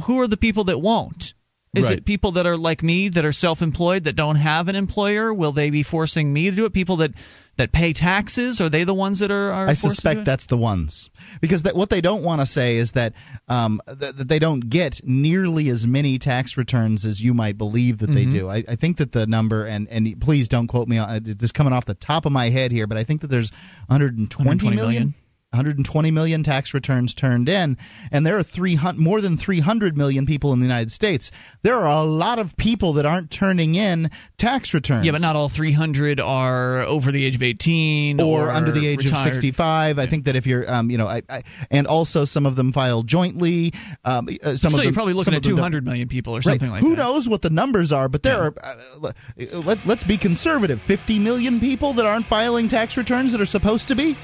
who 0.01 0.19
are 0.19 0.27
the 0.27 0.37
people 0.37 0.65
that 0.65 0.79
won't? 0.79 1.33
Is 1.75 1.85
Right. 1.85 1.97
it 1.97 2.05
people 2.05 2.33
that 2.33 2.45
are 2.45 2.55
like 2.55 2.83
me 2.83 3.09
that 3.09 3.25
are 3.25 3.33
self-employed 3.33 4.03
that 4.03 4.15
don't 4.15 4.35
have 4.35 4.67
an 4.67 4.75
employer? 4.75 5.33
Will 5.33 5.51
they 5.53 5.71
be 5.71 5.81
forcing 5.81 6.31
me 6.31 6.51
to 6.51 6.55
do 6.55 6.65
it? 6.65 6.73
People 6.73 6.97
that 6.97 7.13
that 7.55 7.71
pay 7.71 7.93
taxes 7.93 8.61
are 8.61 8.69
they 8.69 8.83
the 8.83 8.93
ones 8.93 9.19
that 9.19 9.31
are? 9.31 9.51
are 9.51 9.63
I 9.65 9.67
forced 9.69 9.81
to 9.81 9.87
do 9.87 9.89
suspect 9.95 10.25
that's 10.25 10.45
the 10.47 10.57
ones 10.57 11.09
because 11.41 11.63
that, 11.63 11.75
what 11.75 11.89
they 11.89 12.01
don't 12.01 12.23
want 12.23 12.41
to 12.41 12.45
say 12.47 12.77
is 12.77 12.91
that 12.93 13.13
um, 13.47 13.81
that, 13.87 14.17
that 14.17 14.27
they 14.27 14.37
don't 14.39 14.59
get 14.59 15.01
nearly 15.03 15.69
as 15.69 15.85
many 15.87 16.19
tax 16.19 16.57
returns 16.57 17.05
as 17.05 17.19
you 17.23 17.33
might 17.33 17.57
believe 17.57 17.99
that 17.99 18.11
they 18.11 18.25
Mhm. 18.27 18.31
do. 18.31 18.49
I, 18.49 18.57
I 18.67 18.75
think 18.75 18.97
that 18.97 19.11
the 19.11 19.25
number 19.25 19.65
and 19.65 19.87
and 19.89 20.19
please 20.21 20.49
don't 20.49 20.67
quote 20.67 20.87
me 20.87 20.99
on 20.99 21.21
this 21.23 21.51
coming 21.51 21.73
off 21.73 21.85
the 21.85 21.95
top 21.95 22.27
of 22.27 22.31
my 22.31 22.49
head 22.49 22.71
here, 22.71 22.85
but 22.85 22.97
I 22.99 23.03
think 23.03 23.21
that 23.21 23.27
there's 23.27 23.51
120 23.87 24.47
120 24.47 24.75
million. 24.75 24.93
million. 24.93 25.13
120 25.53 26.09
million 26.11 26.41
tax 26.41 26.73
returns 26.73 27.13
turned 27.13 27.47
in, 27.47 27.77
and 28.11 28.25
there 28.25 28.37
are 28.37 28.43
300 28.43 28.99
more 28.99 29.21
than 29.21 29.37
300 29.37 29.95
million 29.95 30.25
people 30.25 30.51
in 30.53 30.59
the 30.59 30.65
United 30.65 30.91
States. 30.91 31.31
There 31.61 31.75
are 31.75 31.85
a 31.85 32.03
lot 32.03 32.39
of 32.39 32.57
people 32.57 32.93
that 32.93 33.05
aren't 33.05 33.29
turning 33.29 33.75
in 33.75 34.09
tax 34.37 34.73
returns. 34.73 35.05
Yeah, 35.05 35.11
but 35.11 35.21
not 35.21 35.35
all 35.35 35.49
300 35.49 36.19
are 36.19 36.79
over 36.79 37.11
the 37.11 37.23
age 37.23 37.35
of 37.35 37.43
18 37.43 38.19
or, 38.19 38.49
under 38.49 38.71
the 38.71 38.87
age 38.87 39.05
retired. 39.05 39.27
of 39.27 39.33
65. 39.35 39.99
I 39.99 40.05
think 40.07 40.25
that 40.25 40.35
if 40.35 40.47
you're, 40.47 40.69
um, 40.69 40.89
you 40.89 40.97
know, 40.97 41.07
I, 41.07 41.21
I, 41.29 41.43
and 41.69 41.85
also 41.85 42.25
some 42.25 42.47
of 42.47 42.55
them 42.55 42.71
file 42.71 43.03
jointly. 43.03 43.73
Um, 44.03 44.27
uh, 44.43 44.57
some 44.57 44.71
so 44.71 44.79
of 44.79 44.83
you're 44.83 44.93
probably 44.93 45.13
looking 45.13 45.33
at 45.33 45.37
of 45.37 45.43
them 45.43 45.51
don't. 45.51 45.57
200 45.57 45.85
million 45.85 46.07
people 46.07 46.33
or 46.33 46.37
Right. 46.37 46.45
something 46.45 46.71
like 46.71 46.81
Who 46.81 46.95
that. 46.95 47.03
Who 47.03 47.13
knows 47.13 47.29
what 47.29 47.43
the 47.43 47.51
numbers 47.51 47.91
are? 47.91 48.09
But 48.09 48.23
there 48.23 48.41
are. 48.41 48.53
Uh, 48.61 49.11
let, 49.53 49.85
let's 49.85 50.03
be 50.03 50.17
conservative. 50.17 50.81
50 50.81 51.19
million 51.19 51.59
people 51.59 51.93
that 51.93 52.05
aren't 52.05 52.25
filing 52.25 52.69
tax 52.69 52.97
returns 52.97 53.33
that 53.33 53.41
are 53.41 53.45
supposed 53.45 53.89
to 53.89 53.95
be. 53.95 54.17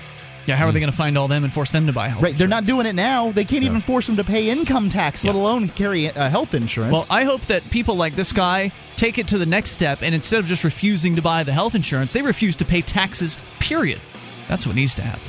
Yeah, 0.46 0.56
how 0.56 0.68
are 0.68 0.72
they 0.72 0.80
going 0.80 0.92
to 0.92 0.98
find 0.98 1.18
all 1.18 1.28
them 1.28 1.44
and 1.44 1.54
force 1.54 1.72
them 1.72 1.88
to 1.88 1.94
buy 1.94 2.08
health 2.08 2.24
Right. 2.24 2.36
They're 2.36 2.48
not 2.48 2.66
doing 2.66 2.86
it 2.86 2.96
now. 2.96 3.32
They 3.32 3.46
can't 3.46 3.64
even 3.64 3.82
force 3.82 4.08
them 4.08 4.18
to 4.18 4.24
pay 4.24 4.50
income 4.50 4.90
tax, 4.90 5.24
let 5.24 5.36
alone 5.36 5.70
carry 5.70 6.08
uh, 6.08 6.30
health 6.30 6.54
insurance. 6.54 6.92
Well, 6.94 7.06
I 7.10 7.24
hope 7.24 7.42
that 7.48 7.70
people 7.70 7.96
like 7.96 8.16
this 8.16 8.34
guy 8.34 8.72
take 8.96 9.18
it 9.18 9.30
to 9.30 9.38
the 9.38 9.46
next 9.46 9.72
step 9.72 10.02
and 10.02 10.16
instead 10.16 10.40
of 10.40 10.48
just 10.48 10.64
refusing 10.64 11.18
to 11.18 11.22
buy 11.22 11.44
the 11.44 11.54
health 11.54 11.76
insurance, 11.76 12.14
they 12.14 12.22
refuse 12.22 12.58
to 12.58 12.66
pay 12.66 12.82
taxes, 12.82 13.38
period. 13.60 14.02
That's 14.48 14.66
what 14.66 14.76
needs 14.76 14.96
to 14.96 15.04
happen. 15.04 15.22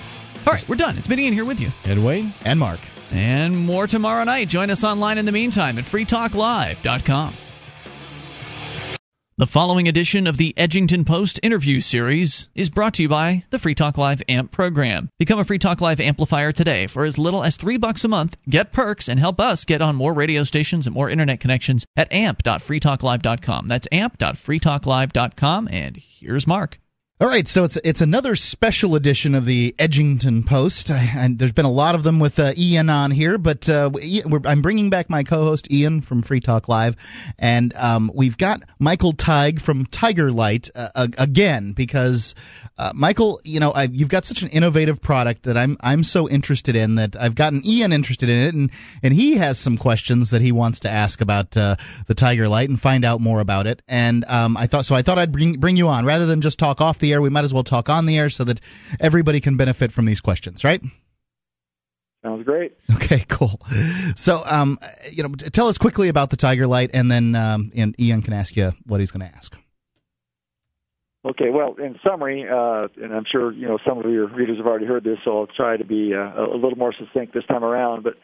All 0.47 0.55
right, 0.55 0.69
we're 0.69 0.77
done. 0.77 0.97
It's 0.97 1.09
been 1.09 1.21
Ian 1.21 1.35
here 1.35 1.45
with 1.45 1.61
you. 1.61 1.71
And 1.85 2.05
Wayne? 2.05 2.33
and 2.45 2.59
Mark. 2.59 2.81
And 3.13 3.57
more 3.59 3.87
tomorrow 3.87 4.25
night. 4.25 4.49
Join 4.49 4.71
us 4.71 4.85
online 4.85 5.19
in 5.19 5.27
the 5.27 5.33
meantime 5.33 5.79
at 5.79 5.85
freetalklive.com. 5.85 7.35
The 9.41 9.47
following 9.47 9.89
edition 9.89 10.27
of 10.27 10.37
the 10.37 10.53
Edgington 10.55 11.07
Post 11.07 11.41
interview 11.43 11.81
series 11.81 12.47
is 12.55 12.69
brought 12.69 12.93
to 12.95 13.03
you 13.03 13.09
by 13.09 13.43
the 13.49 13.59
Free 13.59 13.75
Talk 13.75 13.97
Live 13.97 14.23
AMP 14.29 14.53
program. 14.53 15.09
Become 15.19 15.39
a 15.39 15.45
Free 15.45 15.59
Talk 15.59 15.81
Live 15.81 15.99
amplifier 15.99 16.53
today 16.53 16.89
for 16.89 17.07
as 17.07 17.17
little 17.17 17.43
as 17.43 17.57
3 17.57 17.79
bucks 17.79 18.05
a 18.05 18.09
month. 18.09 18.37
Get 18.47 18.71
perks 18.71 19.09
and 19.09 19.19
help 19.19 19.41
us 19.41 19.65
get 19.65 19.81
on 19.81 19.97
more 19.97 20.13
radio 20.13 20.45
stations 20.45 20.87
and 20.87 20.93
more 20.93 21.09
internet 21.09 21.41
connections 21.41 21.87
at 21.97 22.13
amp.freetalklive.com. 22.13 23.67
That's 23.67 23.89
amp.freetalklive.com 23.91 25.69
and 25.73 25.97
here's 25.97 26.47
Mark. 26.47 26.79
All 27.21 27.29
right, 27.29 27.47
so 27.47 27.65
it's 27.65 27.77
it's 27.77 28.01
another 28.01 28.35
special 28.35 28.95
edition 28.95 29.35
of 29.35 29.45
the 29.45 29.75
Edgington 29.77 30.47
Post, 30.47 30.91
and 30.91 31.39
there's 31.39 31.53
been 31.53 31.67
a 31.67 31.71
lot 31.71 31.95
of 31.95 32.03
them 32.03 32.19
with 32.19 32.39
uh, 32.39 32.55
Ian 32.57 32.89
on 32.89 33.11
here, 33.11 33.37
but 33.37 33.69
uh, 33.69 33.91
I'm 34.47 34.63
bringing 34.63 34.89
back 34.89 35.11
my 35.11 35.23
co-host 35.23 35.71
Ian 35.71 36.01
from 36.01 36.23
Free 36.23 36.41
Talk 36.41 36.67
Live, 36.71 36.97
and 37.39 37.77
um, 37.77 38.11
we've 38.15 38.39
got 38.39 38.63
Michael 38.79 39.13
Tig 39.13 39.61
from 39.61 39.85
Tiger 39.85 40.33
Light 40.33 40.71
uh, 40.75 41.09
again 41.19 41.73
because 41.73 42.35
uh, 42.79 42.93
Michael, 42.95 43.43
you 43.45 43.61
know, 43.61 43.71
I, 43.71 43.83
you've 43.83 44.09
got 44.09 44.25
such 44.25 44.41
an 44.41 44.49
innovative 44.49 45.03
product 45.03 45.43
that 45.43 45.59
I'm 45.59 45.77
I'm 45.83 46.05
so 46.05 46.27
interested 46.27 46.75
in 46.75 46.95
that 46.95 47.17
I've 47.21 47.35
gotten 47.35 47.61
Ian 47.67 47.93
interested 47.93 48.31
in 48.31 48.39
it, 48.39 48.55
and 48.55 48.71
and 49.03 49.13
he 49.13 49.37
has 49.37 49.59
some 49.59 49.77
questions 49.77 50.31
that 50.31 50.41
he 50.41 50.53
wants 50.53 50.81
to 50.81 50.89
ask 50.89 51.21
about 51.21 51.55
uh, 51.55 51.77
the 52.07 52.15
Tiger 52.15 52.49
Light 52.49 52.71
and 52.71 52.81
find 52.81 53.05
out 53.05 53.21
more 53.21 53.41
about 53.41 53.67
it, 53.67 53.83
and 53.87 54.25
um, 54.27 54.57
I 54.57 54.69
thought 54.69 54.87
so 54.87 54.95
I 54.95 55.03
thought 55.03 55.19
I'd 55.19 55.33
bring 55.33 55.61
bring 55.61 55.77
you 55.77 55.89
on. 55.89 56.07
Rather 56.07 56.25
than 56.25 56.41
just 56.41 56.59
talk 56.59 56.81
off 56.81 56.99
the 56.99 57.10
air. 57.13 57.21
We 57.21 57.31
might 57.31 57.45
as 57.45 57.55
well 57.55 57.65
talk 57.65 57.89
on 57.89 58.07
the 58.07 58.19
air 58.19 58.31
so 58.31 58.45
that 58.45 58.61
everybody 59.01 59.41
can 59.41 59.57
benefit 59.57 59.93
from 59.93 60.05
these 60.05 60.21
questions, 60.21 60.65
right? 60.65 60.83
Sounds 62.23 62.45
great. 62.45 62.77
Okay, 62.97 63.25
cool. 63.29 63.61
So, 64.15 64.43
um, 64.45 64.79
you 65.11 65.23
know, 65.23 65.31
tell 65.31 65.69
us 65.69 65.79
quickly 65.79 66.09
about 66.09 66.31
the 66.31 66.37
Tiger 66.37 66.67
Light, 66.67 66.91
and 66.93 67.11
then 67.11 67.35
um, 67.35 67.73
and 67.75 67.99
Ian 67.99 68.23
can 68.23 68.35
ask 68.35 68.57
you 68.57 68.73
what 68.87 69.01
he's 69.01 69.11
going 69.11 69.27
to 69.27 69.35
ask. 69.35 69.57
Okay, 71.25 71.51
well, 71.51 71.75
in 71.75 71.99
summary, 72.07 72.47
uh, 72.49 72.89
and 73.03 73.13
I'm 73.13 73.25
sure 73.31 73.53
you 73.53 73.67
know 73.67 73.79
some 73.87 73.99
of 73.99 74.11
your 74.11 74.27
readers 74.27 74.59
have 74.59 74.67
already 74.67 74.87
heard 74.87 75.05
this, 75.05 75.19
so 75.25 75.41
I'll 75.41 75.47
try 75.47 75.77
to 75.77 75.85
be 75.85 76.15
uh, 76.15 76.45
a 76.45 76.57
little 76.57 76.77
more 76.77 76.95
succinct 76.99 77.35
this 77.35 77.45
time 77.47 77.65
around. 77.65 78.05
But 78.05 78.15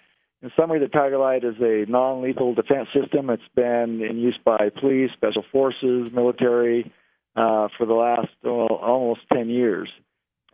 in 0.42 0.50
summary, 0.56 0.78
the 0.78 0.88
Tiger 0.88 1.18
Light 1.18 1.44
is 1.44 1.56
a 1.60 1.90
non-lethal 1.90 2.54
defense 2.54 2.88
system. 2.94 3.30
It's 3.30 3.42
been 3.54 4.02
in 4.02 4.18
use 4.18 4.38
by 4.44 4.70
police, 4.80 5.10
special 5.14 5.44
forces, 5.52 6.10
military 6.12 6.92
uh, 7.36 7.68
for 7.76 7.86
the 7.86 7.94
last 7.94 8.28
well, 8.42 8.66
almost 8.66 9.20
10 9.32 9.48
years. 9.48 9.88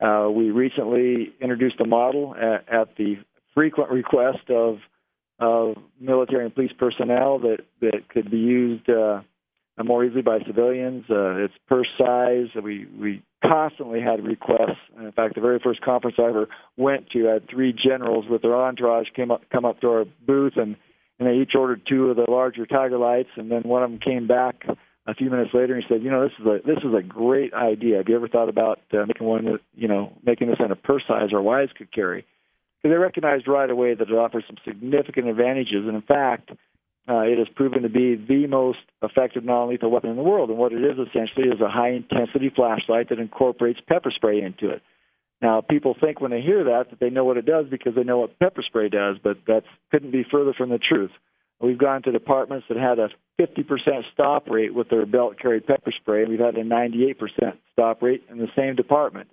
Uh, 0.00 0.28
we 0.30 0.50
recently 0.50 1.32
introduced 1.40 1.80
a 1.80 1.86
model 1.86 2.34
at, 2.34 2.68
at 2.72 2.96
the 2.96 3.16
frequent 3.54 3.90
request 3.90 4.50
of 4.50 4.78
of 5.38 5.74
military 6.00 6.44
and 6.44 6.54
police 6.54 6.70
personnel 6.78 7.38
that 7.40 7.58
that 7.80 8.08
could 8.08 8.30
be 8.30 8.38
used 8.38 8.88
uh, 8.88 9.20
more 9.82 10.04
easily 10.04 10.22
by 10.22 10.38
civilians. 10.46 11.04
Uh, 11.10 11.44
it's 11.44 11.54
purse 11.68 11.88
size. 11.98 12.48
We 12.62 12.86
we 12.98 13.22
constantly 13.44 14.00
had 14.00 14.24
requests. 14.24 14.78
In 14.98 15.12
fact, 15.12 15.34
the 15.34 15.40
very 15.40 15.60
first 15.62 15.80
conference 15.82 16.16
I 16.18 16.28
ever 16.28 16.48
went 16.76 17.10
to 17.10 17.24
had 17.24 17.48
three 17.48 17.72
generals 17.72 18.26
with 18.28 18.42
their 18.42 18.56
entourage 18.56 19.08
came 19.14 19.30
up 19.30 19.42
come 19.52 19.64
up 19.64 19.80
to 19.80 19.88
our 19.88 20.04
booth 20.26 20.54
and 20.56 20.76
and 21.18 21.28
they 21.28 21.42
each 21.42 21.52
ordered 21.56 21.82
two 21.88 22.10
of 22.10 22.16
the 22.16 22.26
larger 22.28 22.66
Tiger 22.66 22.98
lights, 22.98 23.28
and 23.36 23.50
then 23.50 23.62
one 23.62 23.82
of 23.82 23.90
them 23.90 24.00
came 24.00 24.26
back 24.26 24.64
a 25.06 25.14
few 25.14 25.30
minutes 25.30 25.50
later 25.52 25.76
he 25.76 25.82
said, 25.88 26.02
you 26.02 26.10
know, 26.10 26.22
this 26.22 26.32
is 26.38 26.46
a 26.46 26.58
this 26.66 26.78
is 26.78 26.94
a 26.96 27.02
great 27.02 27.52
idea. 27.54 27.98
Have 27.98 28.08
you 28.08 28.16
ever 28.16 28.28
thought 28.28 28.48
about 28.48 28.80
uh, 28.92 29.04
making 29.06 29.26
one 29.26 29.58
you 29.74 29.88
know 29.88 30.12
making 30.24 30.48
this 30.48 30.58
in 30.64 30.70
a 30.70 30.76
purse 30.76 31.02
size 31.08 31.30
our 31.32 31.42
wives 31.42 31.72
could 31.76 31.92
carry? 31.92 32.24
Because 32.82 32.94
they 32.94 32.98
recognized 32.98 33.48
right 33.48 33.70
away 33.70 33.94
that 33.94 34.08
it 34.08 34.14
offers 34.14 34.44
some 34.46 34.56
significant 34.64 35.28
advantages, 35.28 35.86
and 35.86 35.94
in 35.94 36.02
fact, 36.02 36.50
uh, 37.08 37.20
it 37.20 37.38
has 37.38 37.48
proven 37.54 37.82
to 37.82 37.88
be 37.88 38.14
the 38.14 38.46
most 38.46 38.78
effective 39.02 39.44
non-lethal 39.44 39.90
weapon 39.90 40.10
in 40.10 40.16
the 40.16 40.22
world. 40.22 40.50
And 40.50 40.58
what 40.58 40.72
it 40.72 40.82
is 40.82 40.98
essentially 40.98 41.48
is 41.48 41.60
a 41.60 41.68
high-intensity 41.68 42.52
flashlight 42.54 43.08
that 43.08 43.18
incorporates 43.18 43.80
pepper 43.88 44.12
spray 44.14 44.40
into 44.40 44.70
it. 44.70 44.82
Now, 45.40 45.60
people 45.60 45.96
think 46.00 46.20
when 46.20 46.30
they 46.30 46.40
hear 46.40 46.64
that 46.64 46.90
that 46.90 47.00
they 47.00 47.10
know 47.10 47.24
what 47.24 47.36
it 47.36 47.46
does 47.46 47.66
because 47.68 47.96
they 47.96 48.04
know 48.04 48.18
what 48.18 48.38
pepper 48.38 48.62
spray 48.62 48.88
does, 48.88 49.16
but 49.22 49.38
that 49.48 49.64
couldn't 49.90 50.12
be 50.12 50.24
further 50.30 50.54
from 50.56 50.70
the 50.70 50.78
truth. 50.78 51.10
We've 51.62 51.78
gone 51.78 52.02
to 52.02 52.12
departments 52.12 52.66
that 52.68 52.76
had 52.76 52.98
a 52.98 53.08
50% 53.40 54.02
stop 54.12 54.48
rate 54.48 54.74
with 54.74 54.88
their 54.88 55.06
belt 55.06 55.38
carried 55.38 55.66
pepper 55.66 55.92
spray, 55.92 56.22
and 56.22 56.30
we've 56.30 56.40
had 56.40 56.56
a 56.56 56.64
98% 56.64 57.16
stop 57.72 58.02
rate 58.02 58.24
in 58.28 58.38
the 58.38 58.48
same 58.56 58.74
department. 58.74 59.30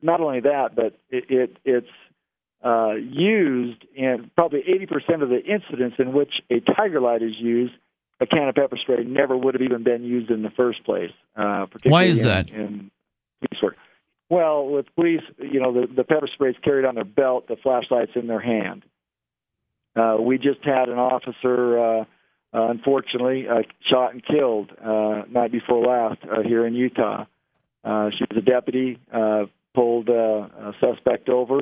Not 0.00 0.20
only 0.20 0.40
that, 0.40 0.76
but 0.76 0.96
it, 1.10 1.24
it 1.28 1.56
it's 1.64 1.88
uh, 2.64 2.94
used 2.94 3.84
in 3.94 4.30
probably 4.36 4.60
80% 4.60 5.22
of 5.22 5.28
the 5.30 5.40
incidents 5.44 5.96
in 5.98 6.12
which 6.12 6.32
a 6.48 6.60
tiger 6.60 7.00
light 7.00 7.22
is 7.22 7.34
used, 7.38 7.74
a 8.20 8.26
can 8.26 8.48
of 8.48 8.54
pepper 8.54 8.76
spray 8.80 9.02
never 9.04 9.36
would 9.36 9.54
have 9.54 9.62
even 9.62 9.82
been 9.82 10.04
used 10.04 10.30
in 10.30 10.42
the 10.42 10.50
first 10.50 10.84
place. 10.84 11.10
Uh, 11.36 11.66
Why 11.84 12.04
is 12.04 12.22
in, 12.22 12.28
that? 12.28 12.48
In 12.50 12.90
police 13.40 13.62
work. 13.62 13.76
Well, 14.28 14.68
with 14.68 14.86
police, 14.94 15.22
you 15.38 15.60
know, 15.60 15.72
the, 15.72 15.86
the 15.92 16.04
pepper 16.04 16.28
spray 16.32 16.50
is 16.50 16.56
carried 16.62 16.84
on 16.84 16.94
their 16.94 17.04
belt, 17.04 17.48
the 17.48 17.56
flashlight's 17.56 18.12
in 18.14 18.28
their 18.28 18.40
hand. 18.40 18.84
Uh, 19.98 20.16
we 20.20 20.38
just 20.38 20.64
had 20.64 20.88
an 20.88 20.98
officer, 20.98 21.78
uh, 21.78 22.00
uh, 22.54 22.70
unfortunately, 22.70 23.46
uh, 23.48 23.62
shot 23.90 24.12
and 24.12 24.22
killed 24.24 24.70
uh, 24.82 25.22
night 25.30 25.52
before 25.52 25.84
last 25.84 26.20
uh, 26.24 26.42
here 26.42 26.66
in 26.66 26.74
Utah. 26.74 27.24
Uh, 27.84 28.10
she 28.16 28.24
was 28.30 28.36
a 28.36 28.40
deputy, 28.40 28.98
uh, 29.12 29.44
pulled 29.74 30.08
uh, 30.08 30.12
a 30.12 30.72
suspect 30.80 31.28
over, 31.28 31.60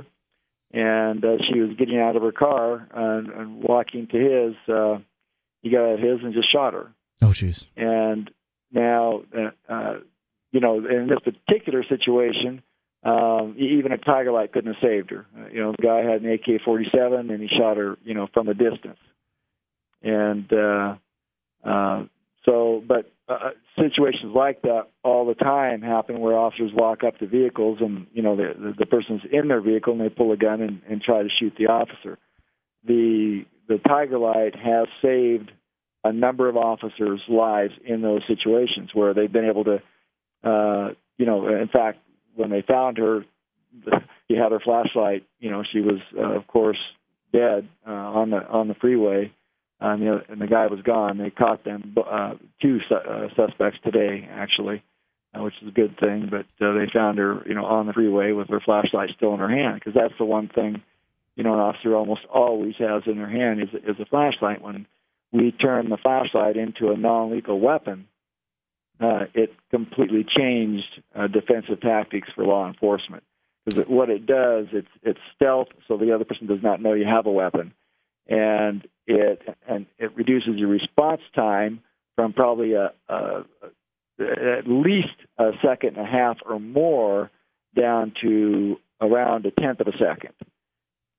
and 0.73 1.25
uh, 1.25 1.37
she 1.49 1.61
was 1.61 1.77
getting 1.79 1.99
out 1.99 2.17
of 2.17 2.23
her 2.23 2.33
car 2.33 2.87
and, 2.95 3.29
and 3.29 3.63
walking 3.63 4.07
to 4.09 4.19
his. 4.19 4.75
Uh, 4.75 4.99
he 5.63 5.71
got 5.71 5.85
out 5.85 5.95
of 5.95 6.01
his 6.01 6.21
and 6.23 6.35
just 6.35 6.53
shot 6.53 6.75
her. 6.75 6.93
Oh, 7.23 7.29
jeez. 7.29 7.67
And 7.77 8.31
now, 8.73 9.23
uh, 9.37 9.73
uh, 9.73 9.95
you 10.53 10.61
know, 10.61 10.79
in 10.79 11.09
this 11.09 11.19
particular 11.21 11.85
situation, 11.89 12.63
um, 13.07 13.55
even 13.57 13.93
a 13.93 13.99
tiger 13.99 14.33
light 14.33 14.53
couldn't 14.53 14.75
have 14.75 14.83
saved 14.83 15.11
her. 15.11 15.27
Uh, 15.39 15.49
you 15.53 15.63
know, 15.63 15.73
the 15.79 15.83
guy 15.83 15.99
had 15.99 16.23
an 16.23 16.33
AK-47 16.33 17.31
and 17.31 17.41
he 17.41 17.49
shot 17.49 17.77
her, 17.77 17.97
you 18.05 18.15
know, 18.15 18.27
from 18.35 18.49
a 18.49 18.55
distance. 18.55 18.99
And 20.03 20.53
uh, 20.53 20.97
uh, 21.65 22.05
so, 22.45 22.83
but 22.87 23.13
uh, 23.29 23.51
situations 23.79 24.33
like 24.35 24.63
that 24.63 24.89
all 25.05 25.25
the 25.25 25.35
time 25.35 25.83
happen 25.83 26.21
where 26.21 26.37
officers 26.37 26.73
walk 26.75 27.05
up 27.05 27.19
to 27.19 27.27
vehicles 27.27 27.79
and 27.81 28.07
you 28.13 28.23
know 28.23 28.37
the 28.37 28.53
the, 28.57 28.75
the 28.79 28.87
person's 28.87 29.23
in 29.33 29.49
their 29.49 29.61
vehicle 29.61 29.93
and 29.93 30.03
they 30.03 30.09
pull 30.09 30.33
a 30.33 30.37
gun 30.37 30.61
and, 30.61 30.81
and 30.89 31.03
try 31.03 31.23
to 31.23 31.29
shoot 31.41 31.53
the 31.59 31.67
officer. 31.67 32.19
The 32.87 33.45
the 33.69 33.79
tiger 33.79 34.19
light 34.19 34.55
has 34.55 34.87
saved 35.03 35.51
a 36.05 36.13
number 36.13 36.49
of 36.49 36.57
officers' 36.57 37.21
lives 37.29 37.73
in 37.85 38.01
those 38.03 38.23
situations 38.29 38.91
where 38.95 39.13
they've 39.13 39.33
been 39.33 39.49
able 39.49 39.65
to, 39.65 39.83
uh, 40.45 40.91
you 41.19 41.27
know, 41.27 41.49
in 41.49 41.67
fact, 41.67 41.99
when 42.37 42.51
they 42.51 42.63
found 42.63 42.99
her, 42.99 43.25
he 44.29 44.37
had 44.37 44.53
her 44.53 44.61
flashlight. 44.61 45.27
You 45.41 45.51
know, 45.51 45.63
she 45.71 45.81
was 45.81 46.01
uh, 46.17 46.37
of 46.37 46.47
course 46.47 46.79
dead 47.33 47.69
uh, 47.87 47.91
on 47.91 48.31
the 48.31 48.47
on 48.49 48.69
the 48.69 48.75
freeway, 48.75 49.33
and, 49.81 50.03
you 50.03 50.07
know, 50.07 50.21
and 50.29 50.41
the 50.41 50.47
guy 50.47 50.67
was 50.67 50.81
gone. 50.83 51.19
They 51.19 51.31
caught 51.31 51.65
them 51.65 51.95
uh, 51.99 52.35
two 52.63 52.79
su- 52.89 52.95
uh, 52.95 53.29
suspects 53.37 53.79
today 53.85 54.29
actually, 54.31 54.83
uh, 55.35 55.43
which 55.43 55.55
is 55.63 55.69
a 55.69 55.73
good 55.73 55.99
thing. 55.99 56.31
But 56.31 56.47
uh, 56.65 56.73
they 56.75 56.87
found 56.93 57.19
her, 57.19 57.43
you 57.47 57.55
know, 57.55 57.65
on 57.65 57.87
the 57.87 57.93
freeway 57.93 58.33
with 58.33 58.49
her 58.49 58.61
flashlight 58.61 59.11
still 59.17 59.35
in 59.35 59.41
her 59.41 59.51
hand 59.51 59.81
because 59.81 59.95
that's 59.95 60.15
the 60.19 60.25
one 60.25 60.49
thing, 60.49 60.83
you 61.35 61.45
know, 61.45 61.55
an 61.55 61.61
officer 61.61 61.95
almost 61.95 62.23
always 62.33 62.75
has 62.79 63.03
in 63.07 63.17
their 63.17 63.31
hand 63.31 63.61
is 63.61 63.69
is 63.75 64.01
a 64.01 64.07
flashlight. 64.07 64.63
When 64.63 64.87
we 65.33 65.53
turn 65.53 65.91
the 65.91 65.99
flashlight 65.99 66.57
into 66.57 66.91
a 66.91 66.97
non-lethal 66.97 67.61
weapon, 67.61 68.07
uh, 69.01 69.27
it 69.35 69.55
completely 69.71 70.25
changed 70.25 71.03
uh, 71.15 71.27
defensive 71.27 71.81
tactics 71.81 72.29
for 72.35 72.45
law 72.45 72.67
enforcement. 72.67 73.23
Because 73.65 73.85
what 73.89 74.11
it 74.11 74.27
does, 74.27 74.67
it's 74.73 74.89
it's 75.03 75.19
stealth, 75.35 75.69
so 75.89 75.97
the 75.97 76.15
other 76.15 76.25
person 76.25 76.47
does 76.47 76.63
not 76.63 76.81
know 76.81 76.93
you 76.93 77.05
have 77.05 77.27
a 77.27 77.33
weapon, 77.33 77.75
and 78.29 78.87
it 79.07 79.43
and 79.69 79.87
it 79.99 80.17
reduces 80.17 80.57
your 80.57 80.69
response 80.69 81.21
time 81.35 81.81
from 82.15 82.33
probably 82.33 82.75
a, 82.75 82.93
a, 83.09 83.15
a 83.15 84.57
at 84.59 84.67
least 84.67 85.17
a 85.39 85.51
second 85.63 85.97
and 85.97 86.07
a 86.07 86.11
half 86.11 86.39
or 86.49 86.59
more 86.59 87.31
down 87.77 88.13
to 88.23 88.77
around 89.01 89.45
a 89.45 89.51
tenth 89.51 89.81
of 89.81 89.89
a 89.89 89.99
second. 89.99 90.33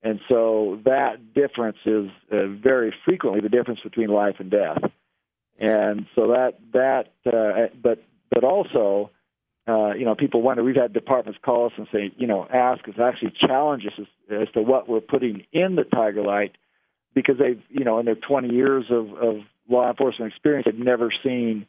And 0.02 0.20
so 0.28 0.80
that 0.84 1.34
difference 1.34 1.78
is 1.84 2.08
uh, 2.32 2.46
very 2.46 2.94
frequently 3.04 3.40
the 3.40 3.48
difference 3.48 3.80
between 3.80 4.08
life 4.08 4.36
and 4.38 4.50
death 4.50 4.78
and 5.58 6.06
so 6.14 6.28
that 6.28 6.58
that 6.72 7.12
uh, 7.26 7.74
but 7.80 8.02
but 8.30 8.44
also 8.44 9.10
uh, 9.66 9.92
you 9.94 10.04
know 10.04 10.14
people 10.14 10.42
wonder 10.42 10.62
we've 10.62 10.76
had 10.76 10.92
departments 10.92 11.38
call 11.44 11.66
us 11.66 11.72
and 11.76 11.86
say 11.92 12.12
you 12.16 12.26
know 12.26 12.46
ask 12.52 12.86
us 12.88 12.94
actually 13.02 13.32
challenge 13.46 13.84
us 13.86 13.92
as, 13.98 14.42
as 14.42 14.48
to 14.54 14.62
what 14.62 14.88
we're 14.88 15.00
putting 15.00 15.44
in 15.52 15.76
the 15.76 15.84
tiger 15.84 16.22
light 16.22 16.56
because 17.14 17.36
they've 17.38 17.62
you 17.68 17.84
know 17.84 17.98
in 17.98 18.06
their 18.06 18.14
20 18.14 18.54
years 18.54 18.84
of, 18.90 19.12
of 19.14 19.36
law 19.68 19.88
enforcement 19.90 20.32
experience 20.32 20.64
they've 20.64 20.78
never 20.78 21.12
seen 21.22 21.66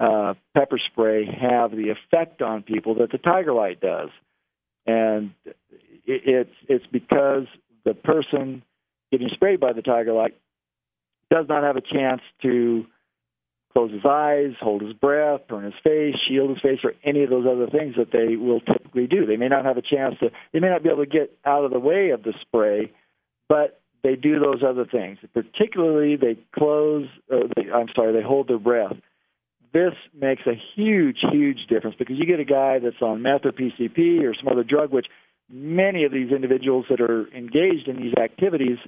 uh, 0.00 0.32
pepper 0.54 0.78
spray 0.90 1.26
have 1.26 1.72
the 1.72 1.90
effect 1.90 2.40
on 2.40 2.62
people 2.62 2.94
that 2.96 3.12
the 3.12 3.18
tiger 3.18 3.52
light 3.52 3.80
does. 3.80 4.08
And 4.86 5.32
it, 5.44 5.54
it's 6.24 6.54
it's 6.68 6.86
because 6.90 7.46
the 7.84 7.92
person 7.92 8.62
getting 9.12 9.28
sprayed 9.34 9.60
by 9.60 9.74
the 9.74 9.82
tiger 9.82 10.14
light 10.14 10.34
does 11.30 11.46
not 11.48 11.62
have 11.62 11.76
a 11.76 11.82
chance 11.82 12.22
to 12.42 12.86
close 13.72 13.92
his 13.92 14.04
eyes, 14.04 14.52
hold 14.60 14.82
his 14.82 14.92
breath, 14.94 15.42
turn 15.48 15.64
his 15.64 15.74
face, 15.84 16.14
shield 16.28 16.50
his 16.50 16.60
face, 16.60 16.78
or 16.82 16.94
any 17.04 17.22
of 17.22 17.30
those 17.30 17.46
other 17.46 17.68
things 17.68 17.94
that 17.96 18.10
they 18.12 18.36
will 18.36 18.60
typically 18.60 19.06
do. 19.06 19.26
They 19.26 19.36
may 19.36 19.48
not 19.48 19.64
have 19.64 19.76
a 19.76 19.82
chance 19.82 20.16
to, 20.20 20.30
they 20.52 20.60
may 20.60 20.68
not 20.68 20.82
be 20.82 20.88
able 20.88 21.04
to 21.04 21.10
get 21.10 21.36
out 21.44 21.64
of 21.64 21.70
the 21.70 21.78
way 21.78 22.10
of 22.10 22.22
the 22.22 22.34
spray, 22.40 22.92
but 23.48 23.80
they 24.02 24.16
do 24.16 24.40
those 24.40 24.62
other 24.66 24.86
things. 24.86 25.18
Particularly, 25.34 26.16
they 26.16 26.36
close, 26.52 27.06
uh, 27.32 27.46
they, 27.54 27.70
I'm 27.70 27.88
sorry, 27.94 28.12
they 28.12 28.26
hold 28.26 28.48
their 28.48 28.58
breath. 28.58 28.96
This 29.72 29.92
makes 30.18 30.42
a 30.46 30.60
huge, 30.74 31.18
huge 31.30 31.66
difference 31.68 31.94
because 31.96 32.16
you 32.18 32.26
get 32.26 32.40
a 32.40 32.44
guy 32.44 32.80
that's 32.80 33.00
on 33.00 33.22
meth 33.22 33.44
or 33.44 33.52
PCP 33.52 34.22
or 34.24 34.34
some 34.34 34.48
other 34.50 34.64
drug, 34.64 34.90
which 34.90 35.06
many 35.48 36.04
of 36.04 36.12
these 36.12 36.32
individuals 36.32 36.86
that 36.90 37.00
are 37.00 37.32
engaged 37.32 37.86
in 37.86 37.96
these 37.96 38.14
activities 38.20 38.78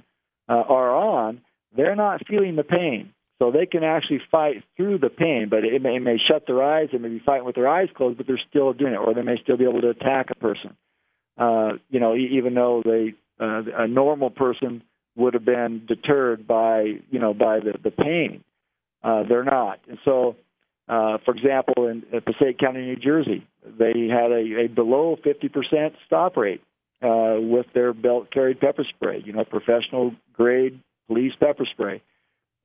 uh, 0.49 0.53
are 0.53 0.93
on, 0.93 1.41
they're 1.75 1.95
not 1.95 2.27
feeling 2.27 2.57
the 2.57 2.63
pain 2.63 3.13
so 3.43 3.51
they 3.51 3.65
can 3.65 3.83
actually 3.83 4.21
fight 4.31 4.63
through 4.77 4.99
the 4.99 5.09
pain, 5.09 5.47
but 5.49 5.65
it 5.65 5.81
may, 5.81 5.97
it 5.97 5.99
may 6.01 6.15
shut 6.17 6.47
their 6.47 6.63
eyes. 6.63 6.87
They 6.93 6.97
may 6.97 7.09
be 7.09 7.21
fighting 7.25 7.45
with 7.45 7.55
their 7.55 7.67
eyes 7.67 7.89
closed, 7.93 8.15
but 8.15 8.25
they're 8.25 8.39
still 8.49 8.71
doing 8.71 8.93
it, 8.93 8.97
or 8.97 9.13
they 9.13 9.21
may 9.21 9.35
still 9.43 9.57
be 9.57 9.65
able 9.65 9.81
to 9.81 9.89
attack 9.89 10.27
a 10.29 10.35
person. 10.35 10.77
Uh, 11.37 11.71
you 11.89 11.99
know, 11.99 12.15
even 12.15 12.53
though 12.53 12.81
they 12.85 13.15
uh, 13.41 13.63
a 13.79 13.87
normal 13.87 14.29
person 14.29 14.81
would 15.17 15.33
have 15.33 15.43
been 15.43 15.85
deterred 15.85 16.47
by 16.47 16.83
you 17.09 17.19
know 17.19 17.33
by 17.33 17.59
the 17.59 17.73
the 17.83 17.91
pain, 17.91 18.45
uh, 19.03 19.23
they're 19.27 19.43
not. 19.43 19.79
And 19.89 19.97
so, 20.05 20.37
uh, 20.87 21.17
for 21.25 21.35
example, 21.35 21.87
in, 21.87 22.03
Passaic 22.21 22.59
County, 22.59 22.81
New 22.81 22.95
Jersey, 22.95 23.45
they 23.65 24.07
had 24.09 24.31
a, 24.31 24.65
a 24.65 24.67
below 24.73 25.17
50% 25.17 25.91
stop 26.05 26.37
rate 26.37 26.61
uh, 27.01 27.35
with 27.39 27.65
their 27.73 27.91
belt 27.93 28.31
carried 28.31 28.61
pepper 28.61 28.85
spray. 28.95 29.21
You 29.25 29.33
know, 29.33 29.43
professional 29.43 30.13
grade 30.33 30.79
police 31.07 31.33
pepper 31.41 31.65
spray 31.69 32.01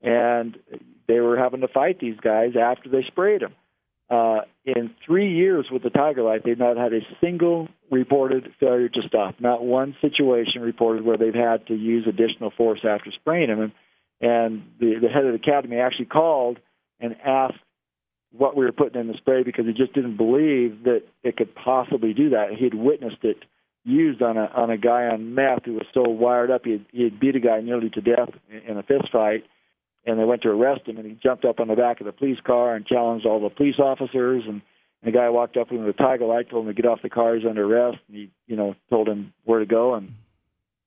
and 0.02 0.56
they 1.06 1.20
were 1.20 1.36
having 1.38 1.60
to 1.60 1.68
fight 1.68 1.98
these 2.00 2.18
guys 2.20 2.50
after 2.60 2.88
they 2.88 3.04
sprayed 3.06 3.42
them. 3.42 3.54
Uh, 4.10 4.40
in 4.64 4.90
three 5.04 5.34
years 5.34 5.66
with 5.70 5.82
the 5.82 5.90
Tiger 5.90 6.22
Light, 6.22 6.42
they've 6.44 6.58
not 6.58 6.78
had 6.78 6.94
a 6.94 7.00
single 7.20 7.68
reported 7.90 8.48
failure 8.58 8.88
to 8.88 9.02
stop. 9.06 9.34
Not 9.38 9.62
one 9.62 9.96
situation 10.00 10.62
reported 10.62 11.04
where 11.04 11.18
they've 11.18 11.34
had 11.34 11.66
to 11.66 11.74
use 11.74 12.06
additional 12.08 12.50
force 12.56 12.80
after 12.88 13.10
spraying 13.12 13.48
them. 13.48 13.60
And, 13.60 13.72
and 14.20 14.62
the, 14.80 14.94
the 15.02 15.08
head 15.08 15.26
of 15.26 15.32
the 15.32 15.38
academy 15.46 15.76
actually 15.76 16.06
called 16.06 16.58
and 17.00 17.16
asked 17.24 17.58
what 18.32 18.56
we 18.56 18.64
were 18.64 18.72
putting 18.72 19.00
in 19.00 19.08
the 19.08 19.14
spray 19.18 19.42
because 19.42 19.66
he 19.66 19.72
just 19.72 19.94
didn't 19.94 20.16
believe 20.16 20.84
that 20.84 21.02
it 21.22 21.36
could 21.36 21.54
possibly 21.54 22.14
do 22.14 22.30
that. 22.30 22.48
He'd 22.58 22.74
witnessed 22.74 23.22
it 23.22 23.38
used 23.84 24.20
on 24.20 24.36
a 24.36 24.50
on 24.54 24.70
a 24.70 24.76
guy 24.76 25.06
on 25.06 25.34
meth 25.34 25.64
who 25.64 25.74
was 25.74 25.86
so 25.94 26.02
wired 26.02 26.50
up 26.50 26.62
he 26.64 26.84
he 26.92 27.04
had 27.04 27.18
beat 27.18 27.36
a 27.36 27.40
guy 27.40 27.60
nearly 27.60 27.88
to 27.90 28.00
death 28.00 28.28
in 28.66 28.76
a 28.76 28.82
fist 28.82 29.10
fight, 29.10 29.44
and 30.08 30.18
they 30.18 30.24
went 30.24 30.42
to 30.42 30.48
arrest 30.48 30.88
him, 30.88 30.96
and 30.96 31.06
he 31.06 31.18
jumped 31.22 31.44
up 31.44 31.60
on 31.60 31.68
the 31.68 31.76
back 31.76 32.00
of 32.00 32.06
the 32.06 32.12
police 32.12 32.38
car 32.44 32.74
and 32.74 32.86
challenged 32.86 33.26
all 33.26 33.40
the 33.40 33.50
police 33.54 33.78
officers, 33.78 34.42
and 34.48 34.62
the 35.04 35.12
guy 35.12 35.28
walked 35.28 35.56
up 35.56 35.70
with 35.70 35.78
him 35.78 35.86
with 35.86 35.94
a 35.94 35.98
tiger 35.98 36.24
light, 36.24 36.48
told 36.48 36.66
him 36.66 36.74
to 36.74 36.82
get 36.82 36.90
off 36.90 37.02
the 37.02 37.10
car, 37.10 37.36
he's 37.36 37.46
under 37.46 37.64
arrest, 37.64 37.98
and 38.08 38.16
he 38.16 38.30
you 38.46 38.56
know 38.56 38.74
told 38.88 39.06
him 39.06 39.34
where 39.44 39.60
to 39.60 39.66
go, 39.66 39.94
and 39.94 40.14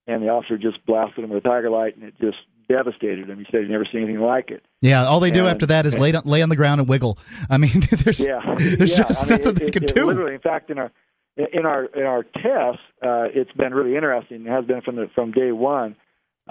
and 0.07 0.23
the 0.23 0.29
officer 0.29 0.57
just 0.57 0.83
blasted 0.85 1.23
him 1.23 1.29
with 1.29 1.45
a 1.45 1.47
tiger 1.47 1.69
light, 1.69 1.95
and 1.95 2.03
it 2.03 2.15
just 2.19 2.37
devastated 2.67 3.29
him. 3.29 3.37
He 3.37 3.45
said 3.51 3.61
he'd 3.61 3.69
never 3.69 3.85
seen 3.91 4.03
anything 4.03 4.21
like 4.21 4.49
it. 4.49 4.63
Yeah, 4.81 5.05
all 5.05 5.19
they 5.19 5.31
do 5.31 5.41
and, 5.41 5.49
after 5.49 5.67
that 5.67 5.85
is 5.85 5.99
lay 5.99 6.11
lay 6.11 6.41
on 6.41 6.49
the 6.49 6.55
ground 6.55 6.81
and 6.81 6.89
wiggle. 6.89 7.19
I 7.49 7.57
mean, 7.57 7.79
there's 7.91 8.19
yeah, 8.19 8.55
there's 8.57 8.97
yeah. 8.97 9.07
just 9.07 9.25
I 9.25 9.29
mean, 9.29 9.37
nothing 9.37 9.55
it, 9.57 9.59
they 9.59 9.71
can 9.71 9.83
it, 9.83 9.93
do. 9.93 10.05
Literally, 10.07 10.33
in 10.33 10.41
fact, 10.41 10.71
in 10.71 10.79
our 10.79 10.91
in 11.37 11.65
our 11.65 11.85
in 11.85 12.03
our 12.03 12.23
tests, 12.23 12.81
uh, 13.03 13.29
it's 13.33 13.51
been 13.51 13.73
really 13.73 13.95
interesting. 13.95 14.47
It 14.47 14.49
has 14.49 14.65
been 14.65 14.81
from 14.81 14.95
the 14.95 15.09
from 15.13 15.31
day 15.31 15.51
one. 15.51 15.95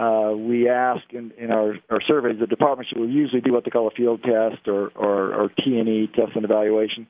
Uh, 0.00 0.32
we 0.34 0.66
ask 0.66 1.02
in, 1.12 1.30
in 1.36 1.50
our, 1.50 1.74
our 1.90 2.00
surveys, 2.08 2.40
the 2.40 2.46
departments 2.46 2.90
will 2.96 3.08
usually 3.08 3.42
do 3.42 3.52
what 3.52 3.64
they 3.64 3.70
call 3.70 3.86
a 3.86 3.90
field 3.90 4.22
test 4.22 4.66
or 4.66 4.88
or, 4.96 5.34
or 5.34 5.48
T 5.48 5.78
and 5.78 5.88
E 5.88 6.08
test 6.14 6.32
and 6.34 6.44
evaluation, 6.44 7.06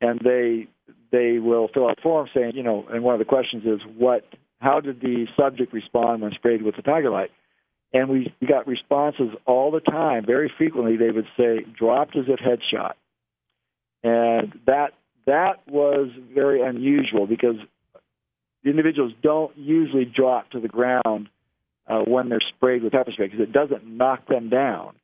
and 0.00 0.20
they 0.20 0.68
they 1.10 1.40
will 1.40 1.68
fill 1.74 1.88
out 1.88 1.98
forms 2.00 2.30
saying, 2.32 2.52
you 2.54 2.62
know, 2.62 2.86
and 2.88 3.02
one 3.02 3.14
of 3.14 3.18
the 3.18 3.24
questions 3.24 3.64
is 3.64 3.80
what, 3.96 4.24
how 4.60 4.78
did 4.78 5.00
the 5.00 5.26
subject 5.36 5.72
respond 5.72 6.22
when 6.22 6.30
sprayed 6.32 6.62
with 6.62 6.76
the 6.76 6.82
Tiger 6.82 7.10
Light? 7.10 7.30
And 7.92 8.08
we, 8.08 8.32
we 8.40 8.46
got 8.46 8.68
responses 8.68 9.30
all 9.44 9.72
the 9.72 9.80
time. 9.80 10.24
Very 10.24 10.52
frequently, 10.56 10.96
they 10.96 11.10
would 11.10 11.26
say, 11.36 11.66
dropped 11.76 12.16
as 12.16 12.26
if 12.28 12.38
headshot. 12.38 12.92
And 14.04 14.52
that 14.66 14.92
that 15.26 15.66
was 15.68 16.10
very 16.32 16.62
unusual 16.62 17.26
because 17.26 17.56
the 18.62 18.70
individuals 18.70 19.12
don't 19.20 19.56
usually 19.56 20.04
drop 20.04 20.50
to 20.50 20.60
the 20.60 20.68
ground 20.68 21.28
uh, 21.90 22.00
when 22.06 22.28
they're 22.28 22.40
sprayed 22.56 22.82
with 22.82 22.92
pepper 22.92 23.10
spray 23.12 23.26
because 23.26 23.40
it 23.40 23.52
doesn't 23.52 23.84
knock 23.84 24.26
them 24.28 24.48
down. 24.48 24.94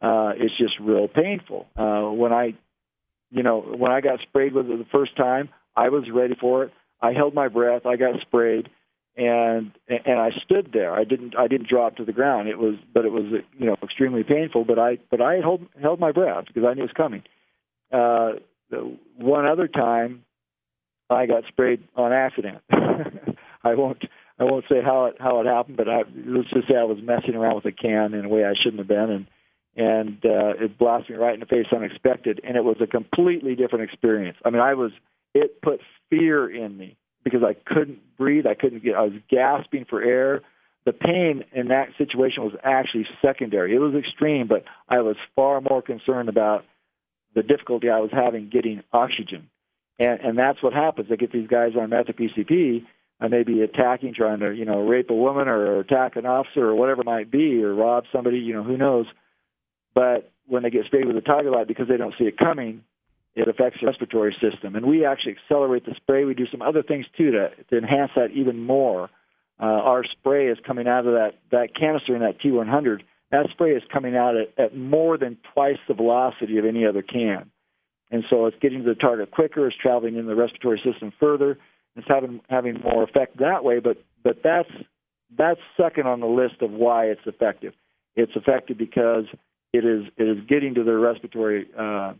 Uh, 0.00 0.32
it's 0.36 0.56
just 0.56 0.74
real 0.80 1.08
painful. 1.08 1.66
Uh, 1.76 2.10
when 2.10 2.32
I, 2.32 2.54
you 3.30 3.42
know, 3.42 3.60
when 3.60 3.92
I 3.92 4.00
got 4.00 4.20
sprayed 4.20 4.54
with 4.54 4.66
it 4.66 4.78
the 4.78 4.86
first 4.90 5.16
time, 5.16 5.50
I 5.76 5.90
was 5.90 6.04
ready 6.12 6.34
for 6.40 6.64
it. 6.64 6.72
I 7.02 7.12
held 7.12 7.34
my 7.34 7.48
breath. 7.48 7.84
I 7.84 7.96
got 7.96 8.20
sprayed, 8.22 8.68
and 9.16 9.72
and 9.88 10.18
I 10.18 10.30
stood 10.44 10.70
there. 10.72 10.92
I 10.94 11.04
didn't 11.04 11.34
I 11.38 11.46
didn't 11.46 11.68
drop 11.68 11.96
to 11.96 12.04
the 12.04 12.12
ground. 12.12 12.48
It 12.48 12.58
was, 12.58 12.76
but 12.92 13.04
it 13.04 13.12
was 13.12 13.24
you 13.58 13.66
know 13.66 13.76
extremely 13.82 14.22
painful. 14.22 14.64
But 14.64 14.78
I 14.78 14.98
but 15.10 15.20
I 15.20 15.36
held 15.36 15.66
held 15.80 16.00
my 16.00 16.12
breath 16.12 16.44
because 16.46 16.64
I 16.66 16.74
knew 16.74 16.82
it 16.82 16.90
was 16.90 16.92
coming. 16.96 17.22
Uh, 17.92 18.32
one 19.16 19.46
other 19.46 19.68
time, 19.68 20.24
I 21.08 21.26
got 21.26 21.44
sprayed 21.48 21.86
on 21.96 22.12
accident. 22.12 22.58
I 22.70 23.74
won't 23.74 24.02
I 24.40 24.44
won't 24.44 24.64
say 24.70 24.80
how 24.82 25.04
it 25.04 25.16
how 25.20 25.40
it 25.40 25.46
happened, 25.46 25.76
but 25.76 25.88
I, 25.88 26.02
let's 26.26 26.48
just 26.48 26.66
say 26.66 26.74
I 26.74 26.84
was 26.84 26.98
messing 27.02 27.34
around 27.34 27.56
with 27.56 27.66
a 27.66 27.72
can 27.72 28.14
in 28.14 28.24
a 28.24 28.28
way 28.28 28.44
I 28.44 28.54
shouldn't 28.54 28.78
have 28.78 28.88
been, 28.88 29.10
and 29.10 29.26
and 29.76 30.24
uh, 30.24 30.64
it 30.64 30.78
blasted 30.78 31.10
me 31.10 31.22
right 31.22 31.34
in 31.34 31.40
the 31.40 31.46
face 31.46 31.66
unexpected, 31.70 32.40
and 32.42 32.56
it 32.56 32.64
was 32.64 32.78
a 32.80 32.86
completely 32.86 33.54
different 33.54 33.84
experience. 33.84 34.38
I 34.42 34.50
mean, 34.50 34.62
I 34.62 34.72
was 34.74 34.92
it 35.34 35.60
put 35.60 35.80
fear 36.08 36.48
in 36.48 36.78
me 36.78 36.96
because 37.22 37.42
I 37.44 37.52
couldn't 37.52 37.98
breathe, 38.16 38.46
I 38.46 38.54
couldn't 38.54 38.82
get, 38.82 38.94
I 38.94 39.02
was 39.02 39.12
gasping 39.28 39.84
for 39.88 40.02
air. 40.02 40.40
The 40.86 40.94
pain 40.94 41.44
in 41.52 41.68
that 41.68 41.88
situation 41.98 42.42
was 42.42 42.54
actually 42.64 43.06
secondary. 43.20 43.76
It 43.76 43.78
was 43.78 43.94
extreme, 43.94 44.48
but 44.48 44.64
I 44.88 45.02
was 45.02 45.16
far 45.36 45.60
more 45.60 45.82
concerned 45.82 46.30
about 46.30 46.64
the 47.34 47.42
difficulty 47.42 47.90
I 47.90 48.00
was 48.00 48.10
having 48.10 48.48
getting 48.48 48.82
oxygen, 48.90 49.50
and 49.98 50.18
and 50.20 50.38
that's 50.38 50.62
what 50.62 50.72
happens. 50.72 51.10
They 51.10 51.18
get 51.18 51.30
these 51.30 51.46
guys 51.46 51.72
on 51.78 51.90
meth 51.90 52.06
PCP 52.06 52.86
and 53.20 53.30
maybe 53.30 53.60
attacking, 53.62 54.14
trying 54.14 54.40
to 54.40 54.52
you 54.52 54.64
know 54.64 54.80
rape 54.80 55.10
a 55.10 55.14
woman 55.14 55.48
or 55.48 55.80
attack 55.80 56.16
an 56.16 56.26
officer 56.26 56.66
or 56.66 56.74
whatever 56.74 57.02
it 57.02 57.06
might 57.06 57.30
be, 57.30 57.62
or 57.62 57.74
rob 57.74 58.04
somebody, 58.12 58.38
you 58.38 58.54
know 58.54 58.62
who 58.62 58.76
knows. 58.76 59.06
But 59.94 60.30
when 60.46 60.62
they 60.62 60.70
get 60.70 60.86
sprayed 60.86 61.06
with 61.06 61.16
a 61.16 61.20
tiger 61.20 61.50
light 61.50 61.68
because 61.68 61.88
they 61.88 61.96
don't 61.96 62.14
see 62.18 62.24
it 62.24 62.38
coming, 62.38 62.82
it 63.34 63.48
affects 63.48 63.78
the 63.80 63.86
respiratory 63.86 64.36
system. 64.40 64.74
And 64.74 64.86
we 64.86 65.04
actually 65.04 65.36
accelerate 65.42 65.84
the 65.84 65.94
spray. 65.96 66.24
We 66.24 66.34
do 66.34 66.46
some 66.50 66.62
other 66.62 66.82
things 66.82 67.06
too 67.16 67.30
to 67.32 67.50
to 67.70 67.78
enhance 67.78 68.12
that 68.16 68.30
even 68.32 68.64
more. 68.64 69.10
Uh, 69.60 69.66
our 69.66 70.04
spray 70.04 70.48
is 70.48 70.58
coming 70.66 70.88
out 70.88 71.06
of 71.06 71.12
that 71.12 71.32
that 71.50 71.74
canister 71.78 72.14
in 72.14 72.22
that 72.22 72.40
T100. 72.40 73.02
That 73.30 73.46
spray 73.50 73.72
is 73.72 73.82
coming 73.92 74.16
out 74.16 74.34
at, 74.36 74.58
at 74.58 74.76
more 74.76 75.16
than 75.16 75.38
twice 75.54 75.78
the 75.86 75.94
velocity 75.94 76.58
of 76.58 76.64
any 76.64 76.84
other 76.84 77.02
can. 77.02 77.50
And 78.10 78.24
so 78.28 78.46
it's 78.46 78.56
getting 78.60 78.82
to 78.82 78.88
the 78.88 78.96
target 78.96 79.30
quicker, 79.30 79.68
it's 79.68 79.76
traveling 79.76 80.16
in 80.16 80.26
the 80.26 80.34
respiratory 80.34 80.80
system 80.84 81.12
further, 81.20 81.58
it's 82.00 82.08
having 82.08 82.40
having 82.48 82.80
more 82.82 83.02
effect 83.02 83.38
that 83.38 83.62
way. 83.64 83.78
But 83.80 84.02
but 84.22 84.38
that's 84.42 84.70
that's 85.36 85.60
second 85.76 86.06
on 86.06 86.20
the 86.20 86.26
list 86.26 86.62
of 86.62 86.70
why 86.70 87.06
it's 87.06 87.20
effective. 87.26 87.74
It's 88.16 88.32
effective 88.34 88.78
because 88.78 89.24
it 89.72 89.84
is 89.84 90.04
it 90.16 90.24
is 90.24 90.38
getting 90.48 90.74
to 90.74 90.84
the 90.84 90.96
respiratory 90.96 91.68
uh, 91.78 92.14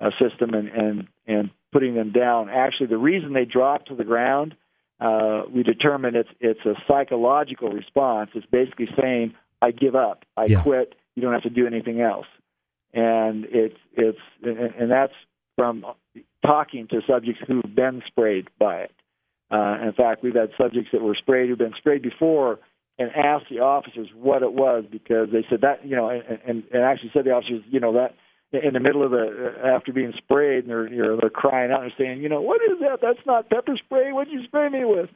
uh, 0.00 0.10
system 0.20 0.54
and 0.54 0.68
and 0.68 1.08
and 1.26 1.50
putting 1.72 1.94
them 1.94 2.12
down. 2.12 2.48
Actually, 2.50 2.88
the 2.88 2.98
reason 2.98 3.32
they 3.32 3.44
drop 3.44 3.86
to 3.86 3.94
the 3.94 4.04
ground, 4.04 4.54
uh, 5.00 5.42
we 5.54 5.62
determine 5.62 6.16
it's 6.16 6.28
it's 6.40 6.64
a 6.66 6.74
psychological 6.86 7.70
response. 7.70 8.30
It's 8.34 8.46
basically 8.46 8.88
saying, 9.00 9.34
"I 9.60 9.70
give 9.70 9.94
up. 9.94 10.24
I 10.36 10.46
yeah. 10.48 10.62
quit. 10.62 10.94
You 11.14 11.22
don't 11.22 11.32
have 11.32 11.44
to 11.44 11.50
do 11.50 11.66
anything 11.66 12.00
else." 12.00 12.26
And 12.92 13.46
it's 13.46 13.78
it's 13.92 14.18
and 14.42 14.90
that's 14.90 15.14
from 15.56 15.86
talking 16.44 16.88
to 16.88 17.00
subjects 17.08 17.40
who've 17.46 17.74
been 17.74 18.02
sprayed 18.06 18.48
by 18.58 18.82
it. 18.82 18.90
Uh, 19.52 19.76
in 19.82 19.92
fact, 19.92 20.22
we've 20.22 20.34
had 20.34 20.50
subjects 20.56 20.90
that 20.92 21.02
were 21.02 21.14
sprayed 21.14 21.50
who've 21.50 21.58
been 21.58 21.74
sprayed 21.78 22.00
before 22.00 22.58
and 22.98 23.10
asked 23.14 23.46
the 23.50 23.60
officers 23.60 24.08
what 24.14 24.42
it 24.42 24.52
was 24.52 24.84
because 24.90 25.28
they 25.30 25.44
said 25.50 25.60
that 25.62 25.86
you 25.86 25.96
know 25.96 26.08
and, 26.08 26.38
and, 26.46 26.62
and 26.72 26.82
actually 26.82 27.10
said 27.12 27.24
the 27.24 27.30
officers 27.30 27.62
you 27.70 27.80
know 27.80 27.94
that 27.94 28.14
in 28.52 28.74
the 28.74 28.80
middle 28.80 29.02
of 29.02 29.10
the 29.10 29.54
after 29.64 29.92
being 29.92 30.12
sprayed 30.16 30.64
and 30.64 30.68
they're 30.68 30.88
you 30.88 31.02
know 31.02 31.18
they're 31.20 31.30
crying 31.30 31.70
out 31.70 31.82
and 31.82 31.92
saying 31.98 32.22
you 32.22 32.28
know 32.28 32.40
what 32.40 32.60
is 32.62 32.78
that? 32.80 32.98
That's 33.02 33.24
not 33.26 33.50
pepper 33.50 33.76
spray. 33.76 34.12
What'd 34.12 34.32
you 34.32 34.44
spray 34.44 34.68
me 34.68 34.84
with? 34.84 35.10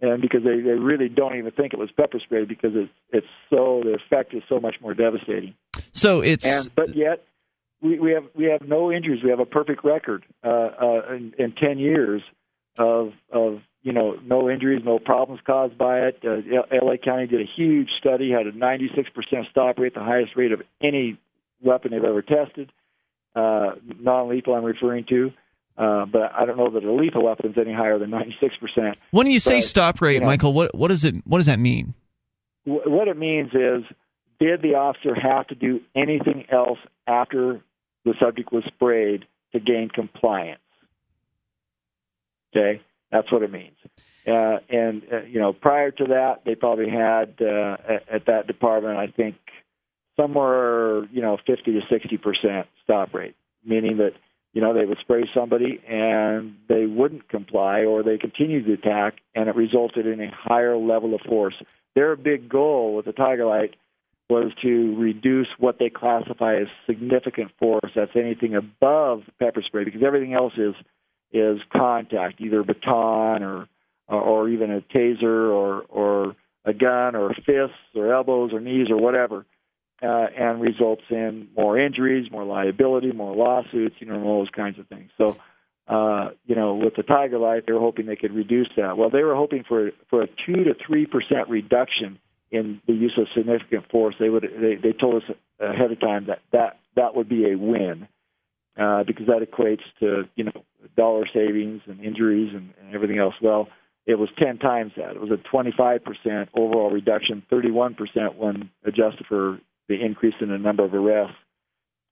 And 0.00 0.22
because 0.22 0.42
they 0.42 0.60
they 0.60 0.78
really 0.78 1.08
don't 1.08 1.36
even 1.36 1.50
think 1.52 1.72
it 1.72 1.78
was 1.78 1.90
pepper 1.96 2.20
spray 2.20 2.44
because 2.44 2.72
it's 2.74 2.92
it's 3.10 3.26
so 3.48 3.82
the 3.84 3.94
effect 3.94 4.34
is 4.34 4.42
so 4.48 4.60
much 4.60 4.76
more 4.80 4.94
devastating. 4.94 5.54
So 5.92 6.20
it's 6.20 6.46
and 6.46 6.74
but 6.74 6.94
yet 6.94 7.24
we 7.80 7.98
we 7.98 8.12
have 8.12 8.24
we 8.34 8.46
have 8.46 8.62
no 8.66 8.90
injuries. 8.92 9.22
We 9.22 9.30
have 9.30 9.40
a 9.40 9.46
perfect 9.46 9.84
record 9.84 10.24
uh 10.44 10.48
uh 10.48 11.14
in, 11.14 11.34
in 11.38 11.52
10 11.52 11.78
years 11.78 12.22
of 12.80 13.12
of 13.30 13.60
you 13.82 13.92
know 13.92 14.16
no 14.24 14.50
injuries 14.50 14.82
no 14.84 14.98
problems 14.98 15.40
caused 15.46 15.76
by 15.78 16.00
it 16.00 16.22
uh, 16.24 16.76
LA 16.84 16.96
County 16.96 17.26
did 17.26 17.40
a 17.40 17.50
huge 17.56 17.88
study 17.98 18.30
had 18.30 18.46
a 18.46 18.52
96% 18.52 19.50
stop 19.50 19.78
rate 19.78 19.94
the 19.94 20.00
highest 20.00 20.36
rate 20.36 20.52
of 20.52 20.62
any 20.82 21.18
weapon 21.62 21.92
they've 21.92 22.04
ever 22.04 22.22
tested 22.22 22.72
uh, 23.34 23.72
non-lethal 23.98 24.54
I'm 24.54 24.64
referring 24.64 25.04
to. 25.08 25.32
Uh, 25.78 26.04
but 26.04 26.32
I 26.36 26.44
don't 26.44 26.58
know 26.58 26.70
that 26.70 26.84
a 26.84 26.92
lethal 26.92 27.24
weapon 27.24 27.52
is 27.52 27.56
any 27.58 27.72
higher 27.72 27.98
than 27.98 28.10
96%. 28.10 28.96
When 29.12 29.30
you 29.30 29.38
say 29.38 29.58
but, 29.58 29.64
stop 29.64 30.00
rate, 30.02 30.14
you 30.14 30.20
know, 30.20 30.26
Michael, 30.26 30.52
what 30.52 30.74
what 30.74 30.88
does 30.88 31.04
it 31.04 31.14
what 31.24 31.38
does 31.38 31.46
that 31.46 31.58
mean? 31.58 31.94
What 32.64 33.08
it 33.08 33.16
means 33.16 33.50
is, 33.54 33.84
did 34.38 34.60
the 34.60 34.74
officer 34.74 35.14
have 35.14 35.46
to 35.48 35.54
do 35.54 35.80
anything 35.96 36.44
else 36.50 36.78
after 37.06 37.62
the 38.04 38.14
subject 38.20 38.52
was 38.52 38.64
sprayed 38.66 39.24
to 39.52 39.60
gain 39.60 39.88
compliance? 39.88 40.60
Okay, 42.54 42.80
that's 43.10 43.30
what 43.30 43.42
it 43.42 43.52
means. 43.52 43.76
Uh, 44.26 44.58
and 44.68 45.02
uh, 45.12 45.22
you 45.22 45.40
know, 45.40 45.52
prior 45.52 45.90
to 45.90 46.04
that, 46.06 46.42
they 46.44 46.54
probably 46.54 46.90
had 46.90 47.34
uh, 47.40 47.76
at, 47.88 48.08
at 48.08 48.26
that 48.26 48.46
department, 48.46 48.98
I 48.98 49.06
think 49.06 49.36
somewhere 50.18 51.04
you 51.06 51.22
know 51.22 51.38
50 51.46 51.72
to 51.72 51.80
60 51.88 52.16
percent 52.18 52.66
stop 52.84 53.14
rate, 53.14 53.36
meaning 53.64 53.96
that 53.98 54.12
you 54.52 54.60
know 54.60 54.74
they 54.74 54.84
would 54.84 54.98
spray 54.98 55.24
somebody 55.34 55.80
and 55.88 56.56
they 56.68 56.86
wouldn't 56.86 57.28
comply 57.28 57.84
or 57.84 58.02
they 58.02 58.18
continued 58.18 58.66
to 58.66 58.74
attack, 58.74 59.14
and 59.34 59.48
it 59.48 59.56
resulted 59.56 60.06
in 60.06 60.20
a 60.20 60.30
higher 60.30 60.76
level 60.76 61.14
of 61.14 61.20
force. 61.22 61.54
Their 61.94 62.14
big 62.16 62.48
goal 62.48 62.94
with 62.94 63.06
the 63.06 63.12
Tiger 63.12 63.46
Light 63.46 63.74
was 64.28 64.52
to 64.62 64.96
reduce 64.96 65.48
what 65.58 65.78
they 65.80 65.90
classify 65.90 66.54
as 66.56 66.68
significant 66.86 67.50
force. 67.58 67.90
That's 67.96 68.14
anything 68.14 68.54
above 68.54 69.22
pepper 69.40 69.62
spray, 69.62 69.84
because 69.84 70.02
everything 70.04 70.34
else 70.34 70.52
is 70.56 70.74
is 71.32 71.58
contact, 71.72 72.40
either 72.40 72.62
baton 72.62 73.42
or 73.42 73.68
or 74.08 74.48
even 74.48 74.70
a 74.70 74.80
taser 74.80 75.52
or 75.52 75.82
or 75.88 76.36
a 76.64 76.74
gun 76.74 77.14
or 77.14 77.32
fists 77.34 77.76
or 77.94 78.12
elbows 78.12 78.52
or 78.52 78.60
knees 78.60 78.90
or 78.90 78.96
whatever 78.96 79.46
uh, 80.02 80.26
and 80.36 80.60
results 80.60 81.02
in 81.10 81.48
more 81.56 81.78
injuries, 81.78 82.30
more 82.30 82.44
liability, 82.44 83.12
more 83.12 83.34
lawsuits, 83.34 83.96
you 83.98 84.06
know, 84.06 84.22
all 84.22 84.38
those 84.40 84.50
kinds 84.50 84.78
of 84.78 84.86
things. 84.88 85.10
So, 85.18 85.36
uh, 85.88 86.30
you 86.46 86.54
know, 86.54 86.74
with 86.74 86.94
the 86.96 87.02
Tiger 87.02 87.38
Light, 87.38 87.64
they 87.66 87.72
were 87.72 87.80
hoping 87.80 88.06
they 88.06 88.16
could 88.16 88.34
reduce 88.34 88.68
that. 88.76 88.96
Well, 88.96 89.10
they 89.10 89.22
were 89.22 89.34
hoping 89.34 89.64
for 89.66 89.90
for 90.08 90.22
a 90.22 90.26
two 90.46 90.64
to 90.64 90.74
three 90.86 91.06
percent 91.06 91.48
reduction 91.48 92.18
in 92.50 92.80
the 92.86 92.94
use 92.94 93.14
of 93.18 93.26
significant 93.34 93.90
force. 93.90 94.14
They 94.18 94.28
would 94.28 94.42
they, 94.42 94.76
they 94.76 94.92
told 94.92 95.22
us 95.22 95.30
ahead 95.58 95.92
of 95.92 96.00
time 96.00 96.26
that 96.26 96.40
that 96.52 96.78
that 96.96 97.14
would 97.14 97.28
be 97.28 97.50
a 97.50 97.56
win. 97.56 98.08
Uh, 98.78 99.04
because 99.04 99.26
that 99.26 99.40
equates 99.42 99.82
to 100.00 100.28
you 100.36 100.44
know 100.44 100.64
dollar 100.96 101.26
savings 101.32 101.82
and 101.86 102.00
injuries 102.00 102.52
and, 102.54 102.72
and 102.80 102.94
everything 102.94 103.18
else. 103.18 103.34
Well, 103.42 103.68
it 104.06 104.18
was 104.18 104.28
10 104.38 104.58
times 104.58 104.92
that. 104.96 105.10
It 105.10 105.20
was 105.20 105.30
a 105.30 105.54
25% 105.54 106.48
overall 106.54 106.90
reduction, 106.90 107.42
31% 107.50 108.36
when 108.36 108.70
adjusted 108.84 109.26
for 109.28 109.60
the 109.88 110.02
increase 110.04 110.34
in 110.40 110.48
the 110.48 110.58
number 110.58 110.84
of 110.84 110.94
arrests. 110.94 111.36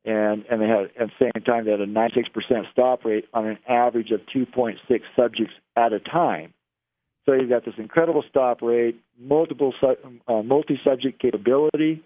And, 0.05 0.44
and 0.51 0.60
they 0.60 0.68
had 0.68 0.90
at 1.01 1.09
the 1.09 1.30
same 1.35 1.43
time 1.44 1.64
they 1.64 1.70
had 1.70 1.80
a 1.80 1.86
96% 1.86 2.26
stop 2.72 3.05
rate 3.05 3.24
on 3.35 3.47
an 3.47 3.59
average 3.68 4.10
of 4.10 4.20
2.6 4.35 4.76
subjects 5.16 5.55
at 5.76 5.93
a 5.93 5.98
time. 5.98 6.55
So 7.26 7.35
you've 7.35 7.51
got 7.51 7.64
this 7.64 7.74
incredible 7.76 8.24
stop 8.28 8.62
rate, 8.62 8.98
multiple 9.20 9.74
uh, 9.82 10.43
multi-subject 10.43 11.20
capability, 11.20 12.02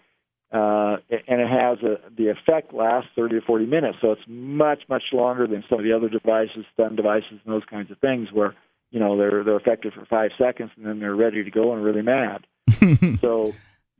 uh, 0.52 0.96
and 1.10 1.40
it 1.40 1.48
has 1.48 1.78
a, 1.82 1.98
the 2.14 2.28
effect 2.28 2.74
lasts 2.74 3.08
30 3.16 3.40
to 3.40 3.46
40 3.46 3.66
minutes. 3.66 3.98
So 4.02 4.12
it's 4.12 4.22
much 4.26 4.82
much 4.88 5.04
longer 5.12 5.46
than 5.46 5.64
some 5.68 5.78
of 5.78 5.84
the 5.84 5.92
other 5.92 6.10
devices, 6.10 6.66
stun 6.74 6.94
devices, 6.94 7.40
and 7.44 7.54
those 7.54 7.64
kinds 7.64 7.90
of 7.90 7.98
things 7.98 8.28
where 8.32 8.54
you 8.90 9.00
know 9.00 9.16
they're 9.16 9.44
they're 9.44 9.56
effective 9.56 9.94
for 9.94 10.04
five 10.04 10.30
seconds 10.36 10.70
and 10.76 10.84
then 10.84 11.00
they're 11.00 11.16
ready 11.16 11.42
to 11.42 11.50
go 11.50 11.72
and 11.72 11.82
really 11.82 12.02
mad. 12.02 12.46
so, 13.20 13.54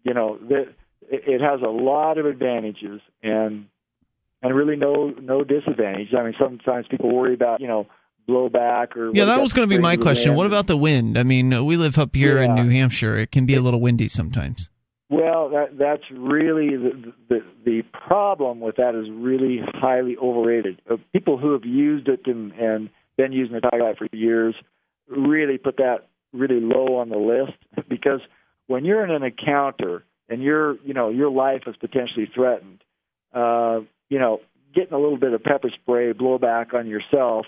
you 0.04 0.12
know, 0.14 0.38
the, 0.38 0.68
it, 1.08 1.24
it 1.26 1.40
has 1.40 1.62
a 1.62 1.70
lot 1.70 2.18
of 2.18 2.26
advantages 2.26 3.00
and 3.22 3.66
and 4.42 4.54
really 4.54 4.76
no 4.76 5.08
no 5.08 5.44
disadvantage. 5.44 6.12
I 6.12 6.22
mean, 6.22 6.34
sometimes 6.38 6.86
people 6.90 7.14
worry 7.14 7.32
about 7.32 7.62
you 7.62 7.68
know 7.68 7.86
blowback 8.28 8.94
or 8.94 9.10
yeah, 9.14 9.24
that 9.24 9.40
was 9.40 9.54
going 9.54 9.68
to 9.68 9.74
be 9.74 9.80
my 9.80 9.96
question. 9.96 10.34
What 10.34 10.46
about 10.46 10.66
the 10.66 10.76
wind? 10.76 11.16
I 11.16 11.22
mean, 11.22 11.64
we 11.64 11.78
live 11.78 11.98
up 11.98 12.14
here 12.14 12.42
yeah. 12.42 12.44
in 12.44 12.54
New 12.56 12.68
Hampshire. 12.68 13.18
It 13.18 13.30
can 13.30 13.46
be 13.46 13.54
a 13.54 13.62
little 13.62 13.80
windy 13.80 14.08
sometimes. 14.08 14.68
Well, 15.12 15.50
that 15.50 15.76
that's 15.78 16.04
really 16.10 16.74
the, 16.74 17.12
the 17.28 17.40
the 17.66 17.82
problem 18.06 18.60
with 18.60 18.76
that 18.76 18.94
is 18.94 19.10
really 19.12 19.60
highly 19.62 20.16
overrated. 20.16 20.80
Uh, 20.90 20.96
people 21.12 21.36
who 21.36 21.52
have 21.52 21.66
used 21.66 22.08
it 22.08 22.20
and 22.24 22.50
and 22.52 22.88
been 23.18 23.30
using 23.32 23.60
the 23.60 23.76
Light 23.76 23.98
for 23.98 24.08
years 24.10 24.54
really 25.06 25.58
put 25.58 25.76
that 25.76 26.08
really 26.32 26.60
low 26.62 26.96
on 26.96 27.10
the 27.10 27.18
list 27.18 27.58
because 27.90 28.20
when 28.68 28.86
you're 28.86 29.04
in 29.04 29.10
an 29.10 29.22
encounter 29.22 30.02
and 30.30 30.42
your 30.42 30.78
you 30.82 30.94
know 30.94 31.10
your 31.10 31.30
life 31.30 31.64
is 31.66 31.76
potentially 31.76 32.26
threatened, 32.34 32.82
uh, 33.34 33.80
you 34.08 34.18
know 34.18 34.40
getting 34.74 34.94
a 34.94 34.98
little 34.98 35.18
bit 35.18 35.34
of 35.34 35.42
pepper 35.42 35.68
spray 35.82 36.14
blowback 36.14 36.72
on 36.72 36.86
yourself 36.86 37.44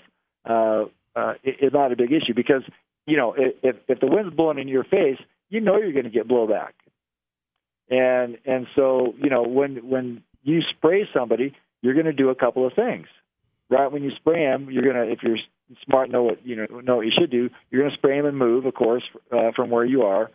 uh, 0.47 0.83
uh, 1.15 1.33
is 1.43 1.73
not 1.73 1.91
a 1.91 1.95
big 1.95 2.11
issue 2.11 2.35
because 2.35 2.61
you 3.07 3.17
know 3.17 3.33
if 3.35 3.75
if 3.87 3.99
the 3.99 4.05
wind's 4.05 4.35
blowing 4.35 4.59
in 4.59 4.67
your 4.67 4.83
face, 4.83 5.17
you 5.49 5.61
know 5.61 5.79
you're 5.79 5.93
going 5.93 6.03
to 6.03 6.11
get 6.11 6.27
blowback, 6.27 6.73
and 7.89 8.37
and 8.45 8.67
so 8.75 9.13
you 9.21 9.29
know 9.29 9.43
when 9.43 9.89
when 9.89 10.23
you 10.43 10.61
spray 10.77 11.07
somebody, 11.13 11.55
you're 11.81 11.93
going 11.93 12.05
to 12.05 12.13
do 12.13 12.29
a 12.29 12.35
couple 12.35 12.65
of 12.65 12.73
things. 12.73 13.07
Right 13.69 13.91
when 13.91 14.03
you 14.03 14.11
spray 14.15 14.45
them, 14.45 14.69
you're 14.69 14.83
gonna 14.83 15.11
if 15.11 15.19
you're 15.23 15.37
smart 15.85 16.09
know 16.09 16.23
what 16.23 16.45
you 16.45 16.55
know 16.55 16.79
know 16.81 16.97
what 16.97 17.05
you 17.05 17.11
should 17.17 17.31
do. 17.31 17.49
You're 17.69 17.81
going 17.81 17.91
to 17.91 17.97
spray 17.97 18.17
them 18.17 18.25
and 18.25 18.37
move, 18.37 18.65
of 18.65 18.73
course, 18.73 19.03
uh, 19.31 19.51
from 19.55 19.69
where 19.69 19.85
you 19.85 20.03
are, 20.03 20.29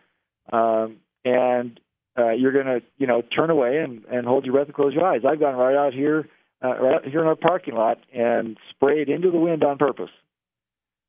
um, 0.52 0.97
and 1.24 1.78
uh, 2.18 2.31
you're 2.31 2.52
going 2.52 2.66
to 2.66 2.82
you 2.98 3.06
know 3.06 3.22
turn 3.22 3.51
away 3.51 3.78
and, 3.78 4.05
and 4.06 4.27
hold 4.27 4.44
your 4.44 4.55
breath 4.55 4.66
and 4.66 4.74
close 4.74 4.94
your 4.94 5.05
eyes. 5.05 5.20
I've 5.28 5.40
gone 5.40 5.55
right 5.55 5.77
out 5.77 5.94
here, 5.94 6.28
uh, 6.62 6.77
right 6.77 6.94
out 6.97 7.05
here 7.05 7.20
in 7.20 7.27
our 7.27 7.36
parking 7.36 7.74
lot, 7.74 7.98
and 8.12 8.56
sprayed 8.70 9.09
into 9.09 9.31
the 9.31 9.39
wind 9.39 9.62
on 9.62 9.78
purpose, 9.78 10.10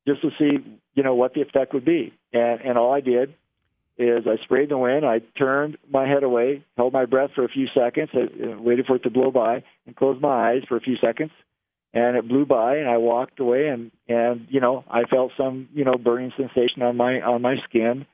just 0.06 0.22
to 0.22 0.30
see 0.38 0.58
you 0.94 1.02
know 1.02 1.14
what 1.14 1.34
the 1.34 1.42
effect 1.42 1.74
would 1.74 1.84
be. 1.84 2.12
And 2.32 2.60
and 2.60 2.78
all 2.78 2.92
I 2.92 3.00
did 3.00 3.34
is 4.02 4.26
I 4.26 4.42
sprayed 4.44 4.68
the 4.68 4.78
wind. 4.78 5.04
I 5.04 5.20
turned 5.38 5.78
my 5.90 6.06
head 6.06 6.22
away, 6.22 6.64
held 6.76 6.92
my 6.92 7.06
breath 7.06 7.30
for 7.34 7.44
a 7.44 7.48
few 7.48 7.66
seconds, 7.74 8.10
uh, 8.14 8.60
waited 8.60 8.86
for 8.86 8.96
it 8.96 9.02
to 9.04 9.10
blow 9.10 9.30
by, 9.30 9.62
and 9.86 9.96
closed 9.96 10.20
my 10.20 10.52
eyes 10.52 10.62
for 10.68 10.76
a 10.76 10.80
few 10.80 10.96
seconds 10.96 11.30
and 11.94 12.16
it 12.16 12.28
blew 12.28 12.46
by 12.46 12.76
and 12.76 12.88
I 12.88 12.96
walked 12.98 13.40
away 13.40 13.68
and 13.68 13.90
and 14.08 14.46
you 14.50 14.60
know 14.60 14.84
I 14.90 15.02
felt 15.04 15.32
some 15.36 15.68
you 15.74 15.84
know 15.84 15.94
burning 15.94 16.32
sensation 16.36 16.82
on 16.82 16.96
my 16.96 17.20
on 17.20 17.42
my 17.42 17.56
skin 17.68 18.06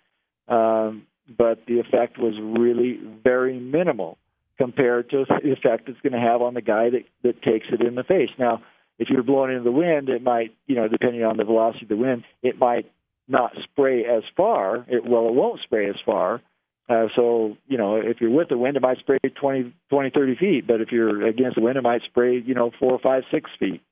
um 0.48 1.06
but 1.36 1.65
the 1.66 1.78
effect 1.81 2.19
was 2.19 2.35
really 2.40 2.98
very 3.23 3.59
minimal 3.59 4.19
compared 4.56 5.10
to 5.10 5.24
the 5.43 5.52
effect 5.52 5.89
it's 5.89 6.01
going 6.01 6.12
to 6.12 6.20
have 6.20 6.43
on 6.43 6.55
the 6.55 6.62
guy 6.62 6.90
that 6.90 7.05
that 7.23 7.43
takes 7.43 7.66
it 7.73 7.81
in 7.86 7.94
the 7.94 8.05
face 8.05 8.31
now 8.39 8.62
if 8.98 9.09
you're 9.10 9.23
blowing 9.23 9.52
into 9.52 9.65
the 9.65 9.73
wind 9.73 10.09
it 10.09 10.23
might 10.23 10.55
you 10.66 10.74
know 10.74 10.89
depending 10.89 11.23
on 11.23 11.36
the 11.36 11.44
velocity 11.44 11.85
of 11.85 11.89
the 11.89 11.97
wind 11.97 12.24
it 12.43 12.59
might 12.59 12.90
not 13.29 13.53
spray 13.65 14.05
as 14.05 14.23
far 14.37 14.85
it 14.89 15.05
well 15.05 15.29
it 15.29 15.35
won't 15.35 15.61
spray 15.63 15.89
as 15.89 15.97
far 16.05 16.41
uh, 16.89 17.09
so, 17.15 17.57
you 17.67 17.77
know, 17.77 17.97
if 17.97 18.19
you're 18.21 18.31
with 18.31 18.49
the 18.49 18.57
wind, 18.57 18.77
it 18.77 18.81
might 18.81 18.97
spray 18.99 19.19
20, 19.19 19.75
20, 19.91 20.11
30 20.11 20.37
feet. 20.37 20.67
But 20.67 20.81
if 20.81 20.91
you're 20.91 21.27
against 21.27 21.57
the 21.57 21.61
wind, 21.61 21.77
it 21.77 21.83
might 21.83 22.01
spray, 22.03 22.41
you 22.41 22.55
know, 22.55 22.71
four, 22.79 22.99
five, 22.99 23.25
six 23.31 23.51
feet. 23.59 23.83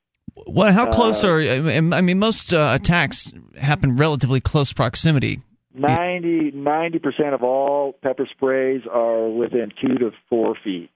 Well, 0.47 0.71
how 0.73 0.89
close 0.89 1.23
uh, 1.23 1.29
are? 1.29 1.41
I 1.41 2.01
mean, 2.01 2.19
most 2.19 2.53
uh, 2.53 2.71
attacks 2.73 3.31
happen 3.55 3.97
relatively 3.97 4.41
close 4.41 4.73
proximity. 4.73 5.41
90 5.73 6.99
percent 6.99 7.33
of 7.35 7.43
all 7.43 7.93
pepper 7.93 8.27
sprays 8.31 8.81
are 8.91 9.29
within 9.29 9.71
two 9.79 9.95
to 9.99 10.11
four 10.29 10.55
feet. 10.63 10.89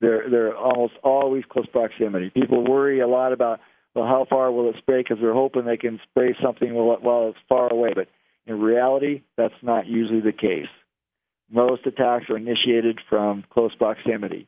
They're 0.00 0.28
they're 0.30 0.56
almost 0.56 0.94
always 1.02 1.44
close 1.50 1.66
proximity. 1.66 2.30
People 2.30 2.64
worry 2.64 3.00
a 3.00 3.08
lot 3.08 3.32
about 3.32 3.60
well, 3.94 4.06
how 4.06 4.26
far 4.28 4.52
will 4.52 4.70
it 4.70 4.76
spray 4.78 5.02
because 5.02 5.18
they're 5.20 5.32
hoping 5.34 5.64
they 5.64 5.76
can 5.76 6.00
spray 6.10 6.36
something 6.42 6.74
while, 6.74 7.28
it's 7.28 7.38
far 7.48 7.72
away. 7.72 7.92
But 7.94 8.08
in 8.46 8.60
reality, 8.60 9.22
that's 9.36 9.54
not 9.62 9.86
usually 9.86 10.20
the 10.20 10.32
case. 10.32 10.68
Most 11.50 11.86
attacks 11.86 12.28
are 12.30 12.36
initiated 12.36 13.00
from 13.08 13.44
close 13.50 13.74
proximity. 13.74 14.46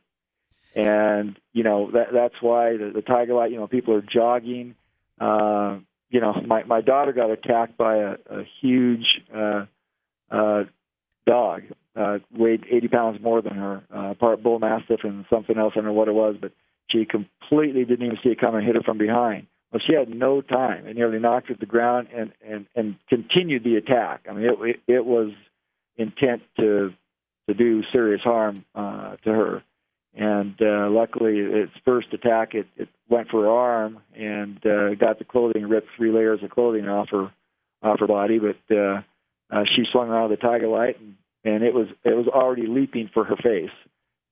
And, 0.75 1.37
you 1.51 1.63
know, 1.63 1.91
that, 1.91 2.07
that's 2.13 2.35
why 2.41 2.77
the, 2.77 2.91
the 2.93 3.01
Tiger 3.01 3.33
Light, 3.33 3.51
you 3.51 3.57
know, 3.57 3.67
people 3.67 3.95
are 3.95 4.01
jogging. 4.01 4.75
Uh, 5.19 5.79
you 6.09 6.21
know, 6.21 6.33
my, 6.45 6.63
my 6.63 6.81
daughter 6.81 7.13
got 7.13 7.31
attacked 7.31 7.77
by 7.77 7.97
a, 7.97 8.11
a 8.29 8.43
huge 8.61 9.05
uh, 9.35 9.65
uh, 10.29 10.63
dog, 11.25 11.63
uh, 11.95 12.19
weighed 12.31 12.65
80 12.69 12.87
pounds 12.87 13.21
more 13.21 13.41
than 13.41 13.53
her, 13.53 13.81
uh, 13.93 14.13
part 14.13 14.41
bull 14.43 14.59
mastiff 14.59 15.01
and 15.03 15.25
something 15.29 15.57
else. 15.57 15.73
I 15.75 15.79
don't 15.79 15.85
know 15.85 15.93
what 15.93 16.07
it 16.07 16.13
was, 16.13 16.35
but 16.39 16.51
she 16.91 17.05
completely 17.05 17.85
didn't 17.85 18.05
even 18.05 18.17
see 18.23 18.29
it 18.29 18.39
coming 18.39 18.65
hit 18.65 18.75
her 18.75 18.81
from 18.81 18.97
behind. 18.97 19.47
Well, 19.71 19.81
she 19.85 19.93
had 19.93 20.09
no 20.09 20.41
time 20.41 20.85
and 20.85 20.95
nearly 20.95 21.19
knocked 21.19 21.47
her 21.47 21.53
to 21.53 21.59
the 21.59 21.65
ground 21.65 22.09
and 22.13 22.33
and 22.45 22.65
and 22.75 22.95
continued 23.07 23.63
the 23.63 23.75
attack. 23.75 24.25
I 24.29 24.33
mean, 24.33 24.45
it 24.45 24.79
it, 24.87 25.05
was 25.05 25.31
intent 25.97 26.41
to 26.59 26.93
to 27.47 27.53
do 27.53 27.81
serious 27.91 28.21
harm 28.21 28.65
uh, 28.75 29.15
to 29.23 29.29
her. 29.29 29.63
And 30.13 30.61
uh, 30.61 30.89
luckily, 30.89 31.37
its 31.37 31.71
first 31.85 32.07
attack, 32.11 32.53
it, 32.53 32.67
it 32.75 32.89
went 33.09 33.29
for 33.29 33.43
her 33.43 33.49
arm 33.49 33.99
and 34.13 34.57
uh, 34.65 34.93
got 34.95 35.19
the 35.19 35.25
clothing, 35.25 35.69
ripped 35.69 35.87
three 35.95 36.11
layers 36.11 36.43
of 36.43 36.49
clothing 36.49 36.89
off 36.89 37.07
her 37.11 37.31
off 37.81 37.99
her 37.99 38.07
body. 38.07 38.39
But 38.39 38.75
uh, 38.75 39.01
uh, 39.49 39.63
she 39.73 39.83
swung 39.91 40.09
around 40.09 40.31
the 40.31 40.35
tiger 40.35 40.67
light, 40.67 40.99
and, 40.99 41.15
and 41.45 41.63
it 41.63 41.73
was 41.73 41.87
it 42.03 42.15
was 42.15 42.27
already 42.27 42.67
leaping 42.67 43.09
for 43.13 43.23
her 43.23 43.37
face, 43.37 43.71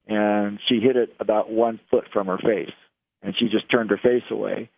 and 0.07 0.59
she 0.67 0.79
hit 0.79 0.95
it 0.95 1.15
about 1.19 1.51
one 1.51 1.79
foot 1.91 2.05
from 2.11 2.27
her 2.27 2.37
face, 2.37 2.73
and 3.21 3.35
she 3.37 3.49
just 3.49 3.69
turned 3.69 3.89
her 3.89 3.99
face 4.01 4.23
away 4.31 4.69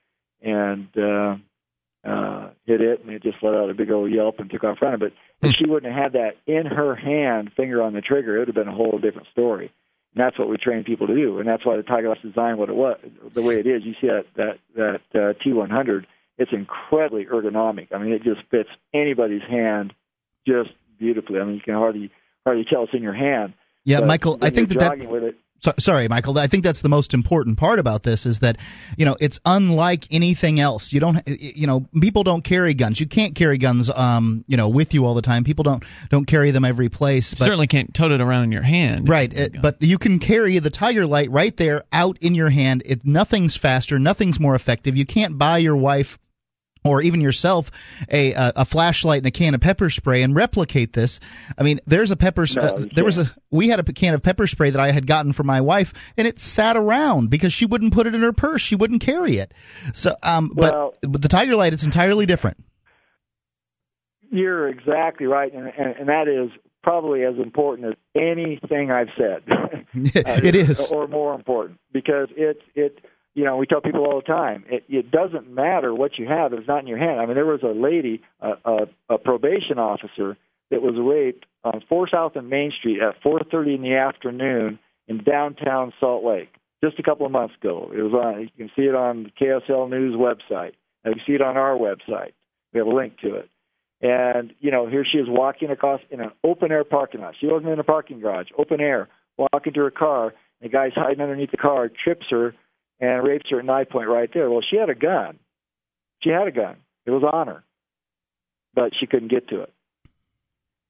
and 0.41 0.87
uh, 0.97 1.35
uh, 2.03 2.49
hit 2.65 2.81
it, 2.81 3.01
and 3.01 3.11
it 3.11 3.23
just 3.23 3.37
let 3.41 3.53
out 3.53 3.69
a 3.69 3.73
big 3.73 3.91
old 3.91 4.11
yelp 4.11 4.39
and 4.39 4.49
took 4.49 4.63
off 4.63 4.81
running. 4.81 4.99
But 4.99 5.13
if 5.47 5.55
she 5.55 5.65
wouldn't 5.65 5.93
have 5.93 6.03
had 6.03 6.13
that 6.13 6.37
in 6.47 6.65
her 6.65 6.95
hand, 6.95 7.51
finger 7.55 7.81
on 7.81 7.93
the 7.93 8.01
trigger, 8.01 8.35
it 8.35 8.39
would 8.39 8.47
have 8.47 8.55
been 8.55 8.67
a 8.67 8.75
whole 8.75 8.99
different 8.99 9.27
story. 9.31 9.71
And 10.13 10.23
that's 10.23 10.37
what 10.37 10.49
we 10.49 10.57
train 10.57 10.83
people 10.83 11.07
to 11.07 11.15
do, 11.15 11.39
and 11.39 11.47
that's 11.47 11.65
why 11.65 11.77
the 11.77 11.83
Tiger 11.83 12.09
Light 12.09 12.21
designed 12.21 12.57
what 12.57 12.69
it 12.69 12.75
was, 12.75 12.97
the 13.33 13.41
way 13.41 13.59
it 13.59 13.67
is. 13.67 13.83
You 13.85 13.93
see 14.01 14.07
that 14.07 14.25
that 14.35 14.59
that 14.75 15.01
uh, 15.13 15.33
T100, 15.45 16.05
it's 16.37 16.51
incredibly 16.51 17.25
ergonomic. 17.25 17.93
I 17.93 17.97
mean, 17.97 18.11
it 18.11 18.23
just 18.23 18.41
fits 18.49 18.69
anybody's 18.93 19.43
hand 19.49 19.93
just 20.45 20.71
beautifully. 20.99 21.39
I 21.39 21.45
mean, 21.45 21.55
you 21.55 21.61
can 21.61 21.75
hardly 21.75 22.11
hardly 22.43 22.65
tell 22.69 22.83
it's 22.83 22.93
in 22.93 23.03
your 23.03 23.13
hand. 23.13 23.53
Yeah, 23.83 24.01
Michael, 24.01 24.37
I 24.41 24.49
think 24.49 24.69
that 24.69 24.79
that, 24.79 25.09
with 25.09 25.23
it, 25.23 25.35
so, 25.61 25.73
sorry, 25.77 26.07
Michael. 26.07 26.39
I 26.39 26.47
think 26.47 26.63
that's 26.63 26.81
the 26.81 26.89
most 26.89 27.13
important 27.13 27.59
part 27.59 27.77
about 27.77 28.01
this 28.01 28.25
is 28.25 28.39
that, 28.39 28.57
you 28.97 29.05
know, 29.05 29.15
it's 29.19 29.39
unlike 29.45 30.07
anything 30.11 30.59
else. 30.59 30.91
You 30.91 30.99
don't, 30.99 31.21
you 31.27 31.67
know, 31.67 31.85
people 31.99 32.23
don't 32.23 32.43
carry 32.43 32.73
guns. 32.73 32.99
You 32.99 33.05
can't 33.05 33.35
carry 33.35 33.59
guns, 33.59 33.91
um, 33.91 34.43
you 34.47 34.57
know, 34.57 34.69
with 34.69 34.95
you 34.95 35.05
all 35.05 35.13
the 35.13 35.21
time. 35.21 35.43
People 35.43 35.63
don't 35.63 35.83
don't 36.09 36.25
carry 36.25 36.49
them 36.49 36.65
every 36.65 36.89
place. 36.89 37.35
But, 37.35 37.45
certainly 37.45 37.67
can't 37.67 37.93
tote 37.93 38.11
it 38.11 38.21
around 38.21 38.45
in 38.45 38.51
your 38.51 38.63
hand. 38.63 39.07
Right, 39.07 39.31
it, 39.31 39.61
but 39.61 39.77
you 39.81 39.99
can 39.99 40.17
carry 40.17 40.57
the 40.57 40.71
Tiger 40.71 41.05
Light 41.05 41.29
right 41.29 41.55
there, 41.55 41.83
out 41.93 42.17
in 42.21 42.33
your 42.33 42.49
hand. 42.49 42.81
It 42.83 43.05
nothing's 43.05 43.55
faster, 43.55 43.99
nothing's 43.99 44.39
more 44.39 44.55
effective. 44.55 44.97
You 44.97 45.05
can't 45.05 45.37
buy 45.37 45.59
your 45.59 45.77
wife 45.77 46.17
or 46.83 47.01
even 47.01 47.21
yourself 47.21 47.71
a, 48.09 48.33
a, 48.35 48.65
flashlight 48.65 49.19
and 49.19 49.27
a 49.27 49.31
can 49.31 49.53
of 49.53 49.61
pepper 49.61 49.89
spray 49.89 50.23
and 50.23 50.35
replicate 50.35 50.93
this. 50.93 51.19
I 51.57 51.63
mean, 51.63 51.79
there's 51.85 52.11
a 52.11 52.15
pepper. 52.15 52.45
No, 52.55 52.61
uh, 52.61 52.85
there 52.93 53.05
was 53.05 53.17
a 53.17 53.31
we 53.51 53.67
had 53.67 53.79
a 53.79 53.83
can 53.83 54.13
of 54.13 54.23
pepper 54.23 54.47
spray 54.47 54.71
that 54.71 54.79
I 54.79 54.91
had 54.91 55.05
gotten 55.05 55.33
for 55.33 55.43
my 55.43 55.61
wife, 55.61 56.13
and 56.17 56.27
it 56.27 56.39
sat 56.39 56.77
around 56.77 57.29
because 57.29 57.53
she 57.53 57.65
wouldn't 57.65 57.93
put 57.93 58.07
it 58.07 58.15
in 58.15 58.21
her 58.21 58.33
purse. 58.33 58.61
She 58.61 58.75
wouldn't 58.75 59.01
carry 59.01 59.37
it. 59.37 59.53
So, 59.93 60.15
um, 60.23 60.51
well, 60.55 60.95
but, 61.01 61.11
but 61.11 61.21
the 61.21 61.27
Tiger 61.27 61.55
Light 61.55 61.73
is 61.73 61.83
entirely 61.83 62.25
different. 62.25 62.57
You're 64.31 64.69
exactly 64.69 65.27
right, 65.27 65.53
and, 65.53 65.67
and, 65.67 65.95
and 65.97 66.09
that 66.09 66.27
is 66.27 66.49
probably 66.81 67.23
as 67.23 67.35
important 67.37 67.89
as 67.89 67.93
anything 68.15 68.89
I've 68.89 69.09
said. 69.17 69.43
uh, 69.49 69.83
it 70.43 70.55
is, 70.55 70.87
or 70.91 71.07
more 71.07 71.35
important, 71.35 71.79
because 71.91 72.29
it 72.35 72.61
it 72.75 72.99
you 73.33 73.43
know 73.43 73.57
we 73.57 73.65
tell 73.65 73.81
people 73.81 74.05
all 74.05 74.21
the 74.25 74.33
time 74.33 74.63
it 74.67 74.83
it 74.89 75.11
doesn't 75.11 75.49
matter 75.49 75.93
what 75.93 76.17
you 76.17 76.27
have; 76.27 76.53
it's 76.53 76.67
not 76.67 76.79
in 76.79 76.87
your 76.87 76.97
hand. 76.97 77.19
I 77.19 77.25
mean, 77.25 77.35
there 77.35 77.45
was 77.45 77.63
a 77.63 77.67
lady, 77.67 78.21
a, 78.39 78.51
a, 78.65 78.77
a 79.09 79.17
probation 79.17 79.79
officer, 79.79 80.37
that 80.71 80.81
was 80.81 80.95
raped 80.97 81.45
on 81.63 81.83
4 81.87 82.09
South 82.09 82.35
and 82.35 82.49
Main 82.49 82.71
Street 82.71 83.01
at 83.01 83.21
4:30 83.21 83.75
in 83.75 83.81
the 83.81 83.95
afternoon 83.95 84.79
in 85.07 85.23
downtown 85.23 85.93
Salt 85.99 86.23
Lake 86.23 86.53
just 86.83 86.97
a 86.97 87.03
couple 87.03 87.25
of 87.25 87.31
months 87.31 87.53
ago. 87.61 87.91
It 87.93 88.01
was 88.01 88.13
on. 88.13 88.41
You 88.41 88.49
can 88.57 88.71
see 88.75 88.83
it 88.83 88.95
on 88.95 89.23
the 89.23 89.31
KSL 89.45 89.89
News 89.89 90.15
website. 90.15 90.71
You 91.05 91.13
see 91.27 91.33
it 91.33 91.41
on 91.41 91.57
our 91.57 91.75
website. 91.75 92.31
We 92.73 92.79
have 92.79 92.87
a 92.87 92.95
link 92.95 93.19
to 93.19 93.35
it. 93.35 93.49
And 94.01 94.53
you 94.59 94.71
know, 94.71 94.87
here 94.87 95.05
she 95.09 95.19
is 95.19 95.27
walking 95.29 95.69
across 95.69 96.01
in 96.09 96.21
an 96.21 96.31
open 96.43 96.71
air 96.71 96.83
parking 96.83 97.21
lot. 97.21 97.35
She 97.39 97.47
wasn't 97.47 97.71
in 97.71 97.79
a 97.79 97.83
parking 97.83 98.19
garage, 98.19 98.47
open 98.57 98.81
air, 98.81 99.09
walking 99.37 99.73
to 99.73 99.81
her 99.81 99.91
car. 99.91 100.33
The 100.61 100.69
guy's 100.69 100.93
hiding 100.95 101.21
underneath 101.21 101.51
the 101.51 101.57
car, 101.57 101.89
trips 102.03 102.27
her, 102.29 102.55
and 103.01 103.27
rapes 103.27 103.49
her 103.49 103.59
at 103.59 103.65
knife 103.65 103.89
point 103.89 104.07
right 104.07 104.29
there. 104.33 104.49
Well, 104.49 104.61
she 104.61 104.77
had 104.77 104.89
a 104.89 104.95
gun. 104.95 105.39
She 106.21 106.29
had 106.29 106.47
a 106.47 106.51
gun. 106.51 106.77
It 107.05 107.11
was 107.11 107.23
on 107.23 107.47
her, 107.47 107.63
but 108.75 108.91
she 108.97 109.07
couldn't 109.07 109.31
get 109.31 109.49
to 109.49 109.61
it. 109.61 109.73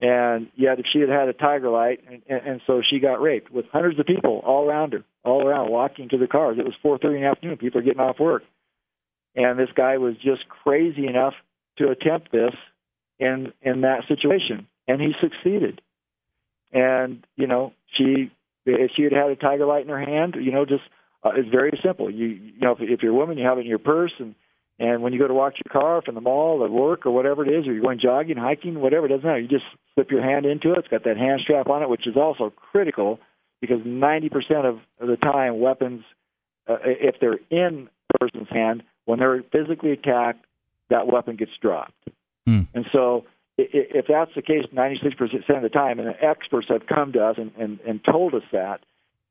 And 0.02 0.50
yet, 0.56 0.80
if 0.80 0.86
she 0.92 1.00
had 1.00 1.10
had 1.10 1.30
a 1.30 1.34
tiger 1.34 1.70
light, 1.70 2.02
and, 2.10 2.22
and, 2.28 2.42
and 2.46 2.62
so 2.68 2.82
she 2.88 3.00
got 3.00 3.22
raped 3.22 3.52
with 3.52 3.66
hundreds 3.72 4.00
of 4.00 4.06
people 4.06 4.42
all 4.46 4.68
around 4.68 4.94
her, 4.94 5.04
all 5.24 5.48
around, 5.48 5.72
walking 5.72 6.10
to 6.10 6.18
the 6.18 6.28
cars. 6.28 6.58
It 6.60 6.66
was 6.66 6.74
4:30 6.84 7.16
in 7.16 7.22
the 7.22 7.28
afternoon. 7.28 7.58
People 7.58 7.80
are 7.80 7.84
getting 7.84 8.02
off 8.02 8.20
work, 8.20 8.44
and 9.36 9.58
this 9.58 9.70
guy 9.76 9.98
was 9.98 10.16
just 10.18 10.50
crazy 10.50 11.08
enough 11.08 11.36
to 11.78 11.90
attempt 11.90 12.32
this 12.32 12.54
in 13.20 13.54
in 13.62 13.82
that 13.82 14.08
situation, 14.08 14.68
and 14.88 15.00
he 15.00 15.14
succeeded. 15.22 15.82
And 16.74 17.26
you 17.38 17.46
know, 17.46 17.74
she 17.96 18.32
if 18.66 18.92
she 18.96 19.04
had 19.04 19.14
had 19.14 19.30
a 19.30 19.36
tiger 19.36 19.68
light 19.68 19.84
in 19.84 19.90
her 19.90 20.04
hand, 20.04 20.36
you 20.40 20.52
know, 20.52 20.66
just 20.66 20.84
uh, 21.24 21.32
it's 21.36 21.50
very 21.50 21.80
simple. 21.84 22.10
You 22.10 22.28
you 22.28 22.60
know, 22.60 22.72
if, 22.74 22.80
if 22.82 23.04
you're 23.04 23.14
a 23.14 23.16
woman, 23.16 23.38
you 23.38 23.46
have 23.46 23.58
it 23.58 23.62
in 23.62 23.68
your 23.68 23.80
purse, 23.80 24.14
and 24.20 24.36
and 24.80 25.04
when 25.04 25.14
you 25.14 25.20
go 25.20 25.28
to 25.28 25.34
watch 25.34 25.60
your 25.64 25.72
car 25.72 26.02
from 26.02 26.16
the 26.16 26.22
mall, 26.22 26.64
or 26.64 26.70
work, 26.70 27.06
or 27.06 27.12
whatever 27.12 27.46
it 27.46 27.50
is, 27.54 27.68
or 27.68 27.74
you're 27.74 27.84
going 27.84 28.00
jogging, 28.00 28.38
hiking, 28.38 28.80
whatever, 28.80 29.06
it 29.06 29.10
doesn't 29.10 29.24
matter. 29.24 29.40
You 29.40 29.48
just 29.48 29.66
slip 29.94 30.10
your 30.10 30.24
hand 30.24 30.46
into 30.46 30.72
it. 30.72 30.80
It's 30.80 30.88
got 30.88 31.04
that 31.04 31.18
hand 31.18 31.42
strap 31.44 31.70
on 31.70 31.84
it, 31.84 31.90
which 31.90 32.08
is 32.08 32.16
also 32.18 32.50
critical 32.50 33.20
because 33.60 33.82
90% 33.82 34.32
of 34.66 34.80
the 35.00 35.18
time, 35.18 35.60
weapons, 35.60 36.04
uh, 36.68 36.78
if 36.84 37.16
they're 37.22 37.40
in 37.52 37.90
a 38.14 38.18
person's 38.18 38.50
hand, 38.50 38.82
when 39.06 39.20
they're 39.20 39.44
physically 39.52 39.92
attacked, 39.92 40.46
that 40.90 41.06
weapon 41.06 41.36
gets 41.36 41.52
dropped. 41.62 41.94
Mm. 42.50 42.68
And 42.74 42.86
so, 42.92 43.26
if 43.58 44.08
that's 44.08 44.32
the 44.36 44.42
case 44.42 44.66
96% 44.74 45.56
of 45.56 45.62
the 45.62 45.70
time, 45.70 46.00
and 46.00 46.08
the 46.08 46.24
experts 46.24 46.68
have 46.70 46.88
come 46.88 47.12
to 47.14 47.24
us 47.24 47.36
and, 47.38 47.52
and, 47.60 47.80
and 47.82 48.04
told 48.04 48.34
us 48.34 48.44
that, 48.52 48.82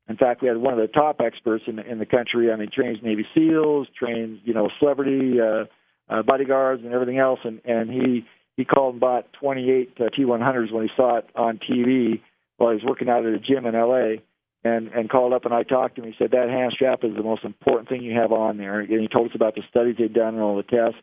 in 0.09 0.17
fact, 0.17 0.41
we 0.41 0.47
had 0.47 0.57
one 0.57 0.73
of 0.73 0.79
the 0.79 0.87
top 0.87 1.21
experts 1.21 1.63
in 1.67 1.77
the, 1.77 1.89
in 1.89 1.99
the 1.99 2.05
country. 2.05 2.51
I 2.51 2.55
mean, 2.55 2.69
trains 2.73 2.99
Navy 3.03 3.25
SEALs, 3.33 3.87
trains 3.97 4.39
you 4.43 4.53
know 4.53 4.69
celebrity 4.79 5.39
uh, 5.39 5.65
uh, 6.11 6.23
bodyguards 6.23 6.83
and 6.83 6.93
everything 6.93 7.19
else, 7.19 7.39
and 7.43 7.61
and 7.65 7.89
he 7.89 8.25
he 8.57 8.65
called 8.65 8.95
and 8.95 9.01
bought 9.01 9.31
28 9.33 9.93
uh, 9.99 10.03
T100s 10.17 10.71
when 10.71 10.83
he 10.83 10.89
saw 10.95 11.17
it 11.17 11.25
on 11.35 11.59
TV 11.59 12.21
while 12.57 12.71
he 12.71 12.75
was 12.75 12.83
working 12.85 13.09
out 13.09 13.25
at 13.25 13.33
a 13.33 13.39
gym 13.39 13.65
in 13.65 13.75
L.A. 13.75 14.21
and 14.63 14.89
and 14.89 15.09
called 15.09 15.33
up 15.33 15.45
and 15.45 15.53
I 15.53 15.63
talked 15.63 15.95
to 15.95 16.03
him. 16.03 16.11
He 16.11 16.15
said 16.17 16.31
that 16.31 16.49
hand 16.49 16.73
strap 16.73 17.03
is 17.03 17.15
the 17.15 17.23
most 17.23 17.43
important 17.43 17.89
thing 17.89 18.03
you 18.03 18.15
have 18.19 18.31
on 18.31 18.57
there. 18.57 18.81
And 18.81 18.89
he 18.89 19.07
told 19.07 19.29
us 19.29 19.35
about 19.35 19.55
the 19.55 19.63
studies 19.69 19.95
they'd 19.97 20.13
done 20.13 20.35
and 20.35 20.43
all 20.43 20.57
the 20.57 20.63
tests. 20.63 20.99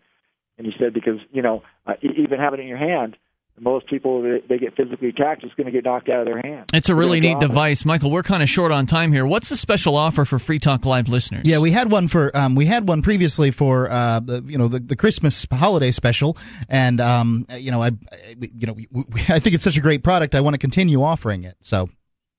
And 0.59 0.67
he 0.67 0.73
said 0.79 0.93
because 0.93 1.21
you 1.33 1.43
know 1.43 1.63
uh, 1.87 1.95
even 2.03 2.39
having 2.39 2.61
it 2.61 2.65
in 2.65 2.69
your 2.69 2.79
hand, 2.79 3.17
most 3.61 3.87
people 3.87 4.23
they 4.49 4.59
get 4.59 4.77
physically 4.77 5.09
attacked, 5.09 5.45
it's 5.45 5.55
going 5.55 5.67
to 5.67 5.73
get 5.73 5.85
knocked 5.85 6.09
out 6.09 6.21
of 6.21 6.27
their 6.27 6.41
hands. 6.41 6.67
It's 6.73 6.89
a 6.89 6.95
really 6.95 7.21
neat 7.21 7.39
device, 7.41 7.85
Michael. 7.85 8.11
We're 8.11 8.23
kind 8.23 8.43
of 8.43 8.49
short 8.49 8.73
on 8.73 8.87
time 8.87 9.13
here. 9.13 9.27
What's 9.27 9.49
the 9.49 9.57
special 9.57 9.97
offer 9.97 10.25
for 10.25 10.39
Free 10.39 10.59
Talk 10.59 10.85
Live 10.85 11.09
listeners? 11.09 11.43
Yeah, 11.47 11.59
we 11.59 11.71
had 11.71 11.91
one 11.91 12.09
for 12.09 12.37
um, 12.37 12.55
we 12.55 12.67
had 12.67 12.89
one 12.89 13.03
previously 13.03 13.51
for 13.51 13.89
uh, 13.91 14.21
the, 14.21 14.43
you 14.47 14.59
know 14.59 14.69
the, 14.69 14.81
the 14.81 14.97
Christmas 14.97 15.47
holiday 15.51 15.91
special, 15.91 16.37
and 16.69 17.01
um, 17.01 17.47
you 17.57 17.71
know 17.71 17.83
I, 17.83 17.91
you 18.39 18.67
know 18.67 18.73
we, 18.73 18.89
we, 18.91 19.05
I 19.29 19.39
think 19.39 19.55
it's 19.55 19.65
such 19.65 19.77
a 19.77 19.83
great 19.83 20.03
product. 20.03 20.35
I 20.35 20.41
want 20.41 20.55
to 20.55 20.59
continue 20.59 21.03
offering 21.03 21.45
it. 21.45 21.57
So. 21.61 21.89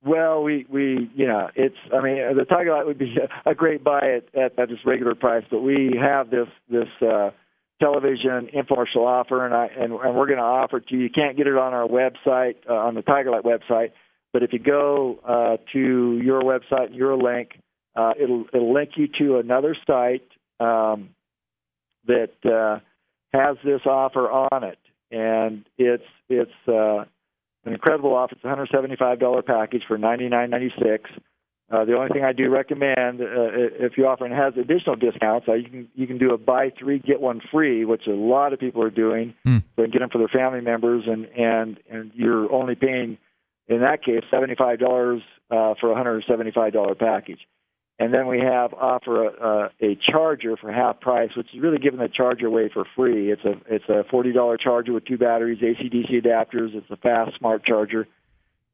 Well, 0.01 0.43
we 0.43 0.65
we 0.69 1.11
you 1.13 1.27
know 1.27 1.49
it's 1.55 1.75
I 1.93 2.01
mean 2.01 2.37
the 2.37 2.45
Tiger 2.45 2.71
Light 2.71 2.85
would 2.85 2.97
be 2.97 3.17
a 3.45 3.53
great 3.53 3.83
buy 3.83 3.99
at 3.99 4.39
at, 4.39 4.57
at 4.57 4.69
this 4.69 4.79
regular 4.85 5.13
price, 5.13 5.43
but 5.51 5.59
we 5.59 5.97
have 5.99 6.29
this 6.29 6.47
this. 6.69 6.87
uh 7.01 7.31
television 7.79 8.49
infomercial 8.55 9.05
offer, 9.05 9.45
and 9.45 9.53
I 9.53 9.67
and, 9.67 9.93
and 9.93 10.15
we're 10.15 10.27
going 10.27 10.37
to 10.37 10.43
offer 10.43 10.77
it 10.77 10.87
to 10.87 10.95
you. 10.95 11.03
You 11.03 11.09
can't 11.09 11.37
get 11.37 11.47
it 11.47 11.55
on 11.55 11.73
our 11.73 11.87
website 11.87 12.55
uh, 12.69 12.73
on 12.73 12.95
the 12.95 13.01
Tigerlight 13.01 13.43
website, 13.43 13.91
but 14.33 14.43
if 14.43 14.53
you 14.53 14.59
go 14.59 15.19
uh, 15.27 15.57
to 15.73 16.19
your 16.23 16.41
website, 16.41 16.95
your 16.95 17.15
link, 17.15 17.51
uh, 17.95 18.13
it'll 18.21 18.45
it'll 18.53 18.73
link 18.73 18.91
you 18.95 19.07
to 19.19 19.37
another 19.37 19.75
site 19.87 20.27
um, 20.59 21.09
that 22.07 22.31
uh, 22.45 22.79
has 23.33 23.57
this 23.63 23.81
offer 23.85 24.29
on 24.29 24.63
it, 24.63 24.79
and 25.11 25.65
it's 25.77 26.03
it's 26.29 26.51
uh, 26.67 27.05
an 27.65 27.73
incredible 27.73 28.15
offer. 28.15 28.35
It's 28.35 28.43
a 28.43 28.75
$175 28.75 29.45
package 29.45 29.83
for 29.87 29.97
$99.96. 29.97 30.99
Uh, 31.71 31.85
the 31.85 31.93
only 31.93 32.09
thing 32.09 32.23
I 32.23 32.33
do 32.33 32.49
recommend, 32.49 33.21
uh, 33.21 33.25
if 33.79 33.93
you 33.95 34.07
offer 34.07 34.27
has 34.27 34.53
additional 34.57 34.95
discounts, 34.95 35.47
uh, 35.47 35.53
you 35.53 35.69
can 35.69 35.87
you 35.93 36.07
can 36.07 36.17
do 36.17 36.33
a 36.33 36.37
buy 36.37 36.71
three 36.77 36.97
get 36.97 37.21
one 37.21 37.41
free, 37.51 37.85
which 37.85 38.07
a 38.07 38.11
lot 38.11 38.53
of 38.53 38.59
people 38.59 38.81
are 38.81 38.89
doing. 38.89 39.35
Mm. 39.45 39.63
So 39.75 39.85
get 39.85 39.99
them 39.99 40.09
for 40.09 40.17
their 40.17 40.27
family 40.27 40.61
members, 40.61 41.03
and 41.05 41.25
and 41.25 41.79
and 41.89 42.11
you're 42.15 42.51
only 42.51 42.73
paying, 42.73 43.19
in 43.67 43.81
that 43.81 44.03
case, 44.03 44.23
seventy 44.31 44.55
five 44.55 44.79
dollars 44.79 45.21
uh, 45.51 45.75
for 45.79 45.91
a 45.91 45.95
hundred 45.95 46.23
seventy 46.27 46.51
five 46.51 46.73
dollar 46.73 46.95
package. 46.95 47.41
And 47.99 48.13
then 48.13 48.27
we 48.27 48.39
have 48.39 48.73
offer 48.73 49.25
a, 49.25 49.29
a, 49.29 49.91
a 49.91 49.97
charger 50.09 50.55
for 50.55 50.71
half 50.71 51.01
price, 51.01 51.31
which 51.35 51.53
is 51.53 51.59
really 51.61 51.79
giving 51.79 51.99
the 51.99 52.07
charger 52.07 52.47
away 52.47 52.71
for 52.73 52.85
free. 52.95 53.31
It's 53.31 53.43
a 53.43 53.53
it's 53.67 53.89
a 53.89 54.05
forty 54.09 54.31
dollar 54.31 54.57
charger 54.57 54.91
with 54.93 55.05
two 55.05 55.19
batteries, 55.19 55.59
AC/DC 55.61 56.25
adapters. 56.25 56.73
It's 56.73 56.89
a 56.89 56.97
fast 56.97 57.37
smart 57.37 57.63
charger, 57.63 58.07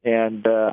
and 0.02 0.46
uh, 0.46 0.70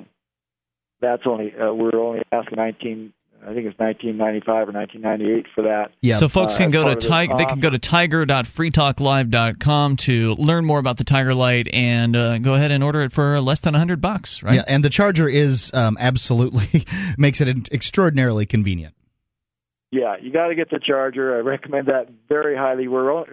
that's 1.04 1.24
only 1.26 1.54
uh, 1.56 1.74
we're 1.74 2.00
only 2.00 2.22
asking 2.32 2.58
19 2.58 3.14
I 3.46 3.54
think 3.54 3.68
it's 3.68 3.78
1995 3.78 4.70
or 4.70 4.72
1998 4.72 5.48
for 5.54 5.64
that. 5.64 5.92
Yeah. 6.02 6.16
So 6.16 6.30
folks 6.30 6.56
can 6.58 6.70
uh, 6.70 6.72
go 6.72 6.94
to 6.94 6.96
tiger. 6.96 7.36
They 7.38 7.44
can 7.44 7.60
go 7.60 7.70
to 7.70 7.78
tiger.freetalklive.com 7.78 9.98
to 9.98 10.36
learn 10.36 10.64
more 10.66 10.80
about 10.80 10.96
the 10.98 11.04
Tiger 11.04 11.34
Light 11.34 11.68
and 11.74 12.16
uh, 12.16 12.38
go 12.38 12.54
ahead 12.54 12.72
and 12.72 12.86
order 12.86 13.02
it 13.02 13.12
for 13.12 13.42
less 13.42 13.60
than 13.60 13.74
100 13.74 14.00
bucks. 14.00 14.44
Right. 14.44 14.56
Yeah, 14.56 14.64
and 14.68 14.82
the 14.84 14.90
charger 14.90 15.28
is 15.28 15.72
um, 15.74 15.98
absolutely 16.00 16.86
makes 17.18 17.42
it 17.42 17.70
extraordinarily 17.72 18.46
convenient. 18.46 18.94
Yeah, 19.92 20.16
you 20.20 20.32
got 20.32 20.48
to 20.48 20.56
get 20.56 20.70
the 20.72 20.80
charger. 20.80 21.36
I 21.36 21.40
recommend 21.42 21.88
that 21.88 22.08
very 22.28 22.58
highly. 22.58 22.88
We're 22.88 23.26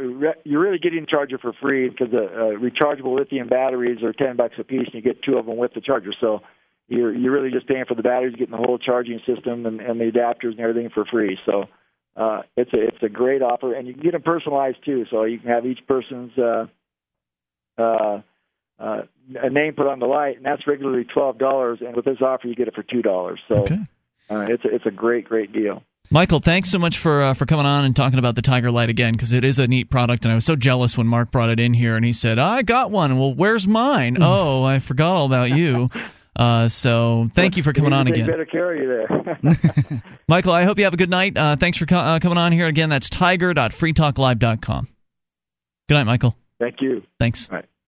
you're 0.45 0.61
really 0.61 0.79
getting 0.79 1.03
the 1.03 1.07
charger 1.07 1.39
for 1.39 1.53
free 1.55 1.89
because 1.89 2.11
the 2.11 2.25
uh, 2.25 2.51
rechargeable 2.59 3.17
lithium 3.17 3.49
batteries 3.49 4.03
are 4.03 4.13
10 4.13 4.37
bucks 4.37 4.57
a 4.59 4.65
piece, 4.65 4.89
and 4.93 4.95
you 4.95 5.01
get 5.01 5.23
two 5.23 5.39
of 5.39 5.47
them 5.47 5.57
with 5.57 5.73
the 5.73 5.81
charger. 5.81 6.13
So 6.21 6.43
you're 6.91 7.15
you're 7.15 7.33
really 7.33 7.51
just 7.51 7.69
paying 7.69 7.85
for 7.87 7.95
the 7.95 8.03
batteries, 8.03 8.35
getting 8.37 8.51
the 8.51 8.57
whole 8.57 8.79
charging 8.79 9.21
system 9.25 9.65
and, 9.65 9.81
and 9.81 10.01
the 10.01 10.11
adapters 10.11 10.51
and 10.51 10.61
everything 10.61 10.91
for 10.93 11.05
free. 11.05 11.39
So 11.47 11.65
uh, 12.17 12.43
it's 12.57 12.73
a 12.73 12.89
it's 12.89 13.03
a 13.03 13.09
great 13.09 13.43
offer, 13.43 13.75
and 13.75 13.87
you 13.87 13.95
can 13.95 14.03
get 14.03 14.13
them 14.13 14.23
personalized 14.23 14.85
too. 14.85 15.07
So 15.11 15.25
you 15.25 15.39
can 15.39 15.49
have 15.49 15.65
each 15.65 15.79
person's 15.87 16.33
uh, 16.37 16.67
uh, 17.79 18.23
uh, 18.79 19.03
a 19.41 19.51
name 19.51 19.75
put 19.77 19.87
on 19.87 20.01
the 20.01 20.07
light, 20.07 20.37
and 20.37 20.45
that's 20.45 20.67
regularly 20.67 21.05
twelve 21.05 21.39
dollars. 21.39 21.79
And 21.81 21.95
with 21.95 22.05
this 22.05 22.19
offer, 22.21 22.49
you 22.49 22.57
get 22.57 22.67
it 22.67 22.75
for 22.75 22.83
two 22.83 23.03
dollars. 23.03 23.39
So 23.49 23.55
okay. 23.63 23.79
uh, 24.29 24.47
it's 24.49 24.65
a, 24.65 24.75
it's 24.75 24.87
a 24.87 24.91
great 24.91 25.27
great 25.27 25.53
deal. 25.53 25.85
Michael, 26.11 26.41
thanks 26.41 26.71
so 26.71 26.81
much 26.81 26.99
for 26.99 27.23
uh, 27.23 27.35
for 27.35 27.47
coming 27.47 27.67
on 27.67 27.85
and 27.85 27.95
talking 27.95 28.19
about 28.19 28.35
the 28.35 28.43
Tiger 28.43 28.73
Light 28.73 28.89
again 28.89 29.13
because 29.13 29.31
it 29.31 29.45
is 29.45 29.61
a 29.61 29.69
neat 29.69 29.91
product, 29.91 30.25
and 30.25 30.33
I 30.33 30.35
was 30.35 30.45
so 30.45 30.57
jealous 30.57 30.99
when 30.99 31.07
Mark 31.07 31.31
brought 31.31 31.51
it 31.51 31.61
in 31.61 31.73
here 31.73 31.95
and 31.95 32.05
he 32.05 32.13
said, 32.13 32.41
"I 32.41 32.63
got 32.63 32.91
one." 32.91 33.17
Well, 33.17 33.33
where's 33.33 33.69
mine? 33.69 34.17
oh, 34.21 34.65
I 34.65 34.81
forgot 34.81 35.15
all 35.15 35.27
about 35.27 35.51
you. 35.51 35.89
Uh, 36.37 36.69
so 36.69 37.29
thank 37.35 37.57
you 37.57 37.63
for 37.63 37.73
coming 37.73 37.93
on 37.93 38.07
again. 38.07 38.27
Better 38.27 38.47
carry 38.47 38.83
you 38.83 38.89
there. 38.89 40.03
Michael, 40.29 40.53
I 40.53 40.65
hope 40.65 40.79
you 40.79 40.85
have 40.85 40.95
a 40.95 40.99
good 40.99 41.11
night. 41.11 41.37
Uh, 41.37 41.57
thanks 41.57 41.79
for 41.79 41.87
co- 41.87 41.97
uh, 41.97 42.19
coming 42.21 42.39
on 42.39 42.53
here 42.53 42.67
again. 42.67 42.89
That's 42.89 43.11
tiger.freetalklive.com. 43.11 44.89
Good 45.89 45.95
night, 45.95 46.07
Michael. 46.07 46.37
Thank 46.59 46.77
you. 46.81 47.03
Thanks. 47.19 47.51